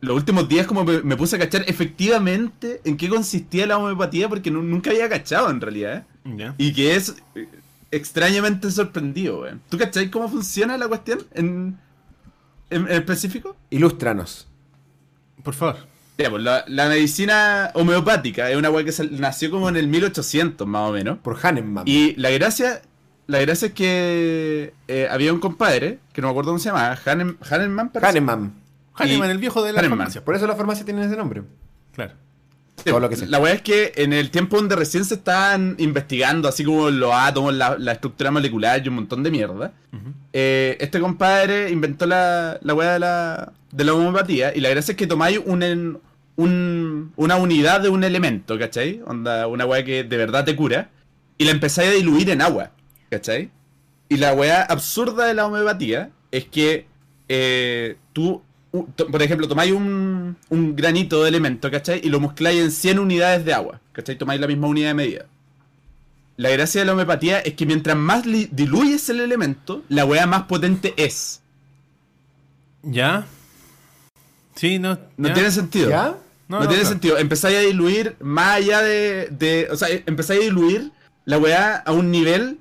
los 0.02 0.16
últimos 0.16 0.50
días 0.50 0.68
como 0.68 0.84
me, 0.84 1.02
me 1.02 1.16
puse 1.16 1.36
a 1.36 1.40
cachar 1.40 1.64
efectivamente 1.68 2.82
en 2.84 2.98
qué 2.98 3.08
consistía 3.10 3.66
la 3.68 3.78
homeopatía 3.78 4.28
porque 4.30 4.52
nu- 4.52 4.64
nunca 4.64 4.90
había 4.92 5.08
cachado 5.10 5.50
en 5.50 5.62
realidad, 5.62 6.06
¿eh? 6.26 6.52
Y 6.58 6.74
que 6.74 6.96
es 6.96 7.16
eh, 7.36 7.48
extrañamente 7.92 8.70
sorprendido, 8.72 9.42
weón. 9.42 9.62
¿Tú 9.70 9.78
cachai 9.78 10.10
cómo 10.10 10.28
funciona 10.30 10.78
la 10.78 10.88
cuestión 10.88 11.20
en, 11.34 11.78
en, 12.70 12.82
en 12.88 12.92
específico? 12.92 13.56
Ilústranos. 13.70 14.48
Por 15.44 15.54
favor. 15.54 15.78
Ya, 16.18 16.30
pues, 16.30 16.44
la, 16.44 16.64
la 16.68 16.88
medicina 16.88 17.72
homeopática 17.74 18.50
es 18.52 18.58
una 18.58 18.70
weá 18.70 18.84
que 18.86 18.92
sal- 18.92 19.20
nació 19.20 19.50
como 19.52 19.70
en 19.70 19.78
el 19.78 19.88
1800 19.88 20.68
más 20.68 20.90
o 20.90 20.94
menos. 20.94 21.18
Por 21.20 21.38
Hahnemann. 21.44 21.88
Y 21.88 22.16
la 22.16 22.30
gracia, 22.32 22.82
la 23.28 23.40
gracia 23.40 23.68
es 23.70 23.74
que 23.74 24.74
eh, 24.88 25.08
había 25.10 25.34
un 25.34 25.40
compadre, 25.40 26.00
que 26.14 26.22
no 26.22 26.28
me 26.28 26.32
acuerdo 26.32 26.52
cómo 26.52 26.60
se 26.60 26.70
llamaba, 26.70 26.96
Hahnem- 26.98 27.38
Hahnemann. 27.50 27.92
Hahnemann. 28.02 28.54
Hahnemann, 29.04 29.30
el 29.30 29.38
viejo 29.38 29.62
de 29.64 29.74
la 29.74 29.80
Hahnemann. 29.80 29.98
farmacia. 30.00 30.24
Por 30.26 30.36
eso 30.36 30.48
las 30.48 30.58
farmacias 30.58 30.86
tienen 30.86 31.04
ese 31.04 31.16
nombre. 31.18 31.44
Claro. 31.94 32.14
Sí, 32.78 32.86
todo 32.86 33.00
lo 33.00 33.10
que. 33.10 33.18
La 33.28 33.40
weá 33.40 33.54
es 33.54 33.62
que 33.62 33.92
en 33.98 34.12
el 34.14 34.32
tiempo 34.32 34.56
donde 34.58 34.76
recién 34.76 35.06
se 35.06 35.16
estaban 35.16 35.76
investigando, 35.78 36.48
así 36.48 36.64
como 36.64 36.90
los 36.90 37.12
átomos, 37.14 37.54
la, 37.54 37.78
la 37.78 37.92
estructura 37.92 38.32
molecular 38.32 38.82
y 38.84 38.88
un 38.90 38.96
montón 38.96 39.22
de 39.24 39.30
mierda, 39.30 39.74
eh, 40.34 40.78
este 40.80 41.00
compadre 41.00 41.70
inventó 41.70 42.06
la, 42.08 42.58
la 42.62 42.74
weá 42.74 42.94
de 42.94 43.00
la, 43.00 43.52
de 43.72 43.84
la 43.84 43.94
homeopatía. 43.94 44.56
Y 44.56 44.62
la 44.62 44.70
gracia 44.70 44.94
es 44.94 44.98
que 44.98 45.06
tomáis 45.06 45.40
un, 45.46 46.00
un- 46.38 47.14
una 47.16 47.36
unidad 47.36 47.82
de 47.82 47.90
un 47.90 48.04
elemento, 48.04 48.58
¿cachai? 48.58 49.02
Onda, 49.06 49.46
una 49.48 49.66
weá 49.66 49.84
que 49.84 50.04
de 50.04 50.18
verdad 50.18 50.44
te 50.46 50.56
cura. 50.56 50.90
Y 51.38 51.46
la 51.46 51.52
empezáis 51.52 51.90
a 51.90 51.94
diluir 51.94 52.30
en 52.30 52.42
agua, 52.42 52.72
¿cachai? 53.10 53.52
Y 54.10 54.18
la 54.18 54.34
weá 54.34 54.64
absurda 54.64 55.26
de 55.26 55.34
la 55.34 55.46
homeopatía 55.46 56.10
es 56.32 56.46
que 56.46 56.88
eh, 57.30 57.98
tú, 58.14 58.42
por 58.72 59.22
ejemplo, 59.22 59.48
tomáis 59.48 59.72
un, 59.74 60.38
un 60.50 60.76
granito 60.76 61.24
de 61.24 61.30
elemento, 61.30 61.70
¿cachai? 61.70 62.00
Y 62.04 62.10
lo 62.10 62.20
mezcláis 62.22 62.62
en 62.62 62.72
100 62.72 63.00
unidades 63.00 63.44
de 63.46 63.54
agua, 63.54 63.82
¿cachai? 63.92 64.18
Tomáis 64.18 64.40
la 64.40 64.48
misma 64.48 64.68
unidad 64.68 64.90
de 64.90 64.94
medida. 64.94 65.26
La 66.38 66.50
gracia 66.50 66.82
de 66.82 66.86
la 66.86 66.94
homeopatía 66.94 67.40
es 67.40 67.54
que 67.56 67.66
mientras 67.66 67.98
más 67.98 68.24
diluyes 68.24 69.10
el 69.10 69.20
elemento, 69.20 69.84
la 69.90 70.06
weá 70.06 70.26
más 70.26 70.44
potente 70.44 70.94
es. 70.98 71.42
¿Ya? 72.84 73.26
Sí, 74.56 74.80
no. 74.80 74.98
No 75.18 75.28
ya. 75.28 75.34
tiene 75.34 75.52
sentido. 75.52 75.90
¿Ya? 75.90 76.16
No, 76.48 76.58
No, 76.58 76.60
no, 76.60 76.68
tiene 76.68 76.76
claro. 76.82 76.90
sentido. 76.90 77.18
Empezáis 77.18 77.58
a 77.58 77.62
diluir 77.62 78.16
más 78.22 78.56
allá 78.58 78.82
de, 78.82 79.28
de- 79.32 79.68
O 79.72 79.76
sea, 79.76 79.88
empezáis 80.06 80.42
a 80.42 80.44
diluir 80.44 80.92
la 81.26 81.38
weá 81.38 81.76
a 81.76 81.92
un 81.92 82.10
nivel 82.12 82.60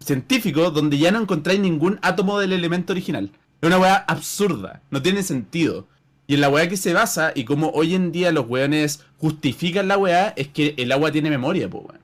científico 0.00 0.70
donde 0.70 0.98
ya 0.98 1.10
no 1.10 1.20
encontráis 1.20 1.58
ningún 1.60 1.98
átomo 2.02 2.38
del 2.38 2.52
elemento 2.52 2.92
original. 2.92 3.30
Es 3.60 3.66
una 3.66 3.78
weá 3.78 3.96
absurda. 4.06 4.82
No 4.90 5.02
tiene 5.02 5.22
sentido. 5.22 5.86
Y 6.26 6.34
en 6.34 6.40
la 6.40 6.48
weá 6.48 6.68
que 6.68 6.76
se 6.76 6.92
basa, 6.92 7.32
y 7.34 7.44
como 7.44 7.68
hoy 7.70 7.94
en 7.94 8.10
día 8.12 8.32
los 8.32 8.48
weones 8.48 9.04
justifican 9.18 9.86
la 9.88 9.96
weá, 9.96 10.32
es 10.36 10.48
que 10.48 10.74
el 10.76 10.90
agua 10.92 11.12
tiene 11.12 11.30
memoria, 11.30 11.70
po 11.70 11.78
weón. 11.78 12.00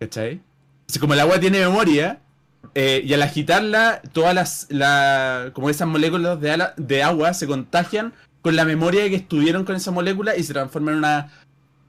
¿Cachai? 0.00 0.40
Así 0.88 0.98
como 0.98 1.12
el 1.14 1.20
agua 1.20 1.38
tiene 1.38 1.58
memoria, 1.60 2.20
eh, 2.74 3.02
y 3.04 3.12
al 3.12 3.22
agitarla, 3.22 4.00
todas 4.12 4.34
las. 4.34 4.66
La, 4.70 5.50
como 5.52 5.68
esas 5.68 5.86
moléculas 5.88 6.40
de, 6.40 6.50
ala- 6.52 6.74
de 6.76 7.02
agua 7.02 7.34
se 7.34 7.46
contagian 7.46 8.14
con 8.40 8.56
la 8.56 8.64
memoria 8.64 9.08
que 9.10 9.16
estuvieron 9.16 9.64
con 9.64 9.76
esa 9.76 9.90
molécula 9.90 10.36
y 10.36 10.42
se 10.42 10.54
transforman 10.54 10.94
en 10.94 10.98
una 10.98 11.30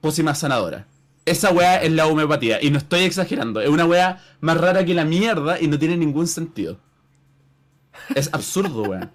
pócima 0.01 0.35
sanadora. 0.35 0.87
Esa 1.25 1.51
weá 1.51 1.77
es 1.81 1.91
la 1.91 2.07
homeopatía, 2.07 2.61
y 2.61 2.69
no 2.71 2.77
estoy 2.79 3.01
exagerando. 3.01 3.61
Es 3.61 3.69
una 3.69 3.85
weá 3.85 4.21
más 4.41 4.57
rara 4.57 4.83
que 4.83 4.93
la 4.93 5.05
mierda 5.05 5.59
y 5.61 5.67
no 5.67 5.79
tiene 5.79 5.95
ningún 5.95 6.27
sentido. 6.27 6.77
Es 8.15 8.29
absurdo, 8.33 8.83
weón. 8.83 9.11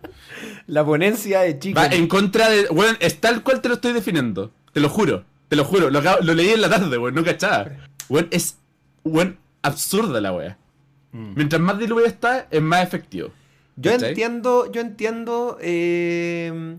La 0.67 0.85
ponencia 0.85 1.41
de 1.41 1.59
chicos. 1.59 1.83
Va 1.83 1.87
en 1.89 2.07
contra 2.07 2.49
de. 2.49 2.67
Weón, 2.71 2.97
es 3.01 3.21
tal 3.21 3.43
cual 3.43 3.61
te 3.61 3.69
lo 3.69 3.75
estoy 3.75 3.93
definiendo. 3.93 4.53
Te 4.73 4.81
lo 4.81 4.89
juro. 4.89 5.25
Te 5.49 5.57
lo 5.57 5.65
juro. 5.65 5.91
Lo, 5.91 6.01
leí 6.35 6.51
en 6.51 6.61
la 6.61 6.69
tarde, 6.69 6.97
weón. 6.99 7.15
No 7.15 7.25
cachaba. 7.25 7.71
Weón, 8.09 8.29
es. 8.31 8.59
Weón, 9.05 9.39
absurda 9.63 10.21
la 10.21 10.33
weá. 10.33 10.59
Mientras 11.13 11.63
más 11.63 11.79
diluido 11.79 12.07
está, 12.09 12.49
es 12.51 12.61
más 12.61 12.83
efectivo. 12.83 13.29
Yo 13.77 13.93
¿Cachai? 13.93 14.09
entiendo, 14.11 14.71
yo 14.73 14.81
entiendo 14.81 15.59
eh, 15.61 16.77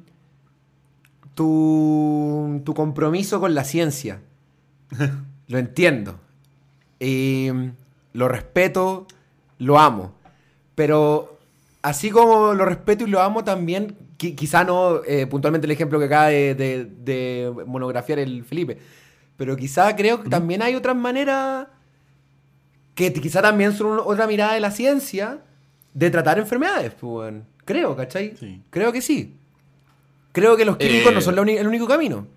tu, 1.36 2.62
tu 2.66 2.74
compromiso 2.74 3.40
con 3.40 3.56
la 3.56 3.64
ciencia. 3.64 4.22
lo 5.48 5.58
entiendo. 5.58 6.20
Eh, 7.00 7.72
lo 8.14 8.28
respeto, 8.28 9.08
lo 9.60 9.80
amo. 9.80 10.16
Pero 10.76 11.35
así 11.86 12.10
como 12.12 12.54
lo 12.54 12.66
respeto 12.66 13.06
y 13.06 13.10
lo 13.10 13.22
amo 13.22 13.44
también, 13.44 13.96
qui- 14.18 14.36
quizá 14.36 14.64
no 14.64 15.02
eh, 15.06 15.28
puntualmente 15.28 15.66
el 15.66 15.72
ejemplo 15.72 16.00
que 16.00 16.06
acaba 16.06 16.28
de, 16.28 16.56
de- 16.56 16.86
de 16.86 17.54
monografiar 17.66 18.20
el 18.20 18.44
Felipe, 18.44 18.78
pero 19.38 19.56
quizá 19.56 19.96
creo 19.96 20.22
que 20.24 20.30
también 20.30 20.62
hay 20.62 20.76
otras 20.76 20.96
maneras 20.96 21.68
que 22.94 23.12
quizá 23.14 23.42
también 23.42 23.74
son 23.74 24.00
otra 24.04 24.26
mirada 24.28 24.54
de 24.54 24.60
la 24.62 24.72
ciencia 24.72 25.40
de 25.94 26.10
tratar 26.10 26.40
enfermedades, 26.40 26.92
pues, 27.00 27.04
weón. 27.04 27.46
Creo, 27.66 27.96
¿cachai? 27.96 28.36
Sí. 28.40 28.62
Creo 28.70 28.92
que 28.92 29.02
sí. 29.02 29.36
Creo 30.32 30.56
que 30.56 30.66
los 30.66 30.78
clínicos 30.78 31.12
Eh. 31.12 31.16
no 31.16 31.22
son 31.22 31.36
la 31.36 31.42
uni- 31.42 31.58
el 31.58 31.68
único 31.68 31.88
camino. 31.88 32.28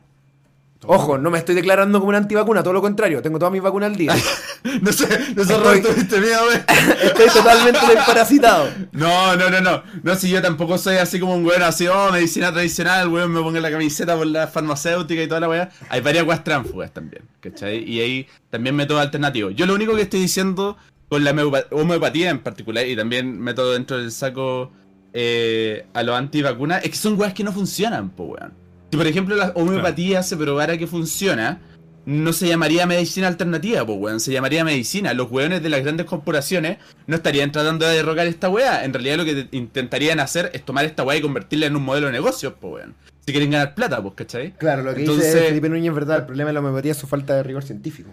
Ojo, 0.86 1.18
no 1.18 1.30
me 1.30 1.38
estoy 1.38 1.54
declarando 1.54 1.98
como 1.98 2.10
una 2.10 2.18
antivacuna, 2.18 2.62
todo 2.62 2.72
lo 2.72 2.80
contrario, 2.80 3.20
tengo 3.20 3.38
todas 3.38 3.52
mis 3.52 3.62
vacunas 3.62 3.90
al 3.90 3.96
día. 3.96 4.12
no 4.82 4.92
sé, 4.92 5.06
no 5.36 5.44
sé, 5.44 5.52
Estoy- 5.54 5.56
Roberto, 5.62 5.88
¿viste 5.96 6.20
miedo, 6.20 6.40
weón? 6.48 6.62
Estoy 7.02 7.26
totalmente 7.28 7.78
desparasitado. 7.94 8.68
No, 8.92 9.36
no, 9.36 9.50
no, 9.50 9.60
no. 9.60 9.82
No, 10.02 10.14
si 10.16 10.28
yo 10.30 10.42
tampoco 10.42 10.78
soy 10.78 10.96
así 10.96 11.20
como 11.20 11.34
un 11.34 11.44
weón 11.44 11.62
así, 11.62 11.86
oh, 11.88 12.10
medicina 12.12 12.52
tradicional, 12.52 13.08
weón, 13.08 13.30
me 13.32 13.40
pongo 13.40 13.58
la 13.60 13.70
camiseta 13.70 14.16
por 14.16 14.26
la 14.26 14.46
farmacéutica 14.48 15.22
y 15.22 15.28
toda 15.28 15.40
la 15.40 15.48
weá. 15.48 15.70
Hay 15.88 16.00
varias 16.00 16.26
weas 16.26 16.42
tránfugas 16.44 16.92
también, 16.92 17.22
¿cachai? 17.40 17.84
Y 17.88 18.00
ahí 18.00 18.26
también 18.50 18.74
métodos 18.76 19.02
alternativos. 19.02 19.54
Yo 19.54 19.66
lo 19.66 19.74
único 19.74 19.94
que 19.94 20.02
estoy 20.02 20.20
diciendo 20.20 20.76
con 21.08 21.24
la 21.24 21.32
homeopa- 21.32 21.66
homeopatía 21.70 22.30
en 22.30 22.40
particular, 22.40 22.86
y 22.86 22.94
también 22.96 23.40
método 23.40 23.72
dentro 23.72 23.96
del 23.98 24.12
saco 24.12 24.72
eh, 25.12 25.86
a 25.94 26.02
los 26.02 26.16
antivacunas, 26.16 26.84
es 26.84 26.90
que 26.90 26.96
son 26.96 27.18
weas 27.18 27.32
que 27.32 27.44
no 27.44 27.52
funcionan, 27.52 28.10
po 28.10 28.24
weón. 28.24 28.52
Si 28.90 28.96
por 28.96 29.06
ejemplo 29.06 29.36
la 29.36 29.52
homeopatía 29.54 30.22
se 30.22 30.36
probara 30.36 30.76
que 30.78 30.86
funciona, 30.86 31.60
no 32.08 32.32
se 32.32 32.48
llamaría 32.48 32.86
medicina 32.86 33.28
alternativa, 33.28 33.84
pues 33.84 33.98
weón, 34.00 34.18
se 34.20 34.32
llamaría 34.32 34.64
medicina. 34.64 35.12
Los 35.12 35.30
weones 35.30 35.62
de 35.62 35.68
las 35.68 35.82
grandes 35.82 36.06
corporaciones 36.06 36.78
no 37.06 37.16
estarían 37.16 37.52
tratando 37.52 37.86
de 37.86 37.96
derrocar 37.96 38.26
esta 38.26 38.48
weá. 38.48 38.82
En 38.86 38.94
realidad 38.94 39.18
lo 39.18 39.26
que 39.26 39.44
te- 39.44 39.56
intentarían 39.56 40.18
hacer 40.18 40.50
es 40.54 40.64
tomar 40.64 40.86
esta 40.86 41.02
weá 41.02 41.18
y 41.18 41.20
convertirla 41.20 41.66
en 41.66 41.76
un 41.76 41.82
modelo 41.84 42.06
de 42.06 42.14
negocios, 42.14 42.54
pues 42.58 42.72
weón. 42.76 42.94
Si 43.26 43.32
quieren 43.32 43.50
ganar 43.50 43.74
plata, 43.74 44.00
pues, 44.02 44.14
¿cachai? 44.14 44.52
Claro, 44.56 44.84
lo 44.84 44.94
que 44.94 45.00
Entonces- 45.00 45.34
dice 45.34 45.48
Felipe 45.48 45.68
Núñez 45.68 45.90
es 45.90 45.94
verdad. 45.94 46.20
El 46.20 46.24
problema 46.24 46.48
de 46.48 46.54
la 46.54 46.60
homeopatía 46.60 46.92
es 46.92 46.98
su 46.98 47.06
falta 47.06 47.34
de 47.36 47.42
rigor 47.42 47.62
científico. 47.62 48.08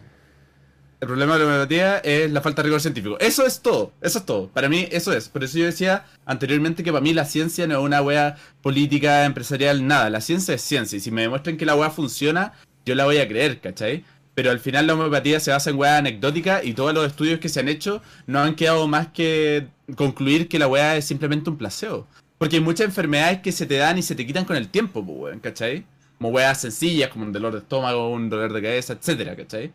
El 1.00 1.08
problema 1.08 1.34
de 1.34 1.40
la 1.40 1.46
homeopatía 1.46 1.98
es 2.00 2.30
la 2.32 2.42
falta 2.42 2.62
de 2.62 2.66
rigor 2.68 2.82
científico. 2.82 3.18
Eso 3.20 3.46
es 3.46 3.62
todo, 3.62 3.94
eso 4.02 4.20
es 4.20 4.26
todo. 4.26 4.50
Para 4.50 4.68
mí, 4.68 4.88
eso 4.92 5.14
es. 5.14 5.30
Por 5.30 5.44
eso 5.46 5.58
yo 5.58 5.66
decía 5.66 6.04
anteriormente 6.26 6.84
que 6.84 6.92
para 6.92 7.02
mí 7.02 7.14
la 7.14 7.24
ciencia 7.24 7.66
no 7.66 7.76
es 7.76 7.80
una 7.80 8.02
wea 8.02 8.36
política, 8.62 9.24
empresarial, 9.24 9.88
nada. 9.88 10.10
La 10.10 10.20
ciencia 10.20 10.54
es 10.54 10.62
ciencia. 10.62 10.98
Y 10.98 11.00
si 11.00 11.12
me 11.12 11.22
demuestran 11.22 11.56
que 11.56 11.66
la 11.66 11.76
wea 11.76 11.90
funciona, 11.92 12.54
yo 12.86 12.96
la 12.96 13.06
voy 13.06 13.18
a 13.18 13.28
creer, 13.28 13.60
¿cachai? 13.60 14.04
Pero 14.36 14.52
al 14.52 14.60
final 14.60 14.86
la 14.86 14.94
homeopatía 14.94 15.40
se 15.40 15.52
basa 15.52 15.70
en 15.70 15.78
weas 15.78 16.00
anecdóticas 16.00 16.66
y 16.66 16.74
todos 16.74 16.94
los 16.94 17.08
estudios 17.08 17.40
que 17.40 17.50
se 17.50 17.62
han 17.62 17.70
hecho 17.70 18.02
no 18.28 18.40
han 18.40 18.56
quedado 18.56 18.88
más 18.88 19.08
que 19.08 19.68
concluir 19.96 20.50
que 20.50 20.60
la 20.60 20.68
wea 20.68 20.98
es 20.98 21.06
simplemente 21.06 21.50
un 21.50 21.58
placebo. 21.58 22.06
Porque 22.38 22.58
hay 22.58 22.62
muchas 22.62 22.88
enfermedades 22.88 23.40
que 23.40 23.54
se 23.54 23.66
te 23.66 23.78
dan 23.78 23.98
y 23.98 24.02
se 24.02 24.14
te 24.14 24.26
quitan 24.26 24.44
con 24.44 24.58
el 24.58 24.68
tiempo, 24.68 25.06
pues, 25.06 25.18
weón, 25.18 25.40
¿cachai? 25.40 25.86
Como 26.18 26.30
weas 26.30 26.60
sencillas, 26.60 27.10
como 27.10 27.26
un 27.26 27.32
dolor 27.32 27.54
de 27.54 27.60
estómago, 27.60 28.10
un 28.10 28.30
dolor 28.30 28.52
de 28.52 28.62
cabeza, 28.62 28.94
etcétera, 28.94 29.36
¿cachai? 29.38 29.72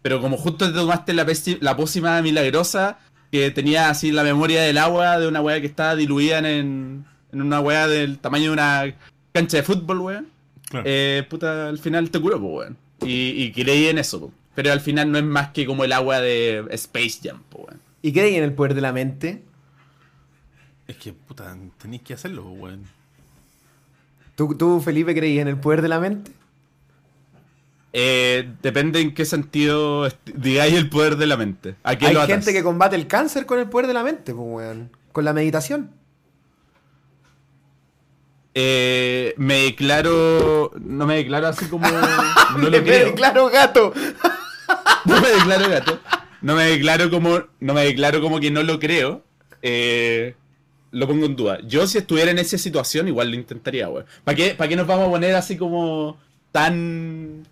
Pero 0.00 0.20
como 0.20 0.36
justo 0.36 0.68
te 0.68 0.74
tomaste 0.74 1.12
la, 1.12 1.26
la 1.60 1.76
pócima 1.76 2.22
milagrosa 2.22 2.98
que 3.32 3.50
tenía 3.50 3.90
así 3.90 4.12
la 4.12 4.22
memoria 4.22 4.62
del 4.62 4.78
agua 4.78 5.18
de 5.18 5.26
una 5.26 5.40
weá 5.40 5.60
que 5.60 5.66
estaba 5.66 5.96
diluida 5.96 6.38
en, 6.38 7.04
en 7.32 7.42
una 7.42 7.60
weá 7.60 7.88
del 7.88 8.18
tamaño 8.20 8.44
de 8.44 8.50
una 8.50 8.94
cancha 9.32 9.56
de 9.56 9.64
fútbol, 9.64 9.98
weón. 9.98 10.33
Claro. 10.82 10.86
Eh, 10.88 11.24
puta, 11.28 11.68
al 11.68 11.78
final 11.78 12.10
te 12.10 12.20
curó, 12.20 12.40
pues, 12.40 12.52
weón. 12.52 12.76
Y, 13.02 13.42
y 13.42 13.52
creí 13.52 13.86
en 13.86 13.98
eso, 13.98 14.20
po. 14.20 14.32
Pero 14.54 14.72
al 14.72 14.80
final 14.80 15.10
no 15.10 15.18
es 15.18 15.24
más 15.24 15.50
que 15.50 15.66
como 15.66 15.84
el 15.84 15.92
agua 15.92 16.20
de 16.20 16.64
Space 16.70 17.20
Jam, 17.22 17.42
pues, 17.48 17.66
weón. 17.66 17.80
¿Y 18.02 18.18
hay 18.18 18.36
en 18.36 18.44
el 18.44 18.52
poder 18.52 18.74
de 18.74 18.80
la 18.80 18.92
mente? 18.92 19.42
Es 20.86 20.96
que, 20.96 21.12
puta, 21.12 21.56
tenéis 21.78 22.02
que 22.02 22.14
hacerlo, 22.14 22.44
weón. 22.50 22.84
¿Tú, 24.34 24.54
tú 24.56 24.80
Felipe, 24.80 25.14
creí 25.14 25.38
en 25.38 25.48
el 25.48 25.56
poder 25.56 25.80
de 25.80 25.88
la 25.88 26.00
mente? 26.00 26.32
Eh, 27.92 28.52
depende 28.60 29.00
en 29.00 29.14
qué 29.14 29.24
sentido 29.24 30.08
digáis 30.34 30.74
el 30.74 30.90
poder 30.90 31.16
de 31.16 31.28
la 31.28 31.36
mente. 31.36 31.76
¿A 31.84 31.96
qué 31.96 32.08
Hay 32.08 32.14
lo 32.14 32.26
gente 32.26 32.52
que 32.52 32.64
combate 32.64 32.96
el 32.96 33.06
cáncer 33.06 33.46
con 33.46 33.60
el 33.60 33.68
poder 33.68 33.86
de 33.86 33.94
la 33.94 34.02
mente, 34.02 34.34
pues, 34.34 34.46
weón. 34.46 34.90
Con 35.12 35.24
la 35.24 35.32
meditación. 35.32 35.90
Eh, 38.54 39.34
me 39.36 39.62
declaro. 39.64 40.70
No 40.80 41.06
me 41.06 41.16
declaro 41.16 41.48
así 41.48 41.66
como. 41.66 41.86
No 42.56 42.70
lo 42.70 42.70
Me 42.70 42.80
declaro 42.80 43.48
gato. 43.50 43.92
No 45.04 45.20
me 45.20 45.28
declaro 45.28 45.68
gato. 45.68 46.00
No 46.40 46.54
me 46.54 46.64
declaro 46.64 47.10
como. 47.10 47.42
No 47.60 47.74
me 47.74 47.84
declaro 47.84 48.20
como 48.20 48.40
que 48.40 48.50
no 48.50 48.62
lo 48.62 48.78
creo. 48.78 49.22
Eh, 49.60 50.34
lo 50.92 51.06
pongo 51.08 51.26
en 51.26 51.36
duda. 51.36 51.58
Yo, 51.66 51.86
si 51.86 51.98
estuviera 51.98 52.30
en 52.30 52.38
esa 52.38 52.56
situación, 52.56 53.08
igual 53.08 53.30
lo 53.30 53.34
intentaría, 53.36 53.88
weón. 53.88 54.06
¿Para 54.22 54.36
qué, 54.36 54.54
¿Para 54.54 54.68
qué 54.68 54.76
nos 54.76 54.86
vamos 54.86 55.08
a 55.08 55.10
poner 55.10 55.34
así 55.34 55.56
como. 55.56 56.18
tan. 56.52 57.44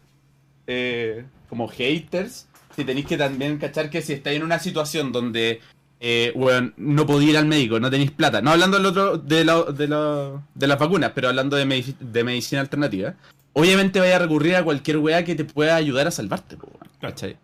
eh, 0.66 1.24
como 1.48 1.68
haters? 1.68 2.46
Si 2.76 2.84
tenéis 2.84 3.06
que 3.06 3.18
también 3.18 3.58
cachar 3.58 3.90
que 3.90 4.00
si 4.00 4.14
estáis 4.14 4.36
en 4.38 4.44
una 4.44 4.58
situación 4.58 5.12
donde 5.12 5.60
eh, 6.04 6.32
weón, 6.34 6.74
no 6.76 7.06
podía 7.06 7.30
ir 7.30 7.36
al 7.38 7.46
médico, 7.46 7.78
no 7.78 7.88
tenéis 7.88 8.10
plata. 8.10 8.42
No 8.42 8.50
hablando 8.50 8.76
del 8.76 8.86
otro, 8.86 9.18
de, 9.18 9.44
la- 9.44 9.62
de, 9.62 9.86
la- 9.86 10.42
de 10.52 10.66
las 10.66 10.78
vacunas, 10.78 11.12
pero 11.14 11.28
hablando 11.28 11.56
de, 11.56 11.64
medici- 11.64 11.96
de 12.00 12.24
medicina 12.24 12.60
alternativa. 12.60 13.14
Obviamente 13.52 14.00
vaya 14.00 14.16
a 14.16 14.18
recurrir 14.18 14.56
a 14.56 14.64
cualquier 14.64 14.98
weá 14.98 15.24
que 15.24 15.34
te 15.36 15.44
pueda 15.44 15.76
ayudar 15.76 16.08
a 16.08 16.10
salvarte, 16.10 16.56
po. 16.56 16.68
¿cachai? 17.00 17.30
Eh, 17.32 17.36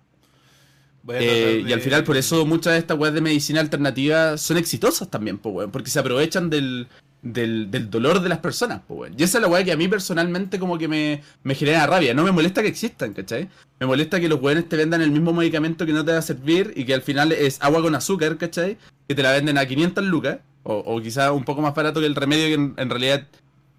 tratar 1.05 1.21
Y 1.61 1.63
de- 1.65 1.75
al 1.75 1.81
final 1.81 2.05
por 2.05 2.17
eso 2.17 2.45
muchas 2.47 2.73
de 2.75 2.81
estas 2.81 2.99
weas 2.99 3.15
de 3.15 3.21
medicina 3.21 3.61
alternativa 3.61 4.37
son 4.37 4.57
exitosas 4.57 5.09
también, 5.09 5.39
po, 5.39 5.51
weón, 5.51 5.71
porque 5.71 5.91
se 5.91 5.99
aprovechan 6.01 6.51
del, 6.51 6.89
del, 7.23 7.71
del 7.71 7.91
dolor 7.91 8.21
de 8.21 8.29
las 8.29 8.39
personas, 8.39 8.83
weón. 8.89 9.15
Y 9.17 9.23
esa 9.23 9.39
es 9.39 9.43
la 9.43 9.49
wea 9.49 9.65
que 9.65 9.73
a 9.73 9.77
mí 9.77 9.89
personalmente 9.89 10.59
como 10.59 10.79
que 10.79 10.89
me, 10.89 11.23
me 11.43 11.55
genera 11.55 11.87
rabia. 11.87 12.15
No 12.15 12.25
me 12.25 12.33
molesta 12.33 12.63
que 12.63 12.69
existan, 12.69 13.13
¿cachai? 13.13 13.49
Me 13.81 13.87
molesta 13.87 14.21
que 14.21 14.29
los 14.29 14.41
weones 14.41 14.69
te 14.69 14.77
vendan 14.77 15.03
el 15.03 15.11
mismo 15.11 15.33
medicamento 15.33 15.87
que 15.87 15.93
no 15.93 16.05
te 16.05 16.13
va 16.13 16.19
a 16.19 16.23
servir 16.23 16.73
y 16.77 16.85
que 16.85 16.95
al 16.95 17.03
final 17.03 17.33
es 17.33 17.59
agua 17.61 17.83
con 17.83 17.95
azúcar, 17.95 18.37
¿cachai? 18.37 18.79
Que 19.07 19.15
te 19.15 19.23
la 19.23 19.33
venden 19.33 19.59
a 19.59 19.67
500 19.67 20.05
lucas, 20.05 20.39
o, 20.63 20.75
o 20.75 21.01
quizás 21.01 21.31
un 21.31 21.45
poco 21.45 21.63
más 21.63 21.75
barato 21.75 22.01
que 22.01 22.07
el 22.07 22.15
remedio 22.15 22.47
que 22.47 22.55
en, 22.55 22.75
en 22.77 22.91
realidad 22.91 23.27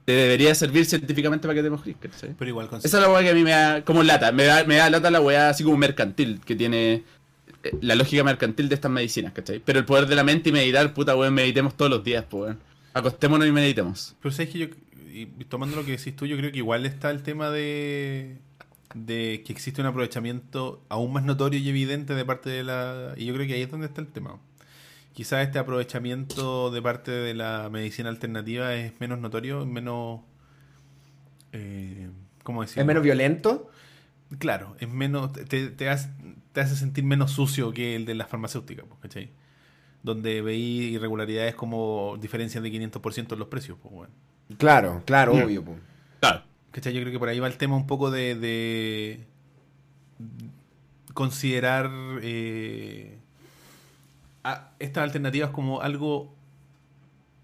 te 0.06 0.14
debería 0.14 0.56
servir 0.56 0.86
científicamente 0.86 1.48
para 1.48 1.54
que 1.54 1.64
te 1.64 1.70
mejores, 1.70 1.96
¿cachai? 2.00 2.34
Pero 2.38 2.50
igual 2.50 2.68
con 2.68 2.80
Esa 2.80 2.98
es 2.98 3.04
la 3.04 3.10
weá 3.10 3.22
que 3.22 3.30
a 3.30 3.34
mí 3.36 3.44
me 3.44 3.52
da 3.52 3.84
como 3.84 4.02
lata. 4.02 4.32
Me 4.32 4.46
da, 4.46 4.64
me 4.64 4.76
da 4.76 4.90
lata 4.90 5.12
la 5.12 5.22
weá 5.22 5.50
así 5.50 5.64
como 5.64 5.78
mercantil, 5.78 6.42
que 6.44 6.56
tiene 6.56 7.04
eh, 7.64 7.78
la 7.82 7.94
lógica 7.94 8.24
mercantil 8.24 8.70
de 8.70 8.76
estas 8.76 8.90
medicinas, 8.90 9.34
¿cachai? 9.34 9.60
Pero 9.64 9.78
el 9.78 9.86
poder 9.86 10.08
de 10.08 10.16
la 10.16 10.24
mente 10.24 10.50
y 10.50 10.52
meditar, 10.52 10.94
puta 10.96 11.16
weón, 11.16 11.36
meditemos 11.36 11.78
todos 11.78 11.92
los 11.92 12.04
días, 12.04 12.26
pues 12.28 12.42
weón. 12.44 12.69
Acostémonos 13.00 13.48
y 13.48 13.52
meditemos. 13.52 14.16
Pero 14.22 14.32
sabes 14.32 14.50
que 14.50 14.60
yo, 14.60 14.68
y 15.12 15.26
tomando 15.46 15.76
lo 15.76 15.86
que 15.86 15.92
decís 15.92 16.16
tú, 16.16 16.26
yo 16.26 16.38
creo 16.38 16.52
que 16.52 16.58
igual 16.58 16.86
está 16.86 17.12
el 17.12 17.24
tema 17.24 17.50
de, 17.50 18.38
de 18.94 19.44
que 19.46 19.54
existe 19.54 19.82
un 19.82 19.88
aprovechamiento 19.88 20.84
aún 20.90 21.14
más 21.14 21.24
notorio 21.24 21.60
y 21.60 21.70
evidente 21.70 22.14
de 22.14 22.26
parte 22.26 22.50
de 22.50 22.64
la... 22.64 23.14
Y 23.18 23.26
yo 23.26 23.34
creo 23.34 23.48
que 23.48 23.54
ahí 23.54 23.62
es 23.62 23.72
donde 23.72 23.88
está 23.88 24.02
el 24.02 24.08
tema. 24.08 24.40
Quizás 25.14 25.46
este 25.46 25.60
aprovechamiento 25.60 26.72
de 26.72 26.82
parte 26.82 27.12
de 27.12 27.34
la 27.34 27.70
medicina 27.72 28.10
alternativa 28.10 28.74
es 28.76 28.94
menos 29.00 29.20
notorio, 29.20 29.66
menos... 29.66 30.22
Eh, 31.52 32.10
¿Cómo 32.44 32.62
decirlo? 32.62 32.82
¿Es 32.82 32.88
menos 32.88 33.04
violento? 33.04 33.70
Claro, 34.38 34.76
es 34.80 34.88
menos, 34.88 35.34
te, 35.34 35.70
te 35.70 35.90
hace, 35.90 36.10
te 36.52 36.62
hace 36.62 36.76
sentir 36.76 37.04
menos 37.04 37.32
sucio 37.32 37.74
que 37.74 37.96
el 37.96 38.06
de 38.06 38.14
las 38.14 38.30
farmacéuticas, 38.30 38.86
pues, 38.88 39.00
¿cachai? 39.02 39.32
Donde 40.04 40.42
veí 40.42 40.94
irregularidades 40.96 41.56
como 41.56 42.18
diferencias 42.20 42.64
de 42.64 42.72
500% 42.72 43.34
en 43.34 43.40
los 43.40 43.48
precios, 43.50 43.78
pues, 43.82 43.94
bueno. 43.94 44.14
Claro, 44.58 45.04
claro, 45.06 45.34
obvio. 45.34 45.64
po. 45.64 45.76
Claro. 46.20 46.44
¿Cachai? 46.72 46.94
Yo 46.94 47.02
creo 47.02 47.12
que 47.12 47.20
por 47.20 47.28
ahí 47.30 47.40
va 47.40 47.48
el 47.48 47.58
tema 47.58 47.76
un 47.76 47.86
poco 47.88 48.10
de, 48.12 48.36
de 48.36 49.26
considerar 51.14 51.90
eh, 52.22 53.18
a 54.44 54.72
estas 54.80 55.04
alternativas 55.04 55.50
como 55.52 55.82
algo 55.82 56.34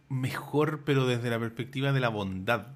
mejor, 0.10 0.84
pero 0.86 1.06
desde 1.08 1.30
la 1.30 1.40
perspectiva 1.40 1.92
de 1.92 2.00
la 2.00 2.10
bondad. 2.10 2.68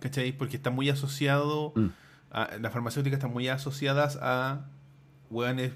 ¿Cachai? 0.00 0.32
Porque 0.32 0.56
está 0.56 0.70
muy 0.70 0.88
asociado, 0.90 1.72
Mm. 1.76 1.88
a, 2.30 2.50
las 2.60 2.72
farmacéuticas 2.72 3.18
están 3.18 3.32
muy 3.32 3.48
asociadas 3.48 4.18
a 4.20 4.66
hueones, 5.30 5.72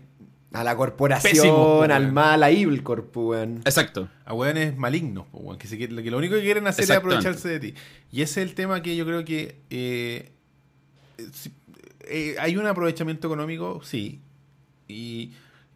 A 0.53 0.65
la 0.65 0.75
corporación, 0.77 1.33
Pésimo, 1.33 1.83
al 1.83 2.11
mal, 2.11 2.43
a 2.43 2.51
Evil 2.51 2.83
Corp, 2.83 3.15
weón. 3.17 3.59
Exacto. 3.67 4.09
a 4.25 4.33
hueones 4.33 4.77
malignos, 4.79 5.27
weón, 5.33 5.59
que, 5.59 5.67
se 5.69 5.77
que 5.77 5.89
lo 5.89 6.17
único 6.19 6.35
que 6.37 6.41
quieren 6.43 6.67
hacer 6.67 6.85
es 6.85 6.91
aprovecharse 6.91 7.49
de 7.49 7.61
ti. 7.61 7.75
Y 8.11 8.23
ese 8.23 8.43
es 8.43 8.49
el 8.49 8.55
tema 8.55 8.81
que 8.83 8.97
yo 8.97 9.05
creo 9.05 9.25
que 9.27 9.61
eh, 9.69 10.33
eh, 11.19 11.27
si- 11.35 11.53
eh, 12.07 12.37
hay 12.41 12.57
un 12.57 12.67
aprovechamiento 12.67 13.27
económico, 13.27 13.81
sí. 13.85 14.23
Y 14.87 15.33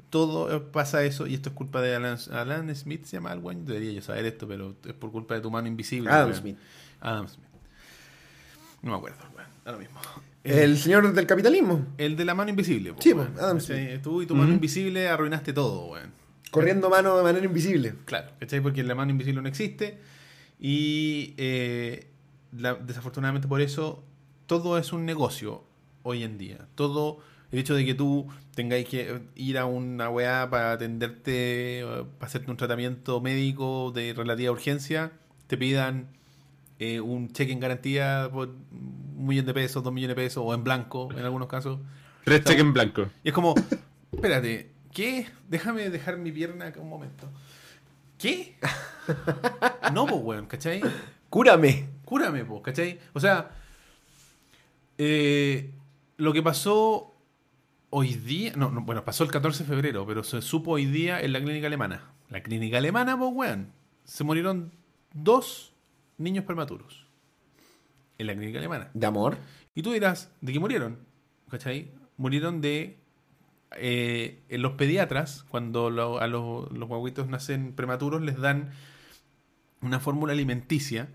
todo 0.08 0.70
pasa 0.72 1.04
eso, 1.04 1.26
y 1.26 1.34
esto 1.34 1.50
es 1.50 1.54
culpa 1.54 1.82
de 1.82 1.94
Alan, 1.94 2.16
Alan 2.32 2.74
Smith, 2.74 3.04
se 3.04 3.16
llama 3.18 3.32
el 3.34 3.40
weón, 3.40 3.66
debería 3.66 3.92
yo 3.92 4.00
saber 4.00 4.24
esto, 4.24 4.48
pero 4.48 4.74
es 4.86 4.94
por 4.94 5.12
culpa 5.12 5.34
de 5.34 5.42
tu 5.42 5.50
mano 5.50 5.68
invisible. 5.68 6.08
Adam 6.08 6.28
weón. 6.28 6.40
Smith. 6.40 6.56
Adam 7.00 7.28
Smith. 7.28 7.46
No 8.80 8.92
me 8.92 8.96
acuerdo, 8.96 9.18
weón, 9.36 9.48
ahora 9.66 9.78
mismo. 9.78 10.00
El 10.44 10.76
señor 10.78 11.12
del 11.12 11.26
capitalismo. 11.26 11.86
El 11.98 12.16
de 12.16 12.24
la 12.24 12.34
mano 12.34 12.50
invisible. 12.50 12.92
po, 12.92 13.00
Sí, 13.02 13.14
po, 13.14 13.22
Adam. 13.38 13.58
Tú 14.02 14.22
y 14.22 14.26
tu 14.26 14.34
mano 14.34 14.52
invisible 14.52 15.08
arruinaste 15.08 15.52
todo, 15.52 15.86
weón. 15.92 16.10
Corriendo 16.50 16.90
mano 16.90 17.16
de 17.16 17.22
manera 17.22 17.44
invisible. 17.44 17.94
Claro, 18.04 18.32
¿cachai? 18.40 18.60
Porque 18.60 18.82
la 18.82 18.94
mano 18.94 19.10
invisible 19.12 19.40
no 19.40 19.48
existe. 19.48 19.98
Y 20.60 21.34
eh, 21.38 22.08
la- 22.56 22.74
desafortunadamente 22.74 23.48
por 23.48 23.60
eso, 23.60 24.04
todo 24.46 24.76
es 24.78 24.92
un 24.92 25.04
negocio 25.06 25.64
hoy 26.02 26.24
en 26.24 26.38
día. 26.38 26.66
Todo, 26.74 27.20
el 27.52 27.58
hecho 27.60 27.74
de 27.74 27.84
que 27.86 27.94
tú 27.94 28.26
tengáis 28.54 28.86
que 28.88 29.22
ir 29.34 29.56
a 29.58 29.64
una 29.64 30.10
weá 30.10 30.50
para 30.50 30.72
atenderte, 30.72 31.80
eh, 31.80 32.04
para 32.18 32.26
hacerte 32.28 32.50
un 32.50 32.56
tratamiento 32.56 33.20
médico 33.20 33.92
de 33.94 34.12
relativa 34.12 34.50
urgencia, 34.52 35.12
te 35.46 35.56
pidan 35.56 36.08
eh, 36.78 37.00
un 37.00 37.32
cheque 37.32 37.52
en 37.52 37.60
garantía 37.60 38.28
por 38.32 38.50
un 39.22 39.28
millón 39.28 39.46
de 39.46 39.54
pesos, 39.54 39.84
dos 39.84 39.92
millones 39.92 40.16
de 40.16 40.22
pesos, 40.22 40.42
o 40.44 40.52
en 40.52 40.64
blanco 40.64 41.08
en 41.12 41.24
algunos 41.24 41.46
casos. 41.46 41.78
Tres 42.24 42.42
cheques 42.42 42.60
en 42.60 42.72
blanco. 42.72 43.08
Y 43.22 43.28
es 43.28 43.34
como, 43.34 43.54
espérate, 44.10 44.72
¿qué? 44.92 45.28
Déjame 45.48 45.90
dejar 45.90 46.16
mi 46.18 46.32
pierna 46.32 46.66
acá 46.66 46.80
un 46.80 46.88
momento. 46.88 47.30
¿Qué? 48.18 48.56
No, 49.92 50.06
pues, 50.06 50.20
weón, 50.22 50.46
¿cachai? 50.46 50.80
Cúrame. 51.28 51.88
Cúrame, 52.04 52.44
pues, 52.44 52.62
¿cachai? 52.62 52.98
O 53.12 53.20
sea, 53.20 53.50
eh, 54.98 55.72
lo 56.16 56.32
que 56.32 56.42
pasó 56.42 57.14
hoy 57.90 58.14
día, 58.14 58.52
no, 58.56 58.70
no, 58.70 58.82
bueno, 58.82 59.04
pasó 59.04 59.22
el 59.22 59.30
14 59.30 59.64
de 59.64 59.68
febrero, 59.68 60.06
pero 60.06 60.24
se 60.24 60.42
supo 60.42 60.72
hoy 60.72 60.86
día 60.86 61.20
en 61.20 61.32
la 61.32 61.40
clínica 61.40 61.68
alemana. 61.68 62.10
La 62.28 62.42
clínica 62.42 62.78
alemana, 62.78 63.18
pues, 63.18 63.30
weón, 63.32 63.72
se 64.04 64.24
murieron 64.24 64.72
dos 65.12 65.74
niños 66.18 66.44
prematuros. 66.44 67.06
En 68.18 68.26
la 68.26 68.34
clínica 68.34 68.58
alemana. 68.58 68.90
¿De 68.94 69.06
amor? 69.06 69.36
Y 69.74 69.82
tú 69.82 69.92
dirás, 69.92 70.30
¿de 70.40 70.52
qué 70.52 70.60
murieron? 70.60 70.98
¿Cachai? 71.50 71.90
Murieron 72.16 72.60
de... 72.60 72.98
eh, 73.76 74.42
en 74.48 74.62
los 74.62 74.72
pediatras, 74.72 75.44
cuando 75.48 75.90
lo- 75.90 76.18
a 76.20 76.26
los, 76.26 76.70
los 76.72 76.88
guaguitos 76.88 77.26
nacen 77.28 77.72
prematuros, 77.74 78.20
les 78.22 78.38
dan 78.38 78.70
una 79.80 79.98
fórmula 79.98 80.32
alimenticia, 80.34 81.08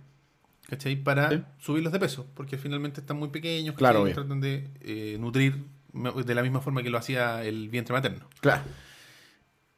¿cachai? 0.68 0.96
Para 0.98 1.30
Sí. 1.30 1.44
subirlos 1.60 1.94
de 1.94 2.00
peso, 2.00 2.26
porque 2.34 2.58
finalmente 2.58 3.00
están 3.02 3.18
muy 3.18 3.30
pequeños, 3.30 3.76
Claro, 3.76 4.00
¿cachai? 4.00 4.04
obvio. 4.04 4.14
tratan 4.16 4.42
de 4.42 4.70
eh, 4.82 5.18
nutrir 5.20 5.64
de 5.94 6.36
la 6.36 6.42
misma 6.44 6.60
forma 6.62 6.84
que 6.84 6.90
lo 6.90 6.98
hacía 6.98 7.44
el 7.44 7.70
vientre 7.70 7.94
materno. 7.94 8.28
Claro. 8.42 8.64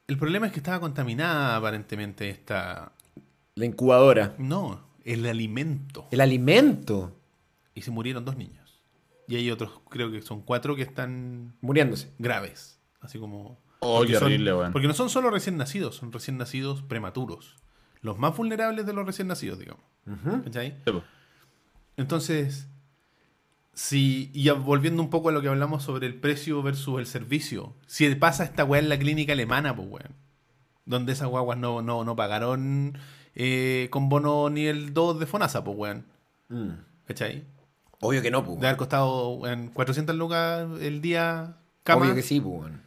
El 0.08 0.18
problema 0.18 0.48
es 0.48 0.54
que 0.54 0.60
estaba 0.60 0.80
contaminada 0.80 1.56
aparentemente 1.58 2.30
esta... 2.30 2.92
La 3.56 3.66
incubadora. 3.66 4.34
No, 4.40 4.82
el 5.14 5.26
alimento. 5.26 6.08
El 6.12 6.22
alimento. 6.22 7.16
Y 7.76 7.82
se 7.82 7.92
murieron 7.92 8.26
dos 8.26 8.36
niños. 8.38 8.82
Y 9.28 9.36
hay 9.36 9.52
otros, 9.52 9.72
creo 9.90 10.12
que 10.12 10.22
son 10.22 10.42
cuatro 10.42 10.76
que 10.76 10.82
están 10.82 11.54
Muriéndose. 11.62 12.12
graves. 12.18 12.80
Así 13.02 13.20
como. 13.20 13.60
Oh, 13.80 13.98
porque 14.00 14.14
qué 14.14 14.20
son- 14.20 14.26
horrible, 14.28 14.54
weón. 14.54 14.72
Porque 14.74 14.88
no 14.88 14.94
son 14.94 15.10
solo 15.10 15.30
recién 15.30 15.56
nacidos, 15.58 15.96
son 15.96 16.12
recién 16.12 16.38
nacidos 16.38 16.82
prematuros. 16.82 17.56
Los 18.02 18.18
más 18.18 18.36
vulnerables 18.36 18.86
de 18.86 18.94
los 18.94 19.06
recién 19.06 19.28
nacidos, 19.28 19.60
digamos. 19.60 19.84
Sí, 20.52 20.74
po. 20.86 21.04
Entonces, 21.98 22.68
si. 23.74 24.32
Y 24.34 24.44
ya 24.44 24.54
volviendo 24.54 25.02
un 25.02 25.10
poco 25.10 25.30
a 25.30 25.32
lo 25.32 25.42
que 25.42 25.48
hablamos 25.48 25.84
sobre 25.84 26.08
el 26.08 26.16
precio 26.16 26.62
versus 26.64 27.00
el 27.00 27.06
servicio. 27.06 27.76
Si 27.88 28.14
pasa 28.16 28.44
esta 28.44 28.64
weá 28.66 28.82
en 28.82 28.90
la 28.90 28.98
clínica 29.00 29.34
alemana, 29.34 29.76
pues 29.76 29.88
weón. 29.90 30.16
Donde 30.86 31.14
esas 31.14 31.28
guaguas 31.28 31.58
no, 31.58 31.82
no, 31.82 32.04
no 32.04 32.16
pagaron 32.16 32.98
eh, 33.36 33.88
con 33.92 34.10
bono 34.10 34.50
ni 34.50 34.66
el 34.66 34.94
2 34.94 35.20
de 35.20 35.26
Fonasa, 35.26 35.64
pues 35.64 35.78
weón. 35.78 36.06
Mm. 36.50 36.72
¿Cachai? 37.06 37.46
Obvio 38.02 38.22
que 38.22 38.32
no, 38.32 38.44
pues. 38.46 38.60
De 38.60 38.68
haber 38.68 38.78
costado 38.78 39.48
en 39.48 39.70
400 39.70 40.16
lucas 40.16 40.68
el 40.82 41.02
día 41.02 41.58
cama 41.84 42.06
Obvio 42.06 42.16
que 42.16 42.22
sí, 42.22 42.40
pues. 42.40 42.62
weón. 42.62 42.82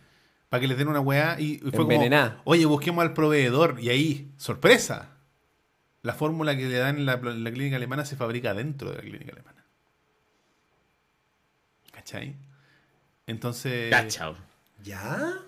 para 0.49 0.61
que 0.61 0.69
les 0.69 0.79
den 0.79 0.89
una 0.89 1.01
weá 1.01 1.39
y, 1.39 1.55
y 1.55 1.71
fue 1.71 1.87
como, 1.87 2.33
oye, 2.45 2.67
busquemos 2.67 3.03
al 3.03 3.15
proveedor 3.15 3.79
y 3.81 3.91
ahí, 3.91 4.33
sorpresa, 4.37 5.11
la 6.03 6.15
fórmula 6.15 6.57
que 6.57 6.67
le 6.67 6.79
dan 6.79 6.97
en 6.99 7.07
la, 7.07 7.15
en 7.15 7.45
la 7.45 7.53
clínica 7.53 7.77
alemana 7.77 8.05
se 8.05 8.17
fabrica 8.17 8.55
dentro 8.55 8.91
de 8.91 8.97
la 8.97 9.03
clínica 9.03 9.33
alemana. 9.33 9.65
¿Cachai? 11.93 12.37
Entonces, 13.27 13.91
Cachao. 13.91 14.35
¿Ya? 14.83 15.39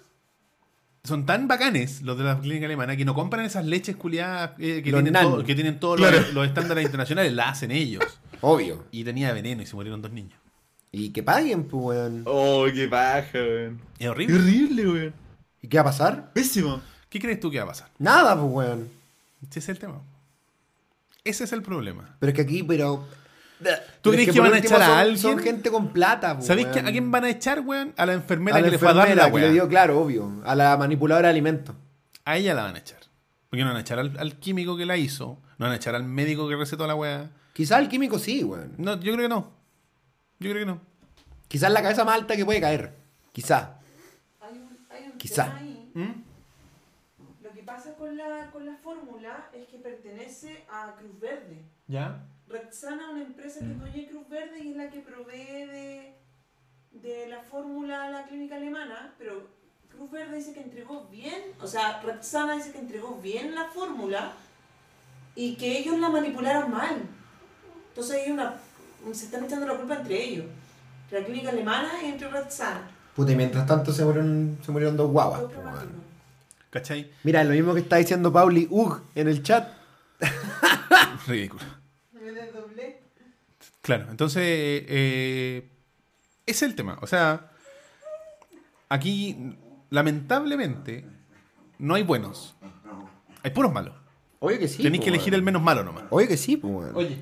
Son 1.04 1.26
tan 1.26 1.46
bacanes 1.48 2.02
los 2.02 2.16
de 2.18 2.24
la 2.24 2.40
clínica 2.40 2.66
alemana 2.66 2.96
que 2.96 3.04
no 3.04 3.14
compran 3.14 3.44
esas 3.44 3.64
leches 3.66 3.94
culiadas 3.96 4.52
eh, 4.58 4.80
que, 4.82 4.90
tienen 4.90 5.12
todo- 5.12 5.44
que 5.44 5.54
tienen 5.54 5.78
todos 5.78 5.98
Claro. 5.98 6.18
los, 6.20 6.32
los 6.34 6.46
estándares 6.46 6.84
internacionales, 6.84 7.32
la 7.32 7.50
hacen 7.50 7.70
ellos. 7.70 8.02
Obvio. 8.40 8.84
Y 8.90 9.04
tenía 9.04 9.32
veneno 9.32 9.62
y 9.62 9.66
se 9.66 9.76
murieron 9.76 10.00
dos 10.02 10.10
niños. 10.12 10.38
Y 10.92 11.10
que 11.10 11.22
paguen, 11.22 11.64
pues, 11.64 11.82
weón. 11.98 12.22
Oh, 12.26 12.66
qué 12.72 12.88
paja, 12.88 13.30
weón. 13.38 13.80
Es 13.98 14.08
horrible. 14.08 14.36
horrible, 14.38 14.88
weón. 14.88 15.14
¿Y 15.62 15.68
qué 15.68 15.76
va 15.78 15.82
a 15.82 15.84
pasar? 15.86 16.32
Pésimo. 16.32 16.80
¿Qué 17.08 17.18
crees 17.20 17.40
tú 17.40 17.50
que 17.50 17.58
va 17.58 17.64
a 17.64 17.68
pasar? 17.68 17.90
Nada, 17.98 18.34
pues, 18.40 18.52
weón. 18.52 18.88
Ese 19.48 19.58
es 19.60 19.68
el 19.68 19.78
tema. 19.78 20.00
Ese 21.24 21.44
es 21.44 21.52
el 21.52 21.62
problema. 21.62 22.16
Pero 22.20 22.30
es 22.30 22.36
que 22.36 22.42
aquí, 22.42 22.62
pero. 22.62 23.06
¿Tú 24.02 24.10
crees 24.10 24.30
que 24.32 24.40
van 24.40 24.52
a 24.54 24.58
echar 24.58 24.82
a 24.82 24.98
alguien? 25.00 25.18
Son 25.18 25.38
gente 25.38 25.70
con 25.70 25.88
plata. 25.92 26.40
¿Sabéis 26.40 26.66
que- 26.68 26.74
weón. 26.76 26.86
a 26.88 26.90
quién 26.92 27.10
van 27.10 27.24
a 27.24 27.30
echar, 27.30 27.60
weón? 27.60 27.94
A 27.96 28.04
la 28.06 28.12
enfermera 28.14 28.56
A 28.56 28.60
la 28.60 28.66
que 28.66 28.70
le 28.72 28.78
fue 28.78 28.88
a 28.88 28.92
dar 28.94 29.08
la 29.16 29.30
que 29.30 29.38
le 29.38 29.44
weá. 29.44 29.52
dio, 29.52 29.68
claro, 29.68 30.00
obvio. 30.00 30.42
A 30.44 30.54
la 30.54 30.76
manipuladora 30.76 31.28
de 31.28 31.30
alimentos. 31.32 31.74
a 32.26 32.36
ella 32.36 32.54
la 32.54 32.62
van 32.64 32.74
a 32.74 32.78
echar. 32.78 32.98
Porque 33.50 33.62
no 33.62 33.68
van 33.70 33.76
a 33.76 33.80
echar 33.80 33.98
al, 33.98 34.18
al 34.18 34.34
químico 34.38 34.76
que 34.76 34.84
la 34.86 34.96
hizo, 34.96 35.38
no 35.58 35.66
van 35.66 35.72
a 35.72 35.76
echar 35.76 35.94
al 35.94 36.04
médico 36.04 36.48
que 36.48 36.56
recetó 36.56 36.86
la 36.86 36.94
weá. 36.94 37.30
Quizás 37.52 37.80
el 37.80 37.88
químico 37.88 38.18
sí, 38.18 38.42
weón. 38.42 38.74
No, 38.78 38.94
yo 38.94 39.12
creo 39.12 39.18
que 39.24 39.28
no. 39.28 39.52
Yo 40.40 40.50
creo 40.50 40.62
que 40.62 40.66
no. 40.66 40.80
Quizás 41.48 41.70
la 41.70 41.82
cabeza 41.82 42.04
más 42.04 42.16
alta 42.16 42.34
que 42.36 42.44
puede 42.44 42.60
caer. 42.60 42.94
Quizás. 43.32 43.68
Hay 44.40 44.54
un, 44.58 44.78
hay 44.90 45.06
un 45.12 45.18
Quizá. 45.18 45.44
tema 45.44 45.58
ahí. 45.58 45.80
Lo 47.42 47.50
que 47.52 47.62
pasa 47.62 47.94
con 47.94 48.16
la, 48.16 48.50
con 48.52 48.66
la 48.66 48.76
fórmula 48.82 49.48
es 49.52 49.68
que 49.68 49.78
pertenece 49.78 50.64
a 50.70 50.94
Cruz 50.98 51.20
Verde. 51.20 51.62
¿Ya? 51.86 52.24
Rexana 52.48 53.02
es 53.04 53.12
una 53.12 53.22
empresa 53.22 53.60
que 53.60 53.72
es 53.72 53.78
dueña 53.78 53.96
de 53.96 54.06
Cruz 54.08 54.28
Verde 54.28 54.60
y 54.62 54.70
es 54.70 54.76
la 54.76 54.90
que 54.90 55.00
provee 55.00 55.66
de, 55.66 56.14
de 56.92 57.28
la 57.28 57.40
fórmula 57.40 58.04
a 58.04 58.10
la 58.10 58.26
clínica 58.26 58.56
alemana, 58.56 59.14
pero 59.18 59.48
Cruz 59.90 60.10
Verde 60.10 60.36
dice 60.36 60.52
que 60.52 60.60
entregó 60.60 61.06
bien, 61.10 61.42
o 61.60 61.66
sea, 61.66 62.00
Rexana 62.02 62.56
dice 62.56 62.72
que 62.72 62.78
entregó 62.78 63.18
bien 63.22 63.54
la 63.54 63.66
fórmula 63.66 64.32
y 65.34 65.54
que 65.56 65.78
ellos 65.78 65.98
la 65.98 66.08
manipularon 66.08 66.70
mal. 66.70 67.02
Entonces 67.88 68.22
hay 68.24 68.32
una, 68.32 68.56
se 69.12 69.26
están 69.26 69.44
echando 69.44 69.66
la 69.66 69.76
culpa 69.76 69.96
entre 69.96 70.22
ellos, 70.22 70.46
entre 71.04 71.20
la 71.20 71.26
clínica 71.26 71.50
alemana 71.50 71.90
y 72.02 72.06
entre 72.06 72.28
Rexana. 72.28 72.90
Puta, 73.14 73.32
y 73.32 73.36
mientras 73.36 73.66
tanto 73.66 73.92
se 73.92 74.04
murieron, 74.04 74.58
se 74.64 74.72
murieron 74.72 74.96
dos 74.96 75.10
guaguas. 75.10 75.44
¿Cachai? 76.70 77.12
Mira, 77.22 77.44
lo 77.44 77.50
mismo 77.50 77.72
que 77.72 77.80
está 77.80 77.96
diciendo 77.96 78.32
Pauli 78.32 78.66
Ug 78.68 79.00
en 79.14 79.28
el 79.28 79.44
chat. 79.44 79.68
Ridículo. 81.28 81.83
Claro, 83.84 84.06
entonces, 84.10 84.42
eh, 84.46 85.68
ese 86.46 86.64
es 86.64 86.70
el 86.70 86.74
tema. 86.74 86.96
O 87.02 87.06
sea, 87.06 87.50
aquí, 88.88 89.58
lamentablemente, 89.90 91.04
no 91.78 91.94
hay 91.94 92.02
buenos. 92.02 92.56
Hay 93.42 93.50
puros 93.50 93.70
malos. 93.74 93.94
Oye 94.38 94.58
que 94.58 94.68
sí. 94.68 94.82
Tenéis 94.82 95.00
po, 95.00 95.04
que 95.04 95.10
elegir 95.10 95.34
el 95.34 95.42
menos 95.42 95.60
malo 95.60 95.84
nomás. 95.84 96.04
Oye 96.08 96.26
que 96.26 96.38
sí, 96.38 96.56
pues, 96.56 96.72
weón. 96.72 96.96
Oye, 96.96 97.20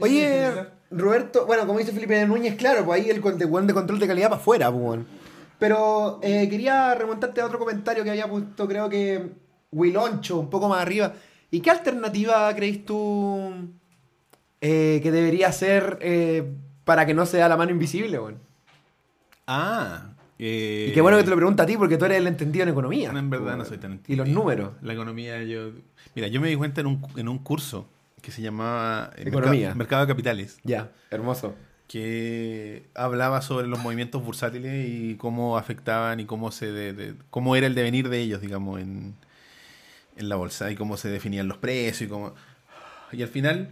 Oye, 0.00 0.66
Roberto, 0.90 1.46
bueno, 1.46 1.66
como 1.66 1.78
dice 1.78 1.92
Felipe 1.92 2.26
Núñez, 2.26 2.56
claro, 2.56 2.84
pues 2.84 3.00
ahí 3.00 3.08
el 3.08 3.22
weón 3.22 3.66
de 3.66 3.72
control 3.72 3.98
de 3.98 4.06
calidad 4.06 4.28
para 4.28 4.42
afuera, 4.42 4.70
pues. 4.70 4.84
weón. 4.84 5.06
Pero 5.58 6.20
eh, 6.22 6.46
quería 6.50 6.94
remontarte 6.94 7.40
a 7.40 7.46
otro 7.46 7.58
comentario 7.58 8.04
que 8.04 8.10
había 8.10 8.28
puesto, 8.28 8.68
creo 8.68 8.90
que 8.90 9.30
Wiloncho, 9.72 10.40
un 10.40 10.50
poco 10.50 10.68
más 10.68 10.82
arriba. 10.82 11.14
¿Y 11.50 11.60
qué 11.60 11.70
alternativa 11.70 12.54
creéis 12.54 12.84
tú 12.84 13.70
eh, 14.66 15.00
que 15.02 15.12
debería 15.12 15.52
ser 15.52 15.98
eh, 16.00 16.50
para 16.84 17.04
que 17.06 17.12
no 17.12 17.26
sea 17.26 17.48
la 17.48 17.56
mano 17.58 17.70
invisible, 17.70 18.18
weón? 18.18 18.38
Ah. 19.46 20.10
eh, 20.38 20.86
Y 20.90 20.92
qué 20.94 21.00
bueno 21.00 21.16
que 21.18 21.24
te 21.24 21.30
lo 21.30 21.36
pregunto 21.36 21.62
a 21.62 21.66
ti, 21.66 21.76
porque 21.76 21.96
tú 21.98 22.04
eres 22.06 22.18
el 22.18 22.26
entendido 22.26 22.62
en 22.62 22.70
economía. 22.70 23.10
En 23.10 23.28
verdad 23.30 23.44
pues, 23.44 23.56
no 23.56 23.62
weón. 23.62 23.66
soy 23.68 23.78
tan 23.78 23.92
Y 23.92 24.16
los 24.16 24.26
entendido. 24.26 24.38
números. 24.40 24.70
La 24.82 24.92
economía, 24.94 25.42
yo. 25.42 25.70
Mira, 26.14 26.28
yo 26.28 26.40
me 26.40 26.48
di 26.48 26.56
cuenta 26.56 26.80
en 26.80 26.86
un, 26.86 27.06
en 27.16 27.28
un 27.28 27.38
curso 27.38 27.86
que 28.22 28.30
se 28.30 28.40
llamaba 28.40 29.10
Economía. 29.16 29.74
Mercado, 29.74 29.76
Mercado 29.76 30.02
de 30.06 30.08
Capitales, 30.12 30.58
Ya, 30.64 30.90
hermoso. 31.10 31.54
que 31.88 32.84
hablaba 32.94 33.42
sobre 33.42 33.66
los 33.66 33.78
movimientos 33.80 34.24
bursátiles 34.24 34.88
y 34.88 35.16
cómo 35.16 35.58
afectaban 35.58 36.20
y 36.20 36.24
cómo 36.24 36.50
se 36.50 36.72
de- 36.72 36.92
de- 36.94 37.14
cómo 37.30 37.54
era 37.54 37.66
el 37.66 37.74
devenir 37.74 38.08
de 38.08 38.20
ellos, 38.20 38.40
digamos, 38.40 38.80
en, 38.80 39.14
en 40.16 40.28
la 40.30 40.36
bolsa 40.36 40.70
y 40.70 40.74
cómo 40.76 40.96
se 40.96 41.08
definían 41.10 41.48
los 41.48 41.58
precios 41.58 42.00
y 42.02 42.06
cómo. 42.08 42.34
Y 43.12 43.20
al 43.22 43.28
final 43.28 43.68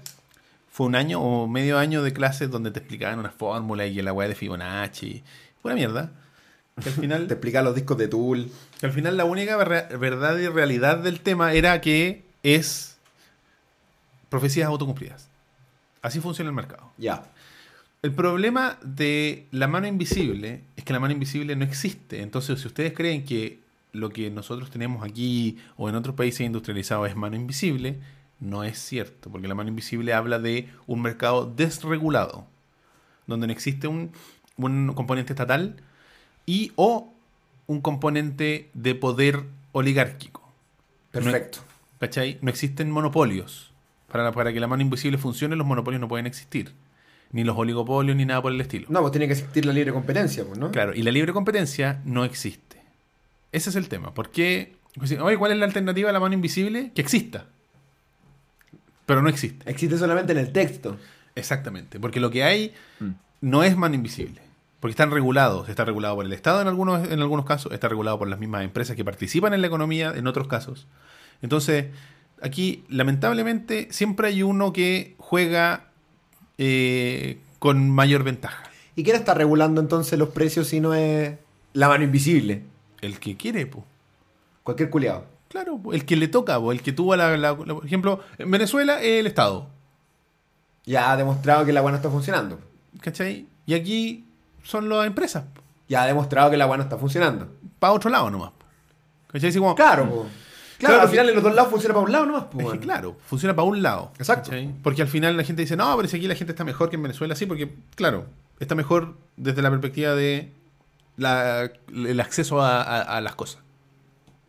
fue 0.72 0.86
un 0.86 0.94
año 0.96 1.20
o 1.20 1.46
medio 1.46 1.78
año 1.78 2.02
de 2.02 2.12
clases 2.14 2.50
donde 2.50 2.70
te 2.70 2.78
explicaban 2.80 3.18
una 3.18 3.30
fórmula 3.30 3.86
y 3.86 4.00
la 4.00 4.12
weá 4.14 4.26
de 4.26 4.34
Fibonacci. 4.34 5.22
Pura 5.60 5.74
mierda. 5.74 6.10
Que 6.82 6.88
al 6.88 6.94
final. 6.94 7.26
Te 7.28 7.34
explica 7.34 7.60
los 7.60 7.74
discos 7.74 7.98
de 7.98 8.08
Tool. 8.08 8.50
Que 8.80 8.86
al 8.86 8.92
final 8.92 9.18
la 9.18 9.26
única 9.26 9.54
ver- 9.58 9.98
verdad 9.98 10.38
y 10.38 10.48
realidad 10.48 10.96
del 10.96 11.20
tema 11.20 11.52
era 11.52 11.80
que 11.82 12.24
es 12.42 12.96
profecías 14.30 14.66
autocumplidas. 14.66 15.28
Así 16.00 16.20
funciona 16.20 16.48
el 16.48 16.56
mercado. 16.56 16.90
Ya. 16.96 17.22
El 18.02 18.12
problema 18.12 18.78
de 18.82 19.46
la 19.52 19.68
mano 19.68 19.86
invisible 19.86 20.62
es 20.76 20.84
que 20.84 20.92
la 20.94 20.98
mano 21.00 21.12
invisible 21.12 21.54
no 21.54 21.64
existe. 21.64 22.22
Entonces, 22.22 22.60
si 22.60 22.66
ustedes 22.66 22.94
creen 22.94 23.24
que 23.24 23.60
lo 23.92 24.08
que 24.08 24.30
nosotros 24.30 24.70
tenemos 24.70 25.04
aquí 25.04 25.58
o 25.76 25.88
en 25.90 25.94
otros 25.94 26.16
países 26.16 26.40
industrializados 26.40 27.08
es 27.10 27.14
mano 27.14 27.36
invisible, 27.36 27.98
no 28.42 28.64
es 28.64 28.76
cierto, 28.78 29.30
porque 29.30 29.46
la 29.46 29.54
mano 29.54 29.68
invisible 29.68 30.12
habla 30.12 30.40
de 30.40 30.68
un 30.88 31.00
mercado 31.00 31.46
desregulado, 31.46 32.46
donde 33.28 33.46
no 33.46 33.52
existe 33.52 33.86
un, 33.86 34.10
un 34.56 34.92
componente 34.94 35.32
estatal 35.32 35.76
y 36.44 36.72
o 36.74 37.14
un 37.68 37.80
componente 37.80 38.68
de 38.74 38.96
poder 38.96 39.44
oligárquico. 39.70 40.42
Perfecto. 41.12 41.60
¿Cachai? 42.00 42.38
No 42.42 42.50
existen 42.50 42.90
monopolios. 42.90 43.70
Para, 44.10 44.32
para 44.32 44.52
que 44.52 44.58
la 44.58 44.66
mano 44.66 44.82
invisible 44.82 45.18
funcione, 45.18 45.54
los 45.54 45.66
monopolios 45.66 46.00
no 46.00 46.08
pueden 46.08 46.26
existir. 46.26 46.72
Ni 47.30 47.44
los 47.44 47.56
oligopolios, 47.56 48.16
ni 48.16 48.24
nada 48.24 48.42
por 48.42 48.52
el 48.52 48.60
estilo. 48.60 48.86
No, 48.90 49.00
pues 49.02 49.12
tiene 49.12 49.28
que 49.28 49.34
existir 49.34 49.64
la 49.64 49.72
libre 49.72 49.92
competencia, 49.92 50.44
pues, 50.44 50.58
¿no? 50.58 50.72
Claro, 50.72 50.92
y 50.94 51.02
la 51.02 51.12
libre 51.12 51.32
competencia 51.32 52.02
no 52.04 52.24
existe. 52.24 52.82
Ese 53.52 53.70
es 53.70 53.76
el 53.76 53.88
tema. 53.88 54.12
¿Por 54.12 54.30
qué? 54.30 54.74
Pues, 54.96 55.12
Oye, 55.12 55.38
¿cuál 55.38 55.52
es 55.52 55.58
la 55.58 55.64
alternativa 55.64 56.10
a 56.10 56.12
la 56.12 56.20
mano 56.20 56.34
invisible? 56.34 56.90
Que 56.92 57.00
exista. 57.00 57.46
Pero 59.12 59.20
no 59.20 59.28
existe. 59.28 59.70
Existe 59.70 59.98
solamente 59.98 60.32
en 60.32 60.38
el 60.38 60.52
texto. 60.52 60.96
Exactamente. 61.34 62.00
Porque 62.00 62.18
lo 62.18 62.30
que 62.30 62.44
hay 62.44 62.72
Mm. 62.98 63.10
no 63.42 63.62
es 63.62 63.76
mano 63.76 63.94
invisible. 63.94 64.40
Porque 64.80 64.92
están 64.92 65.10
regulados. 65.10 65.68
Está 65.68 65.84
regulado 65.84 66.16
por 66.16 66.24
el 66.24 66.32
Estado 66.32 66.62
en 66.62 66.66
algunos, 66.66 67.06
en 67.10 67.20
algunos 67.20 67.44
casos. 67.44 67.72
Está 67.72 67.88
regulado 67.88 68.18
por 68.18 68.26
las 68.28 68.38
mismas 68.38 68.64
empresas 68.64 68.96
que 68.96 69.04
participan 69.04 69.52
en 69.52 69.60
la 69.60 69.66
economía 69.66 70.14
en 70.16 70.26
otros 70.26 70.48
casos. 70.48 70.86
Entonces, 71.42 71.88
aquí, 72.40 72.84
lamentablemente, 72.88 73.88
siempre 73.90 74.28
hay 74.28 74.42
uno 74.42 74.72
que 74.72 75.14
juega 75.18 75.88
eh, 76.56 77.38
con 77.58 77.90
mayor 77.90 78.22
ventaja. 78.24 78.62
¿Y 78.96 79.04
quién 79.04 79.16
está 79.16 79.34
regulando 79.34 79.80
entonces 79.82 80.18
los 80.18 80.30
precios 80.30 80.68
si 80.68 80.80
no 80.80 80.94
es 80.94 81.34
la 81.74 81.88
mano 81.88 82.04
invisible? 82.04 82.62
El 83.02 83.18
que 83.18 83.36
quiere, 83.36 83.66
pues. 83.66 83.84
Cualquier 84.62 84.88
culiado. 84.88 85.26
Claro, 85.52 85.78
el 85.92 86.06
que 86.06 86.16
le 86.16 86.28
toca, 86.28 86.56
el 86.56 86.80
que 86.80 86.92
tuvo 86.92 87.14
la, 87.14 87.36
la- 87.36 87.52
la- 87.52 87.54
Por 87.74 87.84
ejemplo, 87.84 88.20
en 88.38 88.50
Venezuela 88.50 89.02
es 89.02 89.20
el 89.20 89.26
Estado. 89.26 89.68
Ya 90.86 91.12
ha 91.12 91.16
demostrado 91.18 91.66
que 91.66 91.72
la 91.74 91.80
agua 91.80 91.90
no 91.90 91.98
está 91.98 92.08
funcionando. 92.10 92.58
¿Cachai? 93.02 93.46
Y 93.66 93.74
aquí 93.74 94.24
son 94.64 94.88
las 94.88 95.06
empresas. 95.06 95.44
Ya 95.88 96.02
ha 96.02 96.06
demostrado 96.06 96.50
que 96.50 96.56
la 96.56 96.64
agua 96.64 96.78
no 96.78 96.82
está 96.84 96.96
funcionando. 96.96 97.48
Para 97.78 97.92
otro 97.92 98.08
lado 98.10 98.30
nomás. 98.30 98.52
¿Cachai? 99.30 99.52
Como, 99.54 99.74
Claro, 99.74 100.08
po. 100.08 100.26
Claro, 100.78 100.94
Claro, 100.94 101.02
al 101.02 101.08
final 101.10 101.28
en 101.28 101.34
los 101.34 101.44
dos 101.44 101.54
lados 101.54 101.70
funciona 101.70 101.94
para 101.94 102.06
un 102.06 102.12
lado 102.12 102.26
nomás. 102.26 102.44
po, 102.44 102.52
Es 102.52 102.56
que, 102.58 102.64
weón. 102.64 102.78
claro, 102.78 103.16
funciona 103.26 103.54
para 103.54 103.68
un 103.68 103.82
lado. 103.82 104.10
Exacto. 104.18 104.50
¿cachai? 104.50 104.74
Porque 104.82 105.02
al 105.02 105.08
final 105.08 105.36
la 105.36 105.44
gente 105.44 105.62
dice, 105.62 105.76
no, 105.76 105.94
pero 105.96 106.08
si 106.08 106.16
aquí 106.16 106.26
la 106.26 106.34
gente 106.34 106.52
está 106.52 106.64
mejor 106.64 106.88
que 106.90 106.96
en 106.96 107.02
Venezuela, 107.02 107.36
sí, 107.36 107.44
porque, 107.46 107.72
claro, 107.94 108.24
está 108.58 108.74
mejor 108.74 109.14
desde 109.36 109.60
la 109.62 109.68
perspectiva 109.70 110.14
de 110.14 110.50
la- 111.16 111.70
el 111.94 112.20
acceso 112.20 112.60
a, 112.62 112.82
a- 112.82 113.02
a 113.02 113.20
las 113.20 113.34
cosas. 113.36 113.62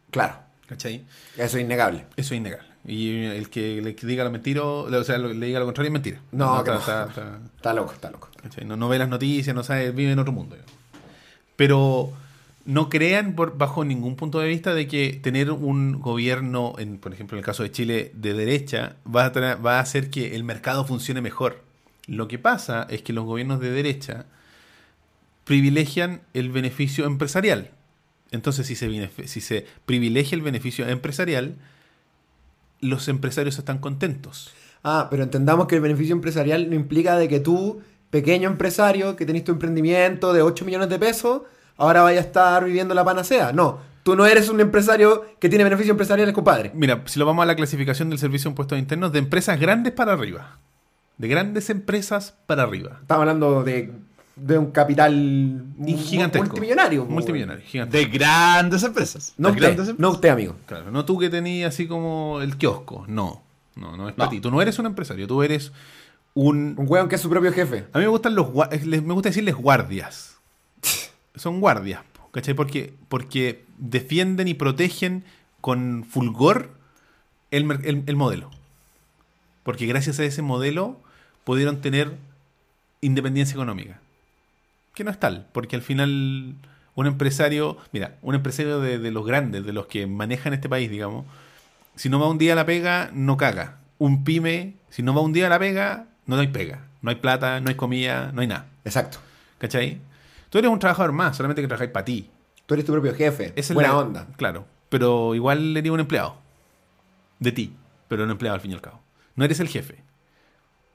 Claro. 0.10 0.38
¿Cachai? 0.74 1.04
Eso 1.38 1.58
es 1.58 1.64
innegable. 1.64 2.06
Eso 2.18 2.34
es 2.34 2.38
innegable. 2.40 2.68
Y 2.86 3.24
el 3.26 3.50
que 3.50 3.82
le 3.82 3.94
diga 3.94 4.24
lo 4.26 4.32
mentiro, 4.32 4.82
o 4.84 5.04
sea, 5.04 5.18
le 5.18 5.45
diga 5.45 5.60
lo 5.60 5.66
contrario 5.66 5.88
es 5.88 5.94
mentira. 5.94 6.20
No, 6.32 6.58
está- 6.60 6.74
no. 6.74 6.80
está- 6.80 7.06
está- 7.08 7.40
Está 7.56 7.74
loco, 7.74 7.94
está 7.94 8.12
loco. 8.12 8.30
No, 8.66 8.76
no 8.76 8.90
ve 8.90 8.98
las 9.00 9.08
noticias, 9.08 9.56
no 9.56 9.64
sabe, 9.64 9.91
vive 9.91 10.12
en 10.12 10.20
otro 10.20 10.34
mundo. 10.34 10.56
digamos. 10.56 10.74
Pero 11.56 12.12
no 12.66 12.90
crean 12.90 13.36
por, 13.36 13.58
bajo 13.58 13.86
ningún 13.86 14.16
punto 14.16 14.40
de 14.40 14.48
vista 14.48 14.74
de 14.74 14.88
que 14.88 15.20
tener 15.22 15.52
un 15.52 16.00
gobierno, 16.02 16.74
en, 16.78 16.98
por 16.98 17.14
ejemplo 17.14 17.38
en 17.38 17.40
el 17.40 17.45
caso 17.45 17.64
de 17.64 17.72
Chile, 17.72 18.12
de 18.16 18.34
derecha, 18.34 18.95
va 19.06 19.26
a, 19.28 19.56
va 19.56 19.78
a 19.78 19.80
hacer 19.80 20.10
que 20.10 20.36
el 20.36 20.44
mercado 20.44 20.84
funcione 20.86 21.22
mejor. 21.22 21.62
Lo 22.08 22.28
que 22.28 22.38
pasa 22.40 22.86
es 22.90 23.02
que 23.02 23.14
los 23.14 23.24
gobiernos 23.26 23.60
de 23.62 23.72
derecha 23.72 24.26
privilegian 25.45 26.22
el 26.34 26.50
beneficio 26.52 27.06
empresarial. 27.06 27.70
Entonces, 28.34 28.68
si 28.68 28.76
se, 28.76 28.89
benef- 28.89 29.26
si 29.27 29.39
se 29.39 29.65
privilegia 29.85 30.35
el 30.35 30.41
beneficio 30.41 30.85
empresarial, 30.88 31.55
los 32.81 33.07
empresarios 33.07 33.57
están 33.57 33.77
contentos. 33.77 34.51
Ah, 34.84 35.07
pero 35.10 35.23
entendamos 35.23 35.68
que 35.68 35.76
el 35.76 35.81
beneficio 35.81 36.14
empresarial 36.14 36.69
no 36.69 36.76
implica 36.76 37.15
de 37.15 37.30
que 37.30 37.39
tú, 37.39 37.81
pequeño 38.10 38.49
empresario, 38.49 39.15
que 39.15 39.26
tenés 39.26 39.45
tu 39.45 39.53
emprendimiento 39.53 40.34
de 40.34 40.41
8 40.41 40.65
millones 40.65 40.89
de 40.89 40.99
pesos, 40.99 41.43
ahora 41.77 42.01
vaya 42.01 42.19
a 42.19 42.23
estar 42.23 42.65
viviendo 42.65 42.93
la 42.93 43.05
panacea. 43.05 43.53
No, 43.53 43.80
tú 44.03 44.15
no 44.18 44.26
eres 44.26 44.49
un 44.49 44.60
empresario 44.60 45.23
que 45.39 45.47
tiene 45.47 45.64
beneficio 45.64 45.91
empresarial, 45.91 46.34
compadre. 46.34 46.72
Mira, 46.76 47.03
si 47.05 47.18
lo 47.19 47.26
vamos 47.26 47.43
a 47.43 47.45
la 47.45 47.55
clasificación 47.55 48.10
del 48.10 48.19
Servicio 48.19 48.49
de 48.49 48.51
Impuestos 48.53 48.77
Internos, 48.77 49.14
de 49.14 49.19
empresas 49.19 49.57
grandes 49.60 49.93
para 49.93 50.11
arriba. 50.14 50.57
De 51.18 51.27
grandes 51.30 51.69
empresas 51.69 52.34
para 52.47 52.64
arriba. 52.64 52.97
Estamos 53.01 53.22
hablando 53.22 53.64
de, 53.64 53.93
de 54.35 54.57
un 54.57 54.72
capital 54.72 55.64
gigantesco. 55.97 56.45
multimillonario. 56.47 57.05
Multimillonario, 57.05 57.64
gigantesco. 57.65 58.07
De 58.07 58.11
grandes 58.18 58.84
empresas. 58.84 59.34
No 59.38 59.49
usted, 59.49 59.61
grandes 59.76 59.99
no 59.99 60.10
usted, 60.11 60.30
amigo. 60.30 60.55
Claro, 60.65 60.89
no 60.91 61.05
tú 61.05 61.19
que 61.19 61.30
tenías 61.30 61.73
así 61.73 61.88
como 61.88 62.41
el 62.41 62.57
kiosco. 62.57 63.05
No, 63.07 63.43
no, 63.76 63.95
no 63.95 64.10
es 64.10 64.14
No. 64.14 64.18
para 64.18 64.30
ti. 64.31 64.39
Tú 64.39 64.49
no 64.51 64.61
eres 64.61 64.80
un 64.80 64.85
empresario, 64.88 65.27
tú 65.27 65.43
eres 65.43 65.72
un... 66.34 66.73
Un 66.77 66.85
weón 66.89 67.07
que 67.10 67.15
es 67.15 67.22
su 67.22 67.30
propio 67.30 67.53
jefe. 67.53 67.85
A 67.93 67.97
mí 67.99 68.03
me 68.05 68.10
gustan 68.10 68.34
los 68.35 68.47
me 68.53 69.14
gusta 69.14 69.30
decirles 69.30 69.55
guardias. 69.55 70.38
Son 71.35 71.60
guardias, 71.60 72.01
¿cachai? 72.31 72.53
Porque, 72.55 72.93
porque 73.10 73.64
defienden 73.77 74.47
y 74.47 74.53
protegen 74.55 75.23
con 75.61 76.05
fulgor 76.10 76.72
el- 77.51 78.03
el 78.07 78.15
modelo. 78.15 78.49
Porque 79.64 79.85
gracias 79.85 80.19
a 80.19 80.23
ese 80.26 80.41
modelo 80.41 80.97
pudieron 81.43 81.81
tener 81.81 82.18
independencia 83.01 83.53
económica. 83.53 83.99
Que 84.94 85.03
no 85.03 85.11
es 85.11 85.20
tal, 85.20 85.48
porque 85.52 85.76
al 85.76 85.82
final 85.82 86.56
un 86.95 87.07
empresario, 87.07 87.78
mira, 87.91 88.18
un 88.22 88.36
empresario 88.36 88.80
de, 88.80 88.99
de 88.99 89.11
los 89.11 89.26
grandes, 89.26 89.65
de 89.65 89.74
los 89.74 89.88
que 89.88 90.06
manejan 90.07 90.53
este 90.53 90.70
país, 90.70 90.90
digamos, 90.91 91.26
si 91.95 92.10
no 92.10 92.20
va 92.20 92.28
un 92.30 92.38
día 92.38 92.53
a 92.53 92.56
la 92.56 92.65
pega, 92.65 93.10
no 93.14 93.38
caga. 93.38 93.78
Un 93.98 94.24
pyme, 94.24 94.76
si 94.90 95.02
no 95.03 95.14
va 95.14 95.22
un 95.22 95.34
día 95.34 95.48
a 95.48 95.49
la 95.49 95.60
pega, 95.60 96.06
no 96.26 96.36
hay 96.38 96.48
pega. 96.48 96.86
No 97.02 97.10
hay 97.10 97.15
plata, 97.18 97.60
no 97.60 97.70
hay 97.70 97.76
comida, 97.76 98.32
no 98.34 98.41
hay 98.41 98.48
nada. 98.48 98.68
Exacto. 98.86 99.18
¿Cachai? 99.57 99.99
Tú 100.49 100.57
eres 100.60 100.70
un 100.72 100.80
trabajador 100.80 101.11
más, 101.11 101.36
solamente 101.36 101.61
que 101.61 101.68
trabajáis 101.68 101.91
para 101.91 102.06
ti. 102.06 102.30
Tú 102.65 102.76
eres 102.76 102.86
tu 102.86 102.91
propio 102.94 103.14
jefe. 103.15 103.48
Esa 103.56 103.74
es 103.74 103.74
Buena 103.74 103.90
la- 103.90 103.98
onda. 103.98 104.28
Claro. 104.38 104.65
Pero 104.90 105.34
igual 105.36 105.76
eres 105.76 105.91
un 105.91 105.99
empleado. 105.99 106.38
De 107.40 107.52
ti. 107.52 107.74
Pero 108.07 108.24
un 108.24 108.32
empleado 108.32 108.56
al 108.56 108.61
fin 108.61 108.72
y 108.72 108.74
al 108.76 108.82
cabo. 108.82 109.02
No 109.36 109.44
eres 109.44 109.60
el 109.60 109.68
jefe. 109.68 109.98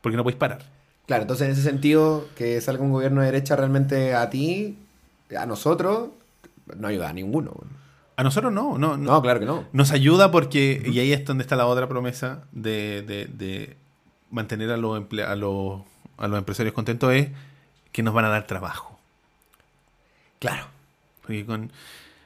Porque 0.00 0.16
no 0.16 0.22
podéis 0.22 0.38
parar. 0.38 0.62
Claro, 1.08 1.22
entonces 1.22 1.46
en 1.46 1.52
ese 1.54 1.62
sentido, 1.62 2.28
que 2.36 2.60
salga 2.60 2.82
un 2.84 2.92
gobierno 2.92 3.22
de 3.22 3.26
derecha 3.26 3.56
realmente 3.56 4.14
a 4.14 4.30
ti, 4.30 4.78
a 5.36 5.46
nosotros, 5.46 6.10
no 6.76 6.86
ayuda 6.86 7.08
a 7.08 7.12
ninguno. 7.14 7.54
A 8.16 8.22
nosotros 8.22 8.52
no. 8.52 8.76
No, 8.78 8.96
no. 8.98 9.12
No, 9.14 9.22
claro 9.22 9.40
que 9.40 9.46
no. 9.46 9.64
Nos 9.72 9.90
ayuda 9.90 10.30
porque, 10.30 10.82
y 10.86 10.98
ahí 11.00 11.12
es 11.12 11.24
donde 11.24 11.42
está 11.42 11.56
la 11.56 11.66
otra 11.66 11.88
promesa 11.88 12.44
de, 12.52 13.02
de- 13.02 13.24
de 13.26 13.76
mantener 14.30 14.70
a 14.70 14.76
los, 14.76 15.00
emple- 15.00 15.24
a, 15.26 15.34
los, 15.34 15.80
a 16.18 16.28
los 16.28 16.38
empresarios 16.38 16.74
contentos, 16.74 17.10
es 17.14 17.28
que 17.90 18.02
nos 18.02 18.12
van 18.12 18.26
a 18.26 18.28
dar 18.28 18.46
trabajo. 18.46 18.98
Claro. 20.40 20.66
Porque, 21.22 21.46
con- 21.46 21.72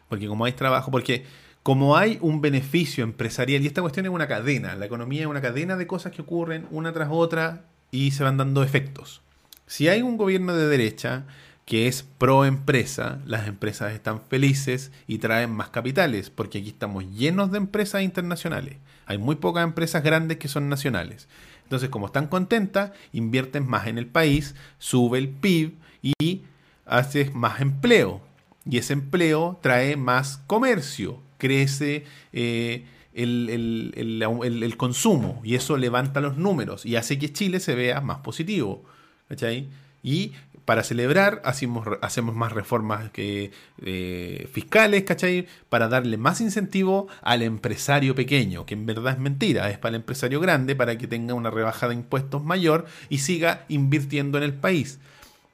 porque 0.08 0.26
como 0.26 0.44
hay 0.44 0.52
trabajo, 0.54 0.90
porque 0.90 1.24
como 1.62 1.96
hay 1.96 2.18
un 2.20 2.40
beneficio 2.40 3.04
empresarial, 3.04 3.62
y 3.62 3.68
esta 3.68 3.80
cuestión 3.80 4.06
es 4.06 4.12
una 4.12 4.26
cadena, 4.26 4.74
la 4.74 4.86
economía 4.86 5.20
es 5.20 5.26
una 5.28 5.40
cadena 5.40 5.76
de 5.76 5.86
cosas 5.86 6.10
que 6.10 6.22
ocurren 6.22 6.66
una 6.72 6.92
tras 6.92 7.08
otra 7.12 7.62
y 7.92 8.10
se 8.10 8.24
van 8.24 8.38
dando 8.38 8.64
efectos. 8.64 9.20
Si 9.68 9.86
hay 9.86 10.02
un 10.02 10.16
gobierno 10.16 10.56
de 10.56 10.66
derecha 10.66 11.24
que 11.64 11.86
es 11.86 12.02
pro 12.02 12.44
empresa, 12.44 13.20
las 13.24 13.46
empresas 13.46 13.92
están 13.92 14.20
felices 14.20 14.90
y 15.06 15.18
traen 15.18 15.50
más 15.50 15.68
capitales, 15.68 16.28
porque 16.30 16.58
aquí 16.58 16.70
estamos 16.70 17.04
llenos 17.12 17.52
de 17.52 17.58
empresas 17.58 18.02
internacionales. 18.02 18.78
Hay 19.06 19.18
muy 19.18 19.36
pocas 19.36 19.62
empresas 19.62 20.02
grandes 20.02 20.38
que 20.38 20.48
son 20.48 20.68
nacionales. 20.68 21.28
Entonces, 21.62 21.90
como 21.90 22.06
están 22.06 22.26
contentas, 22.26 22.90
invierten 23.12 23.66
más 23.66 23.86
en 23.86 23.98
el 23.98 24.06
país, 24.06 24.54
sube 24.78 25.18
el 25.18 25.28
PIB 25.28 25.74
y 26.02 26.42
haces 26.84 27.34
más 27.34 27.60
empleo. 27.60 28.20
Y 28.64 28.78
ese 28.78 28.92
empleo 28.92 29.58
trae 29.62 29.96
más 29.96 30.38
comercio, 30.46 31.20
crece 31.38 32.04
eh, 32.32 32.84
el, 33.14 33.48
el- 33.50 33.92
el- 33.96 34.62
el- 34.62 34.76
consumo 34.76 35.40
y 35.44 35.54
eso 35.54 35.76
levanta 35.76 36.20
los 36.20 36.36
números 36.36 36.86
y 36.86 36.96
hace 36.96 37.18
que 37.18 37.32
Chile 37.32 37.60
se 37.60 37.74
vea 37.74 38.00
más 38.00 38.18
positivo. 38.18 38.84
¿cachai? 39.28 39.68
Y 40.02 40.32
para 40.64 40.84
celebrar 40.84 41.40
hacemos, 41.44 41.86
hacemos 42.02 42.34
más 42.36 42.52
reformas 42.52 43.10
que, 43.10 43.50
eh, 43.84 44.48
fiscales, 44.52 45.04
¿cachai? 45.04 45.46
Para 45.68 45.88
darle 45.88 46.16
más 46.18 46.40
incentivo 46.40 47.08
al 47.22 47.42
empresario 47.42 48.14
pequeño, 48.14 48.64
que 48.66 48.74
en 48.74 48.86
verdad 48.86 49.14
es 49.14 49.18
mentira, 49.18 49.70
es 49.70 49.78
para 49.78 49.90
el 49.96 50.02
empresario 50.02 50.38
grande, 50.40 50.76
para 50.76 50.96
que 50.98 51.06
tenga 51.08 51.34
una 51.34 51.50
rebaja 51.50 51.88
de 51.88 51.94
impuestos 51.94 52.44
mayor 52.44 52.86
y 53.08 53.18
siga 53.18 53.64
invirtiendo 53.68 54.38
en 54.38 54.44
el 54.44 54.54
país. 54.54 54.98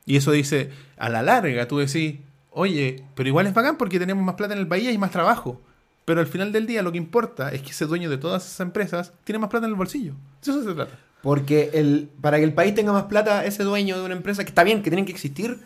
Y 0.06 0.16
eso 0.16 0.32
dice, 0.32 0.70
a 0.96 1.08
la 1.08 1.22
larga 1.22 1.68
tú 1.68 1.78
decís, 1.78 2.16
oye, 2.50 3.04
pero 3.14 3.28
igual 3.28 3.46
es 3.46 3.54
bacán 3.54 3.76
porque 3.78 3.98
tenemos 3.98 4.24
más 4.24 4.34
plata 4.34 4.54
en 4.54 4.60
el 4.60 4.66
país 4.68 4.84
y 4.84 4.88
hay 4.88 4.98
más 4.98 5.10
trabajo. 5.10 5.60
Pero 6.08 6.20
al 6.20 6.26
final 6.26 6.52
del 6.52 6.66
día 6.66 6.80
lo 6.80 6.90
que 6.90 6.96
importa 6.96 7.50
es 7.50 7.60
que 7.60 7.72
ese 7.72 7.84
dueño 7.84 8.08
de 8.08 8.16
todas 8.16 8.42
esas 8.46 8.60
empresas 8.60 9.12
tiene 9.24 9.38
más 9.40 9.50
plata 9.50 9.66
en 9.66 9.72
el 9.72 9.76
bolsillo. 9.76 10.14
De 10.42 10.50
eso 10.52 10.64
se 10.64 10.72
trata. 10.72 10.98
Porque 11.20 11.68
el, 11.74 12.08
para 12.22 12.38
que 12.38 12.44
el 12.44 12.54
país 12.54 12.74
tenga 12.74 12.92
más 12.92 13.02
plata, 13.04 13.44
ese 13.44 13.62
dueño 13.62 13.98
de 13.98 14.06
una 14.06 14.14
empresa, 14.14 14.42
que 14.42 14.48
está 14.48 14.64
bien, 14.64 14.82
que 14.82 14.88
tienen 14.88 15.04
que 15.04 15.12
existir, 15.12 15.58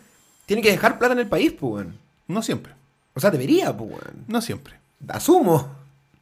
tiene 0.45 0.61
que 0.61 0.69
dejar 0.69 0.99
plata 0.99 1.13
en 1.13 1.19
el 1.19 1.27
país, 1.27 1.53
pues, 1.57 1.85
weón. 1.85 1.95
No 2.27 2.41
siempre. 2.41 2.73
O 3.13 3.21
sea, 3.21 3.31
debería, 3.31 3.71
pues. 3.77 3.89
No 4.27 4.41
siempre. 4.41 4.73
Asumo. 5.07 5.73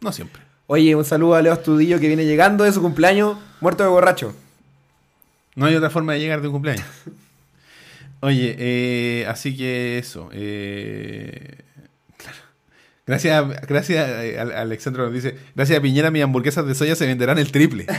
No 0.01 0.11
siempre. 0.11 0.43
Oye, 0.67 0.93
un 0.93 1.03
saludo 1.03 1.33
a 1.33 1.41
Leo 1.41 1.53
Astudillo 1.53 1.99
que 1.99 2.05
viene 2.05 2.23
llegando 2.23 2.63
de 2.63 2.71
su 2.71 2.79
cumpleaños, 2.79 3.39
muerto 3.59 3.81
de 3.81 3.89
borracho. 3.89 4.35
No 5.55 5.65
hay 5.65 5.73
otra 5.73 5.89
forma 5.89 6.13
de 6.13 6.19
llegar 6.19 6.41
de 6.41 6.47
un 6.47 6.53
cumpleaños. 6.53 6.85
Oye, 8.19 8.55
eh, 8.59 9.25
así 9.27 9.57
que 9.57 9.97
eso. 9.97 10.29
eh. 10.31 11.57
Gracias, 13.11 13.61
gracias, 13.67 14.09
eh, 14.23 14.39
Ale- 14.39 14.55
Alexandro 14.55 15.03
nos 15.03 15.13
dice, 15.13 15.35
gracias 15.53 15.77
a 15.77 15.81
Piñera 15.81 16.11
mis 16.11 16.23
hamburguesas 16.23 16.65
de 16.65 16.73
soya 16.73 16.95
se 16.95 17.05
venderán 17.05 17.37
el 17.39 17.51
triple. 17.51 17.85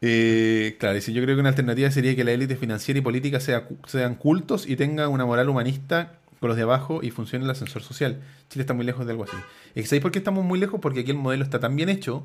Eh, 0.00 0.76
claro, 0.78 0.94
dice, 0.94 1.12
yo 1.12 1.20
creo 1.22 1.34
que 1.34 1.40
una 1.40 1.48
alternativa 1.48 1.90
sería 1.90 2.14
que 2.14 2.22
la 2.22 2.30
élite 2.30 2.54
financiera 2.54 2.98
y 2.98 3.00
política 3.02 3.40
sea 3.40 3.66
sean 3.88 4.14
cultos 4.14 4.68
y 4.68 4.76
tengan 4.76 5.08
una 5.10 5.24
moral 5.26 5.48
humanista 5.48 6.12
con 6.38 6.48
los 6.48 6.56
de 6.56 6.62
abajo 6.62 7.00
y 7.02 7.10
funcione 7.10 7.44
el 7.44 7.50
ascensor 7.50 7.82
social. 7.82 8.20
Chile 8.48 8.62
está 8.62 8.74
muy 8.74 8.84
lejos 8.86 9.06
de 9.06 9.12
algo 9.12 9.24
así. 9.24 9.36
¿Y 9.74 9.82
¿Sabéis 9.84 10.02
por 10.02 10.12
qué 10.12 10.18
estamos 10.18 10.44
muy 10.44 10.60
lejos? 10.60 10.78
Porque 10.80 11.00
aquí 11.00 11.10
el 11.10 11.16
modelo 11.16 11.42
está 11.42 11.58
tan 11.58 11.74
bien 11.74 11.88
hecho 11.88 12.24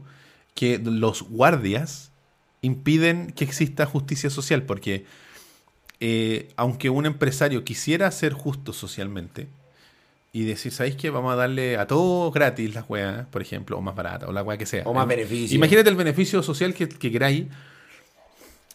que 0.54 0.78
los 0.84 1.24
guardias 1.24 2.12
impiden 2.62 3.32
que 3.32 3.44
exista 3.44 3.88
justicia 3.88 4.30
social, 4.30 4.62
porque 4.64 5.06
eh, 6.00 6.50
aunque 6.56 6.90
un 6.90 7.06
empresario 7.06 7.64
quisiera 7.64 8.10
ser 8.12 8.34
justo 8.34 8.74
socialmente 8.74 9.48
y 10.32 10.44
decir, 10.44 10.72
¿sabéis 10.72 10.96
qué? 10.96 11.10
Vamos 11.10 11.34
a 11.34 11.36
darle 11.36 11.78
a 11.78 11.86
todos 11.88 12.34
gratis 12.34 12.74
las 12.74 12.90
weas, 12.90 13.28
por 13.28 13.42
ejemplo, 13.42 13.78
o 13.78 13.82
más 13.82 13.96
barata, 13.96 14.28
o 14.28 14.32
la 14.32 14.42
wea 14.44 14.58
que 14.58 14.66
sea. 14.66 14.84
O 14.86 14.94
más 14.94 15.06
Eh, 15.06 15.16
beneficio. 15.16 15.56
Imagínate 15.56 15.90
el 15.90 15.96
beneficio 15.96 16.42
social 16.42 16.74
que, 16.74 16.90
que 16.90 17.12
queráis. 17.12 17.46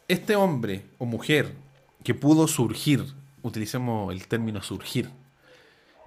Este 0.07 0.37
hombre 0.37 0.83
o 0.99 1.05
mujer 1.05 1.53
que 2.05 2.15
pudo 2.15 2.47
surgir, 2.49 3.05
utilicemos 3.43 4.13
el 4.13 4.27
término 4.29 4.63
surgir, 4.63 5.11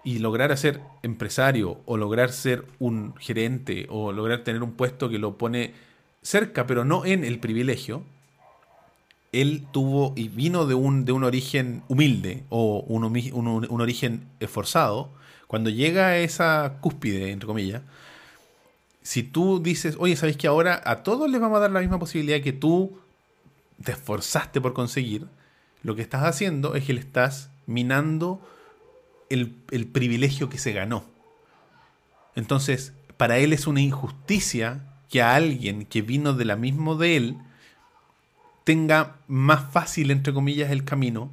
y 0.03 0.19
lograr 0.19 0.57
ser 0.57 0.79
empresario 1.03 1.79
o 1.85 1.97
lograr 1.97 2.31
ser 2.31 2.65
un 2.79 3.13
gerente 3.17 3.85
o 3.89 4.11
lograr 4.11 4.43
tener 4.43 4.63
un 4.63 4.71
puesto 4.71 5.09
que 5.09 5.19
lo 5.19 5.37
pone 5.37 5.73
cerca, 6.23 6.65
pero 6.65 6.85
no 6.85 7.05
en 7.05 7.23
el 7.23 7.39
privilegio, 7.39 8.03
él 9.31 9.65
tuvo 9.71 10.13
y 10.15 10.27
vino 10.29 10.65
de 10.65 10.73
un, 10.75 11.05
de 11.05 11.11
un 11.13 11.23
origen 11.23 11.83
humilde 11.87 12.43
o 12.49 12.79
un, 12.87 13.03
un- 13.05 13.81
origen 13.81 14.25
esforzado. 14.39 15.09
Cuando 15.47 15.69
llega 15.69 16.07
a 16.07 16.17
esa 16.17 16.77
cúspide, 16.81 17.31
entre 17.31 17.47
comillas, 17.47 17.81
si 19.01 19.23
tú 19.23 19.59
dices, 19.61 19.95
oye, 19.99 20.15
¿sabéis 20.15 20.37
que 20.37 20.47
ahora 20.47 20.81
a 20.85 21.03
todos 21.03 21.29
les 21.29 21.41
vamos 21.41 21.57
a 21.57 21.61
dar 21.61 21.71
la 21.71 21.79
misma 21.81 21.99
posibilidad 21.99 22.41
que 22.41 22.53
tú 22.53 22.99
te 23.83 23.93
esforzaste 23.93 24.61
por 24.61 24.73
conseguir? 24.73 25.25
Lo 25.83 25.95
que 25.95 26.03
estás 26.03 26.23
haciendo 26.23 26.75
es 26.75 26.85
que 26.85 26.93
le 26.93 26.99
estás 26.99 27.49
minando 27.65 28.41
el, 29.29 29.55
el 29.71 29.87
privilegio 29.87 30.49
que 30.49 30.59
se 30.59 30.73
ganó. 30.73 31.05
Entonces, 32.35 32.93
para 33.17 33.37
él 33.39 33.53
es 33.53 33.67
una 33.67 33.81
injusticia 33.81 34.83
que 35.09 35.21
a 35.21 35.35
alguien 35.35 35.85
que 35.85 36.01
vino 36.01 36.33
de 36.33 36.45
la 36.45 36.55
misma 36.55 36.95
de 36.95 37.17
él 37.17 37.37
tenga 38.71 39.17
más 39.27 39.69
fácil, 39.73 40.11
entre 40.11 40.33
comillas, 40.33 40.71
el 40.71 40.85
camino 40.85 41.29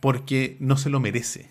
porque 0.00 0.56
no 0.60 0.78
se 0.78 0.88
lo 0.88 0.98
merece. 0.98 1.50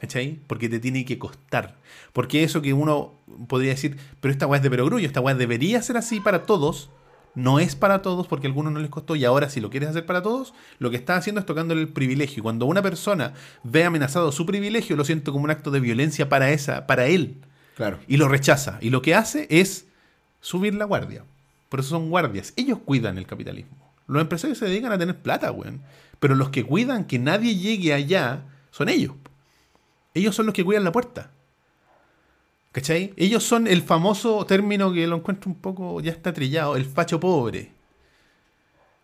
¿Cachai? 0.00 0.38
Porque 0.46 0.68
te 0.68 0.78
tiene 0.78 1.04
que 1.04 1.18
costar. 1.18 1.74
Porque 2.12 2.44
eso 2.44 2.62
que 2.62 2.72
uno 2.72 3.12
podría 3.48 3.70
decir, 3.72 3.96
pero 4.20 4.30
esta 4.30 4.46
weá 4.46 4.58
es 4.58 4.62
de 4.62 4.70
perogrullo, 4.70 5.04
esta 5.04 5.20
weá 5.20 5.34
debería 5.34 5.82
ser 5.82 5.96
así 5.96 6.20
para 6.20 6.44
todos, 6.46 6.90
no 7.34 7.58
es 7.58 7.74
para 7.74 8.02
todos 8.02 8.28
porque 8.28 8.46
a 8.46 8.50
algunos 8.50 8.72
no 8.72 8.78
les 8.78 8.88
costó 8.88 9.16
y 9.16 9.24
ahora 9.24 9.50
si 9.50 9.60
lo 9.60 9.68
quieres 9.68 9.88
hacer 9.88 10.06
para 10.06 10.22
todos, 10.22 10.54
lo 10.78 10.90
que 10.90 10.96
estás 10.96 11.18
haciendo 11.18 11.40
es 11.40 11.46
tocándole 11.46 11.80
el 11.80 11.88
privilegio. 11.88 12.38
Y 12.38 12.42
cuando 12.42 12.66
una 12.66 12.82
persona 12.82 13.34
ve 13.64 13.82
amenazado 13.84 14.30
su 14.30 14.46
privilegio, 14.46 14.94
lo 14.94 15.04
siento 15.04 15.32
como 15.32 15.42
un 15.42 15.50
acto 15.50 15.72
de 15.72 15.80
violencia 15.80 16.28
para 16.28 16.52
esa, 16.52 16.86
para 16.86 17.06
él 17.08 17.34
Claro. 17.74 17.98
y 18.06 18.16
lo 18.16 18.28
rechaza. 18.28 18.78
Y 18.80 18.90
lo 18.90 19.02
que 19.02 19.16
hace 19.16 19.48
es 19.50 19.86
subir 20.40 20.74
la 20.76 20.84
guardia. 20.84 21.24
Por 21.70 21.80
eso 21.80 21.88
son 21.88 22.10
guardias. 22.10 22.52
Ellos 22.56 22.78
cuidan 22.84 23.16
el 23.16 23.26
capitalismo. 23.26 23.90
Los 24.06 24.20
empresarios 24.20 24.58
se 24.58 24.66
dedican 24.66 24.92
a 24.92 24.98
tener 24.98 25.16
plata, 25.16 25.50
weón. 25.52 25.80
Pero 26.18 26.34
los 26.34 26.50
que 26.50 26.64
cuidan 26.64 27.04
que 27.06 27.18
nadie 27.18 27.56
llegue 27.56 27.94
allá 27.94 28.42
son 28.70 28.90
ellos. 28.90 29.14
Ellos 30.12 30.34
son 30.34 30.46
los 30.46 30.54
que 30.54 30.64
cuidan 30.64 30.84
la 30.84 30.92
puerta. 30.92 31.30
¿Cachai? 32.72 33.14
Ellos 33.16 33.44
son 33.44 33.66
el 33.66 33.82
famoso 33.82 34.44
término 34.46 34.92
que 34.92 35.06
lo 35.06 35.16
encuentro 35.16 35.50
un 35.50 35.56
poco, 35.56 36.00
ya 36.00 36.12
está 36.12 36.32
trillado, 36.32 36.76
el 36.76 36.84
facho 36.84 37.18
pobre. 37.18 37.72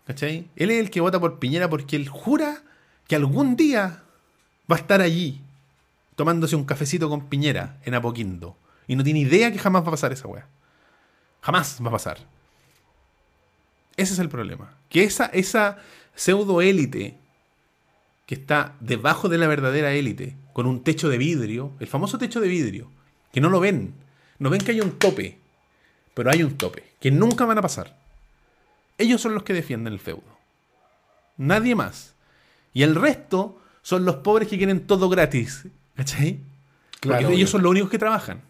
¿Cachai? 0.06 0.48
Él 0.56 0.70
es 0.70 0.80
el 0.80 0.90
que 0.90 1.00
vota 1.00 1.18
por 1.18 1.38
Piñera 1.38 1.70
porque 1.70 1.96
él 1.96 2.08
jura 2.08 2.62
que 3.06 3.16
algún 3.16 3.56
día 3.56 4.02
va 4.70 4.76
a 4.76 4.78
estar 4.78 5.00
allí 5.00 5.40
tomándose 6.16 6.56
un 6.56 6.64
cafecito 6.64 7.08
con 7.08 7.28
Piñera 7.28 7.78
en 7.84 7.94
Apoquindo. 7.94 8.56
Y 8.88 8.96
no 8.96 9.04
tiene 9.04 9.20
idea 9.20 9.52
que 9.52 9.58
jamás 9.58 9.82
va 9.82 9.88
a 9.88 9.92
pasar 9.92 10.12
esa 10.12 10.28
weá. 10.28 10.46
Jamás 11.40 11.78
va 11.82 11.88
a 11.88 11.92
pasar. 11.92 12.18
Ese 13.96 14.12
es 14.12 14.18
el 14.18 14.28
problema. 14.28 14.76
Que 14.88 15.04
esa, 15.04 15.26
esa 15.26 15.78
pseudo 16.14 16.60
élite 16.62 17.18
que 18.26 18.34
está 18.34 18.74
debajo 18.80 19.28
de 19.28 19.38
la 19.38 19.46
verdadera 19.46 19.92
élite, 19.92 20.36
con 20.52 20.66
un 20.66 20.82
techo 20.82 21.08
de 21.08 21.18
vidrio, 21.18 21.72
el 21.80 21.86
famoso 21.86 22.18
techo 22.18 22.40
de 22.40 22.48
vidrio, 22.48 22.90
que 23.32 23.40
no 23.40 23.48
lo 23.48 23.60
ven. 23.60 23.94
No 24.38 24.50
ven 24.50 24.60
que 24.60 24.72
hay 24.72 24.80
un 24.80 24.92
tope, 24.92 25.38
pero 26.12 26.30
hay 26.30 26.42
un 26.42 26.56
tope, 26.56 26.84
que 27.00 27.10
nunca 27.10 27.44
van 27.44 27.58
a 27.58 27.62
pasar. 27.62 27.96
Ellos 28.98 29.20
son 29.20 29.34
los 29.34 29.44
que 29.44 29.54
defienden 29.54 29.92
el 29.92 30.00
feudo. 30.00 30.36
Nadie 31.36 31.74
más. 31.74 32.14
Y 32.72 32.82
el 32.82 32.94
resto 32.94 33.60
son 33.82 34.04
los 34.04 34.16
pobres 34.16 34.48
que 34.48 34.58
quieren 34.58 34.86
todo 34.86 35.08
gratis. 35.08 35.66
¿Cachai? 35.94 36.40
Porque 37.00 37.18
Claro, 37.18 37.30
ellos 37.30 37.50
son 37.50 37.62
los 37.62 37.70
únicos 37.70 37.90
que 37.90 37.98
trabajan. 37.98 38.42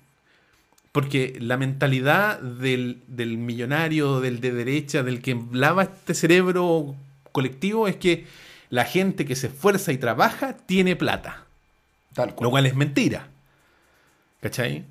Porque 0.97 1.37
la 1.41 1.59
mentalidad 1.59 2.41
del, 2.41 3.03
del 3.07 3.37
millonario, 3.37 4.23
del 4.23 4.41
de 4.41 4.51
derecha, 4.51 5.03
del 5.03 5.21
que 5.21 5.39
lava 5.53 5.83
este 5.83 6.15
cerebro 6.15 6.97
colectivo 7.33 7.87
es 7.87 7.97
que 7.97 8.25
la 8.71 8.87
gente 8.87 9.27
que 9.27 9.37
se 9.37 9.49
esfuerza 9.49 9.93
y 9.93 9.99
trabaja 9.99 10.57
tiene 10.57 10.97
plata. 10.97 11.45
Tal 12.15 12.35
cual. 12.35 12.47
Lo 12.47 12.51
cual 12.51 12.65
es 12.65 12.75
mentira. 12.75 13.29
¿Cachai? 14.41 14.87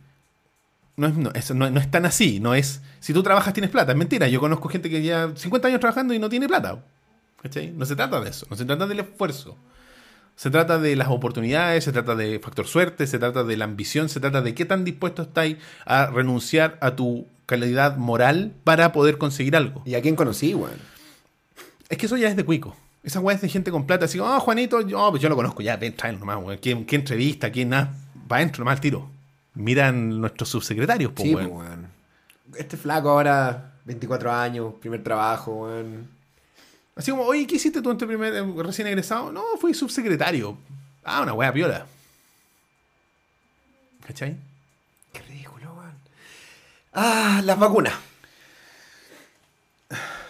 No 0.95 1.07
es, 1.07 1.15
no, 1.15 1.31
eso 1.31 1.55
no, 1.55 1.71
no 1.71 1.79
es 1.79 1.89
tan 1.89 2.05
así. 2.05 2.39
No 2.39 2.53
es. 2.53 2.83
Si 2.99 3.11
tú 3.11 3.23
trabajas, 3.23 3.55
tienes 3.55 3.71
plata. 3.71 3.93
Es 3.93 3.97
mentira. 3.97 4.27
Yo 4.27 4.39
conozco 4.39 4.69
gente 4.69 4.91
que 4.91 5.01
lleva 5.01 5.35
50 5.35 5.69
años 5.69 5.79
trabajando 5.79 6.13
y 6.13 6.19
no 6.19 6.29
tiene 6.29 6.47
plata. 6.47 6.83
¿Cachai? 7.41 7.71
No 7.71 7.83
se 7.83 7.95
trata 7.95 8.21
de 8.21 8.29
eso. 8.29 8.45
No 8.47 8.55
se 8.55 8.65
trata 8.65 8.85
del 8.85 8.99
esfuerzo. 8.99 9.57
Se 10.35 10.49
trata 10.49 10.79
de 10.79 10.95
las 10.95 11.07
oportunidades, 11.07 11.83
se 11.83 11.91
trata 11.91 12.15
de 12.15 12.39
factor 12.39 12.67
suerte, 12.67 13.07
se 13.07 13.19
trata 13.19 13.43
de 13.43 13.55
la 13.55 13.65
ambición, 13.65 14.09
se 14.09 14.19
trata 14.19 14.41
de 14.41 14.53
qué 14.53 14.65
tan 14.65 14.83
dispuesto 14.83 15.21
estáis 15.21 15.57
a 15.85 16.07
renunciar 16.07 16.77
a 16.81 16.95
tu 16.95 17.25
calidad 17.45 17.97
moral 17.97 18.51
para 18.63 18.91
poder 18.91 19.17
conseguir 19.17 19.55
algo. 19.55 19.81
¿Y 19.85 19.95
a 19.95 20.01
quién 20.01 20.15
conocí, 20.15 20.53
weón? 20.53 20.79
Es 21.89 21.97
que 21.97 22.07
eso 22.07 22.17
ya 22.17 22.27
es 22.27 22.35
de 22.35 22.43
cuico. 22.43 22.75
Esa 23.03 23.19
weá 23.19 23.35
es 23.35 23.41
de 23.41 23.49
gente 23.49 23.71
con 23.71 23.85
plata. 23.85 24.05
Así 24.05 24.17
como, 24.17 24.35
oh, 24.35 24.39
Juanito, 24.39 24.81
yo, 24.81 25.09
pues 25.11 25.21
yo 25.21 25.29
lo 25.29 25.35
conozco, 25.35 25.61
ya, 25.61 25.77
ven, 25.77 25.95
tráelo 25.95 26.19
nomás, 26.19 26.37
weón. 26.43 26.57
¿Qué, 26.57 26.85
qué 26.85 26.95
entrevista? 26.95 27.51
¿Quién 27.51 27.69
nada? 27.69 27.93
Va 28.29 28.37
adentro 28.37 28.63
nomás 28.63 28.77
al 28.77 28.81
tiro. 28.81 29.09
Miran 29.53 30.19
nuestros 30.19 30.49
subsecretarios, 30.49 31.11
pues, 31.13 31.29
sí, 31.29 31.35
weón. 31.35 31.49
pues, 31.49 31.67
weón. 31.67 31.87
Este 32.57 32.77
flaco 32.77 33.09
ahora, 33.09 33.73
24 33.85 34.31
años, 34.31 34.73
primer 34.81 35.03
trabajo, 35.03 35.65
weón. 35.65 36.14
Así 36.95 37.11
como, 37.11 37.23
oye, 37.23 37.45
¿qué 37.45 37.55
hiciste 37.55 37.81
tú 37.81 37.91
en 37.91 37.97
tu 37.97 38.07
primer 38.07 38.33
eh, 38.33 38.43
recién 38.63 38.87
egresado? 38.87 39.31
No, 39.31 39.43
fui 39.59 39.73
subsecretario. 39.73 40.57
Ah, 41.03 41.21
una 41.21 41.33
weá 41.33 41.51
piola. 41.51 41.85
¿Cachai? 44.07 44.35
Qué 45.11 45.21
ridículo, 45.23 45.73
weón. 45.73 45.91
Ah, 46.93 47.41
las 47.43 47.59
vacunas. 47.59 47.93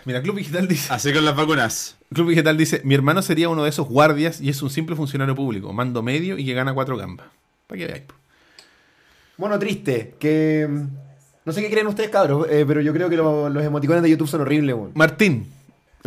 Mira, 0.05 0.21
Club 0.21 0.35
Digital 0.37 0.67
dice. 0.67 0.93
Así 0.93 1.11
con 1.13 1.25
las 1.25 1.35
vacunas. 1.35 1.95
Club 2.13 2.29
Digital 2.29 2.57
dice: 2.57 2.81
Mi 2.83 2.93
hermano 2.93 3.21
sería 3.21 3.49
uno 3.49 3.63
de 3.63 3.69
esos 3.69 3.87
guardias 3.87 4.39
y 4.41 4.49
es 4.49 4.61
un 4.61 4.69
simple 4.69 4.95
funcionario 4.95 5.35
público, 5.35 5.73
mando 5.73 6.03
medio 6.03 6.37
y 6.37 6.45
que 6.45 6.53
gana 6.53 6.73
cuatro 6.73 6.95
gambas. 6.97 7.27
Para 7.67 7.79
que 7.79 7.87
veáis. 7.87 8.03
Bueno, 9.37 9.57
triste, 9.59 10.15
que... 10.19 10.67
mm, 10.69 10.87
No 11.45 11.51
sé 11.53 11.61
qué 11.61 11.69
creen 11.69 11.87
ustedes, 11.87 12.09
cabros, 12.09 12.47
eh, 12.49 12.63
pero 12.67 12.81
yo 12.81 12.93
creo 12.93 13.09
que 13.09 13.17
lo- 13.17 13.49
los 13.49 13.63
emoticones 13.63 14.01
de 14.03 14.09
YouTube 14.11 14.27
son 14.29 14.41
horribles, 14.41 14.75
weón. 14.75 14.91
Martín. 14.93 15.51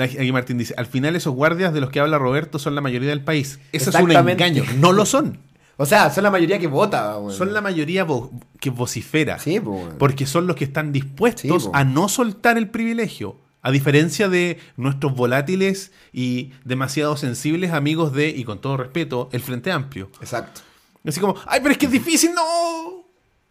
Aquí 0.04 0.32
Martín 0.32 0.58
dice: 0.58 0.74
Al 0.76 0.86
final, 0.86 1.16
esos 1.16 1.34
guardias 1.34 1.72
de 1.74 1.80
los 1.80 1.90
que 1.90 2.00
habla 2.00 2.18
Roberto 2.18 2.58
son 2.58 2.74
la 2.74 2.80
mayoría 2.80 3.10
del 3.10 3.22
país. 3.24 3.58
Eso 3.72 3.90
es 3.90 3.96
un 3.96 4.10
engaño. 4.12 4.64
No 4.78 4.92
lo 4.92 5.04
son. 5.06 5.38
O 5.80 5.86
sea, 5.86 6.10
son 6.10 6.24
la 6.24 6.32
mayoría 6.32 6.58
que 6.58 6.66
vota, 6.66 7.16
weón. 7.18 7.32
Son 7.32 7.54
la 7.54 7.60
mayoría 7.60 8.04
vo- 8.04 8.30
que 8.58 8.70
vocifera. 8.70 9.38
Sí. 9.38 9.60
Porque 9.96 10.26
son 10.26 10.48
los 10.48 10.56
que 10.56 10.64
están 10.64 10.90
dispuestos 10.90 11.62
Sí, 11.62 11.70
a 11.72 11.84
no 11.84 12.08
soltar 12.08 12.58
el 12.58 12.68
privilegio. 12.68 13.36
A 13.62 13.70
diferencia 13.70 14.28
de 14.28 14.58
nuestros 14.76 15.14
volátiles 15.14 15.92
y 16.12 16.50
demasiado 16.64 17.16
sensibles 17.16 17.70
amigos 17.70 18.12
de, 18.12 18.28
y 18.28 18.42
con 18.42 18.60
todo 18.60 18.76
respeto, 18.76 19.28
el 19.30 19.40
Frente 19.40 19.70
Amplio. 19.70 20.10
Exacto. 20.20 20.62
Así 21.06 21.20
como, 21.20 21.36
ay, 21.46 21.60
pero 21.60 21.70
es 21.70 21.78
que 21.78 21.86
es 21.86 21.92
difícil, 21.92 22.32
no, 22.34 23.04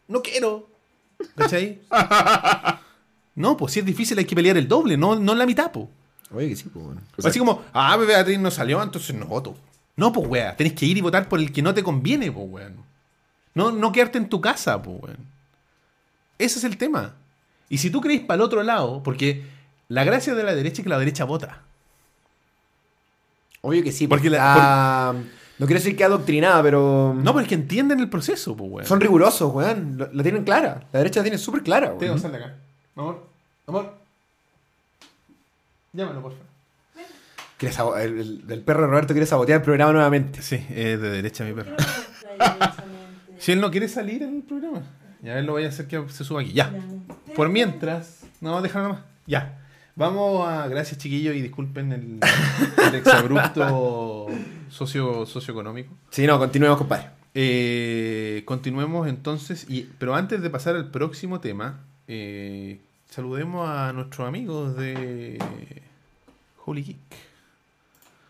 no 0.09 0.21
quiero. 0.21 0.69
¿Cachai? 1.37 1.79
no, 3.35 3.55
pues 3.55 3.71
si 3.73 3.79
es 3.79 3.85
difícil 3.85 4.17
hay 4.19 4.25
que 4.25 4.35
pelear 4.35 4.57
el 4.57 4.67
doble, 4.67 4.97
no, 4.97 5.15
no 5.17 5.33
la 5.35 5.45
mitad, 5.45 5.71
po. 5.71 5.89
Oye, 6.33 6.49
que 6.49 6.55
sí, 6.55 6.69
pues, 6.71 6.85
weón. 6.85 7.01
Así 7.23 7.39
como, 7.39 7.63
ah, 7.73 7.95
Beatriz 7.97 8.39
no 8.39 8.51
salió, 8.51 8.81
entonces 8.83 9.15
no 9.15 9.25
voto. 9.25 9.55
No, 9.95 10.11
pues, 10.11 10.27
weá, 10.27 10.55
tenés 10.55 10.73
que 10.73 10.85
ir 10.85 10.97
y 10.97 11.01
votar 11.01 11.27
por 11.29 11.39
el 11.39 11.51
que 11.51 11.61
no 11.61 11.73
te 11.73 11.83
conviene, 11.83 12.31
pues, 12.31 12.45
weón. 12.49 12.75
No, 13.55 13.71
no 13.71 13.91
quedarte 13.91 14.17
en 14.17 14.29
tu 14.29 14.41
casa, 14.41 14.81
pues, 14.81 14.97
weón. 15.01 15.17
Ese 16.37 16.59
es 16.59 16.65
el 16.65 16.77
tema. 16.77 17.15
Y 17.69 17.79
si 17.79 17.89
tú 17.89 17.99
crees 18.01 18.21
para 18.21 18.35
el 18.35 18.41
otro 18.41 18.61
lado, 18.63 19.01
porque 19.03 19.43
la 19.87 20.03
gracia 20.03 20.35
de 20.35 20.43
la 20.43 20.53
derecha 20.53 20.81
es 20.81 20.83
que 20.83 20.89
la 20.89 20.99
derecha 20.99 21.23
vota. 21.25 21.61
Obvio 23.61 23.83
que 23.83 23.91
sí. 23.91 24.07
Porque 24.07 24.29
Porque 24.29 24.37
la- 24.37 25.15
No 25.59 25.65
quiero 25.65 25.79
decir 25.79 25.97
que 25.97 26.03
adoctrinada, 26.03 26.61
pero... 26.61 27.15
No, 27.17 27.33
pero 27.33 27.41
es 27.41 27.47
que 27.47 27.55
entienden 27.55 27.99
el 27.99 28.09
proceso, 28.09 28.55
pues, 28.55 28.69
weón. 28.71 28.85
Son 28.87 29.01
rigurosos, 29.01 29.51
weón. 29.51 29.97
Lo- 29.97 30.13
La 30.13 30.21
tienen 30.21 30.43
clara. 30.43 30.85
La 30.91 30.99
derecha 30.99 31.19
la 31.21 31.23
tiene 31.23 31.37
súper 31.39 31.63
clara, 31.63 31.93
weón. 31.93 32.19
sal 32.19 32.31
de 32.31 32.37
acá. 32.37 32.55
Amor, 32.95 33.27
amor. 33.65 33.97
Llámalo, 35.93 36.21
por 36.21 36.31
favor. 36.33 36.47
Quiere 37.57 37.73
sabo- 37.73 37.97
El, 37.97 38.19
el- 38.19 38.43
el 38.49 38.61
perro 38.61 38.81
de 38.81 38.87
Roberto 38.87 39.13
quiere 39.13 39.25
sabotear 39.25 39.59
el 39.59 39.63
programa 39.65 39.91
nuevamente. 39.93 40.41
Sí, 40.41 40.55
es 40.69 41.01
de 41.01 41.09
derecha 41.09 41.43
mi 41.43 41.53
perro. 41.53 41.75
Si 43.39 43.51
él 43.51 43.61
no 43.61 43.71
quiere 43.71 43.87
salir 43.87 44.23
en 44.23 44.37
el 44.37 44.43
programa, 44.43 44.83
ya 45.21 45.37
él 45.39 45.45
lo 45.45 45.53
voy 45.53 45.65
a 45.65 45.69
hacer 45.69 45.87
que 45.87 46.03
se 46.09 46.23
suba 46.23 46.41
aquí. 46.41 46.53
Ya. 46.53 46.71
Por 47.35 47.49
mientras, 47.49 48.23
no, 48.41 48.61
déjalo 48.61 48.89
nomás. 48.89 49.01
Ya. 49.25 49.59
Vamos 49.95 50.47
a. 50.47 50.67
Gracias, 50.67 50.99
chiquillos, 50.99 51.35
y 51.35 51.41
disculpen 51.41 51.91
el, 51.91 52.19
el 52.87 52.95
exabrupto 52.95 54.27
socio, 54.69 55.25
socioeconómico. 55.25 55.93
Sí, 56.11 56.27
no, 56.27 56.37
continuemos, 56.37 56.77
compadre. 56.77 57.09
Eh, 57.33 58.43
continuemos 58.45 59.07
entonces, 59.07 59.65
y, 59.69 59.89
pero 59.99 60.15
antes 60.15 60.41
de 60.41 60.49
pasar 60.49 60.75
al 60.75 60.89
próximo 60.91 61.39
tema, 61.39 61.79
eh, 62.07 62.79
saludemos 63.17 63.67
a 63.67 63.91
nuestros 63.93 64.27
amigos 64.27 64.77
de 64.77 65.41
Holy 66.67 66.83
Geek. 66.83 66.97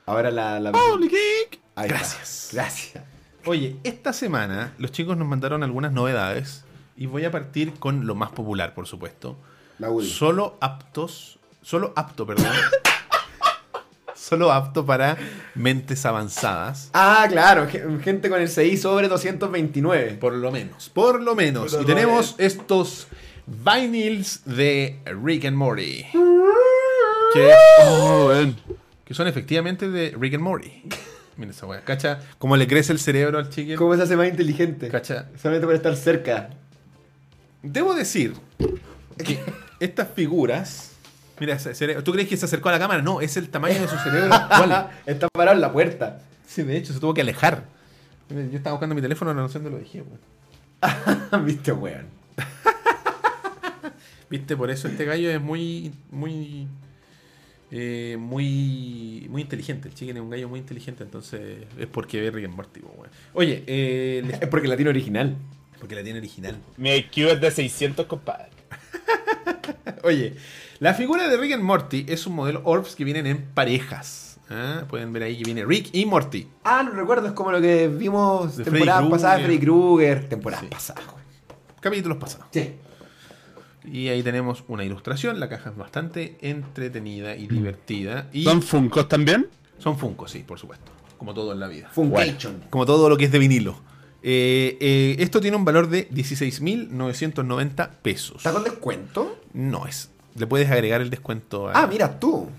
Ahora 0.05 0.31
la... 0.31 0.61
la... 0.61 0.72
Holy 0.72 1.09
geek. 1.09 1.59
Ahí 1.76 1.88
está. 1.88 1.97
Gracias. 1.99 2.49
Gracias. 2.53 3.03
Oye, 3.45 3.76
esta 3.84 4.14
semana 4.14 4.72
los 4.77 4.93
chicos 4.93 5.18
nos 5.18 5.27
mandaron 5.27 5.61
algunas 5.61 5.91
novedades 5.91 6.64
y 6.95 7.05
voy 7.05 7.26
a 7.26 7.31
partir 7.31 7.73
con 7.73 8.07
lo 8.07 8.15
más 8.15 8.31
popular, 8.31 8.73
por 8.73 8.88
supuesto. 8.88 9.35
La 9.77 9.89
Woody. 9.89 10.07
Solo 10.09 10.55
aptos, 10.61 11.38
solo 11.61 11.91
apto, 11.97 12.26
perdón. 12.26 12.47
solo 14.15 14.53
apto 14.53 14.85
para 14.85 15.18
mentes 15.53 16.05
avanzadas. 16.05 16.91
Ah, 16.93 17.27
claro. 17.30 17.68
ge- 17.68 17.84
Gente 18.01 18.30
con 18.30 18.39
el 18.39 18.47
CI 18.47 18.77
sobre 18.77 19.09
229. 19.09 20.14
Por 20.14 20.31
lo 20.31 20.49
menos. 20.49 20.88
Por 20.88 21.22
lo 21.22 21.35
menos. 21.35 21.77
Y 21.81 21.84
tenemos 21.84 22.35
estos 22.38 23.07
vinyls 23.48 24.41
de 24.45 24.99
Rick 25.24 25.45
and 25.45 25.57
Morty. 25.57 26.06
Que, 27.34 27.53
Oh, 27.82 28.32
que 29.06 29.14
son 29.14 29.28
efectivamente 29.28 29.90
de 29.90 30.15
Rick 30.19 30.36
and 30.36 30.44
Morty. 30.44 30.84
Mira 31.38 31.52
esa 31.52 31.65
weá. 31.65 31.82
¿Cacha? 31.82 32.19
Cómo 32.40 32.57
le 32.57 32.68
crece 32.68 32.91
el 32.91 32.99
cerebro 32.99 33.38
al 33.38 33.49
chicken. 33.49 33.78
¿Cómo 33.78 33.95
se 33.95 34.03
hace 34.03 34.15
más 34.18 34.28
inteligente? 34.28 34.90
¿Cacha? 34.90 35.28
Solamente 35.41 35.68
por 35.68 35.76
estar 35.76 35.95
cerca. 35.95 36.49
Debo 37.61 37.94
decir 37.94 38.34
que 39.24 39.40
estas 39.80 40.07
figuras. 40.10 40.91
Mira, 41.40 41.53
ese 41.53 42.02
¿tú 42.02 42.11
crees 42.11 42.28
que 42.28 42.36
se 42.38 42.45
acercó 42.45 42.69
a 42.69 42.72
la 42.74 42.80
cámara? 42.80 43.02
No, 43.03 43.22
es 43.22 43.38
el 43.38 43.49
tamaño 43.49 43.80
de 43.80 43.88
su 43.88 43.98
cerebro 43.98 44.34
actual. 44.34 44.90
Está 45.06 45.28
parado 45.32 45.56
en 45.56 45.61
la 45.61 45.72
puerta. 45.72 46.19
Sí, 46.48 46.64
de 46.64 46.78
hecho, 46.78 46.94
se 46.94 46.99
tuvo 46.99 47.14
que 47.14 47.22
alejar. 47.22 47.65
Yo 48.30 48.57
estaba 48.57 48.74
buscando 48.74 48.95
mi 48.95 49.02
teléfono, 49.02 49.34
no 49.34 49.48
sé 49.48 49.60
dónde 49.60 49.69
lo 49.72 49.78
dejé, 49.78 50.02
weón. 50.02 51.45
Viste, 51.45 51.72
weón. 51.72 52.07
Viste, 54.30 54.58
por 54.58 54.70
eso 54.70 54.88
este 54.88 55.06
gallo 55.06 55.30
es 55.30 55.40
muy, 55.41 55.91
muy, 56.12 56.68
eh, 57.72 58.18
muy, 58.20 59.28
muy 59.30 59.41
inteligente. 59.41 59.88
El 59.88 59.94
chicken 59.95 60.18
es 60.18 60.24
un 60.24 60.30
gallo 60.30 60.49
muy 60.49 60.60
inteligente, 60.60 61.04
entonces 61.04 61.66
es 61.78 61.88
porque 61.88 62.20
ve 62.22 62.32
Rick 62.32 62.45
and 62.45 62.56
Morty. 62.56 62.82
Oye, 63.34 63.64
eh, 63.68 64.24
les- 64.26 64.41
Es 64.41 64.48
porque 64.49 64.68
la 64.68 64.76
tiene 64.76 64.90
original. 64.90 65.36
porque 65.80 65.95
la 65.95 66.04
tiene 66.04 66.20
original. 66.20 66.58
Mi 66.78 66.90
IQ 66.95 67.18
es 67.30 67.40
de 67.41 67.52
600, 67.52 68.06
compadre. 68.08 68.48
Oye, 70.04 70.36
la 70.80 70.94
figura 70.94 71.28
de 71.28 71.38
Rick 71.38 71.54
and 71.54 71.64
Morty 71.64 72.06
es 72.10 72.26
un 72.28 72.36
modelo 72.36 72.62
Orbs 72.66 72.95
que 72.95 73.04
vienen 73.04 73.28
en 73.28 73.41
parejas. 73.54 74.40
¿ah? 74.49 74.84
Pueden 74.90 75.14
ver 75.14 75.24
ahí 75.24 75.38
que 75.38 75.44
viene 75.44 75.66
Rick 75.66 75.90
y 75.94 76.06
Morty. 76.06 76.48
Ah, 76.64 76.84
no 76.84 76.91
recuerdo, 76.91 77.28
es 77.28 77.34
como 77.34 77.52
lo 77.52 77.62
que 77.62 77.88
vimos 77.88 78.58
De 78.58 78.64
temporadas 78.66 78.99
Freddy 79.02 79.12
pasadas, 79.12 79.36
Krueger. 79.41 79.45
Freddy 79.60 79.66
Krueger. 79.66 80.30
Temporadas 80.30 80.64
Sí. 80.66 80.70
pasadas. 80.72 81.04
Capítulos 81.80 82.18
pasados. 82.18 82.48
Sí. 82.52 82.72
Y 83.91 84.09
ahí 84.09 84.22
tenemos 84.23 84.64
una 84.68 84.84
ilustración. 84.84 85.39
La 85.39 85.47
caja 85.49 85.69
es 85.72 85.76
bastante 85.77 86.38
entretenida 86.41 87.35
y 87.35 87.47
divertida. 87.47 88.27
Y 88.34 88.43
¿Son 88.43 88.61
Funkos 88.61 89.07
también? 89.07 89.47
son 89.80 89.97
Funko, 89.97 90.27
sí, 90.27 90.39
por 90.39 90.57
supuesto. 90.59 90.91
Como 91.18 91.34
todo 91.34 91.53
en 91.53 91.59
la 91.59 91.68
vida. 91.68 91.88
Funcation. 91.91 92.64
Como 92.69 92.85
todo 92.85 93.09
lo 93.09 93.18
que 93.18 93.26
es 93.26 93.31
de 93.31 93.39
vinilo. 93.39 93.80
Eh, 94.23 94.77
eh, 94.81 95.15
esto 95.19 95.39
tiene 95.39 95.55
un 95.55 95.64
valor 95.65 95.88
de 95.89 96.09
16.990 96.09 97.89
pesos. 98.01 98.38
¿Está 98.38 98.51
con 98.53 98.64
descuento? 98.64 99.39
No 99.53 99.85
es. 99.88 100.09
Le 100.35 100.47
puedes 100.47 100.69
agregar 100.69 101.01
el 101.01 101.09
descuento 101.09 101.69
a- 101.69 101.73
Ah, 101.84 101.88
mira 101.88 102.19
tú. 102.19 102.49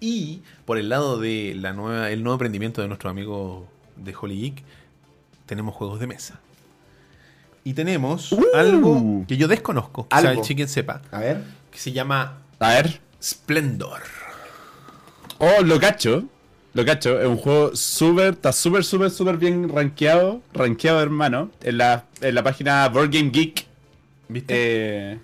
Y 0.00 0.42
por 0.64 0.78
el 0.78 0.88
lado 0.88 1.18
de 1.18 1.54
la 1.56 1.72
nueva, 1.72 2.10
el 2.10 2.22
nuevo 2.22 2.34
emprendimiento 2.34 2.80
de 2.82 2.88
nuestro 2.88 3.10
amigo 3.10 3.68
de 3.96 4.14
Holy 4.20 4.40
Geek, 4.40 4.62
tenemos 5.46 5.74
juegos 5.74 5.98
de 6.00 6.06
mesa. 6.06 6.40
Y 7.64 7.74
tenemos 7.74 8.34
algo 8.54 9.24
que 9.28 9.36
yo 9.36 9.46
desconozco, 9.48 10.02
o 10.02 10.06
sea, 10.10 10.20
el 10.20 10.26
Algo. 10.28 10.42
chicken 10.42 10.68
sepa, 10.68 11.02
A 11.10 11.18
ver. 11.20 11.42
que 11.70 11.78
se 11.78 11.92
llama 11.92 12.38
A 12.58 12.68
ver. 12.70 13.00
Splendor. 13.22 14.00
Oh, 15.38 15.62
lo 15.62 15.78
cacho. 15.78 16.24
Lo 16.74 16.84
cacho. 16.84 17.20
Es 17.20 17.26
un 17.26 17.36
juego 17.36 17.74
súper, 17.74 18.34
está 18.34 18.52
súper, 18.52 18.84
súper, 18.84 19.10
súper 19.10 19.36
bien 19.36 19.68
rankeado. 19.68 20.40
Rankeado, 20.52 21.00
hermano. 21.02 21.50
En 21.62 21.78
la, 21.78 22.04
en 22.20 22.34
la 22.34 22.42
página 22.42 22.88
Board 22.88 23.10
Game 23.10 23.30
Geek. 23.30 23.66
¿Viste? 24.28 24.54
Eh, 24.56 25.18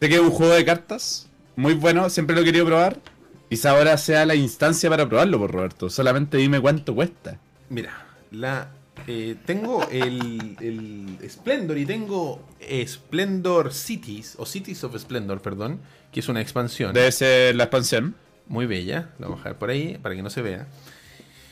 sé 0.00 0.08
que 0.08 0.14
es 0.14 0.20
un 0.20 0.30
juego 0.30 0.52
de 0.54 0.64
cartas. 0.64 1.28
Muy 1.56 1.74
bueno, 1.74 2.08
siempre 2.10 2.34
lo 2.36 2.42
he 2.42 2.44
querido 2.44 2.66
probar. 2.66 2.98
Quizá 3.48 3.70
ahora 3.70 3.96
sea 3.98 4.24
la 4.26 4.34
instancia 4.36 4.88
para 4.88 5.08
probarlo, 5.08 5.38
por 5.38 5.50
Roberto. 5.50 5.90
Solamente 5.90 6.36
dime 6.36 6.60
cuánto 6.60 6.94
cuesta. 6.94 7.38
Mira, 7.68 8.06
la 8.30 8.68
eh, 9.06 9.36
tengo 9.44 9.88
el, 9.90 10.56
el 10.60 11.30
Splendor 11.30 11.78
y 11.78 11.86
tengo 11.86 12.46
Splendor 12.86 13.72
Cities, 13.72 14.34
o 14.38 14.46
Cities 14.46 14.84
of 14.84 14.96
Splendor, 14.98 15.40
perdón, 15.40 15.80
que 16.12 16.20
es 16.20 16.28
una 16.28 16.40
expansión 16.40 16.92
Debe 16.92 17.12
ser 17.12 17.54
la 17.54 17.64
expansión. 17.64 18.14
muy 18.46 18.66
bella. 18.66 19.10
La 19.18 19.26
vamos 19.26 19.40
a 19.40 19.44
dejar 19.44 19.58
por 19.58 19.70
ahí 19.70 19.98
para 20.02 20.14
que 20.14 20.22
no 20.22 20.30
se 20.30 20.42
vea. 20.42 20.66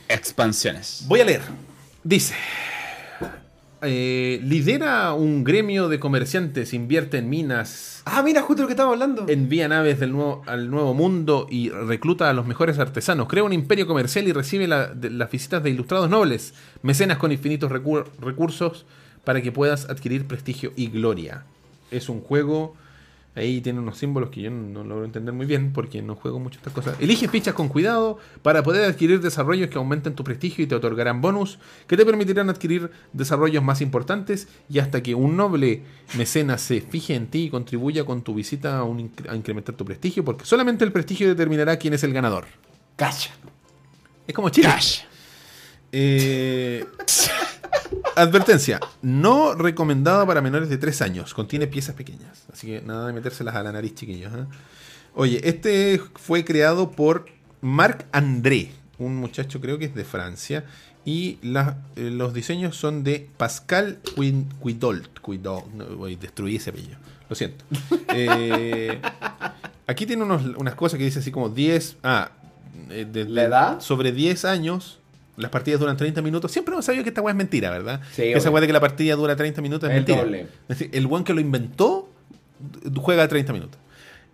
Expansiones. 0.09 1.05
Voy 1.07 1.21
a 1.21 1.25
leer. 1.25 1.43
Dice. 2.03 2.35
Eh, 3.83 4.41
lidera 4.43 5.13
un 5.15 5.45
gremio 5.45 5.89
de 5.89 6.01
comerciantes, 6.01 6.73
invierte 6.75 7.19
en 7.19 7.29
minas, 7.31 8.03
Ah, 8.05 8.23
mira, 8.23 8.43
justo 8.43 8.63
lo 8.63 8.69
que 8.69 8.73
estamos 8.73 8.93
hablando. 8.95 9.27
envía 9.29 9.69
naves 9.69 10.01
del 10.01 10.13
nuevo, 10.13 10.43
al 10.47 10.71
nuevo 10.71 10.95
mundo 10.95 11.47
y 11.51 11.69
recluta 11.71 12.29
a 12.31 12.33
los 12.33 12.47
mejores 12.47 12.79
artesanos. 12.79 13.29
Crea 13.29 13.45
un 13.45 13.53
imperio 13.53 13.87
comercial 13.87 14.27
y 14.27 14.33
recibe 14.33 14.67
la- 14.67 14.89
de- 14.89 15.11
las 15.11 15.31
visitas 15.31 15.63
de 15.63 15.71
ilustrados 15.71 16.09
nobles, 16.11 16.55
mecenas 16.83 17.19
con 17.19 17.33
infinitos 17.33 17.71
recur- 17.71 18.07
recursos 18.21 18.87
para 19.25 19.43
que 19.43 19.53
puedas 19.53 19.89
adquirir 19.91 20.27
prestigio 20.27 20.73
y 20.77 20.89
gloria. 20.89 21.45
Es 21.91 22.09
un 22.09 22.21
juego. 22.21 22.75
Ahí 23.39 23.61
tiene 23.61 23.79
unos 23.79 23.97
símbolos 23.99 24.31
que 24.31 24.43
yo 24.43 24.51
no, 24.51 24.83
no 24.83 24.85
logro 24.85 25.05
entender 25.05 25.33
muy 25.33 25.47
bien 25.47 25.73
porque 25.73 26.03
no 26.03 26.17
juego 26.17 26.41
mucho 26.41 26.59
estas 26.59 26.73
cosas. 26.73 26.97
Elige 26.99 27.29
fichas 27.29 27.55
con 27.55 27.69
cuidado 27.69 28.19
para 28.43 28.63
poder 28.63 28.85
adquirir 28.85 29.21
desarrollos 29.21 29.71
que 29.71 29.79
aumenten 29.79 30.15
tu 30.15 30.25
prestigio 30.25 30.65
y 30.65 30.67
te 30.67 30.75
otorgarán 30.75 31.21
bonus 31.21 31.59
que 31.87 31.97
te 31.97 32.05
permitirán 32.05 32.51
adquirir 32.51 32.91
desarrollos 33.13 33.63
más 33.63 33.81
importantes 33.81 34.49
y 34.69 34.81
hasta 34.81 35.03
que 35.03 35.15
un 35.15 35.37
noble 35.37 35.83
mecenas 36.17 36.61
se 36.61 36.81
fije 36.81 37.15
en 37.15 37.29
ti 37.29 37.45
y 37.45 37.51
contribuya 37.51 38.05
con 38.05 38.23
tu 38.23 38.35
visita 38.35 38.79
a, 38.79 38.83
un 38.85 38.99
inc- 39.11 39.31
a 39.31 39.37
incrementar 39.37 39.77
tu 39.77 39.85
prestigio 39.85 40.25
porque 40.25 40.45
solamente 40.45 40.85
el 40.85 40.91
prestigio 40.93 41.29
determinará 41.29 41.77
quién 41.79 41.95
es 41.95 42.03
el 42.03 42.13
ganador. 42.13 42.47
Cacha. 42.97 43.31
Es 44.27 44.35
como 44.35 44.49
Chile. 44.51 44.69
Cash. 44.69 45.03
Eh, 45.93 46.85
advertencia, 48.17 48.81
no 49.03 49.55
recomendado 49.55 50.27
para 50.27 50.41
menores 50.41 50.69
de 50.69 50.79
3 50.79 51.03
años, 51.03 51.35
contiene 51.35 51.67
piezas 51.67 51.95
pequeñas, 51.95 52.45
así 52.53 52.67
que 52.67 52.81
nada 52.83 53.07
de 53.07 53.13
metérselas 53.13 53.55
a 53.55 53.63
la 53.63 53.73
nariz, 53.73 53.95
chiquillos. 53.95 54.33
¿eh? 54.35 54.45
Oye, 55.15 55.41
este 55.49 56.01
fue 56.17 56.45
creado 56.45 56.91
por 56.91 57.27
Marc 57.61 58.07
André, 58.13 58.73
un 58.99 59.17
muchacho 59.17 59.61
creo 59.61 59.79
que 59.79 59.87
es 59.87 59.95
de 59.95 60.05
Francia, 60.05 60.65
y 61.05 61.39
la- 61.43 61.79
eh, 61.97 62.11
los 62.11 62.35
diseños 62.35 62.77
son 62.77 63.03
de 63.05 63.29
Pascal 63.37 63.99
Quidolt. 64.15 65.19
Quidolt, 65.25 65.67
no, 65.75 66.07
destruí 66.07 66.57
ese 66.57 66.71
apellido, 66.71 66.99
lo 67.29 67.37
siento. 67.37 67.65
Eh, 68.15 69.01
aquí 69.87 70.07
tiene 70.07 70.23
unos- 70.25 70.57
unas 70.57 70.75
cosas 70.75 70.99
que 70.99 71.05
dice 71.05 71.19
así 71.21 71.31
como 71.31 71.49
10... 71.51 71.97
Ah, 72.03 72.31
de- 72.89 73.25
¿La 73.29 73.43
edad? 73.45 73.81
Sobre 73.81 74.13
10 74.13 74.45
años, 74.45 74.99
las 75.39 75.51
partidas 75.51 75.81
duran 75.81 75.97
30 75.97 76.21
minutos. 76.23 76.53
Siempre 76.53 76.73
hemos 76.75 76.85
sabido 76.85 77.03
que 77.05 77.11
esta 77.11 77.23
weá 77.23 77.33
es 77.33 77.37
mentira, 77.37 77.71
¿verdad? 77.71 78.01
Sí, 78.13 78.23
que 78.23 78.33
esa 78.35 78.51
weá 78.51 78.61
de 78.61 78.67
que 78.67 78.73
la 78.73 78.81
partida 78.81 79.15
dura 79.17 79.35
30 79.37 79.63
minutos 79.63 79.89
es 79.89 79.95
El 79.97 80.01
mentira. 80.01 80.19
doble. 80.23 80.41
Es 80.43 80.79
decir, 80.79 80.91
el 80.93 81.07
one 81.11 81.25
que 81.25 81.33
lo 81.35 81.41
inventó 81.41 82.09
juega 82.97 83.27
30 83.27 83.53
minutos. 83.53 83.79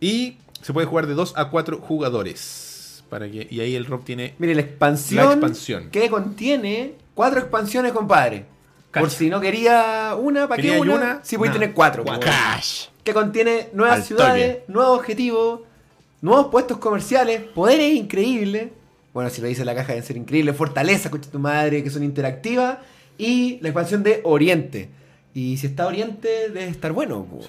Y 0.01 0.39
se 0.63 0.73
puede 0.73 0.87
jugar 0.87 1.07
de 1.07 1.15
2 1.15 1.35
a 1.37 1.51
4 1.51 1.79
jugadores. 1.79 3.05
Para 3.11 3.31
que, 3.31 3.47
y 3.51 3.61
ahí 3.61 3.75
el 3.77 3.85
Rob 3.87 4.03
tiene. 4.05 4.35
Mire, 4.39 4.55
la 4.55 4.63
expansión, 4.63 5.25
La 5.27 5.33
expansión. 5.33 5.91
que 5.91 6.09
contiene 6.11 6.95
cuatro 7.15 7.39
expansiones, 7.41 7.93
compadre. 7.93 8.47
Por 8.93 9.11
si 9.11 9.29
no 9.29 9.41
quería 9.41 10.15
una, 10.19 10.49
¿para 10.49 10.63
qué 10.63 10.79
una? 10.79 10.95
una, 10.95 11.21
Sí, 11.23 11.37
voy 11.37 11.49
a 11.49 11.53
tener 11.53 11.73
cuatro. 11.73 12.05
Cash. 12.05 12.87
Que 13.03 13.13
contiene 13.13 13.69
nuevas 13.73 13.99
Al 13.99 14.03
ciudades, 14.05 14.59
nuevos 14.69 14.99
objetivos, 14.99 15.61
nuevos 16.23 16.47
puestos 16.47 16.79
comerciales, 16.79 17.43
poderes 17.43 17.93
increíbles. 17.95 18.69
Bueno, 19.15 19.31
si 19.31 19.41
lo 19.41 19.47
dice 19.49 19.65
la 19.65 19.75
caja, 19.75 19.93
deben 19.93 20.05
ser 20.07 20.17
increíbles. 20.19 20.55
Fortalezas, 20.57 21.11
coche 21.11 21.31
tu 21.31 21.39
madre, 21.39 21.83
que 21.83 21.89
son 21.89 22.03
interactivas. 22.03 22.79
Y 23.17 23.59
la 23.63 23.69
expansión 23.69 24.03
de 24.03 24.21
Oriente. 24.25 24.91
Y 25.33 25.57
si 25.57 25.69
está 25.69 25.87
Oriente, 25.87 26.29
debe 26.49 26.67
estar 26.69 26.93
bueno. 26.93 27.25
po. 27.25 27.41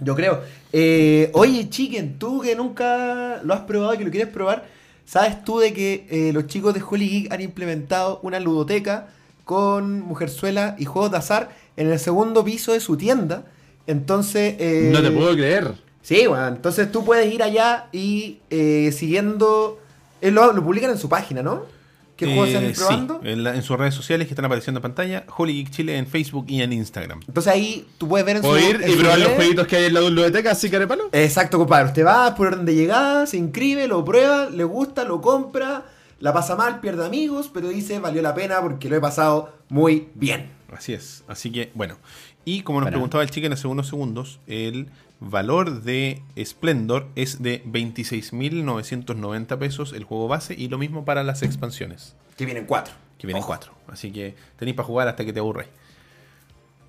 Yo 0.00 0.14
creo. 0.16 0.40
Eh, 0.72 1.30
oye, 1.34 1.68
Chicken, 1.68 2.18
tú 2.18 2.40
que 2.40 2.56
nunca 2.56 3.40
lo 3.44 3.52
has 3.54 3.60
probado 3.60 3.94
y 3.94 3.98
que 3.98 4.04
lo 4.04 4.10
quieres 4.10 4.28
probar, 4.32 4.64
¿sabes 5.04 5.44
tú 5.44 5.58
de 5.58 5.72
que 5.74 6.06
eh, 6.10 6.32
los 6.32 6.46
chicos 6.46 6.72
de 6.74 6.82
Holy 6.82 7.08
Geek 7.08 7.32
han 7.32 7.40
implementado 7.42 8.20
una 8.22 8.40
ludoteca 8.40 9.08
con 9.44 10.00
Mujerzuela 10.00 10.76
y 10.78 10.86
juegos 10.86 11.10
de 11.10 11.18
azar 11.18 11.50
en 11.76 11.90
el 11.90 11.98
segundo 11.98 12.42
piso 12.42 12.72
de 12.72 12.80
su 12.80 12.96
tienda? 12.96 13.44
Entonces. 13.86 14.56
eh, 14.58 14.88
No 14.92 15.02
te 15.02 15.10
puedo 15.10 15.32
creer. 15.34 15.74
Sí, 16.00 16.26
bueno, 16.26 16.48
entonces 16.48 16.90
tú 16.90 17.04
puedes 17.04 17.32
ir 17.32 17.42
allá 17.42 17.86
y 17.92 18.38
siguiendo. 18.92 19.78
Eh, 20.20 20.30
lo, 20.30 20.52
lo 20.52 20.62
publican 20.64 20.90
en 20.90 20.98
su 20.98 21.08
página, 21.08 21.42
¿no? 21.42 21.62
¿Qué 22.16 22.26
juegos 22.26 22.50
se 22.50 22.54
Eh, 22.54 22.58
han 22.58 22.74
sí, 22.74 22.80
probando? 22.80 23.20
en, 23.24 23.42
la- 23.42 23.56
en 23.56 23.62
sus 23.62 23.76
redes 23.76 23.92
sociales 23.94 24.28
que 24.28 24.34
están 24.34 24.44
apareciendo 24.44 24.78
en 24.78 24.82
pantalla. 24.82 25.24
Holy 25.36 25.52
Geek 25.54 25.70
Chile 25.70 25.96
en 25.98 26.06
Facebook 26.06 26.44
y 26.48 26.62
en 26.62 26.72
Instagram. 26.72 27.20
Entonces 27.26 27.52
ahí 27.52 27.86
tú 27.98 28.06
puedes 28.06 28.24
ver 28.24 28.36
en 28.36 28.42
Puedo 28.42 28.56
su. 28.56 28.64
ir 28.70 28.76
en 28.82 28.88
y 28.88 28.92
su 28.92 28.98
probar 29.00 29.18
los 29.18 29.28
jueguitos 29.32 29.66
que 29.66 29.76
hay 29.76 29.84
en 29.86 29.94
la 29.94 30.00
biblioteca, 30.00 30.52
así 30.52 30.70
que 30.70 30.86
palo. 30.86 31.08
Exacto, 31.10 31.58
compadre. 31.58 31.86
Usted 31.88 32.06
va 32.06 32.32
por 32.36 32.46
orden 32.48 32.64
de 32.66 32.74
llegada, 32.76 33.26
se 33.26 33.36
inscribe, 33.36 33.88
lo 33.88 34.04
prueba, 34.04 34.48
le 34.48 34.62
gusta, 34.62 35.02
lo 35.02 35.20
compra, 35.20 35.86
la 36.20 36.32
pasa 36.32 36.54
mal, 36.54 36.78
pierde 36.80 37.04
amigos, 37.04 37.50
pero 37.52 37.68
dice 37.68 37.98
valió 37.98 38.22
la 38.22 38.32
pena 38.32 38.60
porque 38.62 38.88
lo 38.88 38.94
he 38.94 39.00
pasado 39.00 39.52
muy 39.68 40.08
bien. 40.14 40.50
Así 40.72 40.92
es. 40.92 41.24
Así 41.26 41.50
que, 41.50 41.72
bueno. 41.74 41.96
Y 42.44 42.60
como 42.62 42.78
nos 42.78 42.84
Bueno. 42.84 42.96
preguntaba 42.96 43.24
el 43.24 43.30
chico 43.30 43.46
en 43.48 43.54
hace 43.54 43.66
unos 43.66 43.88
segundos, 43.88 44.38
el 44.46 44.86
valor 45.20 45.82
de 45.82 46.22
Splendor 46.44 47.08
es 47.14 47.42
de 47.42 47.62
26.990 47.64 49.58
pesos 49.58 49.92
el 49.92 50.04
juego 50.04 50.28
base 50.28 50.54
y 50.54 50.68
lo 50.68 50.78
mismo 50.78 51.04
para 51.04 51.22
las 51.22 51.42
expansiones, 51.42 52.14
Que 52.36 52.44
vienen 52.44 52.66
cuatro. 52.66 52.94
que 53.18 53.26
vienen 53.26 53.40
Ojo. 53.40 53.48
cuatro. 53.48 53.72
Así 53.88 54.10
que 54.12 54.34
tenéis 54.58 54.76
para 54.76 54.86
jugar 54.86 55.08
hasta 55.08 55.24
que 55.24 55.32
te 55.32 55.40
aburres. 55.40 55.66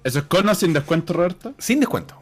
¿Eso 0.03 0.19
es 0.19 0.25
con 0.25 0.47
o 0.47 0.55
sin 0.55 0.73
descuento, 0.73 1.13
Roberto? 1.13 1.53
Sin 1.57 1.79
descuento. 1.79 2.15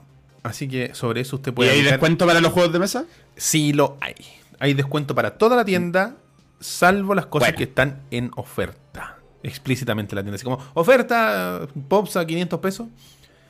Así 0.43 0.67
que 0.67 0.93
sobre 0.93 1.21
eso 1.21 1.37
usted 1.37 1.51
¿Y 1.51 1.55
puede... 1.55 1.69
hay 1.71 1.77
aplicar- 1.79 1.91
descuento 1.93 2.25
para 2.27 2.41
los 2.41 2.51
juegos 2.51 2.73
de 2.73 2.79
mesa? 2.79 3.05
Sí 3.35 3.73
lo 3.73 3.97
hay. 4.01 4.15
Hay 4.59 4.73
descuento 4.73 5.15
para 5.15 5.37
toda 5.37 5.55
la 5.57 5.65
tienda, 5.65 6.15
salvo 6.59 7.15
las 7.15 7.25
cosas 7.25 7.47
Bueno. 7.49 7.57
que 7.57 7.63
están 7.65 8.01
en 8.11 8.31
oferta. 8.35 9.17
Explícitamente 9.41 10.15
la 10.15 10.21
tienda. 10.21 10.35
Así 10.35 10.43
como, 10.45 10.59
oferta, 10.73 11.67
Pops 11.89 12.15
a 12.17 12.25
500 12.25 12.59
pesos. 12.59 12.87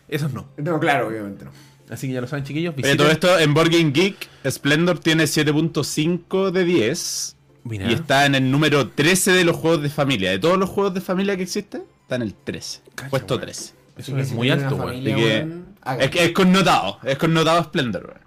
Esos 0.07 0.33
no. 0.33 0.47
No, 0.57 0.79
claro, 0.79 1.07
obviamente 1.07 1.45
no. 1.45 1.51
Así 1.93 2.07
que 2.07 2.13
ya 2.13 2.21
lo 2.21 2.27
saben, 2.27 2.43
chiquillos. 2.43 2.73
Oye, 2.75 2.83
visiten- 2.83 2.97
todo 2.97 3.11
esto 3.11 3.37
en 3.39 3.53
Board 3.53 3.69
Game 3.71 3.91
Geek, 3.91 4.27
Splendor 4.49 4.97
tiene 4.99 5.25
7.5 5.27 6.51
de 6.51 6.63
10. 6.63 7.35
Mira. 7.65 7.89
Y 7.89 7.93
está 7.93 8.25
en 8.25 8.35
el 8.35 8.49
número 8.49 8.89
13 8.89 9.31
de 9.31 9.45
los 9.45 9.55
juegos 9.55 9.81
de 9.83 9.89
familia. 9.89 10.31
De 10.31 10.39
todos 10.39 10.57
los 10.57 10.69
juegos 10.69 10.93
de 10.95 11.01
familia 11.01 11.37
que 11.37 11.43
existen, 11.43 11.83
está 12.01 12.15
en 12.15 12.23
el 12.23 12.33
13. 12.33 12.81
Cacha, 12.95 13.09
puesto 13.09 13.35
weón. 13.35 13.45
13. 13.45 13.73
Eso 13.97 14.17
es 14.17 14.27
si 14.29 14.33
muy 14.33 14.49
alto, 14.49 14.75
weón. 14.75 15.65
háganlo. 15.81 16.03
Es, 16.03 16.09
que 16.09 16.25
es 16.25 16.31
connotado, 16.31 16.97
es 17.03 17.17
connotado 17.17 17.63
Splendor. 17.63 18.05
weón. 18.07 18.21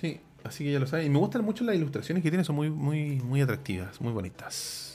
Sí, 0.00 0.20
así 0.44 0.64
que 0.64 0.72
ya 0.72 0.78
lo 0.78 0.86
saben. 0.86 1.06
Y 1.06 1.10
me 1.10 1.18
gustan 1.18 1.44
mucho 1.44 1.64
las 1.64 1.74
ilustraciones 1.74 2.22
que 2.22 2.30
tiene, 2.30 2.44
son 2.44 2.56
muy, 2.56 2.70
muy, 2.70 3.16
muy 3.22 3.40
atractivas, 3.40 4.00
muy 4.00 4.12
bonitas. 4.12 4.87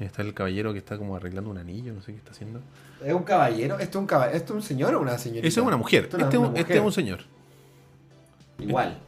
Está 0.00 0.22
el 0.22 0.34
caballero 0.34 0.72
que 0.72 0.78
está 0.80 0.98
como 0.98 1.14
arreglando 1.16 1.50
un 1.50 1.58
anillo, 1.58 1.92
no 1.92 2.02
sé 2.02 2.12
qué 2.12 2.18
está 2.18 2.32
haciendo. 2.32 2.60
¿Es 3.04 3.12
un 3.14 3.22
caballero? 3.22 3.78
¿Esto 3.78 3.98
es 3.98 4.02
un 4.02 4.06
caballero? 4.06 4.36
¿Esto 4.36 4.52
es 4.54 4.56
un 4.56 4.62
señor 4.62 4.94
o 4.94 5.00
una 5.00 5.16
señorita? 5.18 5.46
Esa 5.46 5.60
es 5.60 5.66
una 5.66 5.76
mujer. 5.76 6.04
Este, 6.04 6.16
es 6.16 6.22
una 6.22 6.38
un- 6.40 6.46
este 6.56 6.62
mujer. 6.62 6.76
es 6.76 6.82
un 6.82 6.92
señor. 6.92 7.20
Igual. 8.58 8.98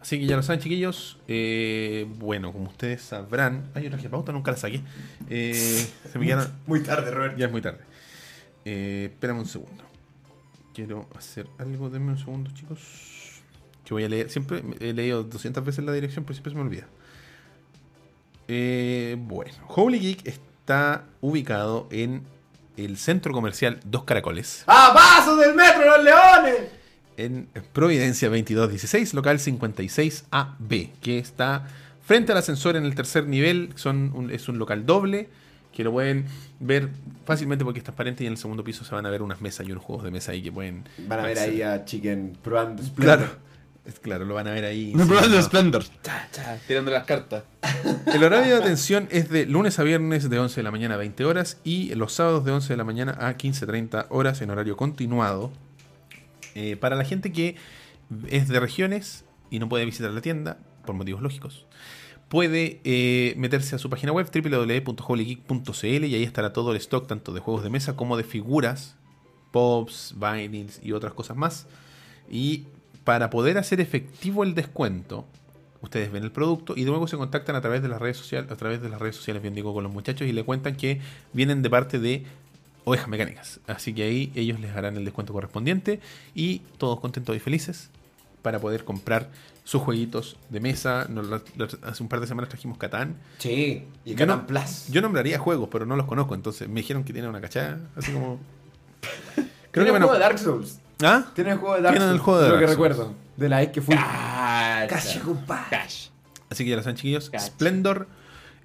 Así 0.00 0.18
que 0.18 0.26
ya 0.26 0.36
lo 0.36 0.42
saben, 0.42 0.60
chiquillos. 0.60 1.18
Eh, 1.26 2.06
bueno, 2.18 2.52
como 2.52 2.68
ustedes 2.68 3.02
sabrán. 3.02 3.64
Ay, 3.74 3.84
yo 3.84 3.90
traje 3.90 4.08
pauta, 4.08 4.32
nunca 4.32 4.52
la 4.52 4.56
saqué. 4.56 4.80
Eh, 5.28 5.86
se 6.12 6.18
me 6.18 6.26
quedaron- 6.26 6.52
Muy 6.66 6.82
tarde, 6.82 7.10
Robert. 7.10 7.36
Ya 7.36 7.46
es 7.46 7.52
muy 7.52 7.60
tarde. 7.60 7.80
Eh, 8.64 9.10
espérame 9.12 9.40
un 9.40 9.46
segundo. 9.46 9.84
Quiero 10.74 11.08
hacer 11.16 11.46
algo. 11.58 11.90
Denme 11.90 12.12
un 12.12 12.18
segundo, 12.18 12.50
chicos. 12.54 12.78
Que 13.84 13.92
voy 13.94 14.04
a 14.04 14.08
leer. 14.08 14.30
Siempre 14.30 14.62
he 14.80 14.92
leído 14.92 15.24
200 15.24 15.64
veces 15.64 15.84
la 15.84 15.92
dirección, 15.92 16.24
pero 16.24 16.34
siempre 16.34 16.52
se 16.52 16.56
me 16.56 16.62
olvida. 16.62 16.86
Eh, 18.48 19.16
bueno, 19.18 19.52
Holy 19.68 19.98
Geek 19.98 20.26
está 20.26 21.04
ubicado 21.20 21.86
en 21.90 22.22
el 22.76 22.96
centro 22.96 23.32
comercial 23.32 23.78
Dos 23.84 24.04
Caracoles. 24.04 24.64
¡A 24.66 24.92
paso 24.94 25.36
del 25.36 25.54
metro, 25.54 25.84
los 25.96 26.04
leones! 26.04 26.56
en 27.16 27.48
Providencia 27.72 28.28
2216, 28.28 29.12
local 29.12 29.38
56AB, 29.40 30.90
que 31.02 31.18
está 31.18 31.66
frente 32.00 32.30
al 32.30 32.38
ascensor 32.38 32.76
en 32.76 32.84
el 32.84 32.94
tercer 32.94 33.26
nivel. 33.26 33.70
Son 33.74 34.12
un- 34.14 34.30
es 34.30 34.48
un 34.48 34.58
local 34.58 34.86
doble 34.86 35.28
que 35.72 35.82
lo 35.82 35.90
pueden 35.92 36.26
ver 36.60 36.88
fácilmente 37.24 37.64
porque 37.64 37.78
es 37.78 37.84
transparente 37.84 38.22
y 38.22 38.28
en 38.28 38.34
el 38.34 38.38
segundo 38.38 38.62
piso 38.62 38.84
se 38.84 38.94
van 38.94 39.04
a 39.04 39.10
ver 39.10 39.22
unas 39.22 39.40
mesas 39.40 39.66
y 39.66 39.72
unos 39.72 39.82
juegos 39.84 40.04
de 40.04 40.10
mesa 40.12 40.30
ahí 40.32 40.42
que 40.42 40.52
pueden... 40.52 40.84
Van 41.08 41.18
a 41.20 41.22
ver 41.24 41.38
ahí 41.40 41.60
a 41.60 41.84
Chicken 41.84 42.38
probando 42.42 42.82
Claro, 42.94 43.26
es 43.88 43.98
claro, 43.98 44.26
lo 44.26 44.34
van 44.34 44.46
a 44.46 44.50
ver 44.50 44.64
ahí. 44.64 44.92
No 44.96 45.04
sí, 45.04 45.08
probando 45.08 45.36
no. 45.36 45.42
Splendor. 45.42 45.84
Cha, 46.02 46.28
cha, 46.30 46.58
tirando 46.66 46.90
las 46.90 47.04
cartas. 47.04 47.44
El 48.06 48.22
horario 48.22 48.54
de 48.54 48.60
atención 48.60 49.08
es 49.10 49.30
de 49.30 49.46
lunes 49.46 49.78
a 49.78 49.82
viernes 49.82 50.28
de 50.28 50.38
11 50.38 50.56
de 50.56 50.62
la 50.62 50.70
mañana 50.70 50.94
a 50.94 50.98
20 50.98 51.24
horas 51.24 51.58
y 51.64 51.94
los 51.94 52.12
sábados 52.12 52.44
de 52.44 52.52
11 52.52 52.74
de 52.74 52.76
la 52.76 52.84
mañana 52.84 53.16
a 53.18 53.36
15.30 53.36 54.06
horas 54.10 54.42
en 54.42 54.50
horario 54.50 54.76
continuado. 54.76 55.52
Eh, 56.54 56.76
para 56.76 56.96
la 56.96 57.04
gente 57.04 57.32
que 57.32 57.56
es 58.28 58.48
de 58.48 58.60
regiones 58.60 59.24
y 59.50 59.58
no 59.58 59.68
puede 59.68 59.84
visitar 59.84 60.10
la 60.10 60.20
tienda, 60.20 60.58
por 60.84 60.94
motivos 60.94 61.22
lógicos, 61.22 61.66
puede 62.28 62.80
eh, 62.84 63.34
meterse 63.36 63.74
a 63.76 63.78
su 63.78 63.88
página 63.88 64.12
web 64.12 64.28
www.holygeek.cl 64.30 66.04
y 66.04 66.14
ahí 66.14 66.24
estará 66.24 66.52
todo 66.52 66.72
el 66.72 66.76
stock 66.76 67.06
tanto 67.06 67.32
de 67.32 67.40
juegos 67.40 67.62
de 67.62 67.70
mesa 67.70 67.96
como 67.96 68.16
de 68.16 68.24
figuras, 68.24 68.96
pops, 69.50 70.14
vinyls 70.18 70.80
y 70.82 70.92
otras 70.92 71.14
cosas 71.14 71.36
más. 71.36 71.66
Y 72.30 72.66
para 73.08 73.30
poder 73.30 73.56
hacer 73.56 73.80
efectivo 73.80 74.42
el 74.44 74.54
descuento, 74.54 75.24
ustedes 75.80 76.12
ven 76.12 76.24
el 76.24 76.30
producto 76.30 76.74
y 76.76 76.84
luego 76.84 77.08
se 77.08 77.16
contactan 77.16 77.56
a 77.56 77.62
través 77.62 77.80
de 77.80 77.88
las 77.88 77.98
redes 78.02 78.18
sociales, 78.18 78.50
a 78.52 78.56
través 78.56 78.82
de 78.82 78.90
las 78.90 79.00
redes 79.00 79.16
sociales, 79.16 79.40
bien 79.40 79.54
digo, 79.54 79.72
con 79.72 79.82
los 79.82 79.90
muchachos 79.90 80.28
y 80.28 80.32
le 80.34 80.44
cuentan 80.44 80.76
que 80.76 81.00
vienen 81.32 81.62
de 81.62 81.70
parte 81.70 81.98
de 81.98 82.24
Ovejas 82.84 83.08
Mecánicas. 83.08 83.60
Así 83.66 83.94
que 83.94 84.02
ahí 84.02 84.30
ellos 84.34 84.60
les 84.60 84.76
harán 84.76 84.98
el 84.98 85.06
descuento 85.06 85.32
correspondiente 85.32 86.00
y 86.34 86.58
todos 86.76 87.00
contentos 87.00 87.34
y 87.34 87.38
felices 87.38 87.88
para 88.42 88.58
poder 88.58 88.84
comprar 88.84 89.30
sus 89.64 89.80
jueguitos 89.80 90.36
de 90.50 90.60
mesa. 90.60 91.06
Nos 91.08 91.42
hace 91.84 92.02
un 92.02 92.10
par 92.10 92.20
de 92.20 92.26
semanas 92.26 92.50
trajimos 92.50 92.76
Catán. 92.76 93.16
Sí, 93.38 93.84
y 94.04 94.10
Yo 94.10 94.16
Catan 94.18 94.40
no- 94.40 94.46
Plus. 94.46 94.88
Yo 94.90 95.00
nombraría 95.00 95.38
juegos, 95.38 95.70
pero 95.72 95.86
no 95.86 95.96
los 95.96 96.04
conozco, 96.04 96.34
entonces 96.34 96.68
me 96.68 96.80
dijeron 96.82 97.04
que 97.04 97.14
tienen 97.14 97.30
una 97.30 97.40
cachada, 97.40 97.80
así 97.96 98.12
como... 98.12 98.38
Creo 99.70 99.86
Tiene 99.86 99.92
que 99.98 100.04
juego 100.04 100.12
de 100.12 100.18
Dark 100.20 100.38
Souls. 100.38 100.80
¿Ah? 101.02 101.26
Tiene 101.34 101.52
el 101.52 101.58
juego 101.58 101.76
de 101.76 101.82
Dark 101.82 101.94
Tienen 101.94 102.08
Souls. 102.08 102.18
el 102.20 102.24
juego 102.24 102.40
de 102.40 102.48
lo 102.48 102.54
Dark 102.54 102.60
que 102.66 102.74
Souls. 102.74 102.88
recuerdo. 102.96 103.14
De 103.36 103.48
la 103.48 103.58
vez 103.58 103.68
que 103.70 103.80
fui. 103.82 103.94
Cacha, 103.94 105.20
compadre. 105.24 105.66
Cash. 105.70 106.08
Así 106.50 106.64
que 106.64 106.70
ya 106.70 106.76
lo 106.76 106.82
saben, 106.82 106.96
chiquillos. 106.96 107.30
Cacha. 107.30 107.46
Splendor 107.46 108.08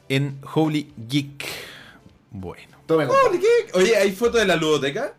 en 0.10 0.40
Holy 0.54 0.94
Geek. 1.08 1.46
Bueno. 2.32 2.78
Tome, 2.88 3.06
compadre. 3.08 3.40
Oye, 3.76 3.96
¿hay 3.98 4.12
foto 4.12 4.38
de 4.38 4.46
la 4.46 4.56
ludoteca? 4.56 5.14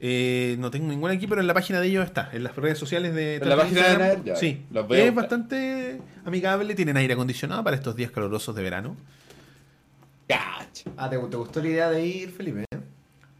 Eh, 0.00 0.56
no 0.58 0.70
tengo 0.70 0.86
ninguna 0.88 1.14
aquí, 1.14 1.26
pero 1.26 1.40
en 1.40 1.46
la 1.46 1.54
página 1.54 1.80
de 1.80 1.86
ellos 1.88 2.04
está. 2.04 2.28
En 2.32 2.44
las 2.44 2.54
redes 2.56 2.78
sociales 2.78 3.14
de 3.14 3.36
¿En 3.36 3.48
la 3.48 3.56
página 3.56 3.82
de? 3.98 4.20
Ya, 4.24 4.36
Sí. 4.36 4.64
los 4.70 4.86
Es 4.90 5.14
bastante 5.14 6.00
amigable. 6.24 6.74
Tienen 6.74 6.96
aire 6.96 7.14
acondicionado 7.14 7.64
para 7.64 7.76
estos 7.76 7.96
días 7.96 8.10
calurosos 8.10 8.54
de 8.54 8.62
verano. 8.62 8.96
Cacha. 10.28 10.90
Ah, 10.96 11.08
¿te, 11.10 11.16
te 11.18 11.36
gustó 11.36 11.60
la 11.60 11.68
idea 11.68 11.90
de 11.90 12.06
ir, 12.06 12.30
Felipe? 12.32 12.64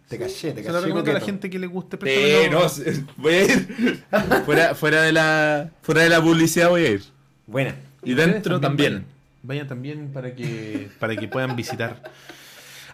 Te 0.08 0.18
caché, 0.18 0.52
te 0.52 0.62
Se 0.62 0.68
lo 0.68 0.74
caché. 0.74 0.86
recomiendo 0.86 1.10
a 1.10 1.14
la 1.14 1.20
gente 1.20 1.48
que 1.50 1.58
le 1.58 1.66
guste. 1.66 1.96
Sí, 1.96 2.00
préstame 2.00 2.50
no, 2.50 2.68
sí, 2.68 2.82
voy 3.16 3.34
a 3.34 3.44
ir. 3.44 4.04
fuera, 4.44 4.74
fuera, 4.74 5.02
de 5.02 5.12
la, 5.12 5.70
fuera 5.82 6.02
de 6.02 6.08
la 6.10 6.22
publicidad 6.22 6.68
voy 6.70 6.84
a 6.84 6.90
ir. 6.90 7.02
Buena. 7.46 7.74
Y 8.02 8.14
dentro 8.14 8.60
también. 8.60 8.92
Vayan, 8.92 9.06
Vayan 9.42 9.68
también 9.68 10.10
para 10.12 10.34
que, 10.34 10.88
para 10.98 11.16
que 11.16 11.28
puedan 11.28 11.54
visitar 11.56 12.02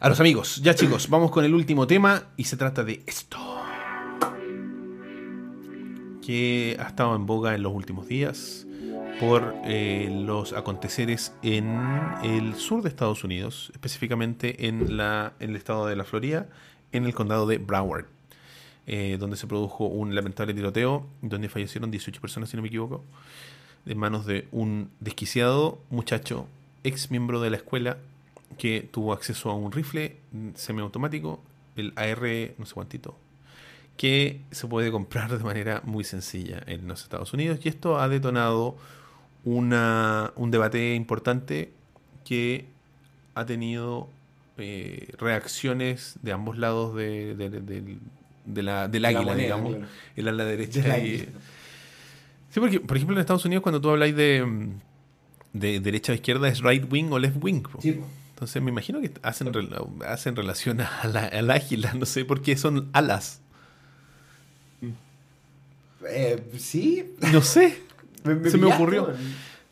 a 0.01 0.09
los 0.09 0.19
amigos. 0.20 0.61
Ya 0.62 0.74
chicos, 0.74 1.09
vamos 1.09 1.31
con 1.31 1.45
el 1.45 1.55
último 1.55 1.87
tema 1.87 2.24
y 2.37 2.45
se 2.45 2.57
trata 2.57 2.82
de 2.85 3.03
esto. 3.07 3.39
Que 6.24 6.77
ha 6.78 6.89
estado 6.89 7.16
en 7.16 7.27
boga 7.27 7.55
en 7.55 7.62
los 7.62 7.73
últimos 7.73 8.07
días 8.07 8.66
por 9.19 9.55
eh, 9.65 10.09
los 10.11 10.53
aconteceres 10.53 11.32
en 11.43 11.78
el 12.23 12.55
sur 12.55 12.82
de 12.82 12.89
Estados 12.89 13.24
Unidos, 13.24 13.70
específicamente 13.74 14.66
en, 14.69 14.97
la, 14.97 15.35
en 15.41 15.51
el 15.51 15.57
estado 15.57 15.87
de 15.87 15.97
la 15.97 16.05
Florida, 16.05 16.47
en 16.93 17.05
el 17.05 17.15
condado 17.15 17.47
de 17.47 17.59
Broward, 17.59 18.07
eh, 18.87 19.17
donde 19.19 19.37
se 19.37 19.47
produjo 19.47 19.87
un 19.87 20.15
lamentable 20.15 20.55
tiroteo, 20.55 21.07
donde 21.23 21.49
fallecieron 21.49 21.91
18 21.91 22.21
personas, 22.21 22.51
si 22.51 22.57
no 22.57 22.62
me 22.62 22.69
equivoco 22.69 23.05
de 23.85 23.95
manos 23.95 24.27
de 24.27 24.47
un 24.53 24.91
desquiciado 25.01 25.79
muchacho, 25.91 26.47
ex 26.85 27.11
miembro 27.11 27.41
de 27.41 27.51
la 27.51 27.57
escuela, 27.57 27.99
que 28.59 28.89
tuvo 28.91 29.12
acceso 29.12 29.51
a 29.51 29.55
un 29.55 29.73
rifle 29.73 30.17
semiautomático, 30.55 31.41
el 31.77 31.93
AR 31.97 32.55
no 32.59 32.67
sé 32.67 32.75
cuántito, 32.75 33.17
que 33.97 34.41
se 34.51 34.67
puede 34.67 34.91
comprar 34.91 35.37
de 35.37 35.43
manera 35.45 35.83
muy 35.85 36.05
sencilla 36.05 36.62
en 36.67 36.89
los 36.89 37.03
Estados 37.03 37.33
Unidos. 37.33 37.61
Y 37.65 37.69
esto 37.69 37.99
ha 37.99 38.09
detonado 38.09 38.77
una, 39.45 40.33
un 40.37 40.51
debate 40.51 40.95
importante 40.95 41.73
que 42.25 42.67
ha 43.35 43.47
tenido 43.47 44.09
eh, 44.61 45.09
reacciones 45.19 46.16
de 46.23 46.32
ambos 46.32 46.59
lados 46.59 46.95
de, 46.95 47.35
de- 47.35 47.51
de- 47.51 47.61
del- 47.61 47.99
de 48.45 48.62
la, 48.62 48.89
del 48.89 49.03
La 49.03 49.09
águila, 49.09 49.23
moneda, 49.24 49.43
digamos. 49.43 49.74
claro. 49.77 49.87
El 50.16 50.28
ala 50.28 50.45
derecha. 50.45 50.81
Y- 50.81 50.91
águila. 50.91 51.24
Sí, 52.51 52.59
porque, 52.61 52.81
por 52.81 52.97
ejemplo, 52.97 53.16
en 53.16 53.20
Estados 53.20 53.45
Unidos, 53.45 53.62
cuando 53.62 53.81
tú 53.81 53.91
habláis 53.91 54.16
de, 54.16 54.45
de 55.53 55.81
derecha 55.81 56.12
o 56.12 56.15
izquierda, 56.15 56.49
es 56.49 56.61
right 56.62 56.85
wing 56.91 57.11
o 57.12 57.19
left 57.19 57.37
wing. 57.43 57.62
Sí. 57.81 58.01
Entonces 58.31 58.62
me 58.62 58.70
imagino 58.70 59.01
que 59.01 59.12
hacen, 59.23 59.53
hacen 60.07 60.35
relación 60.37 60.81
a 60.81 61.07
la- 61.07 61.27
al 61.27 61.51
águila, 61.51 61.93
no 61.95 62.07
sé 62.07 62.24
por 62.24 62.41
qué 62.43 62.57
son 62.57 62.89
alas. 62.93 63.41
Eh, 66.09 66.43
sí. 66.59 67.15
No 67.32 67.43
sé. 67.43 67.78
Me, 68.24 68.35
Se 68.35 68.59
me 68.59 68.65
pillaste, 68.65 68.74
ocurrió. 68.74 69.15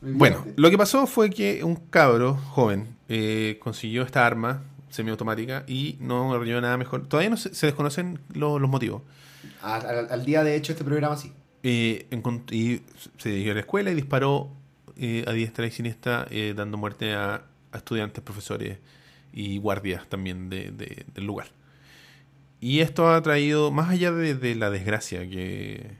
Me 0.01 0.13
Bueno, 0.13 0.47
lo 0.57 0.71
que 0.71 0.79
pasó 0.79 1.07
fue 1.07 1.29
que 1.31 1.63
un 1.65 1.77
cabro 1.77 2.35
joven 2.35 2.87
eh, 3.11 3.59
consiguió 3.61 4.03
esta 4.05 4.27
arma 4.27 4.63
semiautomática 4.91 5.65
y 5.67 5.97
no 6.01 6.33
arregló 6.35 6.61
nada 6.61 6.77
mejor. 6.77 7.07
Todavía 7.09 7.31
no 7.31 7.37
se, 7.37 7.55
se 7.55 7.67
desconocen 7.67 8.19
lo- 8.35 8.59
los 8.59 8.71
motivos. 8.71 9.03
Al, 9.63 10.09
al 10.11 10.25
día 10.25 10.43
de 10.45 10.57
hecho 10.57 10.73
este 10.73 10.85
programa 10.85 11.17
sí. 11.17 11.33
Eh, 11.63 12.07
y 12.51 12.81
se 13.19 13.29
dirigió 13.31 13.53
a 13.53 13.55
la 13.55 13.61
escuela 13.61 13.91
y 13.91 13.95
disparó 13.95 14.51
eh, 14.97 15.25
a 15.27 15.33
diestra 15.33 15.67
y 15.67 15.71
siniestra, 15.71 16.27
eh, 16.31 16.55
dando 16.57 16.77
muerte 16.79 17.15
a, 17.15 17.43
a 17.73 17.77
estudiantes, 17.77 18.23
profesores 18.23 18.79
y 19.33 19.59
guardias 19.59 20.09
también 20.09 20.49
de- 20.51 20.71
de- 20.71 21.05
del 21.15 21.25
lugar. 21.25 21.49
Y 22.61 22.81
esto 22.81 23.09
ha 23.13 23.23
traído, 23.23 23.71
más 23.71 23.91
allá 23.91 24.11
de, 24.11 24.35
de 24.35 24.55
la 24.57 24.71
desgracia 24.71 25.21
que, 25.29 25.93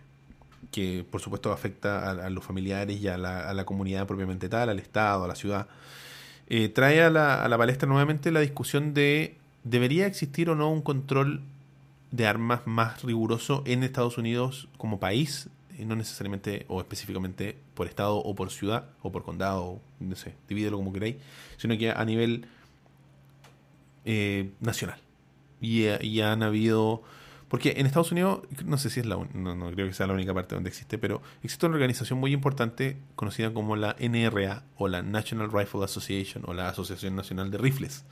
que 0.73 1.05
por 1.09 1.21
supuesto 1.21 1.53
afecta 1.53 2.11
a, 2.11 2.27
a 2.27 2.31
los 2.31 2.45
familiares 2.45 3.01
y 3.01 3.07
a 3.09 3.17
la, 3.17 3.49
a 3.49 3.55
la 3.55 3.65
comunidad 3.65 4.07
propiamente 4.07 4.49
tal, 4.49 4.69
al 4.69 4.79
Estado, 4.81 5.25
a 5.25 5.29
la 5.29 5.37
ciudad, 5.37 5.69
eh, 6.49 6.69
trae 6.69 7.03
a 7.03 7.11
la, 7.11 7.45
a 7.45 7.49
la 7.49 7.59
palestra 7.59 7.89
nuevamente 7.89 8.31
la 8.31 8.41
discusión 8.41 8.95
de 8.95 9.37
¿debería 9.65 10.07
existir 10.07 10.49
o 10.51 10.55
no 10.55 10.71
un 10.71 10.83
control 10.83 11.43
de 12.11 12.27
armas 12.27 12.67
más 12.67 13.03
riguroso 13.03 13.63
en 13.67 13.83
Estados 13.83 14.17
Unidos 14.19 14.69
como 14.79 14.99
país? 14.99 15.49
Eh, 15.79 15.85
No 15.85 15.95
necesariamente 15.95 16.65
o 16.69 16.81
específicamente 16.81 17.57
por 17.75 17.87
estado 17.87 18.17
o 18.17 18.35
por 18.35 18.51
ciudad 18.51 18.87
o 19.03 19.13
por 19.13 19.25
condado, 19.25 19.79
no 20.01 20.17
sé, 20.17 20.35
divídelo 20.49 20.79
como 20.79 20.93
queráis, 20.93 21.17
sino 21.59 21.77
que 21.77 21.91
a 21.91 22.05
nivel 22.05 22.47
eh, 24.05 24.51
nacional. 24.61 24.99
Y, 25.61 25.85
eh, 25.85 25.99
y 26.03 26.21
han 26.21 26.43
habido... 26.43 27.03
Porque 27.49 27.75
en 27.79 27.87
Estados 27.87 28.13
Unidos, 28.13 28.43
no 28.67 28.77
sé 28.77 28.91
si 28.91 29.01
es 29.01 29.07
la 29.07 29.17
un- 29.17 29.31
no, 29.33 29.55
no 29.55 29.71
creo 29.73 29.87
que 29.87 29.95
sea 29.95 30.07
la 30.07 30.13
única 30.13 30.35
parte 30.35 30.55
donde 30.55 30.69
existe, 30.69 30.99
pero 30.99 31.23
existe 31.43 31.65
una 31.67 31.77
organización 31.77 32.19
muy 32.19 32.33
importante 32.33 32.99
conocida 33.17 33.53
como 33.55 33.75
la 33.75 33.97
NRA 33.99 34.65
o 34.77 34.89
la 34.89 35.03
National 35.03 35.51
Rifle 35.51 35.83
Association 35.85 36.45
o 36.47 36.53
la 36.53 36.69
Asociación 36.69 37.17
Nacional 37.17 37.51
de 37.51 37.57
Rifles. 37.59 38.05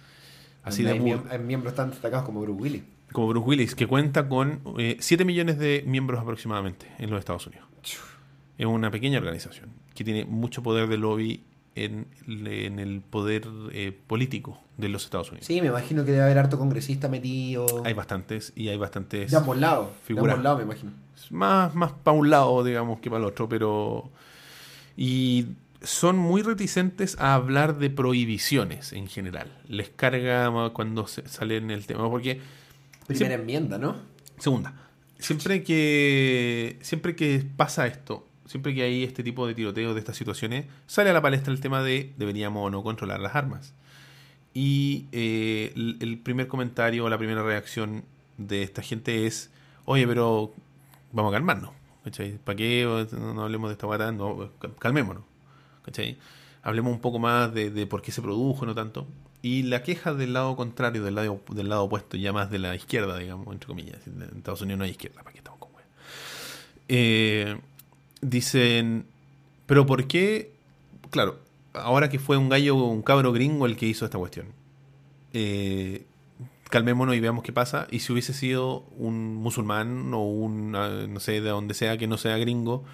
Así 0.63 0.83
de 0.83 0.93
hay, 0.93 0.99
burdo 0.99 1.25
miem- 1.25 1.31
hay 1.31 1.39
miembros 1.39 1.75
tan 1.75 1.91
destacados 1.91 2.25
como 2.25 2.41
Bruce 2.41 2.61
Willis. 2.63 2.83
como 3.13 3.29
Bruce 3.29 3.47
Willis, 3.47 3.75
que 3.75 3.87
cuenta 3.87 4.29
con 4.29 4.61
eh, 4.79 4.97
7 5.01 5.25
millones 5.25 5.59
de 5.59 5.85
miembros 5.87 6.21
aproximadamente 6.21 6.87
en 6.99 7.11
los 7.11 7.19
Estados 7.19 7.47
Unidos. 7.47 7.67
Es 8.59 8.65
una 8.67 8.91
pequeña 8.91 9.19
organización 9.19 9.71
que 9.95 10.03
tiene 10.03 10.25
mucho 10.25 10.63
poder 10.63 10.89
de 10.89 10.97
lobby 10.97 11.45
en, 11.77 12.07
en 12.27 12.79
el 12.79 13.01
poder 13.01 13.47
eh, 13.73 13.97
político 14.07 14.61
de 14.77 14.89
los 14.89 15.05
Estados 15.05 15.31
Unidos. 15.31 15.47
Sí, 15.47 15.61
me 15.61 15.69
imagino 15.69 16.05
que 16.05 16.11
debe 16.11 16.25
haber 16.25 16.39
harto 16.39 16.59
congresista 16.59 17.09
metido. 17.09 17.67
Hay 17.85 17.93
bastantes 17.93 18.53
y 18.57 18.69
hay 18.69 18.77
bastantes 18.77 19.31
de 19.31 19.37
ambos 19.37 19.57
lados. 19.57 19.89
De 19.89 20.07
figuras. 20.07 20.35
ambos 20.35 20.45
lados, 20.45 20.59
me 20.59 20.65
imagino. 20.65 20.93
más, 21.31 21.75
más 21.75 21.93
para 21.93 22.17
un 22.17 22.31
lado, 22.31 22.65
digamos, 22.65 23.01
que 23.01 23.11
para 23.11 23.21
el 23.23 23.29
otro, 23.29 23.49
pero... 23.49 24.11
Y 24.97 25.47
son 25.83 26.17
muy 26.17 26.43
reticentes 26.43 27.19
a 27.21 27.35
hablar 27.35 27.79
de 27.79 27.91
prohibiciones 27.91 28.93
en 28.93 29.07
general. 29.07 29.53
Les 29.69 29.91
carga 29.91 30.51
cuando 30.73 31.07
se 31.07 31.29
sale 31.29 31.59
en 31.59 31.71
el 31.71 31.87
tema, 31.87 32.11
porque 32.11 32.41
Primera 33.07 33.35
enmienda, 33.35 33.79
¿no? 33.79 33.97
Segunda, 34.39 34.75
siempre 35.19 35.63
que 35.63 36.79
siempre 36.83 37.15
que 37.15 37.45
pasa 37.57 37.87
esto, 37.87 38.27
siempre 38.47 38.75
que 38.75 38.83
hay 38.83 39.05
este 39.05 39.23
tipo 39.23 39.47
de 39.47 39.55
tiroteos 39.55 39.95
de 39.95 40.01
estas 40.01 40.17
situaciones, 40.17 40.67
sale 40.87 41.11
a 41.11 41.13
la 41.13 41.23
palestra 41.23 41.53
el 41.53 41.61
tema 41.61 41.83
de 41.83 42.13
deberíamos 42.17 42.67
o 42.67 42.71
no 42.71 42.83
controlar 42.83 43.21
las 43.21 43.35
armas. 43.35 43.75
Y 44.55 45.07
eh, 45.13 45.73
el, 45.77 45.99
el 46.01 46.19
primer 46.19 46.49
comentario 46.49 47.05
o 47.05 47.09
la 47.11 47.19
primera 47.19 47.43
reacción 47.43 48.05
de 48.39 48.63
esta 48.63 48.83
gente 48.83 49.27
es, 49.27 49.51
oye, 49.85 50.07
pero 50.07 50.53
vamos 51.13 51.33
a 51.33 51.37
calmarnos. 51.37 51.71
¿cachai? 52.05 52.39
¿Para 52.39 52.57
qué 52.57 52.85
no, 53.13 53.35
no 53.35 53.43
hablemos 53.43 53.69
de 53.69 53.73
esta 53.75 53.87
guata? 53.87 54.13
No, 54.13 54.51
cal- 54.59 54.75
calmémonos. 54.79 55.25
¿cachai? 55.85 56.17
hablemos 56.63 56.93
un 56.93 57.01
poco 57.01 57.19
más 57.21 57.55
de, 57.55 57.71
de 57.71 57.87
por 57.87 58.03
qué 58.03 58.11
se 58.11 58.21
produjo, 58.23 58.67
no 58.67 58.75
tanto. 58.75 59.07
Y 59.43 59.63
la 59.65 59.83
queja 59.85 60.15
del 60.15 60.33
lado 60.33 60.57
contrario, 60.57 61.05
del 61.05 61.15
lado, 61.15 61.41
del 61.51 61.69
lado 61.69 61.85
opuesto, 61.85 62.17
ya 62.17 62.33
más 62.33 62.51
de 62.51 62.59
la 62.59 62.75
izquierda, 62.75 63.17
digamos, 63.19 63.47
entre 63.53 63.69
comillas. 63.69 64.05
En 64.07 64.23
Estados 64.39 64.63
Unidos 64.63 64.79
no 64.79 64.85
hay 64.85 64.91
izquierda, 64.91 65.23
¿para 65.23 65.33
qué 65.33 65.39
estamos 65.39 65.61
con? 65.61 65.71
Eh, 66.89 67.57
dicen, 68.21 69.07
pero 69.67 69.87
¿por 69.87 70.07
qué? 70.07 70.53
Claro, 71.11 71.39
ahora 71.75 72.09
que 72.09 72.19
fue 72.19 72.37
un 72.37 72.49
gallo, 72.49 72.77
un 72.77 73.03
cabro 73.03 73.33
gringo 73.33 73.67
el 73.67 73.77
que 73.77 73.87
hizo 73.87 74.05
esta 74.05 74.19
cuestión. 74.19 74.47
Eh, 75.33 76.05
calmémonos 76.71 77.15
y 77.15 77.21
veamos 77.21 77.45
qué 77.45 77.53
pasa. 77.53 77.87
Y 77.91 78.01
si 78.01 78.13
hubiese 78.13 78.33
sido 78.33 78.81
un 78.97 79.35
musulmán 79.37 80.13
o 80.15 80.23
un, 80.25 80.75
ah, 80.77 81.07
no 81.09 81.21
sé, 81.21 81.41
de 81.41 81.51
donde 81.51 81.75
sea 81.75 81.97
que 81.99 82.07
no 82.07 82.19
sea 82.19 82.37
gringo, 82.39 82.85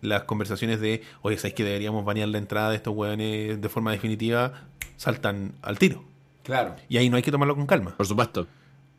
las 0.00 0.24
conversaciones 0.24 0.80
de, 0.80 1.02
oye, 1.22 1.36
¿sabéis 1.36 1.54
que 1.54 1.64
deberíamos 1.64 2.04
banear 2.04 2.28
la 2.28 2.38
entrada 2.38 2.70
de 2.70 2.76
estos 2.76 2.94
hueones 2.94 3.60
de 3.60 3.68
forma 3.68 3.92
definitiva? 3.92 4.52
Saltan 4.96 5.54
al 5.62 5.78
tiro. 5.78 6.04
Claro. 6.42 6.76
Y 6.88 6.96
ahí 6.96 7.10
no 7.10 7.16
hay 7.16 7.22
que 7.22 7.30
tomarlo 7.30 7.54
con 7.54 7.66
calma. 7.66 7.96
Por 7.96 8.06
supuesto. 8.06 8.46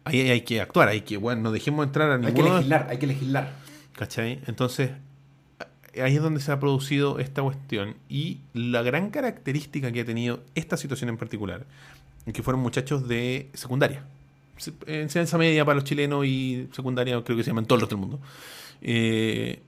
Ahí 0.03 0.21
hay 0.29 0.41
que 0.41 0.61
actuar, 0.61 0.87
hay 0.89 1.01
que, 1.01 1.17
bueno, 1.17 1.41
no 1.43 1.51
dejemos 1.51 1.85
entrar 1.85 2.09
a 2.09 2.15
Hay 2.15 2.21
que 2.21 2.27
ninguno. 2.27 2.55
legislar, 2.55 2.87
hay 2.89 2.97
que 2.97 3.07
legislar. 3.07 3.51
¿Cachai? 3.93 4.41
Entonces, 4.47 4.91
ahí 6.01 6.15
es 6.15 6.21
donde 6.21 6.39
se 6.39 6.51
ha 6.51 6.59
producido 6.59 7.19
esta 7.19 7.41
cuestión. 7.41 7.95
Y 8.09 8.39
la 8.53 8.81
gran 8.81 9.09
característica 9.09 9.91
que 9.91 10.01
ha 10.01 10.05
tenido 10.05 10.41
esta 10.55 10.77
situación 10.77 11.09
en 11.09 11.17
particular, 11.17 11.65
que 12.33 12.43
fueron 12.43 12.61
muchachos 12.61 13.07
de 13.07 13.49
secundaria. 13.53 14.03
Se- 14.57 14.73
Enseñanza 14.85 15.37
media 15.37 15.65
para 15.65 15.75
los 15.75 15.83
chilenos 15.83 16.25
y 16.25 16.67
secundaria, 16.71 17.21
creo 17.23 17.35
que 17.37 17.43
se 17.43 17.49
llaman 17.49 17.65
todos 17.65 17.81
los 17.81 17.89
del 17.89 17.97
mundo. 17.99 18.19
Eh, 18.81 19.59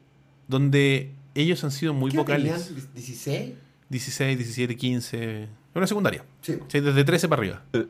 donde 0.48 1.12
ellos 1.36 1.64
han 1.64 1.72
sido 1.72 1.94
muy 1.94 2.12
¿Qué 2.12 2.18
vocales. 2.18 2.68
tenían? 2.68 2.90
¿16? 2.96 3.54
16, 3.90 4.38
17, 4.38 4.76
15. 4.76 5.48
Una 5.76 5.88
secundaria. 5.88 6.24
Sí. 6.42 6.56
Sí, 6.68 6.80
desde 6.80 7.04
13 7.04 7.28
para 7.28 7.40
arriba. 7.42 7.64
Eh. 7.74 7.88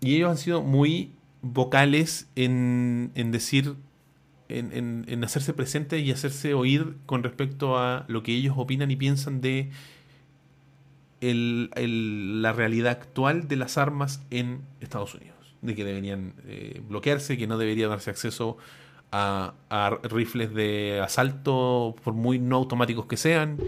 Y 0.00 0.16
ellos 0.16 0.30
han 0.30 0.38
sido 0.38 0.62
muy 0.62 1.12
vocales 1.42 2.26
en, 2.36 3.12
en 3.14 3.30
decir, 3.32 3.74
en, 4.58 4.72
en- 4.72 5.04
en 5.08 5.24
hacerse 5.24 5.52
presentes 5.54 6.02
y 6.02 6.10
hacerse 6.10 6.54
oír 6.54 6.96
con 7.06 7.22
respecto 7.22 7.78
a 7.78 8.04
lo 8.08 8.22
que 8.22 8.32
ellos 8.34 8.54
opinan 8.56 8.90
y 8.90 8.96
piensan 8.96 9.40
de 9.40 9.70
el- 11.20 11.70
el- 11.76 12.42
la 12.42 12.52
realidad 12.52 12.92
actual 12.92 13.48
de 13.48 13.56
las 13.56 13.78
armas 13.78 14.22
en 14.30 14.60
Estados 14.80 15.14
Unidos. 15.14 15.36
De 15.62 15.74
que 15.74 15.84
deberían 15.84 16.32
eh, 16.46 16.80
bloquearse, 16.88 17.36
que 17.36 17.46
no 17.46 17.58
debería 17.58 17.88
darse 17.88 18.10
acceso 18.10 18.56
a, 19.12 19.54
a 19.68 19.98
rifles 20.04 20.54
de 20.54 21.00
asalto, 21.02 21.94
por 22.02 22.14
muy 22.14 22.38
no 22.38 22.56
automáticos 22.56 23.06
que 23.06 23.16
sean. 23.16 23.58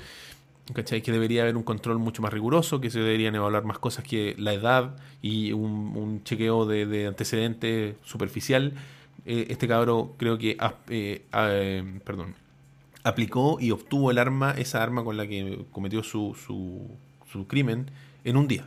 ¿Cachai? 0.73 1.03
Que 1.03 1.11
debería 1.13 1.43
haber 1.43 1.57
un 1.57 1.65
control 1.65 1.99
mucho 1.99 2.23
más 2.23 2.33
riguroso, 2.33 2.81
que 2.81 2.89
se 2.89 3.01
deberían 3.01 3.35
evaluar 3.35 3.65
más 3.65 3.79
cosas 3.81 4.05
que 4.05 4.35
la 4.39 4.55
edad 4.55 4.97
y 5.21 5.53
un, 5.53 6.23
chequeo 6.25 6.65
de, 6.67 6.87
de 6.87 7.09
antecedente 7.09 7.97
superficial. 8.05 8.73
Eh, 9.25 9.47
este 9.51 9.69
cabro 9.69 10.15
creo 10.17 10.37
que 10.37 10.57
eh, 10.89 11.25
eh, 11.33 12.01
perdón, 12.05 12.35
aplicó 13.05 13.59
y 13.61 13.71
obtuvo 13.71 14.11
el 14.11 14.19
arma, 14.19 14.53
esa 14.53 14.83
arma 14.83 15.05
con 15.05 15.17
la 15.17 15.27
que 15.27 15.65
cometió 15.71 16.03
su, 16.03 16.35
su, 16.35 16.89
su 17.31 17.47
crimen, 17.47 17.91
en 18.25 18.37
un 18.37 18.49
día. 18.49 18.67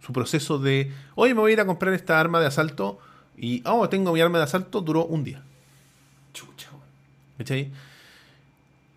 Su 0.00 0.12
proceso 0.12 0.58
de, 0.58 0.92
oye, 1.16 1.34
me 1.34 1.40
voy 1.40 1.50
a 1.50 1.54
ir 1.54 1.60
a 1.60 1.66
comprar 1.66 1.92
esta 1.94 2.20
arma 2.20 2.40
de 2.40 2.46
asalto 2.46 2.98
y, 3.36 3.62
oh, 3.66 3.88
tengo 3.88 4.12
mi 4.12 4.20
arma 4.20 4.38
de 4.38 4.44
asalto, 4.44 4.80
duró 4.80 5.04
un 5.04 5.24
día. 5.24 5.42
Chucha. 6.32 6.70
¿Cachai? 7.38 7.70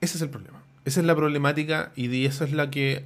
Ese 0.01 0.17
es 0.17 0.21
el 0.21 0.29
problema. 0.29 0.61
Esa 0.85 0.99
es 0.99 1.05
la 1.05 1.15
problemática 1.15 1.91
y 1.95 2.25
esa 2.25 2.45
es 2.45 2.53
la 2.53 2.69
que... 2.69 3.05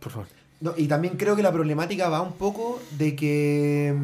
Por 0.00 0.12
favor. 0.12 0.28
No, 0.60 0.74
y 0.76 0.88
también 0.88 1.16
creo 1.16 1.36
que 1.36 1.42
la 1.42 1.52
problemática 1.52 2.08
va 2.08 2.20
un 2.20 2.32
poco 2.32 2.82
de 2.98 3.14
que 3.14 3.94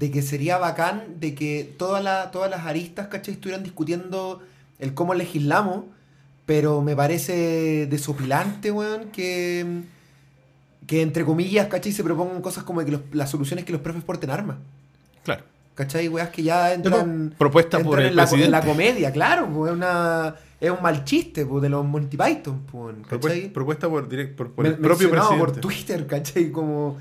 de 0.00 0.10
que 0.10 0.22
sería 0.22 0.58
bacán 0.58 1.20
de 1.20 1.34
que 1.34 1.72
todas 1.78 2.02
la- 2.02 2.30
todas 2.32 2.50
las 2.50 2.66
aristas, 2.66 3.06
¿cachai? 3.08 3.34
estuvieran 3.34 3.62
discutiendo 3.62 4.40
el 4.78 4.94
cómo 4.94 5.14
legislamos, 5.14 5.84
pero 6.46 6.80
me 6.82 6.96
parece 6.96 7.86
desopilante, 7.86 8.72
weón, 8.72 9.10
que, 9.12 9.82
que 10.86 11.02
entre 11.02 11.24
comillas, 11.24 11.68
¿cachai? 11.68 11.92
se 11.92 12.02
propongan 12.02 12.40
cosas 12.42 12.64
como 12.64 12.84
que 12.84 12.90
los- 12.92 13.02
las 13.12 13.30
soluciones 13.30 13.64
que 13.64 13.72
los 13.72 13.80
profes 13.82 14.02
porten 14.02 14.30
armas. 14.30 14.56
Claro. 15.22 15.44
¿Cachai? 15.74 16.08
Weas 16.08 16.30
que 16.30 16.42
ya 16.42 16.72
entran, 16.74 17.34
Propuesta 17.38 17.76
entran 17.76 17.90
por 17.90 18.00
el 18.00 18.06
en, 18.08 18.16
la, 18.16 18.22
presidente. 18.22 18.44
en 18.46 18.50
la 18.52 18.60
comedia, 18.62 19.12
claro, 19.12 19.48
pues, 19.54 19.70
es, 19.70 19.76
una, 19.76 20.34
es 20.60 20.70
un 20.70 20.82
mal 20.82 21.04
chiste 21.04 21.46
pues, 21.46 21.62
de 21.62 21.68
los 21.68 21.84
Monty 21.84 22.16
Python, 22.16 22.62
pues, 22.72 22.96
¿cachai? 23.08 23.50
Propuesta, 23.52 23.88
por, 23.88 24.08
direct- 24.08 24.34
por, 24.34 24.50
por 24.52 24.62
Me- 24.64 24.70
el 24.70 24.76
propio 24.78 25.10
presidente. 25.10 25.38
por 25.38 25.52
Twitter, 25.60 26.06
¿cachai? 26.06 26.50
Como 26.50 26.96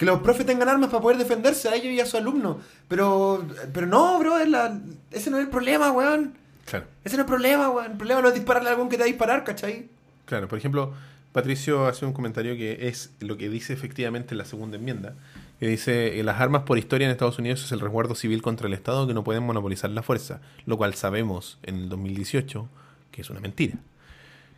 que 0.00 0.06
los 0.06 0.20
profes 0.22 0.46
tengan 0.46 0.66
armas 0.70 0.88
para 0.88 1.02
poder 1.02 1.18
defenderse 1.18 1.68
a 1.68 1.74
ellos 1.74 1.92
y 1.92 2.00
a 2.00 2.06
sus 2.06 2.14
alumnos. 2.14 2.56
Pero, 2.88 3.44
pero 3.74 3.86
no, 3.86 4.18
bro, 4.18 4.38
es 4.38 4.48
la- 4.48 4.80
ese 5.10 5.30
no 5.30 5.36
es 5.36 5.44
el 5.44 5.50
problema, 5.50 5.92
weón. 5.92 6.32
Claro. 6.64 6.86
Ese 7.04 7.16
no 7.18 7.22
es 7.22 7.26
el 7.26 7.30
problema, 7.30 7.68
weón. 7.68 7.90
El 7.92 7.96
problema 7.98 8.22
no 8.22 8.28
es 8.28 8.34
dispararle 8.34 8.70
a 8.70 8.72
algún 8.72 8.88
que 8.88 8.96
te 8.96 9.02
va 9.02 9.04
a 9.04 9.08
disparar, 9.08 9.44
¿cachai? 9.44 9.88
Claro, 10.24 10.48
por 10.48 10.56
ejemplo, 10.58 10.94
Patricio 11.32 11.86
hace 11.86 12.06
un 12.06 12.14
comentario 12.14 12.56
que 12.56 12.88
es 12.88 13.10
lo 13.20 13.36
que 13.36 13.50
dice 13.50 13.74
efectivamente 13.74 14.34
la 14.34 14.46
segunda 14.46 14.78
enmienda, 14.78 15.12
que 15.58 15.66
dice, 15.68 16.18
eh, 16.18 16.24
las 16.24 16.40
armas 16.40 16.62
por 16.62 16.78
historia 16.78 17.04
en 17.04 17.10
Estados 17.10 17.38
Unidos 17.38 17.62
es 17.62 17.70
el 17.72 17.80
resguardo 17.80 18.14
civil 18.14 18.40
contra 18.40 18.68
el 18.68 18.72
Estado 18.72 19.06
que 19.06 19.12
no 19.12 19.22
pueden 19.22 19.42
monopolizar 19.42 19.90
la 19.90 20.02
fuerza, 20.02 20.40
lo 20.64 20.78
cual 20.78 20.94
sabemos 20.94 21.58
en 21.62 21.74
el 21.76 21.88
2018 21.90 22.66
que 23.12 23.20
es 23.20 23.28
una 23.28 23.40
mentira. 23.40 23.74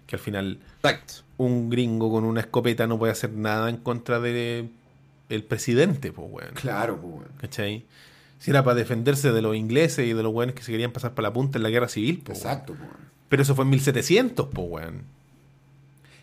Que 0.07 0.17
al 0.17 0.21
final 0.21 0.59
Exacto. 0.83 1.15
un 1.39 1.69
gringo 1.71 2.13
con 2.13 2.25
una 2.25 2.41
escopeta 2.41 2.87
no 2.87 2.99
puede 2.99 3.11
hacer 3.13 3.33
nada 3.33 3.69
en 3.71 3.79
contra 3.79 4.21
de 4.21 4.69
el 5.35 5.45
presidente, 5.45 6.13
pues, 6.13 6.29
weón. 6.31 6.55
Claro, 6.55 6.99
pues, 7.01 7.15
weón. 7.15 7.29
¿Cachai? 7.41 7.85
Si 8.39 8.51
era 8.51 8.65
para 8.65 8.75
defenderse 8.75 9.33
de 9.33 9.41
los 9.43 9.55
ingleses 9.57 10.07
y 10.07 10.13
de 10.13 10.23
los 10.23 10.33
weones 10.33 10.55
que 10.55 10.63
se 10.63 10.73
querían 10.73 10.91
pasar 10.93 11.15
para 11.15 11.29
la 11.29 11.33
punta 11.33 11.59
en 11.59 11.63
la 11.63 11.71
guerra 11.71 11.89
civil, 11.89 12.23
pues. 12.25 12.39
weón. 12.39 12.51
Exacto, 12.53 12.75
pues, 12.75 12.89
weón. 12.89 13.03
Pero 13.29 13.43
eso 13.43 13.55
fue 13.55 13.65
en 13.65 13.71
1700, 13.71 14.49
pues, 14.53 14.67
weón. 14.69 15.03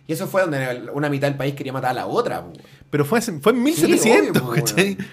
Y 0.07 0.13
eso 0.13 0.27
fue 0.27 0.41
donde 0.41 0.89
una 0.93 1.09
mitad 1.09 1.27
del 1.27 1.37
país 1.37 1.53
quería 1.55 1.71
matar 1.71 1.91
a 1.91 1.93
la 1.93 2.05
otra, 2.07 2.43
pues, 2.43 2.57
weón. 2.57 2.69
Pero 2.89 3.05
fue, 3.05 3.21
fue 3.21 3.51
en 3.51 3.57
Sí, 3.59 3.63
1700, 3.63 4.41
obvio, 4.41 4.45
pues, 4.47 4.61
¿cachai? 4.63 4.85
weón. 4.95 5.07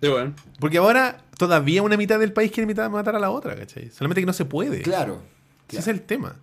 Sí, 0.00 0.08
bueno. 0.08 0.34
Porque 0.60 0.78
ahora 0.78 1.18
todavía 1.36 1.82
una 1.82 1.96
mitad 1.96 2.18
del 2.18 2.32
país 2.32 2.50
quiere 2.52 2.66
mitad 2.66 2.88
matar 2.90 3.16
a 3.16 3.18
la 3.18 3.30
otra, 3.30 3.56
¿cachai? 3.56 3.90
Solamente 3.90 4.20
que 4.22 4.26
no 4.26 4.32
se 4.32 4.44
puede. 4.44 4.82
Claro. 4.82 5.22
Ese 5.68 5.78
es 5.80 5.88
el 5.88 6.02
tema. 6.02 6.36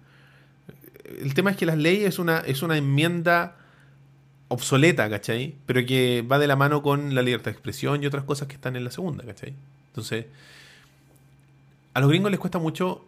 El 1.22 1.34
tema 1.34 1.52
es 1.52 1.58
que 1.58 1.66
las 1.66 1.78
leyes 1.78 2.10
es 2.10 2.20
una, 2.20 2.40
es 2.40 2.62
una 2.64 2.78
enmienda 2.78 3.58
obsoleta, 4.56 5.10
¿cachai? 5.10 5.56
Pero 5.66 5.86
que 5.86 6.22
va 6.22 6.40
de 6.40 6.48
la 6.48 6.56
mano 6.56 6.82
con 6.82 7.14
la 7.14 7.22
libertad 7.22 7.46
de 7.46 7.52
expresión 7.52 8.02
y 8.02 8.08
otras 8.08 8.24
cosas 8.24 8.48
que 8.48 8.56
están 8.56 8.76
en 8.76 8.84
la 8.84 8.92
segunda, 8.92 9.24
¿cachai? 9.24 9.54
Entonces, 9.90 10.26
a 11.94 12.00
los 12.00 12.10
gringos 12.10 12.32
les 12.32 12.40
cuesta 12.40 12.60
mucho 12.60 13.06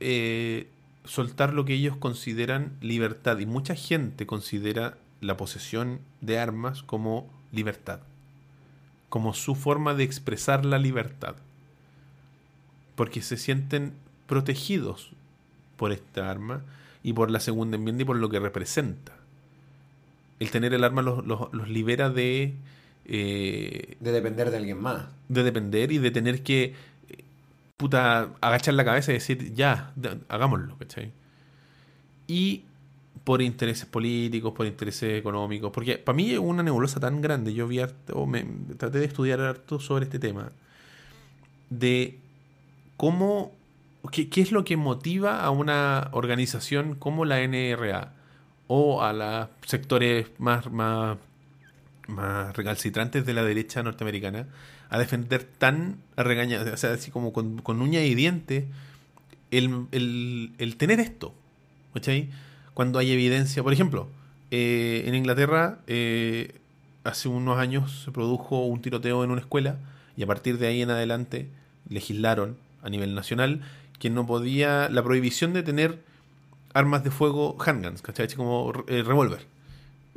eh, 0.00 0.68
soltar 1.04 1.52
lo 1.52 1.64
que 1.64 1.74
ellos 1.74 1.96
consideran 1.96 2.76
libertad. 2.80 3.38
Y 3.38 3.46
mucha 3.46 3.74
gente 3.74 4.26
considera 4.26 4.98
la 5.20 5.36
posesión 5.36 6.00
de 6.20 6.38
armas 6.38 6.82
como 6.82 7.28
libertad. 7.52 8.00
Como 9.08 9.34
su 9.34 9.54
forma 9.54 9.94
de 9.94 10.04
expresar 10.04 10.64
la 10.64 10.78
libertad. 10.78 11.36
Porque 12.94 13.22
se 13.22 13.36
sienten 13.36 13.92
protegidos 14.26 15.10
por 15.76 15.92
esta 15.92 16.30
arma 16.30 16.62
y 17.02 17.12
por 17.12 17.30
la 17.30 17.40
segunda 17.40 17.76
enmienda 17.76 18.02
y 18.02 18.06
por 18.06 18.16
lo 18.16 18.28
que 18.28 18.38
representa. 18.38 19.19
El 20.40 20.50
tener 20.50 20.74
el 20.74 20.82
arma 20.84 21.02
los, 21.02 21.24
los- 21.26 21.52
los 21.52 21.68
libera 21.68 22.10
de, 22.10 22.54
eh, 23.04 23.96
De 24.00 24.12
depender 24.12 24.50
de 24.50 24.56
alguien 24.56 24.80
más. 24.80 25.04
de 25.28 25.42
depender 25.44 25.92
y 25.92 25.98
de 25.98 26.10
tener 26.10 26.42
que 26.42 26.74
eh, 27.08 27.24
puta, 27.76 28.30
agachar 28.40 28.74
la 28.74 28.84
cabeza 28.84 29.12
y 29.12 29.14
decir, 29.14 29.54
ya, 29.54 29.92
hagámoslo, 30.28 30.76
¿cachai? 30.78 31.12
Y 32.26 32.64
por 33.24 33.42
intereses 33.42 33.86
políticos, 33.86 34.52
por 34.56 34.66
intereses 34.66 35.18
económicos, 35.18 35.70
porque 35.72 35.98
para 35.98 36.16
mí 36.16 36.30
es 36.32 36.38
una 36.38 36.62
nebulosa 36.62 37.00
tan 37.00 37.20
grande, 37.20 37.52
yo 37.54 37.68
vi 37.68 37.80
harto, 37.80 38.26
me, 38.26 38.44
traté 38.78 38.98
de 38.98 39.04
estudiar 39.06 39.40
harto 39.40 39.78
sobre 39.80 40.04
este 40.04 40.18
tema, 40.18 40.52
de 41.70 42.18
cómo, 42.96 43.52
qué, 44.12 44.28
qué 44.28 44.40
es 44.42 44.52
lo 44.52 44.64
que 44.64 44.76
motiva 44.76 45.42
a 45.44 45.50
una 45.50 46.08
organización 46.12 46.94
como 46.96 47.24
la 47.24 47.40
NRA 47.42 48.14
o 48.72 49.02
a 49.02 49.12
los 49.12 49.48
sectores 49.66 50.28
más, 50.38 50.70
más, 50.70 51.18
más 52.06 52.56
recalcitrantes 52.56 53.26
de 53.26 53.34
la 53.34 53.42
derecha 53.42 53.82
norteamericana 53.82 54.46
a 54.90 54.98
defender 54.98 55.42
tan 55.44 55.96
a 56.16 56.22
regaña, 56.22 56.60
o 56.62 56.76
sea, 56.76 56.92
así 56.92 57.10
como 57.10 57.32
con, 57.32 57.62
con 57.62 57.82
uña 57.82 58.02
y 58.02 58.14
diente, 58.14 58.66
el, 59.50 59.86
el- 59.92 60.52
el 60.58 60.76
tener 60.76 61.00
esto, 61.00 61.34
¿cachai? 61.94 62.28
Cuando 62.74 62.98
hay 63.00 63.10
evidencia, 63.12 63.62
por 63.64 63.72
ejemplo, 63.72 64.08
eh, 64.52 65.02
en 65.06 65.14
Inglaterra 65.16 65.78
eh, 65.88 66.54
hace 67.04 67.28
unos 67.28 67.58
años 67.58 68.02
se 68.04 68.12
produjo 68.12 68.66
un 68.66 68.82
tiroteo 68.82 69.24
en 69.24 69.30
una 69.32 69.40
escuela 69.40 69.78
y 70.16 70.22
a 70.22 70.26
partir 70.28 70.58
de 70.58 70.68
ahí 70.68 70.82
en 70.82 70.90
adelante 70.90 71.48
legislaron 71.88 72.56
a 72.82 72.88
nivel 72.90 73.14
nacional 73.16 73.62
que 73.98 74.10
no 74.10 74.26
podía, 74.26 74.88
la 74.90 75.02
prohibición 75.02 75.52
de 75.52 75.62
tener 75.64 75.98
armas 76.74 77.04
de 77.04 77.10
fuego 77.10 77.56
handguns, 77.64 78.02
¿cachai? 78.02 78.28
Como 78.34 78.72
eh, 78.86 79.02
revólver. 79.02 79.46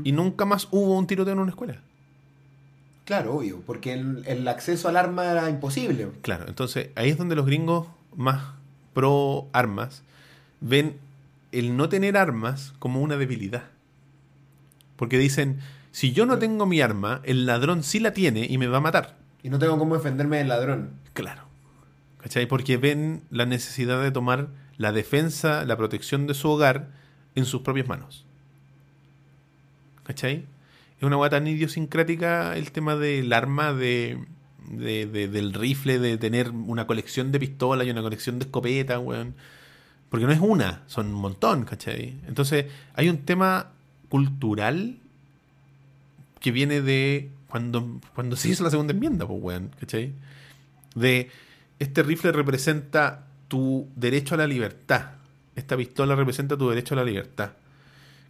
Y 0.03 0.11
nunca 0.11 0.45
más 0.45 0.67
hubo 0.71 0.97
un 0.97 1.07
tiroteo 1.07 1.33
en 1.33 1.39
una 1.39 1.51
escuela. 1.51 1.79
Claro, 3.05 3.35
obvio, 3.35 3.61
porque 3.65 3.93
el, 3.93 4.23
el 4.25 4.47
acceso 4.47 4.87
al 4.87 4.97
arma 4.97 5.25
era 5.25 5.49
imposible. 5.49 6.07
Claro, 6.21 6.45
entonces 6.47 6.89
ahí 6.95 7.09
es 7.09 7.17
donde 7.17 7.35
los 7.35 7.45
gringos 7.45 7.87
más 8.15 8.43
pro 8.93 9.47
armas 9.51 10.03
ven 10.61 10.97
el 11.51 11.75
no 11.75 11.89
tener 11.89 12.17
armas 12.17 12.73
como 12.79 13.01
una 13.01 13.17
debilidad. 13.17 13.63
Porque 14.95 15.17
dicen, 15.17 15.59
si 15.91 16.13
yo 16.13 16.25
no 16.25 16.39
tengo 16.39 16.65
mi 16.65 16.81
arma, 16.81 17.21
el 17.23 17.45
ladrón 17.45 17.83
sí 17.83 17.99
la 17.99 18.13
tiene 18.13 18.45
y 18.49 18.57
me 18.57 18.67
va 18.67 18.77
a 18.77 18.81
matar. 18.81 19.17
Y 19.43 19.49
no 19.49 19.59
tengo 19.59 19.77
cómo 19.77 19.95
defenderme 19.95 20.37
del 20.37 20.47
ladrón. 20.47 20.91
Claro. 21.13 21.43
¿Cachai? 22.21 22.45
Porque 22.45 22.77
ven 22.77 23.23
la 23.29 23.45
necesidad 23.45 24.01
de 24.01 24.11
tomar 24.11 24.47
la 24.77 24.91
defensa, 24.91 25.65
la 25.65 25.77
protección 25.77 26.27
de 26.27 26.33
su 26.33 26.49
hogar 26.49 26.89
en 27.35 27.45
sus 27.45 27.61
propias 27.61 27.87
manos. 27.87 28.25
¿Cachai? 30.03 30.45
Es 30.97 31.03
una 31.03 31.17
hueá 31.17 31.29
tan 31.29 31.47
idiosincrática 31.47 32.55
el 32.57 32.71
tema 32.71 32.95
del 32.95 33.31
arma, 33.33 33.73
de, 33.73 34.19
de- 34.69 35.05
de- 35.05 35.27
del 35.27 35.53
rifle, 35.53 35.99
de 35.99 36.17
tener 36.17 36.51
una 36.51 36.87
colección 36.87 37.31
de 37.31 37.39
pistolas 37.39 37.87
y 37.87 37.91
una 37.91 38.01
colección 38.01 38.39
de 38.39 38.45
escopetas, 38.45 38.99
weón. 39.01 39.35
Porque 40.09 40.25
no 40.25 40.31
es 40.31 40.39
una, 40.39 40.83
son 40.87 41.07
un 41.07 41.13
montón, 41.21 41.65
¿cachai? 41.65 42.19
Entonces, 42.27 42.65
hay 42.93 43.09
un 43.09 43.19
tema 43.19 43.71
cultural 44.09 44.97
que 46.39 46.51
viene 46.51 46.81
de 46.81 47.31
cuando, 47.47 47.99
cuando 48.13 48.35
se 48.35 48.49
hizo 48.49 48.63
la 48.63 48.69
segunda 48.69 48.93
enmienda, 48.93 49.25
pues, 49.27 49.39
weón, 49.41 49.71
¿cachai? 49.79 50.13
De 50.95 51.29
este 51.79 52.03
rifle 52.03 52.31
representa 52.31 53.25
tu 53.53 53.87
derecho 53.95 54.33
a 54.33 54.39
la 54.39 54.47
libertad. 54.47 55.11
Esta 55.55 55.77
pistola 55.77 56.15
representa 56.15 56.57
tu 56.57 56.69
derecho 56.69 56.95
a 56.95 56.97
la 56.97 57.03
libertad. 57.03 57.51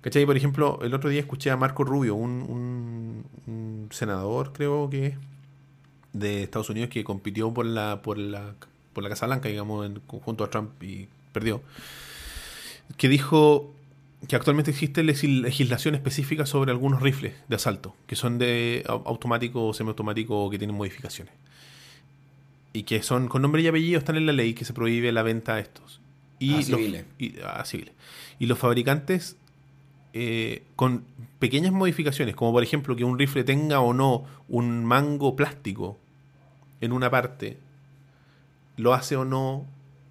¿Cachai? 0.02 0.26
Por 0.26 0.36
ejemplo, 0.36 0.80
el 0.84 0.94
otro 0.94 1.10
día 1.10 1.22
escuché 1.22 1.50
a 1.50 1.56
Marco 1.56 1.86
Rubio, 1.86 2.14
un, 2.14 3.26
un- 3.48 3.88
senador, 3.90 4.52
creo 4.52 4.90
que 4.90 5.06
es, 5.08 5.16
de 6.12 6.44
Estados 6.44 6.70
Unidos, 6.70 6.90
que 6.90 7.06
compitió 7.06 7.54
por 7.54 7.66
la, 7.66 8.02
por 8.02 8.18
la, 8.18 8.54
por 8.92 9.02
la 9.02 9.08
Casa 9.10 9.28
Blanca, 9.28 9.48
digamos, 9.48 9.86
en 9.86 10.02
conjunto 10.02 10.44
a 10.44 10.50
Trump 10.50 10.84
y 10.84 11.08
perdió. 11.32 11.62
Que 12.98 13.08
dijo 13.08 13.72
que 14.28 14.36
actualmente 14.36 14.72
existe 14.72 15.04
legis- 15.04 15.42
legislación 15.42 15.96
específica 15.96 16.46
sobre 16.46 16.72
algunos 16.72 17.02
rifles 17.02 17.34
de 17.48 17.56
asalto, 17.56 17.96
que 18.08 18.18
son 18.18 18.40
de 18.40 18.84
au- 18.88 19.04
automático 19.06 19.68
o 19.68 19.74
semiautomático 19.74 20.50
que 20.50 20.58
tienen 20.58 20.76
modificaciones. 20.76 21.34
Y 22.74 22.84
que 22.84 23.04
son 23.04 23.28
con 23.28 23.42
nombre 23.44 23.62
y 23.62 23.68
apellido 23.68 24.00
están 24.00 24.16
en 24.18 24.26
la 24.26 24.34
ley 24.34 24.54
que 24.54 24.66
se 24.66 24.74
prohíbe 24.74 25.12
la 25.12 25.22
venta 25.24 25.56
a 25.56 25.60
estos. 25.60 26.02
Y 26.40 26.54
A 26.54 26.58
los- 26.58 26.66
civiles. 26.66 27.06
y, 27.20 27.40
a 27.40 27.64
civiles. 27.66 27.94
Y 28.40 28.48
los 28.48 28.58
fabricantes, 28.58 29.38
eh, 30.14 30.64
con 30.76 31.04
pequeñas 31.40 31.72
modificaciones, 31.72 32.36
como 32.36 32.52
por 32.52 32.64
ejemplo 32.64 32.96
que 32.96 33.04
un 33.04 33.18
rifle 33.20 33.44
tenga 33.44 33.80
o 33.80 33.94
no 33.94 34.26
un 34.50 34.84
mango 34.86 35.36
plástico 35.36 35.98
en 36.82 36.92
una 36.92 37.10
parte, 37.12 37.58
lo 38.78 38.94
hace 38.94 39.16
o 39.16 39.24
no 39.26 39.66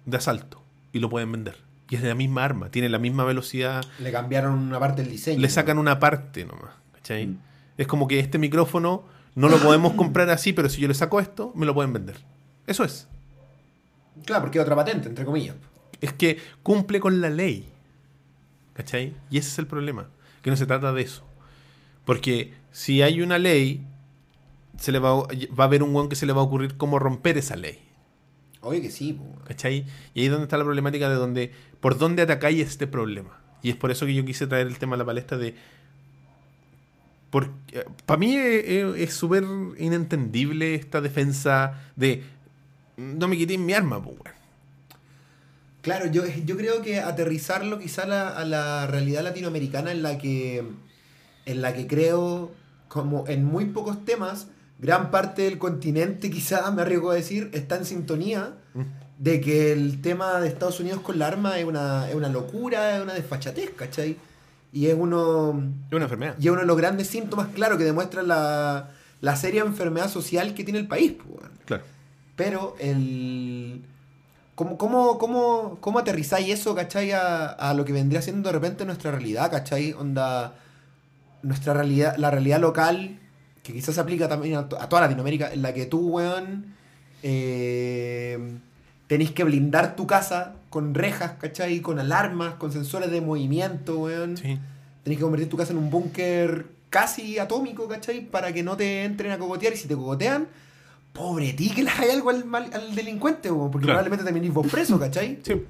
de 0.05 0.17
asalto 0.17 0.61
y 0.93 0.99
lo 0.99 1.09
pueden 1.09 1.31
vender. 1.31 1.57
Y 1.89 1.95
es 1.95 2.01
la 2.03 2.15
misma 2.15 2.43
arma, 2.45 2.69
tiene 2.69 2.89
la 2.89 2.97
misma 2.97 3.23
velocidad, 3.25 3.83
Le 3.99 4.11
cambiaron 4.11 4.57
una 4.57 4.79
parte 4.79 5.01
del 5.03 5.11
diseño. 5.11 5.39
le 5.39 5.49
sacan 5.49 5.77
una 5.77 5.99
parte 5.99 6.45
nomás. 6.45 6.71
¿cachai? 6.93 7.27
Mm. 7.27 7.37
Es 7.77 7.87
como 7.87 8.07
que 8.07 8.19
este 8.19 8.37
micrófono 8.39 9.03
no 9.35 9.49
lo 9.49 9.57
podemos 9.57 9.93
comprar 9.93 10.29
así, 10.29 10.53
pero 10.53 10.69
si 10.69 10.79
yo 10.81 10.87
le 10.87 10.93
saco 10.93 11.19
esto, 11.19 11.51
me 11.55 11.65
lo 11.65 11.73
pueden 11.73 11.91
vender. 11.93 12.17
Eso 12.67 12.83
es. 12.83 13.07
Claro, 14.25 14.43
porque 14.43 14.59
otra 14.59 14.75
patente, 14.75 15.09
entre 15.09 15.25
comillas. 15.25 15.55
Es 16.01 16.13
que 16.13 16.37
cumple 16.63 16.99
con 16.99 17.21
la 17.21 17.29
ley. 17.29 17.69
¿Cachai? 18.73 19.13
Y 19.29 19.37
ese 19.37 19.49
es 19.49 19.59
el 19.59 19.67
problema. 19.67 20.07
Que 20.41 20.49
no 20.49 20.57
se 20.57 20.65
trata 20.65 20.91
de 20.93 21.01
eso. 21.01 21.23
Porque 22.05 22.53
si 22.71 23.01
hay 23.01 23.21
una 23.21 23.37
ley, 23.39 23.85
se 24.79 24.91
le 24.91 24.99
va, 24.99 25.09
a- 25.11 25.13
va 25.57 25.63
a 25.63 25.67
haber 25.67 25.83
un 25.83 25.95
weón 25.95 26.09
que 26.09 26.15
se 26.15 26.25
le 26.25 26.33
va 26.33 26.41
a 26.41 26.43
ocurrir 26.45 26.75
cómo 26.77 26.99
romper 26.99 27.37
esa 27.37 27.55
ley. 27.55 27.79
Oye 28.61 28.81
que 28.81 28.91
sí, 28.91 29.13
po. 29.13 29.25
¿Cachai? 29.45 29.85
Y 30.13 30.19
ahí 30.21 30.25
es 30.25 30.31
donde 30.31 30.43
está 30.45 30.57
la 30.57 30.63
problemática 30.63 31.09
de 31.09 31.15
donde, 31.15 31.51
por 31.79 31.97
dónde 31.97 32.21
atacáis 32.21 32.59
este 32.67 32.87
problema. 32.87 33.39
Y 33.61 33.69
es 33.69 33.75
por 33.75 33.91
eso 33.91 34.05
que 34.05 34.13
yo 34.13 34.25
quise 34.25 34.47
traer 34.47 34.67
el 34.67 34.77
tema 34.77 34.95
a 34.95 34.99
la 34.99 35.05
palestra 35.05 35.37
de... 35.37 35.55
Porque 37.29 37.85
para 38.05 38.19
mí 38.19 38.35
es 38.35 39.13
súper 39.13 39.43
inentendible 39.79 40.75
esta 40.75 41.01
defensa 41.01 41.81
de... 41.95 42.23
No 42.97 43.27
me 43.27 43.37
quité 43.37 43.57
mi 43.57 43.73
arma, 43.73 44.01
pues, 44.03 44.15
weón. 44.19 44.35
Claro, 45.81 46.05
yo, 46.07 46.23
yo 46.25 46.55
creo 46.55 46.81
que 46.81 46.99
aterrizarlo 47.01 47.77
quizá 47.77 48.03
a 48.03 48.07
la, 48.07 48.29
a 48.29 48.45
la 48.45 48.87
realidad 48.87 49.21
latinoamericana 49.23 49.91
en 49.91 50.01
la 50.01 50.17
que 50.17 50.63
en 51.45 51.61
la 51.61 51.73
que 51.73 51.87
creo 51.87 52.51
como 52.87 53.27
en 53.27 53.43
muy 53.43 53.65
pocos 53.65 54.05
temas 54.05 54.47
gran 54.79 55.11
parte 55.11 55.41
del 55.41 55.57
continente 55.57 56.29
quizá 56.31 56.71
me 56.71 56.83
arriesgo 56.83 57.11
a 57.11 57.15
decir 57.15 57.49
está 57.53 57.75
en 57.75 57.85
sintonía 57.85 58.53
de 59.19 59.41
que 59.41 59.73
el 59.73 60.01
tema 60.01 60.39
de 60.39 60.47
Estados 60.47 60.79
Unidos 60.79 61.01
con 61.01 61.19
la 61.19 61.27
arma 61.27 61.59
es 61.59 61.65
una, 61.65 62.09
es 62.09 62.15
una 62.15 62.29
locura, 62.29 62.95
es 62.97 63.03
una 63.03 63.13
desfachatez, 63.13 63.71
¿cachai? 63.75 64.17
Y 64.71 64.87
es 64.87 64.95
uno 64.97 65.49
Es 65.89 65.93
una 65.93 66.05
enfermedad. 66.05 66.35
y 66.39 66.45
es 66.45 66.51
uno 66.51 66.61
de 66.61 66.67
los 66.67 66.77
grandes 66.77 67.07
síntomas, 67.07 67.47
claro, 67.53 67.77
que 67.77 67.83
demuestra 67.83 68.23
la, 68.23 68.89
la 69.21 69.35
seria 69.35 69.61
enfermedad 69.63 70.09
social 70.09 70.53
que 70.53 70.63
tiene 70.63 70.79
el 70.79 70.87
país, 70.87 71.13
pues. 71.13 71.47
Claro. 71.65 71.83
Pero 72.35 72.75
el. 72.79 73.83
¿Cómo, 74.55 74.77
cómo, 74.77 75.17
cómo, 75.17 75.77
cómo 75.81 75.99
aterrizáis 75.99 76.49
eso, 76.49 76.75
cachai, 76.75 77.11
a, 77.11 77.47
a 77.47 77.73
lo 77.73 77.85
que 77.85 77.93
vendría 77.93 78.21
siendo 78.21 78.49
de 78.49 78.53
repente 78.53 78.85
nuestra 78.85 79.11
realidad, 79.11 79.49
cachai? 79.51 79.93
Onda. 79.93 80.55
Nuestra 81.41 81.73
realidad, 81.73 82.15
la 82.17 82.31
realidad 82.31 82.59
local, 82.61 83.19
que 83.63 83.73
quizás 83.73 83.95
se 83.95 84.01
aplica 84.01 84.29
también 84.29 84.55
a, 84.55 84.69
to- 84.69 84.79
a 84.79 84.87
toda 84.87 85.01
Latinoamérica, 85.01 85.51
en 85.51 85.61
la 85.61 85.73
que 85.73 85.85
tú, 85.85 86.07
weón, 86.07 86.67
eh, 87.21 88.37
tenéis 89.07 89.31
que 89.31 89.43
blindar 89.43 89.95
tu 89.95 90.07
casa 90.07 90.53
con 90.69 90.93
rejas, 90.93 91.33
cachai, 91.39 91.81
con 91.81 91.99
alarmas, 91.99 92.55
con 92.55 92.71
sensores 92.71 93.11
de 93.11 93.21
movimiento, 93.21 93.99
weón. 93.99 94.37
Sí. 94.37 94.57
Tenés 95.03 95.17
que 95.17 95.23
convertir 95.23 95.49
tu 95.49 95.57
casa 95.57 95.71
en 95.73 95.79
un 95.79 95.89
búnker 95.89 96.67
casi 96.89 97.39
atómico, 97.39 97.87
¿cachai? 97.87 98.21
Para 98.21 98.53
que 98.53 98.63
no 98.63 98.77
te 98.77 99.03
entren 99.03 99.31
a 99.31 99.37
cogotear 99.37 99.73
y 99.73 99.77
si 99.77 99.87
te 99.87 99.95
cogotean, 99.95 100.47
pobre 101.13 101.53
ti 101.53 101.69
que 101.69 101.83
le 101.83 101.89
hagas 101.91 102.09
algo 102.09 102.29
al, 102.31 102.43
mal- 102.45 102.69
al 102.73 102.93
delincuente, 102.95 103.49
weón, 103.51 103.71
porque 103.71 103.85
Claro. 103.85 103.99
probablemente 103.99 104.25
terminís 104.25 104.51
vos 104.53 104.67
preso, 104.67 104.99
¿cachai? 104.99 105.39
Sí. 105.43 105.63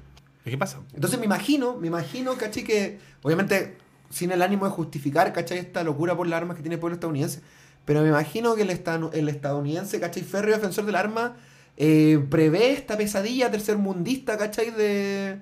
¿Qué 0.44 0.58
pasa? 0.58 0.80
Entonces 0.94 1.18
me 1.18 1.26
imagino, 1.26 1.76
me 1.76 1.86
imagino, 1.86 2.34
¿cachai? 2.34 2.64
Que 2.64 2.98
obviamente 3.22 3.76
sin 4.10 4.30
el 4.32 4.42
ánimo 4.42 4.64
de 4.66 4.70
justificar, 4.72 5.32
¿cachai? 5.32 5.58
Esta 5.58 5.82
locura 5.84 6.16
por 6.16 6.26
las 6.26 6.36
armas 6.38 6.56
que 6.56 6.62
tiene 6.62 6.74
el 6.74 6.80
pueblo 6.80 6.94
estadounidense. 6.94 7.40
Pero 7.84 8.00
me 8.02 8.08
imagino 8.08 8.54
que 8.54 8.62
el, 8.62 8.70
el 8.70 9.28
estadounidense, 9.28 10.00
¿cachai? 10.00 10.22
Férreo 10.22 10.54
defensor 10.54 10.86
del 10.86 10.96
arma, 10.96 11.36
eh, 11.76 12.24
prevé 12.30 12.72
esta 12.72 12.96
pesadilla 12.96 13.50
tercermundista, 13.50 14.36
¿cachai? 14.38 14.70
De, 14.70 15.38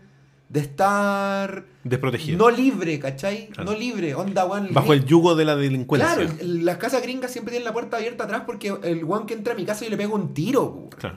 de 0.53 0.61
estar 0.61 1.65
Desprotegido. 1.83 2.37
no 2.39 2.51
libre, 2.55 2.99
¿cachai? 3.01 3.49
Claro. 3.49 3.71
No 3.73 3.79
libre, 3.79 4.15
onda, 4.15 4.45
weón. 4.45 4.69
Bajo 4.73 4.93
el 4.93 5.05
yugo 5.07 5.35
de 5.35 5.45
la 5.47 5.57
delincuencia. 5.57 6.15
Claro, 6.15 6.31
las 6.43 6.77
casas 6.77 7.03
gringas 7.03 7.31
siempre 7.33 7.53
tienen 7.53 7.65
la 7.65 7.73
puerta 7.73 7.97
abierta 7.97 8.25
atrás 8.25 8.43
porque 8.45 8.69
el 8.83 9.03
weón 9.05 9.27
que 9.27 9.33
entra 9.35 9.55
a 9.55 9.57
mi 9.57 9.65
casa 9.65 9.85
yo 9.85 9.91
le 9.91 9.97
pego 9.97 10.15
un 10.15 10.35
tiro, 10.35 10.65
weón. 10.65 10.89
Claro. 10.91 11.17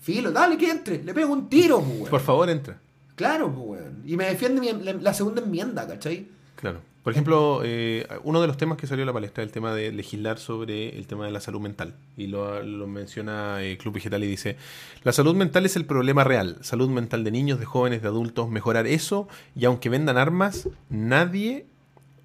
Filo, 0.00 0.32
dale 0.32 0.56
que 0.56 0.70
entre, 0.70 1.04
le 1.04 1.12
pego 1.12 1.32
un 1.32 1.48
tiro, 1.50 1.78
weón. 1.78 2.08
Por 2.08 2.20
favor, 2.20 2.48
entra. 2.48 2.80
Claro, 3.14 3.48
weón. 3.48 4.02
Y 4.06 4.16
me 4.16 4.24
defiende 4.24 4.60
mi- 4.62 4.82
la, 4.84 4.94
la 4.94 5.12
segunda 5.12 5.42
enmienda, 5.42 5.86
¿cachai? 5.86 6.26
Claro. 6.56 6.80
Por 7.02 7.12
ejemplo, 7.14 7.62
eh, 7.64 8.06
uno 8.24 8.42
de 8.42 8.46
los 8.46 8.58
temas 8.58 8.76
que 8.76 8.86
salió 8.86 9.04
a 9.04 9.06
la 9.06 9.12
palestra 9.14 9.42
es 9.42 9.48
el 9.48 9.52
tema 9.52 9.74
de 9.74 9.90
legislar 9.90 10.38
sobre 10.38 10.90
el 10.98 11.06
tema 11.06 11.24
de 11.24 11.30
la 11.30 11.40
salud 11.40 11.58
mental. 11.60 11.94
Y 12.18 12.26
lo, 12.26 12.62
lo 12.62 12.86
menciona 12.86 13.62
eh, 13.62 13.78
Club 13.78 13.94
Vegetal 13.94 14.22
y 14.22 14.26
dice, 14.26 14.56
la 15.02 15.12
salud 15.12 15.34
mental 15.34 15.64
es 15.64 15.76
el 15.76 15.86
problema 15.86 16.24
real. 16.24 16.58
Salud 16.60 16.90
mental 16.90 17.24
de 17.24 17.30
niños, 17.30 17.58
de 17.58 17.64
jóvenes, 17.64 18.02
de 18.02 18.08
adultos, 18.08 18.50
mejorar 18.50 18.86
eso. 18.86 19.28
Y 19.56 19.64
aunque 19.64 19.88
vendan 19.88 20.18
armas, 20.18 20.68
nadie 20.90 21.64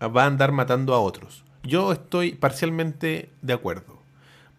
va 0.04 0.24
a 0.24 0.28
andar 0.28 0.52
matando 0.52 0.94
a 0.94 1.00
otros. 1.00 1.46
Yo 1.64 1.94
estoy 1.94 2.34
parcialmente 2.34 3.30
de 3.42 3.54
acuerdo. 3.54 3.98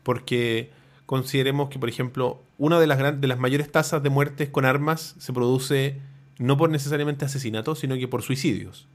Porque 0.03 0.71
consideremos 1.05 1.69
que, 1.69 1.79
por 1.79 1.91
ejemplo, 1.91 2.43
una 2.57 2.81
de 2.81 2.87
las, 2.87 2.97
gran- 2.99 3.21
de 3.21 3.29
las 3.29 3.39
mayores 3.39 3.71
tasas 3.71 4.03
de 4.03 4.09
muertes 4.09 4.49
con 4.49 4.65
armas 4.65 5.15
se 5.19 5.35
produce 5.35 6.01
no 6.39 6.57
por 6.57 6.71
necesariamente 6.71 7.27
asesinatos, 7.27 7.81
sino 7.81 7.97
que 7.97 8.09
por 8.09 8.23
suicidios. 8.23 8.89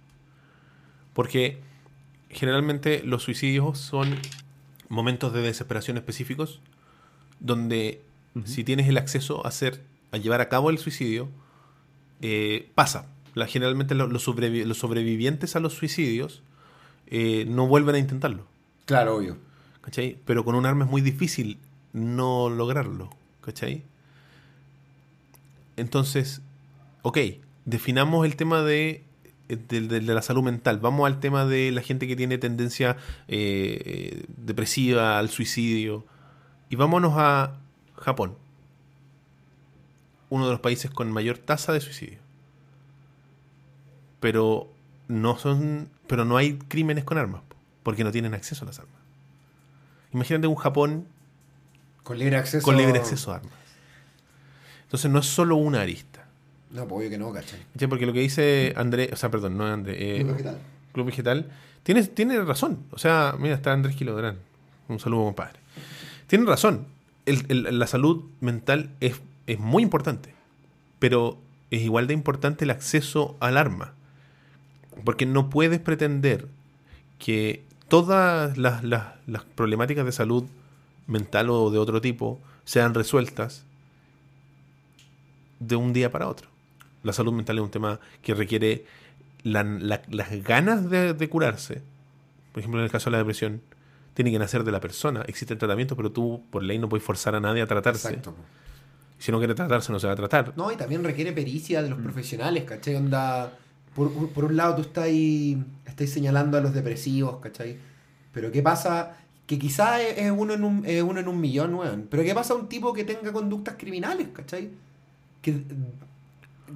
Porque 1.13 1.57
generalmente 2.29 3.01
los 3.03 3.23
suicidios 3.23 3.77
son 3.77 4.17
momentos 4.89 5.33
de 5.33 5.41
desesperación 5.41 5.97
específicos 5.97 6.59
donde 7.39 8.01
si 8.45 8.63
tienes 8.63 8.87
el 8.87 8.97
acceso 8.97 9.45
a 9.45 9.49
hacer, 9.49 9.81
a 10.11 10.17
llevar 10.17 10.39
a 10.41 10.47
cabo 10.49 10.69
el 10.69 10.77
suicidio, 10.77 11.27
eh, 12.21 12.69
pasa. 12.75 13.07
La, 13.33 13.47
generalmente 13.47 13.95
lo- 13.95 14.07
los, 14.07 14.27
sobrevi- 14.27 14.63
los 14.65 14.77
sobrevivientes 14.77 15.55
a 15.55 15.59
los 15.59 15.73
suicidios 15.73 16.41
eh, 17.07 17.45
no 17.47 17.67
vuelven 17.67 17.95
a 17.95 17.99
intentarlo. 17.99 18.45
Claro, 18.85 19.17
obvio. 19.17 19.37
¿Cachai? 19.81 20.17
Pero 20.25 20.45
con 20.45 20.55
un 20.55 20.65
arma 20.65 20.85
es 20.85 20.91
muy 20.91 21.01
difícil 21.01 21.57
no 21.93 22.49
lograrlo. 22.49 23.09
¿Cachai? 23.41 23.83
Entonces, 25.77 26.41
ok, 27.01 27.17
definamos 27.65 28.25
el 28.25 28.35
tema 28.35 28.61
de, 28.61 29.03
de, 29.55 29.81
de- 29.81 29.99
de 29.99 30.13
la 30.13 30.21
salud 30.21 30.43
mental. 30.43 30.79
Vamos 30.79 31.07
al 31.07 31.19
tema 31.19 31.45
de 31.45 31.71
la 31.71 31.81
gente 31.81 32.07
que 32.07 32.15
tiene 32.15 32.37
tendencia 32.37 32.97
eh, 33.27 34.23
depresiva, 34.37 35.17
al 35.19 35.29
suicidio. 35.29 36.05
Y 36.69 36.75
vámonos 36.75 37.13
a 37.17 37.57
Japón. 37.97 38.35
Uno 40.29 40.45
de 40.45 40.51
los 40.51 40.61
países 40.61 40.89
con 40.91 41.11
mayor 41.11 41.37
tasa 41.37 41.73
de 41.73 41.81
suicidio. 41.81 42.19
Pero 44.19 44.71
no 45.07 45.37
son. 45.37 45.89
Pero 46.07 46.25
no 46.25 46.37
hay 46.37 46.57
crímenes 46.57 47.03
con 47.03 47.17
armas. 47.17 47.41
po, 47.47 47.55
Porque 47.83 48.03
no 48.03 48.11
tienen 48.11 48.33
acceso 48.33 48.63
a 48.65 48.67
las 48.67 48.79
armas. 48.79 48.95
Imagínate 50.13 50.47
un 50.47 50.55
Japón 50.55 51.07
Con 52.03 52.19
libre 52.19 52.37
acceso. 52.37 52.63
con 52.65 52.75
libre 52.77 52.99
acceso 52.99 53.31
a 53.31 53.37
armas. 53.37 53.53
Entonces 54.83 55.09
no 55.09 55.19
es 55.19 55.25
solo 55.25 55.55
una 55.55 55.81
arista. 55.81 56.10
No, 56.71 56.87
pues 56.87 56.99
obvio 56.99 57.09
que 57.09 57.17
no, 57.17 57.31
¿cachai? 57.33 57.59
¿cachai? 57.73 57.87
Porque 57.89 58.05
lo 58.05 58.13
que 58.13 58.19
dice 58.21 58.73
Andrés, 58.77 59.09
o 59.11 59.15
sea, 59.15 59.29
perdón, 59.29 59.57
no 59.57 59.65
Andrés, 59.65 59.97
eh, 59.99 60.25
¿Qué 60.37 60.43
tal? 60.43 60.57
Club 60.93 61.05
Vegetal, 61.07 61.49
tiene, 61.83 62.03
tiene 62.03 62.39
razón. 62.41 62.79
O 62.91 62.97
sea, 62.97 63.35
mira, 63.39 63.55
está 63.55 63.73
Andrés 63.73 63.95
Quilodrán. 63.95 64.37
Un 64.87 64.99
saludo, 64.99 65.25
compadre. 65.25 65.59
Tiene 66.27 66.45
razón. 66.45 66.85
El- 67.25 67.45
el- 67.49 67.79
la 67.79 67.87
salud 67.87 68.23
mental 68.39 68.89
es, 68.99 69.19
es 69.47 69.59
muy 69.59 69.83
importante. 69.83 70.33
Pero 70.99 71.37
es 71.71 71.81
igual 71.81 72.07
de 72.07 72.13
importante 72.13 72.63
el 72.65 72.71
acceso 72.71 73.35
al 73.39 73.57
arma. 73.57 73.93
Porque 75.03 75.25
no 75.25 75.49
puedes 75.49 75.79
pretender 75.79 76.47
que 77.19 77.63
todas 77.87 78.57
las, 78.57 78.83
las- 78.83 79.13
las 79.27 79.43
problemáticas 79.43 80.05
de 80.05 80.11
salud 80.11 80.45
mental 81.07 81.49
o 81.49 81.69
de 81.71 81.79
otro 81.79 82.01
tipo 82.01 82.39
sean 82.65 82.93
resueltas 82.93 83.63
de 85.59 85.75
un 85.75 85.93
día 85.93 86.11
para 86.11 86.27
otro. 86.27 86.49
La 87.03 87.13
salud 87.13 87.33
mental 87.33 87.57
es 87.57 87.63
un 87.63 87.71
tema 87.71 87.99
que 88.21 88.33
requiere 88.33 88.85
la- 89.43 89.63
la- 89.63 90.01
las 90.09 90.43
ganas 90.43 90.89
de, 90.89 91.13
de 91.13 91.29
curarse. 91.29 91.81
Por 92.51 92.59
ejemplo, 92.59 92.79
en 92.79 92.85
el 92.85 92.91
caso 92.91 93.09
de 93.09 93.13
la 93.13 93.17
depresión, 93.19 93.61
tiene 94.13 94.31
que 94.31 94.37
nacer 94.39 94.63
de 94.63 94.71
la 94.71 94.79
persona. 94.81 95.21
Existe 95.27 95.53
el 95.53 95.59
tratamiento, 95.59 95.95
pero 95.95 96.11
tú 96.11 96.43
por 96.51 96.63
ley 96.63 96.77
no 96.77 96.89
puedes 96.89 97.03
forzar 97.03 97.33
a 97.35 97.39
nadie 97.39 97.61
a 97.61 97.67
tratarse. 97.67 98.09
Exacto. 98.09 98.35
Si 99.17 99.31
no 99.31 99.37
quiere 99.37 99.53
tratarse, 99.55 99.91
no 99.91 99.99
se 99.99 100.07
va 100.07 100.13
a 100.13 100.15
tratar. 100.15 100.53
No, 100.57 100.71
y 100.71 100.75
también 100.75 101.03
requiere 101.03 101.31
pericia 101.31 101.81
de 101.81 101.87
Mm. 101.89 101.91
los 101.91 101.99
profesionales, 102.01 102.63
¿cachai? 102.65 102.95
Onda, 102.95 103.57
por, 103.95 104.11
por 104.29 104.45
un 104.45 104.57
lado 104.57 104.75
tú 104.75 104.81
estás 104.81 105.05
ahí, 105.05 105.63
estás 105.85 106.09
señalando 106.09 106.57
a 106.57 106.61
los 106.61 106.73
depresivos, 106.73 107.37
¿cachai? 107.39 107.77
Pero 108.33 108.51
¿qué 108.51 108.61
pasa? 108.61 109.17
Que 109.47 109.59
quizá 109.59 110.01
es 110.01 110.17
es 110.17 110.31
uno 110.31 110.53
en 110.53 110.63
un, 110.63 110.83
es 110.85 111.01
uno 111.03 111.19
en 111.19 111.27
un 111.27 111.39
millón, 111.39 111.73
weón. 111.75 112.07
Pero 112.09 112.23
¿qué 112.23 112.33
pasa 112.33 112.53
a 112.53 112.57
un 112.57 112.67
tipo 112.67 112.93
que 112.93 113.03
tenga 113.03 113.31
conductas 113.31 113.75
criminales, 113.77 114.27
¿cachai? 114.33 114.69
Que 115.41 115.51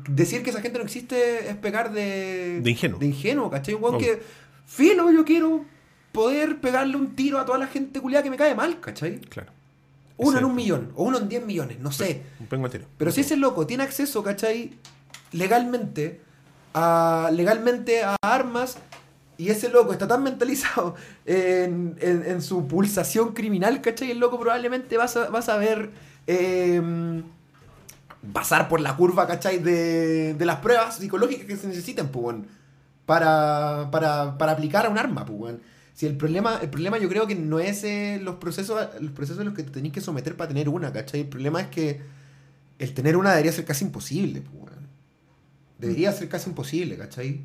decir 0.09 0.43
que 0.43 0.49
esa 0.51 0.61
gente 0.61 0.77
no 0.79 0.83
existe 0.85 1.49
es 1.49 1.55
pegar 1.57 1.91
de... 1.91 2.59
De 2.61 2.69
ingenuo. 2.71 2.99
De 2.99 3.05
ingenuo, 3.07 3.49
¿cachai? 3.49 3.73
Un 3.75 3.83
weón 3.83 3.97
que, 3.97 4.21
filo, 4.65 5.11
yo 5.11 5.25
quiero 5.25 5.65
poder 6.11 6.59
pegarle 6.61 6.95
un 6.97 7.15
tiro 7.15 7.39
a 7.39 7.45
toda 7.45 7.57
la 7.57 7.67
gente 7.67 7.99
culiada 8.01 8.23
que 8.23 8.29
me 8.29 8.37
cae 8.37 8.55
mal, 8.55 8.79
¿cachai? 8.79 9.19
Claro. 9.19 9.51
Uno 10.17 10.37
en 10.39 10.45
un 10.45 10.55
millón, 10.55 10.91
o 10.95 11.03
uno 11.03 11.17
en 11.17 11.27
diez 11.27 11.45
millones, 11.45 11.79
no 11.79 11.91
sé. 11.91 12.21
Tiro. 12.71 12.85
Pero 12.97 13.11
si 13.11 13.21
ese 13.21 13.35
loco 13.35 13.67
tiene 13.67 13.83
acceso, 13.83 14.23
¿cachai? 14.23 14.71
Legalmente 15.33 16.21
a, 16.73 17.29
legalmente 17.33 18.03
a 18.03 18.15
armas 18.21 18.77
y 19.37 19.49
ese 19.49 19.67
loco 19.69 19.91
está 19.91 20.07
tan 20.07 20.23
mentalizado 20.23 20.95
en, 21.25 21.95
en- 21.99 22.23
en 22.25 22.41
su 22.41 22.65
pulsación 22.67 23.33
criminal, 23.33 23.81
¿cachai? 23.81 24.11
El 24.11 24.19
loco 24.19 24.39
probablemente 24.39 24.95
va 24.95 25.03
a, 25.05 25.29
va 25.29 25.39
a 25.39 25.41
saber 25.41 25.91
eh, 26.27 27.21
pasar 28.33 28.67
por 28.67 28.79
la 28.79 28.95
curva, 28.95 29.27
¿cachai? 29.27 29.59
De, 29.59 30.33
de 30.33 30.45
las 30.45 30.57
pruebas 30.57 30.97
psicológicas 30.97 31.45
que 31.45 31.57
se 31.57 31.67
necesitan, 31.67 32.09
pues, 32.09 32.37
para, 33.05 33.89
para, 33.91 34.37
para 34.37 34.51
aplicar 34.53 34.85
a 34.85 34.89
un 34.89 34.97
arma, 34.97 35.25
pues. 35.25 35.55
Si 35.93 36.05
el 36.05 36.17
problema, 36.17 36.59
el 36.61 36.69
problema 36.69 36.97
yo 36.97 37.07
creo 37.07 37.25
que 37.25 37.35
no 37.35 37.59
es 37.59 37.83
eh, 37.85 38.19
los 38.21 38.35
procesos 38.35 38.89
los 38.99 39.11
procesos 39.11 39.39
a 39.41 39.45
los 39.45 39.53
que 39.53 39.63
te 39.63 39.71
tenés 39.71 39.93
que 39.93 40.01
someter 40.01 40.35
para 40.35 40.49
tener 40.49 40.67
una, 40.67 40.91
¿cachai? 40.91 41.21
El 41.21 41.29
problema 41.29 41.61
es 41.61 41.67
que 41.67 42.01
el 42.79 42.93
tener 42.93 43.15
una 43.15 43.31
debería 43.31 43.51
ser 43.53 43.65
casi 43.65 43.85
imposible, 43.85 44.41
pues. 44.41 44.73
Debería 45.79 46.11
ser 46.11 46.29
casi 46.29 46.49
imposible, 46.49 46.97
¿cachai? 46.97 47.41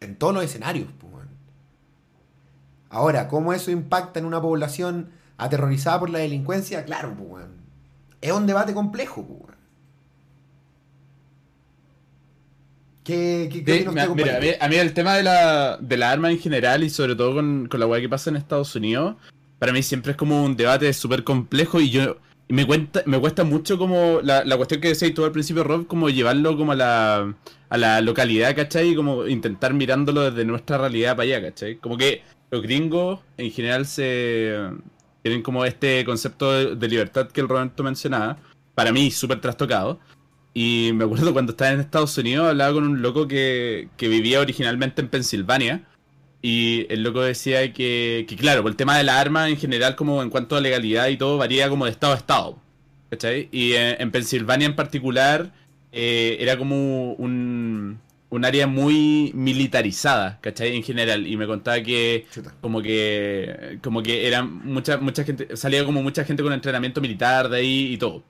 En 0.00 0.16
todos 0.16 0.34
los 0.34 0.44
escenarios, 0.44 0.88
pues. 0.98 1.10
Ahora, 2.90 3.28
¿cómo 3.28 3.52
eso 3.52 3.70
impacta 3.70 4.18
en 4.18 4.26
una 4.26 4.42
población 4.42 5.10
aterrorizada 5.38 6.00
por 6.00 6.10
la 6.10 6.18
delincuencia? 6.18 6.84
Claro, 6.84 7.14
pues. 7.16 7.46
Es 8.20 8.32
un 8.32 8.46
debate 8.46 8.74
complejo, 8.74 9.24
pues, 9.24 9.40
weón. 9.40 9.50
¿Qué, 13.04 13.48
qué, 13.52 13.64
qué 13.64 13.78
Sí, 13.78 13.88
mira, 13.88 13.90
mira, 13.90 14.02
a, 14.02 14.06
mí, 14.06 14.22
compadre? 14.22 14.58
a 14.60 14.68
mí 14.68 14.76
el 14.76 14.92
tema 14.92 15.16
de 15.16 15.22
la, 15.22 15.78
de 15.78 15.96
la 15.96 16.10
arma 16.10 16.30
en 16.30 16.38
general 16.38 16.84
y 16.84 16.90
sobre 16.90 17.14
todo 17.16 17.34
con, 17.34 17.66
con 17.68 17.80
la 17.80 17.86
weá 17.86 18.00
que 18.00 18.08
pasa 18.08 18.30
en 18.30 18.36
Estados 18.36 18.74
Unidos, 18.76 19.16
para 19.58 19.72
mí 19.72 19.82
siempre 19.82 20.12
es 20.12 20.16
como 20.16 20.44
un 20.44 20.56
debate 20.56 20.92
súper 20.92 21.24
complejo 21.24 21.80
y 21.80 21.90
yo 21.90 22.18
y 22.50 22.52
me 22.52 22.66
cuenta, 22.66 23.04
me 23.06 23.20
cuesta 23.20 23.44
mucho 23.44 23.78
como 23.78 24.20
la, 24.24 24.44
la 24.44 24.56
cuestión 24.56 24.80
que 24.80 24.88
decías 24.88 25.14
tú 25.14 25.24
al 25.24 25.30
principio, 25.30 25.62
Rob, 25.62 25.86
como 25.86 26.10
llevarlo 26.10 26.56
como 26.56 26.72
a 26.72 26.74
la, 26.74 27.34
a 27.68 27.78
la 27.78 28.00
localidad, 28.00 28.56
¿cachai? 28.56 28.88
Y 28.88 28.96
como 28.96 29.24
intentar 29.28 29.72
mirándolo 29.72 30.28
desde 30.28 30.44
nuestra 30.44 30.76
realidad 30.76 31.14
para 31.14 31.22
allá, 31.28 31.42
¿cachai? 31.42 31.76
Como 31.76 31.96
que 31.96 32.22
los 32.50 32.60
gringos 32.60 33.20
en 33.36 33.52
general 33.52 33.86
se 33.86 34.52
tienen 35.22 35.42
como 35.42 35.64
este 35.64 36.04
concepto 36.04 36.50
de, 36.50 36.74
de 36.74 36.88
libertad 36.88 37.28
que 37.28 37.40
el 37.40 37.48
Roberto 37.48 37.84
mencionaba, 37.84 38.38
para 38.74 38.90
mí 38.90 39.12
súper 39.12 39.40
trastocado. 39.40 40.00
Y 40.54 40.90
me 40.94 41.04
acuerdo 41.04 41.32
cuando 41.32 41.52
estaba 41.52 41.72
en 41.72 41.80
Estados 41.80 42.16
Unidos, 42.18 42.48
hablaba 42.48 42.74
con 42.74 42.84
un 42.84 43.02
loco 43.02 43.28
que, 43.28 43.88
que 43.96 44.08
vivía 44.08 44.40
originalmente 44.40 45.00
en 45.00 45.08
Pensilvania. 45.08 45.84
Y 46.42 46.86
el 46.90 47.02
loco 47.02 47.20
decía 47.22 47.72
que, 47.72 48.24
que, 48.28 48.36
claro, 48.36 48.62
por 48.62 48.70
el 48.70 48.76
tema 48.76 48.96
de 48.96 49.04
la 49.04 49.20
arma 49.20 49.48
en 49.48 49.56
general, 49.56 49.94
como 49.96 50.22
en 50.22 50.30
cuanto 50.30 50.56
a 50.56 50.60
legalidad 50.60 51.08
y 51.08 51.16
todo, 51.16 51.36
varía 51.38 51.68
como 51.68 51.84
de 51.84 51.90
estado 51.92 52.14
a 52.14 52.16
estado. 52.16 52.58
¿Cachai? 53.10 53.48
Y 53.52 53.72
en, 53.74 54.00
en 54.00 54.10
Pensilvania 54.10 54.66
en 54.66 54.76
particular, 54.76 55.52
eh, 55.92 56.36
era 56.40 56.56
como 56.56 57.12
un, 57.14 58.00
un 58.30 58.44
área 58.44 58.66
muy 58.66 59.32
militarizada, 59.34 60.38
¿cachai? 60.40 60.76
En 60.76 60.82
general. 60.82 61.26
Y 61.26 61.36
me 61.36 61.46
contaba 61.46 61.82
que 61.82 62.26
Chuta. 62.32 62.54
como 62.60 62.80
que 62.80 63.78
como 63.82 64.02
que 64.02 64.26
era 64.26 64.42
mucha 64.44 64.98
mucha 64.98 65.24
gente 65.24 65.56
salía 65.56 65.84
como 65.84 66.02
mucha 66.02 66.24
gente 66.24 66.42
con 66.42 66.52
entrenamiento 66.52 67.00
militar 67.00 67.48
de 67.48 67.58
ahí 67.58 67.92
y 67.94 67.98
todo 67.98 68.22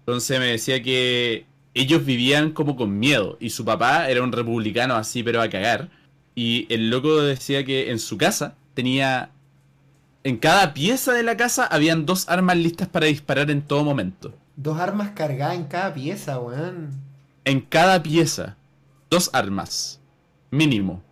entonces 0.00 0.38
me 0.38 0.46
decía 0.46 0.82
que 0.82 1.46
ellos 1.80 2.04
vivían 2.04 2.52
como 2.52 2.74
con 2.74 2.98
miedo 2.98 3.36
y 3.38 3.50
su 3.50 3.64
papá 3.64 4.08
era 4.08 4.22
un 4.22 4.32
republicano 4.32 4.94
así 4.94 5.22
pero 5.22 5.42
a 5.42 5.48
cagar 5.50 5.90
y 6.34 6.66
el 6.72 6.90
loco 6.90 7.20
decía 7.20 7.64
que 7.64 7.90
en 7.90 7.98
su 7.98 8.16
casa 8.16 8.54
tenía 8.74 9.30
en 10.24 10.38
cada 10.38 10.74
pieza 10.74 11.12
de 11.12 11.22
la 11.22 11.36
casa 11.36 11.66
habían 11.66 12.06
dos 12.06 12.28
armas 12.28 12.56
listas 12.56 12.88
para 12.88 13.06
disparar 13.06 13.50
en 13.50 13.62
todo 13.62 13.84
momento 13.84 14.34
Dos 14.56 14.78
armas 14.80 15.10
cargadas 15.10 15.54
en 15.56 15.64
cada 15.64 15.92
pieza, 15.92 16.38
weón. 16.40 16.90
en 17.44 17.60
cada 17.60 18.02
pieza 18.02 18.56
dos 19.10 19.30
armas 19.32 20.00
mínimo 20.50 21.02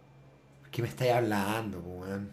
¿Qué 0.71 0.83
me 0.83 0.89
estáis 0.89 1.13
hablando, 1.13 1.79
weón? 1.79 2.31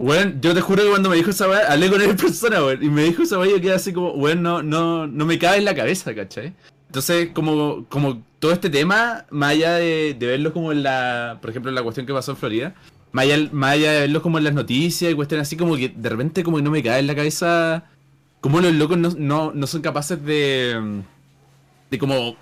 Weón, 0.00 0.40
yo 0.40 0.52
te 0.54 0.60
juro 0.60 0.82
que 0.82 0.88
cuando 0.88 1.10
me 1.10 1.16
dijo 1.16 1.30
esa 1.30 1.48
weá, 1.48 1.70
hablé 1.70 1.88
con 1.90 2.00
él 2.00 2.10
en 2.10 2.16
persona, 2.16 2.60
weón, 2.64 2.82
y 2.82 2.88
me 2.88 3.04
dijo 3.04 3.22
esa 3.22 3.38
weá 3.38 3.50
y 3.50 3.52
yo 3.52 3.60
quedé 3.60 3.74
así 3.74 3.92
como, 3.92 4.12
weón, 4.14 4.42
no, 4.42 4.62
no, 4.64 5.06
no 5.06 5.24
me 5.26 5.38
cabe 5.38 5.58
en 5.58 5.64
la 5.64 5.74
cabeza, 5.76 6.12
¿cachai? 6.14 6.54
Entonces, 6.88 7.30
como, 7.34 7.84
como 7.88 8.22
todo 8.38 8.52
este 8.52 8.70
tema, 8.70 9.26
más 9.30 9.50
allá 9.50 9.74
de, 9.74 10.16
de 10.18 10.26
verlo 10.26 10.52
como 10.52 10.72
en 10.72 10.82
la, 10.82 11.38
por 11.40 11.50
ejemplo, 11.50 11.70
en 11.70 11.74
la 11.74 11.82
cuestión 11.82 12.06
que 12.06 12.12
pasó 12.12 12.32
en 12.32 12.36
Florida, 12.38 12.74
más 13.12 13.24
allá, 13.24 13.48
más 13.52 13.72
allá 13.72 13.92
de 13.92 14.00
verlo 14.00 14.22
como 14.22 14.38
en 14.38 14.44
las 14.44 14.54
noticias 14.54 15.12
y 15.12 15.14
cuestiones 15.14 15.46
así, 15.46 15.56
como 15.56 15.76
que 15.76 15.90
de 15.90 16.08
repente 16.08 16.42
como 16.42 16.56
que 16.56 16.62
no 16.62 16.70
me 16.70 16.82
cae 16.82 17.00
en 17.00 17.06
la 17.06 17.14
cabeza 17.14 17.84
cómo 18.40 18.60
los 18.60 18.72
locos 18.74 18.98
no, 18.98 19.10
no, 19.16 19.52
no 19.52 19.66
son 19.66 19.82
capaces 19.82 20.24
de, 20.24 21.02
de 21.90 21.98
como 21.98 22.36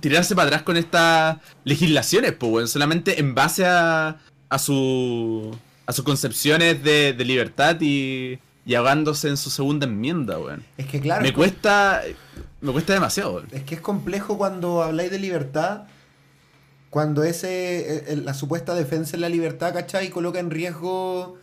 tirarse 0.00 0.34
para 0.34 0.48
atrás 0.48 0.62
con 0.62 0.76
estas 0.76 1.38
legislaciones, 1.64 2.32
pues, 2.32 2.52
weón, 2.52 2.68
solamente 2.68 3.20
en 3.20 3.34
base 3.34 3.66
a, 3.66 4.18
a 4.48 4.58
su 4.58 5.56
a 5.86 5.92
sus 5.92 6.04
concepciones 6.04 6.82
de, 6.82 7.12
de 7.12 7.24
libertad 7.24 7.76
y, 7.80 8.38
y 8.64 8.74
ahogándose 8.74 9.28
en 9.28 9.36
su 9.36 9.50
segunda 9.50 9.86
enmienda, 9.86 10.38
weón. 10.38 10.64
Es 10.78 10.86
que 10.86 11.00
claro, 11.00 11.22
me 11.22 11.28
es, 11.28 11.34
cuesta 11.34 12.02
me 12.64 12.72
cuesta 12.72 12.94
demasiado, 12.94 13.42
es 13.52 13.62
que 13.62 13.74
es 13.74 13.80
complejo 13.80 14.38
cuando 14.38 14.82
habláis 14.82 15.10
de 15.10 15.18
libertad, 15.18 15.84
cuando 16.90 17.24
ese 17.24 17.80
eh, 17.80 18.04
eh, 18.08 18.16
la 18.16 18.34
supuesta 18.34 18.74
defensa 18.74 19.12
de 19.12 19.18
la 19.18 19.28
libertad, 19.28 19.74
¿cachai? 19.74 20.10
Coloca 20.10 20.38
en 20.38 20.50
riesgo 20.50 21.36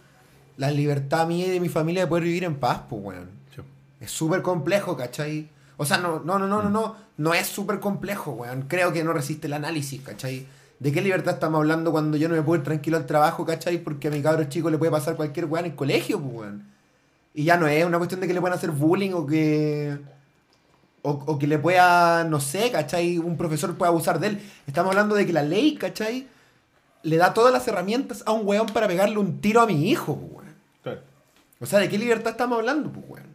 la 0.58 0.72
libertad 0.72 1.28
mía 1.28 1.48
y 1.48 1.50
de 1.50 1.60
mi 1.60 1.70
familia 1.70 2.04
de 2.04 2.08
poder 2.08 2.24
vivir 2.24 2.44
en 2.44 2.56
paz, 2.56 2.84
pues, 2.90 3.02
weón. 3.04 3.30
Sí. 3.54 3.62
Es 4.00 4.12
súper 4.12 4.42
complejo, 4.42 4.96
¿cachai? 4.96 5.50
O 5.78 5.86
sea, 5.86 5.98
no, 5.98 6.20
no, 6.20 6.40
no, 6.40 6.48
no, 6.48 6.62
no, 6.62 6.70
no, 6.70 6.96
no 7.18 7.34
es 7.34 7.48
súper 7.48 7.80
complejo, 7.80 8.32
weón. 8.32 8.64
Creo 8.68 8.94
que 8.94 9.04
no 9.04 9.14
resiste 9.14 9.48
el 9.48 9.54
análisis, 9.54 10.02
¿cachai? 10.02 10.48
¿De 10.80 10.92
qué 10.92 11.02
libertad 11.02 11.36
estamos 11.36 11.60
hablando 11.60 11.92
cuando 11.92 12.18
yo 12.18 12.30
no 12.30 12.36
me 12.36 12.42
puedo 12.42 12.60
ir 12.60 12.64
tranquilo 12.64 12.98
al 12.98 13.06
trabajo, 13.06 13.46
¿cachai? 13.46 13.78
Porque 13.78 14.08
a 14.08 14.12
mi 14.12 14.22
cabro 14.22 14.46
chico 14.46 14.70
le 14.70 14.78
puede 14.78 14.92
pasar 14.92 15.16
cualquier 15.16 15.46
weón 15.46 15.66
en 15.66 15.72
el 15.72 15.78
colegio, 15.78 16.20
pues, 16.20 16.34
weón. 16.34 16.72
Y 17.34 17.44
ya 17.44 17.58
no 17.58 17.68
es 17.68 17.86
una 17.86 17.98
cuestión 17.98 18.22
de 18.22 18.28
que 18.28 18.34
le 18.34 18.42
puedan 18.42 18.58
hacer 18.58 18.72
bullying 18.72 19.12
o 19.14 19.26
que. 19.26 20.00
O, 21.04 21.12
o 21.12 21.40
que 21.40 21.48
le 21.48 21.58
pueda, 21.58 22.24
no 22.26 22.40
sé, 22.40 22.72
¿cachai? 22.72 23.18
Un 23.18 23.36
profesor 23.36 23.76
pueda 23.76 23.90
abusar 23.90 24.20
de 24.20 24.28
él. 24.28 24.42
Estamos 24.68 24.92
hablando 24.92 25.16
de 25.16 25.26
que 25.26 25.34
la 25.34 25.42
ley, 25.42 25.76
¿cachai? 25.76 26.28
Le 27.04 27.18
da 27.18 27.34
todas 27.34 27.52
las 27.52 27.68
herramientas 27.68 28.24
a 28.26 28.32
un 28.32 28.46
weón 28.46 28.68
para 28.68 28.88
pegarle 28.88 29.18
un 29.18 29.42
tiro 29.42 29.62
a 29.62 29.66
mi 29.66 29.90
hijo, 29.90 30.16
pues, 30.16 30.32
weón. 30.32 30.56
Claro. 30.84 31.02
O 31.60 31.66
sea, 31.66 31.80
¿de 31.80 31.90
qué 31.90 31.98
libertad 31.98 32.32
estamos 32.32 32.60
hablando, 32.60 32.92
pues, 32.92 33.06
weón? 33.08 33.32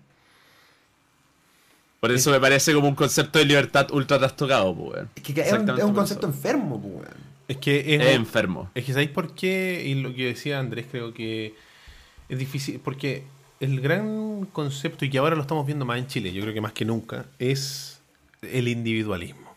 Por 1.98 2.12
eso 2.12 2.30
me 2.30 2.38
parece 2.38 2.72
como 2.72 2.88
un 2.88 2.94
concepto 2.94 3.40
de 3.40 3.46
libertad 3.46 3.90
ultra 3.90 4.18
trastocado, 4.18 4.72
pues, 4.72 4.92
weón. 4.94 5.10
Es 5.16 5.22
que 5.22 5.40
es 5.40 5.52
un, 5.52 5.70
es 5.70 5.84
concepto 5.86 6.26
enfermo, 6.28 6.80
pues, 6.80 6.94
weón. 6.94 7.26
Es 7.48 7.56
que 7.58 7.94
es, 7.94 8.00
Es 8.00 8.14
enfermo. 8.14 8.70
Es 8.74 8.84
que 8.84 8.92
¿sabéis 8.92 9.10
por 9.10 9.34
qué? 9.34 9.82
Y 9.84 9.94
lo 9.96 10.14
que 10.14 10.26
decía 10.26 10.58
Andrés, 10.58 10.86
creo 10.90 11.12
que 11.12 11.54
es 12.28 12.38
difícil, 12.38 12.80
porque 12.80 13.24
el 13.60 13.80
gran 13.80 14.46
concepto, 14.52 15.04
y 15.04 15.10
que 15.10 15.18
ahora 15.18 15.36
lo 15.36 15.42
estamos 15.42 15.66
viendo 15.66 15.84
más 15.84 15.98
en 15.98 16.06
Chile, 16.06 16.32
yo 16.32 16.42
creo 16.42 16.54
que 16.54 16.60
más 16.60 16.72
que 16.72 16.84
nunca, 16.84 17.26
es 17.38 18.00
el 18.42 18.68
individualismo. 18.68 19.54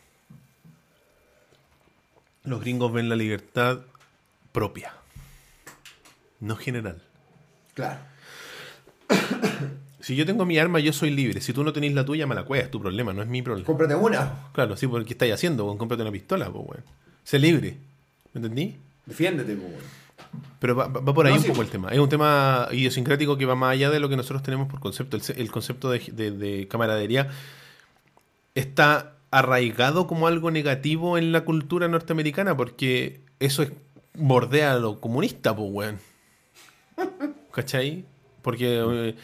Los 2.44 2.62
gringos 2.62 2.92
ven 2.94 3.10
la 3.10 3.16
libertad 3.16 3.80
propia, 4.52 4.94
no 6.40 6.56
general. 6.56 7.02
Claro. 7.74 8.00
Si 10.00 10.16
yo 10.16 10.26
tengo 10.26 10.46
mi 10.46 10.58
arma, 10.58 10.80
yo 10.80 10.94
soy 10.94 11.12
libre. 11.12 11.42
Si 11.42 11.54
tú 11.54 11.64
no 11.64 11.74
tenés 11.74 11.94
la 11.94 12.06
tuya, 12.06 12.26
me 12.26 12.34
la 12.34 12.44
cueva, 12.44 12.64
es 12.64 12.72
tu 12.72 12.80
problema, 12.80 13.14
no 13.14 13.22
es 13.22 13.28
mi 13.28 13.42
problema. 13.42 13.66
Cómprate 13.66 13.96
una. 13.96 14.50
Claro, 14.54 14.76
sí, 14.78 14.88
porque 14.88 15.06
¿qué 15.06 15.14
estáis 15.14 15.34
haciendo? 15.34 15.78
Cómprate 15.78 16.02
una 16.02 16.12
pistola, 16.12 16.50
pues, 16.50 16.66
weón. 16.68 16.84
Sé 17.24 17.38
libre. 17.38 17.78
¿Me 18.34 18.40
entendí? 18.40 18.78
Defiéndete, 19.06 19.56
pues, 19.56 19.70
weón. 19.70 19.99
Pero 20.60 20.76
va, 20.76 20.88
va 20.88 21.14
por 21.14 21.26
ahí 21.26 21.34
No, 21.34 21.38
un 21.40 21.44
sí. 21.44 21.50
poco 21.50 21.62
el 21.62 21.70
tema. 21.70 21.90
Es 21.90 22.00
un 22.00 22.10
tema 22.10 22.68
idiosincrático 22.72 23.38
que 23.38 23.46
va 23.46 23.56
más 23.56 23.72
allá 23.74 23.90
de 23.90 24.00
lo 24.00 24.10
que 24.10 24.18
nosotros 24.18 24.44
tenemos 24.44 24.68
por 24.68 24.80
concepto. 24.80 25.18
El, 25.18 25.24
el 25.38 25.52
concepto 25.52 25.90
de, 25.90 26.00
de- 26.12 26.32
de 26.32 26.68
camaradería 26.68 27.30
está 28.56 29.16
arraigado 29.32 30.08
como 30.08 30.28
algo 30.28 30.52
negativo 30.52 31.18
en 31.18 31.32
la 31.32 31.42
cultura 31.46 31.88
norteamericana 31.88 32.58
porque 32.58 33.22
eso 33.40 33.64
es 33.64 33.72
bordea 34.16 34.74
a 34.74 34.78
lo 34.80 35.00
comunista, 35.00 35.56
pues, 35.56 35.70
weón. 35.72 35.98
¿Cachai? 37.52 38.06
Porque 38.42 38.82
eh, 38.92 39.16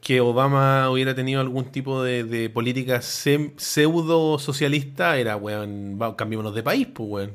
que 0.00 0.20
Obama 0.20 0.90
hubiera 0.90 1.14
tenido 1.14 1.40
algún 1.40 1.66
tipo 1.66 2.02
de, 2.02 2.24
de 2.24 2.50
política 2.50 2.98
sem- 2.98 3.52
pseudo 3.58 4.38
socialista 4.38 5.16
era, 5.18 5.36
weón, 5.36 5.98
cambiémonos 6.16 6.54
de 6.54 6.62
país, 6.62 6.88
pues, 6.92 7.08
weón. 7.08 7.32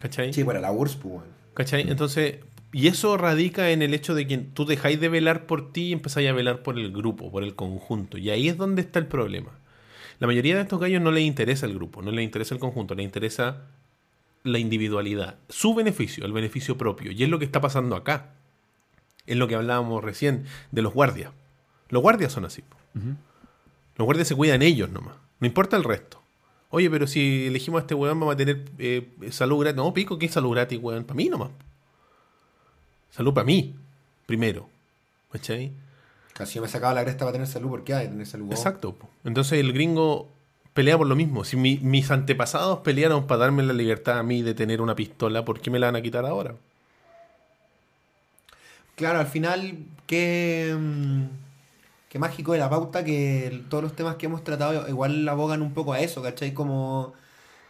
¿Cachai? 0.00 0.32
Sí, 0.32 0.42
para 0.44 0.60
la 0.60 0.72
URSS, 0.72 0.96
pues, 0.96 1.14
weón. 1.14 1.33
¿Cachai? 1.54 1.88
Entonces, 1.88 2.38
y 2.72 2.88
eso 2.88 3.16
radica 3.16 3.70
en 3.70 3.82
el 3.82 3.94
hecho 3.94 4.14
de 4.14 4.26
que 4.26 4.38
tú 4.38 4.64
dejáis 4.64 4.98
de 4.98 5.08
velar 5.08 5.46
por 5.46 5.72
ti 5.72 5.88
y 5.88 5.92
empezáis 5.92 6.28
a 6.28 6.32
velar 6.32 6.62
por 6.64 6.76
el 6.76 6.90
grupo, 6.92 7.30
por 7.30 7.44
el 7.44 7.54
conjunto. 7.54 8.18
Y 8.18 8.30
ahí 8.30 8.48
es 8.48 8.56
donde 8.56 8.82
está 8.82 8.98
el 8.98 9.06
problema. 9.06 9.52
La 10.18 10.26
mayoría 10.26 10.56
de 10.56 10.62
estos 10.62 10.80
gallos 10.80 11.00
no 11.00 11.12
les 11.12 11.22
interesa 11.22 11.66
el 11.66 11.74
grupo, 11.74 12.02
no 12.02 12.10
les 12.10 12.24
interesa 12.24 12.54
el 12.54 12.60
conjunto, 12.60 12.96
les 12.96 13.04
interesa 13.04 13.62
la 14.42 14.58
individualidad, 14.58 15.36
su 15.48 15.74
beneficio, 15.74 16.26
el 16.26 16.32
beneficio 16.32 16.76
propio. 16.76 17.12
Y 17.12 17.22
es 17.22 17.28
lo 17.28 17.38
que 17.38 17.44
está 17.44 17.60
pasando 17.60 17.94
acá. 17.94 18.34
Es 19.26 19.36
lo 19.36 19.46
que 19.46 19.54
hablábamos 19.54 20.02
recién 20.02 20.44
de 20.72 20.82
los 20.82 20.92
guardias. 20.92 21.30
Los 21.90 22.02
guardias 22.02 22.32
son 22.32 22.44
así. 22.44 22.64
Los 23.96 24.04
guardias 24.04 24.26
se 24.26 24.34
cuidan 24.34 24.62
ellos 24.62 24.90
nomás. 24.90 25.14
No 25.38 25.46
importa 25.46 25.76
el 25.76 25.84
resto. 25.84 26.23
Oye, 26.74 26.90
pero 26.90 27.06
si 27.06 27.46
elegimos 27.46 27.78
a 27.78 27.82
este 27.82 27.94
weón, 27.94 28.18
vamos 28.18 28.34
a 28.34 28.36
tener 28.36 28.64
eh, 28.78 29.06
salud 29.30 29.60
gratis. 29.60 29.76
No, 29.76 29.94
pico, 29.94 30.18
¿qué 30.18 30.26
es 30.26 30.32
salud 30.32 30.50
gratis, 30.50 30.76
weón? 30.82 31.04
Para 31.04 31.14
mí 31.16 31.28
nomás. 31.28 31.50
Salud 33.12 33.32
para 33.32 33.44
mí, 33.44 33.76
primero. 34.26 34.68
¿Cachai? 35.30 35.70
Casi 36.32 36.56
yo 36.56 36.62
me 36.62 36.68
sacaba 36.68 36.94
la 36.94 37.02
cresta 37.04 37.20
para 37.20 37.30
tener 37.32 37.46
salud, 37.46 37.68
¿por 37.68 37.84
qué 37.84 37.94
hay 37.94 38.06
que 38.06 38.10
tener 38.10 38.26
salud? 38.26 38.50
Exacto. 38.50 38.96
Entonces 39.24 39.60
el 39.60 39.72
gringo 39.72 40.28
pelea 40.72 40.98
por 40.98 41.06
lo 41.06 41.14
mismo. 41.14 41.44
Si 41.44 41.56
mi- 41.56 41.78
mis 41.78 42.10
antepasados 42.10 42.80
pelearon 42.80 43.28
para 43.28 43.42
darme 43.42 43.62
la 43.62 43.72
libertad 43.72 44.18
a 44.18 44.24
mí 44.24 44.42
de 44.42 44.54
tener 44.54 44.80
una 44.80 44.96
pistola, 44.96 45.44
¿por 45.44 45.60
qué 45.60 45.70
me 45.70 45.78
la 45.78 45.86
van 45.86 45.96
a 45.96 46.02
quitar 46.02 46.26
ahora? 46.26 46.56
Claro, 48.96 49.20
al 49.20 49.28
final, 49.28 49.76
qué, 50.08 50.74
qué 52.14 52.20
mágico 52.20 52.52
de 52.52 52.60
la 52.60 52.70
pauta 52.70 53.02
que 53.02 53.64
todos 53.68 53.82
los 53.82 53.96
temas 53.96 54.14
que 54.14 54.26
hemos 54.26 54.44
tratado 54.44 54.88
igual 54.88 55.28
abogan 55.28 55.62
un 55.62 55.74
poco 55.74 55.94
a 55.94 55.98
eso, 55.98 56.22
¿cachai? 56.22 56.54
Como, 56.54 57.12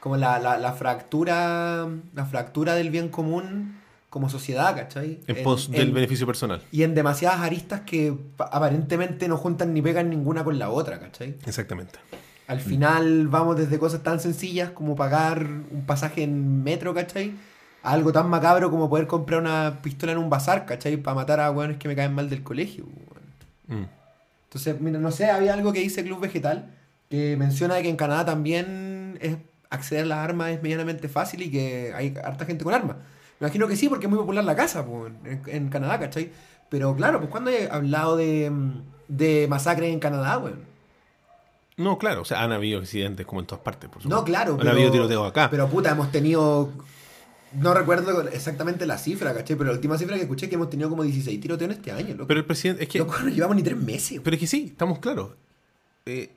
como 0.00 0.18
la, 0.18 0.38
la, 0.38 0.58
la 0.58 0.74
fractura 0.74 1.88
la 2.14 2.26
fractura 2.26 2.74
del 2.74 2.90
bien 2.90 3.08
común 3.08 3.80
como 4.10 4.28
sociedad, 4.28 4.76
¿cachai? 4.76 5.20
En, 5.28 5.38
En- 5.38 5.42
pos 5.44 5.70
del 5.70 5.88
en- 5.88 5.94
beneficio 5.94 6.26
personal. 6.26 6.60
Y 6.70 6.82
en 6.82 6.94
demasiadas 6.94 7.40
aristas 7.40 7.80
que 7.86 8.14
pa- 8.36 8.44
aparentemente 8.52 9.28
no 9.28 9.38
juntan 9.38 9.72
ni 9.72 9.80
pegan 9.80 10.10
ninguna 10.10 10.44
con 10.44 10.58
la 10.58 10.68
otra, 10.68 11.00
¿cachai? 11.00 11.36
Exactamente. 11.46 11.98
Al 12.46 12.60
final 12.60 13.28
vamos 13.28 13.56
desde 13.56 13.78
cosas 13.78 14.02
tan 14.02 14.20
sencillas 14.20 14.68
como 14.72 14.94
pagar 14.94 15.46
un 15.70 15.86
pasaje 15.86 16.22
en 16.22 16.62
metro, 16.62 16.92
¿cachai? 16.92 17.32
A 17.82 17.92
algo 17.92 18.12
tan 18.12 18.28
macabro 18.28 18.70
como 18.70 18.90
poder 18.90 19.06
comprar 19.06 19.40
una 19.40 19.78
pistola 19.82 20.12
en 20.12 20.18
un 20.18 20.28
bazar, 20.28 20.66
¿cachai? 20.66 20.98
Para 20.98 21.14
matar 21.14 21.40
a 21.40 21.50
hueones 21.50 21.78
que 21.78 21.88
me 21.88 21.96
caen 21.96 22.12
mal 22.14 22.28
del 22.28 22.42
colegio. 22.42 22.84
Mm. 23.68 23.84
Entonces, 24.55 24.81
mira, 24.81 25.01
no 25.01 25.10
sé, 25.10 25.26
había 25.26 25.52
algo 25.52 25.72
que 25.72 25.81
dice 25.81 26.05
Club 26.05 26.20
Vegetal 26.20 26.70
que 27.10 27.36
menciona 27.36 27.82
que 27.82 27.89
en 27.89 27.97
Canadá 27.97 28.24
también 28.24 29.18
es 29.20 29.36
acceder 29.68 30.05
a 30.05 30.06
las 30.06 30.18
armas 30.18 30.51
es 30.51 30.62
medianamente 30.62 31.09
fácil 31.09 31.43
y 31.43 31.51
que 31.51 31.93
hay 31.93 32.14
harta 32.22 32.44
gente 32.47 32.62
con 32.62 32.72
armas. 32.72 32.97
Me 33.40 33.47
imagino 33.47 33.66
que 33.66 33.74
sí, 33.74 33.89
porque 33.89 34.06
es 34.06 34.10
muy 34.10 34.18
popular 34.18 34.44
la 34.44 34.55
casa 34.55 34.86
pues, 34.86 35.12
en, 35.24 35.43
en 35.47 35.68
Canadá, 35.70 35.98
¿cachai? 35.98 36.31
Pero 36.68 36.94
claro, 36.94 37.18
pues 37.18 37.31
cuando 37.31 37.51
he 37.51 37.68
hablado 37.68 38.16
de, 38.16 38.52
de 39.09 39.47
masacres 39.48 39.93
en 39.93 39.98
Canadá, 39.98 40.39
weón. 40.39 40.64
No, 41.76 41.98
claro, 41.98 42.22
o 42.22 42.24
sea, 42.24 42.44
han 42.44 42.52
habido 42.52 42.78
accidentes 42.78 43.26
como 43.26 43.40
en 43.40 43.47
todas 43.47 43.64
partes, 43.64 43.90
por 43.90 44.01
supuesto. 44.01 44.20
No, 44.20 44.24
claro. 44.24 44.56
Han 44.60 44.68
habido 44.68 44.93
tiroteos 44.93 45.28
acá. 45.28 45.51
Pero 45.51 45.68
puta, 45.68 45.90
hemos 45.90 46.12
tenido. 46.12 46.70
No 47.56 47.72
recuerdo 47.74 48.28
exactamente 48.28 48.86
la 48.86 48.98
cifra, 48.98 49.32
¿cachai? 49.35 49.56
Pero 49.56 49.70
la 49.70 49.76
última 49.76 49.97
cifra 49.98 50.16
que 50.16 50.22
escuché 50.22 50.47
es 50.47 50.51
que 50.51 50.56
hemos 50.56 50.70
tenido 50.70 50.89
como 50.90 51.02
16 51.02 51.40
tiroteos 51.40 51.70
en 51.70 51.76
este 51.76 51.93
año, 51.93 52.14
loco. 52.14 52.26
Pero 52.26 52.40
el 52.40 52.47
presidente, 52.47 52.82
es 52.82 52.89
que, 52.89 52.98
Loco, 52.98 53.14
no 53.22 53.28
llevamos 53.31 53.56
ni 53.56 53.62
tres 53.62 53.76
meses. 53.76 54.20
pero 54.22 54.35
es 54.35 54.40
que 54.40 54.47
sí, 54.47 54.68
estamos 54.72 54.98
claros. 54.98 55.31
Eh, 56.06 56.31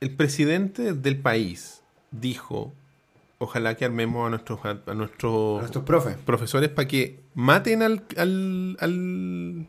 el 0.00 0.10
presidente 0.14 0.92
del 0.94 1.18
país 1.18 1.82
dijo, 2.10 2.72
ojalá 3.38 3.76
que 3.76 3.84
armemos 3.84 4.26
a 4.26 4.30
nuestros, 4.30 4.60
a 4.64 4.94
nuestros 4.94 5.58
A 5.58 5.60
nuestros 5.60 5.84
profes. 5.84 6.16
profesores 6.24 6.68
para 6.68 6.88
que 6.88 7.20
maten 7.34 7.82
al, 7.82 8.04
al, 8.16 8.76
al, 8.80 9.66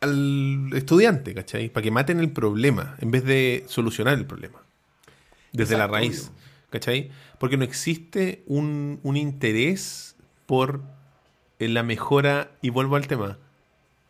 al 0.00 0.70
estudiante, 0.74 1.34
¿cachai? 1.34 1.68
Para 1.70 1.82
que 1.82 1.90
maten 1.90 2.20
el 2.20 2.30
problema 2.30 2.96
en 3.00 3.10
vez 3.10 3.24
de 3.24 3.64
solucionar 3.68 4.14
el 4.18 4.26
problema. 4.26 4.60
Desde 5.52 5.78
la 5.78 5.86
raíz, 5.86 6.22
obvio. 6.28 6.38
¿cachai? 6.70 7.10
Porque 7.44 7.58
no 7.58 7.64
existe 7.64 8.42
un, 8.46 9.00
un 9.02 9.18
interés 9.18 10.16
por 10.46 10.80
eh, 11.58 11.68
la 11.68 11.82
mejora, 11.82 12.50
y 12.62 12.70
vuelvo 12.70 12.96
al 12.96 13.06
tema, 13.06 13.36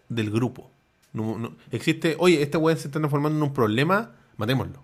del 0.09 0.31
grupo. 0.31 0.71
No- 1.13 1.37
no- 1.37 1.57
existe, 1.73 2.15
oye, 2.21 2.41
este 2.43 2.59
weón 2.59 2.79
se 2.79 2.87
está 2.87 3.01
transformando 3.01 3.37
en 3.37 3.43
un 3.43 3.53
problema, 3.53 4.13
matémoslo. 4.37 4.81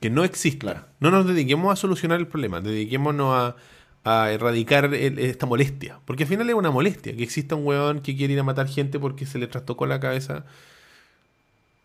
Que 0.00 0.10
no 0.10 0.24
existe. 0.24 0.66
No 0.98 1.12
nos 1.12 1.24
dediquemos 1.24 1.72
a 1.72 1.76
solucionar 1.76 2.18
el 2.18 2.26
problema, 2.26 2.60
dediquémonos 2.60 3.54
a, 4.02 4.22
a 4.24 4.32
erradicar 4.32 4.92
el- 4.92 5.20
esta 5.20 5.46
molestia. 5.46 6.00
Porque 6.04 6.24
al 6.24 6.28
final 6.28 6.50
es 6.50 6.56
una 6.56 6.72
molestia, 6.72 7.16
que 7.16 7.22
exista 7.22 7.54
un 7.54 7.64
weón 7.64 8.00
que 8.00 8.16
quiere 8.16 8.32
ir 8.34 8.40
a 8.40 8.42
matar 8.42 8.66
gente 8.66 8.98
porque 8.98 9.26
se 9.26 9.38
le 9.38 9.46
trastocó 9.46 9.86
la 9.86 10.00
cabeza. 10.00 10.44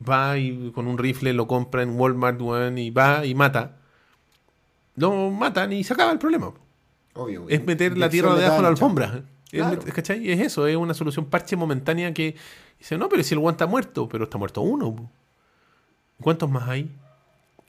Va 0.02 0.40
y 0.40 0.72
con 0.74 0.88
un 0.88 0.98
rifle 0.98 1.32
lo 1.34 1.46
compra 1.46 1.84
en 1.84 1.92
Walmart, 2.00 2.42
weón, 2.42 2.80
y 2.80 2.90
va 2.90 3.24
y 3.24 3.36
mata. 3.36 3.78
Lo 4.98 5.30
matan 5.32 5.72
y 5.74 5.84
se 5.86 5.94
acaba 5.94 6.12
el 6.12 6.20
problema. 6.20 6.52
Obvio, 7.14 7.44
güey. 7.44 7.56
Es 7.56 7.66
meter 7.66 7.98
la 7.98 8.10
tierra 8.10 8.36
debajo 8.36 8.58
de 8.58 8.62
la 8.64 8.68
alfombra. 8.68 9.24
Es, 9.52 9.62
Claro. 9.62 9.82
met- 9.82 9.92
¿cachai? 9.94 10.30
Es 10.30 10.42
eso, 10.42 10.68
es 10.68 10.76
una 10.76 10.94
solución 10.94 11.26
parche 11.26 11.56
momentánea 11.56 12.14
que 12.14 12.36
dice, 12.80 12.98
no, 12.98 13.08
pero 13.08 13.24
si 13.24 13.34
el 13.34 13.40
guante 13.40 13.64
está 13.64 13.68
muerto, 13.72 14.10
pero 14.10 14.26
está 14.26 14.38
muerto 14.38 14.62
uno. 14.62 14.94
po. 14.96 15.10
¿Cuántos 16.22 16.50
más 16.50 16.68
hay? 16.68 16.92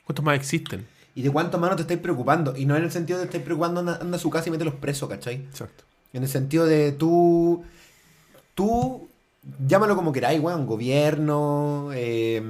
¿Cuántos 0.05 0.25
más 0.25 0.35
existen? 0.37 0.87
¿Y 1.15 1.23
de 1.23 1.31
cuántos 1.31 1.61
manos 1.61 1.77
te 1.77 1.83
estáis 1.83 2.01
preocupando? 2.01 2.57
Y 2.57 2.65
no 2.67 2.77
en 2.77 2.83
el 2.85 2.91
sentido 2.91 3.19
de 3.19 3.27
estáis 3.27 3.43
preocupando, 3.45 3.81
anda, 3.81 3.99
anda 4.01 4.17
a 4.17 4.21
su 4.21 4.31
casa 4.31 4.49
y 4.49 4.53
mételos 4.53 4.75
presos, 4.75 5.09
¿cachai? 5.09 5.37
Exacto. 5.37 5.85
En 6.13 6.23
el 6.23 6.29
sentido 6.29 6.65
de 6.67 6.93
tú. 6.93 7.63
Tú. 8.55 9.09
Llámalo 9.67 9.97
como 9.97 10.13
queráis, 10.13 10.41
weón. 10.41 10.67
Gobierno. 10.67 11.91
eh, 11.93 12.43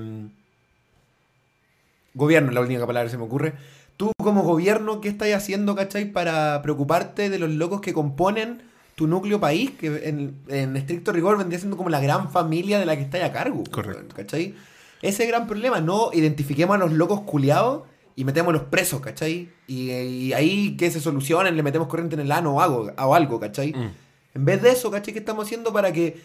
gobierno 2.14 2.48
es 2.48 2.54
la 2.54 2.60
única 2.60 2.86
palabra 2.86 3.06
que 3.06 3.10
se 3.10 3.18
me 3.18 3.24
ocurre. 3.24 3.54
Tú, 3.98 4.12
como 4.22 4.44
gobierno, 4.44 5.00
¿qué 5.00 5.08
estás 5.08 5.28
haciendo, 5.32 5.74
cachai? 5.74 6.12
Para 6.12 6.62
preocuparte 6.62 7.30
de 7.30 7.38
los 7.40 7.50
locos 7.50 7.80
que 7.80 7.92
componen 7.92 8.62
tu 8.94 9.08
núcleo 9.08 9.40
país, 9.40 9.72
que 9.72 10.08
en, 10.08 10.36
en 10.46 10.76
estricto 10.76 11.10
rigor 11.12 11.36
vendría 11.36 11.58
siendo 11.58 11.76
como 11.76 11.90
la 11.90 11.98
gran 11.98 12.30
familia 12.30 12.78
de 12.78 12.86
la 12.86 12.94
que 12.94 13.02
estáis 13.02 13.24
a 13.24 13.32
cargo. 13.32 13.64
Correcto. 13.68 14.14
¿cachai? 14.14 14.54
Ese 15.02 15.08
es 15.08 15.20
el 15.20 15.26
gran 15.26 15.48
problema. 15.48 15.80
No 15.80 16.10
identifiquemos 16.12 16.76
a 16.76 16.78
los 16.78 16.92
locos 16.92 17.22
culiados 17.22 17.82
y 18.14 18.24
metémoslos 18.24 18.62
presos, 18.64 19.00
¿cachai? 19.00 19.48
Y, 19.66 19.90
y 19.90 20.32
ahí 20.32 20.76
que 20.76 20.92
se 20.92 21.00
solucionen, 21.00 21.56
le 21.56 21.64
metemos 21.64 21.88
corriente 21.88 22.14
en 22.14 22.20
el 22.20 22.30
ano 22.30 22.54
o 22.54 22.60
algo, 22.60 22.92
o 22.96 23.14
algo 23.16 23.40
¿cachai? 23.40 23.72
Mm. 23.72 23.90
En 24.34 24.44
vez 24.44 24.62
de 24.62 24.70
eso, 24.70 24.92
¿cachai? 24.92 25.12
¿Qué 25.12 25.18
estamos 25.18 25.46
haciendo 25.46 25.72
para 25.72 25.92
que 25.92 26.20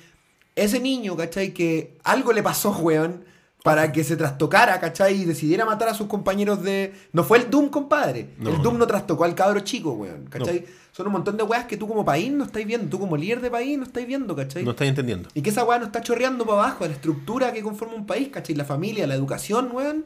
ese 0.55 0.79
niño, 0.79 1.17
¿cachai? 1.17 1.55
Que 1.55 1.97
algo 2.03 2.33
le 2.33 2.43
pasó, 2.43 2.71
weón, 2.71 3.25
para 3.63 3.93
que 3.93 4.03
se 4.03 4.17
trastocara, 4.17 4.77
¿cachai? 4.81 5.21
Y 5.21 5.25
decidiera 5.25 5.65
matar 5.65 5.87
a 5.87 5.93
sus 5.93 6.07
compañeros 6.07 6.61
de... 6.63 6.93
No 7.13 7.23
fue 7.23 7.37
el 7.37 7.49
Doom, 7.49 7.69
compadre. 7.69 8.31
No. 8.37 8.49
el 8.49 8.61
Doom 8.61 8.77
no 8.77 8.85
trastocó 8.85 9.23
al 9.23 9.35
cabro 9.35 9.61
chico, 9.61 9.93
weón, 9.93 10.25
¿cachai? 10.25 10.65
Son 10.91 11.07
un 11.07 11.13
montón 11.13 11.37
de 11.37 11.43
weas 11.43 11.65
que 11.65 11.77
tú 11.77 11.87
como 11.87 12.03
país 12.03 12.29
no 12.29 12.43
estáis 12.43 12.67
viendo, 12.67 12.89
tú 12.89 12.99
como 12.99 13.15
líder 13.15 13.39
de 13.39 13.49
país 13.49 13.77
no 13.77 13.85
estáis 13.85 14.05
viendo, 14.05 14.35
¿cachai? 14.35 14.65
No 14.65 14.71
estáis 14.71 14.89
entendiendo. 14.89 15.29
Y 15.33 15.41
que 15.41 15.49
esa 15.49 15.63
weá 15.63 15.79
no 15.79 15.85
está 15.85 16.01
chorreando 16.01 16.45
para 16.45 16.59
abajo, 16.59 16.85
la 16.85 16.91
estructura 16.91 17.53
que 17.53 17.63
conforma 17.63 17.95
un 17.95 18.05
país, 18.05 18.27
¿cachai? 18.27 18.53
La 18.53 18.65
familia, 18.65 19.07
la 19.07 19.15
educación, 19.15 19.69
weón. 19.71 20.05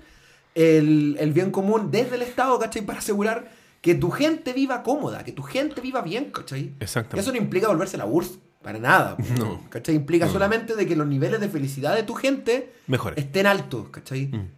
El, 0.53 1.17
el 1.19 1.34
bien 1.34 1.49
común 1.49 1.89
desde 1.89 2.15
el 2.15 2.21
Estado, 2.21 2.57
¿cachai? 2.59 2.84
Para 2.84 2.99
asegurar 2.99 3.49
que 3.81 3.95
tu 3.95 4.11
gente 4.11 4.53
viva 4.53 4.84
cómoda, 4.84 5.23
que 5.23 5.31
tu 5.31 5.41
gente 5.41 5.81
viva 5.81 6.01
bien, 6.01 6.25
¿cachai? 6.31 6.73
Exactamente. 6.79 7.21
eso 7.21 7.31
no 7.31 7.38
implica 7.38 7.67
volverse 7.67 7.97
la 7.97 8.05
URSS, 8.05 8.39
para 8.61 8.79
nada. 8.79 9.15
No. 9.38 9.61
¿Cachai? 9.69 9.95
Implica 9.95 10.25
No. 10.25 10.31
solamente 10.34 10.75
de 10.75 10.85
que 10.88 10.95
los 10.95 11.07
niveles 11.07 11.39
de 11.39 11.49
felicidad 11.49 11.95
de 11.95 12.03
tu 12.03 12.13
gente 12.13 12.73
Mejores. 12.88 13.17
estén 13.17 13.45
altos, 13.47 13.89
¿cachai? 13.89 14.27
Mm. 14.27 14.49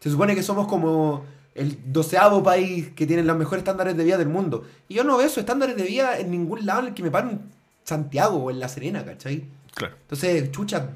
Se 0.00 0.10
supone 0.10 0.34
que 0.34 0.42
somos 0.42 0.66
como 0.68 1.24
el 1.54 1.76
doceavo 1.92 2.42
país 2.42 2.90
que 2.94 3.06
tiene 3.06 3.22
los 3.24 3.36
mejores 3.36 3.62
estándares 3.62 3.96
de 3.96 4.04
vida 4.04 4.16
del 4.16 4.28
mundo. 4.28 4.64
Y 4.88 4.94
yo 4.94 5.04
no 5.04 5.16
veo 5.16 5.26
esos 5.26 5.38
estándares 5.38 5.76
de 5.76 5.82
vida 5.82 6.18
en 6.18 6.30
ningún 6.30 6.64
lado 6.64 6.80
en 6.82 6.86
el 6.88 6.94
que 6.94 7.02
me 7.02 7.10
paro 7.10 7.30
en 7.30 7.40
Santiago 7.84 8.36
o 8.38 8.50
en 8.50 8.60
La 8.60 8.68
Serena, 8.68 9.04
¿cachai? 9.04 9.44
Claro. 9.74 9.96
Entonces, 10.02 10.50
chucha, 10.52 10.90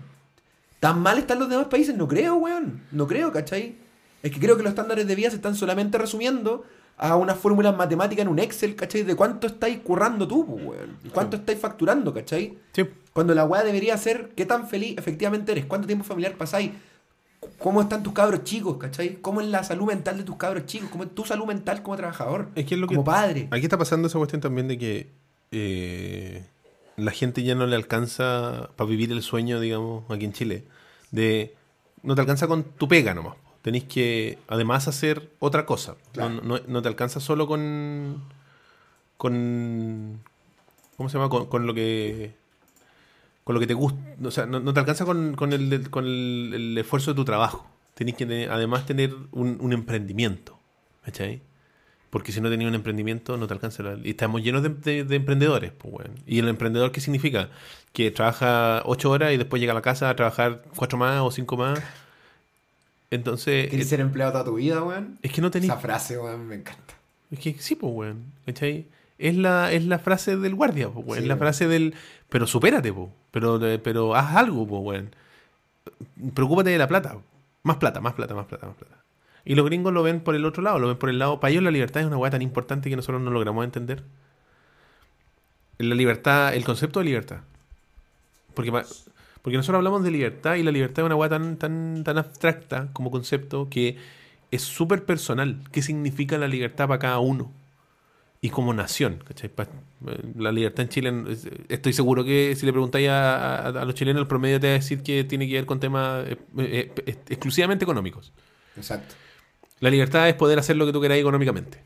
¿tan 0.78 1.01
mal 1.01 1.18
están 1.18 1.40
los 1.40 1.48
demás 1.48 1.66
países? 1.66 1.97
No 1.97 2.06
creo, 2.06 2.36
weón. 2.36 2.82
No 2.93 3.06
creo, 3.09 3.32
¿cachai? 3.32 3.76
Es 4.22 4.30
que 4.30 4.39
creo 4.39 4.56
que 4.56 4.62
los 4.62 4.70
estándares 4.70 5.06
de 5.06 5.14
vida 5.16 5.30
se 5.30 5.36
están 5.36 5.56
solamente 5.56 5.98
resumiendo 5.98 6.64
a 6.97 7.16
unas 7.16 7.36
fórmulas 7.39 7.77
matemáticas 7.77 8.23
en 8.23 8.28
un 8.28 8.39
Excel, 8.39 8.77
¿cachai? 8.77 9.02
De 9.02 9.16
cuánto 9.16 9.47
estáis 9.47 9.78
currando 9.81 10.27
tú, 10.28 10.47
pues, 10.47 10.64
weón. 10.64 10.98
Cuánto 11.12 11.36
estáis 11.36 11.59
facturando, 11.59 12.14
¿cachai? 12.14 12.56
Sí. 12.73 12.85
Cuando 13.12 13.35
la 13.35 13.44
weá 13.44 13.62
debería 13.64 13.97
ser 13.97 14.31
qué 14.36 14.47
tan 14.47 14.69
feliz 14.69 14.97
efectivamente 14.98 15.52
eres, 15.52 15.64
cuánto 15.66 15.86
tiempo 15.86 16.05
familiar 16.05 16.36
pasáis, 16.36 16.70
cómo 17.59 17.81
están 17.82 18.02
tus 18.02 18.12
cabros 18.12 18.44
chicos, 18.44 18.77
¿cachai? 18.78 19.16
¿Cómo 19.20 19.40
es 19.40 19.48
la 19.48 19.64
salud 19.64 19.86
mental 19.86 20.16
de 20.16 20.23
tus 20.24 20.36
cabros 20.36 20.66
chicos? 20.66 20.89
¿Cómo 20.90 21.05
es 21.05 21.14
tu 21.14 21.24
salud 21.24 21.44
mental 21.47 21.82
como 21.82 21.97
trabajador? 21.97 22.48
Es 22.55 22.64
que 22.66 22.74
es 22.74 22.81
lo 22.81 22.86
que- 22.86 22.94
como 22.94 23.05
padre. 23.05 23.48
Aquí 23.51 23.64
está 23.64 23.77
pasando 23.78 24.06
esa 24.09 24.19
cuestión 24.19 24.40
también 24.40 24.69
de 24.69 24.78
que 24.78 25.10
eh, 25.51 26.47
la 26.97 27.10
gente 27.10 27.43
ya 27.43 27.55
no 27.55 27.66
le 27.66 27.77
alcanza 27.77 28.70
para 28.77 28.89
vivir 28.89 29.12
el 29.12 29.23
sueño, 29.23 29.60
digamos, 29.60 30.05
aquí 30.10 30.24
en 30.24 30.32
Chile. 30.32 30.64
De 31.10 31.55
no 32.02 32.14
te 32.14 32.20
alcanza 32.23 32.47
con 32.47 32.62
tu 32.64 32.89
pega 32.89 33.12
nomás. 33.12 33.35
Tenéis 33.62 33.84
que 33.84 34.39
además 34.48 34.89
hacer 34.89 35.30
otra 35.39 35.64
cosa. 35.66 35.97
Claro. 36.12 36.34
No, 36.43 36.59
no- 36.59 36.60
no 36.66 36.82
te 36.82 36.89
alcanza 36.89 37.20
solo 37.20 37.47
con. 37.47 38.22
con. 39.16 40.20
¿Cómo 40.97 41.09
se 41.09 41.18
llama? 41.18 41.28
Con, 41.30 41.47
con 41.47 41.66
lo 41.66 41.74
que. 41.74 42.34
Con 43.44 43.55
lo 43.55 43.60
que 43.60 43.66
te 43.66 43.74
gusta. 43.74 43.98
O 44.24 44.30
sea, 44.30 44.47
no, 44.47 44.60
no 44.60 44.72
te 44.72 44.80
alcanza 44.80 45.05
con, 45.05 45.34
con 45.34 45.52
el, 45.52 45.90
con 45.90 46.05
el, 46.05 46.52
el 46.55 46.78
esfuerzo 46.78 47.12
de 47.12 47.16
tu 47.16 47.24
trabajo. 47.24 47.68
Tenéis 47.94 48.16
que 48.16 48.26
tener- 48.26 48.51
además 48.51 48.86
tener 48.86 49.14
un, 49.32 49.59
un 49.60 49.72
emprendimiento. 49.72 50.59
¿Cachai? 51.05 51.40
Porque 52.10 52.30
si 52.30 52.40
no 52.40 52.51
tenías 52.51 52.68
un 52.68 52.74
emprendimiento, 52.74 53.36
no 53.36 53.47
te 53.47 53.55
alcanza. 53.55 53.82
la- 53.82 53.98
Y 54.02 54.10
estamos 54.10 54.43
llenos 54.43 54.62
de, 54.62 54.68
de- 54.70 55.05
de 55.05 55.16
emprendedores, 55.16 55.72
pues. 55.72 56.09
¿Y 56.26 56.39
el 56.40 56.48
emprendedor 56.48 56.93
qué 56.93 57.01
significa? 57.01 57.48
Que 57.93 58.10
trabaja 58.10 58.82
ocho 58.86 59.10
horas 59.10 59.32
y 59.32 59.36
después 59.36 59.60
llega 59.60 59.72
a 59.72 59.74
la 59.74 59.82
casa 59.82 60.09
a 60.10 60.16
trabajar 60.16 60.62
cuatro 60.76 60.98
más 60.98 61.20
o 61.20 61.30
cinco 61.30 61.56
más. 61.56 61.80
Entonces, 63.12 63.68
¿Quieres 63.68 63.84
es, 63.84 63.90
ser 63.90 64.01
empleado 64.01 64.32
toda 64.32 64.44
tu 64.44 64.55
vida, 64.55 64.82
weón? 64.82 65.18
es 65.20 65.30
que 65.30 65.43
no 65.43 65.51
tenéis. 65.51 65.70
Esa 65.70 65.78
frase, 65.78 66.18
weón, 66.18 66.48
me 66.48 66.55
encanta. 66.55 66.94
Es 67.30 67.39
que 67.39 67.52
sí, 67.59 67.76
pues, 67.76 67.93
weón. 67.94 68.24
¿Cachai? 68.47 68.86
Es 69.18 69.36
la, 69.36 69.70
es 69.70 69.84
la 69.84 69.98
frase 69.98 70.39
del 70.39 70.55
guardia, 70.55 70.89
pues, 70.89 71.06
weón. 71.06 71.18
Sí, 71.18 71.24
es 71.24 71.28
la 71.28 71.34
weón. 71.34 71.39
frase 71.40 71.68
del. 71.68 71.94
Pero 72.30 72.47
supérate, 72.47 72.90
pues. 72.90 73.10
Pero, 73.30 73.62
eh, 73.66 73.78
pero 73.78 74.14
haz 74.16 74.34
algo, 74.34 74.66
pues, 74.66 74.82
weón. 74.82 75.14
Preocúpate 76.32 76.70
de 76.70 76.78
la 76.78 76.89
plata. 76.89 77.18
Más 77.64 77.76
plata, 77.76 78.01
más 78.01 78.14
plata, 78.14 78.34
más 78.34 78.47
plata, 78.47 78.66
más 78.66 78.76
plata. 78.76 78.97
Y 79.44 79.56
los 79.56 79.66
gringos 79.66 79.93
lo 79.93 80.02
ven 80.02 80.20
por 80.20 80.34
el 80.34 80.47
otro 80.47 80.62
lado, 80.62 80.78
lo 80.78 80.89
ven 80.89 80.97
por 80.97 81.10
el 81.10 81.18
lado. 81.18 81.39
Para 81.39 81.51
ellos 81.51 81.62
la 81.62 81.70
libertad 81.70 82.01
es 82.01 82.06
una 82.06 82.16
weá 82.16 82.30
tan 82.30 82.40
importante 82.40 82.89
que 82.89 82.97
nosotros 82.97 83.20
no 83.20 83.30
logramos 83.30 83.62
entender. 83.62 84.05
La 85.76 85.94
libertad, 85.94 86.55
el 86.55 86.64
concepto 86.64 87.01
de 87.01 87.05
libertad. 87.05 87.40
Porque, 88.55 88.72
porque 89.43 89.56
nosotros 89.56 89.78
hablamos 89.78 90.02
de 90.05 90.10
libertad 90.10 90.55
y 90.55 90.62
la 90.62 90.70
libertad 90.70 91.02
es 91.02 91.06
una 91.06 91.16
weá 91.16 91.28
tan, 91.28 91.56
tan, 91.56 92.02
tan 92.05 92.16
abstracta 92.19 92.89
como 92.93 93.10
concepto 93.10 93.69
que 93.69 93.97
es 94.51 94.62
súper 94.62 95.05
personal. 95.05 95.59
¿Qué 95.73 95.82
significa 95.82 96.39
la 96.39 96.48
libertad 96.48 96.86
para 96.89 96.98
cada 97.01 97.19
uno? 97.19 97.52
Y 98.40 98.51
como 98.51 98.74
nación, 98.74 99.19
¿cachai? 99.27 99.51
Eh, 99.56 100.19
La 100.36 100.51
libertad 100.51 100.82
en 100.82 100.89
Chile, 100.89 101.24
es- 101.28 101.48
estoy 101.69 101.93
seguro 101.93 102.24
que 102.24 102.56
si 102.56 102.66
le 102.66 102.73
preguntáis 102.73 103.09
a, 103.09 103.56
a- 103.56 103.69
a 103.69 103.85
los 103.85 103.94
chilenos, 103.94 104.20
el 104.20 104.27
promedio 104.27 104.59
te 104.59 104.66
va 104.66 104.73
a 104.73 104.74
decir 104.74 105.02
que 105.02 105.23
tiene 105.24 105.47
que 105.47 105.55
ver 105.55 105.66
con 105.66 105.78
temas 105.78 106.27
eh, 106.27 106.36
eh, 106.59 106.93
eh, 107.06 107.16
exclusivamente 107.28 107.85
económicos. 107.85 108.32
Exacto. 108.77 109.14
La 109.78 109.90
libertad 109.90 110.28
es 110.28 110.35
poder 110.35 110.59
hacer 110.59 110.77
lo 110.77 110.86
que 110.86 110.93
tú 110.93 111.01
queráis 111.01 111.20
económicamente. 111.20 111.82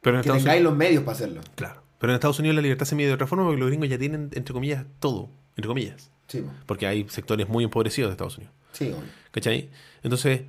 Pero 0.00 0.16
en 0.16 0.22
Que 0.22 0.28
Estados 0.28 0.42
tengáis 0.44 0.60
Unidos, 0.60 0.72
los 0.72 0.78
medios 0.78 1.02
para 1.04 1.16
hacerlo. 1.16 1.40
claro. 1.56 1.82
Pero 1.98 2.12
en 2.12 2.14
Estados 2.14 2.38
Unidos 2.38 2.56
la 2.56 2.62
libertad 2.62 2.86
se 2.86 2.94
mide 2.96 3.08
de 3.08 3.14
otra 3.14 3.26
forma 3.28 3.44
porque 3.44 3.58
los 3.60 3.68
gringos 3.68 3.88
ya 3.88 3.98
tienen, 3.98 4.30
entre 4.34 4.52
comillas, 4.52 4.84
todo. 5.00 5.30
Entre 5.56 5.66
comillas. 5.68 6.10
Sí. 6.32 6.44
Porque 6.66 6.86
hay 6.86 7.06
sectores 7.08 7.48
muy 7.48 7.64
empobrecidos 7.64 8.08
de 8.10 8.12
Estados 8.12 8.36
Unidos. 8.38 8.54
Sí, 8.72 8.86
weón. 8.86 9.04
¿Cachai? 9.30 9.68
Entonces, 10.02 10.42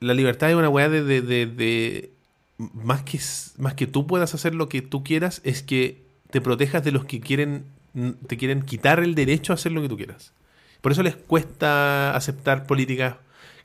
la 0.00 0.14
libertad 0.14 0.50
es 0.50 0.56
una 0.56 0.68
weá 0.68 0.88
de, 0.88 1.02
de, 1.02 1.22
de- 1.22 1.46
de- 1.46 2.12
más, 2.58 3.02
que, 3.02 3.18
más 3.58 3.74
que 3.74 3.86
tú 3.86 4.06
puedas 4.06 4.34
hacer 4.34 4.54
lo 4.54 4.68
que 4.68 4.82
tú 4.82 5.02
quieras, 5.02 5.40
es 5.44 5.62
que 5.62 6.02
te 6.30 6.40
protejas 6.40 6.84
de 6.84 6.92
los 6.92 7.04
que 7.04 7.20
quieren 7.20 7.64
te 8.26 8.38
quieren 8.38 8.62
quitar 8.62 9.00
el 9.00 9.14
derecho 9.14 9.52
a 9.52 9.56
hacer 9.56 9.70
lo 9.72 9.82
que 9.82 9.88
tú 9.88 9.98
quieras. 9.98 10.32
Por 10.80 10.92
eso 10.92 11.02
les 11.02 11.14
cuesta 11.14 12.16
aceptar 12.16 12.66
políticas 12.66 13.16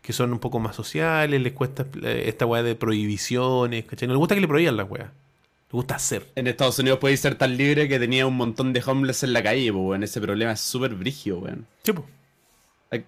que 0.01 0.11
son 0.11 0.33
un 0.33 0.39
poco 0.39 0.59
más 0.59 0.75
sociales, 0.75 1.41
les 1.41 1.53
cuesta 1.53 1.85
eh, 2.03 2.23
esta 2.27 2.45
weá 2.45 2.61
de 2.61 2.75
prohibiciones, 2.75 3.85
¿cachai? 3.85 4.07
No 4.07 4.13
les 4.15 4.19
gusta 4.19 4.35
que 4.35 4.41
le 4.41 4.47
prohíban 4.49 4.75
las 4.75 4.89
weas. 4.89 5.11
Les 5.67 5.73
gusta 5.73 5.95
hacer. 5.95 6.25
En 6.35 6.47
Estados 6.47 6.79
Unidos 6.79 6.99
podéis 6.99 7.19
ser 7.19 7.35
tan 7.35 7.57
libre 7.57 7.89
que 7.89 7.99
tenía 7.99 8.25
un 8.25 8.37
montón 8.37 8.71
de 8.71 8.81
homeless 8.85 9.23
en 9.23 9.33
la 9.33 9.43
calle, 9.43 9.73
pues, 9.73 9.85
weón. 9.85 10.03
Ese 10.03 10.21
problema 10.21 10.53
es 10.53 10.61
súper 10.61 10.95
brigio, 10.95 11.39
weón. 11.39 11.67
Sí. 11.83 11.91
Like, 12.89 13.05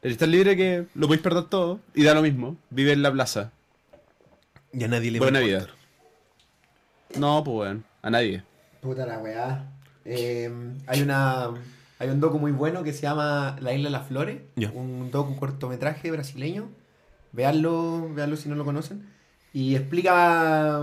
Eres 0.00 0.16
tan 0.16 0.30
libre 0.30 0.56
que 0.56 0.86
lo 0.94 1.06
podéis 1.06 1.22
perder 1.22 1.44
todo 1.44 1.80
y 1.94 2.02
da 2.02 2.14
lo 2.14 2.22
mismo. 2.22 2.56
Vive 2.70 2.92
en 2.92 3.02
la 3.02 3.12
plaza. 3.12 3.52
Y 4.72 4.84
a 4.84 4.88
nadie 4.88 5.10
le 5.10 5.18
Buena 5.18 5.40
va 5.40 5.44
a 5.44 5.48
vida. 5.48 5.66
No, 7.18 7.44
pues, 7.44 7.56
weón. 7.58 7.84
A 8.00 8.08
nadie. 8.08 8.42
Puta 8.80 9.04
la 9.04 9.18
weá. 9.18 9.70
Eh, 10.06 10.50
hay 10.86 11.02
una. 11.02 11.50
Hay 11.98 12.08
un 12.08 12.20
docu 12.20 12.38
muy 12.38 12.52
bueno 12.52 12.82
que 12.84 12.94
se 12.94 13.02
llama 13.02 13.56
La 13.60 13.74
Isla 13.74 13.88
de 13.88 13.92
las 13.92 14.08
Flores. 14.08 14.40
Ya. 14.56 14.70
Un 14.70 15.10
docu 15.10 15.36
cortometraje 15.36 16.10
brasileño. 16.10 16.70
Veanlo, 17.32 18.08
veanlo 18.14 18.36
si 18.36 18.48
no 18.48 18.54
lo 18.54 18.64
conocen. 18.64 19.06
Y 19.52 19.74
explica 19.74 20.80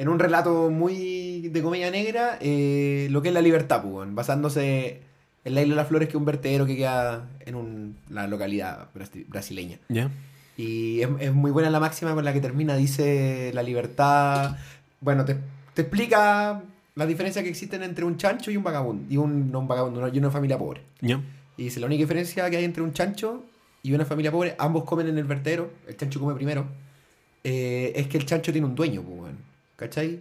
en 0.00 0.08
un 0.08 0.18
relato 0.18 0.70
muy 0.70 1.48
de 1.52 1.62
comedia 1.62 1.90
negra 1.90 2.38
eh, 2.40 3.06
lo 3.10 3.20
que 3.20 3.28
es 3.28 3.34
la 3.34 3.42
libertad, 3.42 3.82
pues, 3.82 4.08
basándose 4.14 5.02
en 5.44 5.54
la 5.54 5.60
Isla 5.62 5.74
de 5.74 5.76
las 5.76 5.88
Flores, 5.88 6.08
que 6.08 6.12
es 6.12 6.16
un 6.18 6.24
vertedero 6.24 6.64
que 6.66 6.76
queda 6.76 7.28
en 7.44 7.54
un- 7.54 7.96
la 8.08 8.26
localidad 8.26 8.88
brasi- 8.94 9.26
brasileña. 9.28 9.78
¿Ya? 9.88 10.10
Y 10.56 11.00
es, 11.02 11.08
es 11.20 11.32
muy 11.34 11.50
buena 11.50 11.68
la 11.70 11.80
máxima 11.80 12.14
con 12.14 12.24
la 12.24 12.32
que 12.32 12.40
termina. 12.40 12.76
Dice 12.76 13.50
la 13.54 13.62
libertad. 13.62 14.56
Bueno, 15.00 15.24
te, 15.24 15.36
te 15.74 15.82
explica 15.82 16.62
la 16.94 17.06
diferencia 17.06 17.42
que 17.42 17.48
existen 17.48 17.82
entre 17.82 18.04
un 18.04 18.16
chancho 18.16 18.50
y 18.50 18.56
un 18.56 18.62
vagabundo. 18.62 19.04
Y 19.12 19.16
un, 19.16 19.50
no 19.52 19.60
un 19.60 19.68
vagabundo, 19.68 20.08
y 20.08 20.18
una 20.18 20.30
familia 20.30 20.58
pobre. 20.58 20.80
¿Ya? 21.00 21.20
Y 21.56 21.64
dice: 21.64 21.80
la 21.80 21.86
única 21.86 22.00
diferencia 22.02 22.48
que 22.50 22.56
hay 22.58 22.64
entre 22.64 22.82
un 22.82 22.92
chancho 22.92 23.44
y 23.82 23.92
una 23.94 24.04
familia 24.04 24.30
pobre, 24.32 24.54
ambos 24.58 24.84
comen 24.84 25.08
en 25.08 25.16
el 25.18 25.24
vertedero. 25.24 25.70
El 25.88 25.96
chancho 25.96 26.20
come 26.20 26.34
primero. 26.34 26.66
eh, 27.44 27.92
es 27.96 28.06
que 28.08 28.18
el 28.18 28.26
chancho 28.26 28.52
tiene 28.52 28.66
un 28.66 28.74
dueño, 28.74 29.02
pues. 29.02 29.32
¿Cachai? 29.80 30.20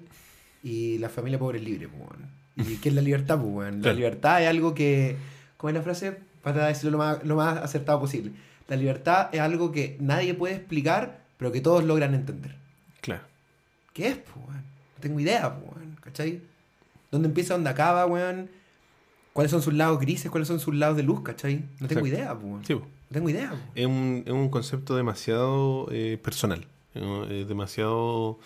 Y 0.64 0.98
la 0.98 1.10
familia 1.10 1.38
pobre 1.38 1.60
es 1.60 1.66
libre, 1.66 1.88
pues, 1.90 2.02
weón. 2.02 2.30
¿Y 2.70 2.78
qué 2.82 2.90
es 2.90 2.96
la 2.96 3.02
libertad, 3.02 3.38
pues, 3.40 3.52
weón? 3.54 3.76
La 3.76 3.82
Claro. 3.82 3.98
libertad 3.98 4.42
es 4.42 4.48
algo 4.48 4.74
que. 4.74 5.18
¿Cómo 5.58 5.70
es 5.70 5.76
la 5.76 5.82
frase? 5.82 6.18
Para 6.42 6.68
decirlo 6.68 6.92
lo 6.92 6.98
más, 7.00 7.24
lo 7.26 7.36
más 7.36 7.58
acertado 7.58 8.00
posible. 8.00 8.32
La 8.70 8.76
libertad 8.78 9.28
es 9.34 9.42
algo 9.42 9.72
que 9.72 9.98
nadie 10.00 10.34
puede 10.34 10.56
explicar, 10.56 11.20
pero 11.38 11.52
que 11.52 11.60
todos 11.62 11.84
logran 11.84 12.14
entender. 12.16 12.56
Claro. 13.02 13.24
¿Qué 13.94 14.08
es, 14.08 14.18
pues, 14.18 14.36
weón? 14.48 14.58
No 14.96 15.02
tengo 15.02 15.20
idea, 15.20 15.54
pues, 15.54 15.76
weón. 15.76 15.98
¿Cachai? 16.02 16.42
¿Dónde 17.12 17.28
empieza, 17.28 17.54
dónde 17.56 17.70
acaba, 17.70 18.06
weón? 18.06 18.50
¿Cuáles 19.34 19.52
son 19.52 19.62
sus 19.62 19.74
lados 19.74 20.00
grises? 20.00 20.32
¿Cuáles 20.32 20.48
son 20.48 20.60
sus 20.60 20.74
lados 20.76 20.96
de 20.98 21.04
luz, 21.04 21.22
cachai? 21.22 21.64
No 21.80 21.88
tengo 21.88 22.06
Exacto. 22.06 22.08
idea, 22.08 22.34
pues, 22.34 22.46
weón. 22.46 22.66
Sí. 22.66 22.74
No 22.76 23.14
tengo 23.14 23.30
idea, 23.30 23.50
pues. 23.50 23.62
es 23.76 23.86
un, 23.86 24.24
es 24.26 24.32
un 24.32 24.50
concepto 24.50 24.96
demasiado 24.96 25.88
eh, 25.92 26.18
personal. 26.24 26.66
Es 27.30 27.48
demasiado. 27.48 28.40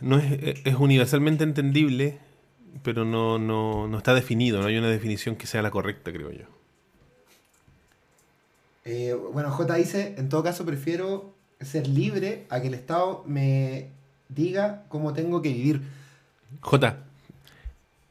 No 0.00 0.18
es, 0.18 0.32
es- 0.32 0.60
es 0.66 0.74
universalmente 0.74 1.44
entendible, 1.44 2.18
pero 2.82 3.04
no, 3.04 3.38
no, 3.38 3.88
no 3.88 3.98
está 3.98 4.14
definido. 4.14 4.60
No 4.60 4.66
hay 4.68 4.76
una 4.78 4.88
definición 4.88 5.36
que 5.36 5.46
sea 5.46 5.62
la 5.62 5.70
correcta, 5.70 6.12
creo 6.12 6.30
yo. 6.30 6.44
Eh, 8.84 9.14
bueno, 9.32 9.50
J 9.50 9.74
dice, 9.74 10.14
en 10.16 10.28
todo 10.28 10.42
caso 10.42 10.64
prefiero 10.64 11.34
ser 11.60 11.86
libre 11.88 12.46
a 12.48 12.60
que 12.60 12.68
el 12.68 12.74
Estado 12.74 13.22
me 13.26 13.88
diga 14.28 14.84
cómo 14.88 15.12
tengo 15.12 15.42
que 15.42 15.52
vivir. 15.52 15.82
J, 16.60 16.96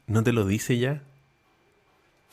¿no 0.06 0.22
te 0.22 0.32
lo 0.32 0.46
dice 0.46 0.78
ya? 0.78 1.02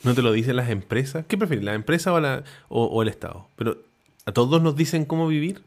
¿No 0.04 0.14
te 0.14 0.22
lo 0.22 0.30
dicen 0.32 0.56
las 0.56 0.70
empresas? 0.70 1.24
¿Qué 1.26 1.36
prefieres, 1.36 1.64
la 1.64 1.74
empresa 1.74 2.12
o, 2.12 2.20
la, 2.20 2.44
o, 2.68 2.84
o 2.84 3.02
el 3.02 3.08
Estado? 3.08 3.48
Pero 3.56 3.78
a 4.26 4.32
todos 4.32 4.62
nos 4.62 4.76
dicen 4.76 5.04
cómo 5.06 5.26
vivir. 5.26 5.62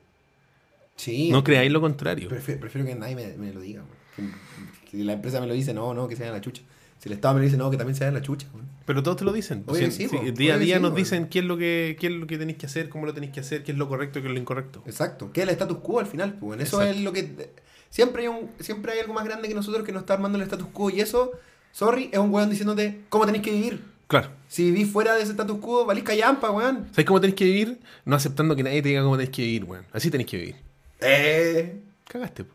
Sí. 1.00 1.32
No 1.32 1.44
creáis 1.46 1.72
lo 1.72 1.80
contrario. 1.80 2.28
Prefiero, 2.28 2.60
prefiero 2.60 2.86
que 2.86 2.94
nadie 2.94 3.16
me, 3.16 3.38
me 3.38 3.54
lo 3.54 3.62
diga. 3.62 3.84
Que, 4.16 4.24
que 4.92 5.04
la 5.06 5.14
empresa 5.14 5.40
me 5.40 5.48
lo 5.48 5.54
dice, 5.54 5.74
no, 5.74 5.94
no, 5.94 6.10
que 6.10 6.16
se 6.16 6.24
vayan 6.24 6.34
a 6.36 6.38
la 6.38 6.42
chucha. 6.42 6.62
Si 7.00 7.08
el 7.08 7.14
Estado 7.14 7.36
me 7.36 7.40
lo 7.40 7.46
dice, 7.46 7.56
no, 7.56 7.72
que 7.72 7.78
también 7.78 7.96
se 7.96 8.04
vayan 8.04 8.18
a 8.18 8.20
la 8.20 8.26
chucha. 8.26 8.48
Pero 8.86 9.02
todos 9.02 9.16
te 9.16 9.24
lo 9.24 9.32
dicen. 9.32 9.64
Sí, 9.92 10.08
po. 10.08 10.22
día 10.36 10.56
a 10.56 10.58
día 10.58 10.76
sí, 10.76 10.82
nos 10.82 10.94
dicen 10.94 11.30
qué 11.30 11.40
es 11.40 11.46
lo 11.46 11.58
que 11.58 11.96
qué 11.98 12.08
es 12.08 12.14
lo 12.14 12.28
que 12.28 12.38
tenéis 12.38 12.58
que 12.58 12.66
hacer, 12.66 12.90
cómo 12.90 13.06
lo 13.06 13.14
tenéis 13.14 13.32
que 13.32 13.40
hacer, 13.40 13.64
qué 13.64 13.72
es 13.72 13.78
lo 13.78 13.88
correcto, 13.88 14.22
qué 14.22 14.28
es 14.28 14.34
lo 14.34 14.40
incorrecto. 14.40 14.84
Exacto. 14.86 15.32
Que 15.32 15.42
es 15.42 15.48
el 15.48 15.54
status 15.54 15.78
quo 15.78 16.02
al 16.02 16.08
final, 16.08 16.34
pues. 16.34 16.60
Eso 16.60 16.82
Exacto. 16.82 16.98
es 16.98 17.04
lo 17.04 17.14
que. 17.14 17.52
Siempre 17.90 18.24
hay, 18.24 18.28
un, 18.28 18.50
siempre 18.60 18.92
hay 18.92 19.00
algo 19.00 19.14
más 19.14 19.24
grande 19.24 19.48
que 19.48 19.56
nosotros 19.56 19.86
que 19.86 19.94
nos 19.94 20.02
está 20.02 20.16
armando 20.16 20.38
el 20.38 20.44
status 20.44 20.68
quo. 20.74 20.90
Y 20.90 21.00
eso, 21.00 21.32
sorry, 21.72 22.10
es 22.12 22.20
un 22.20 22.34
weón 22.34 22.50
diciéndote 22.50 23.02
cómo 23.08 23.26
tenéis 23.26 23.44
que 23.44 23.52
vivir. 23.52 23.82
Claro. 24.08 24.32
Si 24.50 24.72
vivís 24.72 24.92
fuera 24.92 25.16
de 25.16 25.22
ese 25.22 25.32
status 25.32 25.60
quo, 25.60 25.86
valís 25.86 26.04
callampa, 26.04 26.52
weón. 26.52 26.88
¿Sabes 26.92 27.06
cómo 27.06 27.22
tenéis 27.22 27.36
que 27.36 27.46
vivir? 27.46 27.80
No 28.04 28.18
aceptando 28.18 28.56
que 28.56 28.64
nadie 28.64 28.82
te 28.82 28.90
diga 28.90 29.04
cómo 29.04 29.16
tenéis 29.16 29.34
que 29.34 29.44
vivir, 29.44 29.64
weón. 29.64 29.86
Así 29.94 30.12
tenéis 30.12 30.30
que 30.30 30.38
vivir. 30.38 30.69
Eh. 31.02 31.82
Cagaste. 32.08 32.46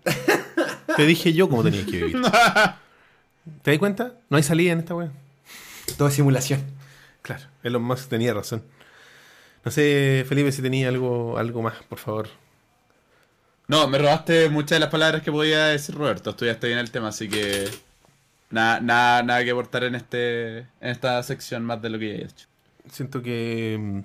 te 0.97 1.07
dije 1.07 1.33
yo 1.33 1.49
cómo 1.49 1.63
tenías 1.63 1.85
que 1.85 2.05
vivir. 2.05 2.23
¿Te 3.63 3.71
das 3.71 3.79
cuenta? 3.79 4.15
No 4.31 4.37
hay 4.37 4.43
salida 4.43 4.73
en 4.73 4.81
esta 4.81 4.95
weón. 4.95 5.13
Todo 5.97 6.09
es 6.09 6.15
simulación. 6.15 6.63
Claro, 7.23 7.45
Elon 7.63 7.83
Musk 7.83 8.09
tenía 8.09 8.35
razón. 8.35 8.63
No 9.65 9.71
sé, 9.71 10.25
Felipe, 10.29 10.53
si 10.53 10.61
tenía 10.61 10.89
algo, 10.89 11.39
algo 11.39 11.63
más, 11.63 11.75
por 11.89 11.99
favor. 11.99 12.29
No, 13.67 13.89
me 13.89 13.97
robaste 13.97 14.51
muchas 14.51 14.77
de 14.77 14.81
las 14.81 14.91
palabras 14.91 15.23
que 15.23 15.33
podía 15.33 15.67
decir 15.67 15.95
Roberto. 15.95 16.31
Estudiaste 16.31 16.67
bien 16.67 16.79
el 16.79 16.91
tema, 16.91 17.09
así 17.09 17.29
que. 17.29 17.69
Nada, 18.51 18.81
nada, 18.81 19.23
nada 19.23 19.43
que 19.43 19.51
aportar 19.51 19.85
en 19.85 19.95
este 19.95 20.59
en 20.59 20.69
esta 20.81 21.23
sección 21.23 21.65
más 21.65 21.81
de 21.81 21.89
lo 21.91 21.99
que 21.99 22.09
ya 22.09 22.15
he 22.15 22.25
hecho. 22.25 22.47
Siento 22.91 23.23
que 23.23 23.77
mm, 23.81 24.01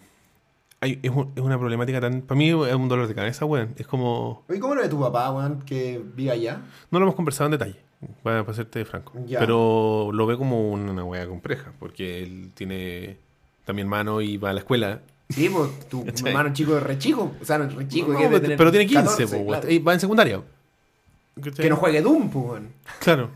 hay, 0.82 1.00
es, 1.04 1.12
un- 1.12 1.32
es 1.36 1.42
una 1.42 1.58
problemática 1.60 2.00
tan... 2.02 2.22
Para 2.22 2.38
mí 2.38 2.50
es 2.50 2.76
un 2.76 2.88
dolor 2.88 3.08
de 3.08 3.16
cabeza, 3.16 3.46
weón. 3.46 3.74
Es 3.78 3.86
como... 3.88 4.44
Oye, 4.50 4.60
¿cómo 4.60 4.76
lo 4.76 4.82
ve 4.82 4.90
tu 4.90 5.00
papá, 5.00 5.32
weón, 5.32 5.62
que 5.64 6.02
vive 6.16 6.32
allá? 6.32 6.62
No 6.92 7.00
lo 7.00 7.06
hemos 7.06 7.16
conversado 7.16 7.48
en 7.48 7.52
detalle, 7.52 7.76
para, 8.24 8.44
para 8.46 8.56
serte 8.56 8.86
franco. 8.86 9.14
Ya. 9.26 9.40
Pero 9.40 10.10
lo 10.14 10.26
ve 10.26 10.38
como 10.38 10.70
una 10.72 11.04
weá 11.04 11.28
compleja, 11.28 11.74
porque 11.80 12.24
él 12.24 12.52
tiene 12.54 13.18
también 13.66 13.88
mano 13.88 14.22
y 14.22 14.38
va 14.38 14.52
a 14.52 14.54
la 14.54 14.60
escuela. 14.60 15.02
Sí, 15.30 15.50
pues 15.50 15.88
tu 15.90 16.04
¿Cachai? 16.06 16.30
hermano 16.30 16.54
chico 16.54 16.76
es 16.78 16.84
re 16.84 16.98
chico. 16.98 17.34
O 17.42 17.46
sea, 17.46 17.58
no 17.58 17.66
es 17.66 17.76
re 17.76 17.88
chico. 17.88 18.12
No, 18.14 18.18
que 18.20 18.26
pero, 18.28 18.42
tener 18.42 18.58
pero 18.58 18.72
tiene 18.72 18.88
15, 18.88 19.04
14, 19.04 19.28
po, 19.28 19.34
weón. 19.36 19.48
claro. 19.48 19.72
Y 19.72 19.80
va 19.80 19.94
en 19.94 20.00
secundaria. 20.00 20.42
¿Cachai? 21.36 21.54
Que 21.64 21.70
no 21.70 21.76
juegue 21.76 22.02
Doom, 22.02 22.30
pues, 22.30 22.46
weón. 22.46 22.70
Claro. 23.00 23.30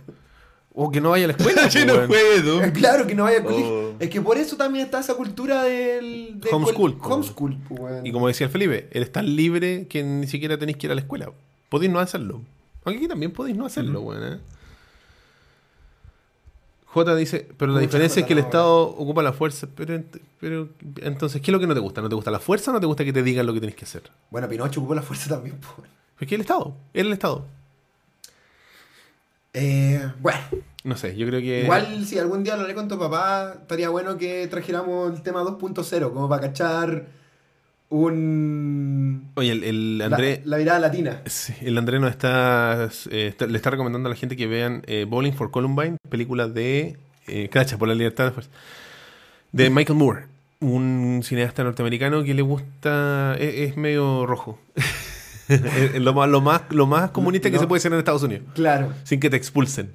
O 0.75 0.89
que 0.89 0.99
no 0.99 1.11
vaya 1.11 1.25
a 1.25 1.27
la 1.27 1.33
escuela. 1.33 1.69
Que 1.71 1.85
po, 1.85 1.93
no 1.93 2.07
juegue 2.07 2.41
Doom. 2.41 2.71
Claro 2.71 3.05
que 3.05 3.13
no 3.13 3.23
vaya 3.23 3.37
al 3.37 3.43
colegio. 3.43 3.89
Oh. 3.91 3.95
Es 3.99 4.09
que 4.09 4.21
por 4.21 4.37
eso 4.37 4.57
también 4.57 4.85
está 4.85 4.99
esa 4.99 5.13
cultura 5.15 5.63
del, 5.63 6.39
del 6.39 6.53
Homeschool, 6.53 6.97
po. 6.97 7.09
Homeschool, 7.09 7.57
pues, 7.67 7.79
weón. 7.79 8.05
Y 8.05 8.11
como 8.11 8.27
decía 8.27 8.47
el 8.47 8.51
Felipe, 8.51 8.87
él 8.91 9.03
es 9.03 9.11
tan 9.11 9.35
libre 9.35 9.87
que 9.87 10.03
ni 10.03 10.27
siquiera 10.27 10.57
tenéis 10.57 10.77
que 10.77 10.87
ir 10.87 10.91
a 10.91 10.95
la 10.95 11.01
escuela. 11.01 11.31
Podéis 11.69 11.91
no 11.91 11.99
hacerlo. 11.99 12.41
Aunque 12.83 12.97
aquí 12.97 13.07
también 13.07 13.31
podéis 13.31 13.55
no 13.55 13.65
hacerlo, 13.65 14.01
weón. 14.01 14.33
¿eh? 14.33 14.39
J 16.87 17.15
dice, 17.15 17.47
pero 17.57 17.71
la 17.71 17.79
diferencia 17.79 18.19
es 18.19 18.27
que 18.27 18.33
el 18.33 18.39
no, 18.39 18.45
Estado 18.45 18.81
ocupa 18.83 19.23
la 19.23 19.33
fuerza. 19.33 19.67
Pero, 19.75 20.03
pero 20.39 20.69
entonces, 21.01 21.41
¿qué 21.41 21.49
es 21.49 21.53
lo 21.53 21.59
que 21.59 21.67
no 21.67 21.73
te 21.73 21.79
gusta? 21.79 22.01
¿No 22.01 22.09
te 22.09 22.15
gusta 22.15 22.29
la 22.29 22.39
fuerza 22.39 22.71
o 22.71 22.73
no 22.73 22.79
te 22.79 22.85
gusta 22.85 23.03
que 23.03 23.13
te 23.13 23.23
digan 23.23 23.45
lo 23.45 23.53
que 23.53 23.59
tienes 23.59 23.75
que 23.75 23.85
hacer? 23.85 24.11
Bueno, 24.29 24.47
Pinocho 24.47 24.79
ocupó 24.79 24.95
la 24.95 25.01
fuerza 25.01 25.29
también, 25.29 25.57
pues. 25.59 25.71
weón. 25.77 25.89
Es 26.19 26.27
que 26.27 26.35
el 26.35 26.41
Estado, 26.41 26.75
era 26.93 27.07
el 27.07 27.13
Estado. 27.13 27.45
Eh, 29.53 30.01
bueno, 30.19 30.39
No 30.83 30.97
sé, 30.97 31.15
yo 31.15 31.27
creo 31.27 31.39
que... 31.39 31.61
igual 31.63 32.05
si 32.05 32.17
algún 32.19 32.43
día 32.43 32.57
lo 32.57 32.63
haré 32.63 32.73
con 32.73 32.87
tu 32.87 32.97
papá, 32.99 33.53
estaría 33.61 33.89
bueno 33.89 34.17
que 34.17 34.47
trajéramos 34.47 35.13
el 35.15 35.21
tema 35.21 35.41
2.0, 35.43 36.11
como 36.13 36.27
para 36.27 36.41
cachar 36.47 37.05
un... 37.89 39.29
Oye, 39.35 39.51
el, 39.51 39.63
el 39.63 39.97
la- 39.99 40.05
André... 40.05 40.41
La, 40.45 40.57
mirada 40.57 40.79
latina. 40.79 41.21
Sí, 41.27 41.53
el 41.61 41.77
André 41.77 41.99
nos 41.99 42.09
está, 42.09 42.89
eh, 43.11 43.27
está- 43.27 43.45
le 43.47 43.55
está 43.57 43.69
recomendando 43.69 44.07
a 44.07 44.11
la 44.11 44.15
gente 44.15 44.35
que 44.35 44.47
vean 44.47 44.81
eh, 44.87 45.05
Bowling 45.07 45.33
for 45.33 45.51
Columbine, 45.51 45.97
película 46.09 46.47
de 46.47 46.97
eh, 47.27 47.49
Cacha 47.49 47.77
por 47.77 47.87
la 47.87 47.95
libertad 47.95 48.33
de 49.51 49.63
la 49.65 49.69
Michael 49.69 49.99
Moore, 49.99 50.23
un 50.61 51.21
cineasta 51.23 51.63
norteamericano 51.63 52.23
que 52.23 52.33
le 52.33 52.41
gusta, 52.41 53.35
es, 53.39 53.69
es 53.69 53.77
medio 53.77 54.25
rojo, 54.25 54.59
lo, 55.99 56.13
más, 56.13 56.29
lo, 56.29 56.41
más, 56.41 56.61
lo 56.69 56.85
más 56.87 57.11
comunista 57.11 57.49
que 57.51 57.59
se 57.59 57.67
puede 57.67 57.79
hacer 57.79 57.91
en 57.93 57.99
Estados 57.99 58.23
Unidos, 58.23 58.45
Claro. 58.55 58.93
sin 59.03 59.19
que 59.19 59.29
te 59.29 59.37
expulsen. 59.37 59.91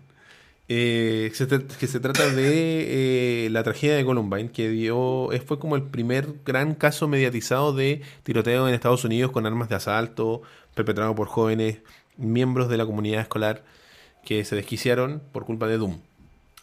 Eh, 0.70 1.30
se 1.32 1.46
que 1.46 1.86
se 1.86 1.98
trata 1.98 2.28
de 2.28 3.46
eh, 3.46 3.50
la 3.50 3.62
tragedia 3.62 3.96
de 3.96 4.04
Columbine, 4.04 4.50
que 4.50 4.68
dio, 4.68 5.32
es- 5.32 5.42
fue 5.42 5.58
como 5.58 5.76
el 5.76 5.82
primer 5.82 6.28
gran 6.44 6.74
caso 6.74 7.08
mediatizado 7.08 7.72
de 7.72 8.02
tiroteo 8.22 8.68
en 8.68 8.74
Estados 8.74 9.02
Unidos 9.04 9.30
con 9.30 9.46
armas 9.46 9.70
de 9.70 9.76
asalto, 9.76 10.42
perpetrado 10.74 11.14
por 11.14 11.26
jóvenes 11.28 11.78
miembros 12.18 12.68
de 12.68 12.76
la 12.76 12.84
comunidad 12.84 13.22
escolar 13.22 13.62
que 14.24 14.44
se 14.44 14.56
desquiciaron 14.56 15.22
por 15.32 15.46
culpa 15.46 15.66
de 15.68 15.78
Doom, 15.78 16.00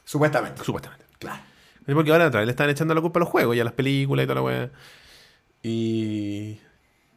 Supuestamente. 0.04 0.64
supuestamente. 0.64 1.06
Claro. 1.18 1.42
Porque 1.88 2.12
ahora 2.12 2.30
vez 2.30 2.46
le 2.46 2.52
están 2.52 2.70
echando 2.70 2.94
la 2.94 3.02
culpa 3.02 3.20
a 3.20 3.22
los 3.22 3.30
juegos 3.30 3.56
y 3.56 3.60
a 3.60 3.64
las 3.64 3.74
películas 3.74 4.24
y 4.24 4.28
toda 4.28 4.36
la 4.36 4.42
weá. 4.44 4.70
Y 5.64 6.60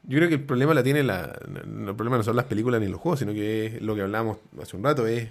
yo 0.08 0.16
creo 0.18 0.28
que 0.28 0.34
el 0.36 0.42
problema 0.42 0.74
la 0.74 0.82
tiene 0.82 1.02
la. 1.02 1.38
El 1.46 1.94
problema 1.94 2.16
no 2.16 2.22
son 2.24 2.34
las 2.34 2.46
películas 2.46 2.80
ni 2.80 2.88
los 2.88 2.98
juegos, 3.00 3.20
sino 3.20 3.32
que 3.32 3.66
es 3.66 3.82
lo 3.82 3.94
que 3.94 4.02
hablábamos 4.02 4.38
hace 4.60 4.76
un 4.76 4.82
rato, 4.82 5.06
es, 5.06 5.28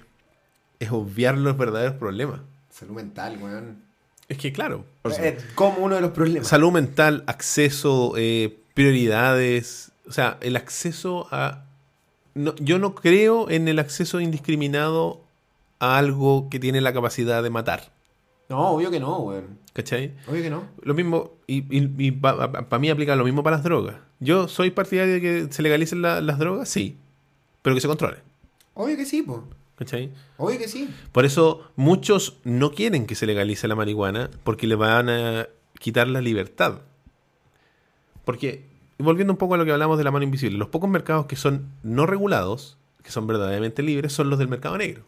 es 0.79 0.91
obviar 0.91 1.37
los 1.37 1.57
verdaderos 1.57 1.95
problemas. 1.95 2.41
Salud 2.69 2.95
mental, 2.95 3.37
weón. 3.41 3.81
Es 4.29 4.37
que 4.37 4.51
claro, 4.53 4.85
Eh, 5.05 5.37
como 5.55 5.79
uno 5.79 5.95
de 5.95 6.01
los 6.01 6.11
problemas. 6.11 6.47
salud 6.47 6.71
mental, 6.71 7.23
acceso, 7.27 8.13
eh, 8.17 8.57
prioridades, 8.73 9.91
o 10.07 10.11
sea, 10.11 10.37
el 10.41 10.55
acceso 10.55 11.27
a... 11.31 11.63
No, 12.35 12.53
yo 12.57 12.77
no 12.77 12.93
creo 12.93 13.49
en 13.49 13.67
el 13.67 13.79
acceso 13.79 14.19
indiscriminado 14.19 15.21
a 15.79 15.97
algo 15.97 16.49
que 16.49 16.59
tiene 16.59 16.81
la 16.81 16.93
capacidad 16.93 17.41
de 17.41 17.49
matar, 17.49 17.89
No, 18.49 18.69
obvio 18.71 18.89
que 18.91 18.99
no, 18.99 19.17
weón. 19.19 19.59
¿cachai? 19.73 20.13
Obvio 20.27 20.41
que 20.41 20.49
no. 20.49 20.63
Lo 20.81 20.93
mismo, 20.93 21.33
y, 21.47 22.11
para 22.11 22.79
mí 22.79 22.89
aplica 22.89 23.15
lo 23.15 23.23
mismo 23.25 23.43
para 23.43 23.57
las 23.57 23.63
drogas. 23.63 23.95
Yo 24.19 24.47
soy 24.47 24.71
partidario 24.71 25.13
de 25.15 25.21
que 25.21 25.47
se 25.51 25.61
legalicen 25.61 26.01
la- 26.01 26.21
las 26.21 26.39
drogas, 26.39 26.67
sí, 26.69 26.97
pero 27.61 27.75
que 27.75 27.81
se 27.81 27.87
controlen, 27.87 28.19
Obvio 28.73 28.95
que 28.95 29.05
sí, 29.05 29.21
po. 29.23 29.43
¿cachai? 29.75 30.11
Obvio 30.37 30.57
que 30.59 30.67
sí. 30.67 30.89
Por 31.11 31.25
eso 31.25 31.69
muchos 31.75 32.37
no 32.43 32.71
quieren 32.71 33.05
que 33.05 33.15
se 33.15 33.25
legalice 33.25 33.67
la 33.67 33.75
marihuana 33.75 34.29
porque 34.43 34.65
le 34.67 34.75
van 34.75 35.09
a 35.09 35.47
quitar 35.79 36.07
la 36.07 36.21
libertad. 36.21 36.81
Porque, 38.25 38.65
volviendo 38.97 39.33
un 39.33 39.37
poco 39.37 39.53
a 39.55 39.57
lo 39.57 39.65
que 39.65 39.71
hablamos 39.71 39.97
de 39.97 40.03
la 40.03 40.11
mano 40.11 40.23
invisible, 40.23 40.57
los 40.57 40.69
pocos 40.69 40.89
mercados 40.89 41.25
que 41.27 41.35
son 41.35 41.67
no 41.83 42.05
regulados, 42.05 42.77
que 43.03 43.11
son 43.11 43.25
verdaderamente 43.27 43.83
libres, 43.83 44.13
son 44.13 44.29
los 44.29 44.37
del 44.39 44.47
mercado 44.47 44.77
negro. 44.77 45.03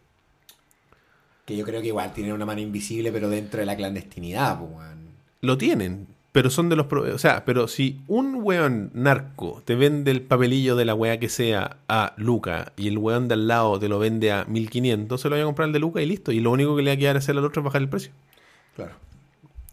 Que 1.49 1.57
yo 1.57 1.65
creo 1.65 1.81
que 1.81 1.87
igual 1.87 2.13
tienen 2.13 2.33
una 2.33 2.45
mano 2.45 2.61
invisible, 2.61 3.11
pero 3.11 3.27
dentro 3.27 3.59
de 3.59 3.65
la 3.65 3.75
clandestinidad, 3.75 4.61
weón. 4.61 4.99
Lo 5.41 5.57
tienen, 5.57 6.05
pero 6.31 6.51
son 6.51 6.69
de 6.69 6.75
los... 6.75 6.85
O 6.93 7.17
sea, 7.17 7.43
pero 7.43 7.67
si 7.67 8.01
un 8.05 8.35
weón 8.43 8.91
narco 8.93 9.63
te 9.65 9.73
vende 9.73 10.11
el 10.11 10.21
papelillo 10.21 10.75
de 10.75 10.85
la 10.85 10.93
wea 10.93 11.19
que 11.19 11.27
sea 11.27 11.77
a 11.87 12.13
Luca 12.17 12.71
y 12.77 12.87
el 12.87 12.99
weón 12.99 13.27
de 13.29 13.33
al 13.33 13.47
lado 13.47 13.79
te 13.79 13.89
lo 13.89 13.97
vende 13.97 14.31
a 14.31 14.45
1500, 14.45 15.19
se 15.19 15.27
lo 15.27 15.37
voy 15.37 15.41
a 15.41 15.45
comprar 15.45 15.69
el 15.69 15.73
de 15.73 15.79
Luca 15.79 16.03
y 16.03 16.05
listo. 16.05 16.31
Y 16.31 16.39
lo 16.39 16.51
único 16.51 16.75
que 16.75 16.83
le 16.83 16.91
va 16.91 16.93
a 16.93 16.97
quedar 16.97 17.17
hacer 17.17 17.35
al 17.35 17.43
otro 17.43 17.61
es 17.61 17.65
bajar 17.65 17.81
el 17.81 17.89
precio. 17.89 18.11
Claro. 18.75 18.93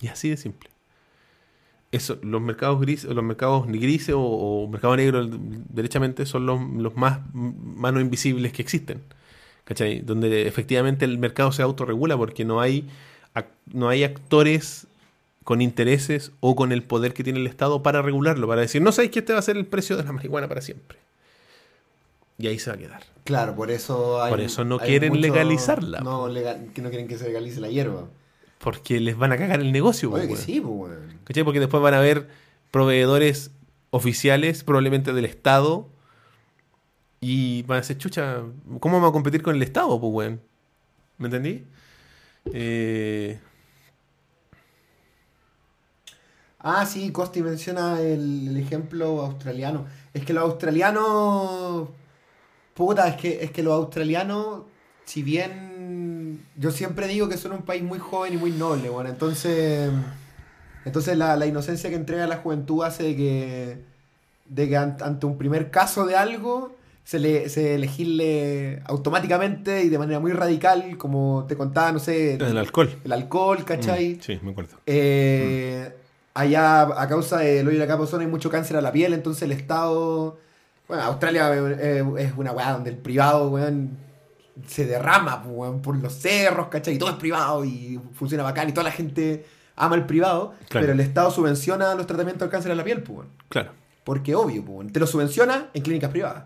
Y 0.01 0.09
así 0.09 0.31
de 0.31 0.39
simple. 0.39 0.71
Eso, 1.93 2.19
los 2.23 2.41
mercados 2.41 2.81
grises, 2.81 3.11
los 3.11 3.23
mercados 3.23 3.67
grises 3.67 4.15
o, 4.15 4.23
o 4.23 4.67
mercado 4.67 4.97
negro 4.97 5.29
derechamente 5.29 6.25
son 6.25 6.47
los, 6.47 6.59
los 6.59 6.97
más 6.97 7.21
manos 7.35 8.01
invisibles 8.01 8.55
que 8.55 8.63
existen. 8.63 9.03
¿Cachai? 9.67 9.99
Donde 10.01 10.47
efectivamente 10.47 11.05
el 11.05 11.19
mercado 11.19 11.53
se 11.53 11.61
autorregula 11.63 12.17
porque 12.17 12.45
no 12.45 12.61
hay, 12.61 12.89
no 13.73 13.89
hay 13.89 14.05
actores 14.05 14.87
con 15.45 15.61
intereses 15.61 16.33
o 16.41 16.57
con 16.57 16.73
el 16.73 16.83
poder 16.83 17.13
que 17.15 17.23
tiene 17.25 17.41
el 17.41 17.47
Estado 17.47 17.83
para 17.83 18.01
regularlo, 18.01 18.47
para 18.49 18.61
decir, 18.63 18.81
no 18.81 18.93
sabéis 18.93 19.11
que 19.13 19.19
este 19.19 19.33
va 19.33 19.41
a 19.41 19.43
ser 19.43 19.57
el 19.57 19.67
precio 19.67 19.97
de 19.97 20.05
la 20.05 20.13
marihuana 20.13 20.49
para 20.49 20.61
siempre. 20.61 20.99
Y 22.39 22.47
ahí 22.47 22.59
se 22.59 22.71
va 22.71 22.77
a 22.77 22.79
quedar. 22.79 23.03
Claro, 23.25 23.55
por 23.57 23.71
eso 23.71 24.23
hay, 24.23 24.31
Por 24.31 24.41
eso 24.41 24.65
no 24.65 24.79
hay 24.81 24.87
quieren 24.89 25.21
legalizarla, 25.21 26.01
No, 26.01 26.29
legal- 26.29 26.69
que 26.75 26.81
no 26.83 26.89
quieren 26.91 27.09
que 27.09 27.19
se 27.19 27.27
legalice 27.27 27.61
la 27.61 27.69
hierba. 27.69 28.05
Porque 28.59 29.01
les 29.01 29.17
van 29.17 29.33
a 29.33 29.37
cagar 29.37 29.61
el 29.61 29.73
negocio. 29.73 30.13
Oye, 30.13 30.29
que 30.29 30.37
sí, 30.37 30.61
weón. 30.61 31.19
¿Cachai? 31.25 31.45
Porque 31.45 31.61
después 31.61 31.83
van 31.83 31.95
a 31.95 31.99
haber 31.99 32.29
proveedores 32.71 33.51
oficiales, 33.91 34.65
probablemente 34.65 35.13
del 35.13 35.25
Estado, 35.25 35.89
y 37.21 37.63
van 37.65 37.79
a 37.79 37.81
decir, 37.81 37.99
chucha, 37.99 38.43
¿cómo 38.81 38.97
vamos 38.97 39.11
a 39.11 39.13
competir 39.13 39.43
con 39.43 39.57
el 39.57 39.63
Estado, 39.63 40.01
pues, 40.01 40.13
weón? 40.13 40.43
¿Me 41.19 41.27
entendí? 41.29 41.65
Eh, 42.53 43.41
Ah, 46.59 46.85
sí, 46.87 47.13
Costi 47.13 47.43
menciona 47.43 48.01
el, 48.01 48.57
ejemplo 48.57 49.23
australiano. 49.23 49.87
Es 50.15 50.25
que 50.25 50.33
los 50.33 50.45
australianos. 50.45 51.89
Puta, 52.75 53.09
es 53.09 53.17
que, 53.17 53.45
es 53.45 53.51
que 53.53 53.63
los 53.63 53.75
australianos, 53.75 54.63
si 55.05 55.23
bien. 55.23 56.47
Yo 56.57 56.71
siempre 56.73 57.09
digo 57.09 57.29
que 57.29 57.37
son 57.39 57.53
un 57.53 57.63
país 57.65 57.83
muy 57.83 57.99
joven 57.99 58.35
y 58.35 58.37
muy 58.39 58.53
noble, 58.53 58.91
bueno, 58.91 59.11
entonces. 59.11 59.91
Entonces 60.85 61.17
la, 61.19 61.37
la 61.37 61.47
inocencia 61.47 61.91
que 61.91 61.97
entrega 61.97 62.27
la 62.27 62.39
juventud 62.39 62.85
hace 62.85 63.03
de 63.05 63.17
que, 63.17 63.85
de 64.47 64.69
que 64.69 64.77
an- 64.77 64.99
ante 65.03 65.27
un 65.27 65.39
primer 65.39 65.71
caso 65.71 66.07
de 66.07 66.17
algo 66.17 66.76
se 67.07 67.21
le 67.21 67.49
se 67.49 67.79
legisle 67.79 68.83
automáticamente 68.87 69.85
y 69.85 69.89
de 69.91 69.97
manera 69.99 70.19
muy 70.19 70.33
radical, 70.33 70.97
como 70.99 71.45
te 71.49 71.57
contaba, 71.57 71.93
no 71.93 72.01
sé, 72.01 72.35
El 72.35 72.59
alcohol. 72.59 72.91
el 73.05 73.13
alcohol, 73.13 73.65
¿cachai? 73.65 74.15
Mm, 74.17 74.21
sí, 74.21 74.41
me 74.43 74.51
acuerdo. 74.51 74.77
Eh, 74.87 75.95
Allá, 76.35 76.83
a 76.83 77.09
causa 77.09 77.39
del 77.39 77.67
hoyo 77.69 77.79
de 77.81 77.87
la 77.87 77.95
ozono, 77.95 78.23
hay 78.23 78.29
mucho 78.29 78.51
cáncer 78.51 78.77
a 78.77 78.81
la 78.83 78.91
piel, 78.93 79.15
entonces 79.15 79.43
el 79.45 79.53
Estado. 79.53 80.37
Bueno, 80.89 81.03
Australia 81.05 81.51
eh, 81.55 82.05
es 82.19 82.33
una 82.37 82.51
weá 82.53 82.73
donde 82.73 82.91
el 82.91 82.97
privado, 82.99 83.49
weón, 83.51 83.97
se 84.67 84.85
derrama 84.85 85.43
weón, 85.47 85.81
por 85.81 85.97
los 85.97 86.13
cerros, 86.13 86.67
¿cachai? 86.69 86.95
Y 86.97 86.99
todo 86.99 87.11
es 87.11 87.17
privado 87.17 87.65
y 87.65 87.99
funciona 88.15 88.43
bacán 88.43 88.69
y 88.69 88.73
toda 88.73 88.85
la 88.85 88.91
gente 88.93 89.47
ama 89.77 89.95
el 89.97 90.05
privado, 90.07 90.53
Claro. 90.69 90.85
pero 90.85 90.93
el 90.93 91.01
Estado 91.01 91.31
subvenciona 91.31 91.95
los 91.95 92.07
tratamientos 92.07 92.41
del 92.47 92.51
cáncer 92.51 92.73
a 92.73 92.75
la 92.75 92.85
piel, 92.85 93.03
weón. 93.09 93.29
Claro. 93.49 93.71
Porque 94.05 94.35
obvio, 94.35 94.63
weón, 94.63 94.91
te 94.91 95.01
lo 95.01 95.07
subvenciona 95.07 95.71
en 95.73 95.83
clínicas 95.83 96.11
privadas. 96.11 96.45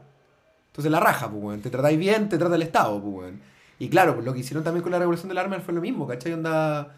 Entonces 0.70 0.90
la 0.90 1.00
raja, 1.00 1.28
pues, 1.30 1.42
weón. 1.42 1.60
Te 1.60 1.70
tratáis 1.70 1.98
bien, 1.98 2.28
te 2.28 2.38
trata 2.38 2.54
el 2.54 2.62
Estado, 2.62 3.00
pues, 3.00 3.14
weón. 3.14 3.40
Y 3.78 3.88
claro, 3.88 4.14
pues, 4.14 4.24
lo 4.24 4.32
que 4.32 4.40
hicieron 4.40 4.62
también 4.62 4.82
con 4.82 4.92
la 4.92 4.98
regulación 4.98 5.28
del 5.28 5.38
arma 5.38 5.58
fue 5.60 5.74
lo 5.74 5.80
mismo, 5.80 6.06
¿cachai? 6.06 6.32
Onda. 6.32 6.96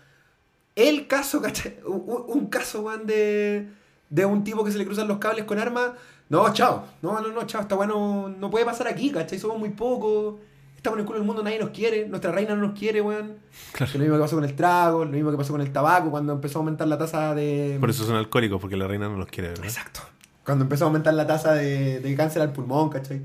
El 0.76 1.06
caso, 1.06 1.40
¿cachai? 1.40 1.78
Un, 1.86 2.46
caso, 2.46 2.82
weón, 2.82 3.06
de, 3.06 3.68
de 4.10 4.24
un 4.26 4.44
tipo 4.44 4.64
que 4.64 4.72
se 4.72 4.78
le 4.78 4.84
cruzan 4.84 5.08
los 5.08 5.18
cables 5.18 5.44
con 5.44 5.58
armas. 5.58 5.92
No, 6.28 6.52
chao. 6.52 6.84
No, 7.02 7.20
no, 7.20 7.28
no, 7.28 7.46
chao. 7.46 7.62
Esta 7.62 7.74
weá 7.76 7.86
no, 7.86 8.28
no 8.28 8.50
puede 8.50 8.64
pasar 8.64 8.88
aquí, 8.88 9.10
¿cachai? 9.10 9.38
Somos 9.38 9.58
muy 9.58 9.70
pocos. 9.70 10.36
Estamos 10.76 10.96
en 10.96 11.00
el 11.02 11.06
culo 11.06 11.18
del 11.18 11.26
mundo, 11.26 11.42
nadie 11.42 11.60
nos 11.60 11.70
quiere. 11.70 12.08
Nuestra 12.08 12.32
reina 12.32 12.56
no 12.56 12.66
nos 12.66 12.78
quiere, 12.78 13.00
weón. 13.00 13.36
Claro. 13.72 13.92
Que 13.92 13.98
lo 13.98 14.02
mismo 14.02 14.16
que 14.16 14.22
pasó 14.22 14.36
con 14.36 14.44
el 14.44 14.56
trago, 14.56 15.04
lo 15.04 15.12
mismo 15.12 15.30
que 15.30 15.36
pasó 15.36 15.52
con 15.52 15.60
el 15.60 15.72
tabaco, 15.72 16.10
cuando 16.10 16.32
empezó 16.32 16.58
a 16.58 16.60
aumentar 16.60 16.88
la 16.88 16.98
tasa 16.98 17.34
de. 17.34 17.76
Por 17.78 17.90
eso 17.90 18.04
son 18.04 18.16
alcohólicos, 18.16 18.60
porque 18.60 18.76
la 18.76 18.88
reina 18.88 19.08
no 19.08 19.16
los 19.16 19.28
quiere, 19.28 19.50
¿verdad? 19.50 19.64
Exacto. 19.64 20.00
Cuando 20.44 20.64
empezó 20.64 20.84
a 20.84 20.88
aumentar 20.88 21.14
la 21.14 21.26
tasa 21.26 21.54
de, 21.54 22.00
de 22.00 22.16
cáncer 22.16 22.42
al 22.42 22.52
pulmón, 22.52 22.90
¿cachai? 22.90 23.22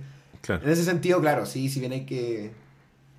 Claro. 0.47 0.65
En 0.65 0.71
ese 0.71 0.83
sentido, 0.83 1.21
claro, 1.21 1.45
sí, 1.45 1.69
si 1.69 1.79
bien 1.79 1.91
hay 1.91 2.05
que... 2.05 2.51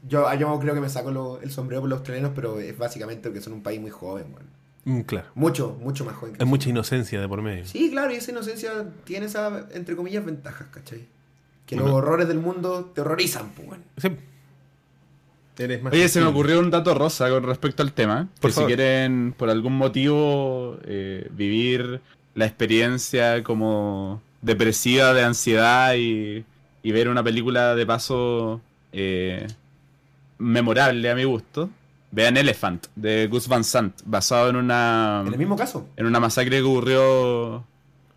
Yo, 0.08 0.32
yo 0.34 0.58
creo 0.58 0.74
que 0.74 0.80
me 0.80 0.88
saco 0.88 1.10
lo- 1.12 1.40
el 1.40 1.50
sombrero 1.52 1.82
por 1.82 1.90
los 1.90 1.98
australianos, 1.98 2.32
pero 2.34 2.58
es 2.58 2.76
básicamente 2.76 3.28
porque 3.28 3.40
son 3.40 3.52
un 3.52 3.62
país 3.62 3.80
muy 3.80 3.90
joven, 3.90 4.26
weón. 4.34 4.58
Mm, 4.84 5.02
claro. 5.02 5.28
Mucho, 5.34 5.76
mucho 5.80 6.04
más 6.04 6.14
joven. 6.16 6.32
que 6.32 6.36
Hay 6.36 6.46
nosotros. 6.46 6.48
mucha 6.48 6.70
inocencia 6.70 7.20
de 7.20 7.28
por 7.28 7.42
medio. 7.42 7.64
Sí, 7.66 7.90
claro, 7.90 8.12
y 8.12 8.16
esa 8.16 8.30
inocencia 8.32 8.70
tiene 9.04 9.26
esas, 9.26 9.64
entre 9.74 9.94
comillas, 9.94 10.24
ventajas, 10.24 10.66
¿cachai? 10.72 11.06
Que 11.66 11.74
Bueno. 11.76 11.90
los 11.90 11.98
horrores 11.98 12.26
del 12.28 12.38
mundo 12.38 12.90
te 12.94 13.02
horrorizan, 13.02 13.50
pues, 13.50 13.68
weón. 13.68 13.82
Sí. 13.98 14.08
Eres 15.58 15.82
más 15.82 15.92
Oye, 15.92 16.08
se 16.08 16.20
me 16.20 16.26
ocurrió 16.26 16.60
un 16.60 16.70
dato 16.70 16.94
rosa 16.94 17.28
con 17.30 17.42
respecto 17.42 17.82
al 17.82 17.92
tema. 17.92 18.28
Por 18.40 18.50
que 18.50 18.54
favor. 18.54 18.70
si 18.70 18.76
quieren, 18.76 19.34
por 19.36 19.50
algún 19.50 19.74
motivo, 19.76 20.78
eh, 20.84 21.28
vivir 21.32 22.00
la 22.36 22.46
experiencia 22.46 23.42
como 23.42 24.22
depresiva 24.40 25.12
de 25.12 25.24
ansiedad 25.24 25.94
y, 25.96 26.44
y 26.88 26.90
ver 26.90 27.10
una 27.10 27.22
película 27.22 27.74
de 27.74 27.84
paso 27.84 28.62
eh, 28.92 29.46
memorable 30.38 31.10
a 31.10 31.14
mi 31.14 31.24
gusto, 31.24 31.68
vean 32.10 32.38
Elephant 32.38 32.86
de 32.96 33.26
Gus 33.26 33.46
Van 33.46 33.62
Sant, 33.62 34.00
basado 34.06 34.48
en 34.48 34.56
una, 34.56 35.22
En 35.26 35.34
el 35.34 35.38
mismo 35.38 35.54
caso. 35.54 35.86
en 35.98 36.06
una 36.06 36.18
masacre 36.18 36.56
que 36.56 36.62
ocurrió 36.62 37.62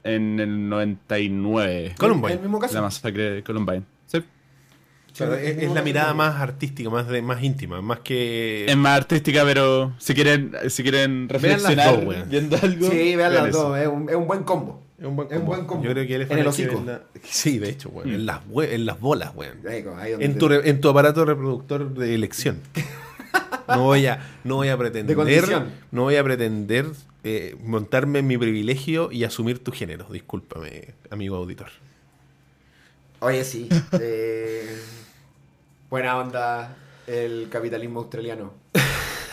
en 0.05 0.39
el 0.39 0.69
99. 0.69 1.95
Columbine. 1.97 2.31
En 2.31 2.37
el 2.37 2.43
mismo 2.43 2.59
caso. 2.59 2.75
La 2.75 2.81
masacre 2.83 3.29
de 3.31 3.43
Columbine. 3.43 3.83
Sí. 4.07 4.23
Claro, 5.17 5.35
es, 5.35 5.69
la 5.69 5.81
mirada 5.81 6.13
más 6.13 6.39
artística, 6.39 6.89
más 6.89 7.09
de, 7.09 7.21
más 7.21 7.43
íntima, 7.43 7.81
más 7.81 7.99
que. 7.99 8.67
Es 8.69 8.77
más 8.77 8.95
artística, 8.95 9.43
pero 9.43 9.91
si 9.97 10.13
quieren, 10.13 10.53
si 10.69 10.81
quieren 10.81 11.27
las 11.29 11.41
reflexionar 11.41 12.05
dos, 12.05 12.29
viendo 12.29 12.55
algo. 12.55 12.89
Sí, 12.89 13.17
vean 13.17 13.33
las 13.33 13.49
eso. 13.49 13.69
dos, 13.69 13.79
es 13.79 13.87
un, 13.89 14.09
es 14.09 14.15
un 14.15 14.27
buen 14.27 14.43
combo. 14.43 14.81
Es 15.01 15.07
un 15.07 15.15
buen 15.15 15.27
Es 15.29 15.33
un 15.33 15.39
combo. 15.39 15.51
buen 15.55 15.65
combo. 15.65 15.83
Yo 15.83 15.91
creo 15.91 16.07
que 16.07 16.15
él 16.15 16.27
En 16.29 16.37
el 16.37 16.47
hocico. 16.47 16.81
Sí, 17.23 17.57
de 17.59 17.69
hecho, 17.69 17.89
weón. 17.89 18.11
Mm. 18.11 18.13
En, 18.13 18.25
las, 18.27 18.41
en 18.69 18.85
las 18.85 18.99
bolas, 18.99 19.31
weón. 19.35 19.57
En 19.65 20.37
tu, 20.37 20.47
re- 20.47 20.69
en 20.69 20.79
tu 20.79 20.89
aparato 20.89 21.25
reproductor 21.25 21.93
de 21.93 22.15
elección. 22.15 22.59
No 23.67 23.83
voy 23.83 24.05
a, 24.05 24.19
no 24.43 24.55
voy 24.55 24.67
a 24.67 24.77
pretender. 24.77 25.15
No 25.91 26.01
voy 26.03 26.15
a 26.17 26.23
pretender 26.25 26.87
eh, 27.23 27.55
montarme 27.63 28.19
en 28.19 28.27
mi 28.27 28.37
privilegio 28.37 29.13
y 29.13 29.23
asumir 29.23 29.63
tu 29.63 29.71
género. 29.71 30.07
Discúlpame, 30.11 30.93
amigo 31.09 31.37
auditor. 31.37 31.69
Oye, 33.19 33.45
sí. 33.45 33.69
eh, 33.99 34.77
buena 35.89 36.17
onda 36.17 36.75
el 37.07 37.47
capitalismo 37.49 38.01
australiano. 38.01 38.51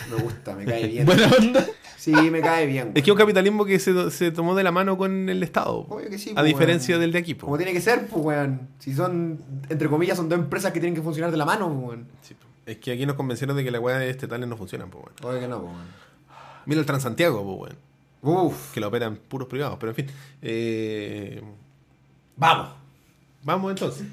Me 0.09 0.15
gusta, 0.23 0.55
me 0.55 0.63
cae 0.63 0.87
bien. 0.87 1.05
Buena 1.05 1.27
onda. 1.37 1.65
Sí, 1.99 2.13
me 2.13 2.39
cae 2.39 2.65
bien. 2.65 2.91
Es 2.95 3.03
que 3.03 3.09
es 3.09 3.11
un 3.11 3.17
capitalismo 3.17 3.65
que 3.65 3.77
se, 3.77 4.09
se 4.09 4.31
tomó 4.31 4.55
de 4.55 4.63
la 4.63 4.71
mano 4.71 4.97
con 4.97 5.27
el 5.27 5.43
Estado. 5.43 5.79
Obvio 5.89 6.09
que 6.09 6.17
sí, 6.17 6.31
a 6.31 6.35
pues, 6.35 6.45
diferencia 6.45 6.93
weón. 6.93 7.01
del 7.01 7.11
de 7.11 7.19
aquí. 7.19 7.33
po. 7.33 7.45
Como 7.47 7.57
tiene 7.57 7.73
que 7.73 7.81
ser, 7.81 8.07
pues, 8.07 8.23
weón. 8.23 8.69
Si 8.79 8.93
son, 8.95 9.37
entre 9.67 9.89
comillas, 9.89 10.15
son 10.15 10.29
dos 10.29 10.39
empresas 10.39 10.71
que 10.71 10.79
tienen 10.79 10.95
que 10.95 11.01
funcionar 11.01 11.29
de 11.29 11.35
la 11.35 11.43
mano, 11.43 11.67
pues, 11.67 11.87
weón. 11.89 12.07
Sí. 12.21 12.35
Es 12.65 12.77
que 12.77 12.93
aquí 12.93 13.05
nos 13.05 13.15
convencieron 13.17 13.57
de 13.57 13.65
que 13.65 13.71
la 13.71 13.81
weá 13.81 13.97
de 13.99 14.09
estatales 14.09 14.47
no 14.47 14.55
funcionan, 14.55 14.89
pues, 14.89 15.03
weón. 15.03 15.15
Obvio 15.29 15.41
que 15.41 15.47
no, 15.49 15.59
pues, 15.61 15.73
weón. 15.73 15.87
Mira 16.65 16.79
el 16.79 16.85
Transantiago, 16.85 17.43
pues, 17.43 17.73
weón. 18.23 18.45
Uf. 18.47 18.73
Que 18.73 18.79
lo 18.79 18.87
operan 18.87 19.17
puros 19.17 19.49
privados, 19.49 19.77
pero 19.79 19.91
en 19.91 19.95
fin. 19.97 20.07
Eh, 20.41 21.41
Vamos. 22.37 22.69
vamos 23.43 23.71
entonces. 23.71 24.07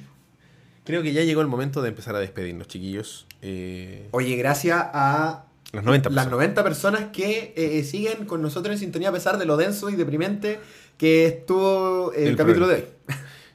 Creo 0.84 1.02
que 1.02 1.12
ya 1.12 1.22
llegó 1.22 1.40
el 1.40 1.46
momento 1.46 1.82
de 1.82 1.88
empezar 1.90 2.14
a 2.16 2.18
despedirnos, 2.20 2.66
chiquillos. 2.66 3.26
Eh, 3.42 4.08
Oye, 4.12 4.36
gracias 4.36 4.80
a 4.92 5.45
las 5.72 5.84
90 5.84 6.08
las 6.10 6.24
personas. 6.26 6.30
90 6.30 6.64
personas 6.64 7.00
que 7.12 7.52
eh, 7.56 7.82
siguen 7.84 8.24
con 8.26 8.40
nosotros 8.42 8.72
en 8.74 8.78
sintonía 8.78 9.08
a 9.10 9.12
pesar 9.12 9.38
de 9.38 9.44
lo 9.46 9.56
denso 9.56 9.90
y 9.90 9.96
deprimente 9.96 10.58
que 10.96 11.26
estuvo 11.26 12.12
el, 12.12 12.28
El 12.28 12.36
capítulo 12.36 12.66
de 12.68 12.74
hoy. 12.76 12.84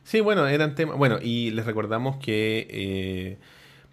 Sí, 0.03 0.19
bueno, 0.19 0.47
eran 0.47 0.75
temas. 0.75 0.97
Bueno, 0.97 1.19
y 1.21 1.51
les 1.51 1.65
recordamos 1.65 2.17
que 2.17 2.67
eh, 2.69 3.37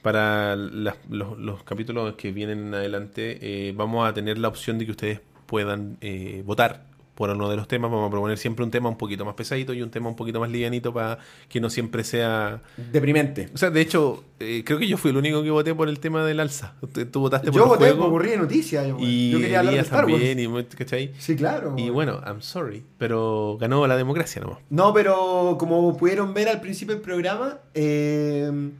para 0.02 0.56
las- 0.56 0.96
los, 1.08 1.38
los 1.38 1.62
capítulos 1.62 2.14
que 2.16 2.32
vienen 2.32 2.68
en 2.68 2.74
adelante 2.74 3.38
eh, 3.40 3.72
vamos 3.74 4.08
a 4.08 4.12
tener 4.14 4.38
la 4.38 4.48
opción 4.48 4.78
de 4.78 4.84
que 4.86 4.90
ustedes 4.90 5.20
puedan 5.46 5.96
eh, 6.00 6.42
votar 6.44 6.87
por 7.18 7.30
uno 7.30 7.50
de 7.50 7.56
los 7.56 7.66
temas. 7.66 7.90
Vamos 7.90 8.06
a 8.06 8.10
proponer 8.12 8.38
siempre 8.38 8.64
un 8.64 8.70
tema 8.70 8.88
un 8.88 8.96
poquito 8.96 9.24
más 9.24 9.34
pesadito 9.34 9.74
y 9.74 9.82
un 9.82 9.90
tema 9.90 10.08
un 10.08 10.14
poquito 10.14 10.38
más 10.38 10.50
livianito 10.50 10.94
para 10.94 11.18
que 11.48 11.60
no 11.60 11.68
siempre 11.68 12.04
sea. 12.04 12.62
Deprimente. 12.92 13.48
O 13.52 13.58
sea, 13.58 13.70
de 13.70 13.80
hecho, 13.80 14.22
eh, 14.38 14.62
creo 14.64 14.78
que 14.78 14.86
yo 14.86 14.96
fui 14.96 15.10
el 15.10 15.16
único 15.16 15.42
que 15.42 15.50
voté 15.50 15.74
por 15.74 15.88
el 15.88 15.98
tema 15.98 16.24
del 16.24 16.38
alza. 16.38 16.74
Tú 17.10 17.18
votaste 17.18 17.50
por 17.50 17.56
Yo 17.56 17.64
el 17.64 17.68
voté 17.70 17.90
juego 17.90 18.08
por 18.08 18.24
de 18.24 18.36
Noticias. 18.36 18.86
Yo, 18.86 18.98
y 19.00 19.32
yo 19.32 19.40
quería 19.40 19.58
hablar 19.58 19.74
de 19.74 19.80
Star 19.80 20.04
Wars. 20.04 20.16
también, 20.16 20.38
y, 20.38 20.64
¿cachai? 20.76 21.12
Sí, 21.18 21.34
claro. 21.34 21.74
Y 21.76 21.90
bueno, 21.90 22.20
I'm 22.24 22.40
sorry, 22.40 22.84
pero 22.98 23.58
ganó 23.60 23.84
la 23.88 23.96
democracia 23.96 24.40
nomás. 24.40 24.58
No, 24.70 24.94
pero 24.94 25.56
como 25.58 25.96
pudieron 25.96 26.32
ver 26.34 26.48
al 26.48 26.60
principio 26.60 26.94
del 26.94 27.02
programa, 27.02 27.58
eh, 27.74 28.70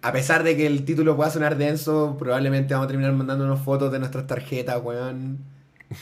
a 0.00 0.12
pesar 0.12 0.44
de 0.44 0.56
que 0.56 0.66
el 0.66 0.86
título 0.86 1.14
pueda 1.14 1.28
sonar 1.28 1.58
denso, 1.58 2.16
probablemente 2.18 2.72
vamos 2.72 2.86
a 2.86 2.88
terminar 2.88 3.12
mandándonos 3.12 3.60
fotos 3.60 3.92
de 3.92 3.98
nuestras 3.98 4.26
tarjetas, 4.26 4.80
weón. 4.82 5.55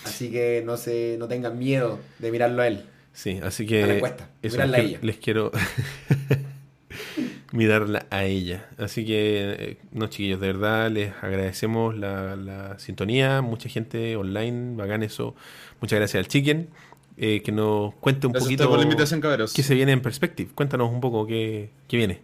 Así 0.04 0.30
que 0.30 0.62
no 0.64 0.76
se, 0.76 1.16
no 1.18 1.28
tengan 1.28 1.58
miedo 1.58 1.98
de 2.18 2.30
mirarlo 2.32 2.62
a 2.62 2.68
él. 2.68 2.84
Sí, 3.12 3.38
así 3.42 3.66
que. 3.66 3.82
A 3.82 3.86
la 3.86 3.94
encuesta, 3.94 4.30
eso, 4.42 4.56
mirarla 4.56 4.78
a 4.78 4.80
les, 4.80 4.80
ella. 4.80 4.98
les 5.02 5.16
quiero 5.18 5.52
mirarla 7.52 8.06
a 8.10 8.24
ella. 8.24 8.68
Así 8.78 9.04
que, 9.06 9.56
eh, 9.58 9.76
no, 9.92 10.08
chiquillos, 10.08 10.40
de 10.40 10.48
verdad 10.48 10.90
les 10.90 11.12
agradecemos 11.22 11.96
la, 11.96 12.36
la 12.36 12.78
sintonía. 12.78 13.42
Mucha 13.42 13.68
gente 13.68 14.16
online, 14.16 14.76
bacán 14.76 15.02
eso. 15.02 15.34
Muchas 15.80 15.98
gracias 15.98 16.24
al 16.24 16.28
Chicken. 16.28 16.68
eh, 17.16 17.42
que 17.42 17.52
nos 17.52 17.94
cuente 17.96 18.26
un 18.26 18.32
Gracias 18.32 18.48
poquito 18.48 18.68
por 18.68 18.78
la 18.78 18.84
invitación, 18.84 19.20
caberos. 19.20 19.52
qué 19.52 19.62
se 19.62 19.74
viene 19.74 19.92
en 19.92 20.00
Perspective. 20.02 20.50
Cuéntanos 20.54 20.90
un 20.90 21.00
poco 21.00 21.26
qué, 21.26 21.70
qué 21.88 21.96
viene. 21.96 22.20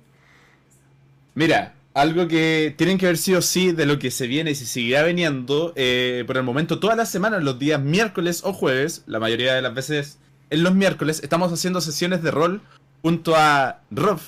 Mira, 1.34 1.74
algo 1.94 2.28
que 2.28 2.74
tienen 2.76 2.98
que 2.98 3.06
ver 3.06 3.16
sí 3.18 3.34
o 3.34 3.42
sí 3.42 3.72
de 3.72 3.86
lo 3.86 3.98
que 3.98 4.10
se 4.10 4.26
viene 4.26 4.52
y 4.52 4.54
se 4.54 4.66
seguirá 4.66 5.02
viniendo 5.02 5.72
eh, 5.76 6.24
por 6.26 6.36
el 6.36 6.42
momento 6.44 6.78
todas 6.78 6.96
las 6.96 7.10
semanas, 7.10 7.42
los 7.42 7.58
días 7.58 7.80
miércoles 7.80 8.42
o 8.44 8.52
jueves, 8.52 9.02
la 9.06 9.18
mayoría 9.18 9.54
de 9.54 9.62
las 9.62 9.74
veces 9.74 10.18
en 10.50 10.62
los 10.62 10.74
miércoles, 10.74 11.20
estamos 11.22 11.52
haciendo 11.52 11.80
sesiones 11.80 12.22
de 12.22 12.30
rol 12.30 12.60
junto 13.02 13.34
a 13.36 13.80
Rob 13.90 14.20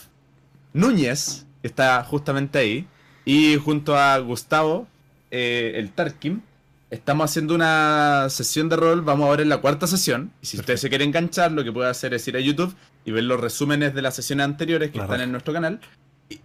Núñez, 0.72 1.46
que 1.60 1.68
está 1.68 2.02
justamente 2.04 2.58
ahí, 2.58 2.86
y 3.24 3.56
junto 3.56 3.96
a 3.96 4.18
Gustavo, 4.18 4.86
eh, 5.30 5.72
el 5.76 5.90
Tarkin. 5.92 6.42
Estamos 6.90 7.30
haciendo 7.30 7.54
una 7.54 8.26
sesión 8.28 8.68
de 8.68 8.76
rol, 8.76 9.00
vamos 9.02 9.26
ahora 9.26 9.42
en 9.42 9.48
la 9.48 9.58
cuarta 9.58 9.86
sesión. 9.86 10.30
Y 10.42 10.46
si 10.46 10.58
ustedes 10.58 10.80
se 10.80 10.88
quieren 10.90 11.08
enganchar, 11.08 11.50
lo 11.52 11.64
que 11.64 11.72
puede 11.72 11.88
hacer 11.88 12.12
es 12.12 12.26
ir 12.28 12.36
a 12.36 12.40
YouTube 12.40 12.74
y 13.04 13.12
ver 13.12 13.24
los 13.24 13.40
resúmenes 13.40 13.94
de 13.94 14.02
las 14.02 14.14
sesiones 14.14 14.44
anteriores 14.44 14.90
que 14.90 14.98
La 14.98 15.04
están 15.04 15.14
raja. 15.16 15.24
en 15.24 15.32
nuestro 15.32 15.52
canal. 15.54 15.80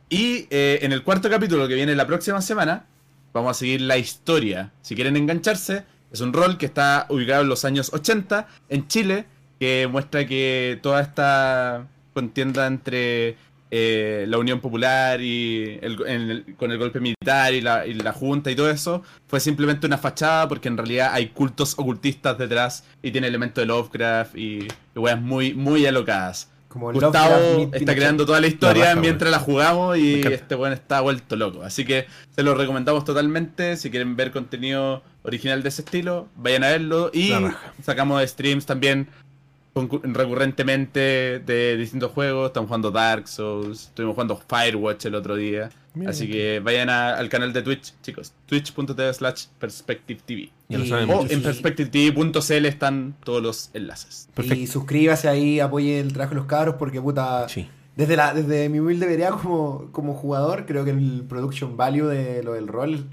Y, 0.10 0.48
eh, 0.50 0.80
en 0.82 0.92
el 0.92 1.04
cuarto 1.04 1.30
capítulo 1.30 1.68
que 1.68 1.76
viene 1.76 1.96
la 1.96 2.08
próxima 2.08 2.42
semana, 2.42 2.86
vamos 3.34 3.52
a 3.52 3.60
seguir 3.60 3.82
la 3.82 3.98
historia. 3.98 4.72
Si 4.82 4.96
quieren 4.96 5.16
engancharse, 5.16 5.84
es 6.12 6.22
un 6.22 6.34
rol 6.34 6.58
que 6.58 6.66
está 6.66 7.06
ubicado 7.10 7.44
en 7.44 7.50
los 7.50 7.66
años 7.66 7.94
80 7.94 8.48
en 8.70 8.88
Chile, 8.88 9.26
que 9.60 9.88
muestra 9.92 10.26
que 10.26 10.80
toda 10.82 11.02
esta 11.02 11.88
contienda 12.14 12.68
entre 12.68 13.38
eh, 13.70 14.26
la 14.28 14.38
Unión 14.38 14.62
Popular 14.62 15.20
y 15.22 15.80
con 16.58 16.72
el 16.72 16.78
golpe 16.78 17.02
militar 17.02 17.54
y 17.54 17.60
la, 17.60 17.86
y 17.86 17.94
la 17.96 18.14
Junta 18.14 18.50
y 18.50 18.56
todo 18.56 18.70
eso 18.70 19.04
fue 19.28 19.42
simplemente 19.42 19.86
una 19.86 19.98
fachada 19.98 20.48
porque 20.48 20.70
en 20.70 20.78
realidad 20.78 21.10
hay 21.12 21.28
cultos 21.30 21.74
ocultistas 21.78 22.38
detrás 22.38 22.86
y 23.02 23.12
tiene 23.12 23.28
elementos 23.28 23.62
de 23.62 23.66
Lovecraft 23.66 24.38
y, 24.38 24.68
y 24.96 25.00
weas 25.00 25.22
muy, 25.22 25.54
muy 25.54 25.86
alocadas. 25.86 26.50
Como 26.78 26.94
Gustavo 26.94 27.72
está 27.74 27.96
creando 27.96 28.26
toda 28.26 28.40
la 28.40 28.46
historia 28.46 28.84
La 28.84 28.90
raja, 28.92 29.02
mientras 29.02 29.32
la 29.32 29.40
jugamos 29.40 29.98
y 29.98 30.22
este 30.22 30.54
weón 30.54 30.74
está 30.74 31.02
vuelto 31.02 31.36
loco. 31.36 31.64
Así 31.64 31.86
que 31.86 32.06
se 32.36 32.44
lo 32.44 32.54
recomendamos 32.54 33.04
totalmente. 33.04 33.78
Si 33.78 33.90
quieren 33.90 34.16
ver 34.16 34.32
contenido 34.32 35.02
original 35.24 35.64
de 35.64 35.70
ese 35.70 35.82
estilo, 35.82 36.28
vayan 36.36 36.64
a 36.64 36.68
verlo. 36.68 37.10
Y 37.12 37.32
sacamos 37.82 38.22
streams 38.30 38.68
también 38.68 39.08
recurrentemente 39.82 41.40
de 41.40 41.78
distintos 41.78 42.12
juegos. 42.12 42.48
Estamos 42.48 42.68
jugando 42.68 42.92
Dark 42.92 43.28
Souls, 43.28 43.84
estuvimos 43.84 44.16
jugando 44.16 44.38
Firewatch 44.48 45.06
el 45.06 45.16
otro 45.16 45.36
día. 45.36 45.70
Mira. 45.94 46.12
Así 46.12 46.30
que 46.30 46.60
vayan 46.60 46.90
a- 46.90 47.16
al 47.16 47.28
canal 47.30 47.54
de 47.54 47.62
Twitch, 47.64 47.94
chicos. 48.04 48.34
Twitch.tv 48.46 49.14
slash 49.14 49.46
Perspective 49.60 50.20
TV. 50.26 50.52
Ya 50.70 50.78
lo 50.78 50.86
Y- 50.86 50.90
saben. 50.90 51.10
O 51.10 51.26
en 51.28 51.42
perspectivetv.cl 51.42 52.66
están 52.68 53.16
todos 53.24 53.42
los 53.42 53.70
enlaces. 53.74 54.30
Perfecto. 54.36 54.62
Y 54.62 54.68
suscríbase 54.68 55.28
ahí, 55.28 55.60
apoye 55.60 56.00
el 56.00 56.14
trabajo 56.14 56.32
de 56.32 56.36
los 56.42 56.46
cabros 56.46 56.76
porque 56.78 57.02
puta. 57.02 57.50
Sí. 57.50 57.68
Desde, 57.96 58.16
la, 58.16 58.32
desde 58.36 58.70
mi 58.70 58.78
humilde 58.80 59.08
vereda 59.08 59.32
como, 59.32 59.90
como 59.92 60.14
jugador, 60.14 60.68
creo 60.68 60.86
que 60.86 60.92
el 60.92 61.26
production 61.28 61.78
value 61.78 62.06
de 62.06 62.44
lo 62.44 62.54
del 62.54 62.68
rol 62.68 63.08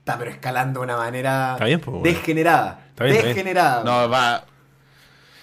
está 0.00 0.18
pero 0.18 0.30
escalando 0.30 0.80
de 0.80 0.84
una 0.84 0.98
manera 0.98 1.52
Está 1.54 1.64
bien, 1.64 1.80
pues, 1.80 1.92
bueno. 1.96 2.04
desgenerada. 2.04 2.84
Está 2.90 3.04
bien, 3.04 3.16
está 3.16 3.24
bien. 3.26 3.36
desgenerada. 3.36 3.84
No, 3.84 4.10
va, 4.10 4.44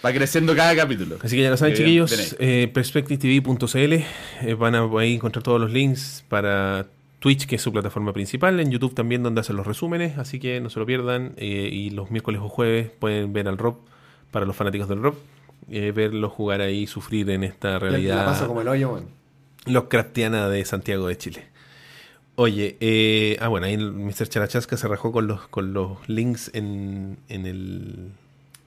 va 0.05 0.13
creciendo 0.13 0.55
cada 0.55 0.75
capítulo. 0.75 1.17
Así 1.23 1.35
que 1.35 1.41
ya 1.43 1.49
lo 1.49 1.57
saben, 1.57 1.73
chiquillos. 1.75 2.35
Eh, 2.39 2.69
perspectivetv.cl 2.73 3.93
eh, 3.93 4.53
van 4.57 4.75
a 4.75 4.87
ahí 4.99 5.15
encontrar 5.15 5.41
todos 5.43 5.59
los 5.59 5.71
links 5.71 6.23
para 6.29 6.85
Twitch, 7.19 7.47
que 7.47 7.55
es 7.55 7.61
su 7.61 7.71
plataforma 7.71 8.13
principal. 8.13 8.59
En 8.59 8.69
YouTube 8.71 8.93
también, 8.93 9.23
donde 9.23 9.41
hacen 9.41 9.55
los 9.55 9.65
resúmenes. 9.65 10.17
Así 10.17 10.39
que 10.39 10.59
no 10.61 10.69
se 10.69 10.79
lo 10.79 10.85
pierdan. 10.85 11.33
eh, 11.37 11.69
y 11.71 11.89
los 11.89 12.11
miércoles 12.11 12.41
o 12.43 12.49
jueves 12.49 12.89
pueden 12.99 13.33
ver 13.33 13.47
al 13.47 13.57
Rob, 13.57 13.77
para 14.31 14.45
los 14.45 14.55
fanáticos 14.55 14.87
del 14.87 15.01
Rob. 15.01 15.15
eh, 15.71 15.91
verlo 15.95 16.29
jugar 16.29 16.61
ahí 16.61 16.83
y 16.83 16.87
sufrir 16.87 17.29
en 17.31 17.43
esta 17.43 17.79
realidad. 17.79 18.17
La 18.17 18.25
paso 18.25 18.47
como 18.47 18.61
el 18.61 18.67
hoyo, 18.67 18.91
weón. 18.93 19.07
Los 19.65 19.85
Craftiana 19.85 20.47
de 20.49 20.63
Santiago 20.63 21.07
de 21.07 21.17
Chile. 21.17 21.45
Oye, 22.35 22.75
eh, 22.81 23.37
ah, 23.39 23.47
bueno, 23.47 23.65
ahí 23.65 23.73
el 23.73 23.91
Mr. 23.93 24.27
Charachasca 24.27 24.77
se 24.77 24.87
rajó 24.87 25.11
con 25.11 25.25
los, 25.25 25.47
con 25.47 25.73
los 25.73 25.97
links 26.07 26.51
en, 26.53 27.17
en, 27.29 27.45
el, 27.47 28.11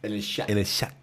En 0.02 0.12
el 0.15 0.23
chat. 0.26 0.49
en 0.50 0.58
el 0.58 0.65
chat. 0.65 0.94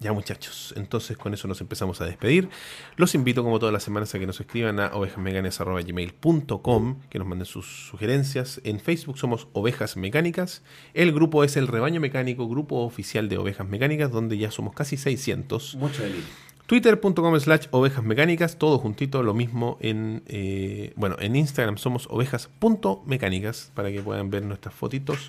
Ya 0.00 0.12
muchachos, 0.12 0.74
entonces 0.76 1.16
con 1.16 1.32
eso 1.32 1.48
nos 1.48 1.60
empezamos 1.60 2.00
a 2.00 2.04
despedir. 2.04 2.48
Los 2.96 3.14
invito 3.14 3.42
como 3.42 3.58
todas 3.58 3.72
las 3.72 3.84
semanas 3.84 4.14
a 4.14 4.18
que 4.18 4.26
nos 4.26 4.40
escriban 4.40 4.80
a 4.80 4.94
ovejasmecánicas.gmail.com, 4.94 7.00
que 7.08 7.18
nos 7.18 7.28
manden 7.28 7.46
sus 7.46 7.88
sugerencias. 7.88 8.60
En 8.64 8.80
Facebook 8.80 9.18
somos 9.18 9.48
Ovejas 9.52 9.96
Mecánicas. 9.96 10.62
El 10.92 11.12
grupo 11.12 11.44
es 11.44 11.56
el 11.56 11.68
Rebaño 11.68 12.00
Mecánico, 12.00 12.48
grupo 12.48 12.82
oficial 12.82 13.28
de 13.28 13.38
Ovejas 13.38 13.68
Mecánicas, 13.68 14.10
donde 14.10 14.36
ya 14.36 14.50
somos 14.50 14.74
casi 14.74 14.96
600. 14.96 15.76
Mucho 15.76 16.02
delito. 16.02 16.26
Twitter.com 16.66 17.38
slash 17.40 17.66
ovejas 17.72 18.02
mecánicas, 18.02 18.56
todo 18.56 18.78
juntito, 18.78 19.22
lo 19.22 19.34
mismo 19.34 19.76
en, 19.80 20.22
eh, 20.26 20.94
bueno, 20.96 21.16
en 21.20 21.36
Instagram 21.36 21.76
somos 21.76 22.08
ovejas.mecánicas 22.10 23.70
para 23.74 23.92
que 23.92 24.00
puedan 24.00 24.30
ver 24.30 24.44
nuestras 24.44 24.74
fotitos. 24.74 25.28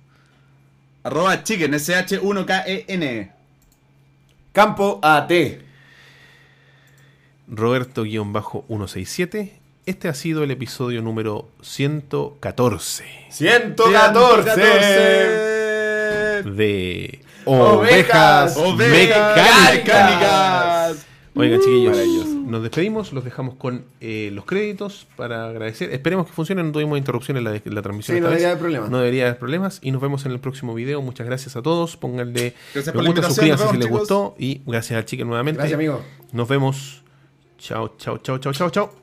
Arroba 1.02 1.42
chicken, 1.42 1.72
SH1KEN. 1.72 3.32
Campo 4.52 5.00
AT. 5.02 5.32
Roberto-167. 7.48 9.52
Este 9.86 10.08
ha 10.08 10.14
sido 10.14 10.44
el 10.44 10.50
episodio 10.50 11.00
número 11.00 11.48
114 11.62 13.04
114. 13.30 14.60
de 16.44 17.20
Ovejas 17.46 17.46
Ovejas 17.46 18.56
Ovejas 18.58 19.72
Mecánicas. 19.72 21.06
Oigan, 21.34 21.60
chiquillos. 21.60 21.96
Nos 22.50 22.62
despedimos, 22.62 23.12
los 23.12 23.24
dejamos 23.24 23.54
con 23.54 23.84
eh, 24.00 24.30
los 24.32 24.44
créditos 24.44 25.06
para 25.16 25.48
agradecer. 25.48 25.92
Esperemos 25.92 26.26
que 26.26 26.32
funcione, 26.32 26.62
no 26.62 26.72
tuvimos 26.72 26.98
interrupción 26.98 27.36
en 27.36 27.44
la, 27.44 27.56
en 27.56 27.74
la 27.74 27.82
transmisión. 27.82 28.16
Sí, 28.16 28.20
no 28.20 28.28
vez. 28.28 28.38
debería 28.38 28.48
haber 28.48 28.60
problemas. 28.60 28.90
No 28.90 28.98
debería 28.98 29.24
haber 29.26 29.38
problemas. 29.38 29.78
Y 29.82 29.90
nos 29.92 30.02
vemos 30.02 30.26
en 30.26 30.32
el 30.32 30.40
próximo 30.40 30.74
video. 30.74 31.00
Muchas 31.02 31.26
gracias 31.26 31.56
a 31.56 31.62
todos. 31.62 31.96
Pónganle 31.96 32.54
Gracias 32.74 32.94
me 32.94 33.06
gusta, 33.06 33.22
suscríbanse 33.22 33.68
si 33.70 33.76
les 33.76 33.88
gustó. 33.88 34.34
Y 34.38 34.62
gracias 34.66 34.98
al 34.98 35.04
chicken 35.04 35.28
nuevamente. 35.28 35.58
Gracias, 35.58 35.76
amigo. 35.76 36.02
Nos 36.32 36.48
vemos. 36.48 37.02
Chao, 37.58 37.94
chao, 37.98 38.18
chao, 38.18 38.38
chao, 38.38 38.52
chao, 38.52 38.70
chao. 38.70 38.99